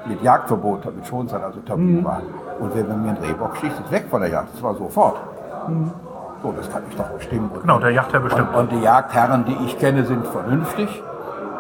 mit 0.07 0.23
Jagdverbot, 0.23 0.84
mit 0.94 1.07
Schonzeit 1.07 1.42
also 1.42 1.60
tabu 1.60 1.81
Mhm. 1.81 2.05
war. 2.05 2.20
Und 2.60 2.70
wer 2.74 2.84
bei 2.84 2.94
mir 2.94 3.08
einen 3.10 3.18
Rehbock 3.18 3.57
schießt, 3.57 3.81
ist 3.81 3.91
weg 3.91 4.07
von 4.10 4.20
der 4.20 4.31
Jagd. 4.31 4.49
Das 4.55 4.62
war 4.62 4.74
sofort. 4.74 5.16
So, 6.42 6.52
das 6.52 6.70
kann 6.70 6.83
ich 6.89 6.97
doch 6.97 7.08
bestimmen. 7.08 7.50
Genau, 7.60 7.78
der 7.78 7.91
Yachtherr 7.91 8.20
bestimmt. 8.20 8.49
Und, 8.50 8.55
und 8.57 8.73
die 8.73 8.81
Jagdherren, 8.83 9.44
die 9.47 9.57
ich 9.65 9.78
kenne, 9.78 10.05
sind 10.05 10.26
vernünftig. 10.26 11.02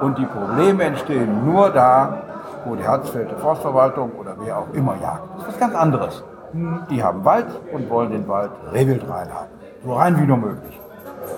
Und 0.02 0.18
die 0.18 0.26
Probleme 0.26 0.84
entstehen 0.84 1.44
nur 1.46 1.70
da, 1.70 2.18
wo 2.66 2.74
die 2.74 2.86
Harzfelder 2.86 3.36
Forstverwaltung 3.36 4.12
oder 4.12 4.34
wer 4.38 4.58
auch 4.58 4.66
immer 4.74 4.94
jagt. 5.00 5.22
Das 5.36 5.42
ist 5.42 5.48
was 5.54 5.58
ganz 5.60 5.74
anderes. 5.74 6.22
Die 6.90 7.02
haben 7.02 7.24
Wald 7.24 7.46
und 7.72 7.88
wollen 7.90 8.10
den 8.12 8.28
Wald 8.28 8.50
Rehwild 8.72 9.02
reinhaben. 9.08 9.48
So 9.84 9.94
rein 9.94 10.20
wie 10.20 10.26
nur 10.26 10.36
möglich. 10.36 10.78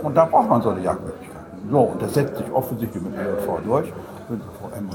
Und 0.03 0.17
da 0.17 0.25
braucht 0.25 0.49
man 0.51 0.61
solche 0.63 0.81
Jagdmöglichkeiten. 0.83 1.71
So, 1.71 1.81
und 1.81 2.03
das 2.03 2.15
setzt 2.15 2.37
sich 2.37 2.53
offensichtlich 2.53 3.03
mit 3.03 3.15
LV 3.15 3.61
durch. 3.65 3.93
Wenn 4.29 4.39
Sie 4.39 4.45
vor 4.61 4.71
allem- 4.75 4.91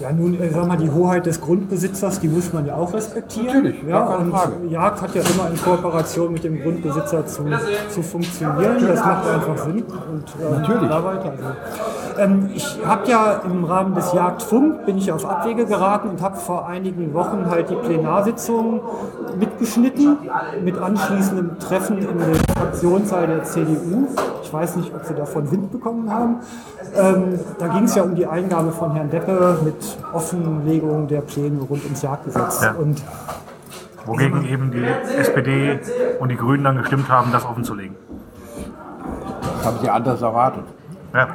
Ja, 0.00 0.10
nun, 0.12 0.40
äh, 0.40 0.50
sag 0.50 0.66
mal, 0.66 0.76
die 0.76 0.90
Hoheit 0.90 1.26
des 1.26 1.40
Grundbesitzers, 1.40 2.20
die 2.20 2.28
muss 2.28 2.52
man 2.52 2.66
ja 2.66 2.74
auch 2.74 2.92
respektieren. 2.92 3.64
Natürlich, 3.64 3.82
ja, 3.88 4.06
keine 4.06 4.18
und 4.18 4.30
Frage. 4.30 4.52
Jagd 4.68 5.02
hat 5.02 5.14
ja 5.14 5.22
immer 5.22 5.50
in 5.50 5.62
Kooperation 5.62 6.32
mit 6.32 6.44
dem 6.44 6.60
Grundbesitzer 6.60 7.26
zu, 7.26 7.44
zu 7.88 8.02
funktionieren. 8.02 8.86
Das 8.86 9.04
macht 9.04 9.28
einfach 9.28 9.58
Sinn. 9.58 9.82
Und, 9.82 10.24
äh, 10.40 10.60
Natürlich. 10.60 10.88
Da 10.88 11.04
weiter. 11.04 11.30
Also. 11.30 12.22
Ähm, 12.22 12.50
ich 12.54 12.78
habe 12.84 13.08
ja 13.08 13.40
im 13.44 13.64
Rahmen 13.64 13.94
des 13.94 14.12
Jagdfunk 14.12 14.86
bin 14.86 14.98
ich 14.98 15.10
auf 15.12 15.24
Abwege 15.24 15.66
geraten 15.66 16.08
und 16.08 16.20
habe 16.20 16.36
vor 16.36 16.66
einigen 16.66 17.14
Wochen 17.14 17.46
halt 17.48 17.70
die 17.70 17.74
Plenarsitzung 17.74 18.80
mitgeschnitten 19.38 20.18
mit 20.62 20.78
anschließendem 20.78 21.58
Treffen 21.58 21.98
in 21.98 22.18
der 22.18 22.34
Fraktionssaal 22.56 23.26
der 23.26 23.44
CDU. 23.44 24.08
Ich 24.42 24.52
weiß 24.52 24.76
nicht, 24.76 24.94
ob 24.94 25.04
Sie 25.04 25.14
davon 25.14 25.50
Wind 25.50 25.70
bekommen 25.70 26.10
haben. 26.10 26.36
Ähm, 26.94 27.38
da 27.58 27.68
ging 27.68 27.84
es 27.84 27.94
ja 27.94 28.02
um 28.02 28.14
die 28.14 28.26
Eingabe 28.26 28.70
von 28.72 28.92
Herrn 28.92 29.10
Deppe 29.10 29.58
mit 29.64 29.81
Offenlegung 30.12 31.08
der 31.08 31.20
Pläne 31.20 31.60
rund 31.60 31.84
ums 31.84 32.02
Jagdgesetz. 32.02 32.62
Ja. 32.62 32.72
Und 32.72 33.02
Wogegen 34.04 34.44
eben 34.44 34.70
die 34.72 34.84
SPD 34.84 35.78
und 36.18 36.28
die 36.28 36.36
Grünen 36.36 36.64
dann 36.64 36.76
gestimmt 36.78 37.08
haben, 37.08 37.30
das 37.30 37.44
offenzulegen. 37.44 37.96
Das 39.58 39.66
haben 39.66 39.78
Sie 39.80 39.88
anders 39.88 40.20
erwartet. 40.22 40.64
Ja. 41.14 41.28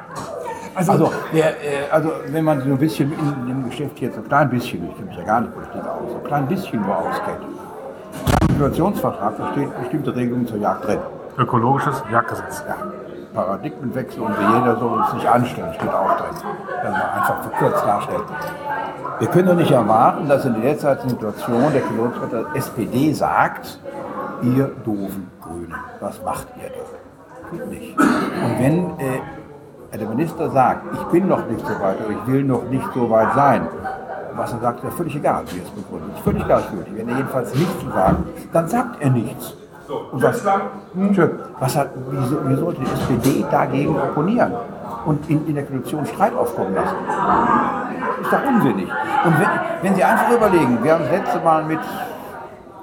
Also, 0.75 1.11
der, 1.33 1.49
äh, 1.49 1.89
also 1.89 2.11
wenn 2.27 2.43
man 2.43 2.61
so 2.61 2.69
ein 2.69 2.77
bisschen 2.77 3.11
in 3.11 3.47
dem 3.47 3.69
Geschäft 3.69 3.99
jetzt 3.99 4.15
so 4.15 4.21
ein 4.21 4.27
klein 4.27 4.49
bisschen, 4.49 4.87
ich 4.87 4.95
kenne 4.95 5.07
mich 5.07 5.17
ja 5.17 5.23
gar 5.23 5.41
nicht 5.41 5.53
Politik 5.53 5.81
aus, 5.81 6.11
so 6.11 6.17
ein 6.17 6.23
klein 6.23 6.47
bisschen 6.47 6.81
nur 6.81 6.97
auskennt. 6.97 7.45
Im 8.41 8.47
Situationsvertrag 8.49 9.33
steht 9.53 9.79
bestimmte 9.79 10.15
Regelungen 10.15 10.45
zur 10.45 10.57
Jagd 10.57 10.85
drin. 10.85 10.99
Ökologisches 11.37 12.03
Jagdgesetz. 12.11 12.63
Ja. 12.67 12.75
Paradigmenwechsel 13.37 14.23
und 14.23 14.33
jeder 14.35 14.77
soll 14.79 14.97
uns 14.97 15.13
nicht 15.13 15.27
anstellen, 15.27 15.71
steht 15.75 15.93
auch 15.93 16.17
drin. 16.17 16.35
Wenn 16.81 16.91
man 16.91 17.01
einfach 17.01 17.41
verkürzt 17.43 17.85
darstellt. 17.85 18.23
Wir 19.19 19.27
können 19.27 19.47
doch 19.47 19.55
nicht 19.55 19.71
erwarten, 19.71 20.27
dass 20.27 20.43
in 20.45 20.53
der 20.53 20.63
derzeitigen 20.63 21.09
Situation 21.09 21.71
der 21.71 21.81
Pilotvertreter 21.81 22.55
SPD 22.55 23.13
sagt, 23.13 23.79
ihr 24.41 24.71
doofen 24.83 25.29
Grünen, 25.41 25.75
was 25.99 26.21
macht 26.23 26.47
ihr 26.57 26.69
da? 26.69 27.57
Geht 27.57 27.69
nicht. 27.69 27.99
Und 27.99 28.59
wenn 28.59 28.99
äh, 28.99 29.97
der 29.97 30.07
Minister 30.07 30.49
sagt, 30.49 30.81
ich 30.93 31.03
bin 31.03 31.27
noch 31.27 31.47
nicht 31.47 31.65
so 31.65 31.73
weit 31.79 31.97
oder 32.01 32.09
ich 32.09 32.27
will 32.27 32.43
noch 32.43 32.63
nicht 32.63 32.87
so 32.93 33.07
weit 33.09 33.33
sein, 33.35 33.67
was 34.35 34.51
er 34.53 34.59
sagt, 34.59 34.83
ist 34.83 34.97
völlig 34.97 35.15
egal, 35.15 35.43
wie 35.51 35.59
er 35.59 35.63
es 35.63 35.69
begründet. 35.69 36.09
Ist 36.15 36.23
völlig 36.23 36.45
gleichgültig. 36.45 36.93
Wenn 36.95 37.09
er 37.09 37.17
jedenfalls 37.17 37.53
nichts 37.53 37.79
zu 37.79 37.89
sagen, 37.89 38.23
dann 38.51 38.67
sagt 38.67 39.01
er 39.01 39.09
nichts. 39.11 39.55
Und 39.89 40.21
was, 40.23 40.43
Tschö, 41.13 41.29
was 41.59 41.77
hat, 41.77 41.89
wie, 42.09 42.25
so- 42.25 42.49
wie 42.49 42.55
sollte 42.55 42.81
die 42.81 42.91
SPD 42.91 43.45
dagegen 43.49 43.95
opponieren 43.97 44.51
und 45.05 45.29
in, 45.29 45.47
in 45.47 45.55
der 45.55 45.65
Koalition 45.65 46.05
Streit 46.05 46.35
aufkommen 46.35 46.75
lassen? 46.75 46.95
Ist 48.21 48.33
doch 48.33 48.45
unsinnig. 48.47 48.89
Und 49.25 49.39
wenn, 49.39 49.47
wenn 49.81 49.95
Sie 49.95 50.03
einfach 50.03 50.31
überlegen, 50.31 50.83
wir 50.83 50.93
haben 50.93 51.03
das 51.03 51.11
letzte 51.11 51.39
Mal 51.39 51.63
mit 51.63 51.79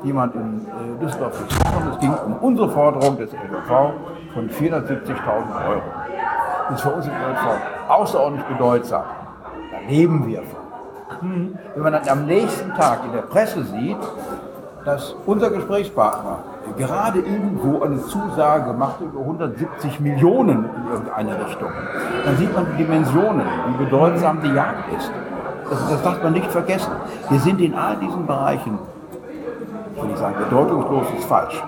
jemand 0.02 0.34
in 0.34 0.66
äh, 0.66 1.00
Düsseldorf 1.04 1.38
gesprochen, 1.46 1.88
es 1.92 1.98
ging 1.98 2.14
um 2.26 2.34
unsere 2.40 2.68
Forderung 2.70 3.16
des 3.18 3.32
LV 3.32 3.68
von 4.32 4.48
470.000 4.50 5.68
Euro. 5.68 5.82
Das 6.68 6.76
ist 6.78 6.82
für 6.82 6.90
uns 6.90 7.06
im 7.06 7.12
LV 7.12 7.88
außerordentlich 7.90 8.46
bedeutsam. 8.46 9.02
Da 9.72 9.78
leben 9.88 10.26
wir 10.26 10.42
von. 10.42 10.60
Wenn 11.74 11.82
man 11.82 11.92
dann 11.92 12.08
am 12.08 12.26
nächsten 12.26 12.72
Tag 12.74 13.00
in 13.06 13.12
der 13.12 13.22
Presse 13.22 13.62
sieht, 13.64 13.96
dass 14.84 15.14
unser 15.26 15.50
Gesprächspartner 15.50 16.38
gerade 16.76 17.20
irgendwo 17.20 17.82
eine 17.82 18.02
Zusage 18.02 18.72
gemacht 18.72 18.96
hat 19.00 19.06
über 19.06 19.20
170 19.20 20.00
Millionen 20.00 20.64
in 20.64 20.92
irgendeine 20.92 21.46
Richtung, 21.46 21.70
dann 22.24 22.36
sieht 22.36 22.54
man 22.54 22.66
die 22.72 22.84
Dimensionen, 22.84 23.46
wie 23.68 23.84
bedeutsam 23.84 24.40
die 24.42 24.52
Jagd 24.52 24.92
ist. 24.96 25.10
Das, 25.70 25.88
das 25.88 26.02
darf 26.02 26.22
man 26.22 26.32
nicht 26.32 26.50
vergessen. 26.50 26.92
Wir 27.30 27.40
sind 27.40 27.60
in 27.60 27.74
all 27.74 27.96
diesen 27.96 28.26
Bereichen, 28.26 28.78
ich 30.12 30.18
sagen 30.18 30.34
bedeutungslos 30.38 31.06
ist 31.18 31.24
falsch, 31.24 31.62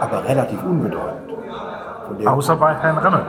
aber 0.00 0.24
relativ 0.28 0.62
unbedeutend. 0.62 1.32
Außer 2.26 2.56
bei 2.56 2.74
Herrn 2.74 2.98
Remmel. 2.98 3.22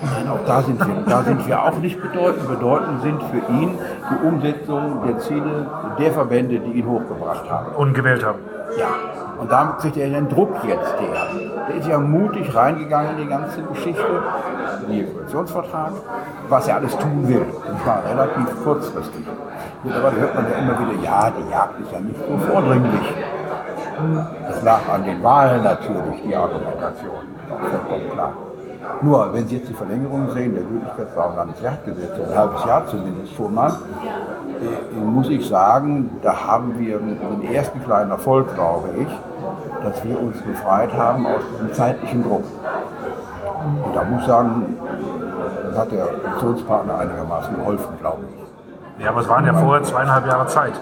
Nein, 0.00 0.28
auch 0.28 0.44
da 0.44 0.62
sind 0.62 0.78
wir, 0.80 0.94
da 1.06 1.22
sind 1.22 1.46
wir 1.46 1.62
auch 1.62 1.78
nicht 1.78 2.00
bedeutend. 2.00 2.48
Bedeutend 2.48 3.02
sind 3.02 3.22
für 3.24 3.52
ihn 3.52 3.78
die 4.10 4.26
Umsetzung 4.26 5.06
der 5.06 5.18
Ziele 5.18 5.66
der 5.98 6.12
Verbände, 6.12 6.58
die 6.58 6.72
ihn 6.72 6.86
hochgebracht 6.86 7.48
haben. 7.48 7.74
Und 7.76 7.94
gewählt 7.94 8.24
haben. 8.24 8.40
Ja. 8.78 8.86
Und 9.40 9.50
damit 9.50 9.78
kriegt 9.78 9.96
er 9.96 10.08
den 10.08 10.28
Druck 10.28 10.56
jetzt 10.66 10.94
der. 11.00 11.68
Der 11.68 11.76
ist 11.76 11.88
ja 11.88 11.98
mutig 11.98 12.54
reingegangen 12.54 13.16
in 13.16 13.24
die 13.24 13.28
ganze 13.28 13.62
Geschichte, 13.62 14.22
in 14.86 14.96
den 14.96 15.12
Koalitionsvertrag, 15.12 15.92
was 16.48 16.68
er 16.68 16.76
alles 16.76 16.96
tun 16.98 17.28
will. 17.28 17.46
Und 17.68 17.82
zwar 17.82 18.02
relativ 18.08 18.64
kurzfristig. 18.64 19.24
Mittlerweile 19.82 20.16
hört 20.16 20.34
man 20.34 20.46
ja 20.50 20.58
immer 20.58 20.78
wieder, 20.78 21.02
ja, 21.02 21.30
die 21.30 21.50
Jagd 21.50 21.80
ist 21.80 21.92
ja 21.92 22.00
nicht 22.00 22.18
so 22.18 22.38
vordringlich. 22.38 23.14
Das 24.48 24.62
lag 24.62 24.80
an 24.92 25.04
den 25.04 25.22
Wahlen 25.22 25.62
natürlich, 25.62 26.22
die 26.24 26.34
Argumentation. 26.34 27.24
Vollkommen 27.48 28.10
klar. 28.10 28.32
Nur, 29.02 29.32
wenn 29.32 29.46
Sie 29.46 29.56
jetzt 29.56 29.68
die 29.68 29.74
Verlängerung 29.74 30.30
sehen, 30.30 30.54
der 30.54 30.64
Gültigkeitsdauer 30.64 31.30
am 31.30 31.36
Landesjagdgesetz, 31.36 32.16
so 32.16 32.22
ein 32.22 32.38
halbes 32.38 32.64
Jahr 32.64 32.86
zumindest 32.86 33.34
schon 33.34 33.54
mal, 33.54 33.70
äh, 33.70 35.04
muss 35.04 35.28
ich 35.28 35.46
sagen, 35.46 36.10
da 36.22 36.46
haben 36.46 36.78
wir 36.78 36.98
den 36.98 37.54
ersten 37.54 37.82
kleinen 37.84 38.10
Erfolg, 38.10 38.54
glaube 38.54 38.88
ich, 38.98 39.08
dass 39.82 40.04
wir 40.04 40.20
uns 40.20 40.40
befreit 40.42 40.92
haben 40.94 41.26
aus 41.26 41.42
diesem 41.52 41.72
zeitlichen 41.72 42.22
Druck. 42.22 42.44
Und 43.84 43.96
da 43.96 44.04
muss 44.04 44.20
ich 44.20 44.26
sagen, 44.26 44.76
das 45.68 45.78
hat 45.78 45.92
der 45.92 46.06
Koalitionspartner 46.06 46.98
einigermaßen 46.98 47.56
geholfen, 47.56 47.88
glaube 48.00 48.22
ich. 48.28 49.04
Ja, 49.04 49.10
aber 49.10 49.20
es 49.20 49.28
waren 49.28 49.44
ja 49.44 49.54
vorher 49.54 49.82
zweieinhalb 49.82 50.26
Jahre 50.26 50.46
Zeit. 50.46 50.72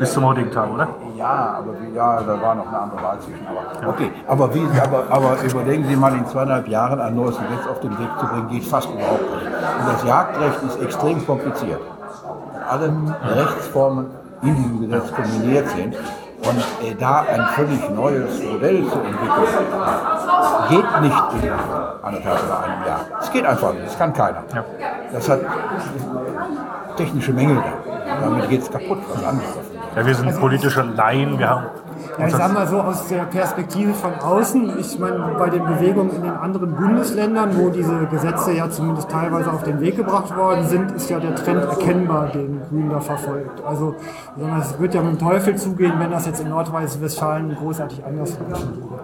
Bis 0.00 0.14
zum 0.14 0.24
heutigen 0.24 0.50
Tag, 0.50 0.72
oder? 0.72 0.88
Ja, 1.14 1.56
aber 1.58 1.74
wie, 1.78 1.94
ja, 1.94 2.22
da 2.22 2.40
war 2.40 2.54
noch 2.54 2.66
eine 2.66 2.78
andere 2.78 3.02
Wahl 3.02 3.18
zwischen. 3.20 3.46
Aber, 3.46 3.90
okay, 3.90 4.10
aber, 4.26 4.54
wie, 4.54 4.66
aber, 4.80 5.04
aber 5.10 5.36
überlegen 5.42 5.84
Sie 5.86 5.94
mal, 5.94 6.14
in 6.14 6.26
zweieinhalb 6.26 6.66
Jahren 6.68 6.98
ein 6.98 7.14
neues 7.14 7.36
Gesetz 7.36 7.66
auf 7.70 7.80
den 7.80 7.90
Weg 7.98 8.08
zu 8.18 8.26
bringen, 8.26 8.48
geht 8.48 8.64
fast 8.64 8.88
überhaupt 8.88 9.20
nicht. 9.20 9.44
Und 9.44 9.92
das 9.92 10.02
Jagdrecht 10.04 10.62
ist 10.62 10.80
extrem 10.80 11.26
kompliziert. 11.26 11.82
Alle 12.66 12.90
Rechtsformen 13.36 14.06
in 14.40 14.56
diesem 14.56 14.80
Gesetz 14.88 15.12
kombiniert 15.14 15.68
sind. 15.68 15.94
Und 15.94 16.88
äh, 16.88 16.94
da 16.98 17.20
ein 17.20 17.46
völlig 17.48 17.90
neues 17.90 18.42
Modell 18.42 18.82
zu 18.88 18.98
entwickeln, 19.00 19.50
geht 20.70 21.00
nicht 21.02 21.24
in 21.42 21.52
anderthalb 22.02 22.44
oder 22.46 22.64
einem 22.64 22.86
Jahr. 22.86 23.00
Es 23.20 23.30
geht 23.30 23.44
einfach 23.44 23.74
nicht, 23.74 23.84
das 23.84 23.98
kann 23.98 24.14
keiner. 24.14 24.44
Das 25.12 25.28
hat 25.28 25.40
technische 26.96 27.34
Mängel 27.34 27.56
da. 27.56 28.20
Damit 28.22 28.48
geht 28.48 28.62
es 28.62 28.70
kaputt, 28.70 28.98
was 29.12 29.22
anderes. 29.22 29.69
Ja, 29.96 30.06
wir 30.06 30.14
sind 30.14 30.38
politische 30.38 30.82
Laien, 30.82 31.38
wir 31.38 31.50
haben. 31.50 31.66
Ja, 32.18 32.26
ich 32.26 32.34
sag 32.34 32.52
mal 32.52 32.66
so 32.66 32.80
aus 32.80 33.08
der 33.08 33.24
Perspektive 33.24 33.92
von 33.92 34.14
außen, 34.14 34.78
ich 34.78 34.98
meine, 34.98 35.34
bei 35.38 35.50
den 35.50 35.64
Bewegungen 35.64 36.14
in 36.14 36.22
den 36.22 36.32
anderen 36.32 36.74
Bundesländern, 36.74 37.56
wo 37.56 37.70
diese 37.70 38.06
Gesetze 38.06 38.52
ja 38.52 38.70
zumindest 38.70 39.10
teilweise 39.10 39.52
auf 39.52 39.64
den 39.64 39.80
Weg 39.80 39.96
gebracht 39.96 40.34
worden 40.36 40.66
sind, 40.66 40.92
ist 40.92 41.10
ja 41.10 41.18
der 41.18 41.34
Trend 41.34 41.64
erkennbar, 41.64 42.28
den 42.28 42.60
Grün 42.68 42.90
da 42.90 43.00
verfolgt. 43.00 43.64
Also 43.64 43.96
es 44.60 44.78
wird 44.78 44.94
ja 44.94 45.02
mit 45.02 45.12
dem 45.12 45.18
Teufel 45.18 45.56
zugehen, 45.56 45.94
wenn 45.98 46.10
das 46.10 46.26
jetzt 46.26 46.40
in 46.40 46.48
Nordrhein-Westfalen 46.50 47.56
großartig 47.56 48.04
anders 48.04 48.38
laufen 48.48 48.76
würde. 48.76 49.02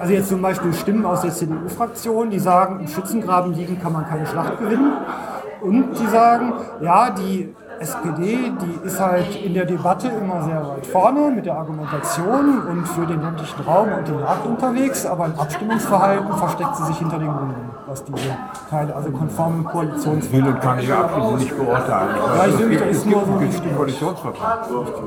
Also 0.00 0.12
jetzt 0.12 0.28
zum 0.28 0.42
Beispiel 0.42 0.72
Stimmen 0.72 1.06
aus 1.06 1.22
der 1.22 1.30
CDU-Fraktion, 1.30 2.30
die 2.30 2.40
sagen, 2.40 2.80
im 2.80 2.88
Schützengraben 2.88 3.54
liegen 3.54 3.80
kann 3.80 3.92
man 3.92 4.06
keine 4.06 4.26
Schlacht 4.26 4.58
gewinnen. 4.58 4.92
Und 5.60 5.98
die 5.98 6.06
sagen, 6.06 6.52
ja, 6.82 7.10
die 7.10 7.54
SPD, 7.80 8.52
die 8.60 8.86
ist 8.86 9.00
halt 9.00 9.36
in 9.36 9.54
der 9.54 9.64
Debatte 9.64 10.08
immer 10.08 10.42
sehr 10.42 10.66
weit 10.68 10.86
vorne 10.86 11.30
mit 11.30 11.46
der 11.46 11.56
Argumentation 11.56 12.62
und 12.68 12.86
für 12.86 13.06
den 13.06 13.20
ländlichen 13.22 13.62
Raum 13.62 13.88
und 13.92 14.08
die 14.08 14.12
Jagd 14.12 14.46
unterwegs, 14.46 15.06
aber 15.06 15.26
im 15.26 15.38
Abstimmungsverhalten 15.38 16.32
versteckt 16.32 16.76
sie 16.76 16.84
sich 16.84 16.98
hinter 16.98 17.18
den 17.18 17.28
Grünen, 17.28 17.70
was 17.86 18.04
diese 18.04 18.36
Teile, 18.70 18.94
also 18.94 19.10
konformen 19.10 19.64
Koalitions... 19.64 20.32
Will 20.32 20.46
und 20.46 20.60
kann 20.60 20.78
ich 20.78 20.92
abschließend 20.92 21.38
nicht 21.38 21.56
beurteilen. 21.56 22.16
Ja, 22.36 22.46
ich 22.46 22.56
denke, 22.56 22.76
das 22.78 22.88
ist 22.88 23.06
nur 23.06 23.24
so 23.24 23.32
ein 23.32 23.76
Koalitionsvertrag. 23.76 24.58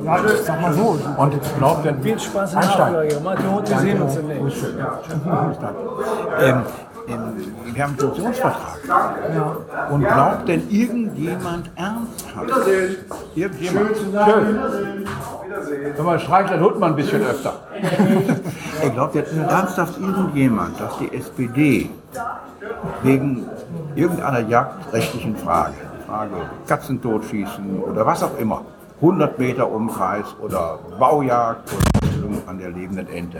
Ja, 0.03 0.17
ich 0.25 0.41
sag 0.41 0.61
mal 0.61 0.73
so. 0.73 0.99
Und 1.17 1.57
glaubt 1.57 1.85
denn... 1.85 2.01
Viel 2.01 2.19
Spaß 2.19 2.53
in 2.53 2.59
Einstein. 2.59 2.93
Wir 2.93 3.77
sehen 3.77 4.01
uns 4.01 4.15
demnächst. 4.15 4.65
Ja. 4.77 4.99
Ähm, 6.39 6.61
wir 7.07 7.83
haben 7.83 7.91
einen 7.91 7.97
Koalitionsvertrag. 7.97 8.79
Und 9.91 10.01
glaubt 10.01 10.47
denn 10.47 10.69
irgendjemand 10.69 11.69
ernsthaft? 11.75 12.45
Wiedersehen. 12.45 12.95
Irgendjemand? 13.35 13.87
Schön 13.87 14.05
zusammen. 14.05 15.07
Sag 15.95 16.05
mal, 16.05 16.19
streich 16.19 16.49
den 16.49 16.59
Hund 16.59 16.79
mal 16.79 16.87
ein 16.87 16.95
bisschen 16.95 17.21
öfter. 17.23 17.53
er 18.81 18.89
glaubt 18.89 19.15
jetzt 19.15 19.33
ernsthaft 19.35 19.99
irgendjemand, 19.99 20.79
dass 20.79 20.97
die 20.97 21.13
SPD 21.13 21.89
wegen 23.03 23.45
irgendeiner 23.95 24.41
jagdrechtlichen 24.41 25.35
Frage, 25.37 25.75
Frage 26.05 26.35
Katzen 26.67 27.01
totschießen 27.01 27.81
oder 27.81 28.05
was 28.05 28.21
auch 28.23 28.37
immer, 28.37 28.63
100 29.01 29.39
Meter 29.39 29.69
Umkreis 29.71 30.25
oder 30.41 30.79
Baujagd 30.99 31.71
oder 31.71 32.06
an 32.47 32.57
der 32.57 32.69
lebenden 32.69 33.07
Ente. 33.09 33.39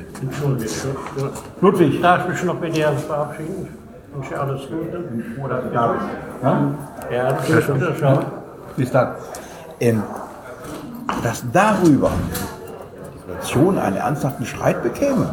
Ludwig. 1.62 2.02
Darf 2.02 2.24
ich 2.26 2.34
mich 2.34 2.44
noch 2.44 2.60
mit 2.60 2.76
dir 2.76 2.92
verabschieden? 2.92 3.70
Wünsche 4.14 4.30
dir 4.30 4.42
alles 4.42 4.62
Gute. 4.64 5.04
Oder 5.44 5.62
David. 5.62 6.02
Ja? 6.44 6.62
Ja, 7.12 7.24
alles 7.28 7.68
Gute. 7.68 7.96
Ciao. 7.98 8.20
Bis 8.76 8.92
dann. 8.92 9.16
Ähm, 9.80 10.04
dass 11.24 11.44
darüber 11.54 12.12
die 13.14 13.20
Situation 13.20 13.80
einen 13.80 13.98
ernsthaften 13.98 14.46
Streit 14.46 14.84
bekäme, 14.84 15.30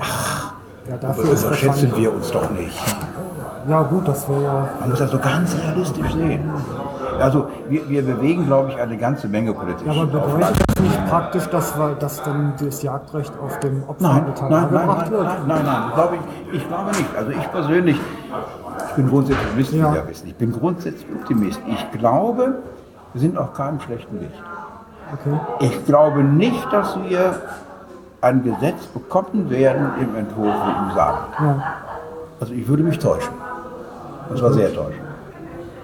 ach, 0.00 0.52
Ja, 0.88 0.96
dafür 0.96 1.24
überschätzen 1.24 1.94
wir 1.96 2.14
uns 2.14 2.30
doch 2.30 2.50
nicht. 2.50 2.78
Ja 3.68 3.82
gut, 3.82 4.08
das 4.08 4.28
wäre 4.28 4.42
ja... 4.42 4.68
Man 4.80 4.90
muss 4.90 4.98
das 4.98 5.10
so 5.10 5.18
ganz 5.18 5.54
realistisch 5.54 6.12
sehen. 6.12 6.50
Also 7.20 7.48
wir, 7.68 7.88
wir 7.88 8.02
bewegen, 8.02 8.46
glaube 8.46 8.70
ich, 8.70 8.80
eine 8.80 8.96
ganze 8.96 9.28
Menge 9.28 9.52
Politik. 9.52 9.86
Ja, 9.86 9.92
aber 9.92 10.06
bedeutet 10.06 10.64
das 10.66 10.82
nicht 10.82 11.06
praktisch, 11.08 11.46
dass, 11.48 11.78
wir, 11.78 11.94
dass 11.94 12.22
dann 12.22 12.54
das 12.58 12.82
Jagdrecht 12.82 13.32
auf 13.42 13.58
dem 13.60 13.80
Nein, 13.80 13.88
Opfermittel 13.88 14.48
nein, 14.48 14.50
nein, 14.50 14.68
gebracht 14.68 14.98
nein, 14.98 15.10
wird? 15.10 15.24
nein, 15.24 15.46
nein, 15.46 15.64
nein, 15.64 15.92
glaube 15.94 16.16
ich, 16.16 16.56
ich 16.56 16.68
glaube 16.68 16.88
nicht. 16.88 17.16
Also 17.16 17.30
ich 17.30 17.52
persönlich, 17.52 18.00
ich 18.88 18.94
bin 18.94 19.08
grundsätzlich 19.08 19.46
Optimist, 19.46 19.72
ja 19.72 20.08
wissen. 20.08 20.26
Ich 20.28 20.34
bin 20.36 20.52
grundsätzlich 20.52 21.06
Optimist. 21.14 21.60
Ich 21.66 21.90
glaube, 21.98 22.54
wir 23.12 23.20
sind 23.20 23.36
auf 23.38 23.52
keinem 23.52 23.80
schlechten 23.80 24.20
Weg. 24.20 24.30
Okay. 25.12 25.40
Ich 25.60 25.86
glaube 25.86 26.22
nicht, 26.22 26.72
dass 26.72 26.96
wir 27.08 27.34
ein 28.20 28.42
Gesetz 28.42 28.86
bekommen 28.86 29.50
werden 29.50 29.90
im 30.00 30.14
Entwurf 30.14 30.54
wie 30.54 30.88
im 30.88 30.94
Saal. 30.94 31.18
Ja. 31.40 31.62
Also 32.38 32.52
ich 32.54 32.66
würde 32.68 32.82
mich 32.82 32.98
täuschen. 32.98 33.32
Das 34.30 34.40
war 34.42 34.52
sehr 34.52 34.72
täuschend. 34.72 35.02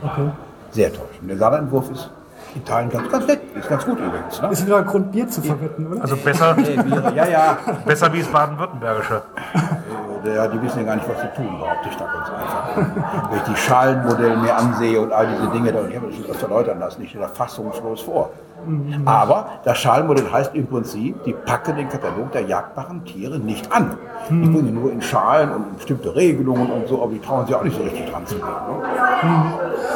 Okay. 0.05 0.31
Sehr 0.77 0.93
täuschend. 0.93 1.31
Der 1.31 1.39
Saarentwurf 1.39 1.91
ist 1.91 2.11
in 2.55 2.63
Teilen 2.63 2.91
ganz, 2.91 3.11
ganz 3.11 3.27
nett. 3.27 3.41
Ist 3.59 3.67
ganz 3.67 3.87
gut 3.87 3.99
übrigens. 3.99 4.43
Ne? 4.43 4.49
Ist 4.51 4.67
wieder 4.67 4.77
ein 4.77 4.85
Grund, 4.85 5.11
Bier 5.11 5.27
zu 5.27 5.41
verwetten, 5.41 5.87
oder? 5.91 6.03
Also 6.03 6.17
besser, 6.17 6.55
Nee, 6.55 6.77
ja, 7.15 7.27
ja. 7.27 7.59
besser 7.87 8.13
wie 8.13 8.19
das 8.19 8.29
Baden-Württembergische. 8.29 9.23
Äh, 9.55 10.35
Ja, 10.35 10.49
die 10.49 10.61
wissen 10.61 10.81
ja 10.81 10.85
gar 10.85 10.97
nicht, 10.97 11.09
was 11.09 11.21
sie 11.23 11.29
tun, 11.37 11.59
behaupte 11.59 11.89
ich 11.89 11.97
da 11.97 12.05
ganz 12.05 12.29
einfach. 12.31 13.31
Wenn 13.31 13.39
ich 13.39 13.45
die 13.45 13.57
Schalenmodelle 13.57 14.37
mir 14.37 14.55
ansehe 14.57 15.01
und 15.01 15.13
all 15.13 15.27
diese 15.29 15.49
Dinge, 15.51 15.73
da, 15.73 15.81
und 15.81 15.91
ich 15.91 15.97
habe 15.97 16.09
das 16.29 16.43
erläutern 16.43 16.79
lassen, 16.81 17.03
ich 17.03 17.09
stehe 17.11 17.23
da 17.25 17.29
fassungslos 17.31 18.03
vor. 18.03 18.31
Mhm. 18.67 19.03
Aber 19.07 19.47
das 19.65 19.79
Schalenmodell 19.79 20.31
heißt 20.31 20.55
im 20.55 20.67
Prinzip, 20.67 21.23
die 21.25 21.33
packen 21.33 21.77
den 21.77 21.89
Katalog 21.89 22.33
der 22.33 22.43
jagdbaren 22.43 23.05
Tiere 23.05 23.39
nicht 23.39 23.71
an. 23.73 23.97
Mhm. 24.29 24.43
Die 24.43 24.49
bringen 24.49 24.75
nur 24.75 24.91
in 24.93 25.01
Schalen 25.01 25.53
und 25.53 25.77
bestimmte 25.77 26.15
Regelungen 26.15 26.71
und 26.71 26.89
so, 26.89 27.03
aber 27.03 27.13
die 27.13 27.21
trauen 27.21 27.47
sich 27.47 27.55
auch 27.55 27.63
nicht 27.63 27.77
so 27.77 27.83
richtig 27.85 28.11
dran 28.11 28.27
zu 28.27 28.35
gehen. 28.35 28.45
Ne? 28.45 28.89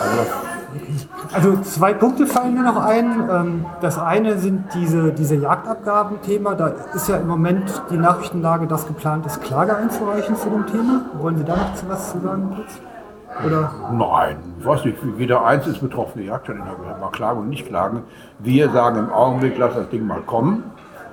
Also, 0.01 0.33
Also 1.33 1.57
zwei 1.63 1.95
Punkte 1.95 2.27
fallen 2.27 2.55
mir 2.55 2.63
noch 2.63 2.77
ein. 2.77 3.29
Ähm, 3.31 3.67
Das 3.81 3.99
eine 3.99 4.39
sind 4.39 4.65
diese, 4.75 5.13
diese 5.13 5.37
Jagdabgaben-Thema. 5.37 6.55
Da 6.55 6.69
ist 6.95 7.09
ja 7.09 7.17
im 7.17 7.27
Moment 7.29 7.83
die 7.91 7.97
Nachrichtenlage, 7.97 8.67
dass 8.67 8.87
geplant 8.87 9.27
ist, 9.27 9.43
Klage 9.43 9.77
einzureichen 9.77 10.37
zu 10.37 10.49
dem 10.51 10.67
Thema. 10.67 11.03
Wollen 11.19 11.39
Sie 11.39 11.45
da 11.45 11.57
noch 11.57 11.73
was 11.89 12.13
zu 12.13 12.21
sagen? 12.21 12.53
Kurz? 12.55 12.81
Oder? 13.47 13.71
Nein, 13.93 14.37
ich 14.59 14.67
weiß 14.67 14.85
nicht, 14.85 14.99
jeder 15.17 15.45
einzelne 15.45 15.79
betroffene 15.79 16.25
Jagdschein 16.25 16.59
mal 16.59 17.11
klagen 17.13 17.41
und 17.41 17.49
nicht 17.49 17.67
klagen. 17.67 18.03
Wir 18.41 18.71
sagen 18.71 18.99
im 18.99 19.11
Augenblick, 19.11 19.57
lass 19.57 19.75
das 19.75 19.89
Ding 19.89 20.07
mal 20.07 20.21
kommen. 20.21 20.65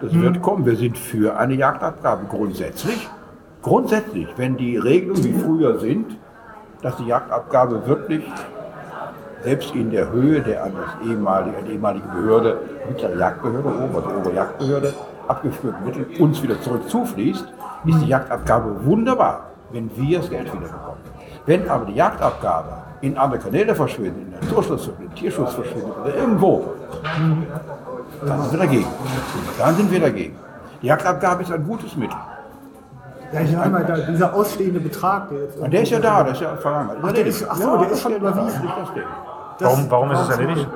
Das 0.01 0.11
Mhm. 0.11 0.21
wird 0.23 0.41
kommen. 0.41 0.65
Wir 0.65 0.75
sind 0.75 0.97
für 0.97 1.37
eine 1.37 1.53
Jagdabgabe 1.53 2.25
grundsätzlich. 2.29 3.07
Grundsätzlich, 3.61 4.27
wenn 4.37 4.57
die 4.57 4.77
Regelungen 4.77 5.23
wie 5.23 5.33
früher 5.33 5.79
sind, 5.79 6.17
dass 6.81 6.95
die 6.97 7.05
Jagdabgabe 7.05 7.87
wirklich 7.87 8.23
selbst 9.48 9.74
in 9.76 9.92
der 9.92 10.11
Höhe 10.11 10.42
der 10.42 10.66
an 10.66 10.74
das 10.76 11.09
ehemalige, 11.09 11.56
die 11.66 11.72
ehemalige 11.72 12.06
Behörde, 12.09 12.59
mittlere 12.90 13.17
Jagdbehörde 13.17 13.69
also 13.95 14.09
obere 14.17 14.34
Jagdbehörde, 14.34 14.93
abgeführten 15.26 15.85
Mittel 15.85 16.06
uns 16.19 16.43
wieder 16.43 16.59
zurück 16.59 16.90
zufließt, 16.90 17.45
ist 17.85 18.01
die 18.01 18.08
Jagdabgabe 18.08 18.85
wunderbar, 18.85 19.51
wenn 19.72 19.90
wir 19.95 20.19
das 20.19 20.30
Geld 20.30 20.48
wieder 20.51 20.67
bekommen. 20.67 21.01
Wenn 21.45 21.69
aber 21.69 21.85
die 21.85 21.93
Jagdabgabe 21.93 22.74
in 23.00 23.17
andere 23.17 23.40
Kanäle 23.40 23.74
verschwindet, 23.74 24.22
in 24.22 24.32
Naturschutz, 24.32 24.88
in 24.88 25.08
den 25.08 25.16
Tierschutz 25.16 25.53
verschwindet 25.53 25.93
oder 26.01 26.14
irgendwo, 26.14 26.66
dann 28.26 28.42
sind 28.42 28.51
wir 28.51 28.59
dagegen. 28.59 28.88
Dann 29.58 29.76
sind 29.76 29.92
wir 29.92 30.00
dagegen. 30.01 30.35
Die 30.82 30.88
Jagdabgabe 30.88 31.43
ist 31.43 31.53
ein 31.53 31.66
gutes 31.66 31.95
Mittel. 31.95 32.17
Ja, 33.32 33.42
ich 33.42 33.56
meine, 33.56 33.85
da, 33.85 33.98
dieser 33.98 34.34
ausstehende 34.34 34.80
Betrag, 34.82 35.30
der 35.30 35.40
jetzt. 35.40 35.58
Und 35.58 35.72
der 35.72 35.82
ist 35.84 35.92
ja 35.92 36.00
da, 36.00 36.24
der 36.24 36.34
ist 36.34 36.42
ja 36.42 36.56
vergangen. 36.56 36.98
Ach, 37.01 37.11
der 37.11 37.26
ist, 37.26 37.50
ach 37.50 37.56
so, 37.56 37.77
der 37.77 37.92
ist 37.92 38.01
schon 38.01 38.16
überwiesen. 38.16 38.61
Das. 39.59 39.67
Warum, 39.71 39.91
warum 39.91 40.11
ist 40.11 40.19
es 40.21 40.29
erledigt? 40.29 40.67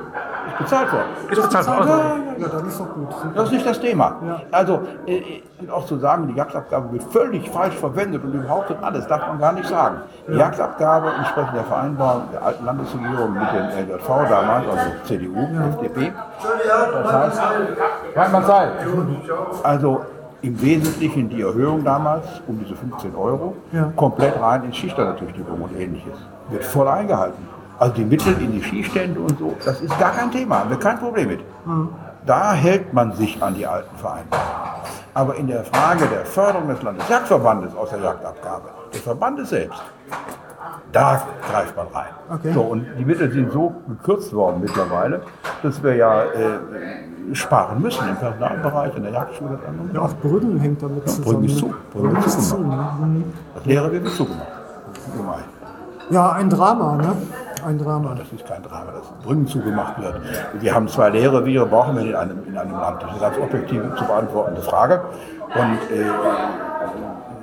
Ist 0.48 0.58
bezahlt 0.58 0.92
worden. 0.92 1.04
Ist 1.30 1.42
bezahlt 1.42 1.66
worden? 1.68 1.88
Ja, 1.88 1.96
ja, 1.96 2.04
ja. 2.04 2.22
Ja, 2.38 2.48
dann 2.48 2.66
ist 2.66 2.80
doch 2.80 2.92
gut. 2.94 3.08
Das 3.34 3.44
ist 3.44 3.52
nicht 3.52 3.66
das 3.66 3.80
Thema. 3.80 4.16
Also, 4.50 4.80
äh, 5.06 5.22
und 5.60 5.70
auch 5.70 5.86
zu 5.86 5.96
sagen, 5.98 6.26
die 6.26 6.34
Jagdabgabe 6.34 6.92
wird 6.92 7.04
völlig 7.04 7.48
falsch 7.48 7.74
verwendet 7.76 8.24
und 8.24 8.34
überhaupt 8.34 8.70
und 8.70 8.82
alles, 8.82 9.06
darf 9.06 9.26
man 9.28 9.38
gar 9.38 9.52
nicht 9.52 9.68
sagen. 9.68 9.98
Die 10.26 10.32
Jagdabgabe 10.36 11.12
entsprechend 11.18 11.54
der 11.54 11.64
Vereinbarung 11.64 12.22
der 12.32 12.42
alten 12.44 12.64
Landesregierung 12.64 13.32
mit 13.34 13.52
dem 13.52 13.88
LJV 13.94 14.08
damals, 14.28 14.66
also 14.68 14.90
CDU, 15.04 15.38
FDP. 15.70 16.12
Das 17.04 17.12
heißt, 17.12 17.42
kann 18.14 18.32
man 18.32 18.44
sein. 18.44 18.68
Also 19.62 20.00
im 20.42 20.60
Wesentlichen 20.60 21.28
die 21.28 21.42
Erhöhung 21.42 21.84
damals 21.84 22.26
um 22.48 22.58
diese 22.58 22.74
15 22.74 23.14
Euro, 23.14 23.54
Ja. 23.70 23.92
komplett 23.94 24.40
rein 24.42 24.64
in 24.64 24.72
Schießertüchtigung 24.72 25.62
und 25.62 25.78
ähnliches. 25.78 26.18
Wird 26.50 26.64
voll 26.64 26.88
eingehalten. 26.88 27.46
Also 27.82 27.94
die 27.94 28.04
Mittel 28.04 28.40
in 28.40 28.52
die 28.52 28.62
Schießstände 28.62 29.18
und 29.18 29.36
so, 29.40 29.56
das 29.64 29.80
ist 29.80 29.98
gar 29.98 30.12
kein 30.12 30.30
Thema, 30.30 30.60
haben 30.60 30.70
wir 30.70 30.78
kein 30.78 31.00
Problem 31.00 31.26
mit. 31.26 31.40
Da 32.24 32.52
hält 32.52 32.92
man 32.92 33.12
sich 33.14 33.42
an 33.42 33.56
die 33.56 33.66
alten 33.66 33.96
Vereinbarungen. 33.96 34.52
Aber 35.14 35.34
in 35.34 35.48
der 35.48 35.64
Frage 35.64 36.06
der 36.06 36.24
Förderung 36.24 36.68
des 36.68 36.80
Landesjagdverbandes 36.80 37.74
aus 37.74 37.90
der 37.90 37.98
Jagdabgabe, 37.98 38.68
des 38.94 39.00
Verbandes 39.00 39.48
selbst, 39.50 39.82
da 40.92 41.22
greift 41.50 41.76
man 41.76 41.88
rein. 41.88 42.10
Okay. 42.32 42.52
So, 42.52 42.60
und 42.60 42.86
die 43.00 43.04
Mittel 43.04 43.32
sind 43.32 43.50
so 43.50 43.74
gekürzt 43.88 44.32
worden 44.32 44.60
mittlerweile, 44.60 45.22
dass 45.64 45.82
wir 45.82 45.96
ja 45.96 46.22
äh, 46.22 47.34
sparen 47.34 47.82
müssen 47.82 48.08
im 48.08 48.14
Personalbereich, 48.14 48.96
in 48.96 49.02
der 49.02 49.12
Jagdschule. 49.12 49.58
Ja, 49.92 50.02
auch 50.02 50.14
Brüggen 50.22 50.60
hängt 50.60 50.80
damit 50.80 51.00
Ja, 51.00 51.06
zusammen. 51.06 51.24
Brüggen 51.24 51.44
ist 51.46 51.58
zu. 51.58 51.74
Brüggen 51.92 52.16
ist 52.18 52.26
ist 52.26 52.48
zu. 52.48 52.58
Ne? 52.58 52.88
Mhm. 53.00 53.24
Das 53.56 53.64
Lehrer 53.64 53.90
wird 53.90 54.06
zugemacht. 54.10 54.46
Gemein. 55.16 55.42
Ja, 56.10 56.30
ein 56.30 56.48
Drama, 56.48 56.94
ne? 56.94 57.16
Ein 57.64 57.78
Drama. 57.78 58.14
Das 58.14 58.32
ist 58.32 58.46
kein 58.46 58.62
Drama, 58.62 58.92
dass 58.92 59.24
Brücken 59.24 59.46
zugemacht 59.46 60.00
wird. 60.00 60.20
Wir 60.60 60.74
haben 60.74 60.88
zwei 60.88 61.10
leere 61.10 61.44
Viren, 61.44 61.70
brauchen 61.70 61.96
wir 61.96 62.04
in 62.04 62.14
einem, 62.14 62.38
in 62.46 62.56
einem 62.56 62.72
Land. 62.72 63.02
Das 63.02 63.14
ist 63.14 63.22
eine 63.22 63.36
ganz 63.36 63.42
objektiv 63.42 63.82
zu 63.96 64.04
beantwortende 64.04 64.62
Frage. 64.62 65.02
Und 65.54 65.96
äh, 65.96 66.04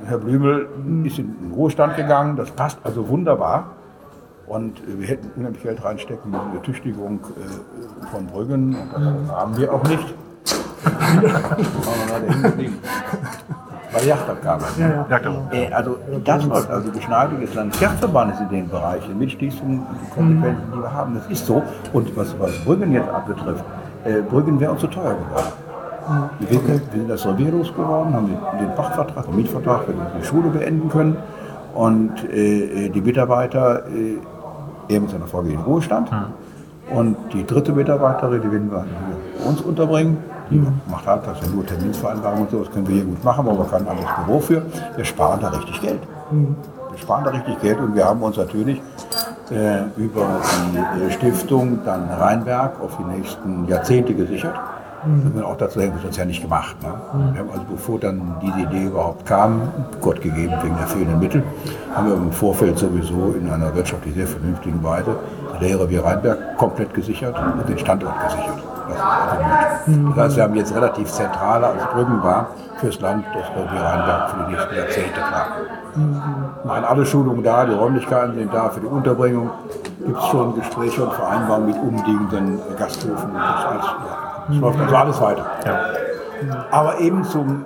Herr 0.07 0.17
Blümel 0.17 0.67
ist 1.03 1.19
in 1.19 1.38
den 1.39 1.51
Ruhestand 1.53 1.95
gegangen, 1.95 2.35
das 2.35 2.51
passt 2.51 2.80
also 2.83 3.07
wunderbar. 3.07 3.72
Und 4.48 4.80
äh, 4.80 4.99
wir 4.99 5.07
hätten 5.07 5.31
unheimlich 5.35 5.64
Geld 5.64 5.83
reinstecken 5.83 6.31
müssen 6.31 6.45
in 6.48 6.59
die 6.59 6.65
Tüchtigung 6.65 7.19
äh, 7.19 8.07
von 8.07 8.27
Brüggen. 8.27 8.75
Und 8.75 8.93
das 8.93 9.38
haben 9.38 9.57
wir 9.57 9.73
auch 9.73 9.83
nicht. 9.83 10.14
Bei 13.91 13.99
der 13.99 14.07
Jachtabgabe. 14.09 14.65
Ja, 14.77 14.87
ja. 14.87 15.05
Jagdabgabe. 15.09 15.55
Äh, 15.55 15.73
also 15.73 15.97
das 16.23 16.45
läuft, 16.45 16.69
also 16.69 16.89
die 16.89 16.97
Beschneidung 16.97 17.39
des 17.39 17.53
Landesjagdverbandes 17.55 18.39
in 18.39 18.49
dem 18.49 18.69
Bereich, 18.69 19.01
die 19.07 19.13
Mitschließungen, 19.15 19.81
die 19.81 20.09
Konsequenzen, 20.13 20.63
die 20.73 20.81
wir 20.81 20.93
haben, 20.93 21.15
das 21.15 21.27
ist 21.27 21.45
so. 21.45 21.63
Und 21.93 22.15
was, 22.15 22.39
was 22.39 22.51
Brüggen 22.65 22.91
jetzt 22.91 23.09
abbetrifft, 23.09 23.63
äh, 24.05 24.21
Brüggen 24.21 24.59
wäre 24.59 24.71
uns 24.71 24.81
zu 24.81 24.87
teuer 24.87 25.15
geworden. 25.15 25.69
Wir 26.39 26.47
sind, 26.59 26.67
wir 26.67 26.99
sind 26.99 27.09
das 27.09 27.25
Revier 27.25 27.51
losgeworden, 27.51 28.13
haben 28.13 28.27
den, 28.27 28.67
den 28.67 28.75
Pachtvertrag, 28.75 29.25
den 29.25 29.35
Mietvertrag 29.35 29.85
für 29.85 29.93
die 29.93 30.25
Schule 30.25 30.49
beenden 30.49 30.89
können. 30.89 31.17
Und 31.75 32.23
äh, 32.31 32.89
die 32.89 33.01
Mitarbeiter, 33.01 33.85
äh, 33.87 34.17
er 34.93 35.01
mit 35.01 35.11
seiner 35.11 35.27
Frau 35.27 35.41
gehen 35.41 35.53
in 35.53 35.57
den 35.57 35.65
Ruhestand. 35.65 36.09
Und 36.91 37.15
die 37.31 37.45
dritte 37.45 37.71
Mitarbeiterin, 37.73 38.41
die 38.41 38.51
werden 38.51 38.71
wir 38.71 38.85
bei 39.39 39.49
uns 39.49 39.61
unterbringen. 39.61 40.17
Die 40.49 40.63
macht 40.89 41.05
halt 41.05 41.27
das 41.27 41.39
ja 41.41 41.47
nur 41.47 41.65
Terminsvereinbarung 41.65 42.41
und 42.41 42.51
so, 42.51 42.63
das 42.63 42.73
können 42.73 42.87
wir 42.87 42.95
hier 42.95 43.05
gut 43.05 43.23
machen, 43.23 43.47
aber 43.47 43.59
wir 43.59 43.65
können 43.65 43.87
anderes 43.87 44.09
Büro 44.25 44.39
für. 44.39 44.65
Wir 44.95 45.05
sparen 45.05 45.39
da 45.41 45.49
richtig 45.49 45.81
Geld. 45.81 45.99
Wir 46.31 46.97
sparen 46.97 47.23
da 47.23 47.31
richtig 47.31 47.61
Geld 47.61 47.79
und 47.79 47.95
wir 47.95 48.05
haben 48.05 48.21
uns 48.21 48.37
natürlich 48.37 48.81
äh, 49.51 49.83
über 49.97 50.41
die 50.73 51.05
äh, 51.05 51.11
Stiftung 51.11 51.79
dann 51.85 52.09
Rheinberg 52.09 52.79
auf 52.81 52.97
die 52.97 53.17
nächsten 53.17 53.67
Jahrzehnte 53.67 54.13
gesichert. 54.13 54.55
Mhm. 55.05 55.25
Haben 55.25 55.43
auch 55.43 55.57
dazu 55.57 55.79
hätten 55.81 55.95
wir 55.95 56.01
sonst 56.01 56.17
ja 56.17 56.25
nicht 56.25 56.41
gemacht. 56.41 56.75
Ne? 56.81 56.89
Wir 57.33 57.39
haben 57.39 57.49
also 57.51 57.63
bevor 57.69 57.99
dann 57.99 58.35
diese 58.41 58.59
Idee 58.59 58.87
überhaupt 58.87 59.25
kam, 59.25 59.61
Gott 60.01 60.21
gegeben 60.21 60.53
wegen 60.61 60.75
der 60.75 60.87
fehlenden 60.87 61.19
Mittel, 61.19 61.43
haben 61.95 62.07
wir 62.07 62.15
im 62.15 62.31
Vorfeld 62.31 62.77
sowieso 62.77 63.35
in 63.39 63.49
einer 63.49 63.73
wirtschaftlich 63.75 64.15
sehr 64.15 64.27
vernünftigen 64.27 64.83
Weise 64.83 65.15
Lehre 65.59 65.89
wie 65.89 65.97
Rheinberg 65.97 66.57
komplett 66.57 66.93
gesichert 66.93 67.35
und 67.37 67.67
den 67.67 67.77
Standort 67.77 68.13
gesichert. 68.23 68.68
Das 68.95 70.17
heißt, 70.17 70.35
wir 70.35 70.43
haben 70.43 70.55
jetzt 70.55 70.75
relativ 70.75 71.11
zentraler 71.11 71.67
als 71.67 71.85
Brüggen 71.93 72.21
war 72.23 72.47
fürs 72.77 72.99
Land 73.01 73.25
das 73.33 73.49
Revier 73.49 73.81
Rheinberg 73.81 74.29
für 74.29 74.37
die 74.45 74.51
nächsten 74.51 74.75
Jahrzehnte 74.75 75.19
klar. 75.19 75.47
Machen 76.63 76.85
alle 76.85 77.05
Schulungen 77.05 77.43
da, 77.43 77.65
die 77.65 77.73
Räumlichkeiten 77.73 78.35
sind 78.35 78.53
da 78.53 78.69
für 78.69 78.79
die 78.79 78.87
Unterbringung. 78.87 79.49
Gibt 80.05 80.17
es 80.17 80.25
schon 80.27 80.55
Gespräche 80.55 81.03
und 81.03 81.13
Vereinbarungen 81.13 81.67
mit 81.67 81.77
umliegenden 81.77 82.59
Gasthofen. 82.77 83.33
Das, 83.33 83.65
alles, 83.65 83.85
ja, 83.85 84.45
das 84.47 84.57
läuft 84.57 84.79
also 84.79 84.95
alles 84.95 85.21
weiter. 85.21 85.45
Aber 86.71 86.99
eben 86.99 87.23
zum 87.23 87.65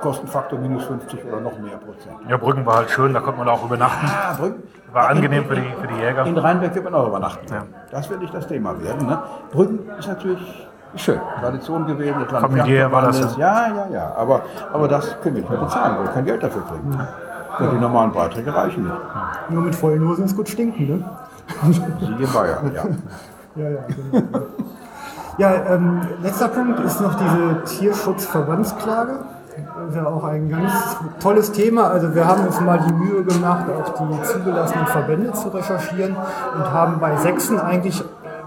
Kostenfaktor 0.00 0.58
minus 0.58 0.84
50 0.84 1.24
oder 1.24 1.40
noch 1.40 1.58
mehr 1.58 1.76
Prozent. 1.76 2.16
Ja, 2.28 2.36
Brüggen 2.36 2.66
war 2.66 2.76
halt 2.76 2.90
schön, 2.90 3.14
da 3.14 3.20
konnte 3.20 3.38
man 3.38 3.48
auch 3.48 3.64
übernachten. 3.64 4.06
Ah, 4.06 4.34
Brüggen. 4.34 4.62
War 4.96 5.10
angenehm 5.10 5.44
für 5.44 5.56
die, 5.56 5.74
für 5.78 5.86
die 5.88 6.00
Jäger. 6.00 6.24
In 6.24 6.38
Rheinberg 6.38 6.74
wird 6.74 6.84
man 6.84 6.94
auch 6.94 7.08
übernachten. 7.08 7.44
Das 7.90 8.08
wird 8.08 8.22
nicht 8.22 8.32
das 8.32 8.46
Thema 8.46 8.82
werden. 8.82 9.06
Ne? 9.06 9.18
Brüggen 9.52 9.80
ist 9.98 10.08
natürlich 10.08 10.66
schön. 10.94 11.20
Tradition 11.38 11.86
gewesen. 11.86 12.16
Das 12.22 12.32
Land 12.32 12.46
Familiär 12.46 12.90
war 12.90 13.02
das 13.02 13.20
Jagdverbandes. 13.20 13.36
Ja, 13.36 13.84
ja, 13.84 14.08
ja. 14.08 14.14
Aber, 14.16 14.40
aber 14.72 14.88
das 14.88 15.20
können 15.20 15.34
wir 15.34 15.42
nicht 15.42 15.50
mehr 15.50 15.60
bezahlen, 15.60 15.98
weil 15.98 16.04
wir 16.04 16.12
kein 16.12 16.24
Geld 16.24 16.42
dafür 16.42 16.62
kriegen. 16.62 16.98
Und 17.58 17.72
die 17.72 17.78
normalen 17.78 18.10
Beiträge 18.10 18.54
reichen 18.54 18.84
nicht. 18.84 18.96
Nur 19.50 19.62
mit 19.64 19.74
vollen 19.74 20.08
Hosen 20.08 20.24
ist 20.24 20.34
gut 20.34 20.48
stinken, 20.48 20.86
ne? 20.88 21.04
Siehe 21.70 22.26
Bayern, 22.28 22.72
ja. 22.74 22.82
Ja, 23.54 23.70
ja, 23.70 23.80
genau. 23.86 24.46
ja 25.36 25.74
ähm, 25.74 26.00
letzter 26.22 26.48
Punkt 26.48 26.80
ist 26.80 27.02
noch 27.02 27.14
diese 27.16 27.64
Tierschutzverbandsklage. 27.64 29.18
Das 29.56 29.88
ist 29.88 29.96
ja 29.96 30.06
auch 30.06 30.24
ein 30.24 30.50
ganz 30.50 30.96
tolles 31.20 31.50
Thema. 31.52 31.88
Also 31.88 32.14
wir 32.14 32.26
haben 32.26 32.46
uns 32.46 32.60
mal 32.60 32.78
die 32.86 32.92
Mühe 32.92 33.24
gemacht, 33.24 33.66
auch 33.70 33.94
die 33.94 34.22
zugelassenen 34.22 34.86
Verbände 34.86 35.32
zu 35.32 35.48
recherchieren 35.48 36.14
und 36.54 36.72
haben 36.72 37.00
bei 37.00 37.16
Sechsen 37.16 37.58
eigentlich 37.58 38.04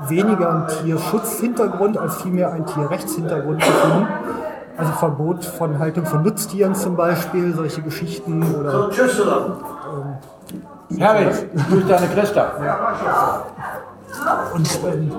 weniger 0.08 0.50
einen 0.50 0.68
Tierschutzhintergrund 0.68 1.98
als 1.98 2.22
vielmehr 2.22 2.52
einen 2.52 2.66
Tierrechtshintergrund 2.66 3.60
gefunden. 3.60 4.08
Also 4.78 4.92
Verbot 4.94 5.44
von 5.44 5.80
Haltung 5.80 6.06
von 6.06 6.24
Nutztieren 6.24 6.76
zum 6.76 6.96
Beispiel, 6.96 7.54
solche 7.54 7.82
Geschichten 7.82 8.44
oder 8.56 8.90
Herrlich, 10.98 11.36
durch 11.70 11.88
deine 11.88 12.08
Christa. 12.08 12.52
Und 14.54 14.80
ähm, 14.86 15.12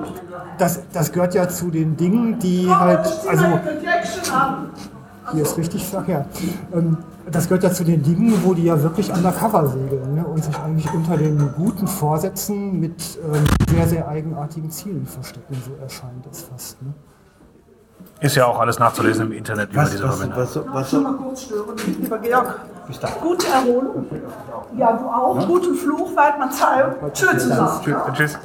das, 0.59 0.81
das 0.93 1.13
gehört 1.13 1.35
ja 1.35 1.49
zu 1.49 1.71
den 1.71 1.97
Dingen, 1.97 2.39
die 2.39 2.69
halt, 2.69 3.07
also 3.29 3.45
hier 5.33 5.43
ist 5.43 5.57
richtig 5.59 5.85
verkehrt. 5.87 6.27
Ähm, 6.73 6.99
das 7.31 7.49
gehört 7.49 7.63
ja 7.63 7.71
zu 7.71 7.85
den 7.85 8.03
Dingen, 8.03 8.43
wo 8.45 8.55
die 8.55 8.65
ja 8.65 8.83
wirklich 8.83 9.13
undercover 9.13 9.67
segeln 9.69 10.15
ne? 10.15 10.27
und 10.27 10.45
sich 10.45 10.57
eigentlich 10.59 10.93
unter 10.93 11.17
den 11.17 11.53
guten 11.57 11.87
Vorsätzen 11.87 12.81
mit 12.81 13.19
ähm, 13.25 13.45
sehr, 13.69 13.87
sehr 13.87 14.09
eigenartigen 14.09 14.71
Zielen 14.71 15.07
verstecken. 15.07 15.57
So 15.65 15.83
erscheint 15.83 16.27
es 16.31 16.43
fast. 16.43 16.83
Ne? 16.83 16.93
Ist 18.21 18.37
ja 18.37 18.47
auch 18.47 18.59
alles 18.59 18.79
nachzulesen 18.79 19.27
im 19.27 19.33
Internet 19.33 19.73
über 19.73 19.83
Was, 19.83 19.91
diese 19.91 20.05
was, 20.05 20.21
was, 20.37 20.61
was, 20.73 20.91
Schon 20.91 21.03
mal 21.03 21.15
kurz 21.15 21.43
stören, 21.43 21.77
lieber 22.01 22.19
Georg. 22.19 22.61
Gute 23.23 23.47
Erholung. 23.47 24.07
Ja, 24.77 24.93
du 24.93 25.07
auch. 25.07 25.47
Guten 25.47 25.75
Fluch, 25.75 26.15
Weidmann 26.17 26.51
Zeit. 26.51 26.97
Tschüss 27.13 27.43
zusammen. 27.45 27.81
Tschüss. 28.15 28.39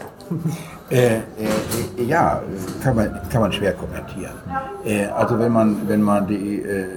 Äh, 0.92 1.18
äh, 1.18 2.04
ja, 2.06 2.42
kann 2.84 2.96
man, 2.96 3.20
kann 3.32 3.42
man 3.42 3.52
schwer 3.52 3.74
kommentieren. 3.74 4.36
Äh, 4.86 5.08
also 5.08 5.40
wenn 5.40 5.52
man, 5.52 5.88
wenn 5.88 6.02
man 6.02 6.28
die 6.28 6.62
äh, 6.62 6.82
äh, 6.82 6.88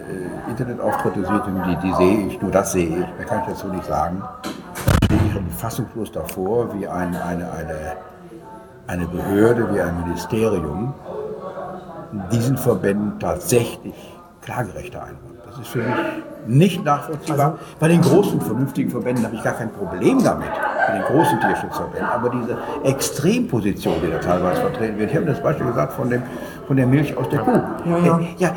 Internetauftritte 0.50 1.20
sieht, 1.20 1.42
die, 1.46 1.86
die 1.86 1.94
sehe 1.94 2.26
ich, 2.26 2.42
nur 2.42 2.50
das 2.50 2.72
sehe 2.72 2.88
ich, 2.88 3.16
mehr 3.16 3.24
kann 3.26 3.40
ich 3.40 3.46
dazu 3.46 3.68
nicht 3.68 3.86
sagen, 3.86 4.22
stehe 5.06 5.20
ich 5.26 5.54
fassungslos 5.54 6.12
davor, 6.12 6.68
wie 6.78 6.86
ein, 6.86 7.16
eine, 7.16 7.50
eine, 7.50 7.96
eine 8.86 9.06
Behörde, 9.06 9.74
wie 9.74 9.80
ein 9.80 10.02
Ministerium 10.02 10.92
diesen 12.30 12.58
Verbänden 12.58 13.18
tatsächlich 13.18 13.94
Klagerechte 14.42 15.00
einräumt. 15.00 15.38
Das 15.46 15.58
ist 15.58 15.68
für 15.68 15.78
mich 15.78 15.96
nicht 16.48 16.84
nachvollziehbar. 16.84 17.58
Bei 17.78 17.88
den 17.88 18.00
großen, 18.00 18.40
vernünftigen 18.40 18.90
Verbänden 18.90 19.24
habe 19.24 19.36
ich 19.36 19.42
gar 19.42 19.54
kein 19.54 19.70
Problem 19.70 20.22
damit, 20.22 20.48
bei 20.86 20.94
den 20.94 21.02
großen 21.02 21.38
Tierschutzverbänden. 21.40 22.08
Aber 22.08 22.30
diese 22.30 22.56
Extremposition, 22.84 23.94
die 24.04 24.10
da 24.10 24.18
teilweise 24.18 24.60
vertreten 24.62 24.98
wird, 24.98 25.10
ich 25.10 25.16
habe 25.16 25.26
das 25.26 25.42
Beispiel 25.42 25.66
gesagt 25.66 25.92
von, 25.92 26.10
dem, 26.10 26.22
von 26.66 26.76
der 26.76 26.86
Milch 26.86 27.16
aus 27.16 27.28
der 27.28 27.40
Kuh. 27.40 27.60
Ja, 27.84 27.98
ja. 27.98 28.18
Äh, 28.18 28.26
ja 28.38 28.54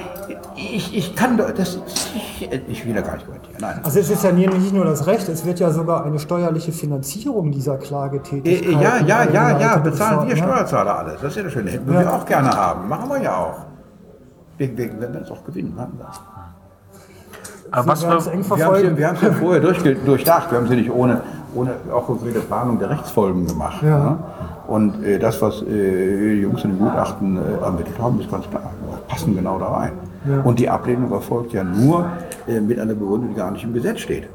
ich, 0.56 0.96
ich 0.96 1.16
kann 1.16 1.38
das, 1.38 1.80
ich, 2.16 2.50
ich 2.68 2.86
will 2.86 2.94
da 2.94 3.02
gar 3.02 3.14
nicht 3.14 3.26
kommentieren. 3.26 3.58
Nein. 3.60 3.80
Also 3.84 4.00
es 4.00 4.10
ist 4.10 4.24
ja 4.24 4.32
nicht 4.32 4.74
nur 4.74 4.86
das 4.86 5.08
Recht, 5.08 5.28
es 5.30 5.46
wird 5.46 5.60
ja 5.60 5.72
sogar 5.72 6.06
eine 6.06 6.20
steuerliche 6.20 6.72
Finanzierung 6.72 7.52
dieser 7.52 7.76
Äh, 7.76 7.78
Klagetätigkeit. 7.78 8.82
ja, 8.82 8.98
ja, 9.00 9.24
ja, 9.32 9.60
ja, 9.60 9.78
bezahlen 9.78 10.28
wir 10.28 10.36
ne? 10.36 10.42
Steuerzahler 10.42 11.00
alles. 11.00 11.14
Das 11.22 11.32
ist 11.32 11.38
ja 11.38 11.44
das 11.44 11.54
Schöne. 11.54 11.72
Hätten 11.72 11.92
wir 11.92 12.02
Ja. 12.02 12.14
auch 12.16 12.26
gerne 12.26 12.50
haben. 12.50 12.88
Machen 12.88 13.10
wir 13.10 13.22
ja 13.22 13.36
auch. 13.38 13.66
Wenn 14.58 14.78
wir 14.78 15.22
es 15.22 15.32
auch 15.32 15.44
gewinnen. 15.44 15.74
Machen 15.76 15.98
wir. 15.98 16.08
Aber 17.72 17.88
was 17.88 18.06
wir 18.06 18.16
es 18.16 18.28
eng 18.28 18.44
Wir 18.44 18.50
haben 18.52 18.60
verfolgen. 18.60 18.90
sie, 18.90 18.98
wir 18.98 19.08
haben 19.08 19.18
sie 19.18 19.26
ja 19.26 19.32
vorher 19.32 19.62
durchge 19.62 19.96
durchdacht. 19.96 20.52
Wir 20.52 20.58
haben 20.58 20.68
sie 20.68 20.76
nicht 20.76 20.92
ohne, 20.92 21.22
ohne 21.56 21.72
auch 21.92 22.06
konkrete 22.06 22.40
Planung 22.42 22.78
der 22.80 22.90
Rechtsfolgen 22.90 23.48
gemacht. 23.48 23.82
Ja. 23.82 23.98
ne? 23.98 24.20
Und 24.68 25.04
äh, 25.04 25.20
das, 25.20 25.42
was 25.42 25.62
äh, 25.64 25.66
die 25.66 26.42
Jungs 26.42 26.64
in 26.64 26.72
den 26.72 26.80
Gutachten 26.80 27.38
äh, 27.38 27.64
ermittelt 27.64 27.98
haben, 28.00 28.20
ist 28.20 28.30
ganz 28.30 28.50
klar. 28.50 28.72
Wir 28.90 28.98
passen 29.08 29.36
genau 29.36 29.58
da 29.58 29.68
rein. 29.68 29.92
Ja. 30.30 30.42
Und 30.42 30.60
die 30.60 30.70
Ablehnung 30.70 31.12
erfolgt 31.12 31.54
ja 31.54 31.64
nur 31.64 32.10
äh, 32.48 32.60
mit 32.60 32.80
einer 32.80 32.94
Begründung, 32.94 33.30
die 33.30 33.36
gar 33.36 33.52
nicht 33.52 33.64
im 33.64 33.74
Gesetz 33.74 34.00
steht. 34.02 34.30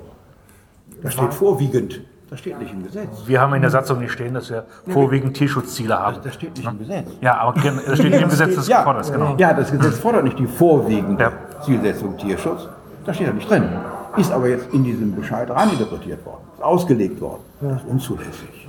Da 1.02 1.10
steht 1.10 1.34
vorwiegend. 1.34 2.00
Das 2.28 2.40
steht 2.40 2.58
nicht 2.58 2.72
im 2.72 2.82
Gesetz. 2.82 3.08
Wir 3.26 3.40
haben 3.40 3.54
in 3.54 3.62
der 3.62 3.70
Satzung 3.70 4.00
nicht 4.00 4.10
stehen, 4.10 4.34
dass 4.34 4.50
wir 4.50 4.64
vorwiegend 4.88 5.36
Tierschutzziele 5.36 5.96
haben. 5.96 6.16
Das 6.24 6.34
steht 6.34 6.56
nicht 6.56 6.68
im 6.68 6.78
Gesetz. 6.78 7.06
Ja, 7.20 7.36
aber 7.36 7.60
das 7.60 7.98
steht 7.98 8.10
nicht 8.10 8.22
im 8.22 8.28
Gesetz 8.28 8.56
des 8.56 8.66
ja, 8.66 8.78
Geforders, 8.78 9.12
genau. 9.12 9.36
Ja, 9.38 9.52
das 9.52 9.70
Gesetz 9.70 9.98
fordert 9.98 10.24
nicht 10.24 10.38
die 10.38 10.46
vorwiegende 10.46 11.30
Zielsetzung 11.64 12.16
Tierschutz. 12.16 12.68
Das 13.06 13.14
steht 13.14 13.28
ja 13.28 13.32
nicht 13.32 13.48
drin. 13.48 13.68
Ist 14.16 14.32
aber 14.32 14.48
jetzt 14.48 14.72
in 14.72 14.82
diesem 14.82 15.14
Bescheid 15.14 15.48
reininterpretiert 15.50 16.24
worden, 16.26 16.42
ist 16.56 16.62
ausgelegt 16.62 17.20
worden. 17.20 17.42
Das 17.60 17.82
ist 17.82 17.88
unzulässig. 17.88 18.68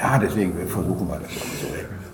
Ja, 0.00 0.18
deswegen 0.18 0.52
versuchen 0.66 1.08
wir 1.08 1.18
das 1.20 1.30
zu 1.30 1.66
regeln. 1.66 2.04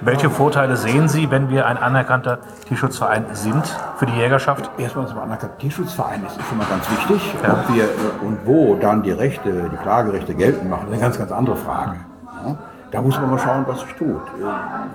Welche 0.00 0.28
Vorteile 0.28 0.76
sehen 0.76 1.08
Sie, 1.08 1.30
wenn 1.30 1.48
wir 1.48 1.66
ein 1.66 1.78
anerkannter 1.78 2.40
Tierschutzverein 2.66 3.26
sind 3.32 3.64
für 3.96 4.06
die 4.06 4.12
Jägerschaft? 4.12 4.68
Erstmal 4.76 5.06
zum 5.06 5.20
anerkannten 5.20 5.58
Tierschutzverein 5.58 6.26
ist 6.26 6.36
schon 6.48 6.58
mal 6.58 6.66
ganz 6.66 6.90
wichtig. 6.90 7.34
Ob 7.44 7.72
wir 7.72 7.84
äh, 7.84 8.26
und 8.26 8.38
wo 8.44 8.74
dann 8.74 9.04
die 9.04 9.12
Rechte, 9.12 9.70
die 9.70 9.76
Klagerechte 9.76 10.34
geltend 10.34 10.68
machen, 10.68 10.88
ist 10.88 10.94
eine 10.94 11.00
ganz, 11.00 11.18
ganz 11.18 11.30
andere 11.30 11.56
Frage. 11.56 11.96
Ja? 12.44 12.56
Da 12.90 13.00
muss 13.00 13.18
man 13.18 13.30
mal 13.30 13.38
schauen, 13.38 13.64
was 13.66 13.80
sich 13.80 13.92
tut. 13.94 14.20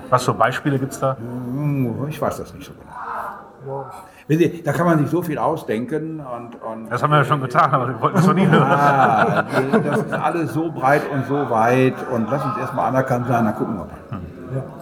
Was 0.09 0.23
für 0.23 0.33
Beispiele 0.33 0.77
gibt 0.77 0.91
es 0.91 0.99
da? 0.99 1.15
Ich 2.09 2.21
weiß 2.21 2.37
das 2.37 2.53
nicht 2.53 2.65
so 2.65 2.73
genau. 2.73 3.85
Wissen 4.27 4.39
Sie, 4.39 4.61
da 4.63 4.73
kann 4.73 4.85
man 4.85 4.99
sich 4.99 5.09
so 5.09 5.21
viel 5.21 5.37
ausdenken 5.37 6.19
und, 6.19 6.61
und 6.61 6.89
Das 6.91 7.01
haben 7.01 7.11
wir 7.11 7.17
ja 7.19 7.25
schon 7.25 7.39
getan, 7.41 7.71
aber 7.71 7.87
wir 7.87 8.01
wollten 8.01 8.17
es 8.17 8.27
noch 8.27 8.33
nie 8.33 8.45
hören. 8.47 8.61
Ah, 8.63 9.45
das 9.83 9.99
ist 9.99 10.13
alles 10.13 10.53
so 10.53 10.69
breit 10.71 11.03
und 11.11 11.25
so 11.27 11.49
weit 11.49 11.95
und 12.11 12.29
lass 12.29 12.43
uns 12.43 12.57
erstmal 12.57 12.89
anerkannt 12.89 13.27
sein, 13.27 13.45
dann 13.45 13.55
gucken 13.55 13.75
wir 13.77 13.85
mal. 13.85 14.21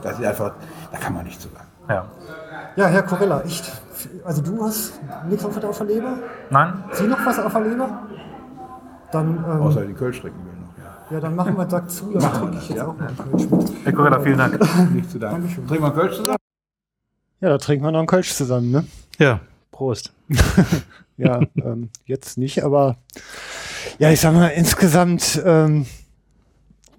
Das 0.01 0.19
ist 0.19 0.25
einfach, 0.25 0.51
da 0.91 0.97
kann 0.97 1.13
man 1.13 1.25
nichts 1.25 1.43
zu 1.43 1.49
sagen. 1.49 1.65
Ja. 1.89 2.05
Ja, 2.75 2.87
Herr 2.87 3.03
Corella, 3.03 3.41
echt. 3.41 3.71
Also 4.23 4.41
du 4.41 4.63
hast 4.63 4.99
nichts 5.29 5.45
auf 5.45 5.57
der 5.59 5.69
auf 5.69 5.77
der 5.77 5.87
Leber? 5.87 6.13
Nein? 6.49 6.83
Sie 6.91 7.07
noch 7.07 7.23
was 7.25 7.39
auf 7.39 7.53
der 7.53 7.61
Leber? 7.61 7.87
Dann, 9.11 9.37
ähm, 9.47 9.61
Außer 9.61 9.85
die 9.85 9.93
Kölsch 9.93 10.21
trinken 10.21 10.39
will 10.45 10.53
noch. 10.59 11.11
ja, 11.11 11.19
dann 11.19 11.35
machen 11.35 11.55
wir 11.57 11.69
Sack 11.69 11.89
zu, 11.89 12.11
dann 12.11 12.33
trinke 12.33 12.57
ich 12.57 12.69
jetzt 12.69 12.77
ja. 12.79 12.87
auch 12.87 12.95
noch 12.97 13.07
einen 13.07 13.17
Kölsch 13.17 13.49
mit. 13.49 13.85
Herr 13.85 13.93
Corella, 13.93 14.19
vielen 14.19 14.37
Dank. 14.37 14.59
Nicht 14.93 15.11
zu 15.11 15.19
danken. 15.19 15.41
Dankeschön. 15.41 15.67
Trinken 15.67 15.83
wir 15.83 15.87
einen 15.91 15.95
Kölsch 15.99 16.15
zusammen? 16.17 16.37
Ja, 17.41 17.49
da 17.49 17.57
trinken 17.57 17.85
wir 17.85 17.91
noch 17.91 17.99
einen 17.99 18.07
Kölsch 18.07 18.33
zusammen, 18.33 18.71
ne? 18.71 18.85
Ja, 19.19 19.41
Prost. 19.71 20.13
ja, 21.17 21.41
ähm, 21.57 21.89
jetzt 22.05 22.37
nicht, 22.37 22.63
aber 22.63 22.97
ja, 23.99 24.11
ich 24.11 24.19
sag 24.19 24.33
mal, 24.33 24.49
insgesamt, 24.49 25.41
ähm, 25.45 25.85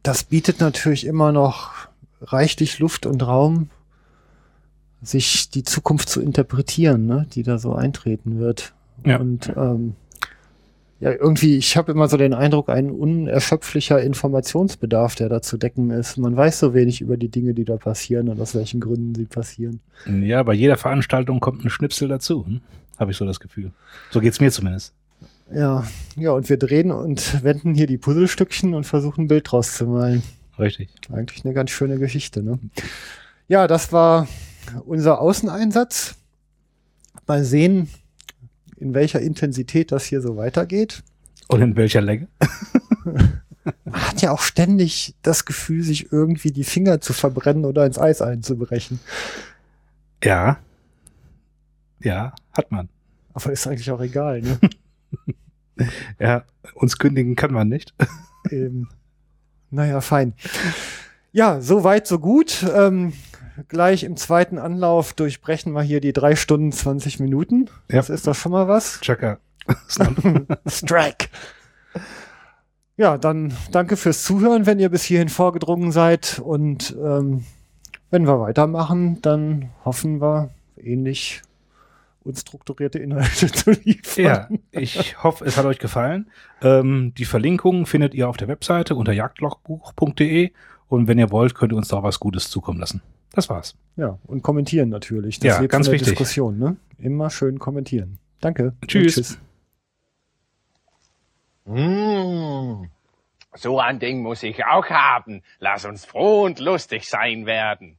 das 0.03 0.25
bietet 0.25 0.61
natürlich 0.61 1.07
immer 1.07 1.33
noch 1.33 1.89
reichlich 2.21 2.79
Luft 2.79 3.07
und 3.07 3.27
Raum, 3.27 3.71
sich 5.03 5.51
die 5.51 5.63
Zukunft 5.63 6.09
zu 6.09 6.21
interpretieren, 6.21 7.07
ne, 7.07 7.27
die 7.33 7.43
da 7.43 7.59
so 7.59 7.75
eintreten 7.75 8.39
wird. 8.39 8.73
Ja. 9.05 9.19
Und 9.19 9.53
ähm, 9.57 9.95
ja, 10.99 11.13
irgendwie, 11.13 11.57
ich 11.57 11.77
habe 11.77 11.93
immer 11.93 12.09
so 12.09 12.17
den 12.17 12.33
Eindruck, 12.33 12.71
ein 12.71 12.91
unerschöpflicher 12.91 14.01
Informationsbedarf, 14.01 15.15
der 15.15 15.29
da 15.29 15.43
zu 15.43 15.59
decken 15.59 15.91
ist. 15.91 16.17
Man 16.17 16.37
weiß 16.37 16.59
so 16.59 16.73
wenig 16.73 17.03
über 17.03 17.19
die 17.19 17.29
Dinge, 17.29 17.53
die 17.53 17.65
da 17.65 17.77
passieren 17.77 18.29
und 18.29 18.41
aus 18.41 18.55
welchen 18.55 18.81
Gründen 18.81 19.15
sie 19.15 19.27
passieren. 19.27 19.81
Ja, 20.07 20.43
bei 20.43 20.55
jeder 20.55 20.79
Veranstaltung 20.79 21.41
kommt 21.41 21.65
ein 21.65 21.71
Schnipsel 21.71 22.09
dazu, 22.09 22.47
hm? 22.47 22.61
habe 22.99 23.11
ich 23.11 23.17
so 23.19 23.27
das 23.27 23.41
Gefühl. 23.41 23.73
So 24.11 24.21
geht's 24.21 24.41
mir 24.41 24.51
zumindest. 24.51 24.95
Ja, 25.55 25.87
ja, 26.17 26.33
und 26.33 26.49
wir 26.49 26.57
drehen 26.57 26.91
und 26.91 27.45
wenden 27.45 27.75
hier 27.75 27.87
die 27.87 27.99
Puzzlestückchen 27.99 28.75
und 28.75 28.85
versuchen 28.85 29.25
ein 29.25 29.29
Bild 29.29 29.51
draus 29.51 29.75
zu 29.75 29.87
malen. 29.87 30.23
Richtig. 30.59 30.89
Eigentlich 31.13 31.45
eine 31.45 31.55
ganz 31.55 31.71
schöne 31.71 31.99
Geschichte, 31.99 32.43
ne? 32.43 32.59
Ja, 33.49 33.67
das 33.69 33.93
war 33.93 34.27
unser 34.87 35.21
Außeneinsatz. 35.21 36.17
Mal 37.27 37.45
sehen, 37.45 37.89
in 38.77 38.95
welcher 38.95 39.21
Intensität 39.21 39.93
das 39.93 40.05
hier 40.05 40.21
so 40.21 40.37
weitergeht. 40.37 41.03
Und 41.49 41.63
in 41.63 41.77
welcher 41.77 42.01
Länge? 42.01 42.29
Man 43.85 44.01
hat 44.09 44.23
ja 44.23 44.31
auch 44.31 44.41
ständig 44.41 45.15
das 45.23 45.45
Gefühl, 45.45 45.83
sich 45.83 46.13
irgendwie 46.13 46.53
die 46.53 46.65
Finger 46.65 47.01
zu 47.01 47.13
verbrennen 47.13 47.65
oder 47.65 47.85
ins 47.85 47.99
Eis 47.99 48.23
einzubrechen. 48.23 49.01
Ja. 50.23 50.59
Ja, 52.01 52.35
hat 52.53 52.71
man. 52.71 52.89
Aber 53.33 53.53
ist 53.53 53.67
eigentlich 53.67 53.91
auch 53.91 54.01
egal, 54.01 54.43
ne? 54.43 54.59
Ja, 56.19 56.45
uns 56.75 56.97
kündigen 56.97 57.37
kann 57.37 57.53
man 57.53 57.69
nicht. 57.69 57.95
ähm, 58.51 58.89
naja, 59.71 60.01
fein. 60.01 60.33
Ja, 61.33 61.61
so 61.61 61.85
weit, 61.85 62.07
so 62.07 62.19
gut. 62.19 62.65
Ähm, 62.75 63.13
gleich 63.69 64.05
im 64.05 64.17
zweiten 64.17 64.59
Anlauf 64.59 65.13
durchbrechen 65.13 65.73
wir 65.73 65.83
hier 65.83 66.01
die 66.01 66.13
drei 66.13 66.37
Stunden 66.37 66.73
20 66.73 67.21
Minuten. 67.21 67.69
Das 67.89 68.11
ist 68.11 68.27
doch 68.27 68.35
schon 68.35 68.53
mal 68.53 68.69
was. 68.69 69.01
Checker. 69.01 69.39
Strike. 70.67 71.29
Ja, 72.97 73.19
dann 73.19 73.53
danke 73.73 73.97
fürs 73.97 74.25
Zuhören, 74.25 74.67
wenn 74.67 74.79
ihr 74.79 74.89
bis 74.89 75.05
hierhin 75.05 75.29
vorgedrungen 75.29 75.93
seid. 75.93 76.39
Und 76.39 76.97
ähm, 77.03 77.45
wenn 78.11 78.27
wir 78.27 78.41
weitermachen, 78.41 79.21
dann 79.23 79.71
hoffen 79.85 80.21
wir, 80.21 80.51
ähnlich 80.77 81.43
unstrukturierte 82.27 82.99
Inhalte 82.99 83.47
zu 83.53 83.71
liefern. 83.71 84.25
Ja, 84.25 84.49
ich 84.73 85.23
hoffe, 85.23 85.45
es 85.45 85.57
hat 85.57 85.65
euch 85.65 85.79
gefallen. 85.79 86.31
Ähm, 86.61 87.13
die 87.17 87.25
Verlinkungen 87.25 87.87
findet 87.87 88.15
ihr 88.15 88.29
auf 88.29 88.37
der 88.37 88.49
Webseite 88.49 88.95
unter 88.95 89.13
jagdlogbuch.de 89.13 90.51
und 90.89 91.09
wenn 91.09 91.19
ihr 91.19 91.31
wollt, 91.31 91.55
könnt 91.55 91.73
ihr 91.73 91.77
uns 91.77 91.89
da 91.89 92.03
was 92.03 92.21
Gutes 92.21 92.51
zukommen 92.51 92.81
lassen. 92.81 93.03
Das 93.33 93.49
war's. 93.49 93.75
Ja, 93.97 94.19
und 94.25 94.43
kommentieren 94.43 94.89
natürlich. 94.89 95.39
Das 95.41 95.47
Ja, 95.57 95.61
lebt 95.61 95.73
ganz 95.73 95.91
wichtig. 95.91 96.09
Diskussion, 96.09 96.59
ne? 96.59 96.77
Immer 96.99 97.31
schön 97.31 97.59
kommentieren. 97.59 98.19
Danke. 98.41 98.75
und 98.81 98.89
Tschüss. 98.89 99.39
Mmh, 101.65 102.87
so 103.55 103.81
ein 103.81 103.99
Ding 103.99 104.23
muss 104.23 104.43
ich 104.43 104.65
auch 104.65 104.87
haben. 104.89 105.43
Lass 105.59 105.85
uns 105.85 106.05
froh 106.05 106.45
und 106.45 106.61
lustig 106.61 107.09
sein 107.09 107.47
werden. 107.47 107.99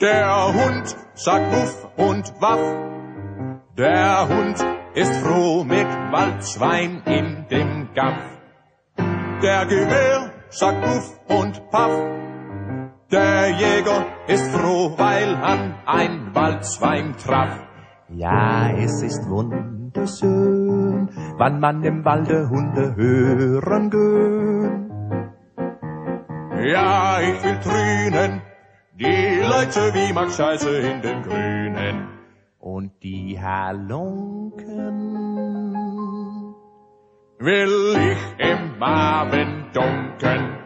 Der 0.00 0.52
Hund 0.52 0.96
sagt 1.14 1.52
Wuff 1.52 1.88
und 1.96 2.40
Waff. 2.40 2.60
Der 3.76 4.28
Hund 4.28 4.64
ist 4.94 5.14
froh 5.16 5.64
mit 5.64 5.86
Waldschwein 5.86 7.02
in 7.06 7.46
dem 7.50 7.88
Gaff. 7.94 8.35
Der 9.42 9.66
Gewehr 9.66 10.32
sagt 10.48 10.82
Wuff 10.82 11.20
und 11.28 11.70
Paff. 11.70 11.92
Der 13.12 13.50
Jäger 13.50 14.06
ist 14.26 14.50
froh, 14.50 14.94
weil 14.96 15.34
an 15.34 15.74
ein 15.84 16.34
Waldschwein 16.34 17.14
traf. 17.18 17.60
Ja, 18.08 18.70
es 18.70 19.02
ist 19.02 19.28
wunderschön, 19.28 21.10
wann 21.36 21.60
man 21.60 21.84
im 21.84 22.02
Walde 22.04 22.48
Hunde 22.48 22.96
hören 22.96 23.90
gön. 23.90 24.90
Ja, 26.64 27.20
ich 27.20 27.44
will 27.44 27.60
trünen, 27.60 28.40
die 28.94 29.40
Leute 29.42 29.92
wie 29.92 30.12
Max 30.14 30.36
Scheiße 30.36 30.78
in 30.78 31.02
den 31.02 31.22
Grünen. 31.22 32.08
Und 32.58 33.02
die 33.02 33.38
Halunken 33.40 34.96
Will 37.38 37.94
ich 37.96 38.46
im 38.46 38.82
Abend 38.82 39.76
dunkeln 39.76 40.65